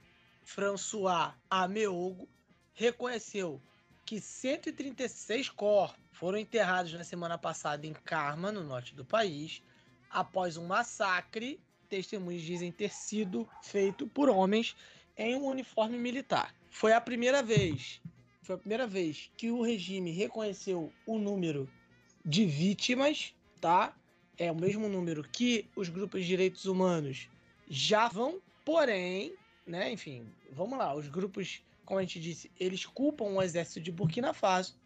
François 0.42 1.34
Ameogo, 1.48 2.28
reconheceu 2.78 3.60
que 4.06 4.20
136 4.20 5.50
corpos 5.50 5.98
foram 6.12 6.38
enterrados 6.38 6.92
na 6.92 7.02
semana 7.02 7.36
passada 7.36 7.86
em 7.86 7.92
Karma, 7.92 8.52
no 8.52 8.62
norte 8.62 8.94
do 8.94 9.04
país, 9.04 9.60
após 10.08 10.56
um 10.56 10.64
massacre. 10.64 11.60
Testemunhos 11.88 12.42
dizem 12.42 12.70
ter 12.70 12.90
sido 12.90 13.48
feito 13.62 14.06
por 14.06 14.28
homens 14.28 14.76
em 15.16 15.34
um 15.34 15.46
uniforme 15.46 15.98
militar. 15.98 16.54
Foi 16.70 16.92
a 16.92 17.00
primeira 17.00 17.42
vez, 17.42 18.00
foi 18.42 18.54
a 18.54 18.58
primeira 18.58 18.86
vez 18.86 19.30
que 19.36 19.50
o 19.50 19.60
regime 19.60 20.12
reconheceu 20.12 20.92
o 21.04 21.18
número 21.18 21.68
de 22.24 22.46
vítimas, 22.46 23.34
tá? 23.60 23.92
É 24.38 24.52
o 24.52 24.54
mesmo 24.54 24.88
número 24.88 25.24
que 25.24 25.66
os 25.74 25.88
grupos 25.88 26.20
de 26.20 26.28
direitos 26.28 26.66
humanos 26.66 27.28
já 27.68 28.06
vão, 28.08 28.40
porém, 28.64 29.34
né, 29.66 29.90
enfim, 29.90 30.26
vamos 30.52 30.78
lá, 30.78 30.94
os 30.94 31.08
grupos, 31.08 31.60
como 31.88 31.98
a 31.98 32.02
gente 32.02 32.20
disse, 32.20 32.52
eles 32.60 32.84
culpam 32.84 33.24
o 33.24 33.40
exército 33.40 33.80
de 33.80 33.90
Burkina 33.90 34.34
Faso, 34.34 34.78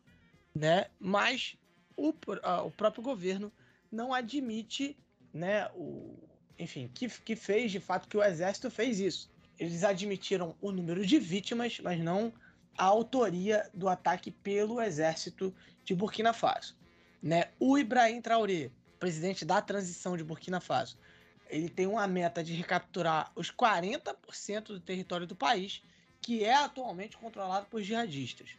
né, 0.55 0.86
mas 1.00 1.56
o, 1.97 2.10
o 2.10 2.70
próprio 2.70 3.02
governo 3.02 3.52
não 3.90 4.14
admite, 4.14 4.97
né, 5.34 5.68
o, 5.74 6.16
enfim, 6.56 6.89
que, 6.94 7.08
que 7.08 7.34
fez 7.34 7.72
de 7.72 7.81
fato 7.81 8.08
que 8.08 8.16
o 8.16 8.22
exército 8.22 8.70
fez 8.70 9.00
isso. 9.00 9.28
Eles 9.58 9.82
admitiram 9.82 10.55
o 10.60 10.70
número 10.70 11.05
de 11.05 11.18
vítimas, 11.18 11.81
mas 11.81 11.98
não 11.98 12.32
a 12.78 12.84
autoria 12.84 13.68
do 13.74 13.89
ataque 13.89 14.31
pelo 14.31 14.81
exército 14.81 15.52
de 15.84 15.97
Burkina 15.97 16.32
Faso. 16.32 16.76
Né? 17.20 17.50
O 17.58 17.76
Ibrahim 17.76 18.22
Traoré, 18.22 18.70
presidente 19.00 19.44
da 19.44 19.60
transição 19.60 20.16
de 20.16 20.22
Burkina 20.22 20.60
Faso, 20.60 20.97
ele 21.50 21.68
tem 21.68 21.89
uma 21.89 22.06
meta 22.06 22.44
de 22.44 22.55
recapturar 22.55 23.32
os 23.34 23.50
40% 23.50 24.66
do 24.66 24.78
território 24.78 25.26
do 25.26 25.34
país, 25.34 25.82
que 26.23 26.44
é 26.44 26.55
atualmente 26.55 27.17
controlado 27.18 27.67
por 27.67 27.83
jihadistas. 27.83 28.51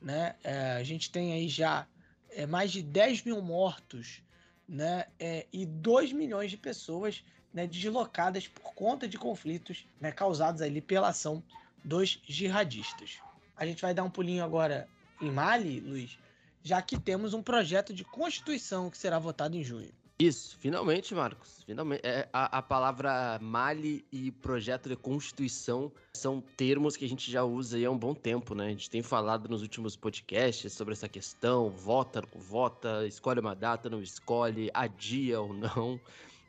Né? 0.00 0.34
É, 0.42 0.72
a 0.72 0.82
gente 0.82 1.10
tem 1.10 1.32
aí 1.34 1.48
já 1.48 1.86
é, 2.30 2.46
mais 2.46 2.72
de 2.72 2.82
10 2.82 3.22
mil 3.24 3.42
mortos 3.42 4.22
né? 4.66 5.06
É, 5.18 5.46
e 5.52 5.66
2 5.66 6.12
milhões 6.12 6.50
de 6.50 6.56
pessoas 6.56 7.24
né, 7.52 7.66
deslocadas 7.66 8.46
por 8.46 8.72
conta 8.72 9.08
de 9.08 9.18
conflitos 9.18 9.84
né, 10.00 10.12
causados 10.12 10.62
ali 10.62 10.80
pela 10.80 11.08
ação 11.08 11.42
dos 11.84 12.22
jihadistas. 12.24 13.18
A 13.56 13.66
gente 13.66 13.82
vai 13.82 13.92
dar 13.92 14.04
um 14.04 14.10
pulinho 14.10 14.44
agora 14.44 14.88
em 15.20 15.30
Mali, 15.30 15.80
Luiz, 15.80 16.18
já 16.62 16.80
que 16.80 16.98
temos 16.98 17.34
um 17.34 17.42
projeto 17.42 17.92
de 17.92 18.04
constituição 18.04 18.88
que 18.88 18.96
será 18.96 19.18
votado 19.18 19.56
em 19.56 19.64
junho. 19.64 19.92
Isso, 20.20 20.58
finalmente, 20.58 21.14
Marcos. 21.14 21.62
Finalmente. 21.64 22.02
É, 22.04 22.28
a, 22.30 22.58
a, 22.58 22.62
palavra 22.62 23.38
Mali 23.40 24.04
e 24.12 24.30
projeto 24.30 24.90
de 24.90 24.94
constituição 24.94 25.90
são 26.12 26.42
termos 26.58 26.94
que 26.94 27.06
a 27.06 27.08
gente 27.08 27.30
já 27.30 27.42
usa 27.42 27.78
há 27.78 27.90
um 27.90 27.96
bom 27.96 28.12
tempo, 28.14 28.54
né? 28.54 28.66
A 28.66 28.68
gente 28.68 28.90
tem 28.90 29.02
falado 29.02 29.48
nos 29.48 29.62
últimos 29.62 29.96
podcasts 29.96 30.74
sobre 30.74 30.92
essa 30.92 31.08
questão: 31.08 31.70
vota, 31.70 32.20
não 32.20 32.38
vota, 32.38 33.06
escolhe 33.06 33.40
uma 33.40 33.54
data, 33.54 33.88
não 33.88 34.02
escolhe, 34.02 34.70
adia 34.74 35.40
ou 35.40 35.54
não. 35.54 35.98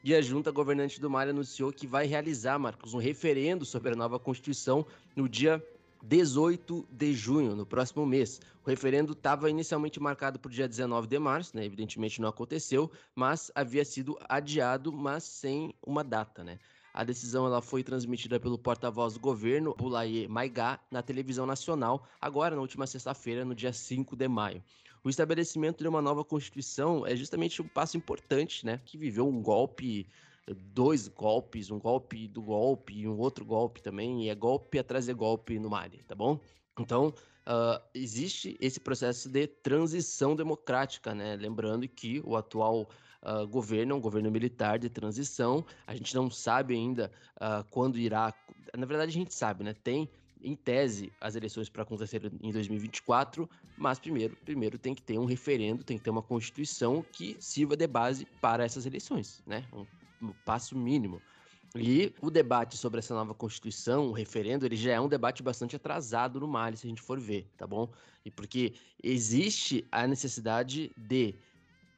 E 0.04 0.14
a 0.14 0.22
junta 0.22 0.52
governante 0.52 1.00
do 1.00 1.10
Mali 1.10 1.30
anunciou 1.30 1.72
que 1.72 1.88
vai 1.88 2.08
realizar, 2.08 2.60
Marcos, 2.60 2.94
um 2.94 2.98
referendo 2.98 3.64
sobre 3.64 3.94
a 3.94 3.96
nova 3.96 4.20
constituição 4.20 4.86
no 5.16 5.30
dia 5.30 5.64
18 6.04 6.88
de 6.92 7.14
junho, 7.14 7.56
no 7.56 7.66
próximo 7.66 8.06
mês. 8.06 8.42
O 8.66 8.70
referendo 8.70 9.14
estava 9.14 9.50
inicialmente 9.50 10.00
marcado 10.00 10.40
para 10.40 10.50
o 10.50 10.52
dia 10.52 10.68
19 10.68 11.08
de 11.08 11.20
março, 11.20 11.56
né? 11.56 11.66
Evidentemente 11.66 12.22
não 12.22 12.30
aconteceu, 12.30 12.92
mas 13.16 13.52
havia 13.54 13.86
sido 13.86 14.18
adiado, 14.28 14.92
mas 14.92 15.24
sem 15.24 15.74
uma 15.86 16.04
data, 16.04 16.44
né? 16.44 16.60
A 16.94 17.04
decisão 17.04 17.46
ela 17.46 17.62
foi 17.62 17.84
transmitida 17.84 18.40
pelo 18.40 18.58
porta-voz 18.58 19.14
do 19.14 19.20
governo, 19.20 19.74
Bulaye 19.78 20.28
Maigá, 20.28 20.80
na 20.92 21.02
televisão 21.02 21.46
nacional, 21.46 22.06
agora 22.20 22.56
na 22.56 22.62
última 22.62 22.86
sexta-feira, 22.86 23.46
no 23.46 23.56
dia 23.56 23.72
5 23.72 24.16
de 24.16 24.28
maio. 24.28 24.62
O 25.04 25.10
estabelecimento 25.10 25.82
de 25.82 25.88
uma 25.88 26.02
nova 26.02 26.24
constituição 26.24 27.08
é 27.08 27.16
justamente 27.16 27.62
um 27.62 27.68
passo 27.68 27.98
importante, 27.98 28.66
né? 28.66 28.82
Que 28.86 28.98
viveu 28.98 29.28
um 29.28 29.42
golpe 29.42 30.06
dois 30.54 31.08
golpes, 31.08 31.72
um 31.72 31.80
golpe 31.80 32.28
do 32.28 32.42
golpe 32.42 32.94
e 32.94 33.08
um 33.08 33.18
outro 33.18 33.46
golpe 33.46 33.82
também, 33.82 34.26
e 34.26 34.30
é 34.30 34.36
golpe 34.36 34.80
atrás 34.80 35.06
de 35.06 35.14
golpe 35.14 35.60
no 35.60 35.70
Mali, 35.70 36.04
tá 36.04 36.16
bom? 36.16 36.40
Então, 36.80 37.14
uh, 37.48 37.82
existe 37.94 38.58
esse 38.60 38.80
processo 38.80 39.30
de 39.30 39.48
transição 39.48 40.36
democrática, 40.36 41.14
né? 41.14 41.36
Lembrando 41.36 41.88
que 41.88 42.22
o 42.26 42.36
atual 42.36 42.90
uh, 43.24 43.48
governo 43.48 43.94
é 43.94 43.96
um 43.96 44.02
governo 44.02 44.32
militar 44.32 44.80
de 44.80 44.90
transição, 44.90 45.66
a 45.86 45.96
gente 45.96 46.16
não 46.16 46.30
sabe 46.30 46.74
ainda 46.74 47.12
uh, 47.38 47.64
quando 47.70 47.98
irá. 47.98 48.34
Na 48.78 48.86
verdade, 48.86 49.10
a 49.10 49.14
gente 49.14 49.34
sabe, 49.34 49.64
né? 49.64 49.74
Tem 49.74 50.10
em 50.44 50.56
tese, 50.56 51.12
as 51.22 51.36
eleições 51.36 51.70
para 51.70 51.84
acontecer 51.84 52.20
em 52.42 52.52
2024, 52.52 53.48
mas 53.78 54.00
primeiro, 54.00 54.36
primeiro 54.44 54.78
tem 54.80 54.96
que 54.96 55.02
ter 55.02 55.20
um 55.20 55.26
referendo, 55.26 55.84
tem 55.84 55.98
que 55.98 56.04
ter 56.04 56.10
uma 56.10 56.22
constituição 56.22 57.06
que 57.12 57.38
sirva 57.40 57.78
de 57.78 57.86
base 57.86 58.26
para 58.42 58.64
essas 58.64 58.86
eleições, 58.86 59.44
né? 59.46 59.64
Um 59.72 59.86
passo 60.46 60.78
mínimo. 60.78 61.22
E 61.76 62.14
o 62.22 62.30
debate 62.30 62.78
sobre 62.78 63.00
essa 63.00 63.14
nova 63.14 63.34
Constituição, 63.34 64.10
o 64.10 64.12
referendo, 64.12 64.66
ele 64.66 64.76
já 64.76 64.92
é 64.92 65.00
um 65.00 65.08
debate 65.08 65.42
bastante 65.42 65.76
atrasado 65.76 66.40
no 66.40 66.48
Mali, 66.48 66.76
se 66.76 66.86
a 66.86 66.90
gente 66.90 67.02
for 67.02 67.20
ver, 67.20 67.50
tá 67.56 67.66
bom? 67.66 67.90
E 68.26 68.30
porque 68.32 68.74
existe 69.02 69.88
a 69.90 70.06
necessidade 70.06 70.92
de 70.98 71.36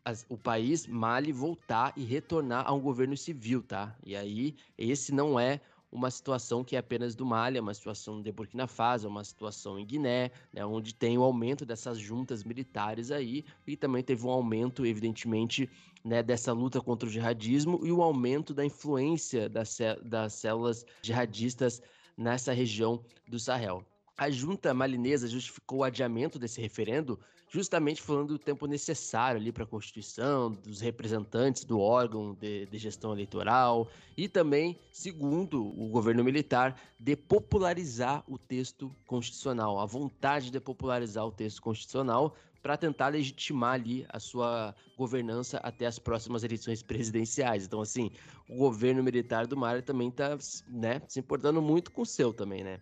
as, 0.06 0.26
o 0.30 0.38
país 0.38 0.86
Mali 0.86 1.32
voltar 1.32 1.94
e 1.96 2.04
retornar 2.04 2.66
a 2.68 2.74
um 2.74 2.80
governo 2.80 3.18
civil, 3.18 3.64
tá? 3.64 3.96
E 4.06 4.16
aí, 4.16 4.56
esse 4.78 5.14
não 5.14 5.40
é 5.40 5.60
uma 5.94 6.10
situação 6.10 6.64
que 6.64 6.76
é 6.76 6.80
apenas 6.80 7.14
do 7.14 7.24
Mali, 7.24 7.60
é 7.60 7.62
uma 7.62 7.74
situação 7.74 8.20
de 8.20 8.32
Burkina 8.32 8.66
Faso, 8.66 9.06
é 9.06 9.10
uma 9.10 9.24
situação 9.24 9.78
em 9.78 9.86
Guiné, 9.86 10.32
né, 10.52 10.66
onde 10.66 10.94
tem 10.94 11.18
o 11.20 11.24
aumento 11.24 11.66
dessas 11.66 12.00
juntas 12.00 12.44
militares 12.44 13.12
aí, 13.12 13.46
e 13.68 13.78
também 13.78 14.04
teve 14.04 14.26
um 14.26 14.32
aumento, 14.32 14.86
evidentemente, 14.86 15.70
né, 16.04 16.24
dessa 16.24 16.52
luta 16.52 16.82
contra 16.82 17.08
o 17.08 17.12
jihadismo 17.12 17.80
e 17.86 17.92
o 17.92 18.02
aumento 18.02 18.56
da 18.56 18.66
influência 18.66 19.48
das, 19.48 19.78
das 20.04 20.34
células 20.34 20.84
jihadistas 21.04 21.80
nessa 22.18 22.52
região 22.52 23.06
do 23.28 23.40
Sahel. 23.40 23.86
A 24.18 24.32
junta 24.32 24.74
malinesa 24.74 25.28
justificou 25.28 25.80
o 25.80 25.84
adiamento 25.84 26.40
desse 26.40 26.60
referendo 26.60 27.20
justamente 27.54 28.02
falando 28.02 28.30
do 28.30 28.40
tempo 28.40 28.66
necessário 28.66 29.40
ali 29.40 29.52
para 29.52 29.64
a 29.64 29.68
Constituição, 29.68 30.52
dos 30.52 30.82
representantes 30.82 31.64
do 31.64 31.80
órgão 31.80 32.34
de, 32.34 32.66
de, 32.66 32.78
gestão 32.80 33.14
eleitoral 33.14 33.88
e 34.18 34.28
também, 34.28 34.80
segundo 34.92 35.64
o 35.64 35.88
governo 35.88 36.24
militar, 36.24 36.76
de 37.00 37.16
popularizar 37.16 38.24
o 38.28 38.40
texto 38.40 38.92
constitucional, 39.06 39.80
a 39.80 39.86
vontade 39.86 40.50
de 40.50 40.60
popularizar 40.60 41.28
o 41.28 41.32
texto 41.32 41.62
constitucional 41.62 42.36
para 42.64 42.76
tentar 42.76 43.10
legitimar 43.10 43.76
ali 43.76 44.04
a 44.10 44.20
sua 44.20 44.74
governança 44.98 45.58
até 45.58 45.86
as 45.86 46.00
próximas 46.00 46.44
eleições 46.44 46.82
presidenciais. 46.82 47.66
Então, 47.66 47.82
assim, 47.82 48.10
o 48.50 48.56
governo 48.56 49.04
militar 49.04 49.46
do 49.46 49.56
Mali 49.56 49.84
também 49.84 50.08
está 50.08 50.36
né, 50.68 51.00
se 51.08 51.20
importando 51.20 51.62
muito 51.62 51.92
com 51.92 52.02
o 52.02 52.06
seu 52.06 52.34
também, 52.34 52.64
né? 52.64 52.80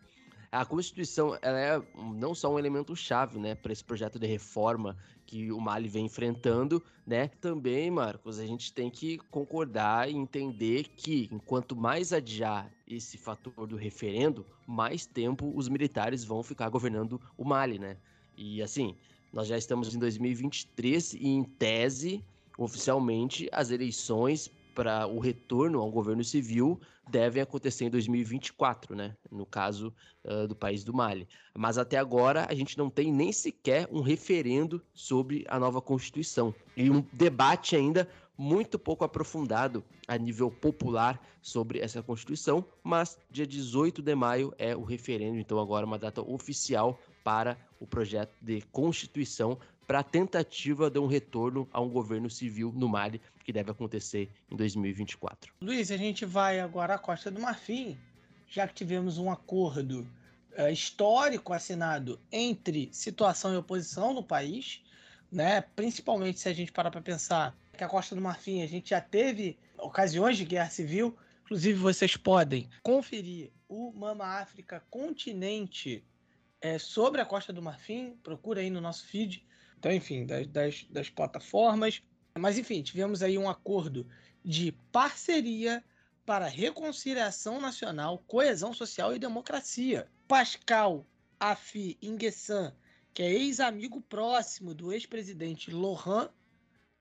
A 0.51 0.65
Constituição 0.65 1.37
ela 1.41 1.59
é 1.59 1.81
não 1.95 2.35
só 2.35 2.53
um 2.53 2.59
elemento 2.59 2.93
chave, 2.93 3.39
né, 3.39 3.55
para 3.55 3.71
esse 3.71 3.83
projeto 3.83 4.19
de 4.19 4.27
reforma 4.27 4.97
que 5.25 5.49
o 5.49 5.61
Mali 5.61 5.87
vem 5.87 6.07
enfrentando, 6.07 6.83
né? 7.07 7.29
Também, 7.39 7.89
Marcos, 7.89 8.37
a 8.37 8.45
gente 8.45 8.73
tem 8.73 8.89
que 8.89 9.17
concordar 9.29 10.11
e 10.11 10.13
entender 10.13 10.89
que 10.89 11.29
enquanto 11.31 11.73
mais 11.73 12.11
adiar 12.11 12.69
esse 12.85 13.17
fator 13.17 13.65
do 13.65 13.77
referendo, 13.77 14.45
mais 14.67 15.05
tempo 15.05 15.53
os 15.55 15.69
militares 15.69 16.25
vão 16.25 16.43
ficar 16.43 16.67
governando 16.67 17.21
o 17.37 17.45
Mali, 17.45 17.79
né? 17.79 17.95
E 18.35 18.61
assim, 18.61 18.97
nós 19.31 19.47
já 19.47 19.57
estamos 19.57 19.95
em 19.95 19.99
2023 19.99 21.13
e 21.13 21.27
em 21.29 21.45
tese, 21.45 22.21
oficialmente, 22.57 23.47
as 23.53 23.71
eleições 23.71 24.51
para 24.73 25.07
o 25.07 25.19
retorno 25.19 25.79
ao 25.79 25.91
governo 25.91 26.23
civil 26.23 26.79
devem 27.09 27.41
acontecer 27.43 27.85
em 27.85 27.89
2024, 27.89 28.95
né? 28.95 29.15
No 29.29 29.45
caso 29.45 29.93
uh, 30.23 30.47
do 30.47 30.55
país 30.55 30.83
do 30.83 30.93
Mali. 30.93 31.27
Mas 31.53 31.77
até 31.77 31.97
agora 31.97 32.47
a 32.49 32.53
gente 32.53 32.77
não 32.77 32.89
tem 32.89 33.11
nem 33.11 33.31
sequer 33.31 33.87
um 33.91 34.01
referendo 34.01 34.81
sobre 34.93 35.45
a 35.49 35.59
nova 35.59 35.81
Constituição 35.81 36.53
e 36.75 36.89
um 36.89 37.03
debate 37.11 37.75
ainda 37.75 38.07
muito 38.37 38.79
pouco 38.79 39.03
aprofundado 39.03 39.83
a 40.07 40.17
nível 40.17 40.49
popular 40.49 41.21
sobre 41.41 41.79
essa 41.79 42.01
Constituição, 42.01 42.65
mas 42.83 43.17
dia 43.29 43.45
18 43.45 44.01
de 44.01 44.15
maio 44.15 44.53
é 44.57 44.75
o 44.75 44.83
referendo, 44.83 45.37
então 45.37 45.59
agora 45.59 45.85
uma 45.85 45.99
data 45.99 46.21
oficial 46.21 46.99
para 47.23 47.57
o 47.79 47.85
projeto 47.85 48.33
de 48.41 48.61
Constituição 48.71 49.59
para 49.87 49.99
a 49.99 50.03
tentativa 50.03 50.89
de 50.89 50.99
um 50.99 51.07
retorno 51.07 51.67
a 51.71 51.81
um 51.81 51.89
governo 51.89 52.29
civil 52.29 52.71
no 52.75 52.87
Mali, 52.87 53.21
que 53.43 53.51
deve 53.51 53.71
acontecer 53.71 54.29
em 54.49 54.55
2024. 54.55 55.53
Luiz, 55.61 55.91
a 55.91 55.97
gente 55.97 56.25
vai 56.25 56.59
agora 56.59 56.95
à 56.95 56.97
Costa 56.97 57.29
do 57.29 57.39
Marfim, 57.39 57.97
já 58.47 58.67
que 58.67 58.73
tivemos 58.73 59.17
um 59.17 59.31
acordo 59.31 60.07
uh, 60.57 60.69
histórico 60.71 61.53
assinado 61.53 62.19
entre 62.31 62.89
situação 62.91 63.53
e 63.53 63.57
oposição 63.57 64.13
no 64.13 64.23
país, 64.23 64.81
né? 65.31 65.61
principalmente 65.61 66.39
se 66.39 66.49
a 66.49 66.53
gente 66.53 66.71
parar 66.71 66.91
para 66.91 67.01
pensar 67.01 67.55
que 67.77 67.83
a 67.83 67.89
Costa 67.89 68.15
do 68.15 68.21
Marfim 68.21 68.61
a 68.61 68.67
gente 68.67 68.89
já 68.91 69.01
teve 69.01 69.57
ocasiões 69.77 70.37
de 70.37 70.45
guerra 70.45 70.69
civil, 70.69 71.17
inclusive 71.43 71.79
vocês 71.79 72.15
podem 72.15 72.69
conferir 72.83 73.51
o 73.67 73.91
Mama 73.93 74.25
África 74.25 74.83
Continente 74.89 76.03
é, 76.61 76.77
sobre 76.77 77.21
a 77.21 77.25
Costa 77.25 77.51
do 77.51 77.61
Marfim, 77.61 78.15
procura 78.21 78.61
aí 78.61 78.69
no 78.69 78.79
nosso 78.79 79.05
feed, 79.07 79.43
então, 79.81 79.91
enfim, 79.91 80.27
das, 80.27 80.45
das, 80.45 80.85
das 80.91 81.09
plataformas. 81.09 82.03
Mas, 82.37 82.59
enfim, 82.59 82.83
tivemos 82.83 83.23
aí 83.23 83.35
um 83.35 83.49
acordo 83.49 84.07
de 84.45 84.71
parceria 84.91 85.83
para 86.23 86.45
reconciliação 86.45 87.59
nacional, 87.59 88.23
coesão 88.27 88.75
social 88.75 89.15
e 89.15 89.17
democracia. 89.17 90.07
Pascal 90.27 91.03
Afi 91.39 91.97
Inguessan, 91.99 92.75
que 93.11 93.23
é 93.23 93.31
ex-amigo 93.31 93.99
próximo 94.01 94.75
do 94.75 94.93
ex-presidente 94.93 95.71
Lohan, 95.71 96.29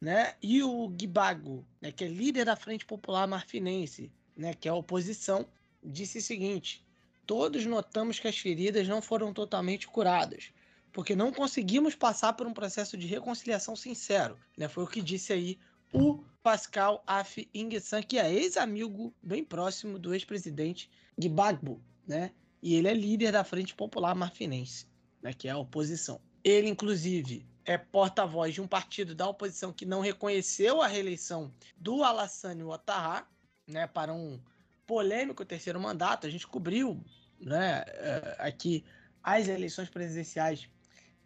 né, 0.00 0.34
e 0.42 0.62
o 0.62 0.88
Guibago, 0.88 1.66
né, 1.82 1.92
que 1.92 2.04
é 2.04 2.08
líder 2.08 2.46
da 2.46 2.56
Frente 2.56 2.86
Popular 2.86 3.28
Marfinense, 3.28 4.10
né, 4.34 4.54
que 4.54 4.66
é 4.66 4.70
a 4.70 4.74
oposição, 4.74 5.46
disse 5.84 6.16
o 6.16 6.22
seguinte: 6.22 6.82
todos 7.26 7.66
notamos 7.66 8.18
que 8.18 8.26
as 8.26 8.38
feridas 8.38 8.88
não 8.88 9.02
foram 9.02 9.34
totalmente 9.34 9.86
curadas 9.86 10.50
porque 10.92 11.14
não 11.14 11.32
conseguimos 11.32 11.94
passar 11.94 12.32
por 12.32 12.46
um 12.46 12.52
processo 12.52 12.96
de 12.96 13.06
reconciliação 13.06 13.76
sincero. 13.76 14.38
Né? 14.56 14.68
Foi 14.68 14.84
o 14.84 14.86
que 14.86 15.00
disse 15.00 15.32
aí 15.32 15.58
o 15.92 16.22
Pascal 16.42 17.02
Af 17.06 17.48
Ingesan, 17.54 18.02
que 18.02 18.18
é 18.18 18.32
ex-amigo 18.32 19.14
bem 19.22 19.44
próximo 19.44 19.98
do 19.98 20.14
ex-presidente 20.14 20.90
Gbagbo, 21.18 21.82
né? 22.06 22.32
E 22.62 22.74
ele 22.74 22.88
é 22.88 22.94
líder 22.94 23.32
da 23.32 23.42
Frente 23.42 23.74
Popular 23.74 24.14
Marfinense, 24.14 24.86
né? 25.22 25.32
que 25.32 25.48
é 25.48 25.50
a 25.50 25.58
oposição. 25.58 26.20
Ele, 26.44 26.68
inclusive, 26.68 27.46
é 27.64 27.76
porta-voz 27.76 28.54
de 28.54 28.60
um 28.60 28.66
partido 28.66 29.14
da 29.14 29.28
oposição 29.28 29.72
que 29.72 29.84
não 29.84 30.00
reconheceu 30.00 30.80
a 30.80 30.86
reeleição 30.86 31.52
do 31.76 32.02
Alassane 32.02 32.62
Ouattara, 32.62 33.26
né, 33.66 33.86
para 33.86 34.12
um 34.12 34.40
polêmico 34.86 35.44
terceiro 35.44 35.78
mandato. 35.78 36.26
A 36.26 36.30
gente 36.30 36.46
cobriu, 36.46 37.00
né, 37.40 37.84
eh, 37.86 38.36
aqui 38.38 38.84
as 39.22 39.46
eleições 39.46 39.88
presidenciais 39.88 40.68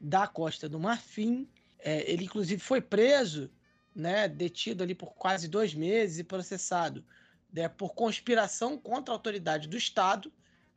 da 0.05 0.27
Costa 0.27 0.69
do 0.69 0.79
Marfim. 0.79 1.49
É, 1.79 2.11
ele, 2.11 2.25
inclusive, 2.25 2.61
foi 2.61 2.81
preso, 2.81 3.51
né, 3.95 4.29
detido 4.29 4.83
ali 4.83 4.95
por 4.95 5.15
quase 5.15 5.49
dois 5.49 5.75
meses 5.75 6.19
e 6.19 6.25
processado 6.25 7.05
né, 7.53 7.69
por 7.69 7.95
conspiração 7.95 8.77
contra 8.77 9.15
a 9.15 9.17
autoridade 9.17 9.69
do 9.69 9.77
Estado, 9.77 10.33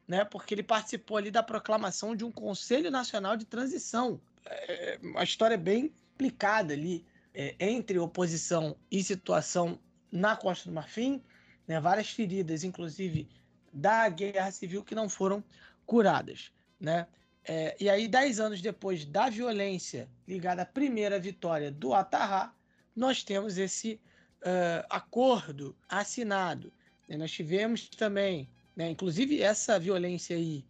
né, 0.07 0.23
porque 0.23 0.53
ele 0.53 0.64
participou 0.64 1.17
ali 1.17 1.31
da 1.31 1.41
proclamação 1.41 2.15
de 2.15 2.23
um 2.23 2.31
Conselho 2.31 2.91
Nacional 2.91 3.35
de 3.35 3.45
Transição. 3.45 4.22
É, 4.45 4.99
uma 5.01 5.23
história 5.23 5.57
bem 5.57 5.91
complicada 6.11 6.73
ali 6.73 7.06
é, 7.33 7.56
entre 7.59 7.99
oposição 7.99 8.77
e 8.89 9.03
situação 9.03 9.80
na 10.11 10.35
Costa 10.35 10.69
do 10.69 10.75
Marfim, 10.75 11.22
né, 11.67 11.80
várias 11.80 12.09
feridas, 12.09 12.64
inclusive 12.64 13.27
da 13.73 14.07
guerra 14.07 14.51
civil, 14.51 14.83
que 14.83 14.95
não 14.95 15.09
foram 15.09 15.43
curadas. 15.85 16.51
Né? 16.80 17.07
É, 17.50 17.77
e 17.80 17.90
aí, 17.90 18.09
dez 18.09 18.42
anos 18.42 18.61
depois 18.61 19.06
da 19.06 19.30
violência 19.30 20.09
ligada 20.27 20.64
à 20.64 20.66
primeira 20.66 21.17
vitória 21.17 21.72
do 21.72 21.93
Atarrá, 21.93 22.53
nós 22.93 23.24
temos 23.24 23.58
esse 23.58 24.01
uh, 24.42 24.85
acordo 24.90 25.74
assinado. 25.88 26.74
Né? 27.08 27.16
Nós 27.16 27.32
tivemos 27.32 27.88
também, 27.88 28.50
né, 28.76 28.90
inclusive 28.90 29.42
essa 29.42 29.80
violência 29.80 30.35
aí 30.35 30.66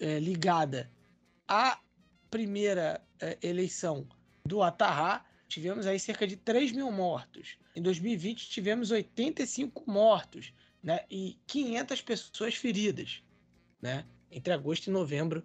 é, 0.00 0.18
ligada 0.18 0.90
à 1.46 1.78
primeira 2.30 3.00
eleição 3.42 4.06
do 4.44 4.62
Atarrá, 4.62 5.24
tivemos 5.48 5.86
aí 5.86 5.98
cerca 5.98 6.26
de 6.26 6.36
3 6.36 6.72
mil 6.72 6.90
mortos. 6.90 7.56
Em 7.74 7.82
2020 7.82 8.48
tivemos 8.48 8.90
85 8.90 9.90
mortos 9.90 10.52
né, 10.82 11.04
e 11.10 11.38
500 11.46 12.00
pessoas 12.02 12.54
feridas 12.54 13.22
né, 13.80 14.04
entre 14.30 14.52
agosto 14.52 14.88
e 14.88 14.90
novembro 14.90 15.44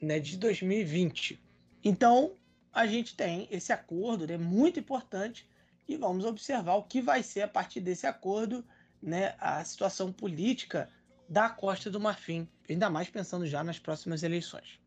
né, 0.00 0.18
de 0.18 0.36
2020. 0.36 1.40
Então, 1.84 2.32
a 2.72 2.86
gente 2.86 3.14
tem 3.14 3.48
esse 3.50 3.72
acordo, 3.72 4.26
né, 4.26 4.36
muito 4.36 4.78
importante, 4.78 5.48
e 5.88 5.96
vamos 5.96 6.24
observar 6.24 6.74
o 6.74 6.82
que 6.82 7.00
vai 7.00 7.22
ser 7.22 7.42
a 7.42 7.48
partir 7.48 7.80
desse 7.80 8.06
acordo, 8.06 8.64
né, 9.02 9.34
a 9.38 9.64
situação 9.64 10.12
política 10.12 10.88
da 11.28 11.48
Costa 11.48 11.90
do 11.90 12.00
Marfim, 12.00 12.48
ainda 12.68 12.88
mais 12.90 13.08
pensando 13.08 13.46
já 13.46 13.62
nas 13.62 13.78
próximas 13.78 14.22
eleições. 14.22 14.78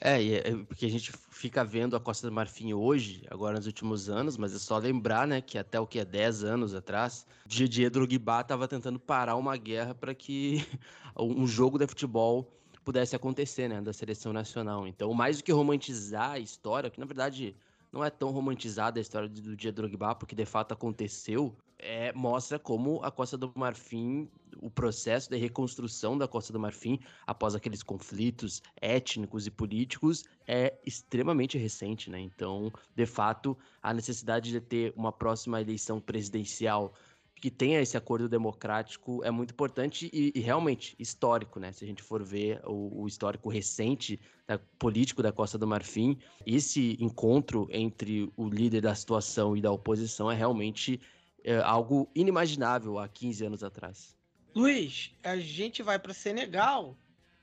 É, 0.00 0.22
é, 0.24 0.56
porque 0.64 0.86
a 0.86 0.90
gente 0.90 1.12
fica 1.30 1.64
vendo 1.64 1.96
a 1.96 2.00
Costa 2.00 2.28
do 2.28 2.32
Marfim 2.32 2.72
hoje, 2.72 3.24
agora 3.28 3.56
nos 3.56 3.66
últimos 3.66 4.08
anos, 4.08 4.36
mas 4.36 4.54
é 4.54 4.58
só 4.58 4.78
lembrar, 4.78 5.26
né, 5.26 5.40
que 5.40 5.58
até 5.58 5.80
o 5.80 5.86
que 5.86 5.98
é 5.98 6.04
10 6.04 6.44
anos 6.44 6.74
atrás, 6.74 7.26
Didier 7.44 7.90
Drogba 7.90 8.40
estava 8.40 8.68
tentando 8.68 8.98
parar 9.00 9.34
uma 9.34 9.56
guerra 9.56 9.94
para 9.94 10.14
que 10.14 10.64
um 11.18 11.46
jogo 11.46 11.78
de 11.78 11.86
futebol 11.86 12.48
pudesse 12.88 13.14
acontecer, 13.14 13.68
né, 13.68 13.82
da 13.82 13.92
seleção 13.92 14.32
nacional. 14.32 14.88
Então, 14.88 15.12
mais 15.12 15.36
do 15.36 15.44
que 15.44 15.52
romantizar 15.52 16.30
a 16.30 16.38
história, 16.38 16.88
que 16.88 16.98
na 16.98 17.04
verdade 17.04 17.54
não 17.92 18.02
é 18.02 18.08
tão 18.08 18.30
romantizada 18.30 18.98
a 18.98 19.02
história 19.02 19.28
do 19.28 19.54
dia 19.54 19.70
Drogba, 19.70 20.14
porque 20.14 20.34
de 20.34 20.46
fato 20.46 20.72
aconteceu, 20.72 21.54
é, 21.78 22.14
mostra 22.14 22.58
como 22.58 23.04
a 23.04 23.10
Costa 23.10 23.36
do 23.36 23.52
Marfim, 23.54 24.26
o 24.56 24.70
processo 24.70 25.28
de 25.28 25.36
reconstrução 25.36 26.16
da 26.16 26.26
Costa 26.26 26.50
do 26.50 26.58
Marfim 26.58 26.98
após 27.26 27.54
aqueles 27.54 27.82
conflitos 27.82 28.62
étnicos 28.80 29.46
e 29.46 29.50
políticos 29.50 30.24
é 30.46 30.74
extremamente 30.86 31.58
recente, 31.58 32.08
né? 32.08 32.18
Então, 32.18 32.72
de 32.96 33.04
fato, 33.04 33.54
a 33.82 33.92
necessidade 33.92 34.50
de 34.50 34.62
ter 34.62 34.94
uma 34.96 35.12
próxima 35.12 35.60
eleição 35.60 36.00
presidencial 36.00 36.94
que 37.40 37.50
tenha 37.50 37.80
esse 37.80 37.96
acordo 37.96 38.28
democrático 38.28 39.22
é 39.24 39.30
muito 39.30 39.52
importante 39.52 40.10
e, 40.12 40.32
e 40.34 40.40
realmente 40.40 40.94
histórico, 40.98 41.60
né? 41.60 41.72
Se 41.72 41.84
a 41.84 41.86
gente 41.86 42.02
for 42.02 42.22
ver 42.22 42.60
o, 42.64 43.02
o 43.02 43.06
histórico 43.06 43.48
recente 43.48 44.20
da, 44.46 44.58
político 44.78 45.22
da 45.22 45.32
Costa 45.32 45.56
do 45.56 45.66
Marfim, 45.66 46.18
esse 46.46 46.96
encontro 47.00 47.68
entre 47.70 48.32
o 48.36 48.48
líder 48.48 48.82
da 48.82 48.94
situação 48.94 49.56
e 49.56 49.60
da 49.60 49.70
oposição 49.70 50.30
é 50.30 50.34
realmente 50.34 51.00
é, 51.44 51.58
algo 51.58 52.10
inimaginável 52.14 52.98
há 52.98 53.08
15 53.08 53.46
anos 53.46 53.64
atrás. 53.64 54.16
Luiz, 54.54 55.12
a 55.22 55.36
gente 55.36 55.82
vai 55.82 55.98
para 55.98 56.12
Senegal, 56.12 56.96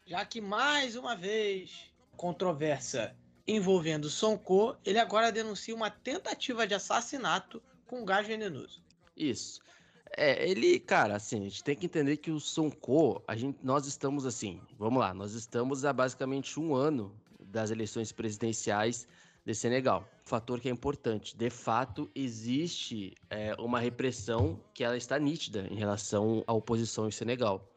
já 0.06 0.26
que 0.26 0.42
mais 0.42 0.96
uma 0.96 1.16
vez 1.16 1.92
controvérsia 2.18 3.16
envolvendo 3.48 4.10
Sonko, 4.10 4.76
ele 4.84 5.00
agora 5.00 5.32
denuncia 5.32 5.76
uma 5.76 5.90
tentativa 5.90 6.66
de 6.66 6.74
assassinato 6.74 7.62
com 7.86 8.04
gás 8.04 8.28
venenoso. 8.28 8.84
Isso. 9.16 9.62
É, 10.18 10.50
ele, 10.50 10.80
cara, 10.80 11.16
assim, 11.16 11.42
a 11.42 11.44
gente 11.44 11.64
tem 11.64 11.76
que 11.76 11.85
entender 11.85 12.18
que 12.18 12.32
o 12.32 12.40
Sonko, 12.40 13.22
a 13.27 13.35
gente, 13.35 13.60
nós 13.61 13.85
estamos 13.85 14.26
assim, 14.26 14.61
vamos 14.80 15.00
lá, 15.00 15.14
nós 15.14 15.34
estamos 15.34 15.84
há 15.84 15.92
basicamente 15.92 16.58
um 16.58 16.74
ano 16.74 17.11
das 17.40 17.69
eleições 17.69 18.14
presidenciais 18.14 19.08
de 19.45 19.53
Senegal. 19.53 20.08
Fator 20.24 20.60
que 20.60 20.69
é 20.69 20.72
importante. 20.72 21.35
De 21.35 21.50
fato, 21.50 22.10
existe 22.16 23.14
é, 23.30 23.53
uma 23.60 23.80
repressão 23.80 24.60
que 24.74 24.84
ela 24.84 24.98
está 24.98 25.19
nítida 25.19 25.68
em 25.69 25.76
relação 25.76 26.44
à 26.48 26.53
oposição 26.53 27.08
em 27.08 27.11
Senegal. 27.11 27.69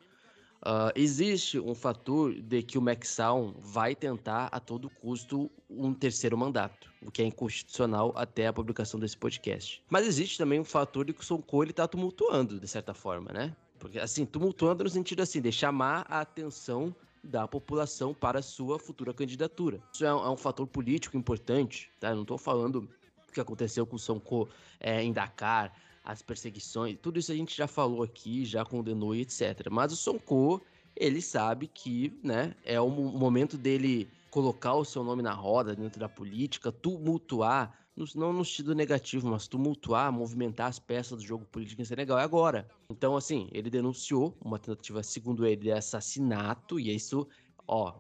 Uh, 0.61 0.91
existe 0.97 1.59
um 1.59 1.75
fator 1.75 2.35
de 2.35 2.63
que 2.63 2.77
o 2.77 2.83
Maxal 2.83 3.55
vai 3.61 3.95
tentar 3.95 4.49
a 4.51 4.59
todo 4.59 4.91
custo 4.91 5.51
um 5.71 5.95
terceiro 5.95 6.37
mandato, 6.37 6.91
o 7.01 7.13
que 7.13 7.23
é 7.23 7.25
inconstitucional 7.27 8.13
até 8.17 8.49
a 8.49 8.53
publicação 8.53 8.99
desse 8.99 9.17
podcast. 9.17 9.83
Mas 9.89 10.07
existe 10.07 10.37
também 10.37 10.59
um 10.59 10.65
fator 10.65 11.05
de 11.05 11.13
que 11.13 11.21
o 11.21 11.25
Sonko 11.25 11.63
está 11.65 11.87
tumultuando, 11.87 12.59
de 12.59 12.67
certa 12.67 12.93
forma, 12.93 13.33
né? 13.33 13.55
Porque, 13.79 14.01
assim, 14.01 14.27
tumultuando 14.27 14.83
no 14.83 14.91
sentido 14.91 15.23
assim, 15.23 15.41
de 15.41 15.53
chamar 15.53 16.05
a 16.09 16.21
atenção 16.21 16.95
da 17.23 17.47
população 17.47 18.13
para 18.13 18.43
sua 18.43 18.79
futura 18.79 19.15
candidatura. 19.15 19.81
Isso 19.93 20.05
é 20.05 20.13
um, 20.13 20.25
é 20.25 20.31
um 20.31 20.37
fator 20.37 20.67
político 20.67 21.17
importante, 21.17 21.91
tá? 22.01 22.11
Eu 22.11 22.17
não 22.17 22.23
estou 22.23 22.39
falando 22.39 22.89
o 23.29 23.33
que 23.33 23.41
aconteceu 23.41 23.87
com 23.87 23.97
o 23.97 23.99
Sonko 23.99 24.49
é, 24.81 25.03
em 25.03 25.13
Dakar, 25.13 25.73
as 26.09 26.23
perseguições, 26.23 26.97
tudo 27.03 27.19
isso 27.19 27.31
a 27.31 27.35
gente 27.35 27.55
já 27.55 27.67
falou 27.67 28.03
aqui, 28.03 28.43
já 28.43 28.65
condenou 28.65 29.15
e 29.15 29.21
etc. 29.21 29.69
Mas 29.71 29.93
o 29.93 29.97
Sonko, 29.97 30.63
ele 30.97 31.21
sabe 31.21 31.67
que, 31.67 32.19
né, 32.25 32.55
é 32.65 32.81
o 32.81 32.89
momento 32.89 33.59
dele 33.59 34.09
colocar 34.31 34.73
o 34.73 34.87
seu 34.87 35.05
nome 35.05 35.23
na 35.23 35.35
roda 35.35 35.77
dentro 35.77 36.01
da 36.01 36.09
política, 36.09 36.73
tumultuar, 36.73 37.79
não 38.15 38.33
no 38.33 38.43
sentido 38.43 38.75
negativo, 38.75 39.29
mas 39.29 39.47
tumultuar, 39.47 40.11
movimentar 40.11 40.69
as 40.69 40.79
peças 40.79 41.19
do 41.19 41.27
jogo 41.27 41.45
político 41.45 41.83
em 41.83 41.85
Senegal 41.85 42.19
é 42.19 42.23
agora. 42.23 42.67
Então, 42.89 43.15
assim, 43.15 43.47
ele 43.53 43.69
denunciou 43.69 44.35
uma 44.43 44.59
tentativa, 44.59 45.03
segundo 45.03 45.45
ele, 45.45 45.57
de 45.57 45.73
assassinato, 45.73 46.81
e 46.81 46.95
isso 46.95 47.29
ó, 47.69 47.95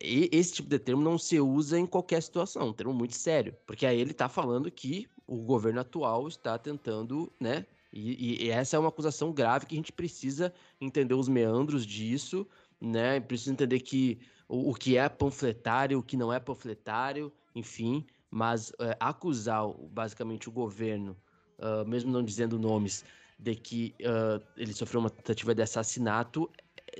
esse 0.00 0.54
tipo 0.54 0.68
de 0.68 0.78
termo 0.78 1.02
não 1.02 1.18
se 1.18 1.40
usa 1.40 1.78
em 1.78 1.86
qualquer 1.86 2.22
situação, 2.22 2.68
um 2.68 2.72
termo 2.72 2.94
muito 2.94 3.16
sério, 3.16 3.54
porque 3.66 3.84
aí 3.84 4.00
ele 4.00 4.14
tá 4.14 4.28
falando 4.28 4.70
que 4.70 5.08
o 5.26 5.38
governo 5.42 5.80
atual 5.80 6.28
está 6.28 6.56
tentando, 6.56 7.32
né? 7.40 7.66
E, 7.92 8.46
e, 8.46 8.50
essa 8.50 8.76
é 8.76 8.78
uma 8.78 8.88
acusação 8.88 9.32
grave 9.32 9.66
que 9.66 9.74
a 9.74 9.78
gente 9.78 9.92
precisa 9.92 10.52
entender 10.80 11.14
os 11.14 11.28
meandros 11.28 11.86
disso, 11.86 12.46
né? 12.80 13.20
Precisa 13.20 13.52
entender 13.52 13.80
que 13.80 14.18
o, 14.48 14.70
o 14.70 14.74
que 14.74 14.96
é 14.96 15.08
panfletário, 15.08 15.98
o 15.98 16.02
que 16.02 16.16
não 16.16 16.32
é 16.32 16.40
panfletário, 16.40 17.32
enfim. 17.54 18.04
Mas 18.30 18.72
é, 18.80 18.96
acusar 18.98 19.68
basicamente 19.90 20.48
o 20.48 20.52
governo, 20.52 21.16
uh, 21.58 21.88
mesmo 21.88 22.10
não 22.10 22.22
dizendo 22.22 22.58
nomes, 22.58 23.04
de 23.38 23.54
que 23.54 23.94
uh, 24.00 24.44
ele 24.56 24.72
sofreu 24.72 25.00
uma 25.00 25.10
tentativa 25.10 25.54
de 25.54 25.62
assassinato, 25.62 26.50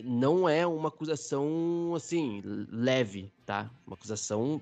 não 0.02 0.48
é 0.48 0.66
uma 0.66 0.88
acusação 0.88 1.92
assim 1.94 2.42
leve, 2.70 3.30
tá? 3.44 3.70
Uma 3.86 3.94
acusação 3.94 4.60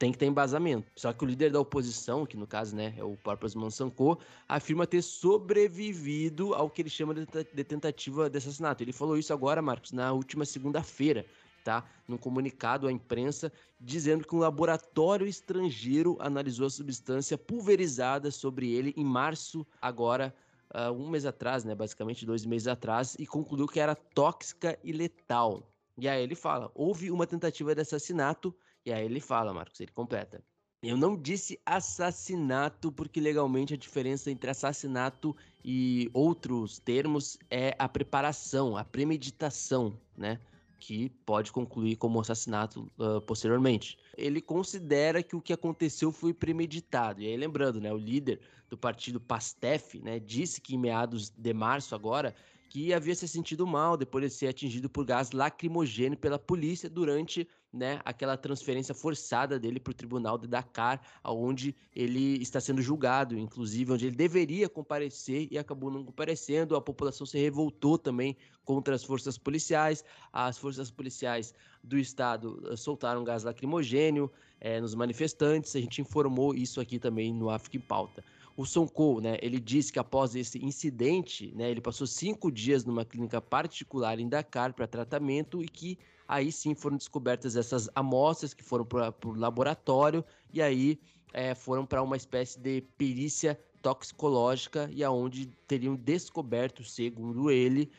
tem 0.00 0.10
que 0.10 0.16
ter 0.16 0.24
embasamento. 0.24 0.90
Só 0.96 1.12
que 1.12 1.22
o 1.22 1.26
líder 1.26 1.52
da 1.52 1.60
oposição, 1.60 2.24
que 2.24 2.34
no 2.34 2.46
caso 2.46 2.74
né, 2.74 2.94
é 2.96 3.04
o 3.04 3.18
próprio 3.18 3.46
Osman 3.46 3.70
Sanko, 3.70 4.18
afirma 4.48 4.86
ter 4.86 5.02
sobrevivido 5.02 6.54
ao 6.54 6.70
que 6.70 6.80
ele 6.80 6.88
chama 6.88 7.14
de 7.14 7.64
tentativa 7.64 8.30
de 8.30 8.38
assassinato. 8.38 8.82
Ele 8.82 8.94
falou 8.94 9.18
isso 9.18 9.30
agora, 9.30 9.60
Marcos, 9.60 9.92
na 9.92 10.10
última 10.10 10.46
segunda-feira, 10.46 11.26
tá? 11.62 11.84
Num 12.08 12.16
comunicado 12.16 12.88
à 12.88 12.92
imprensa, 12.92 13.52
dizendo 13.78 14.26
que 14.26 14.34
um 14.34 14.38
laboratório 14.38 15.26
estrangeiro 15.26 16.16
analisou 16.18 16.66
a 16.66 16.70
substância 16.70 17.36
pulverizada 17.36 18.30
sobre 18.30 18.72
ele 18.72 18.94
em 18.96 19.04
março, 19.04 19.66
agora, 19.82 20.34
uh, 20.74 20.92
um 20.92 21.08
mês 21.08 21.26
atrás, 21.26 21.64
né? 21.64 21.74
Basicamente 21.74 22.26
dois 22.26 22.44
meses 22.44 22.68
atrás, 22.68 23.16
e 23.18 23.26
concluiu 23.26 23.66
que 23.66 23.80
era 23.80 23.94
tóxica 23.94 24.78
e 24.82 24.92
letal. 24.92 25.62
E 25.98 26.08
aí 26.08 26.22
ele 26.22 26.34
fala: 26.34 26.70
houve 26.74 27.10
uma 27.10 27.26
tentativa 27.26 27.74
de 27.74 27.82
assassinato 27.82 28.54
e 28.84 28.92
aí 28.92 29.04
ele 29.04 29.20
fala, 29.20 29.52
Marcos, 29.52 29.80
ele 29.80 29.92
completa. 29.92 30.42
Eu 30.82 30.96
não 30.96 31.14
disse 31.14 31.60
assassinato 31.66 32.90
porque 32.90 33.20
legalmente 33.20 33.74
a 33.74 33.76
diferença 33.76 34.30
entre 34.30 34.50
assassinato 34.50 35.36
e 35.62 36.10
outros 36.14 36.78
termos 36.78 37.38
é 37.50 37.76
a 37.78 37.86
preparação, 37.86 38.78
a 38.78 38.84
premeditação, 38.84 39.94
né? 40.16 40.40
Que 40.78 41.10
pode 41.26 41.52
concluir 41.52 41.96
como 41.96 42.18
assassinato 42.18 42.90
uh, 42.98 43.20
posteriormente. 43.20 43.98
Ele 44.16 44.40
considera 44.40 45.22
que 45.22 45.36
o 45.36 45.42
que 45.42 45.52
aconteceu 45.52 46.10
foi 46.10 46.32
premeditado. 46.32 47.20
E 47.20 47.26
aí, 47.26 47.36
lembrando, 47.36 47.78
né? 47.78 47.92
O 47.92 47.98
líder 47.98 48.40
do 48.70 48.78
partido 48.78 49.20
Pastef, 49.20 50.00
né? 50.00 50.18
Disse 50.18 50.60
que 50.60 50.76
em 50.76 50.78
meados 50.78 51.28
de 51.28 51.52
março 51.52 51.94
agora 51.94 52.34
que 52.70 52.94
havia 52.94 53.16
se 53.16 53.26
sentido 53.26 53.66
mal 53.66 53.96
depois 53.96 54.24
de 54.24 54.30
ser 54.30 54.46
atingido 54.46 54.88
por 54.88 55.04
gás 55.04 55.32
lacrimogêneo 55.32 56.16
pela 56.16 56.38
polícia 56.38 56.88
durante 56.88 57.46
né, 57.72 58.00
aquela 58.04 58.36
transferência 58.36 58.94
forçada 58.94 59.58
dele 59.58 59.80
para 59.80 59.90
o 59.90 59.94
tribunal 59.94 60.38
de 60.38 60.46
Dakar, 60.46 61.00
onde 61.24 61.74
ele 61.94 62.40
está 62.40 62.60
sendo 62.60 62.80
julgado, 62.80 63.36
inclusive 63.36 63.92
onde 63.92 64.06
ele 64.06 64.16
deveria 64.16 64.68
comparecer 64.68 65.48
e 65.50 65.58
acabou 65.58 65.90
não 65.90 66.04
comparecendo. 66.04 66.76
A 66.76 66.80
população 66.80 67.26
se 67.26 67.38
revoltou 67.38 67.98
também 67.98 68.36
contra 68.64 68.94
as 68.94 69.02
forças 69.02 69.36
policiais. 69.36 70.04
As 70.32 70.56
forças 70.56 70.92
policiais 70.92 71.52
do 71.82 71.98
estado 71.98 72.62
eh, 72.70 72.76
soltaram 72.76 73.24
gás 73.24 73.42
lacrimogênio 73.42 74.30
é, 74.60 74.80
nos 74.80 74.94
manifestantes. 74.94 75.74
A 75.74 75.80
gente 75.80 76.00
informou 76.00 76.54
isso 76.54 76.80
aqui 76.80 76.98
também 76.98 77.34
no 77.34 77.50
África 77.50 77.76
em 77.76 77.80
Pauta. 77.80 78.22
O 78.56 78.66
Sonko, 78.66 79.20
né, 79.20 79.38
ele 79.40 79.58
disse 79.58 79.92
que 79.92 79.98
após 79.98 80.34
esse 80.34 80.62
incidente, 80.64 81.52
né, 81.54 81.70
ele 81.70 81.80
passou 81.80 82.06
cinco 82.06 82.50
dias 82.50 82.84
numa 82.84 83.04
clínica 83.04 83.40
particular 83.40 84.18
em 84.18 84.28
Dakar 84.28 84.74
para 84.74 84.86
tratamento 84.86 85.62
e 85.62 85.68
que 85.68 85.98
aí 86.26 86.52
sim 86.52 86.74
foram 86.74 86.96
descobertas 86.96 87.56
essas 87.56 87.88
amostras 87.94 88.52
que 88.52 88.62
foram 88.62 88.84
para 88.84 89.14
o 89.24 89.32
laboratório 89.32 90.24
e 90.52 90.60
aí 90.60 91.00
é, 91.32 91.54
foram 91.54 91.86
para 91.86 92.02
uma 92.02 92.16
espécie 92.16 92.58
de 92.58 92.82
perícia 92.98 93.58
toxicológica 93.80 94.90
e 94.92 95.02
aonde 95.02 95.46
teriam 95.66 95.96
descoberto, 95.96 96.84
segundo 96.84 97.50
ele, 97.50 97.90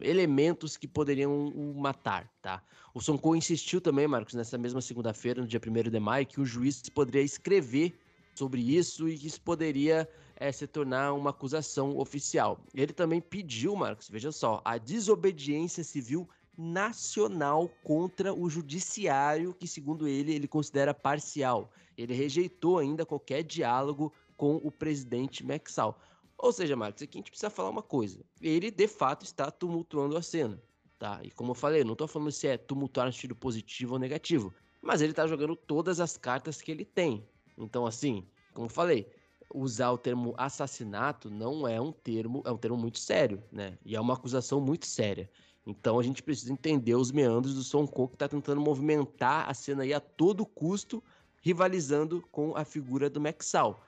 elementos 0.00 0.76
que 0.76 0.86
poderiam 0.86 1.48
o 1.48 1.74
matar, 1.74 2.30
tá? 2.40 2.62
O 2.94 3.00
Sonko 3.00 3.34
insistiu 3.34 3.80
também, 3.80 4.06
Marcos, 4.06 4.34
nessa 4.34 4.56
mesma 4.56 4.80
segunda-feira, 4.80 5.40
no 5.40 5.48
dia 5.48 5.60
1 5.60 5.90
de 5.90 6.00
maio, 6.00 6.26
que 6.26 6.40
o 6.40 6.46
juiz 6.46 6.80
poderia 6.90 7.22
escrever 7.22 7.98
sobre 8.34 8.60
isso 8.60 9.08
e 9.08 9.18
que 9.18 9.26
isso 9.26 9.40
poderia 9.40 10.08
é, 10.36 10.50
se 10.50 10.66
tornar 10.66 11.12
uma 11.12 11.30
acusação 11.30 11.96
oficial. 11.96 12.60
Ele 12.74 12.92
também 12.92 13.20
pediu, 13.20 13.74
Marcos, 13.76 14.08
veja 14.08 14.32
só, 14.32 14.60
a 14.64 14.78
desobediência 14.78 15.84
civil 15.84 16.28
nacional 16.56 17.68
contra 17.82 18.32
o 18.32 18.48
judiciário, 18.48 19.54
que 19.54 19.66
segundo 19.66 20.06
ele 20.06 20.32
ele 20.32 20.48
considera 20.48 20.94
parcial. 20.94 21.72
Ele 21.96 22.14
rejeitou 22.14 22.78
ainda 22.78 23.06
qualquer 23.06 23.42
diálogo 23.42 24.12
com 24.36 24.56
o 24.56 24.70
presidente 24.70 25.44
Maxal. 25.44 25.98
Ou 26.36 26.52
seja, 26.52 26.76
Marcos, 26.76 27.02
aqui 27.02 27.16
a 27.16 27.20
gente 27.20 27.30
precisa 27.30 27.50
falar 27.50 27.70
uma 27.70 27.82
coisa. 27.82 28.20
Ele 28.40 28.70
de 28.70 28.88
fato 28.88 29.24
está 29.24 29.50
tumultuando 29.50 30.16
a 30.16 30.22
cena, 30.22 30.60
tá? 30.98 31.20
E 31.22 31.30
como 31.30 31.52
eu 31.52 31.54
falei, 31.54 31.84
não 31.84 31.92
estou 31.92 32.08
falando 32.08 32.32
se 32.32 32.46
é 32.46 32.56
tumultuar 32.56 33.06
no 33.06 33.12
sentido 33.12 33.36
positivo 33.36 33.94
ou 33.94 33.98
negativo, 33.98 34.52
mas 34.82 35.00
ele 35.00 35.12
está 35.12 35.26
jogando 35.26 35.56
todas 35.56 36.00
as 36.00 36.16
cartas 36.16 36.60
que 36.60 36.70
ele 36.70 36.84
tem. 36.84 37.26
Então, 37.56 37.86
assim, 37.86 38.26
como 38.52 38.68
falei, 38.68 39.10
usar 39.54 39.92
o 39.92 39.98
termo 39.98 40.34
assassinato 40.36 41.30
não 41.30 41.66
é 41.66 41.80
um 41.80 41.92
termo, 41.92 42.42
é 42.44 42.50
um 42.50 42.56
termo 42.56 42.76
muito 42.76 42.98
sério, 42.98 43.42
né? 43.52 43.78
E 43.84 43.94
é 43.94 44.00
uma 44.00 44.14
acusação 44.14 44.60
muito 44.60 44.86
séria. 44.86 45.30
Então 45.66 45.98
a 45.98 46.02
gente 46.02 46.22
precisa 46.22 46.52
entender 46.52 46.94
os 46.94 47.10
meandros 47.10 47.54
do 47.54 47.62
Son 47.62 47.86
Ko 47.86 48.08
que 48.08 48.16
está 48.16 48.28
tentando 48.28 48.60
movimentar 48.60 49.48
a 49.48 49.54
cena 49.54 49.82
aí 49.82 49.94
a 49.94 50.00
todo 50.00 50.44
custo, 50.44 51.02
rivalizando 51.40 52.22
com 52.30 52.56
a 52.56 52.64
figura 52.64 53.08
do 53.08 53.20
Maxal. 53.20 53.82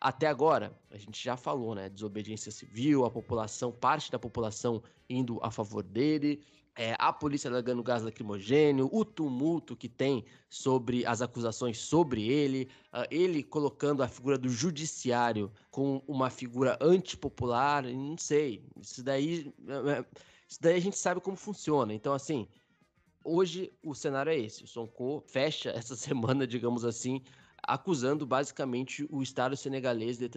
Até 0.00 0.26
agora, 0.26 0.76
a 0.90 0.98
gente 0.98 1.22
já 1.22 1.36
falou, 1.36 1.74
né? 1.74 1.88
Desobediência 1.88 2.50
civil, 2.50 3.04
a 3.04 3.10
população, 3.10 3.72
parte 3.72 4.10
da 4.10 4.18
população 4.18 4.82
indo 5.08 5.38
a 5.42 5.50
favor 5.50 5.82
dele, 5.82 6.42
é, 6.76 6.96
a 6.98 7.12
polícia 7.12 7.50
largando 7.50 7.82
gás 7.82 8.02
lacrimogênio, 8.02 8.88
o 8.92 9.04
tumulto 9.04 9.76
que 9.76 9.88
tem 9.88 10.24
sobre 10.48 11.06
as 11.06 11.22
acusações 11.22 11.78
sobre 11.78 12.28
ele, 12.28 12.68
uh, 12.92 13.06
ele 13.10 13.42
colocando 13.42 14.02
a 14.02 14.08
figura 14.08 14.36
do 14.36 14.48
judiciário 14.48 15.52
com 15.70 16.02
uma 16.06 16.30
figura 16.30 16.76
antipopular, 16.80 17.84
não 17.84 18.18
sei, 18.18 18.64
isso 18.80 19.02
daí, 19.02 19.52
é, 19.68 19.98
é, 19.98 20.04
isso 20.48 20.58
daí 20.60 20.76
a 20.76 20.80
gente 20.80 20.98
sabe 20.98 21.20
como 21.20 21.36
funciona. 21.36 21.94
Então, 21.94 22.12
assim, 22.12 22.48
hoje 23.22 23.72
o 23.82 23.94
cenário 23.94 24.32
é 24.32 24.38
esse, 24.38 24.64
o 24.64 24.66
Sonko 24.66 25.22
fecha 25.26 25.70
essa 25.76 25.94
semana, 25.94 26.46
digamos 26.46 26.84
assim, 26.84 27.22
acusando 27.62 28.26
basicamente 28.26 29.06
o 29.10 29.22
Estado 29.22 29.56
senegalês 29.56 30.18
de 30.18 30.28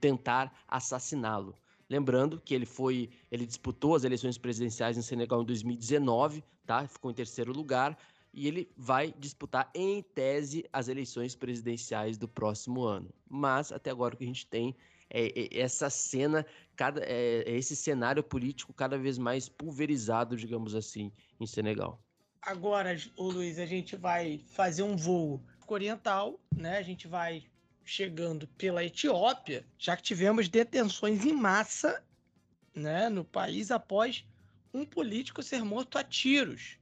tentar 0.00 0.52
assassiná-lo. 0.68 1.56
Lembrando 1.88 2.40
que 2.40 2.54
ele 2.54 2.66
foi, 2.66 3.10
ele 3.30 3.46
disputou 3.46 3.94
as 3.94 4.04
eleições 4.04 4.38
presidenciais 4.38 4.96
em 4.96 5.02
Senegal 5.02 5.42
em 5.42 5.44
2019, 5.44 6.42
tá? 6.66 6.86
Ficou 6.86 7.10
em 7.10 7.14
terceiro 7.14 7.52
lugar 7.52 7.98
e 8.32 8.48
ele 8.48 8.70
vai 8.76 9.14
disputar 9.18 9.70
em 9.74 10.02
tese 10.02 10.64
as 10.72 10.88
eleições 10.88 11.34
presidenciais 11.34 12.16
do 12.16 12.26
próximo 12.26 12.82
ano. 12.82 13.12
Mas 13.28 13.70
até 13.70 13.90
agora 13.90 14.14
o 14.14 14.18
que 14.18 14.24
a 14.24 14.26
gente 14.26 14.46
tem 14.46 14.74
é, 15.10 15.26
é 15.38 15.60
essa 15.60 15.90
cena, 15.90 16.46
cada, 16.74 17.02
é, 17.04 17.42
é 17.46 17.56
esse 17.56 17.76
cenário 17.76 18.22
político 18.22 18.72
cada 18.72 18.96
vez 18.96 19.18
mais 19.18 19.48
pulverizado, 19.48 20.36
digamos 20.36 20.74
assim, 20.74 21.12
em 21.38 21.46
Senegal. 21.46 22.00
Agora, 22.40 22.96
o 23.16 23.30
Luiz, 23.30 23.58
a 23.58 23.66
gente 23.66 23.94
vai 23.94 24.38
fazer 24.46 24.82
um 24.82 24.96
voo 24.96 25.40
oriental, 25.68 26.40
né? 26.54 26.78
A 26.78 26.82
gente 26.82 27.06
vai 27.06 27.44
chegando 27.84 28.46
pela 28.48 28.84
Etiópia, 28.84 29.64
já 29.78 29.96
que 29.96 30.02
tivemos 30.02 30.48
detenções 30.48 31.24
em 31.24 31.32
massa 31.32 32.02
né, 32.74 33.08
no 33.08 33.24
país 33.24 33.70
após 33.70 34.24
um 34.72 34.84
político 34.84 35.42
ser 35.42 35.64
morto 35.64 35.98
a 35.98 36.04
tiros. 36.04 36.78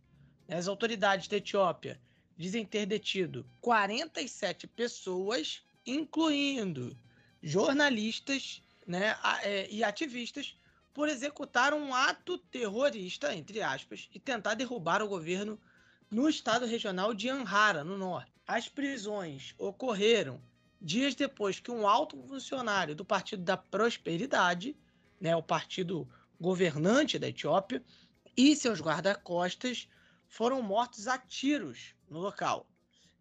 As 0.48 0.68
autoridades 0.68 1.28
da 1.28 1.36
Etiópia 1.36 2.00
dizem 2.36 2.64
ter 2.64 2.86
detido 2.86 3.46
47 3.60 4.66
pessoas, 4.66 5.62
incluindo 5.84 6.96
jornalistas 7.42 8.62
né, 8.86 9.16
é, 9.42 9.68
e 9.70 9.84
ativistas, 9.84 10.56
por 10.92 11.08
executar 11.08 11.72
um 11.72 11.94
ato 11.94 12.36
terrorista, 12.36 13.34
entre 13.34 13.62
aspas, 13.62 14.08
e 14.12 14.18
tentar 14.18 14.54
derrubar 14.54 15.02
o 15.02 15.08
governo 15.08 15.58
no 16.10 16.28
estado 16.28 16.66
regional 16.66 17.14
de 17.14 17.28
Anhara, 17.28 17.84
no 17.84 17.96
norte. 17.96 18.32
As 18.46 18.68
prisões 18.68 19.54
ocorreram 19.56 20.40
dias 20.80 21.14
depois 21.14 21.60
que 21.60 21.70
um 21.70 21.86
alto 21.86 22.16
funcionário 22.26 22.94
do 22.94 23.04
Partido 23.04 23.42
da 23.42 23.56
Prosperidade, 23.56 24.76
né, 25.20 25.36
o 25.36 25.42
partido 25.42 26.08
governante 26.40 27.18
da 27.18 27.28
Etiópia, 27.28 27.84
e 28.36 28.56
seus 28.56 28.80
guarda-costas 28.80 29.88
foram 30.26 30.62
mortos 30.62 31.06
a 31.06 31.18
tiros 31.18 31.94
no 32.08 32.20
local. 32.20 32.66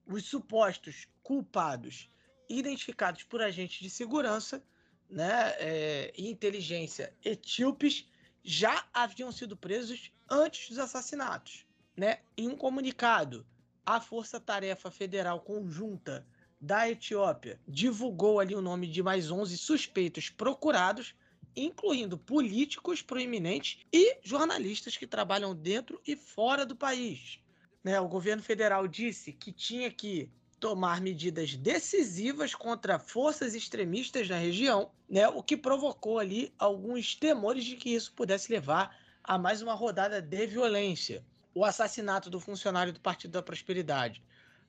Os 0.06 0.26
supostos 0.26 1.08
culpados, 1.22 2.10
identificados 2.48 3.24
por 3.24 3.42
agentes 3.42 3.80
de 3.80 3.90
segurança 3.90 4.64
né, 5.10 5.54
é, 5.58 6.14
e 6.18 6.30
inteligência 6.30 7.14
etíopes, 7.24 8.08
já 8.44 8.88
haviam 8.94 9.32
sido 9.32 9.58
presos 9.58 10.12
antes 10.30 10.70
dos 10.70 10.80
assassinatos. 10.80 11.66
Né? 11.98 12.20
Em 12.38 12.48
um 12.48 12.56
comunicado, 12.56 13.46
a 13.86 14.00
Força 14.00 14.40
Tarefa 14.40 14.90
Federal 14.90 15.42
Conjunta 15.42 16.26
da 16.60 16.90
Etiópia 16.90 17.60
divulgou 17.68 18.40
ali 18.40 18.54
o 18.54 18.62
nome 18.62 18.88
de 18.88 19.02
mais 19.02 19.32
11 19.32 19.58
suspeitos 19.58 20.30
procurados, 20.30 21.16
incluindo 21.56 22.18
políticos 22.18 23.02
proeminentes 23.02 23.80
e 23.94 24.18
jornalistas 24.22 24.98
que 24.98 25.08
trabalham 25.08 25.56
dentro 25.56 26.02
e 26.06 26.16
fora 26.16 26.66
do 26.66 26.76
país. 26.76 27.40
Né, 27.84 28.00
o 28.00 28.10
governo 28.10 28.44
federal 28.44 28.88
disse 28.88 29.32
que 29.32 29.54
tinha 29.54 29.90
que 29.90 30.30
tomar 30.60 31.00
medidas 31.00 31.56
decisivas 31.56 32.54
contra 32.54 33.00
forças 33.00 33.56
extremistas 33.56 34.28
na 34.28 34.36
região, 34.38 34.92
né, 35.10 35.30
o 35.30 35.42
que 35.42 35.56
provocou 35.56 36.20
ali 36.20 36.54
alguns 36.60 37.16
temores 37.16 37.64
de 37.64 37.78
que 37.78 37.92
isso 37.92 38.12
pudesse 38.14 38.52
levar 38.52 38.98
a 39.24 39.38
mais 39.38 39.62
uma 39.62 39.74
rodada 39.74 40.22
de 40.22 40.46
violência. 40.46 41.26
O 41.54 41.64
assassinato 41.64 42.30
do 42.30 42.40
funcionário 42.40 42.92
do 42.92 43.00
Partido 43.00 43.32
da 43.32 43.42
Prosperidade 43.42 44.22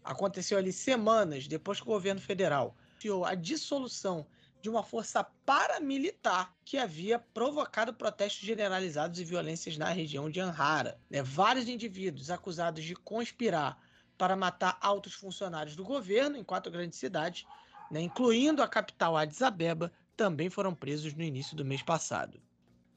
aconteceu 0.04 0.58
ali 0.58 0.72
semanas 0.72 1.46
depois 1.46 1.80
que 1.80 1.86
o 1.86 1.92
governo 1.92 2.20
federal 2.20 2.76
anunciou 3.00 3.24
a 3.24 3.34
dissolução 3.34 4.26
de 4.60 4.68
uma 4.68 4.82
força 4.82 5.24
paramilitar 5.24 6.54
que 6.64 6.76
havia 6.76 7.18
provocado 7.18 7.94
protestos 7.94 8.46
generalizados 8.46 9.18
e 9.18 9.24
violências 9.24 9.78
na 9.78 9.88
região 9.88 10.28
de 10.28 10.38
Anhara. 10.38 11.00
Né? 11.08 11.22
Vários 11.22 11.66
indivíduos 11.66 12.30
acusados 12.30 12.84
de 12.84 12.94
conspirar 12.94 13.78
para 14.18 14.36
matar 14.36 14.76
altos 14.82 15.14
funcionários 15.14 15.74
do 15.74 15.82
governo 15.82 16.36
em 16.36 16.44
quatro 16.44 16.70
grandes 16.70 16.98
cidades, 16.98 17.46
né? 17.90 18.02
incluindo 18.02 18.62
a 18.62 18.68
capital 18.68 19.16
Addis 19.16 19.40
Abeba, 19.40 19.90
também 20.14 20.50
foram 20.50 20.74
presos 20.74 21.14
no 21.14 21.22
início 21.22 21.56
do 21.56 21.64
mês 21.64 21.82
passado. 21.82 22.38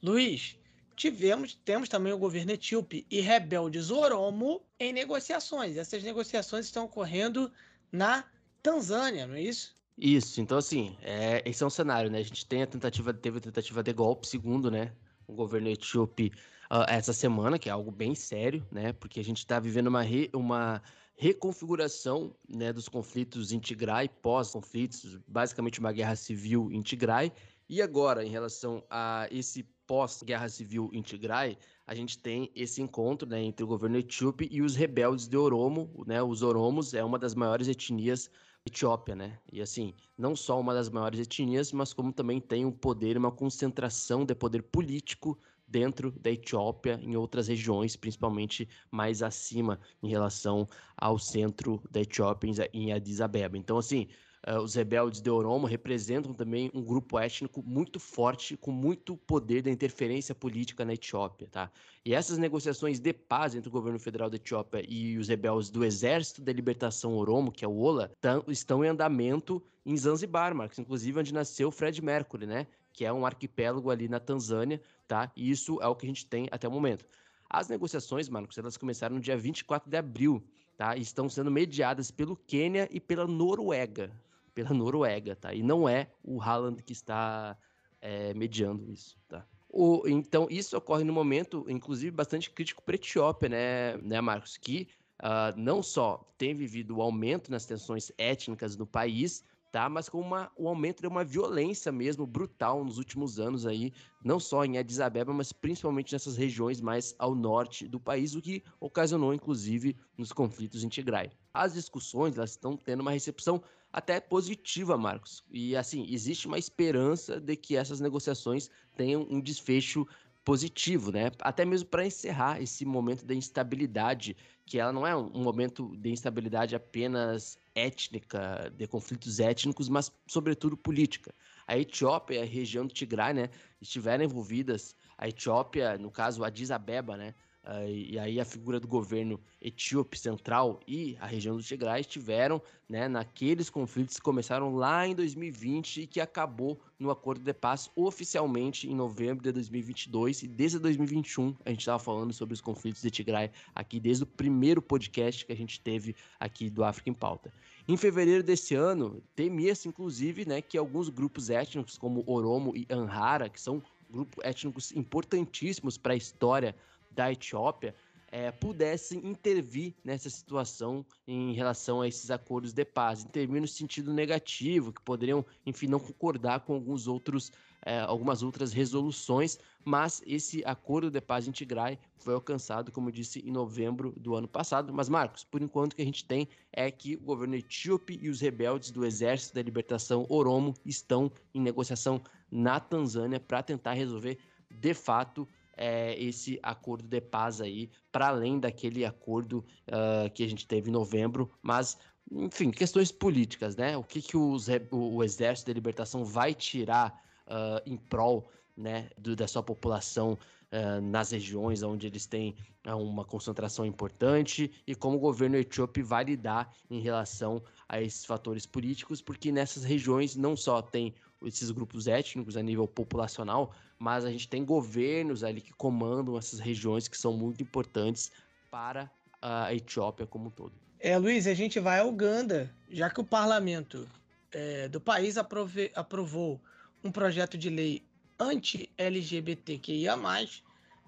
Luiz, 0.01 0.59
tivemos, 0.95 1.55
temos 1.65 1.89
também 1.89 2.13
o 2.13 2.17
governo 2.17 2.51
etíope 2.51 3.05
e 3.09 3.19
rebeldes 3.21 3.91
Oromo 3.91 4.61
em 4.79 4.93
negociações. 4.93 5.77
Essas 5.77 6.03
negociações 6.03 6.65
estão 6.65 6.85
ocorrendo 6.85 7.51
na 7.91 8.25
Tanzânia, 8.61 9.27
não 9.27 9.35
é 9.35 9.41
isso? 9.41 9.75
Isso, 9.97 10.41
então 10.41 10.57
assim, 10.57 10.97
é, 11.01 11.43
esse 11.45 11.63
é 11.63 11.65
um 11.65 11.69
cenário, 11.69 12.09
né? 12.09 12.19
A 12.19 12.23
gente 12.23 12.45
tem 12.45 12.63
a 12.63 12.67
tentativa, 12.67 13.13
teve 13.13 13.37
a 13.37 13.41
tentativa 13.41 13.83
de 13.83 13.93
golpe, 13.93 14.27
segundo, 14.27 14.71
né? 14.71 14.91
O 15.27 15.33
governo 15.33 15.69
etíope 15.69 16.31
uh, 16.71 16.85
essa 16.87 17.13
semana, 17.13 17.59
que 17.59 17.69
é 17.69 17.71
algo 17.71 17.91
bem 17.91 18.15
sério, 18.15 18.65
né? 18.71 18.93
Porque 18.93 19.19
a 19.19 19.23
gente 19.23 19.37
está 19.37 19.59
vivendo 19.59 19.87
uma, 19.87 20.01
re, 20.01 20.29
uma 20.33 20.81
reconfiguração 21.15 22.35
né, 22.49 22.73
dos 22.73 22.89
conflitos 22.89 23.51
em 23.51 23.59
Tigray, 23.59 24.09
pós-conflitos, 24.09 25.17
basicamente 25.27 25.79
uma 25.79 25.91
guerra 25.91 26.15
civil 26.15 26.71
em 26.71 26.81
Tigray. 26.81 27.31
E 27.69 27.81
agora, 27.81 28.25
em 28.25 28.29
relação 28.29 28.83
a 28.89 29.27
esse 29.31 29.63
pós-guerra 29.87 30.49
civil 30.49 30.89
em 30.93 31.01
Tigray, 31.01 31.57
a 31.85 31.93
gente 31.93 32.17
tem 32.17 32.51
esse 32.55 32.81
encontro 32.81 33.27
né, 33.27 33.41
entre 33.41 33.63
o 33.63 33.67
governo 33.67 33.97
etíope 33.97 34.47
e 34.51 34.61
os 34.61 34.75
rebeldes 34.75 35.27
de 35.27 35.37
Oromo. 35.37 36.03
Né? 36.05 36.21
Os 36.21 36.41
Oromos 36.41 36.93
é 36.93 37.03
uma 37.03 37.19
das 37.19 37.35
maiores 37.35 37.67
etnias 37.67 38.29
Etiópia, 38.65 39.13
né? 39.13 39.39
E 39.51 39.61
assim, 39.61 39.93
não 40.17 40.37
só 40.37 40.57
uma 40.57 40.73
das 40.73 40.89
maiores 40.89 41.19
etnias, 41.19 41.73
mas 41.73 41.91
como 41.91 42.13
também 42.13 42.39
tem 42.39 42.65
um 42.65 42.71
poder, 42.71 43.17
uma 43.17 43.31
concentração 43.31 44.25
de 44.25 44.33
poder 44.33 44.63
político 44.63 45.37
dentro 45.67 46.11
da 46.11 46.31
Etiópia, 46.31 46.97
em 47.03 47.17
outras 47.17 47.49
regiões, 47.49 47.97
principalmente 47.97 48.69
mais 48.89 49.21
acima 49.21 49.81
em 50.01 50.07
relação 50.07 50.65
ao 50.95 51.19
centro 51.19 51.81
da 51.91 51.99
Etiópia, 51.99 52.69
em 52.71 52.93
Addis 52.93 53.19
Abeba. 53.19 53.57
Então, 53.57 53.77
assim, 53.77 54.07
Uh, 54.45 54.59
os 54.59 54.75
rebeldes 54.75 55.21
de 55.21 55.29
Oromo 55.29 55.65
representam 55.65 56.33
também 56.33 56.69
um 56.73 56.83
grupo 56.83 57.17
étnico 57.17 57.63
muito 57.65 57.97
forte, 57.97 58.57
com 58.57 58.71
muito 58.71 59.15
poder 59.15 59.61
da 59.61 59.71
interferência 59.71 60.35
política 60.35 60.83
na 60.83 60.93
Etiópia, 60.93 61.47
tá? 61.49 61.71
E 62.03 62.13
essas 62.13 62.37
negociações 62.37 62.99
de 62.99 63.13
paz 63.13 63.55
entre 63.55 63.69
o 63.69 63.71
governo 63.71 63.97
federal 63.97 64.29
da 64.29 64.35
Etiópia 64.35 64.83
e 64.85 65.17
os 65.17 65.29
rebeldes 65.29 65.69
do 65.69 65.85
Exército 65.85 66.41
da 66.41 66.51
Libertação 66.51 67.15
Oromo, 67.15 67.53
que 67.53 67.63
é 67.63 67.67
o 67.67 67.77
OLA, 67.77 68.11
estão 68.49 68.83
em 68.83 68.89
andamento 68.89 69.63
em 69.85 69.95
Zanzibar, 69.95 70.53
Marcos, 70.53 70.77
inclusive 70.77 71.17
onde 71.17 71.33
nasceu 71.33 71.71
Fred 71.71 72.03
Mercury, 72.03 72.45
né? 72.45 72.67
Que 72.91 73.05
é 73.05 73.13
um 73.13 73.25
arquipélago 73.25 73.89
ali 73.89 74.09
na 74.09 74.19
Tanzânia, 74.19 74.81
tá? 75.07 75.31
E 75.37 75.49
isso 75.49 75.81
é 75.81 75.87
o 75.87 75.95
que 75.95 76.05
a 76.05 76.09
gente 76.09 76.25
tem 76.25 76.49
até 76.51 76.67
o 76.67 76.71
momento. 76.71 77.05
As 77.49 77.69
negociações, 77.69 78.27
Marcos, 78.27 78.57
elas 78.57 78.75
começaram 78.75 79.15
no 79.15 79.21
dia 79.21 79.37
24 79.37 79.89
de 79.89 79.95
abril, 79.95 80.43
tá? 80.75 80.97
E 80.97 81.01
estão 81.01 81.29
sendo 81.29 81.49
mediadas 81.49 82.11
pelo 82.11 82.35
Quênia 82.35 82.89
e 82.91 82.99
pela 82.99 83.25
Noruega, 83.25 84.11
pela 84.53 84.69
Noruega, 84.73 85.35
tá? 85.35 85.53
E 85.53 85.63
não 85.63 85.87
é 85.87 86.09
o 86.23 86.41
Haaland 86.41 86.81
que 86.83 86.93
está 86.93 87.57
é, 88.01 88.33
mediando 88.33 88.91
isso, 88.91 89.17
tá? 89.27 89.45
O, 89.69 90.07
então, 90.07 90.47
isso 90.51 90.77
ocorre 90.77 91.03
no 91.03 91.11
momento, 91.11 91.65
inclusive, 91.67 92.11
bastante 92.11 92.51
crítico 92.51 92.83
para 92.83 92.93
a 92.93 92.95
Etiópia, 92.95 93.49
né, 93.49 93.97
né, 93.97 94.21
Marcos? 94.21 94.55
Que 94.55 94.87
uh, 95.19 95.57
não 95.57 95.81
só 95.81 96.31
tem 96.37 96.53
vivido 96.53 96.97
o 96.97 97.01
aumento 97.01 97.49
nas 97.49 97.65
tensões 97.65 98.11
étnicas 98.15 98.77
no 98.77 98.85
país, 98.85 99.43
tá? 99.71 99.89
Mas 99.89 100.07
com 100.07 100.21
uma, 100.21 100.51
o 100.55 100.69
aumento 100.69 101.01
de 101.01 101.07
uma 101.07 101.23
violência 101.23 101.91
mesmo 101.91 102.27
brutal 102.27 102.85
nos 102.85 102.99
últimos 102.99 103.39
anos 103.39 103.65
aí, 103.65 103.91
não 104.23 104.39
só 104.39 104.63
em 104.63 104.77
Addis 104.77 104.99
Abeba, 104.99 105.33
mas 105.33 105.51
principalmente 105.51 106.13
nessas 106.13 106.37
regiões 106.37 106.79
mais 106.79 107.15
ao 107.17 107.33
norte 107.33 107.87
do 107.87 107.99
país, 107.99 108.35
o 108.35 108.41
que 108.41 108.63
ocasionou, 108.79 109.33
inclusive, 109.33 109.97
nos 110.15 110.31
conflitos 110.31 110.83
em 110.83 110.89
Tigray. 110.89 111.31
As 111.51 111.73
discussões, 111.73 112.37
elas 112.37 112.51
estão 112.51 112.77
tendo 112.77 113.01
uma 113.01 113.09
recepção 113.09 113.63
até 113.93 114.19
positiva, 114.19 114.97
Marcos. 114.97 115.43
E 115.51 115.75
assim, 115.75 116.07
existe 116.09 116.47
uma 116.47 116.57
esperança 116.57 117.39
de 117.39 117.55
que 117.55 117.75
essas 117.77 117.99
negociações 117.99 118.69
tenham 118.97 119.27
um 119.29 119.39
desfecho 119.39 120.07
positivo, 120.43 121.11
né? 121.11 121.31
Até 121.39 121.63
mesmo 121.63 121.87
para 121.87 122.05
encerrar 122.05 122.59
esse 122.61 122.83
momento 122.85 123.23
da 123.23 123.35
instabilidade, 123.35 124.35
que 124.65 124.79
ela 124.79 124.91
não 124.91 125.05
é 125.05 125.15
um 125.15 125.43
momento 125.43 125.95
de 125.95 126.09
instabilidade 126.09 126.75
apenas 126.75 127.57
étnica, 127.75 128.73
de 128.75 128.87
conflitos 128.87 129.39
étnicos, 129.39 129.87
mas 129.87 130.11
sobretudo 130.27 130.75
política. 130.75 131.33
A 131.67 131.77
Etiópia 131.77 132.39
e 132.39 132.41
a 132.41 132.45
região 132.45 132.85
do 132.85 132.93
Tigray, 132.93 133.33
né, 133.33 133.49
estiveram 133.79 134.25
envolvidas. 134.25 134.95
A 135.17 135.29
Etiópia, 135.29 135.97
no 135.97 136.11
caso, 136.11 136.43
Addis 136.43 136.71
Abeba, 136.71 137.15
né, 137.15 137.33
Uh, 137.63 137.87
e 137.87 138.19
aí 138.19 138.41
a 138.41 138.45
figura 138.45 138.77
do 138.77 138.89
governo 138.89 139.39
etíope 139.61 140.19
central 140.19 140.81
e 140.85 141.15
a 141.21 141.25
região 141.25 141.55
do 141.55 141.63
Tigray 141.63 142.01
estiveram 142.01 142.61
né, 142.89 143.07
naqueles 143.07 143.69
conflitos 143.69 144.17
que 144.17 144.21
começaram 144.21 144.75
lá 144.75 145.07
em 145.07 145.15
2020 145.15 146.01
e 146.01 146.07
que 146.07 146.19
acabou 146.19 146.77
no 146.99 147.09
acordo 147.09 147.41
de 147.41 147.53
paz 147.53 147.89
oficialmente 147.95 148.89
em 148.89 148.93
novembro 148.93 149.41
de 149.41 149.49
2022 149.53 150.43
e 150.43 150.47
desde 150.49 150.77
2021 150.77 151.55
a 151.63 151.69
gente 151.69 151.79
estava 151.79 151.99
falando 151.99 152.33
sobre 152.33 152.53
os 152.53 152.59
conflitos 152.59 153.01
de 153.01 153.09
Tigray 153.09 153.49
aqui 153.73 153.97
desde 153.97 154.23
o 154.23 154.27
primeiro 154.27 154.81
podcast 154.81 155.45
que 155.45 155.53
a 155.53 155.57
gente 155.57 155.79
teve 155.79 156.13
aqui 156.37 156.69
do 156.69 156.83
África 156.83 157.09
em 157.09 157.13
Pauta. 157.13 157.49
Em 157.87 157.95
fevereiro 157.95 158.43
desse 158.43 158.75
ano, 158.75 159.23
temia-se 159.33 159.87
inclusive 159.87 160.45
né, 160.45 160.61
que 160.61 160.77
alguns 160.77 161.07
grupos 161.07 161.49
étnicos 161.49 161.97
como 161.97 162.25
Oromo 162.27 162.75
e 162.75 162.85
Amhara, 162.89 163.47
que 163.47 163.61
são 163.61 163.81
grupos 164.09 164.43
étnicos 164.43 164.91
importantíssimos 164.91 165.97
para 165.97 166.11
a 166.11 166.17
história 166.17 166.75
da 167.13 167.31
Etiópia 167.31 167.95
é, 168.33 168.49
pudessem 168.49 169.19
intervir 169.27 169.93
nessa 170.03 170.27
situação 170.27 171.05
em 171.27 171.53
relação 171.53 172.01
a 172.01 172.07
esses 172.07 172.31
acordos 172.31 172.73
de 172.73 172.83
paz, 172.83 173.23
intervir 173.23 173.61
no 173.61 173.67
sentido 173.67 174.11
negativo, 174.11 174.91
que 174.91 174.99
poderiam, 175.01 175.45
enfim, 175.67 175.85
não 175.85 175.99
concordar 175.99 176.61
com 176.61 176.73
alguns 176.73 177.07
outros, 177.07 177.51
é, 177.85 177.99
algumas 177.99 178.41
outras 178.41 178.73
resoluções, 178.73 179.59
mas 179.85 180.23
esse 180.25 180.63
acordo 180.65 181.11
de 181.11 181.21
paz 181.21 181.47
em 181.47 181.51
Tigray 181.51 181.99
foi 182.17 182.33
alcançado, 182.33 182.91
como 182.91 183.09
eu 183.09 183.13
disse, 183.13 183.37
em 183.47 183.51
novembro 183.51 184.15
do 184.17 184.33
ano 184.33 184.47
passado. 184.47 184.91
Mas, 184.91 185.07
Marcos, 185.07 185.43
por 185.43 185.61
enquanto 185.61 185.93
o 185.93 185.95
que 185.95 186.01
a 186.01 186.05
gente 186.05 186.25
tem 186.25 186.47
é 186.71 186.89
que 186.89 187.13
o 187.17 187.21
governo 187.21 187.53
etíope 187.53 188.17
e 188.19 188.29
os 188.29 188.41
rebeldes 188.41 188.89
do 188.89 189.05
Exército 189.05 189.53
da 189.53 189.61
Libertação 189.61 190.25
Oromo 190.27 190.73
estão 190.83 191.31
em 191.53 191.61
negociação 191.61 192.19
na 192.49 192.79
Tanzânia 192.79 193.39
para 193.39 193.61
tentar 193.61 193.93
resolver 193.93 194.39
de 194.71 194.93
fato 194.95 195.47
é, 195.75 196.21
esse 196.21 196.59
acordo 196.61 197.07
de 197.07 197.21
paz 197.21 197.61
aí, 197.61 197.89
para 198.11 198.27
além 198.27 198.59
daquele 198.59 199.05
acordo 199.05 199.65
uh, 199.87 200.29
que 200.33 200.43
a 200.43 200.47
gente 200.47 200.67
teve 200.67 200.89
em 200.89 200.93
novembro, 200.93 201.51
mas 201.61 201.97
enfim, 202.31 202.71
questões 202.71 203.11
políticas, 203.11 203.75
né? 203.75 203.97
O 203.97 204.03
que, 204.03 204.21
que 204.21 204.37
os, 204.37 204.67
o, 204.91 205.23
Exército 205.23 205.69
de 205.69 205.73
Libertação 205.73 206.23
vai 206.23 206.53
tirar 206.53 207.13
uh, 207.47 207.81
em 207.85 207.97
prol 207.97 208.49
né, 208.75 209.09
do, 209.17 209.35
da 209.35 209.47
sua 209.47 209.61
população 209.61 210.33
uh, 210.33 211.01
nas 211.01 211.31
regiões 211.31 211.83
onde 211.83 212.07
eles 212.07 212.25
têm 212.25 212.55
uh, 212.87 212.95
uma 212.95 213.23
concentração 213.23 213.85
importante 213.85 214.71
e 214.87 214.95
como 214.95 215.17
o 215.17 215.19
governo 215.19 215.57
etíope 215.57 216.01
vai 216.01 216.23
lidar 216.23 216.73
em 216.89 216.99
relação 216.99 217.61
a 217.87 218.01
esses 218.01 218.25
fatores 218.25 218.65
políticos, 218.65 219.21
porque 219.21 219.51
nessas 219.51 219.83
regiões 219.83 220.35
não 220.35 220.55
só 220.55 220.81
tem 220.81 221.13
esses 221.45 221.71
grupos 221.71 222.07
étnicos 222.07 222.57
a 222.57 222.61
nível 222.61 222.87
populacional, 222.87 223.73
mas 223.99 224.25
a 224.25 224.31
gente 224.31 224.47
tem 224.47 224.63
governos 224.63 225.43
ali 225.43 225.61
que 225.61 225.73
comandam 225.73 226.37
essas 226.37 226.59
regiões 226.59 227.07
que 227.07 227.17
são 227.17 227.33
muito 227.33 227.61
importantes 227.61 228.31
para 228.69 229.09
a 229.41 229.73
Etiópia 229.73 230.25
como 230.25 230.47
um 230.47 230.49
todo. 230.49 230.73
É, 230.99 231.17
Luiz, 231.17 231.47
a 231.47 231.53
gente 231.53 231.79
vai 231.79 231.99
a 231.99 232.05
Uganda, 232.05 232.73
já 232.89 233.09
que 233.09 233.19
o 233.19 233.25
parlamento 233.25 234.07
é, 234.51 234.87
do 234.87 235.01
país 235.01 235.37
aprove, 235.37 235.91
aprovou 235.95 236.61
um 237.03 237.11
projeto 237.11 237.57
de 237.57 237.69
lei 237.69 238.01
anti-LGBTQIA, 238.39 240.15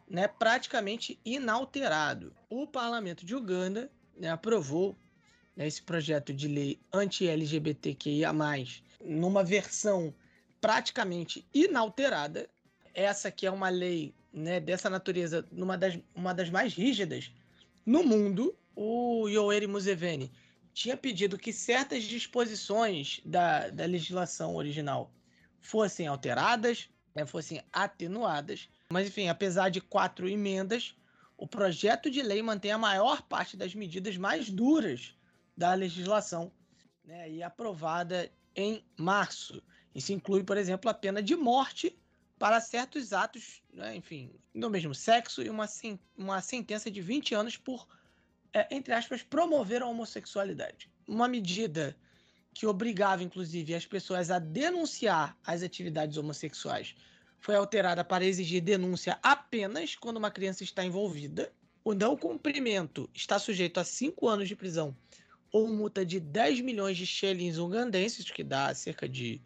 né, 0.10 0.28
praticamente 0.28 1.20
inalterado. 1.24 2.34
O 2.50 2.68
parlamento 2.68 3.26
de 3.26 3.36
Uganda 3.36 3.90
né, 4.18 4.30
aprovou 4.30 4.96
né, 5.56 5.66
esse 5.66 5.82
projeto 5.82 6.34
de 6.34 6.48
lei 6.48 6.80
anti-LGBTQIA, 6.92 8.32
numa 9.04 9.44
versão 9.44 10.14
praticamente 10.66 11.48
inalterada. 11.54 12.50
Essa 12.92 13.28
aqui 13.28 13.46
é 13.46 13.52
uma 13.52 13.70
lei 13.70 14.16
né, 14.34 14.60
dessa 14.60 14.90
natureza, 14.90 15.48
numa 15.52 15.78
das, 15.78 16.00
uma 16.16 16.34
das 16.34 16.50
mais 16.50 16.74
rígidas 16.74 17.32
no 17.86 18.04
mundo. 18.04 18.58
O 18.76 19.28
Yoweri 19.28 19.68
Museveni 19.68 20.32
tinha 20.74 20.98
pedido 20.98 21.38
que 21.38 21.54
certas 21.54 22.04
disposições 22.04 23.22
da, 23.24 23.70
da 23.70 23.86
legislação 23.86 24.56
original 24.56 25.14
fossem 25.62 26.08
alteradas, 26.08 26.90
né, 27.14 27.28
fossem 27.28 27.64
atenuadas. 27.72 28.68
Mas, 28.90 29.08
enfim, 29.08 29.30
apesar 29.30 29.70
de 29.70 29.80
quatro 29.80 30.28
emendas, 30.28 30.96
o 31.38 31.48
projeto 31.48 32.10
de 32.10 32.24
lei 32.24 32.42
mantém 32.42 32.72
a 32.72 32.78
maior 32.78 33.22
parte 33.22 33.56
das 33.56 33.76
medidas 33.76 34.18
mais 34.18 34.50
duras 34.50 35.14
da 35.56 35.76
legislação 35.76 36.52
né, 37.04 37.30
e 37.30 37.44
aprovada 37.44 38.32
em 38.56 38.84
março. 38.98 39.62
Isso 39.96 40.12
inclui, 40.12 40.44
por 40.44 40.58
exemplo, 40.58 40.92
a 40.92 40.94
pena 40.94 41.24
de 41.24 41.36
morte 41.38 41.98
para 42.38 42.60
certos 42.60 43.14
atos, 43.14 43.62
né, 43.74 43.96
enfim, 43.96 44.30
do 44.54 44.70
mesmo 44.70 44.94
sexo 44.94 45.42
e 45.42 45.50
uma, 45.50 45.66
uma 46.18 46.42
sentença 46.42 46.92
de 46.92 47.02
20 47.02 47.34
anos 47.34 47.56
por, 47.56 47.88
é, 48.54 48.68
entre 48.76 48.94
aspas, 48.94 49.24
promover 49.24 49.82
a 49.82 49.88
homossexualidade. 49.88 50.90
Uma 51.08 51.30
medida 51.30 51.96
que 52.54 52.68
obrigava, 52.68 53.24
inclusive, 53.24 53.74
as 53.74 53.86
pessoas 53.86 54.30
a 54.30 54.38
denunciar 54.38 55.38
as 55.46 55.64
atividades 55.64 56.18
homossexuais 56.18 56.94
foi 57.40 57.56
alterada 57.56 58.04
para 58.04 58.26
exigir 58.26 58.62
denúncia 58.62 59.18
apenas 59.22 59.96
quando 59.96 60.18
uma 60.18 60.32
criança 60.32 60.64
está 60.64 60.84
envolvida. 60.84 61.54
O 61.84 61.94
não 61.94 62.18
cumprimento 62.18 63.10
está 63.14 63.38
sujeito 63.38 63.80
a 63.80 63.84
cinco 63.84 64.28
anos 64.28 64.48
de 64.48 64.56
prisão 64.56 64.96
ou 65.52 65.68
multa 65.68 66.06
de 66.06 66.20
10 66.20 66.62
milhões 66.62 66.98
de 66.98 67.06
shillings 67.06 67.58
ugandenses, 67.58 68.30
que 68.30 68.44
dá 68.44 68.74
cerca 68.74 69.08
de 69.08 69.42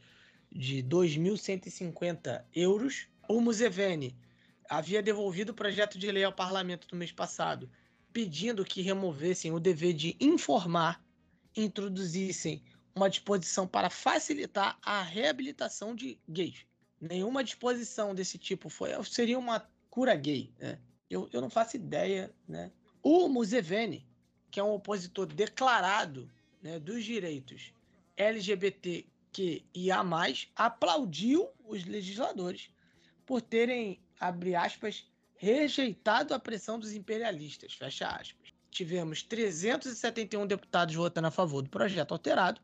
de 0.51 0.83
2.150 0.83 2.43
euros. 2.53 3.07
O 3.27 3.39
Museveni 3.39 4.15
havia 4.69 5.01
devolvido 5.01 5.51
o 5.51 5.55
projeto 5.55 5.97
de 5.97 6.11
lei 6.11 6.23
ao 6.23 6.33
parlamento 6.33 6.87
no 6.91 6.97
mês 6.97 7.11
passado, 7.11 7.69
pedindo 8.11 8.65
que 8.65 8.81
removessem 8.81 9.51
o 9.51 9.59
dever 9.59 9.93
de 9.93 10.15
informar 10.19 11.03
e 11.55 11.63
introduzissem 11.63 12.63
uma 12.95 13.09
disposição 13.09 13.67
para 13.67 13.89
facilitar 13.89 14.77
a 14.81 15.01
reabilitação 15.01 15.95
de 15.95 16.19
gays. 16.27 16.65
Nenhuma 16.99 17.43
disposição 17.43 18.13
desse 18.13 18.37
tipo 18.37 18.69
foi, 18.69 18.91
seria 19.05 19.39
uma 19.39 19.67
cura 19.89 20.15
gay. 20.15 20.51
Né? 20.59 20.79
Eu, 21.09 21.29
eu 21.31 21.41
não 21.41 21.49
faço 21.49 21.77
ideia. 21.77 22.31
Né? 22.47 22.71
O 23.01 23.29
Museveni, 23.29 24.05
que 24.51 24.59
é 24.59 24.63
um 24.63 24.73
opositor 24.73 25.25
declarado 25.27 26.29
né, 26.61 26.79
dos 26.79 27.03
direitos 27.03 27.73
LGBT 28.17 29.05
que 29.31 29.65
IA+, 29.73 30.03
aplaudiu 30.55 31.49
os 31.65 31.85
legisladores 31.85 32.69
por 33.25 33.41
terem, 33.41 34.01
abre 34.19 34.55
aspas, 34.55 35.05
rejeitado 35.35 36.33
a 36.33 36.39
pressão 36.39 36.79
dos 36.79 36.93
imperialistas, 36.93 37.73
fecha 37.73 38.07
aspas. 38.07 38.53
Tivemos 38.71 39.23
371 39.23 40.45
deputados 40.45 40.95
votando 40.95 41.27
a 41.27 41.31
favor 41.31 41.61
do 41.61 41.69
projeto 41.69 42.11
alterado, 42.11 42.61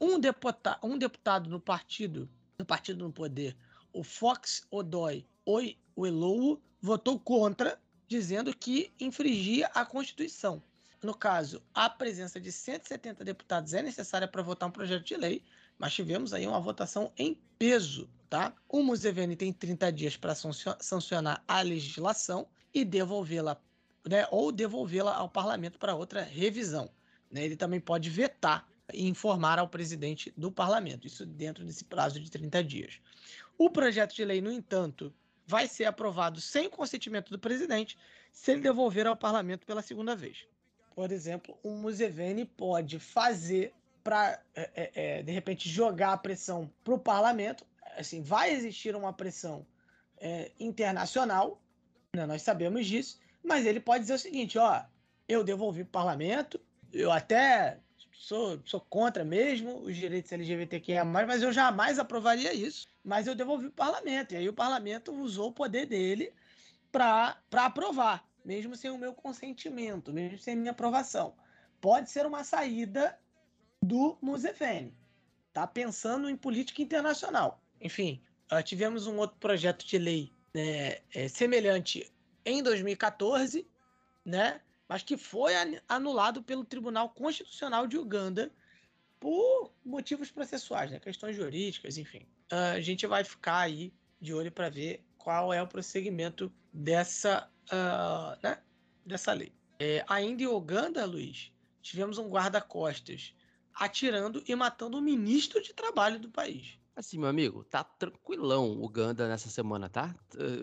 um, 0.00 0.18
deputa 0.18 0.78
um 0.82 0.98
deputado 0.98 1.48
no 1.48 1.60
partido, 1.60 2.28
no 2.58 2.64
partido 2.64 3.04
no 3.04 3.12
poder, 3.12 3.56
o 3.92 4.02
Fox 4.02 4.66
Odoi 4.70 5.24
Oielou, 5.44 6.60
votou 6.80 7.18
contra, 7.18 7.80
dizendo 8.08 8.56
que 8.56 8.92
infringia 8.98 9.68
a 9.68 9.84
Constituição. 9.84 10.62
No 11.02 11.14
caso, 11.14 11.62
a 11.74 11.90
presença 11.90 12.40
de 12.40 12.52
170 12.52 13.24
deputados 13.24 13.74
é 13.74 13.82
necessária 13.82 14.28
para 14.28 14.42
votar 14.42 14.68
um 14.68 14.72
projeto 14.72 15.04
de 15.04 15.16
lei, 15.16 15.42
mas 15.82 15.92
tivemos 15.92 16.32
aí 16.32 16.46
uma 16.46 16.60
votação 16.60 17.12
em 17.18 17.36
peso, 17.58 18.08
tá? 18.30 18.54
O 18.68 18.84
Museveni 18.84 19.34
tem 19.34 19.52
30 19.52 19.90
dias 19.90 20.16
para 20.16 20.32
sancionar 20.32 21.42
a 21.48 21.60
legislação 21.60 22.46
e 22.72 22.84
devolvê-la, 22.84 23.60
né, 24.08 24.24
ou 24.30 24.52
devolvê-la 24.52 25.12
ao 25.16 25.28
parlamento 25.28 25.80
para 25.80 25.96
outra 25.96 26.22
revisão. 26.22 26.88
Né? 27.28 27.44
Ele 27.44 27.56
também 27.56 27.80
pode 27.80 28.08
vetar 28.08 28.64
e 28.94 29.08
informar 29.08 29.58
ao 29.58 29.66
presidente 29.66 30.32
do 30.36 30.52
parlamento, 30.52 31.04
isso 31.04 31.26
dentro 31.26 31.64
desse 31.64 31.82
prazo 31.82 32.20
de 32.20 32.30
30 32.30 32.62
dias. 32.62 33.00
O 33.58 33.68
projeto 33.68 34.14
de 34.14 34.24
lei, 34.24 34.40
no 34.40 34.52
entanto, 34.52 35.12
vai 35.44 35.66
ser 35.66 35.86
aprovado 35.86 36.40
sem 36.40 36.70
consentimento 36.70 37.28
do 37.28 37.40
presidente 37.40 37.98
se 38.30 38.52
ele 38.52 38.60
devolver 38.60 39.08
ao 39.08 39.16
parlamento 39.16 39.66
pela 39.66 39.82
segunda 39.82 40.14
vez. 40.14 40.46
Por 40.94 41.10
exemplo, 41.10 41.58
o 41.60 41.70
Museveni 41.70 42.44
pode 42.44 43.00
fazer 43.00 43.74
para, 44.02 44.40
é, 44.54 44.70
é, 44.74 44.90
é, 44.94 45.22
de 45.22 45.32
repente, 45.32 45.68
jogar 45.68 46.12
a 46.12 46.16
pressão 46.16 46.70
para 46.82 46.94
o 46.94 46.98
parlamento. 46.98 47.66
Assim, 47.96 48.22
vai 48.22 48.52
existir 48.52 48.96
uma 48.96 49.12
pressão 49.12 49.66
é, 50.18 50.50
internacional, 50.58 51.60
né, 52.14 52.26
nós 52.26 52.42
sabemos 52.42 52.86
disso, 52.86 53.18
mas 53.42 53.66
ele 53.66 53.80
pode 53.80 54.02
dizer 54.02 54.14
o 54.14 54.18
seguinte: 54.18 54.58
ó, 54.58 54.82
eu 55.28 55.42
devolvi 55.42 55.84
para 55.84 55.88
o 55.88 55.92
parlamento, 55.92 56.60
eu 56.92 57.10
até 57.10 57.78
sou, 58.12 58.60
sou 58.64 58.80
contra 58.80 59.24
mesmo 59.24 59.80
os 59.80 59.96
direitos 59.96 60.32
LGBTQIA, 60.32 61.04
mas 61.04 61.42
eu 61.42 61.52
jamais 61.52 61.98
aprovaria 61.98 62.54
isso, 62.54 62.86
mas 63.04 63.26
eu 63.26 63.34
devolvi 63.34 63.68
para 63.70 63.88
o 63.88 63.92
parlamento. 63.92 64.32
E 64.32 64.36
aí 64.36 64.48
o 64.48 64.52
parlamento 64.52 65.12
usou 65.12 65.48
o 65.48 65.52
poder 65.52 65.86
dele 65.86 66.32
para 66.90 67.36
aprovar, 67.52 68.24
mesmo 68.44 68.76
sem 68.76 68.90
o 68.90 68.98
meu 68.98 69.12
consentimento, 69.12 70.12
mesmo 70.12 70.38
sem 70.38 70.54
a 70.54 70.56
minha 70.56 70.70
aprovação. 70.70 71.34
Pode 71.80 72.10
ser 72.10 72.26
uma 72.26 72.44
saída 72.44 73.18
do 73.82 74.16
Museveni. 74.22 74.94
Tá 75.52 75.66
pensando 75.66 76.30
em 76.30 76.36
política 76.36 76.80
internacional. 76.80 77.60
Enfim, 77.80 78.22
tivemos 78.64 79.06
um 79.06 79.18
outro 79.18 79.36
projeto 79.38 79.84
de 79.84 79.98
lei 79.98 80.32
né, 80.54 80.98
é, 81.14 81.28
semelhante 81.28 82.10
em 82.44 82.62
2014, 82.62 83.66
né? 84.24 84.60
Mas 84.88 85.02
que 85.02 85.16
foi 85.16 85.52
anulado 85.88 86.42
pelo 86.42 86.64
Tribunal 86.64 87.08
Constitucional 87.10 87.86
de 87.86 87.96
Uganda 87.96 88.50
por 89.18 89.72
motivos 89.84 90.30
processuais, 90.30 90.90
né? 90.90 90.98
Questões 90.98 91.36
jurídicas, 91.36 91.96
enfim. 91.96 92.26
Uh, 92.52 92.74
a 92.74 92.80
gente 92.80 93.06
vai 93.06 93.24
ficar 93.24 93.60
aí 93.60 93.92
de 94.20 94.34
olho 94.34 94.52
para 94.52 94.68
ver 94.68 95.02
qual 95.16 95.52
é 95.52 95.62
o 95.62 95.66
prosseguimento 95.66 96.52
dessa, 96.72 97.48
uh, 97.72 98.38
né? 98.42 98.58
dessa 99.06 99.32
lei. 99.32 99.52
É, 99.78 100.04
ainda 100.08 100.42
em 100.42 100.46
Uganda, 100.46 101.04
Luiz, 101.04 101.52
tivemos 101.80 102.18
um 102.18 102.28
guarda-costas 102.28 103.34
atirando 103.74 104.42
e 104.46 104.54
matando 104.54 104.98
o 104.98 105.02
ministro 105.02 105.62
de 105.62 105.72
trabalho 105.72 106.18
do 106.18 106.30
país. 106.30 106.78
Assim, 106.94 107.18
meu 107.18 107.28
amigo, 107.28 107.64
tá 107.64 107.82
tranquilão 107.82 108.70
o 108.70 108.84
Uganda 108.84 109.26
nessa 109.26 109.48
semana, 109.48 109.88
tá? 109.88 110.14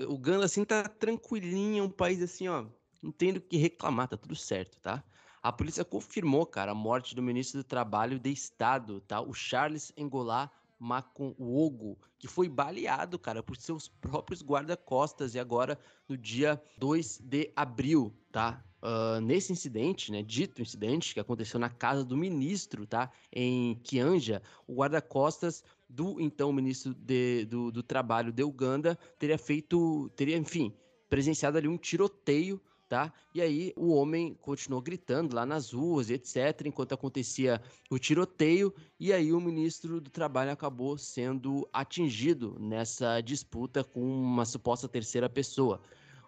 O 0.07 0.13
Uganda, 0.13 0.45
assim, 0.45 0.63
tá 0.63 0.87
tranquilinho, 0.87 1.85
um 1.85 1.89
país 1.89 2.21
assim, 2.21 2.47
ó, 2.47 2.65
não 3.01 3.11
tem 3.11 3.33
do 3.33 3.41
que 3.41 3.57
reclamar, 3.57 4.07
tá 4.07 4.15
tudo 4.15 4.35
certo, 4.35 4.79
tá? 4.79 5.03
A 5.41 5.51
polícia 5.51 5.85
confirmou, 5.85 6.45
cara, 6.45 6.71
a 6.71 6.75
morte 6.75 7.15
do 7.15 7.21
ministro 7.21 7.61
do 7.61 7.63
Trabalho 7.63 8.19
de 8.19 8.29
Estado, 8.29 9.01
tá? 9.01 9.21
O 9.21 9.33
Charles 9.33 9.91
Engolá 9.97 10.51
Maconwogo, 10.77 11.97
que 12.17 12.27
foi 12.27 12.47
baleado, 12.47 13.17
cara, 13.17 13.41
por 13.41 13.57
seus 13.57 13.87
próprios 13.87 14.43
guarda-costas 14.43 15.35
e 15.35 15.39
agora 15.39 15.79
no 16.07 16.17
dia 16.17 16.61
2 16.77 17.19
de 17.19 17.51
abril, 17.55 18.13
tá? 18.31 18.63
Uh, 18.81 19.19
nesse 19.19 19.51
incidente, 19.51 20.11
né, 20.11 20.23
dito 20.23 20.61
incidente 20.61 21.13
que 21.13 21.19
aconteceu 21.19 21.59
na 21.59 21.69
casa 21.69 22.03
do 22.03 22.15
ministro, 22.15 22.87
tá, 22.87 23.11
em 23.31 23.75
Kianja, 23.83 24.41
o 24.65 24.75
guarda-costas 24.75 25.63
do 25.89 26.19
então 26.21 26.53
ministro 26.53 26.93
de, 26.93 27.45
do, 27.45 27.71
do 27.71 27.83
Trabalho 27.83 28.31
de 28.31 28.43
Uganda 28.43 28.97
teria 29.17 29.37
feito, 29.37 30.09
teria, 30.15 30.37
enfim, 30.37 30.73
presenciado 31.09 31.57
ali 31.57 31.67
um 31.67 31.77
tiroteio 31.77 32.61
tá? 32.89 33.13
E 33.33 33.39
aí 33.39 33.71
o 33.77 33.93
homem 33.93 34.33
continuou 34.41 34.81
gritando 34.81 35.35
lá 35.35 35.45
nas 35.45 35.71
ruas 35.71 36.09
etc, 36.09 36.65
enquanto 36.65 36.93
acontecia 36.93 37.61
o 37.89 37.99
tiroteio, 37.99 38.73
e 38.99 39.13
aí 39.13 39.31
o 39.31 39.39
ministro 39.39 40.01
do 40.01 40.09
Trabalho 40.09 40.51
acabou 40.51 40.97
sendo 40.97 41.69
atingido 41.71 42.57
nessa 42.59 43.21
disputa 43.21 43.83
com 43.83 44.01
uma 44.01 44.43
suposta 44.43 44.89
terceira 44.89 45.29
pessoa. 45.29 45.79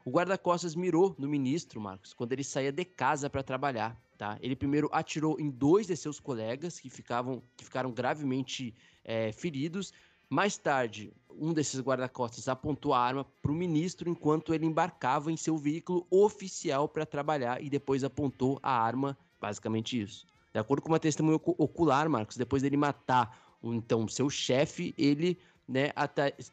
O 0.03 0.09
guarda-costas 0.09 0.75
mirou 0.75 1.15
no 1.17 1.27
ministro, 1.27 1.80
Marcos, 1.80 2.13
quando 2.13 2.33
ele 2.33 2.43
saía 2.43 2.71
de 2.71 2.83
casa 2.83 3.30
para 3.30 3.43
trabalhar, 3.43 3.99
tá? 4.17 4.38
Ele 4.41 4.55
primeiro 4.55 4.89
atirou 4.91 5.39
em 5.39 5.49
dois 5.49 5.88
de 5.88 5.95
seus 5.95 6.19
colegas 6.19 6.80
que 6.80 6.89
ficavam 6.89 7.43
que 7.55 7.63
ficaram 7.63 7.91
gravemente 7.91 8.73
é, 9.03 9.31
feridos. 9.31 9.93
Mais 10.27 10.57
tarde, 10.57 11.13
um 11.30 11.53
desses 11.53 11.80
guarda-costas 11.81 12.47
apontou 12.47 12.93
a 12.93 12.99
arma 12.99 13.25
para 13.41 13.51
o 13.51 13.55
ministro 13.55 14.09
enquanto 14.09 14.53
ele 14.53 14.65
embarcava 14.65 15.31
em 15.31 15.38
seu 15.38 15.57
veículo 15.57 16.07
oficial 16.09 16.88
para 16.88 17.05
trabalhar 17.05 17.61
e 17.61 17.69
depois 17.69 18.03
apontou 18.03 18.59
a 18.63 18.71
arma, 18.71 19.17
basicamente 19.39 20.01
isso. 20.01 20.25
De 20.53 20.59
acordo 20.59 20.81
com 20.81 20.89
uma 20.89 20.99
testemunha 20.99 21.39
ocular, 21.45 22.09
Marcos, 22.09 22.38
depois 22.38 22.61
dele 22.63 22.77
matar 22.77 23.55
o 23.61 23.73
então 23.73 24.07
seu 24.07 24.30
chefe, 24.30 24.93
ele 24.97 25.38
né, 25.67 25.91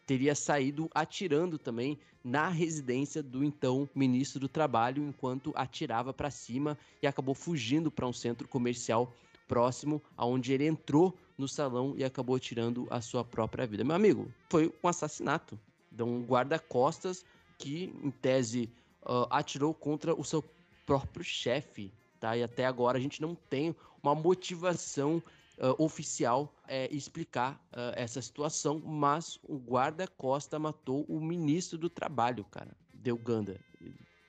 teria 0.06 0.34
saído 0.34 0.88
atirando 0.94 1.58
também 1.58 1.98
na 2.22 2.48
residência 2.48 3.22
do 3.22 3.42
então 3.42 3.88
ministro 3.94 4.40
do 4.40 4.48
Trabalho, 4.48 5.02
enquanto 5.02 5.52
atirava 5.54 6.12
para 6.12 6.30
cima 6.30 6.76
e 7.02 7.06
acabou 7.06 7.34
fugindo 7.34 7.90
para 7.90 8.06
um 8.06 8.12
centro 8.12 8.46
comercial 8.46 9.12
próximo, 9.46 10.02
aonde 10.16 10.52
ele 10.52 10.66
entrou 10.66 11.16
no 11.38 11.48
salão 11.48 11.94
e 11.96 12.04
acabou 12.04 12.38
tirando 12.38 12.86
a 12.90 13.00
sua 13.00 13.24
própria 13.24 13.66
vida. 13.66 13.82
Meu 13.82 13.96
amigo, 13.96 14.30
foi 14.50 14.72
um 14.82 14.88
assassinato 14.88 15.58
de 15.90 16.02
um 16.02 16.22
guarda-costas 16.22 17.24
que, 17.56 17.92
em 18.02 18.10
tese, 18.10 18.70
uh, 19.02 19.26
atirou 19.30 19.72
contra 19.72 20.14
o 20.14 20.22
seu 20.22 20.44
próprio 20.84 21.24
chefe, 21.24 21.92
tá? 22.20 22.36
E 22.36 22.42
até 22.42 22.66
agora 22.66 22.98
a 22.98 23.00
gente 23.00 23.22
não 23.22 23.34
tem 23.34 23.74
uma 24.02 24.14
motivação 24.14 25.22
uh, 25.58 25.82
oficial 25.82 26.54
é, 26.66 26.88
explicar 26.94 27.54
uh, 27.72 27.92
essa 27.94 28.22
situação, 28.22 28.80
mas 28.84 29.38
o 29.42 29.56
guarda-costa 29.56 30.58
matou 30.58 31.04
o 31.08 31.20
ministro 31.20 31.78
do 31.78 31.90
trabalho, 31.90 32.44
cara, 32.44 32.70
de 32.92 33.12
Uganda. 33.12 33.60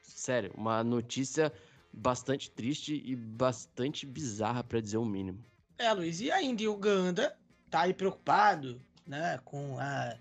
Sério, 0.02 0.52
uma 0.56 0.84
notícia 0.84 1.54
bastante 1.94 2.52
triste 2.52 3.02
e 3.06 3.16
bastante 3.16 4.06
bizarra, 4.06 4.64
para 4.64 4.82
dizer 4.82 4.98
o 4.98 5.06
mínimo. 5.06 5.44
É, 5.78 5.92
Luiz, 5.94 6.20
e 6.20 6.32
ainda 6.32 6.62
em 6.62 6.68
Uganda, 6.68 7.36
tá 7.70 7.82
aí 7.82 7.94
preocupado 7.94 8.82
né, 9.08 9.40
com 9.46 9.78
a, 9.80 10.16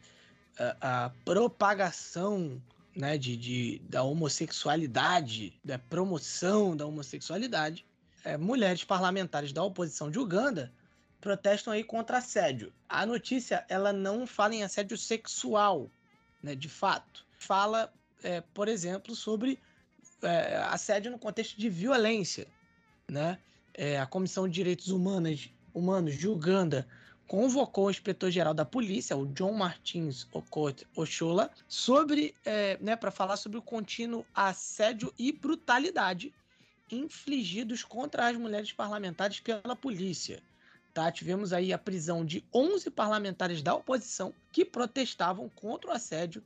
a, 0.58 1.04
a 1.04 1.10
propagação 1.24 2.62
né, 2.94 3.18
de, 3.18 3.36
de, 3.36 3.78
da 3.88 4.02
homossexualidade, 4.02 5.58
da 5.64 5.78
promoção 5.78 6.76
da 6.76 6.86
homossexualidade. 6.86 7.84
É, 8.24 8.36
mulheres 8.36 8.84
parlamentares 8.84 9.52
da 9.52 9.62
oposição 9.62 10.10
de 10.10 10.18
Uganda 10.18 10.72
protestam 11.20 11.72
aí 11.72 11.82
contra 11.82 12.18
assédio. 12.18 12.72
A 12.88 13.04
notícia 13.04 13.64
ela 13.68 13.92
não 13.92 14.26
fala 14.26 14.54
em 14.54 14.62
assédio 14.62 14.96
sexual, 14.96 15.90
né, 16.42 16.54
de 16.54 16.68
fato. 16.68 17.26
Fala, 17.38 17.92
é, 18.22 18.40
por 18.40 18.68
exemplo, 18.68 19.14
sobre 19.14 19.58
é, 20.22 20.56
assédio 20.70 21.10
no 21.10 21.18
contexto 21.18 21.58
de 21.58 21.68
violência, 21.68 22.46
né? 23.08 23.38
é, 23.78 23.96
a 23.96 24.06
Comissão 24.06 24.48
de 24.48 24.54
Direitos 24.54 24.88
Humanos, 24.88 25.48
Humanos 25.72 26.18
de 26.18 26.26
Uganda 26.26 26.86
convocou 27.28 27.86
o 27.86 27.90
inspetor-geral 27.90 28.52
da 28.52 28.64
polícia, 28.64 29.16
o 29.16 29.26
John 29.26 29.52
Martins 29.52 30.26
Okot 30.32 30.84
Oshola, 30.96 31.50
sobre, 31.68 32.34
é, 32.44 32.76
né, 32.80 32.96
para 32.96 33.12
falar 33.12 33.36
sobre 33.36 33.56
o 33.56 33.62
contínuo 33.62 34.26
assédio 34.34 35.14
e 35.16 35.30
brutalidade 35.30 36.34
infligidos 36.90 37.84
contra 37.84 38.28
as 38.28 38.36
mulheres 38.36 38.72
parlamentares 38.72 39.38
pela 39.38 39.76
polícia. 39.76 40.42
Tá? 40.92 41.12
Tivemos 41.12 41.52
aí 41.52 41.72
a 41.72 41.78
prisão 41.78 42.24
de 42.24 42.44
11 42.52 42.90
parlamentares 42.90 43.62
da 43.62 43.74
oposição 43.74 44.34
que 44.52 44.64
protestavam 44.64 45.48
contra 45.48 45.90
o 45.90 45.92
assédio 45.92 46.42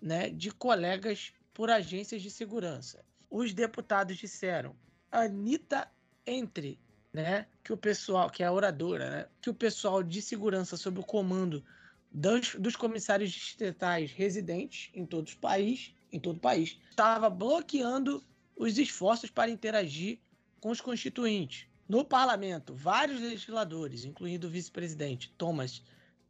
né, 0.00 0.28
de 0.28 0.50
colegas 0.50 1.32
por 1.52 1.70
agências 1.70 2.22
de 2.22 2.30
segurança. 2.30 3.04
Os 3.30 3.52
deputados 3.52 4.16
disseram: 4.16 4.76
Anitta 5.10 5.90
entre 6.26 6.78
né, 7.12 7.46
que 7.64 7.72
o 7.72 7.76
pessoal, 7.76 8.28
que 8.28 8.42
é 8.42 8.46
a 8.46 8.52
oradora, 8.52 9.10
né, 9.10 9.26
que 9.40 9.48
o 9.48 9.54
pessoal 9.54 10.02
de 10.02 10.20
segurança 10.20 10.76
sob 10.76 11.00
o 11.00 11.04
comando 11.04 11.64
dos, 12.12 12.54
dos 12.54 12.76
comissários 12.76 13.30
distritais 13.30 14.12
residentes 14.12 14.90
em 14.94 15.06
todo 15.06 15.28
o 15.28 15.36
país, 15.38 15.94
em 16.12 16.20
todo 16.20 16.36
o 16.36 16.40
país, 16.40 16.78
estava 16.90 17.28
bloqueando 17.30 18.22
os 18.56 18.78
esforços 18.78 19.30
para 19.30 19.50
interagir 19.50 20.18
com 20.60 20.70
os 20.70 20.80
constituintes. 20.80 21.66
No 21.88 22.04
parlamento, 22.04 22.74
vários 22.74 23.20
legisladores, 23.20 24.04
incluindo 24.04 24.48
o 24.48 24.50
vice-presidente 24.50 25.32
Thomas 25.38 25.82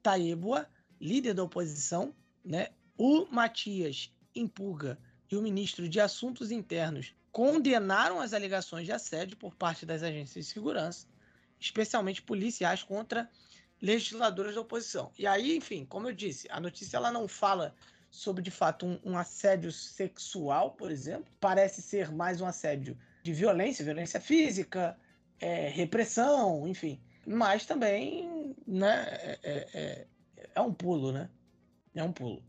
Taebua, 0.02 0.68
líder 1.00 1.32
da 1.32 1.42
oposição, 1.42 2.14
né, 2.44 2.68
o 2.96 3.26
Matias 3.30 4.12
Impulga 4.34 4.98
e 5.30 5.36
o 5.36 5.42
ministro 5.42 5.88
de 5.88 5.98
Assuntos 5.98 6.50
Internos 6.50 7.14
condenaram 7.32 8.20
as 8.20 8.32
alegações 8.32 8.86
de 8.86 8.92
assédio 8.92 9.36
por 9.36 9.54
parte 9.54 9.84
das 9.84 10.02
agências 10.02 10.46
de 10.46 10.52
segurança, 10.52 11.06
especialmente 11.58 12.22
policiais 12.22 12.82
contra 12.82 13.28
legisladores 13.80 14.54
da 14.54 14.60
oposição. 14.60 15.10
E 15.18 15.26
aí, 15.26 15.56
enfim, 15.56 15.84
como 15.84 16.08
eu 16.08 16.14
disse, 16.14 16.46
a 16.50 16.60
notícia 16.60 16.96
ela 16.96 17.10
não 17.10 17.26
fala 17.26 17.74
sobre 18.10 18.42
de 18.42 18.50
fato 18.50 18.86
um, 18.86 19.00
um 19.04 19.18
assédio 19.18 19.72
sexual, 19.72 20.72
por 20.72 20.90
exemplo, 20.90 21.30
parece 21.40 21.82
ser 21.82 22.10
mais 22.10 22.40
um 22.40 22.46
assédio 22.46 22.96
de 23.22 23.32
violência, 23.32 23.84
violência 23.84 24.20
física, 24.20 24.96
é, 25.40 25.68
repressão, 25.68 26.66
enfim, 26.66 27.00
mas 27.26 27.66
também, 27.66 28.54
né, 28.66 29.06
é, 29.10 29.38
é, 29.42 29.68
é, 29.74 30.06
é 30.54 30.60
um 30.60 30.72
pulo, 30.72 31.12
né? 31.12 31.28
É 31.94 32.02
um 32.02 32.12
pulo. 32.12 32.42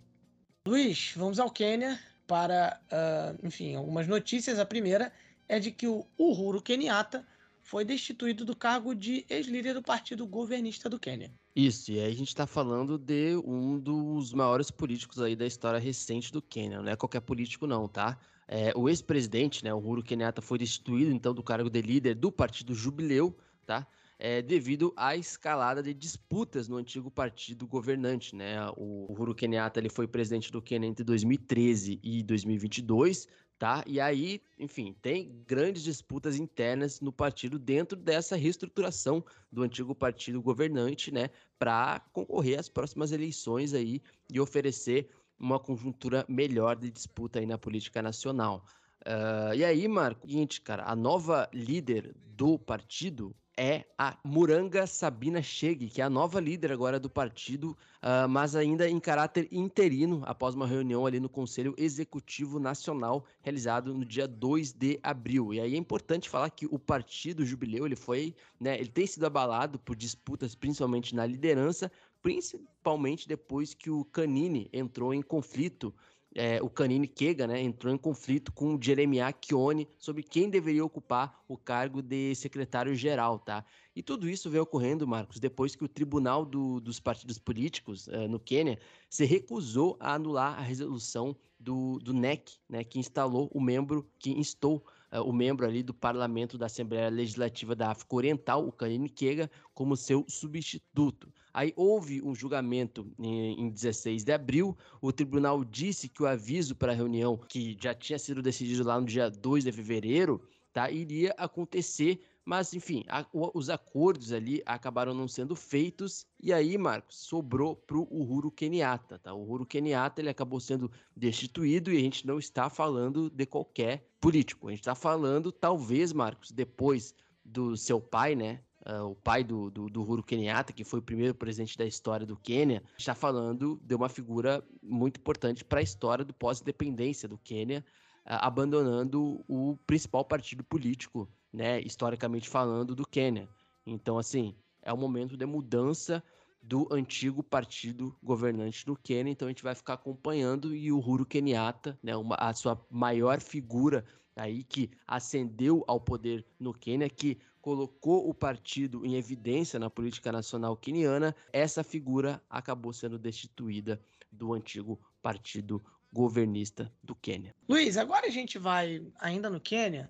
Luiz, 0.68 1.14
vamos 1.16 1.40
ao 1.40 1.50
Quênia 1.50 2.00
para, 2.28 2.80
uh, 2.92 3.48
enfim, 3.48 3.76
algumas 3.76 4.08
notícias. 4.08 4.60
A 4.60 4.66
primeira 4.66 5.12
é 5.48 5.60
de 5.60 5.72
que 5.72 5.88
o 5.88 6.06
Uhuru 6.18 6.62
Kenyatta 6.62 7.26
foi 7.64 7.86
destituído 7.86 8.46
do 8.46 8.56
cargo 8.56 8.94
de 8.94 9.26
ex-líder 9.30 9.74
do 9.74 9.82
partido 9.82 10.28
governista 10.28 10.90
do 10.90 11.00
Quênia. 11.00 11.32
Isso, 11.56 11.92
e 11.92 12.00
aí 12.00 12.12
a 12.12 12.16
gente 12.16 12.28
está 12.28 12.46
falando 12.46 12.98
de 12.98 13.36
um 13.38 13.80
dos 13.80 14.34
maiores 14.34 14.70
políticos 14.70 15.22
aí 15.22 15.36
da 15.36 15.46
história 15.46 15.80
recente 15.80 16.32
do 16.32 16.42
Quênia. 16.42 16.82
Não 16.82 16.92
é 16.92 16.96
qualquer 16.96 17.22
político 17.22 17.66
não, 17.66 17.88
tá? 17.88 18.18
É, 18.48 18.72
o 18.76 18.88
ex-presidente, 18.88 19.64
né, 19.64 19.74
Uhuru 19.74 20.02
Kenyatta, 20.02 20.42
foi 20.42 20.58
destituído 20.58 21.12
então 21.12 21.34
do 21.34 21.44
cargo 21.44 21.70
de 21.70 21.82
líder 21.82 22.16
do 22.16 22.32
partido 22.32 22.74
Jubileu, 22.74 23.38
tá? 23.66 23.86
é, 24.20 24.42
devido 24.42 24.94
à 24.96 25.16
escalada 25.16 25.84
de 25.84 25.94
disputas 25.94 26.68
no 26.68 26.78
antigo 26.78 27.12
partido 27.12 27.68
governante. 27.68 28.36
Né? 28.36 28.58
O 28.76 29.12
Uhuru 29.12 29.36
Kenyatta 29.36 29.80
ele 29.80 29.90
foi 29.90 30.08
presidente 30.08 30.52
do 30.52 30.62
Quênia 30.62 30.88
entre 30.88 31.04
2013 31.04 32.00
e 32.02 32.24
2022, 32.24 33.28
tá? 33.60 33.84
E 33.86 34.00
aí, 34.00 34.42
enfim, 34.58 34.96
tem 35.02 35.44
grandes 35.46 35.84
disputas 35.84 36.38
internas 36.38 37.00
no 37.00 37.12
partido 37.12 37.60
dentro 37.60 37.98
dessa 37.98 38.36
reestruturação 38.36 39.24
do 39.52 39.62
antigo 39.62 39.94
partido 39.94 40.42
governante, 40.42 41.12
né, 41.12 41.30
para 41.60 42.00
concorrer 42.12 42.60
às 42.60 42.70
próximas 42.70 43.12
eleições 43.12 43.74
aí 43.74 44.02
e 44.32 44.40
oferecer 44.40 45.10
uma 45.40 45.60
conjuntura 45.60 46.26
melhor 46.28 46.76
de 46.76 46.90
disputa 46.90 47.40
aí 47.40 47.46
na 47.46 47.58
política 47.58 48.02
nacional. 48.02 48.66
Uh, 49.06 49.54
e 49.56 49.64
aí, 49.64 49.88
Marco, 49.88 50.28
seguinte, 50.28 50.62
cara, 50.62 50.84
a 50.86 50.96
nova 50.96 51.50
líder 51.54 52.14
do 52.36 52.60
partido 52.60 53.36
é 53.58 53.86
a 53.98 54.16
Muranga 54.24 54.86
Sabina 54.86 55.42
Chegue, 55.42 55.90
que 55.90 56.00
é 56.00 56.04
a 56.04 56.10
nova 56.10 56.40
líder 56.40 56.72
agora 56.72 57.00
do 57.00 57.10
partido, 57.10 57.76
uh, 58.04 58.30
mas 58.30 58.56
ainda 58.56 58.88
em 58.88 59.00
caráter 59.00 59.48
interino, 59.52 60.22
após 60.26 60.54
uma 60.54 60.68
reunião 60.68 61.08
ali 61.08 61.20
no 61.20 61.28
Conselho 61.28 61.74
Executivo 61.76 62.60
Nacional, 62.60 63.26
realizado 63.42 63.96
no 63.96 64.06
dia 64.06 64.28
2 64.28 64.74
de 64.74 65.00
abril. 65.02 65.56
E 65.56 65.60
aí 65.60 65.74
é 65.74 65.78
importante 65.78 66.30
falar 66.30 66.52
que 66.52 66.68
o 66.68 66.78
partido 66.78 67.44
Jubileu, 67.44 67.88
ele 67.88 67.96
foi, 67.96 68.36
né, 68.60 68.78
ele 68.78 68.90
tem 68.90 69.08
sido 69.08 69.26
abalado 69.26 69.80
por 69.80 69.96
disputas, 69.96 70.54
principalmente 70.54 71.16
na 71.16 71.26
liderança, 71.26 71.92
principalmente 72.22 73.28
depois 73.28 73.74
que 73.74 73.90
o 73.90 74.06
Canini 74.06 74.70
entrou 74.74 75.14
em 75.14 75.22
conflito 75.22 75.94
é, 76.38 76.62
o 76.62 76.70
Canini 76.70 77.08
Kega, 77.08 77.48
né, 77.48 77.60
entrou 77.60 77.92
em 77.92 77.98
conflito 77.98 78.52
com 78.52 78.76
o 78.76 78.80
Jeremiah 78.80 79.34
Chione 79.44 79.88
sobre 79.98 80.22
quem 80.22 80.50
deveria 80.50 80.86
ocupar 80.86 81.44
o 81.48 81.58
cargo 81.58 82.00
de 82.00 82.36
secretário-geral, 82.36 83.40
tá? 83.40 83.66
E 83.96 84.04
tudo 84.04 84.30
isso 84.30 84.48
veio 84.48 84.62
ocorrendo, 84.62 85.08
Marcos, 85.08 85.40
depois 85.40 85.76
que 85.76 85.84
o 85.84 85.88
Tribunal 85.88 86.46
do, 86.46 86.80
dos 86.80 87.00
Partidos 87.00 87.40
Políticos 87.40 88.06
uh, 88.08 88.28
no 88.28 88.40
Quênia 88.40 88.78
se 89.10 89.26
recusou 89.26 89.98
a 90.00 90.14
anular 90.14 90.60
a 90.60 90.62
resolução 90.62 91.36
do, 91.60 91.98
do 92.00 92.14
NEC, 92.14 92.54
né, 92.70 92.84
que 92.84 93.00
instalou 93.00 93.50
o 93.52 93.60
membro, 93.60 94.08
que 94.20 94.30
instou 94.32 94.86
uh, 95.12 95.22
o 95.22 95.34
membro 95.34 95.66
ali 95.66 95.84
do 95.84 95.94
Parlamento 95.94 96.58
da 96.58 96.66
Assembleia 96.66 97.10
Legislativa 97.10 97.76
da 97.76 97.92
África 97.92 98.16
Oriental, 98.16 98.68
o 98.68 98.72
Canini 98.72 99.10
Kega, 99.10 99.50
como 99.74 99.96
seu 99.96 100.26
substituto. 100.28 101.32
Aí 101.54 101.74
houve 101.76 102.22
um 102.22 102.36
julgamento 102.36 103.12
em, 103.20 103.62
em 103.62 103.70
16 103.70 104.24
de 104.24 104.32
abril. 104.32 104.78
O 105.02 105.12
tribunal 105.12 105.64
disse 105.64 106.08
que 106.08 106.22
o 106.22 106.28
aviso 106.28 106.76
para 106.76 106.92
a 106.92 106.96
reunião, 106.96 107.38
que 107.38 107.78
já 107.82 107.94
tinha 107.94 108.20
sido 108.20 108.42
decidido 108.42 108.84
lá 108.84 109.00
no 109.00 109.06
dia 109.06 109.30
2 109.30 109.64
de 109.64 109.72
fevereiro, 109.72 110.42
tá, 110.72 110.92
iria 110.92 111.34
acontecer 111.38 112.20
mas, 112.48 112.74
enfim, 112.74 113.04
a, 113.10 113.26
os 113.34 113.70
acordos 113.70 114.32
ali 114.32 114.64
acabaram 114.66 115.14
não 115.14 115.28
sendo 115.28 115.54
feitos. 115.54 116.26
E 116.42 116.54
aí, 116.54 116.78
Marcos, 116.78 117.18
sobrou 117.18 117.76
para 117.76 117.98
o 117.98 118.08
Uhuru 118.10 118.50
Kenyatta. 118.50 119.20
Tá? 119.20 119.34
O 119.34 119.42
Uhuru 119.42 119.66
Kenyatta 119.66 120.22
ele 120.22 120.30
acabou 120.30 120.58
sendo 120.62 120.90
destituído 121.14 121.92
e 121.92 121.98
a 121.98 122.00
gente 122.00 122.26
não 122.26 122.40
está 122.40 122.70
falando 122.70 123.30
de 123.30 123.46
qualquer 123.46 124.10
político. 124.22 124.70
A 124.70 124.72
gente 124.72 124.80
está 124.80 124.96
falando, 124.96 125.52
talvez, 125.52 126.14
Marcos, 126.14 126.50
depois 126.54 127.14
do 127.44 127.76
seu 127.76 128.00
pai, 128.00 128.34
né? 128.34 128.62
Uh, 128.90 129.12
o 129.12 129.16
pai 129.16 129.44
do, 129.44 129.70
do, 129.70 129.90
do 129.90 130.02
Uhuru 130.02 130.24
Kenyatta, 130.24 130.72
que 130.72 130.86
foi 130.86 131.00
o 131.00 131.04
primeiro 131.04 131.36
presidente 131.36 131.78
da 131.78 131.86
história 131.86 132.26
do 132.26 132.38
Quênia, 132.38 132.82
está 132.98 133.14
falando 133.14 133.78
de 133.84 133.94
uma 133.94 134.08
figura 134.08 134.64
muito 134.82 135.20
importante 135.20 135.66
para 135.66 135.82
a 135.82 135.84
história 135.84 136.24
do 136.24 136.34
pós-independência 136.34 137.28
do 137.28 137.38
Quênia, 137.38 137.84
uh, 138.26 138.40
abandonando 138.40 139.44
o 139.50 139.78
principal 139.86 140.24
partido 140.24 140.64
político 140.64 141.28
né, 141.52 141.80
historicamente 141.82 142.50
falando, 142.50 142.96
do 142.96 143.08
Quênia. 143.08 143.48
Então, 143.86 144.18
assim, 144.18 144.56
é 144.82 144.94
um 144.94 144.98
momento 144.98 145.38
de 145.38 145.46
mudança 145.46 146.24
do 146.62 146.88
antigo 146.92 147.42
partido 147.42 148.16
governante 148.22 148.86
do 148.86 148.96
Quênia, 148.96 149.32
então 149.32 149.48
a 149.48 149.52
gente 149.52 149.64
vai 149.64 149.74
ficar 149.74 149.94
acompanhando 149.94 150.76
e 150.76 150.92
o 150.92 150.98
Uhuru 150.98 151.26
Kenyatta, 151.26 151.98
né, 152.04 152.16
uma, 152.16 152.36
a 152.36 152.54
sua 152.54 152.80
maior 152.90 153.40
figura 153.40 154.04
aí 154.36 154.64
que 154.64 154.92
ascendeu 155.08 155.84
ao 155.88 156.00
poder 156.00 156.46
no 156.60 156.74
Quênia, 156.74 157.10
que 157.10 157.38
colocou 157.62 158.30
o 158.30 158.34
partido 158.34 159.06
em 159.06 159.16
evidência 159.16 159.80
na 159.80 159.90
política 159.90 160.32
nacional 160.32 160.78
queniana, 160.78 161.36
essa 161.52 161.84
figura 161.84 162.42
acabou 162.50 162.94
sendo 162.94 163.18
destituída 163.18 164.00
do 164.32 164.54
antigo 164.54 165.00
partido 165.22 165.84
governista 166.12 166.92
do 167.04 167.16
Quênia. 167.16 167.54
Luiz, 167.68 167.98
agora 167.98 168.28
a 168.28 168.30
gente 168.30 168.58
vai 168.58 169.06
ainda 169.20 169.50
no 169.50 169.60
Quênia 169.60 170.10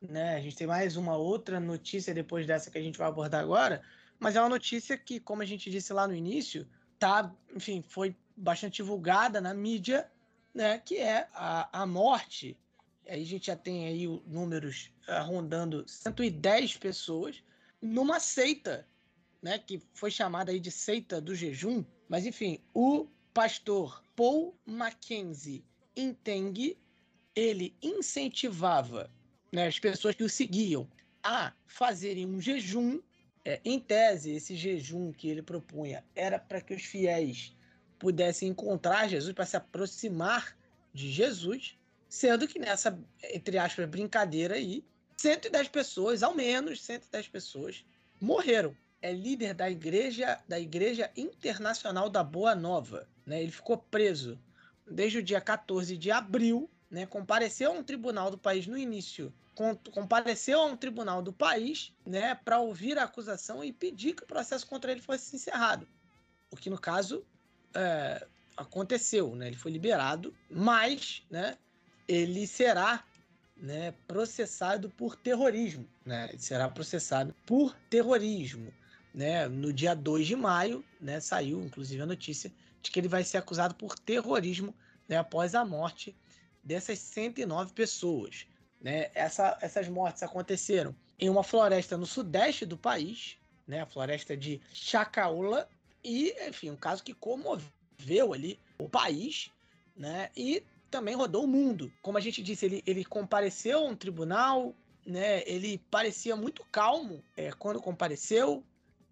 né? 0.00 0.36
A 0.36 0.40
gente 0.40 0.56
tem 0.56 0.66
mais 0.66 0.96
uma 0.96 1.16
outra 1.16 1.58
notícia 1.58 2.14
depois 2.14 2.46
dessa 2.46 2.70
que 2.70 2.78
a 2.78 2.82
gente 2.82 2.98
vai 2.98 3.08
abordar 3.08 3.40
agora, 3.40 3.82
mas 4.18 4.36
é 4.36 4.40
uma 4.40 4.48
notícia 4.48 4.96
que, 4.96 5.20
como 5.20 5.42
a 5.42 5.46
gente 5.46 5.70
disse 5.70 5.92
lá 5.92 6.06
no 6.06 6.14
início, 6.14 6.66
tá, 6.98 7.34
enfim, 7.54 7.82
foi 7.82 8.16
bastante 8.36 8.76
divulgada 8.76 9.40
na 9.40 9.54
mídia, 9.54 10.10
né? 10.54 10.78
Que 10.78 10.98
é 10.98 11.28
a, 11.32 11.82
a 11.82 11.86
morte. 11.86 12.56
Aí 13.08 13.22
a 13.22 13.26
gente 13.26 13.46
já 13.46 13.56
tem 13.56 13.86
aí 13.86 14.06
números 14.26 14.90
uh, 15.08 15.24
rondando 15.24 15.84
110 15.88 16.76
pessoas 16.76 17.42
numa 17.80 18.20
seita, 18.20 18.86
né? 19.42 19.58
Que 19.58 19.82
foi 19.94 20.10
chamada 20.10 20.50
aí 20.50 20.60
de 20.60 20.70
seita 20.70 21.20
do 21.20 21.34
jejum. 21.34 21.84
Mas 22.08 22.26
enfim, 22.26 22.60
o 22.74 23.06
pastor 23.32 24.02
Paul 24.16 24.56
Mackenzie 24.66 25.64
Enteng, 25.96 26.76
ele 27.34 27.76
incentivava 27.82 29.10
né, 29.52 29.66
as 29.66 29.78
pessoas 29.78 30.14
que 30.14 30.24
o 30.24 30.28
seguiam 30.28 30.88
a 31.22 31.52
fazerem 31.66 32.26
um 32.26 32.40
jejum. 32.40 33.00
É, 33.44 33.60
em 33.64 33.80
tese, 33.80 34.32
esse 34.32 34.54
jejum 34.56 35.10
que 35.12 35.28
ele 35.28 35.42
propunha 35.42 36.04
era 36.14 36.38
para 36.38 36.60
que 36.60 36.74
os 36.74 36.82
fiéis 36.82 37.56
pudessem 37.98 38.50
encontrar 38.50 39.08
Jesus, 39.08 39.32
para 39.32 39.46
se 39.46 39.56
aproximar 39.56 40.56
de 40.92 41.10
Jesus, 41.10 41.78
sendo 42.08 42.46
que 42.46 42.58
nessa, 42.58 42.98
entre 43.22 43.58
aspas, 43.58 43.88
brincadeira 43.88 44.54
aí, 44.54 44.84
110 45.16 45.68
pessoas, 45.68 46.22
ao 46.22 46.34
menos 46.34 46.82
110 46.82 47.28
pessoas, 47.28 47.84
morreram. 48.20 48.76
É 49.00 49.12
líder 49.12 49.54
da 49.54 49.70
igreja, 49.70 50.40
da 50.48 50.58
Igreja 50.58 51.10
Internacional 51.16 52.10
da 52.10 52.22
Boa 52.22 52.54
Nova. 52.54 53.08
Né? 53.24 53.42
Ele 53.42 53.52
ficou 53.52 53.78
preso 53.78 54.38
desde 54.90 55.18
o 55.18 55.22
dia 55.22 55.40
14 55.40 55.96
de 55.96 56.10
abril 56.10 56.68
né, 56.90 57.06
compareceu 57.06 57.72
a 57.72 57.74
um 57.74 57.82
tribunal 57.82 58.30
do 58.30 58.38
país 58.38 58.66
no 58.66 58.76
início, 58.76 59.32
compareceu 59.92 60.60
a 60.60 60.66
um 60.66 60.76
tribunal 60.76 61.20
do 61.20 61.32
país, 61.32 61.92
né, 62.06 62.34
para 62.34 62.60
ouvir 62.60 62.98
a 62.98 63.04
acusação 63.04 63.62
e 63.62 63.72
pedir 63.72 64.14
que 64.14 64.22
o 64.22 64.26
processo 64.26 64.66
contra 64.66 64.90
ele 64.92 65.00
fosse 65.00 65.34
encerrado. 65.36 65.86
O 66.50 66.56
que 66.56 66.70
no 66.70 66.78
caso 66.78 67.24
é, 67.74 68.26
aconteceu, 68.56 69.34
né? 69.34 69.48
Ele 69.48 69.56
foi 69.56 69.70
liberado, 69.70 70.34
mas, 70.50 71.22
né, 71.30 71.56
ele 72.06 72.46
será 72.46 73.04
né, 73.56 73.92
processado 74.06 74.88
por 74.90 75.16
terrorismo, 75.16 75.88
né? 76.04 76.28
Ele 76.30 76.38
será 76.38 76.68
processado 76.68 77.34
por 77.44 77.74
terrorismo, 77.90 78.72
né? 79.12 79.48
No 79.48 79.72
dia 79.72 79.94
2 79.94 80.26
de 80.26 80.36
maio, 80.36 80.84
né, 81.00 81.20
saiu 81.20 81.60
inclusive 81.60 82.00
a 82.00 82.06
notícia 82.06 82.52
de 82.80 82.90
que 82.90 83.00
ele 83.00 83.08
vai 83.08 83.24
ser 83.24 83.38
acusado 83.38 83.74
por 83.74 83.98
terrorismo, 83.98 84.74
né, 85.08 85.16
após 85.16 85.54
a 85.54 85.64
morte 85.64 86.16
dessas 86.68 86.98
109 86.98 87.72
pessoas. 87.72 88.46
Né? 88.78 89.10
Essa, 89.14 89.56
essas 89.62 89.88
mortes 89.88 90.22
aconteceram 90.22 90.94
em 91.18 91.30
uma 91.30 91.42
floresta 91.42 91.96
no 91.96 92.04
sudeste 92.04 92.66
do 92.66 92.76
país, 92.76 93.38
né? 93.66 93.80
a 93.80 93.86
floresta 93.86 94.36
de 94.36 94.60
Chacaula, 94.72 95.66
e, 96.04 96.34
enfim, 96.46 96.70
um 96.70 96.76
caso 96.76 97.02
que 97.02 97.14
comoveu 97.14 98.32
ali 98.32 98.60
o 98.78 98.88
país, 98.88 99.50
né? 99.96 100.30
E 100.36 100.62
também 100.88 101.16
rodou 101.16 101.44
o 101.44 101.48
mundo. 101.48 101.92
Como 102.00 102.16
a 102.16 102.20
gente 102.20 102.40
disse, 102.40 102.66
ele, 102.66 102.82
ele 102.86 103.04
compareceu 103.04 103.80
a 103.80 103.88
um 103.88 103.96
tribunal, 103.96 104.72
né? 105.04 105.42
Ele 105.44 105.78
parecia 105.90 106.36
muito 106.36 106.64
calmo 106.70 107.22
é, 107.36 107.50
quando 107.50 107.82
compareceu, 107.82 108.62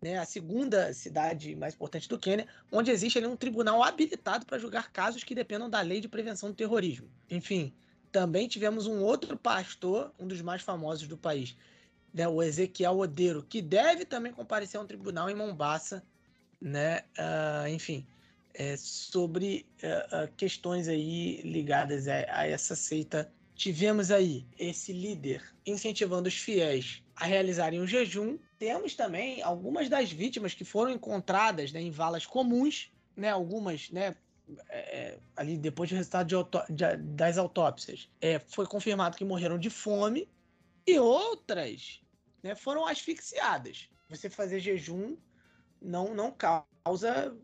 né, 0.06 0.18
a 0.18 0.24
segunda 0.24 0.92
cidade 0.94 1.54
mais 1.56 1.74
importante 1.74 2.08
do 2.08 2.18
Quênia, 2.18 2.46
onde 2.70 2.90
existe 2.90 3.18
ali 3.18 3.26
um 3.26 3.36
tribunal 3.36 3.82
habilitado 3.82 4.46
para 4.46 4.58
julgar 4.58 4.92
casos 4.92 5.24
que 5.24 5.34
dependam 5.34 5.68
da 5.68 5.80
lei 5.80 6.00
de 6.00 6.08
prevenção 6.08 6.50
do 6.50 6.54
terrorismo. 6.54 7.10
Enfim, 7.28 7.72
também 8.12 8.46
tivemos 8.46 8.86
um 8.86 9.02
outro 9.02 9.36
pastor, 9.36 10.12
um 10.18 10.26
dos 10.26 10.40
mais 10.40 10.62
famosos 10.62 11.08
do 11.08 11.16
país, 11.16 11.56
né, 12.14 12.26
o 12.28 12.42
Ezequiel 12.42 12.98
Odeiro, 12.98 13.42
que 13.42 13.60
deve 13.60 14.04
também 14.04 14.32
comparecer 14.32 14.78
a 14.78 14.82
um 14.82 14.86
tribunal 14.86 15.28
em 15.28 15.34
Mombasa, 15.34 16.02
né, 16.60 17.00
uh, 17.18 17.68
enfim, 17.68 18.06
é, 18.54 18.76
sobre 18.76 19.66
uh, 19.82 20.32
questões 20.36 20.88
aí 20.88 21.42
ligadas 21.42 22.08
a, 22.08 22.14
a 22.28 22.46
essa 22.46 22.74
seita. 22.74 23.30
Tivemos 23.54 24.10
aí 24.10 24.46
esse 24.58 24.92
líder 24.92 25.42
incentivando 25.66 26.28
os 26.28 26.34
fiéis 26.34 27.02
a 27.14 27.26
realizarem 27.26 27.80
um 27.80 27.86
jejum. 27.86 28.38
Temos 28.58 28.94
também 28.94 29.42
algumas 29.42 29.88
das 29.88 30.10
vítimas 30.10 30.54
que 30.54 30.64
foram 30.64 30.90
encontradas 30.90 31.72
né, 31.72 31.80
em 31.80 31.90
valas 31.90 32.24
comuns, 32.24 32.90
né, 33.14 33.30
algumas 33.30 33.90
né, 33.90 34.14
é, 34.68 34.78
é 34.98 35.18
ali 35.34 35.58
depois 35.58 35.90
do 35.90 35.96
resultado 35.96 36.26
de 36.26 36.34
autó 36.34 36.64
de, 36.70 36.96
das 36.96 37.36
autópsias, 37.36 38.08
é, 38.20 38.38
foi 38.38 38.66
confirmado 38.66 39.16
que 39.16 39.24
morreram 39.24 39.58
de 39.58 39.68
fome 39.68 40.28
e 40.86 40.98
outras 40.98 42.00
né, 42.42 42.54
foram 42.54 42.86
asfixiadas. 42.86 43.88
você 44.08 44.30
fazer 44.30 44.60
jejum 44.60 45.16
não, 45.82 46.14
não 46.14 46.30
causa, 46.30 47.36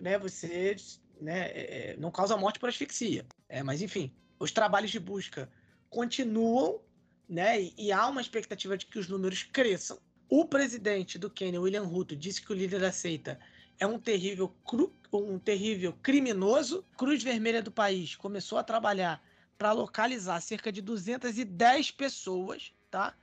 né, 0.00 0.18
você, 0.18 0.76
né, 1.20 1.48
é, 1.48 1.92
é, 1.92 1.96
não 1.96 2.10
causa 2.10 2.36
morte 2.36 2.58
por 2.58 2.68
asfixia. 2.68 3.26
É, 3.48 3.62
mas 3.62 3.80
enfim, 3.80 4.12
os 4.38 4.52
trabalhos 4.52 4.90
de 4.90 5.00
busca 5.00 5.50
continuam, 5.88 6.80
né, 7.28 7.60
e, 7.60 7.74
e 7.78 7.92
há 7.92 8.06
uma 8.06 8.20
expectativa 8.20 8.76
de 8.76 8.86
que 8.86 8.98
os 8.98 9.08
números 9.08 9.42
cresçam. 9.42 9.98
O 10.30 10.44
presidente 10.44 11.18
do 11.18 11.30
Quênia, 11.30 11.58
William 11.58 11.84
Ruto, 11.84 12.14
disse 12.14 12.42
que 12.42 12.52
o 12.52 12.54
líder 12.54 12.80
da 12.80 12.92
seita 12.92 13.40
é 13.80 13.86
um 13.86 13.98
terrível, 13.98 14.54
cru, 14.62 14.94
um 15.10 15.38
terrível 15.38 15.94
criminoso. 16.02 16.84
Cruz 16.98 17.22
Vermelha 17.22 17.62
do 17.62 17.70
país 17.70 18.14
começou 18.14 18.58
a 18.58 18.62
trabalhar 18.62 19.24
para 19.56 19.72
localizar 19.72 20.38
cerca 20.42 20.70
de 20.70 20.82
210 20.82 21.92
pessoas, 21.92 22.74
tá? 22.90 23.16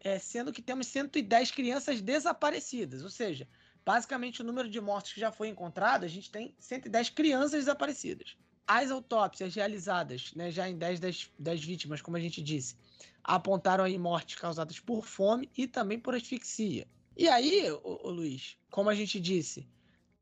É, 0.00 0.18
sendo 0.18 0.52
que 0.52 0.60
temos 0.60 0.88
110 0.88 1.52
crianças 1.52 2.00
desaparecidas, 2.00 3.04
ou 3.04 3.10
seja, 3.10 3.48
basicamente 3.84 4.42
o 4.42 4.44
número 4.44 4.68
de 4.68 4.80
mortos 4.80 5.12
que 5.12 5.20
já 5.20 5.30
foi 5.30 5.48
encontrado, 5.48 6.04
a 6.04 6.08
gente 6.08 6.30
tem 6.30 6.54
110 6.58 7.10
crianças 7.10 7.60
desaparecidas. 7.60 8.36
As 8.66 8.90
autópsias 8.90 9.54
realizadas, 9.54 10.34
né, 10.34 10.50
já 10.50 10.68
em 10.68 10.76
10 10.76 11.00
das, 11.00 11.30
das 11.38 11.62
vítimas, 11.62 12.02
como 12.02 12.16
a 12.16 12.20
gente 12.20 12.42
disse, 12.42 12.76
apontaram 13.22 13.84
aí 13.84 13.98
mortes 13.98 14.36
causadas 14.36 14.80
por 14.80 15.06
fome 15.06 15.50
e 15.56 15.66
também 15.66 15.98
por 15.98 16.14
asfixia. 16.14 16.86
E 17.16 17.28
aí, 17.28 17.64
Luiz, 18.04 18.56
como 18.70 18.88
a 18.88 18.94
gente 18.94 19.18
disse, 19.18 19.68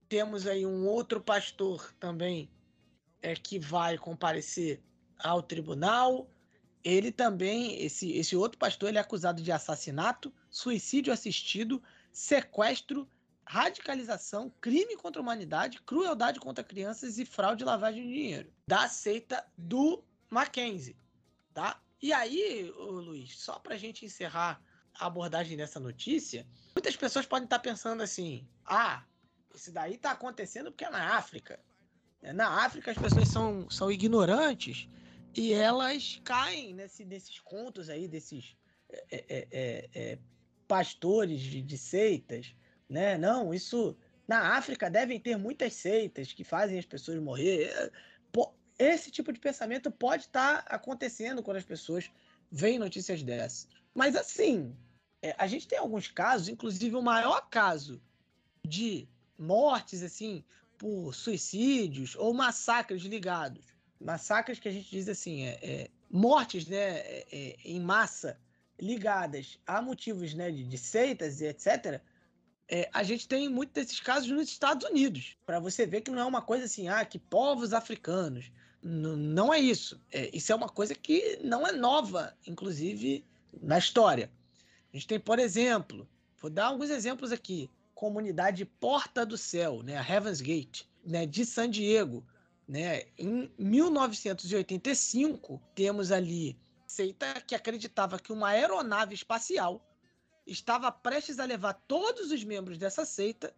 temos 0.08 0.46
aí 0.46 0.64
um 0.64 0.86
outro 0.86 1.20
pastor 1.20 1.92
também 2.00 2.50
é, 3.20 3.34
que 3.34 3.58
vai 3.58 3.98
comparecer 3.98 4.80
ao 5.18 5.42
tribunal. 5.42 6.28
Ele 6.82 7.10
também, 7.10 7.82
esse, 7.82 8.12
esse 8.12 8.36
outro 8.36 8.58
pastor, 8.58 8.88
ele 8.88 8.98
é 8.98 9.00
acusado 9.00 9.42
de 9.42 9.52
assassinato, 9.52 10.32
suicídio 10.48 11.12
assistido, 11.12 11.82
sequestro, 12.12 13.08
radicalização, 13.44 14.52
crime 14.60 14.96
contra 14.96 15.20
a 15.20 15.22
humanidade, 15.22 15.80
crueldade 15.82 16.40
contra 16.40 16.64
crianças 16.64 17.18
e 17.18 17.24
fraude 17.24 17.62
e 17.62 17.66
lavagem 17.66 18.06
de 18.06 18.12
dinheiro. 18.12 18.52
Da 18.68 18.88
seita 18.88 19.46
do 19.56 20.02
Mackenzie, 20.30 20.96
tá? 21.52 21.80
E 22.00 22.12
aí, 22.12 22.70
Luiz, 22.76 23.39
só 23.39 23.58
para 23.58 23.75
a 23.75 23.78
gente 23.78 24.05
encerrar 24.05 24.62
a 24.94 25.07
abordagem 25.07 25.57
dessa 25.57 25.81
notícia, 25.81 26.47
muitas 26.75 26.97
pessoas 26.97 27.26
podem 27.26 27.44
estar 27.44 27.58
pensando 27.58 28.02
assim: 28.02 28.47
ah, 28.65 29.05
isso 29.55 29.73
daí 29.73 29.94
está 29.94 30.12
acontecendo 30.12 30.70
porque 30.70 30.84
é 30.84 30.91
na 30.91 31.16
África. 31.16 31.58
Na 32.34 32.65
África 32.65 32.91
as 32.91 32.99
pessoas 32.99 33.28
são, 33.28 33.68
são 33.70 33.91
ignorantes 33.91 34.89
e 35.34 35.52
elas 35.52 36.20
caem 36.25 36.73
nesse, 36.73 37.05
nesses 37.05 37.39
contos 37.41 37.91
aí, 37.91 38.08
desses 38.08 38.57
é, 38.89 39.05
é, 39.10 39.49
é, 39.50 39.89
é, 39.94 40.18
pastores 40.66 41.41
de, 41.41 41.60
de, 41.60 41.76
seitas, 41.76 42.55
né? 42.89 43.18
Não, 43.18 43.52
isso 43.52 43.97
na 44.26 44.57
África 44.57 44.91
devem 44.91 45.20
ter 45.20 45.36
muitas 45.36 45.75
seitas 45.75 46.33
que 46.33 46.42
fazem 46.42 46.78
as 46.78 46.86
pessoas 46.86 47.20
morrer. 47.20 47.92
Esse 48.78 49.10
tipo 49.10 49.32
de 49.32 49.40
pensamento 49.40 49.90
pode 49.90 50.24
estar 50.24 50.62
tá 50.62 50.74
acontecendo 50.74 51.42
quando 51.42 51.56
as 51.56 51.64
pessoas 51.64 52.10
veem 52.50 52.78
notícias 52.78 53.22
dessas. 53.22 53.68
Mas 53.94 54.14
assim, 54.14 54.76
é, 55.22 55.34
a 55.38 55.46
gente 55.46 55.66
tem 55.66 55.78
alguns 55.78 56.08
casos, 56.08 56.48
inclusive 56.48 56.94
o 56.96 57.02
maior 57.02 57.48
caso 57.48 58.02
de 58.64 59.08
mortes 59.38 60.02
assim 60.02 60.44
por 60.76 61.14
suicídios 61.14 62.14
ou 62.16 62.34
massacres 62.34 63.02
ligados 63.02 63.76
massacres 64.00 64.58
que 64.58 64.68
a 64.68 64.72
gente 64.72 64.90
diz 64.90 65.08
assim, 65.08 65.44
é, 65.44 65.58
é 65.62 65.90
mortes 66.10 66.66
né, 66.66 66.98
é, 66.98 67.26
é, 67.32 67.56
em 67.64 67.80
massa 67.80 68.38
ligadas 68.78 69.58
a 69.66 69.80
motivos 69.80 70.34
né, 70.34 70.50
de, 70.50 70.64
de 70.64 70.78
seitas 70.78 71.40
e 71.40 71.46
etc., 71.46 72.00
é, 72.68 72.90
a 72.92 73.05
gente 73.05 73.28
tem 73.28 73.48
muitos 73.48 73.74
desses 73.74 74.00
casos 74.00 74.28
nos 74.28 74.48
Estados 74.48 74.88
Unidos. 74.88 75.36
Para 75.46 75.60
você 75.60 75.86
ver 75.86 76.00
que 76.00 76.10
não 76.10 76.18
é 76.18 76.24
uma 76.24 76.42
coisa 76.42 76.64
assim, 76.64 76.88
ah, 76.88 77.05
que 77.05 77.16
povos 77.16 77.72
africanos. 77.72 78.50
Não 78.82 79.52
é 79.52 79.58
isso. 79.58 80.00
É, 80.12 80.30
isso 80.36 80.52
é 80.52 80.55
uma 80.55 80.68
coisa 80.68 80.94
que 80.94 81.38
não 81.42 81.66
é 81.66 81.72
nova, 81.72 82.36
inclusive, 82.46 83.24
na 83.60 83.78
história. 83.78 84.30
A 84.92 84.96
gente 84.96 85.06
tem, 85.06 85.18
por 85.18 85.38
exemplo, 85.38 86.08
vou 86.40 86.50
dar 86.50 86.66
alguns 86.66 86.90
exemplos 86.90 87.32
aqui. 87.32 87.70
Comunidade 87.94 88.64
Porta 88.64 89.24
do 89.24 89.38
Céu, 89.38 89.82
né, 89.82 89.96
a 89.96 90.06
Heaven's 90.06 90.40
Gate, 90.40 90.82
né, 91.05 91.26
de 91.26 91.46
San 91.46 91.70
Diego, 91.70 92.24
né? 92.68 93.05
Em 93.16 93.50
1985, 93.58 95.62
temos 95.74 96.12
ali 96.12 96.58
seita 96.86 97.40
que 97.40 97.55
acreditava 97.55 98.18
que 98.18 98.32
uma 98.32 98.48
aeronave 98.48 99.14
espacial 99.14 99.80
estava 100.46 100.90
prestes 100.90 101.38
a 101.38 101.44
levar 101.44 101.74
todos 101.86 102.30
os 102.30 102.44
membros 102.44 102.78
dessa 102.78 103.05
seita 103.05 103.55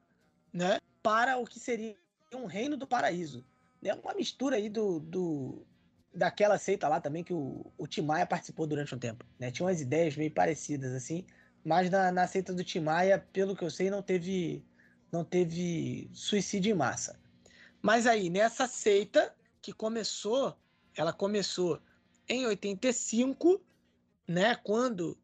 né, 0.53 0.79
para 1.03 1.37
o 1.37 1.45
que 1.45 1.61
seria 1.61 1.97
um 2.35 2.47
reino 2.47 2.77
do 2.77 2.87
paraíso. 2.87 3.45
É 3.83 3.95
uma 3.95 4.15
mistura 4.15 4.57
aí 4.57 4.69
do, 4.69 5.01
do 5.01 5.67
daquela 6.13 6.59
seita 6.59 6.89
lá 6.89 7.01
também 7.01 7.23
que 7.23 7.33
o, 7.33 7.71
o 7.77 7.87
Timaya 7.87 8.27
participou 8.27 8.67
durante 8.67 8.95
um 8.95 8.99
tempo. 8.99 9.25
Né? 9.39 9.51
Tinha 9.51 9.67
umas 9.67 9.81
ideias 9.81 10.17
meio 10.17 10.31
parecidas 10.31 10.93
assim, 10.93 11.25
mas 11.65 11.91
na, 11.91 12.11
na 12.11 12.27
seita 12.27 12.53
do 12.53 12.65
Timaya, 12.65 13.19
pelo 13.33 13.55
que 13.55 13.65
eu 13.65 13.71
sei, 13.71 13.91
não 13.91 14.03
teve 14.03 14.65
não 15.11 15.25
teve 15.25 16.11
suicídio 16.13 16.71
em 16.71 16.75
massa. 16.75 17.19
Mas 17.81 18.07
aí, 18.07 18.29
nessa 18.29 18.67
seita 18.67 19.35
que 19.63 19.73
começou, 19.73 20.57
ela 20.95 21.13
começou 21.13 21.81
em 22.29 22.47
85, 22.47 23.61
né? 24.27 24.55
Quando 24.57 25.17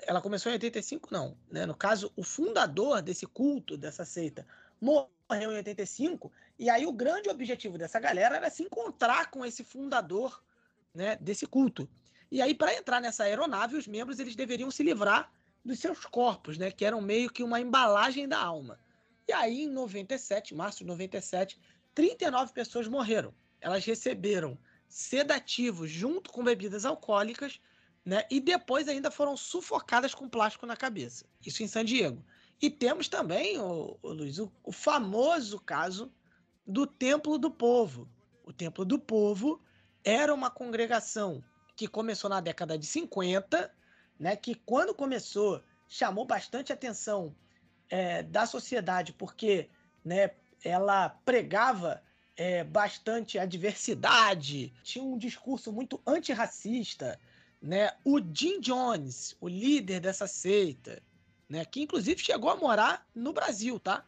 ela 0.00 0.20
começou 0.20 0.50
em 0.50 0.56
85, 0.56 1.08
não, 1.10 1.36
né? 1.50 1.64
No 1.64 1.74
caso, 1.74 2.12
o 2.16 2.22
fundador 2.22 3.00
desse 3.00 3.26
culto, 3.26 3.76
dessa 3.76 4.04
seita, 4.04 4.46
morreu 4.80 5.52
em 5.52 5.56
85, 5.56 6.30
e 6.62 6.70
aí 6.70 6.86
o 6.86 6.92
grande 6.92 7.28
objetivo 7.28 7.76
dessa 7.76 7.98
galera 7.98 8.36
era 8.36 8.48
se 8.48 8.62
encontrar 8.62 9.32
com 9.32 9.44
esse 9.44 9.64
fundador, 9.64 10.40
né, 10.94 11.16
desse 11.16 11.44
culto. 11.44 11.88
E 12.30 12.40
aí 12.40 12.54
para 12.54 12.72
entrar 12.72 13.00
nessa 13.00 13.24
aeronave, 13.24 13.76
os 13.76 13.88
membros 13.88 14.20
eles 14.20 14.36
deveriam 14.36 14.70
se 14.70 14.84
livrar 14.84 15.32
dos 15.64 15.80
seus 15.80 16.04
corpos, 16.04 16.56
né, 16.56 16.70
que 16.70 16.84
eram 16.84 17.00
meio 17.00 17.32
que 17.32 17.42
uma 17.42 17.60
embalagem 17.60 18.28
da 18.28 18.38
alma. 18.38 18.78
E 19.26 19.32
aí 19.32 19.62
em 19.62 19.70
97, 19.70 20.54
março 20.54 20.78
de 20.78 20.84
97, 20.84 21.58
39 21.96 22.52
pessoas 22.52 22.86
morreram. 22.86 23.34
Elas 23.60 23.84
receberam 23.84 24.56
sedativos 24.88 25.90
junto 25.90 26.30
com 26.30 26.44
bebidas 26.44 26.84
alcoólicas, 26.84 27.58
né? 28.04 28.24
E 28.30 28.38
depois 28.38 28.86
ainda 28.86 29.10
foram 29.10 29.36
sufocadas 29.36 30.14
com 30.14 30.28
plástico 30.28 30.66
na 30.66 30.76
cabeça. 30.76 31.24
Isso 31.44 31.62
em 31.62 31.66
San 31.66 31.84
Diego. 31.84 32.24
E 32.60 32.70
temos 32.70 33.08
também, 33.08 33.58
o, 33.58 33.98
o 34.00 34.12
Luiz, 34.12 34.38
o, 34.38 34.52
o 34.62 34.70
famoso 34.70 35.58
caso 35.58 36.12
do 36.66 36.86
Templo 36.86 37.38
do 37.38 37.50
Povo. 37.50 38.08
O 38.44 38.52
Templo 38.52 38.84
do 38.84 38.98
Povo 38.98 39.60
era 40.04 40.32
uma 40.34 40.50
congregação 40.50 41.42
que 41.76 41.86
começou 41.86 42.28
na 42.28 42.40
década 42.40 42.78
de 42.78 42.86
50, 42.86 43.72
né? 44.18 44.36
Que 44.36 44.54
quando 44.54 44.94
começou 44.94 45.62
chamou 45.88 46.24
bastante 46.24 46.72
atenção 46.72 47.34
é, 47.90 48.22
da 48.22 48.46
sociedade, 48.46 49.12
porque 49.12 49.68
né, 50.02 50.30
ela 50.64 51.10
pregava 51.10 52.02
é, 52.34 52.64
bastante 52.64 53.38
a 53.38 53.44
diversidade, 53.44 54.72
tinha 54.82 55.04
um 55.04 55.18
discurso 55.18 55.70
muito 55.70 56.00
antirracista. 56.06 57.20
Né? 57.60 57.90
O 58.04 58.18
Jim 58.18 58.58
Jones, 58.60 59.36
o 59.38 59.46
líder 59.46 60.00
dessa 60.00 60.26
seita, 60.26 61.02
né? 61.46 61.64
que 61.66 61.82
inclusive 61.82 62.22
chegou 62.22 62.48
a 62.48 62.56
morar 62.56 63.06
no 63.14 63.32
Brasil, 63.32 63.78
tá? 63.78 64.06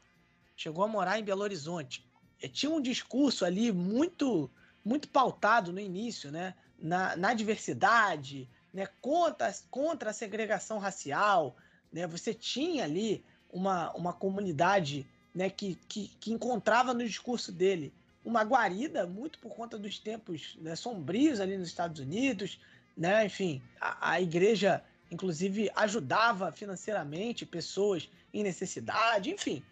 Chegou 0.56 0.84
a 0.84 0.88
morar 0.88 1.18
em 1.18 1.24
Belo 1.24 1.42
Horizonte. 1.42 2.03
Tinha 2.48 2.70
um 2.70 2.80
discurso 2.80 3.44
ali 3.44 3.72
muito 3.72 4.50
muito 4.84 5.08
pautado 5.08 5.72
no 5.72 5.80
início, 5.80 6.30
né? 6.30 6.54
Na, 6.78 7.16
na 7.16 7.32
diversidade, 7.32 8.48
né? 8.72 8.86
Contra, 9.00 9.54
contra 9.70 10.10
a 10.10 10.12
segregação 10.12 10.78
racial, 10.78 11.56
né? 11.92 12.06
Você 12.06 12.34
tinha 12.34 12.84
ali 12.84 13.24
uma, 13.50 13.92
uma 13.92 14.12
comunidade 14.12 15.06
né, 15.34 15.48
que, 15.48 15.76
que, 15.88 16.08
que 16.20 16.32
encontrava 16.32 16.92
no 16.92 17.04
discurso 17.04 17.50
dele 17.50 17.92
uma 18.24 18.42
guarida, 18.42 19.06
muito 19.06 19.38
por 19.38 19.54
conta 19.54 19.78
dos 19.78 19.98
tempos 19.98 20.56
né, 20.60 20.74
sombrios 20.74 21.40
ali 21.40 21.58
nos 21.58 21.68
Estados 21.68 22.00
Unidos, 22.00 22.58
né? 22.96 23.26
Enfim, 23.26 23.60
a, 23.80 24.12
a, 24.12 24.20
igreja, 24.20 24.82
inclusive, 25.10 25.70
ajudava 25.76 26.50
financeiramente 26.50 27.44
pessoas 27.44 28.08
em 28.32 28.42
necessidade, 28.42 29.30
enfim. 29.30 29.62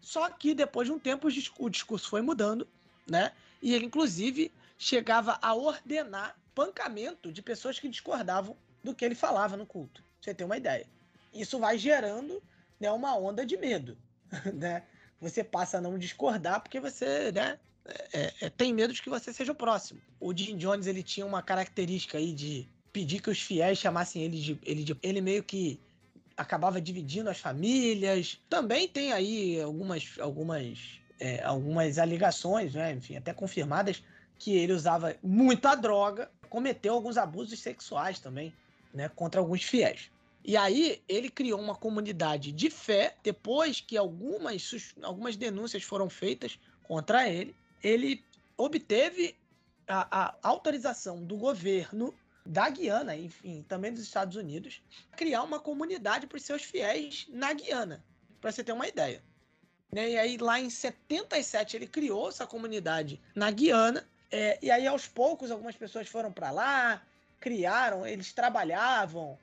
Só 0.00 0.30
que 0.30 0.54
depois 0.54 0.88
de 0.88 0.92
um 0.92 0.98
tempo 0.98 1.28
o 1.58 1.70
discurso 1.70 2.08
foi 2.08 2.20
mudando, 2.20 2.66
né? 3.06 3.32
E 3.62 3.74
ele, 3.74 3.86
inclusive, 3.86 4.52
chegava 4.78 5.38
a 5.42 5.54
ordenar 5.54 6.36
pancamento 6.54 7.32
de 7.32 7.42
pessoas 7.42 7.78
que 7.78 7.88
discordavam 7.88 8.56
do 8.82 8.94
que 8.94 9.04
ele 9.04 9.14
falava 9.14 9.56
no 9.56 9.66
culto. 9.66 10.02
Você 10.20 10.34
ter 10.34 10.44
uma 10.44 10.56
ideia. 10.56 10.86
Isso 11.32 11.58
vai 11.58 11.76
gerando 11.76 12.42
né, 12.80 12.90
uma 12.90 13.16
onda 13.16 13.44
de 13.44 13.56
medo, 13.56 13.96
né? 14.54 14.82
você 15.20 15.42
passa 15.42 15.78
a 15.78 15.80
não 15.80 15.98
discordar 15.98 16.60
porque 16.60 16.78
você, 16.80 17.32
né, 17.32 17.58
é, 18.12 18.32
é, 18.42 18.50
tem 18.50 18.72
medo 18.72 18.92
de 18.92 19.02
que 19.02 19.10
você 19.10 19.32
seja 19.32 19.52
o 19.52 19.56
próximo. 19.56 20.00
O 20.20 20.36
Jim 20.36 20.56
Jones 20.56 20.86
ele 20.86 21.02
tinha 21.02 21.24
uma 21.24 21.42
característica 21.42 22.18
aí 22.18 22.32
de 22.32 22.68
pedir 22.92 23.20
que 23.20 23.30
os 23.30 23.40
fiéis 23.40 23.78
chamassem 23.78 24.22
ele 24.22 24.40
de 24.40 24.58
ele, 24.62 24.84
de, 24.84 24.96
ele 25.02 25.20
meio 25.20 25.42
que 25.42 25.78
acabava 26.36 26.80
dividindo 26.80 27.30
as 27.30 27.38
famílias. 27.38 28.40
Também 28.48 28.86
tem 28.86 29.12
aí 29.12 29.60
algumas, 29.60 30.14
algumas, 30.20 31.00
é, 31.18 31.42
algumas 31.42 31.98
alegações, 31.98 32.74
né? 32.74 32.92
enfim, 32.92 33.16
até 33.16 33.32
confirmadas, 33.32 34.02
que 34.38 34.56
ele 34.56 34.72
usava 34.72 35.16
muita 35.22 35.74
droga, 35.74 36.30
cometeu 36.48 36.94
alguns 36.94 37.16
abusos 37.16 37.58
sexuais 37.58 38.18
também, 38.18 38.52
né, 38.92 39.08
contra 39.08 39.40
alguns 39.40 39.62
fiéis. 39.62 40.10
E 40.44 40.56
aí 40.56 41.02
ele 41.08 41.28
criou 41.28 41.60
uma 41.60 41.74
comunidade 41.74 42.52
de 42.52 42.70
fé, 42.70 43.16
depois 43.22 43.80
que 43.80 43.96
algumas, 43.96 44.92
algumas 45.02 45.36
denúncias 45.36 45.82
foram 45.82 46.08
feitas 46.08 46.58
contra 46.84 47.28
ele, 47.28 47.54
ele 47.82 48.22
obteve 48.56 49.34
a, 49.88 50.26
a 50.26 50.34
autorização 50.42 51.24
do 51.24 51.36
governo 51.36 52.14
da 52.46 52.68
Guiana, 52.70 53.16
enfim, 53.16 53.64
também 53.68 53.92
dos 53.92 54.02
Estados 54.02 54.36
Unidos, 54.36 54.82
criar 55.16 55.42
uma 55.42 55.58
comunidade 55.58 56.26
para 56.26 56.36
os 56.36 56.42
seus 56.42 56.62
fiéis 56.62 57.26
na 57.28 57.52
Guiana, 57.52 58.04
para 58.40 58.52
você 58.52 58.62
ter 58.62 58.72
uma 58.72 58.86
ideia. 58.86 59.22
Né? 59.92 60.10
E 60.10 60.18
aí, 60.18 60.36
lá 60.36 60.60
em 60.60 60.70
77, 60.70 61.76
ele 61.76 61.86
criou 61.86 62.28
essa 62.28 62.46
comunidade 62.46 63.20
na 63.34 63.50
Guiana, 63.50 64.06
é, 64.30 64.58
e 64.62 64.70
aí, 64.70 64.86
aos 64.86 65.06
poucos, 65.06 65.50
algumas 65.50 65.76
pessoas 65.76 66.08
foram 66.08 66.32
para 66.32 66.50
lá, 66.50 67.02
criaram, 67.40 68.06
eles 68.06 68.32
trabalhavam 68.32 69.38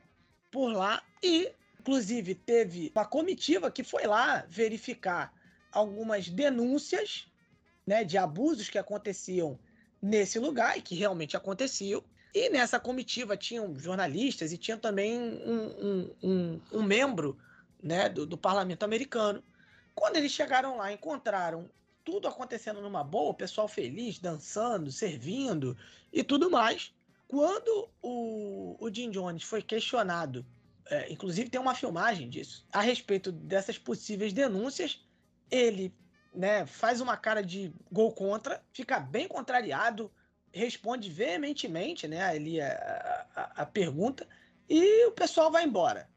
por 0.51 0.71
lá, 0.71 1.01
e, 1.21 1.51
inclusive, 1.79 2.35
teve 2.35 2.91
uma 2.95 3.05
comitiva 3.05 3.71
que 3.71 3.83
foi 3.83 4.05
lá 4.05 4.45
verificar 4.49 5.33
algumas 5.71 6.29
denúncias 6.29 7.27
né, 7.85 8.03
de 8.03 8.17
abusos 8.17 8.69
que 8.69 8.77
aconteciam 8.77 9.59
nesse 10.01 10.37
lugar 10.37 10.77
e 10.77 10.81
que 10.81 10.95
realmente 10.95 11.37
aconteciam. 11.37 12.03
E 12.33 12.49
nessa 12.49 12.79
comitiva 12.79 13.37
tinham 13.37 13.77
jornalistas 13.77 14.51
e 14.51 14.57
tinha 14.57 14.77
também 14.77 15.19
um, 15.19 15.65
um, 15.85 16.15
um, 16.23 16.61
um 16.71 16.83
membro 16.83 17.37
né, 17.81 18.09
do, 18.09 18.25
do, 18.25 18.37
parlamento 18.37 18.83
americano. 18.83 19.43
Quando 19.93 20.15
eles 20.15 20.31
chegaram 20.31 20.77
lá, 20.77 20.91
encontraram 20.91 21.69
tudo 22.03 22.27
acontecendo 22.27 22.81
numa 22.81 23.03
boa, 23.03 23.31
o 23.31 23.35
pessoal 23.35 23.67
feliz, 23.67 24.17
dançando, 24.17 24.91
servindo 24.91 25.77
e 26.11 26.23
tudo 26.23 26.49
mais. 26.49 26.91
Quando 27.27 27.89
o, 28.01 28.77
o 28.79 28.93
Jim 28.93 29.11
Jones 29.11 29.43
foi 29.43 29.61
questionado, 29.61 30.45
é, 30.89 31.11
inclusive 31.11 31.49
tem 31.49 31.61
uma 31.61 31.75
filmagem 31.75 32.29
disso, 32.29 32.65
a 32.71 32.81
respeito 32.81 33.31
dessas 33.31 33.77
possíveis 33.77 34.33
denúncias, 34.33 35.05
ele 35.51 35.93
né, 36.33 36.65
faz 36.65 36.99
uma 36.99 37.15
cara 37.15 37.41
de 37.41 37.73
gol 37.91 38.11
contra, 38.11 38.63
fica 38.73 38.99
bem 38.99 39.27
contrariado, 39.27 40.11
responde 40.53 41.09
veementemente 41.09 42.07
né, 42.07 42.23
ali 42.23 42.61
a, 42.61 43.27
a, 43.35 43.63
a 43.63 43.65
pergunta 43.65 44.27
e 44.69 45.05
o 45.07 45.11
pessoal 45.11 45.51
vai 45.51 45.65
embora, 45.65 46.07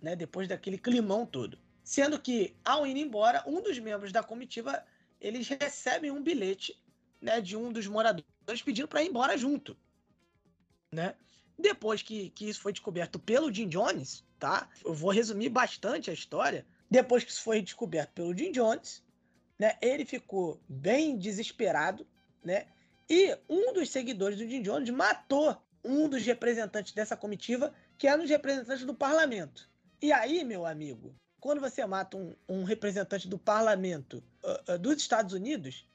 né, 0.00 0.14
depois 0.16 0.48
daquele 0.48 0.78
climão 0.78 1.26
todo. 1.26 1.58
Sendo 1.84 2.18
que, 2.18 2.56
ao 2.64 2.86
ir 2.86 2.96
embora, 2.96 3.42
um 3.46 3.60
dos 3.60 3.78
membros 3.78 4.12
da 4.12 4.22
comitiva 4.22 4.84
eles 5.20 5.48
recebem 5.48 6.10
um 6.10 6.22
bilhete 6.22 6.80
né, 7.20 7.40
de 7.40 7.56
um 7.56 7.72
dos 7.72 7.86
moradores 7.86 8.62
pedindo 8.64 8.88
para 8.88 9.02
ir 9.02 9.08
embora 9.08 9.36
junto. 9.36 9.76
Né? 10.90 11.14
Depois 11.58 12.02
que, 12.02 12.30
que 12.30 12.48
isso 12.48 12.60
foi 12.60 12.72
descoberto 12.72 13.18
pelo 13.18 13.52
Jim 13.52 13.68
Jones, 13.68 14.24
tá? 14.38 14.68
Eu 14.84 14.92
vou 14.92 15.10
resumir 15.10 15.48
bastante 15.48 16.10
a 16.10 16.14
história. 16.14 16.66
Depois 16.90 17.22
que 17.24 17.30
isso 17.30 17.42
foi 17.42 17.62
descoberto 17.62 18.10
pelo 18.10 18.36
Jim 18.36 18.50
Jones, 18.50 19.02
né, 19.58 19.76
ele 19.80 20.04
ficou 20.04 20.60
bem 20.68 21.16
desesperado, 21.16 22.06
né? 22.44 22.66
E 23.08 23.36
um 23.48 23.72
dos 23.72 23.90
seguidores 23.90 24.38
do 24.38 24.48
Jim 24.48 24.62
Jones 24.62 24.90
matou 24.90 25.60
um 25.84 26.08
dos 26.08 26.24
representantes 26.24 26.92
dessa 26.92 27.16
comitiva, 27.16 27.74
que 27.98 28.06
era 28.06 28.16
um 28.16 28.22
dos 28.22 28.30
representantes 28.30 28.84
do 28.84 28.94
parlamento. 28.94 29.68
E 30.00 30.12
aí, 30.12 30.44
meu 30.44 30.64
amigo, 30.64 31.14
quando 31.40 31.60
você 31.60 31.84
mata 31.86 32.16
um, 32.16 32.34
um 32.48 32.64
representante 32.64 33.28
do 33.28 33.38
parlamento 33.38 34.22
uh, 34.44 34.74
uh, 34.74 34.78
dos 34.78 34.96
Estados 34.96 35.32
Unidos, 35.32 35.88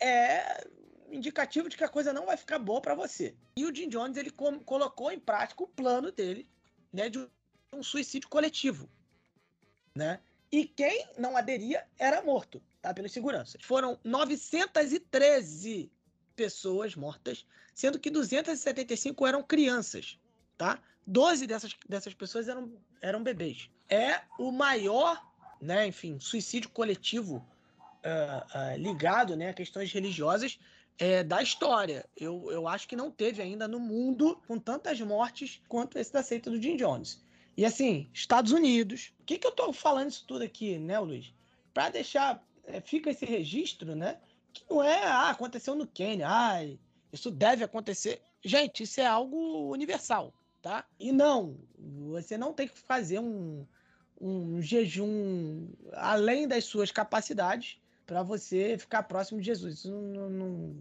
é 0.00 0.66
indicativo 1.10 1.68
de 1.68 1.76
que 1.76 1.84
a 1.84 1.88
coisa 1.88 2.12
não 2.12 2.26
vai 2.26 2.36
ficar 2.36 2.58
boa 2.58 2.80
para 2.80 2.94
você. 2.94 3.34
E 3.56 3.64
o 3.64 3.74
Jim 3.74 3.88
Jones 3.88 4.16
ele 4.16 4.30
colocou 4.30 5.10
em 5.10 5.18
prática 5.18 5.62
o 5.62 5.68
plano 5.68 6.12
dele, 6.12 6.48
né, 6.92 7.08
de 7.08 7.26
um 7.72 7.82
suicídio 7.82 8.28
coletivo, 8.28 8.88
né? 9.94 10.20
E 10.50 10.64
quem 10.64 11.06
não 11.18 11.36
aderia 11.36 11.86
era 11.98 12.22
morto, 12.22 12.62
tá? 12.80 12.94
Pelos 12.94 13.12
seguranças. 13.12 13.60
Foram 13.62 13.98
913 14.02 15.92
pessoas 16.38 16.94
mortas, 16.94 17.44
sendo 17.74 17.98
que 17.98 18.10
275 18.10 19.26
eram 19.26 19.42
crianças, 19.42 20.16
tá? 20.56 20.80
12 21.04 21.48
dessas, 21.48 21.74
dessas 21.88 22.14
pessoas 22.14 22.46
eram, 22.46 22.72
eram 23.02 23.24
bebês. 23.24 23.68
É 23.88 24.20
o 24.38 24.52
maior, 24.52 25.20
né, 25.60 25.88
enfim, 25.88 26.20
suicídio 26.20 26.70
coletivo 26.70 27.44
uh, 28.04 28.74
uh, 28.74 28.78
ligado 28.78 29.34
né, 29.34 29.48
a 29.48 29.54
questões 29.54 29.90
religiosas 29.92 30.60
é, 30.96 31.24
da 31.24 31.42
história. 31.42 32.08
Eu, 32.16 32.52
eu 32.52 32.68
acho 32.68 32.86
que 32.86 32.94
não 32.94 33.10
teve 33.10 33.42
ainda 33.42 33.66
no 33.66 33.80
mundo 33.80 34.40
com 34.46 34.60
tantas 34.60 35.00
mortes 35.00 35.60
quanto 35.66 35.98
esse 35.98 36.12
da 36.12 36.22
seita 36.22 36.48
do 36.50 36.62
Jim 36.62 36.76
Jones. 36.76 37.20
E 37.56 37.64
assim, 37.64 38.08
Estados 38.14 38.52
Unidos. 38.52 39.12
O 39.18 39.24
que, 39.24 39.38
que 39.38 39.46
eu 39.46 39.52
tô 39.52 39.72
falando 39.72 40.10
isso 40.10 40.24
tudo 40.24 40.44
aqui, 40.44 40.78
né, 40.78 41.00
Luiz? 41.00 41.34
Para 41.74 41.88
deixar. 41.88 42.46
É, 42.64 42.80
fica 42.80 43.10
esse 43.10 43.24
registro, 43.24 43.96
né? 43.96 44.20
Que 44.58 44.70
não 44.70 44.82
é, 44.82 45.04
ah, 45.04 45.30
aconteceu 45.30 45.74
no 45.74 45.86
Quênia, 45.86 46.26
ah, 46.28 46.58
isso 47.12 47.30
deve 47.30 47.64
acontecer. 47.64 48.20
Gente, 48.44 48.82
isso 48.82 49.00
é 49.00 49.06
algo 49.06 49.72
universal, 49.72 50.32
tá? 50.60 50.84
E 50.98 51.12
não, 51.12 51.56
você 51.78 52.36
não 52.36 52.52
tem 52.52 52.68
que 52.68 52.78
fazer 52.78 53.18
um, 53.18 53.66
um 54.20 54.60
jejum 54.60 55.68
além 55.92 56.46
das 56.46 56.64
suas 56.64 56.90
capacidades 56.90 57.80
para 58.06 58.22
você 58.22 58.76
ficar 58.78 59.02
próximo 59.04 59.40
de 59.40 59.46
Jesus. 59.46 59.78
Isso 59.78 59.90
não, 59.90 60.30
não, 60.30 60.76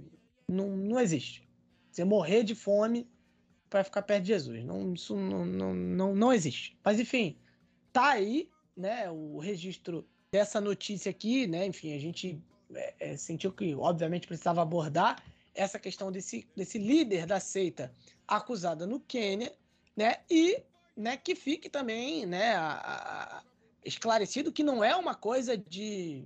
não, 0.47 0.67
não 0.77 0.99
existe. 0.99 1.47
Você 1.91 2.03
morrer 2.03 2.43
de 2.43 2.55
fome 2.55 3.07
para 3.69 3.83
ficar 3.83 4.01
perto 4.01 4.23
de 4.23 4.29
Jesus. 4.29 4.63
Não, 4.63 4.93
isso 4.93 5.15
não, 5.15 5.45
não, 5.45 5.73
não, 5.73 6.15
não 6.15 6.33
existe. 6.33 6.77
Mas, 6.83 6.99
enfim, 6.99 7.37
tá 7.91 8.11
aí 8.11 8.49
né, 8.75 9.09
o 9.09 9.39
registro 9.39 10.07
dessa 10.31 10.61
notícia 10.61 11.09
aqui, 11.09 11.47
né? 11.47 11.65
Enfim, 11.65 11.95
a 11.95 11.99
gente 11.99 12.41
é, 12.73 12.93
é, 12.99 13.17
sentiu 13.17 13.51
que, 13.51 13.75
obviamente, 13.75 14.27
precisava 14.27 14.61
abordar 14.61 15.23
essa 15.53 15.79
questão 15.79 16.11
desse, 16.11 16.47
desse 16.55 16.77
líder 16.77 17.25
da 17.25 17.39
seita 17.39 17.91
acusada 18.27 18.85
no 18.85 18.99
Quênia, 18.99 19.53
né? 19.95 20.17
E 20.29 20.61
né, 20.95 21.15
que 21.15 21.35
fique 21.35 21.69
também 21.69 22.25
né, 22.25 22.55
a, 22.55 22.71
a, 22.71 23.43
esclarecido 23.85 24.51
que 24.51 24.63
não 24.63 24.83
é 24.83 24.95
uma 24.95 25.13
coisa 25.13 25.55
de 25.55 26.25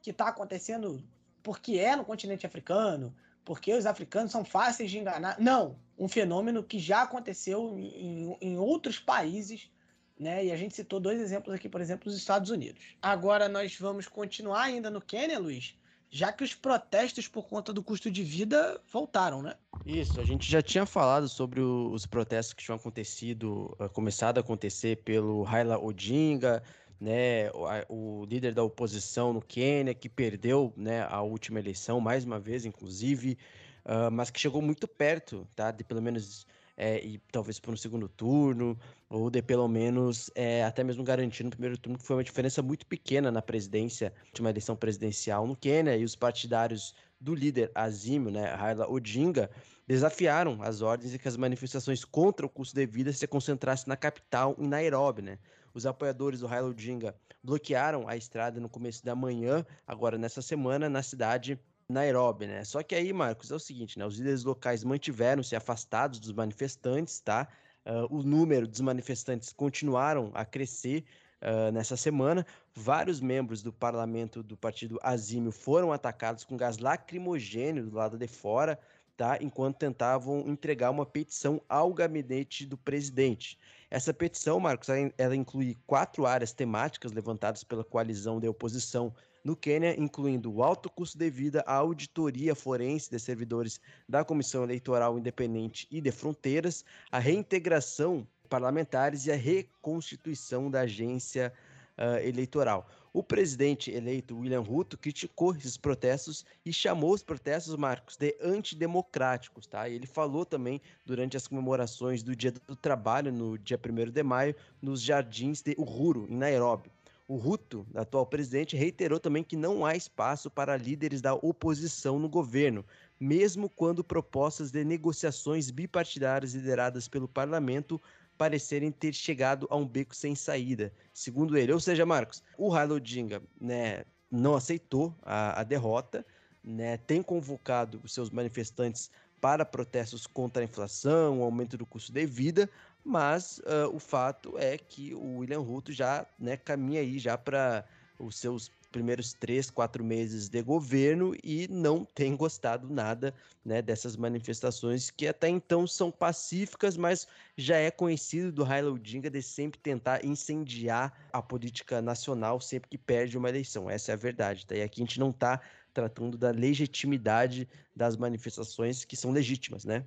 que 0.00 0.10
está 0.10 0.28
acontecendo 0.28 1.02
porque 1.42 1.78
é 1.78 1.94
no 1.94 2.04
continente 2.04 2.46
africano, 2.46 3.14
porque 3.44 3.72
os 3.72 3.86
africanos 3.86 4.32
são 4.32 4.44
fáceis 4.44 4.90
de 4.90 4.98
enganar. 4.98 5.38
Não, 5.38 5.78
um 5.98 6.08
fenômeno 6.08 6.64
que 6.64 6.78
já 6.78 7.02
aconteceu 7.02 7.78
em, 7.78 8.36
em 8.40 8.58
outros 8.58 8.98
países, 8.98 9.70
né? 10.18 10.44
E 10.44 10.52
a 10.52 10.56
gente 10.56 10.74
citou 10.74 10.98
dois 10.98 11.20
exemplos 11.20 11.54
aqui, 11.54 11.68
por 11.68 11.80
exemplo, 11.80 12.08
os 12.08 12.16
Estados 12.16 12.50
Unidos. 12.50 12.82
Agora 13.00 13.48
nós 13.48 13.76
vamos 13.78 14.08
continuar 14.08 14.62
ainda 14.62 14.90
no 14.90 15.00
Quênia, 15.00 15.38
Luiz, 15.38 15.74
já 16.10 16.32
que 16.32 16.44
os 16.44 16.54
protestos 16.54 17.28
por 17.28 17.46
conta 17.46 17.72
do 17.72 17.82
custo 17.82 18.10
de 18.10 18.22
vida 18.22 18.80
voltaram, 18.90 19.42
né? 19.42 19.54
Isso, 19.84 20.20
a 20.20 20.24
gente 20.24 20.50
já 20.50 20.62
tinha 20.62 20.86
falado 20.86 21.28
sobre 21.28 21.60
os 21.60 22.06
protestos 22.06 22.54
que 22.54 22.64
tinham 22.64 22.76
acontecido, 22.76 23.76
uh, 23.78 23.88
começado 23.90 24.38
a 24.38 24.40
acontecer 24.40 24.96
pelo 25.04 25.42
Raila 25.42 25.78
Odinga, 25.78 26.62
né, 27.00 27.50
o, 27.88 28.24
líder 28.24 28.54
da 28.54 28.62
oposição 28.62 29.32
no 29.32 29.42
Quênia, 29.42 29.94
que 29.94 30.08
perdeu 30.08 30.72
né, 30.76 31.02
a 31.02 31.20
última 31.20 31.58
eleição, 31.58 32.00
mais 32.00 32.24
uma 32.24 32.40
vez, 32.40 32.64
inclusive, 32.64 33.36
uh, 33.84 34.10
mas 34.10 34.30
que 34.30 34.40
chegou 34.40 34.62
muito 34.62 34.88
perto, 34.88 35.46
tá, 35.54 35.70
de 35.70 35.84
pelo 35.84 36.00
menos, 36.00 36.46
é, 36.76 37.02
e 37.04 37.18
talvez 37.32 37.58
por 37.58 37.72
um 37.72 37.76
segundo 37.76 38.08
turno, 38.08 38.78
ou 39.08 39.30
de 39.30 39.40
pelo 39.40 39.66
menos 39.66 40.30
é, 40.34 40.64
até 40.64 40.84
mesmo 40.84 41.02
garantir 41.02 41.44
no 41.44 41.50
primeiro 41.50 41.78
turno, 41.78 41.98
que 41.98 42.04
foi 42.04 42.16
uma 42.16 42.24
diferença 42.24 42.62
muito 42.62 42.86
pequena 42.86 43.30
na 43.30 43.40
presidência, 43.40 44.12
de 44.32 44.40
uma 44.40 44.50
eleição 44.50 44.76
presidencial 44.76 45.46
no 45.46 45.56
Quênia, 45.56 45.96
e 45.96 46.04
os 46.04 46.14
partidários 46.14 46.94
do 47.20 47.34
líder 47.34 47.70
Azimio, 47.74 48.30
né, 48.30 48.54
Raila 48.54 48.90
Odinga, 48.90 49.50
desafiaram 49.86 50.60
as 50.62 50.82
ordens 50.82 51.14
e 51.14 51.18
que 51.18 51.28
as 51.28 51.36
manifestações 51.36 52.04
contra 52.04 52.44
o 52.44 52.48
custo 52.48 52.74
de 52.74 52.84
vida 52.84 53.12
se 53.12 53.26
concentrassem 53.26 53.88
na 53.88 53.96
capital, 53.96 54.54
em 54.58 54.66
Nairobi, 54.66 55.22
né? 55.22 55.38
Os 55.72 55.86
apoiadores 55.86 56.40
do 56.40 56.46
Raila 56.46 56.68
Odinga 56.68 57.14
bloquearam 57.42 58.08
a 58.08 58.16
estrada 58.16 58.58
no 58.58 58.68
começo 58.68 59.04
da 59.04 59.14
manhã, 59.14 59.64
agora 59.86 60.18
nessa 60.18 60.42
semana, 60.42 60.88
na 60.88 61.02
cidade 61.02 61.58
Nairobi, 61.88 62.46
né? 62.46 62.64
Só 62.64 62.82
que 62.82 62.94
aí, 62.94 63.12
Marcos, 63.12 63.50
é 63.50 63.54
o 63.54 63.58
seguinte, 63.58 63.98
né? 63.98 64.04
Os 64.04 64.16
líderes 64.16 64.44
locais 64.44 64.82
mantiveram-se 64.82 65.54
afastados 65.54 66.18
dos 66.18 66.32
manifestantes, 66.32 67.20
tá? 67.20 67.48
Uh, 67.84 68.16
o 68.16 68.22
número 68.22 68.66
dos 68.66 68.80
manifestantes 68.80 69.52
continuaram 69.52 70.30
a 70.34 70.44
crescer 70.44 71.04
uh, 71.40 71.70
nessa 71.70 71.96
semana. 71.96 72.44
Vários 72.74 73.20
membros 73.20 73.62
do 73.62 73.72
parlamento 73.72 74.42
do 74.42 74.56
partido 74.56 74.98
Azimio 75.02 75.52
foram 75.52 75.92
atacados 75.92 76.42
com 76.42 76.56
gás 76.56 76.78
lacrimogêneo 76.78 77.86
do 77.86 77.96
lado 77.96 78.18
de 78.18 78.26
fora 78.26 78.78
tá? 79.16 79.38
Enquanto 79.40 79.78
tentavam 79.78 80.40
entregar 80.46 80.90
uma 80.90 81.06
petição 81.06 81.60
ao 81.68 81.92
gabinete 81.92 82.66
do 82.66 82.76
presidente. 82.76 83.58
Essa 83.90 84.12
petição, 84.12 84.60
Marcos, 84.60 84.88
ela 85.16 85.34
inclui 85.34 85.76
quatro 85.86 86.26
áreas 86.26 86.52
temáticas 86.52 87.12
levantadas 87.12 87.64
pela 87.64 87.84
coalizão 87.84 88.38
de 88.38 88.48
oposição 88.48 89.14
no 89.46 89.54
Quênia, 89.54 89.94
incluindo 89.96 90.52
o 90.52 90.60
alto 90.60 90.90
custo 90.90 91.16
de 91.16 91.30
vida, 91.30 91.62
a 91.68 91.74
auditoria 91.74 92.52
forense 92.52 93.08
de 93.08 93.16
servidores 93.20 93.80
da 94.08 94.24
Comissão 94.24 94.64
Eleitoral 94.64 95.16
Independente 95.16 95.86
e 95.88 96.00
de 96.00 96.10
Fronteiras, 96.10 96.84
a 97.12 97.20
reintegração 97.20 98.26
parlamentares 98.48 99.24
e 99.26 99.30
a 99.30 99.36
reconstituição 99.36 100.68
da 100.68 100.80
agência 100.80 101.52
uh, 101.96 102.18
eleitoral. 102.26 102.88
O 103.12 103.22
presidente 103.22 103.88
eleito, 103.92 104.36
William 104.36 104.62
Ruto, 104.62 104.98
criticou 104.98 105.54
esses 105.54 105.76
protestos 105.76 106.44
e 106.64 106.72
chamou 106.72 107.14
os 107.14 107.22
protestos, 107.22 107.76
Marcos, 107.76 108.16
de 108.16 108.36
antidemocráticos, 108.42 109.68
tá? 109.68 109.88
ele 109.88 110.08
falou 110.08 110.44
também 110.44 110.80
durante 111.04 111.36
as 111.36 111.46
comemorações 111.46 112.20
do 112.20 112.34
Dia 112.34 112.50
do 112.50 112.74
Trabalho, 112.74 113.30
no 113.30 113.56
dia 113.56 113.78
1 113.78 114.10
de 114.10 114.22
maio, 114.24 114.56
nos 114.82 115.00
jardins 115.00 115.62
de 115.62 115.76
Uhuru, 115.78 116.26
em 116.28 116.36
Nairobi. 116.36 116.95
O 117.28 117.36
Ruto, 117.36 117.84
atual 117.92 118.24
presidente, 118.24 118.76
reiterou 118.76 119.18
também 119.18 119.42
que 119.42 119.56
não 119.56 119.84
há 119.84 119.96
espaço 119.96 120.48
para 120.48 120.76
líderes 120.76 121.20
da 121.20 121.34
oposição 121.34 122.20
no 122.20 122.28
governo, 122.28 122.84
mesmo 123.18 123.68
quando 123.68 124.04
propostas 124.04 124.70
de 124.70 124.84
negociações 124.84 125.68
bipartidárias 125.68 126.54
lideradas 126.54 127.08
pelo 127.08 127.26
parlamento 127.26 128.00
parecerem 128.38 128.92
ter 128.92 129.12
chegado 129.12 129.66
a 129.70 129.76
um 129.76 129.84
beco 129.84 130.14
sem 130.14 130.36
saída, 130.36 130.92
segundo 131.12 131.56
ele. 131.56 131.72
Ou 131.72 131.80
seja, 131.80 132.06
Marcos, 132.06 132.44
o 132.56 132.68
Raila 132.68 132.94
Odinga 132.94 133.42
né, 133.60 134.04
não 134.30 134.54
aceitou 134.54 135.12
a, 135.22 135.60
a 135.60 135.64
derrota, 135.64 136.24
né, 136.62 136.96
tem 136.96 137.24
convocado 137.24 138.00
os 138.04 138.14
seus 138.14 138.30
manifestantes 138.30 139.10
para 139.40 139.64
protestos 139.64 140.26
contra 140.26 140.62
a 140.62 140.64
inflação, 140.64 141.40
o 141.40 141.44
aumento 141.44 141.76
do 141.76 141.86
custo 141.86 142.12
de 142.12 142.24
vida, 142.24 142.70
mas 143.06 143.58
uh, 143.58 143.94
o 143.94 144.00
fato 144.00 144.58
é 144.58 144.76
que 144.76 145.14
o 145.14 145.38
William 145.38 145.60
Ruto 145.60 145.92
já 145.92 146.26
né, 146.36 146.56
caminha 146.56 147.00
aí 147.00 147.20
já 147.20 147.38
para 147.38 147.84
os 148.18 148.36
seus 148.36 148.68
primeiros 148.90 149.32
três, 149.32 149.70
quatro 149.70 150.02
meses 150.02 150.48
de 150.48 150.60
governo 150.62 151.36
e 151.44 151.68
não 151.68 152.04
tem 152.04 152.34
gostado 152.34 152.88
nada 152.88 153.32
né, 153.64 153.80
dessas 153.80 154.16
manifestações 154.16 155.10
que 155.10 155.28
até 155.28 155.48
então 155.48 155.86
são 155.86 156.10
pacíficas, 156.10 156.96
mas 156.96 157.28
já 157.56 157.76
é 157.76 157.90
conhecido 157.90 158.50
do 158.50 158.64
Raila 158.64 158.90
Odinga 158.90 159.30
de 159.30 159.42
sempre 159.42 159.78
tentar 159.78 160.24
incendiar 160.24 161.28
a 161.32 161.40
política 161.40 162.02
nacional 162.02 162.60
sempre 162.60 162.88
que 162.88 162.98
perde 162.98 163.38
uma 163.38 163.48
eleição. 163.48 163.88
Essa 163.88 164.12
é 164.12 164.14
a 164.14 164.16
verdade. 164.16 164.66
Tá? 164.66 164.74
E 164.74 164.82
aqui 164.82 165.00
a 165.00 165.04
gente 165.04 165.20
não 165.20 165.30
está 165.30 165.60
tratando 165.94 166.36
da 166.36 166.50
legitimidade 166.50 167.68
das 167.94 168.16
manifestações 168.16 169.04
que 169.04 169.16
são 169.16 169.30
legítimas, 169.30 169.84
né? 169.84 170.04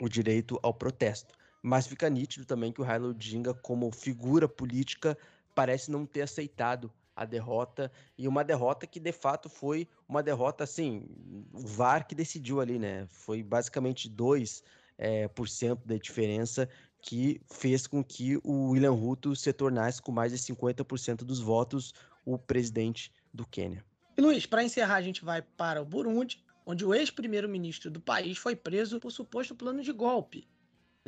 O 0.00 0.08
direito 0.08 0.58
ao 0.62 0.74
protesto. 0.74 1.38
Mas 1.68 1.86
fica 1.86 2.08
nítido 2.08 2.46
também 2.46 2.72
que 2.72 2.80
o 2.80 2.84
Raila 2.84 3.08
Odinga, 3.08 3.52
como 3.52 3.92
figura 3.92 4.48
política, 4.48 5.18
parece 5.54 5.90
não 5.90 6.06
ter 6.06 6.22
aceitado 6.22 6.90
a 7.14 7.26
derrota 7.26 7.92
e 8.16 8.26
uma 8.26 8.42
derrota 8.42 8.86
que 8.86 8.98
de 8.98 9.12
fato 9.12 9.50
foi 9.50 9.86
uma 10.08 10.22
derrota 10.22 10.64
assim, 10.64 11.04
o 11.52 11.58
VAR 11.58 12.06
que 12.06 12.14
decidiu 12.14 12.62
ali, 12.62 12.78
né? 12.78 13.06
Foi 13.10 13.42
basicamente 13.42 14.08
2% 14.08 14.62
é, 14.96 15.28
por 15.28 15.46
cento 15.46 15.86
da 15.86 15.96
diferença 15.98 16.66
que 17.02 17.38
fez 17.52 17.86
com 17.86 18.02
que 18.02 18.40
o 18.42 18.70
William 18.70 18.92
Ruto 18.92 19.36
se 19.36 19.52
tornasse 19.52 20.00
com 20.00 20.10
mais 20.10 20.32
de 20.32 20.38
50% 20.38 21.18
dos 21.18 21.38
votos 21.38 21.92
o 22.24 22.38
presidente 22.38 23.12
do 23.32 23.44
Quênia. 23.44 23.84
E 24.16 24.22
Luiz, 24.22 24.46
para 24.46 24.64
encerrar, 24.64 24.96
a 24.96 25.02
gente 25.02 25.22
vai 25.22 25.42
para 25.42 25.82
o 25.82 25.84
Burundi, 25.84 26.42
onde 26.64 26.86
o 26.86 26.94
ex-primeiro-ministro 26.94 27.90
do 27.90 28.00
país 28.00 28.38
foi 28.38 28.56
preso 28.56 28.98
por 28.98 29.12
suposto 29.12 29.54
plano 29.54 29.82
de 29.82 29.92
golpe. 29.92 30.48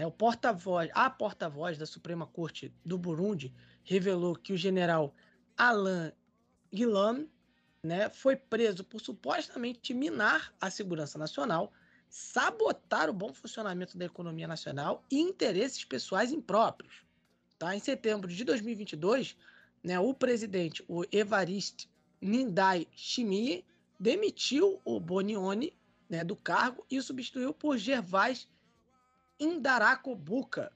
Né? 0.01 0.07
O 0.07 0.11
porta-voz, 0.11 0.89
a 0.95 1.11
porta-voz 1.11 1.77
da 1.77 1.85
Suprema 1.85 2.27
Corte 2.27 2.73
do 2.83 2.97
Burundi 2.97 3.53
revelou 3.85 4.35
que 4.35 4.55
o 4.55 4.57
general 4.57 5.15
Alain 5.59 6.11
Guillaume 6.73 7.29
né, 7.83 8.09
foi 8.09 8.35
preso 8.35 8.83
por 8.83 8.99
supostamente 8.99 9.93
minar 9.93 10.55
a 10.59 10.71
segurança 10.71 11.19
nacional, 11.19 11.71
sabotar 12.09 13.11
o 13.11 13.13
bom 13.13 13.35
funcionamento 13.35 13.99
da 13.99 14.07
economia 14.07 14.49
nacional 14.49 15.05
e 15.11 15.21
interesses 15.21 15.85
pessoais 15.85 16.33
impróprios. 16.33 17.05
Tá? 17.59 17.77
Em 17.77 17.81
setembro 17.81 18.27
de 18.33 18.43
2022, 18.43 19.37
né, 19.85 20.01
o 20.01 20.15
presidente, 20.15 20.83
o 20.89 21.05
Evariste 21.13 21.91
Nindai 22.23 22.89
Chimie, 22.93 23.67
demitiu 23.99 24.81
o 24.83 24.99
Bonioni 24.99 25.75
né, 26.09 26.25
do 26.25 26.35
cargo 26.35 26.87
e 26.91 26.99
o 26.99 27.03
substituiu 27.03 27.53
por 27.53 27.77
Gervais 27.77 28.49
Indaracobuca. 29.41 30.71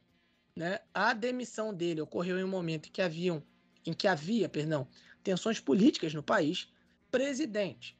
Né? 0.57 0.81
A 0.93 1.12
demissão 1.12 1.73
dele 1.73 2.01
ocorreu 2.01 2.39
em 2.39 2.44
um 2.44 2.49
momento 2.49 2.89
em 2.89 2.93
que 2.93 3.02
haviam 3.02 3.43
em 3.86 3.93
que 3.93 4.09
havia, 4.09 4.49
perdão, 4.49 4.89
tensões 5.23 5.60
políticas 5.60 6.15
no 6.15 6.23
país, 6.23 6.73
presidente, 7.10 7.97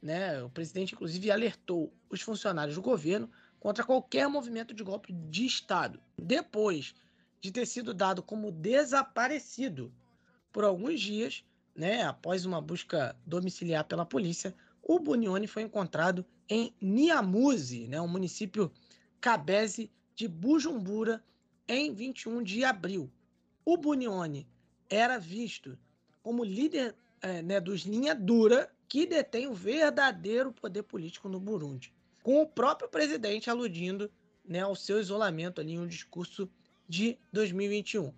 né, 0.00 0.42
o 0.42 0.50
presidente 0.50 0.94
inclusive 0.94 1.30
alertou 1.30 1.92
os 2.10 2.20
funcionários 2.20 2.76
do 2.76 2.82
governo 2.82 3.30
contra 3.58 3.84
qualquer 3.84 4.28
movimento 4.28 4.74
de 4.74 4.82
golpe 4.82 5.12
de 5.12 5.46
Estado, 5.46 6.00
depois 6.16 6.94
de 7.40 7.50
ter 7.50 7.66
sido 7.66 7.92
dado 7.92 8.22
como 8.22 8.50
desaparecido 8.50 9.92
por 10.52 10.64
alguns 10.64 11.00
dias, 11.00 11.44
né, 11.74 12.02
após 12.02 12.44
uma 12.44 12.60
busca 12.60 13.16
domiciliar 13.24 13.84
pela 13.84 14.04
polícia, 14.04 14.54
o 14.82 14.98
Bunioni 14.98 15.46
foi 15.46 15.62
encontrado 15.62 16.24
em 16.48 16.74
Niamuzi, 16.80 17.86
né, 17.88 18.00
um 18.00 18.08
município 18.08 18.72
cabeze 19.20 19.90
de 20.18 20.26
Bujumbura, 20.26 21.22
em 21.68 21.94
21 21.94 22.42
de 22.42 22.64
abril. 22.64 23.08
O 23.64 23.76
Bunioni 23.76 24.48
era 24.90 25.16
visto 25.16 25.78
como 26.24 26.42
líder 26.42 26.96
é, 27.22 27.40
né, 27.40 27.60
dos 27.60 27.82
linha 27.82 28.16
dura 28.16 28.68
que 28.88 29.06
detém 29.06 29.46
o 29.46 29.54
verdadeiro 29.54 30.52
poder 30.52 30.82
político 30.82 31.28
no 31.28 31.38
Burundi, 31.38 31.94
com 32.20 32.42
o 32.42 32.48
próprio 32.48 32.88
presidente 32.88 33.48
aludindo 33.48 34.10
né, 34.44 34.60
ao 34.60 34.74
seu 34.74 34.98
isolamento 34.98 35.60
ali 35.60 35.74
em 35.74 35.78
um 35.78 35.86
discurso 35.86 36.50
de 36.88 37.16
2021. 37.32 38.12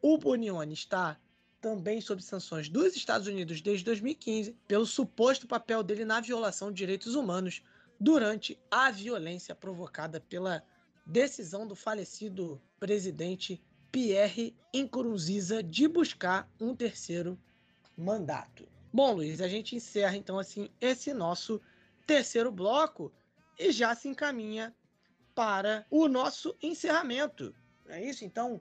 O 0.00 0.16
Bunioni 0.16 0.72
está 0.72 1.20
também 1.60 2.00
sob 2.00 2.22
sanções 2.22 2.70
dos 2.70 2.96
Estados 2.96 3.26
Unidos 3.26 3.60
desde 3.60 3.84
2015 3.84 4.56
pelo 4.66 4.86
suposto 4.86 5.46
papel 5.46 5.82
dele 5.82 6.06
na 6.06 6.22
violação 6.22 6.70
de 6.70 6.78
direitos 6.78 7.14
humanos 7.14 7.62
durante 8.00 8.58
a 8.70 8.90
violência 8.90 9.54
provocada 9.54 10.20
pela 10.20 10.62
decisão 11.04 11.66
do 11.66 11.74
falecido 11.74 12.60
presidente 12.78 13.62
Pierre 13.90 14.56
Nkurunziza 14.74 15.62
de 15.62 15.86
buscar 15.86 16.50
um 16.60 16.74
terceiro 16.74 17.38
mandato. 17.96 18.66
Bom, 18.92 19.12
Luiz, 19.14 19.40
a 19.40 19.48
gente 19.48 19.76
encerra 19.76 20.16
então 20.16 20.38
assim 20.38 20.68
esse 20.80 21.12
nosso 21.12 21.60
terceiro 22.06 22.50
bloco 22.50 23.12
e 23.58 23.70
já 23.70 23.94
se 23.94 24.08
encaminha 24.08 24.74
para 25.34 25.86
o 25.90 26.08
nosso 26.08 26.56
encerramento. 26.62 27.54
É 27.88 28.02
isso? 28.02 28.24
Então, 28.24 28.60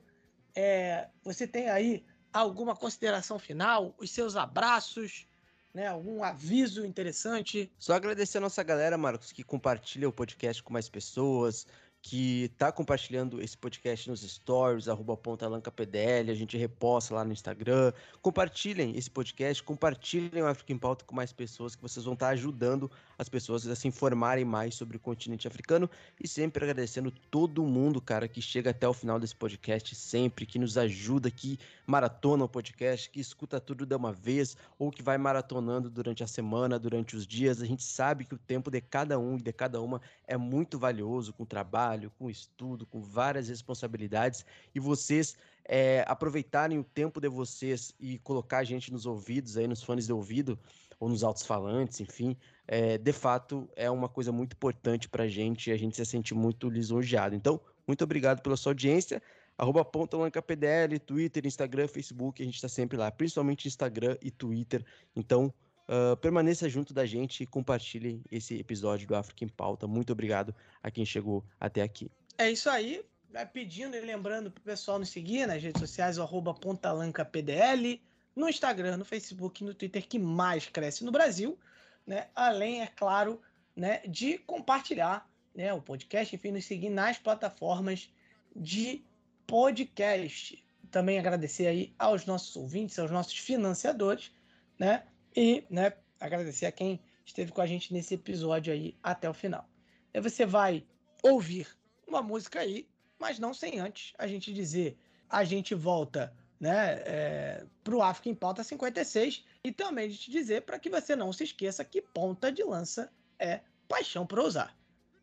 é, 0.55 1.07
você 1.23 1.47
tem 1.47 1.69
aí 1.69 2.03
alguma 2.31 2.75
consideração 2.75 3.38
final, 3.38 3.93
os 3.97 4.11
seus 4.11 4.35
abraços, 4.35 5.27
né, 5.73 5.88
algum 5.88 6.23
aviso 6.23 6.85
interessante? 6.85 7.72
Só 7.80 7.93
agradecer 7.93 8.38
a 8.38 8.41
nossa 8.41 8.61
galera, 8.63 8.97
Marcos, 8.97 9.31
que 9.31 9.43
compartilha 9.43 10.09
o 10.09 10.13
podcast 10.13 10.61
com 10.61 10.73
mais 10.73 10.89
pessoas, 10.89 11.65
que 12.06 12.51
tá 12.57 12.69
compartilhando 12.69 13.41
esse 13.41 13.57
podcast 13.57 14.09
nos 14.09 14.30
stories, 14.30 14.90
arroba 14.90 15.15
PDL, 15.15 16.30
a 16.30 16.35
gente 16.35 16.57
reposta 16.57 17.15
lá 17.15 17.23
no 17.23 17.32
Instagram. 17.32 17.93
Compartilhem 18.22 18.93
esse 18.98 19.09
podcast, 19.09 19.64
compartilhem 19.64 20.43
o 20.43 20.45
Africa 20.45 20.73
em 20.73 20.77
Pauta 20.77 21.06
com 21.06 21.15
mais 21.15 21.32
pessoas, 21.32 21.77
que 21.77 21.82
vocês 21.82 22.03
vão 22.03 22.14
estar 22.14 22.27
tá 22.27 22.32
ajudando 22.33 22.91
as 23.17 23.30
pessoas 23.30 23.65
a 23.65 23.73
se 23.73 23.88
informarem 23.88 24.43
mais 24.43 24.75
sobre 24.75 24.98
o 24.98 24.99
continente 24.99 25.48
africano. 25.48 25.90
E 26.22 26.27
sempre 26.27 26.65
agradecendo 26.65 27.09
todo 27.32 27.64
mundo, 27.64 28.01
cara, 28.01 28.27
que 28.27 28.41
chega 28.41 28.72
até 28.72 28.85
o 28.85 28.93
final 28.93 29.17
desse 29.17 29.35
podcast, 29.35 29.95
sempre, 29.95 30.45
que 30.45 30.59
nos 30.59 30.77
ajuda, 30.77 31.32
que 31.32 31.57
maratona 31.88 32.43
o 32.43 32.49
podcast, 32.49 33.09
que 33.09 33.22
escuta 33.22 33.61
tudo 33.61 33.85
de 33.85 33.95
uma 33.95 34.11
vez, 34.11 34.57
ou 34.77 34.91
que 34.91 35.01
vai 35.01 35.17
maratonando 35.17 35.90
durante 35.90 36.22
a 36.22 36.27
semana, 36.27 36.77
durante 36.77 37.15
os 37.15 37.25
dias. 37.25 37.61
A 37.61 37.65
gente 37.65 37.83
sabe 37.83 38.25
que 38.25 38.35
o 38.35 38.38
tempo 38.38 38.69
de 38.69 38.82
cada 38.82 39.17
um 39.17 39.38
e 39.38 39.41
de 39.41 39.53
cada 39.53 39.80
uma 39.80 40.01
é 40.27 40.35
muito 40.35 40.77
valioso 40.77 41.32
com 41.32 41.45
trabalho 41.45 41.92
trabalho, 41.93 42.11
com 42.17 42.30
estudo, 42.30 42.85
com 42.85 43.01
várias 43.01 43.47
responsabilidades, 43.47 44.45
e 44.73 44.80
vocês 44.80 45.35
é, 45.65 46.03
aproveitarem 46.07 46.80
o 46.80 46.83
tempo 46.83 47.22
de 47.22 47.30
vocês 47.30 47.93
e 47.99 48.17
colocar 48.19 48.59
a 48.59 48.63
gente 48.63 48.91
nos 48.91 49.05
ouvidos, 49.05 49.57
aí 49.57 49.67
nos 49.67 49.83
fones 49.83 50.05
de 50.05 50.13
ouvido, 50.13 50.59
ou 50.99 51.09
nos 51.09 51.23
altos-falantes, 51.23 51.99
enfim, 51.99 52.35
é, 52.67 52.97
de 52.97 53.11
fato 53.11 53.69
é 53.75 53.89
uma 53.89 54.07
coisa 54.07 54.31
muito 54.31 54.53
importante 54.53 55.09
para 55.09 55.23
a 55.23 55.27
gente 55.27 55.69
e 55.69 55.73
a 55.73 55.77
gente 55.77 55.95
se 55.95 56.05
sente 56.05 56.33
muito 56.33 56.69
lisonjeado. 56.69 57.35
Então, 57.35 57.59
muito 57.85 58.03
obrigado 58.03 58.41
pela 58.41 58.55
sua 58.55 58.72
audiência. 58.72 59.22
Arroba 59.57 59.83
PDL, 59.83 60.97
Twitter, 60.99 61.45
Instagram, 61.45 61.88
Facebook, 61.88 62.41
a 62.41 62.45
gente 62.45 62.55
está 62.55 62.69
sempre 62.69 62.97
lá, 62.97 63.11
principalmente 63.11 63.67
Instagram 63.67 64.17
e 64.22 64.31
Twitter. 64.31 64.83
Então, 65.15 65.53
Uh, 65.88 66.16
permaneça 66.18 66.70
junto 66.70 66.94
da 66.94 67.06
gente 67.06 67.44
e 67.44 67.45
compartilhe 67.45 68.24
esse 68.32 68.58
episódio 68.58 69.06
do 69.06 69.16
África 69.16 69.44
em 69.44 69.50
Pauta. 69.50 69.86
Muito 69.86 70.14
obrigado 70.14 70.56
a 70.82 70.90
quem 70.90 71.06
chegou 71.06 71.44
até 71.60 71.82
aqui. 71.82 72.10
É 72.38 72.50
isso 72.50 72.70
aí. 72.70 73.03
Vai 73.32 73.45
pedindo 73.45 73.95
e 73.95 74.00
lembrando 74.00 74.52
pro 74.52 74.64
pessoal 74.64 75.00
nos 75.00 75.10
seguir 75.10 75.48
nas 75.48 75.62
redes 75.62 75.80
sociais, 75.80 76.20
arroba 76.20 76.53
pontalancapdl, 76.53 78.00
no 78.36 78.48
Instagram, 78.48 78.98
no 78.98 79.06
Facebook 79.06 79.64
e 79.64 79.66
no 79.66 79.74
Twitter 79.74 80.08
que 80.08 80.20
mais 80.20 80.68
cresce 80.68 81.03
no 81.03 81.12
Brasil, 81.12 81.58
né? 82.06 82.28
Além, 82.36 82.82
é 82.82 82.88
claro, 82.88 83.42
né, 83.76 84.02
de 84.08 84.38
compartilhar 84.38 85.28
né, 85.53 85.74
o 85.74 85.82
podcast, 85.82 86.36
enfim, 86.36 86.52
nos 86.52 86.66
seguir 86.66 86.90
nas 86.90 87.18
plataformas 87.18 88.10
de 88.56 89.03
podcast. 89.48 90.64
Também 90.92 91.18
agradecer 91.18 91.68
aí 91.68 91.94
aos 91.98 92.26
nossos 92.26 92.56
ouvintes, 92.56 92.98
aos 93.00 93.12
nossos 93.12 93.38
financiadores, 93.38 94.32
né? 94.78 95.03
E, 95.36 95.66
né, 95.70 95.94
agradecer 96.20 96.66
a 96.66 96.72
quem 96.72 97.02
esteve 97.26 97.52
com 97.52 97.62
a 97.62 97.66
gente 97.66 97.94
nesse 97.94 98.14
episódio 98.16 98.74
aí 98.74 98.98
até 99.02 99.30
o 99.30 99.34
final. 99.34 99.68
Aí 100.14 100.22
você 100.22 100.45
vai 100.45 100.86
ouvir 101.22 101.68
uma 102.08 102.22
música 102.22 102.60
aí, 102.60 102.88
mas 103.20 103.40
não 103.40 103.53
sem 103.53 103.80
antes 103.80 104.14
a 104.18 104.28
gente 104.28 104.53
dizer, 104.53 104.98
a 105.30 105.44
gente 105.44 105.74
volta 105.74 106.34
né, 106.60 107.02
é, 107.06 107.66
para 107.84 107.95
o 107.95 108.02
África 108.02 108.30
em 108.30 108.36
Pauta 108.36 108.64
56 108.64 109.44
e 109.64 109.72
também 109.72 110.10
de 110.10 110.18
te 110.18 110.32
dizer 110.32 110.62
para 110.62 110.80
que 110.80 110.90
você 110.90 111.16
não 111.16 111.34
se 111.34 111.44
esqueça 111.44 111.84
que 111.84 112.02
ponta 112.02 112.52
de 112.52 112.64
lança 112.64 113.12
é 113.40 113.62
paixão 113.88 114.26
por 114.26 114.40
usar. 114.40 114.76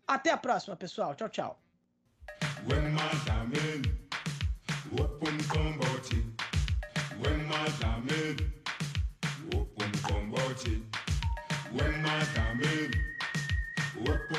Até 0.07 0.31
a 0.31 0.37
próxima, 0.37 0.77
pessoal. 0.77 1.15
Tchau, 1.15 1.29
tchau. 1.29 1.63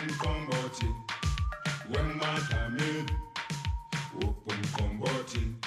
open 0.01 0.15
combo 0.17 0.69
When 1.89 2.17
matter 2.17 2.69
made, 2.71 3.11
open 4.23 5.60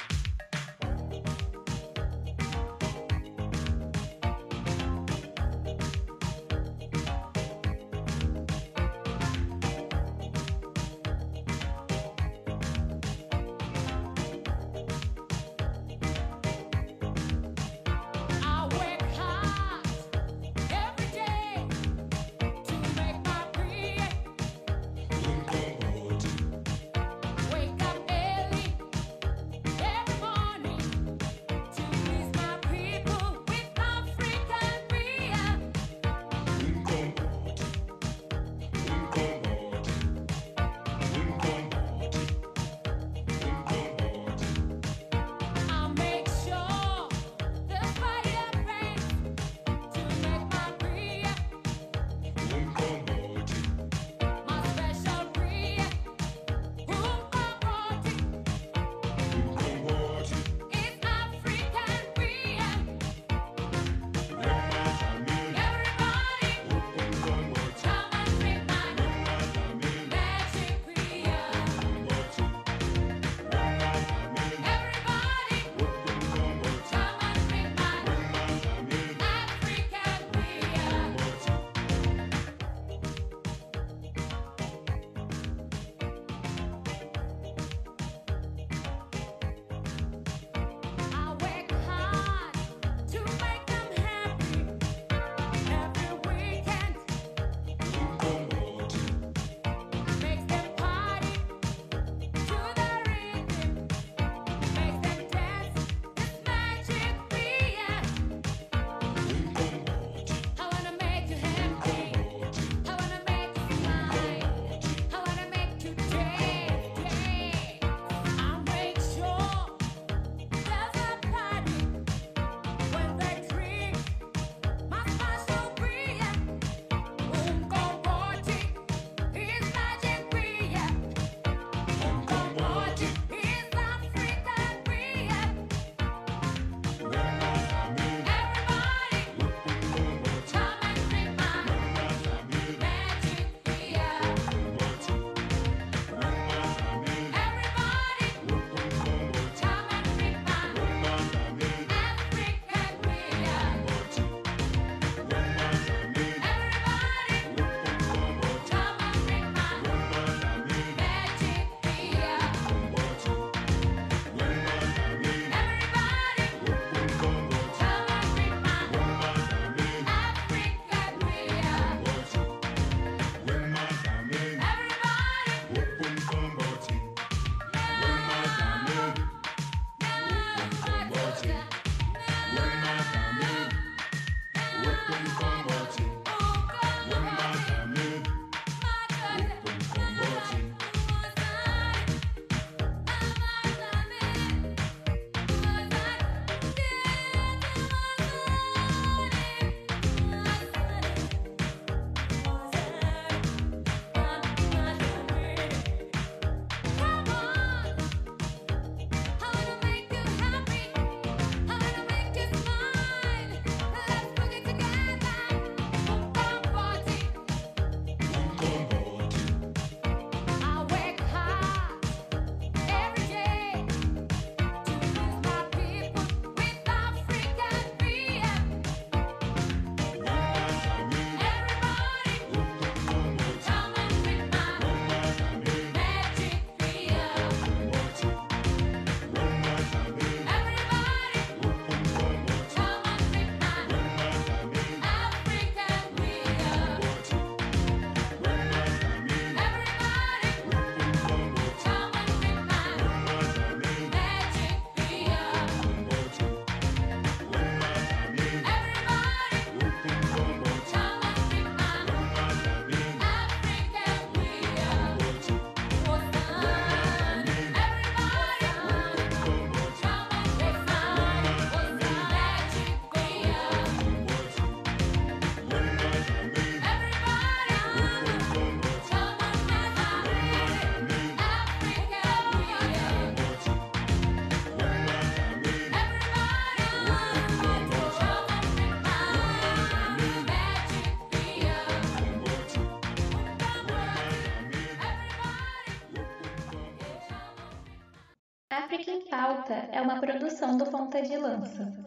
é 299.92 300.00
uma 300.00 300.20
produção 300.20 300.76
do 300.76 300.86
Ponta 300.86 301.22
de 301.22 301.36
Lança. 301.36 302.03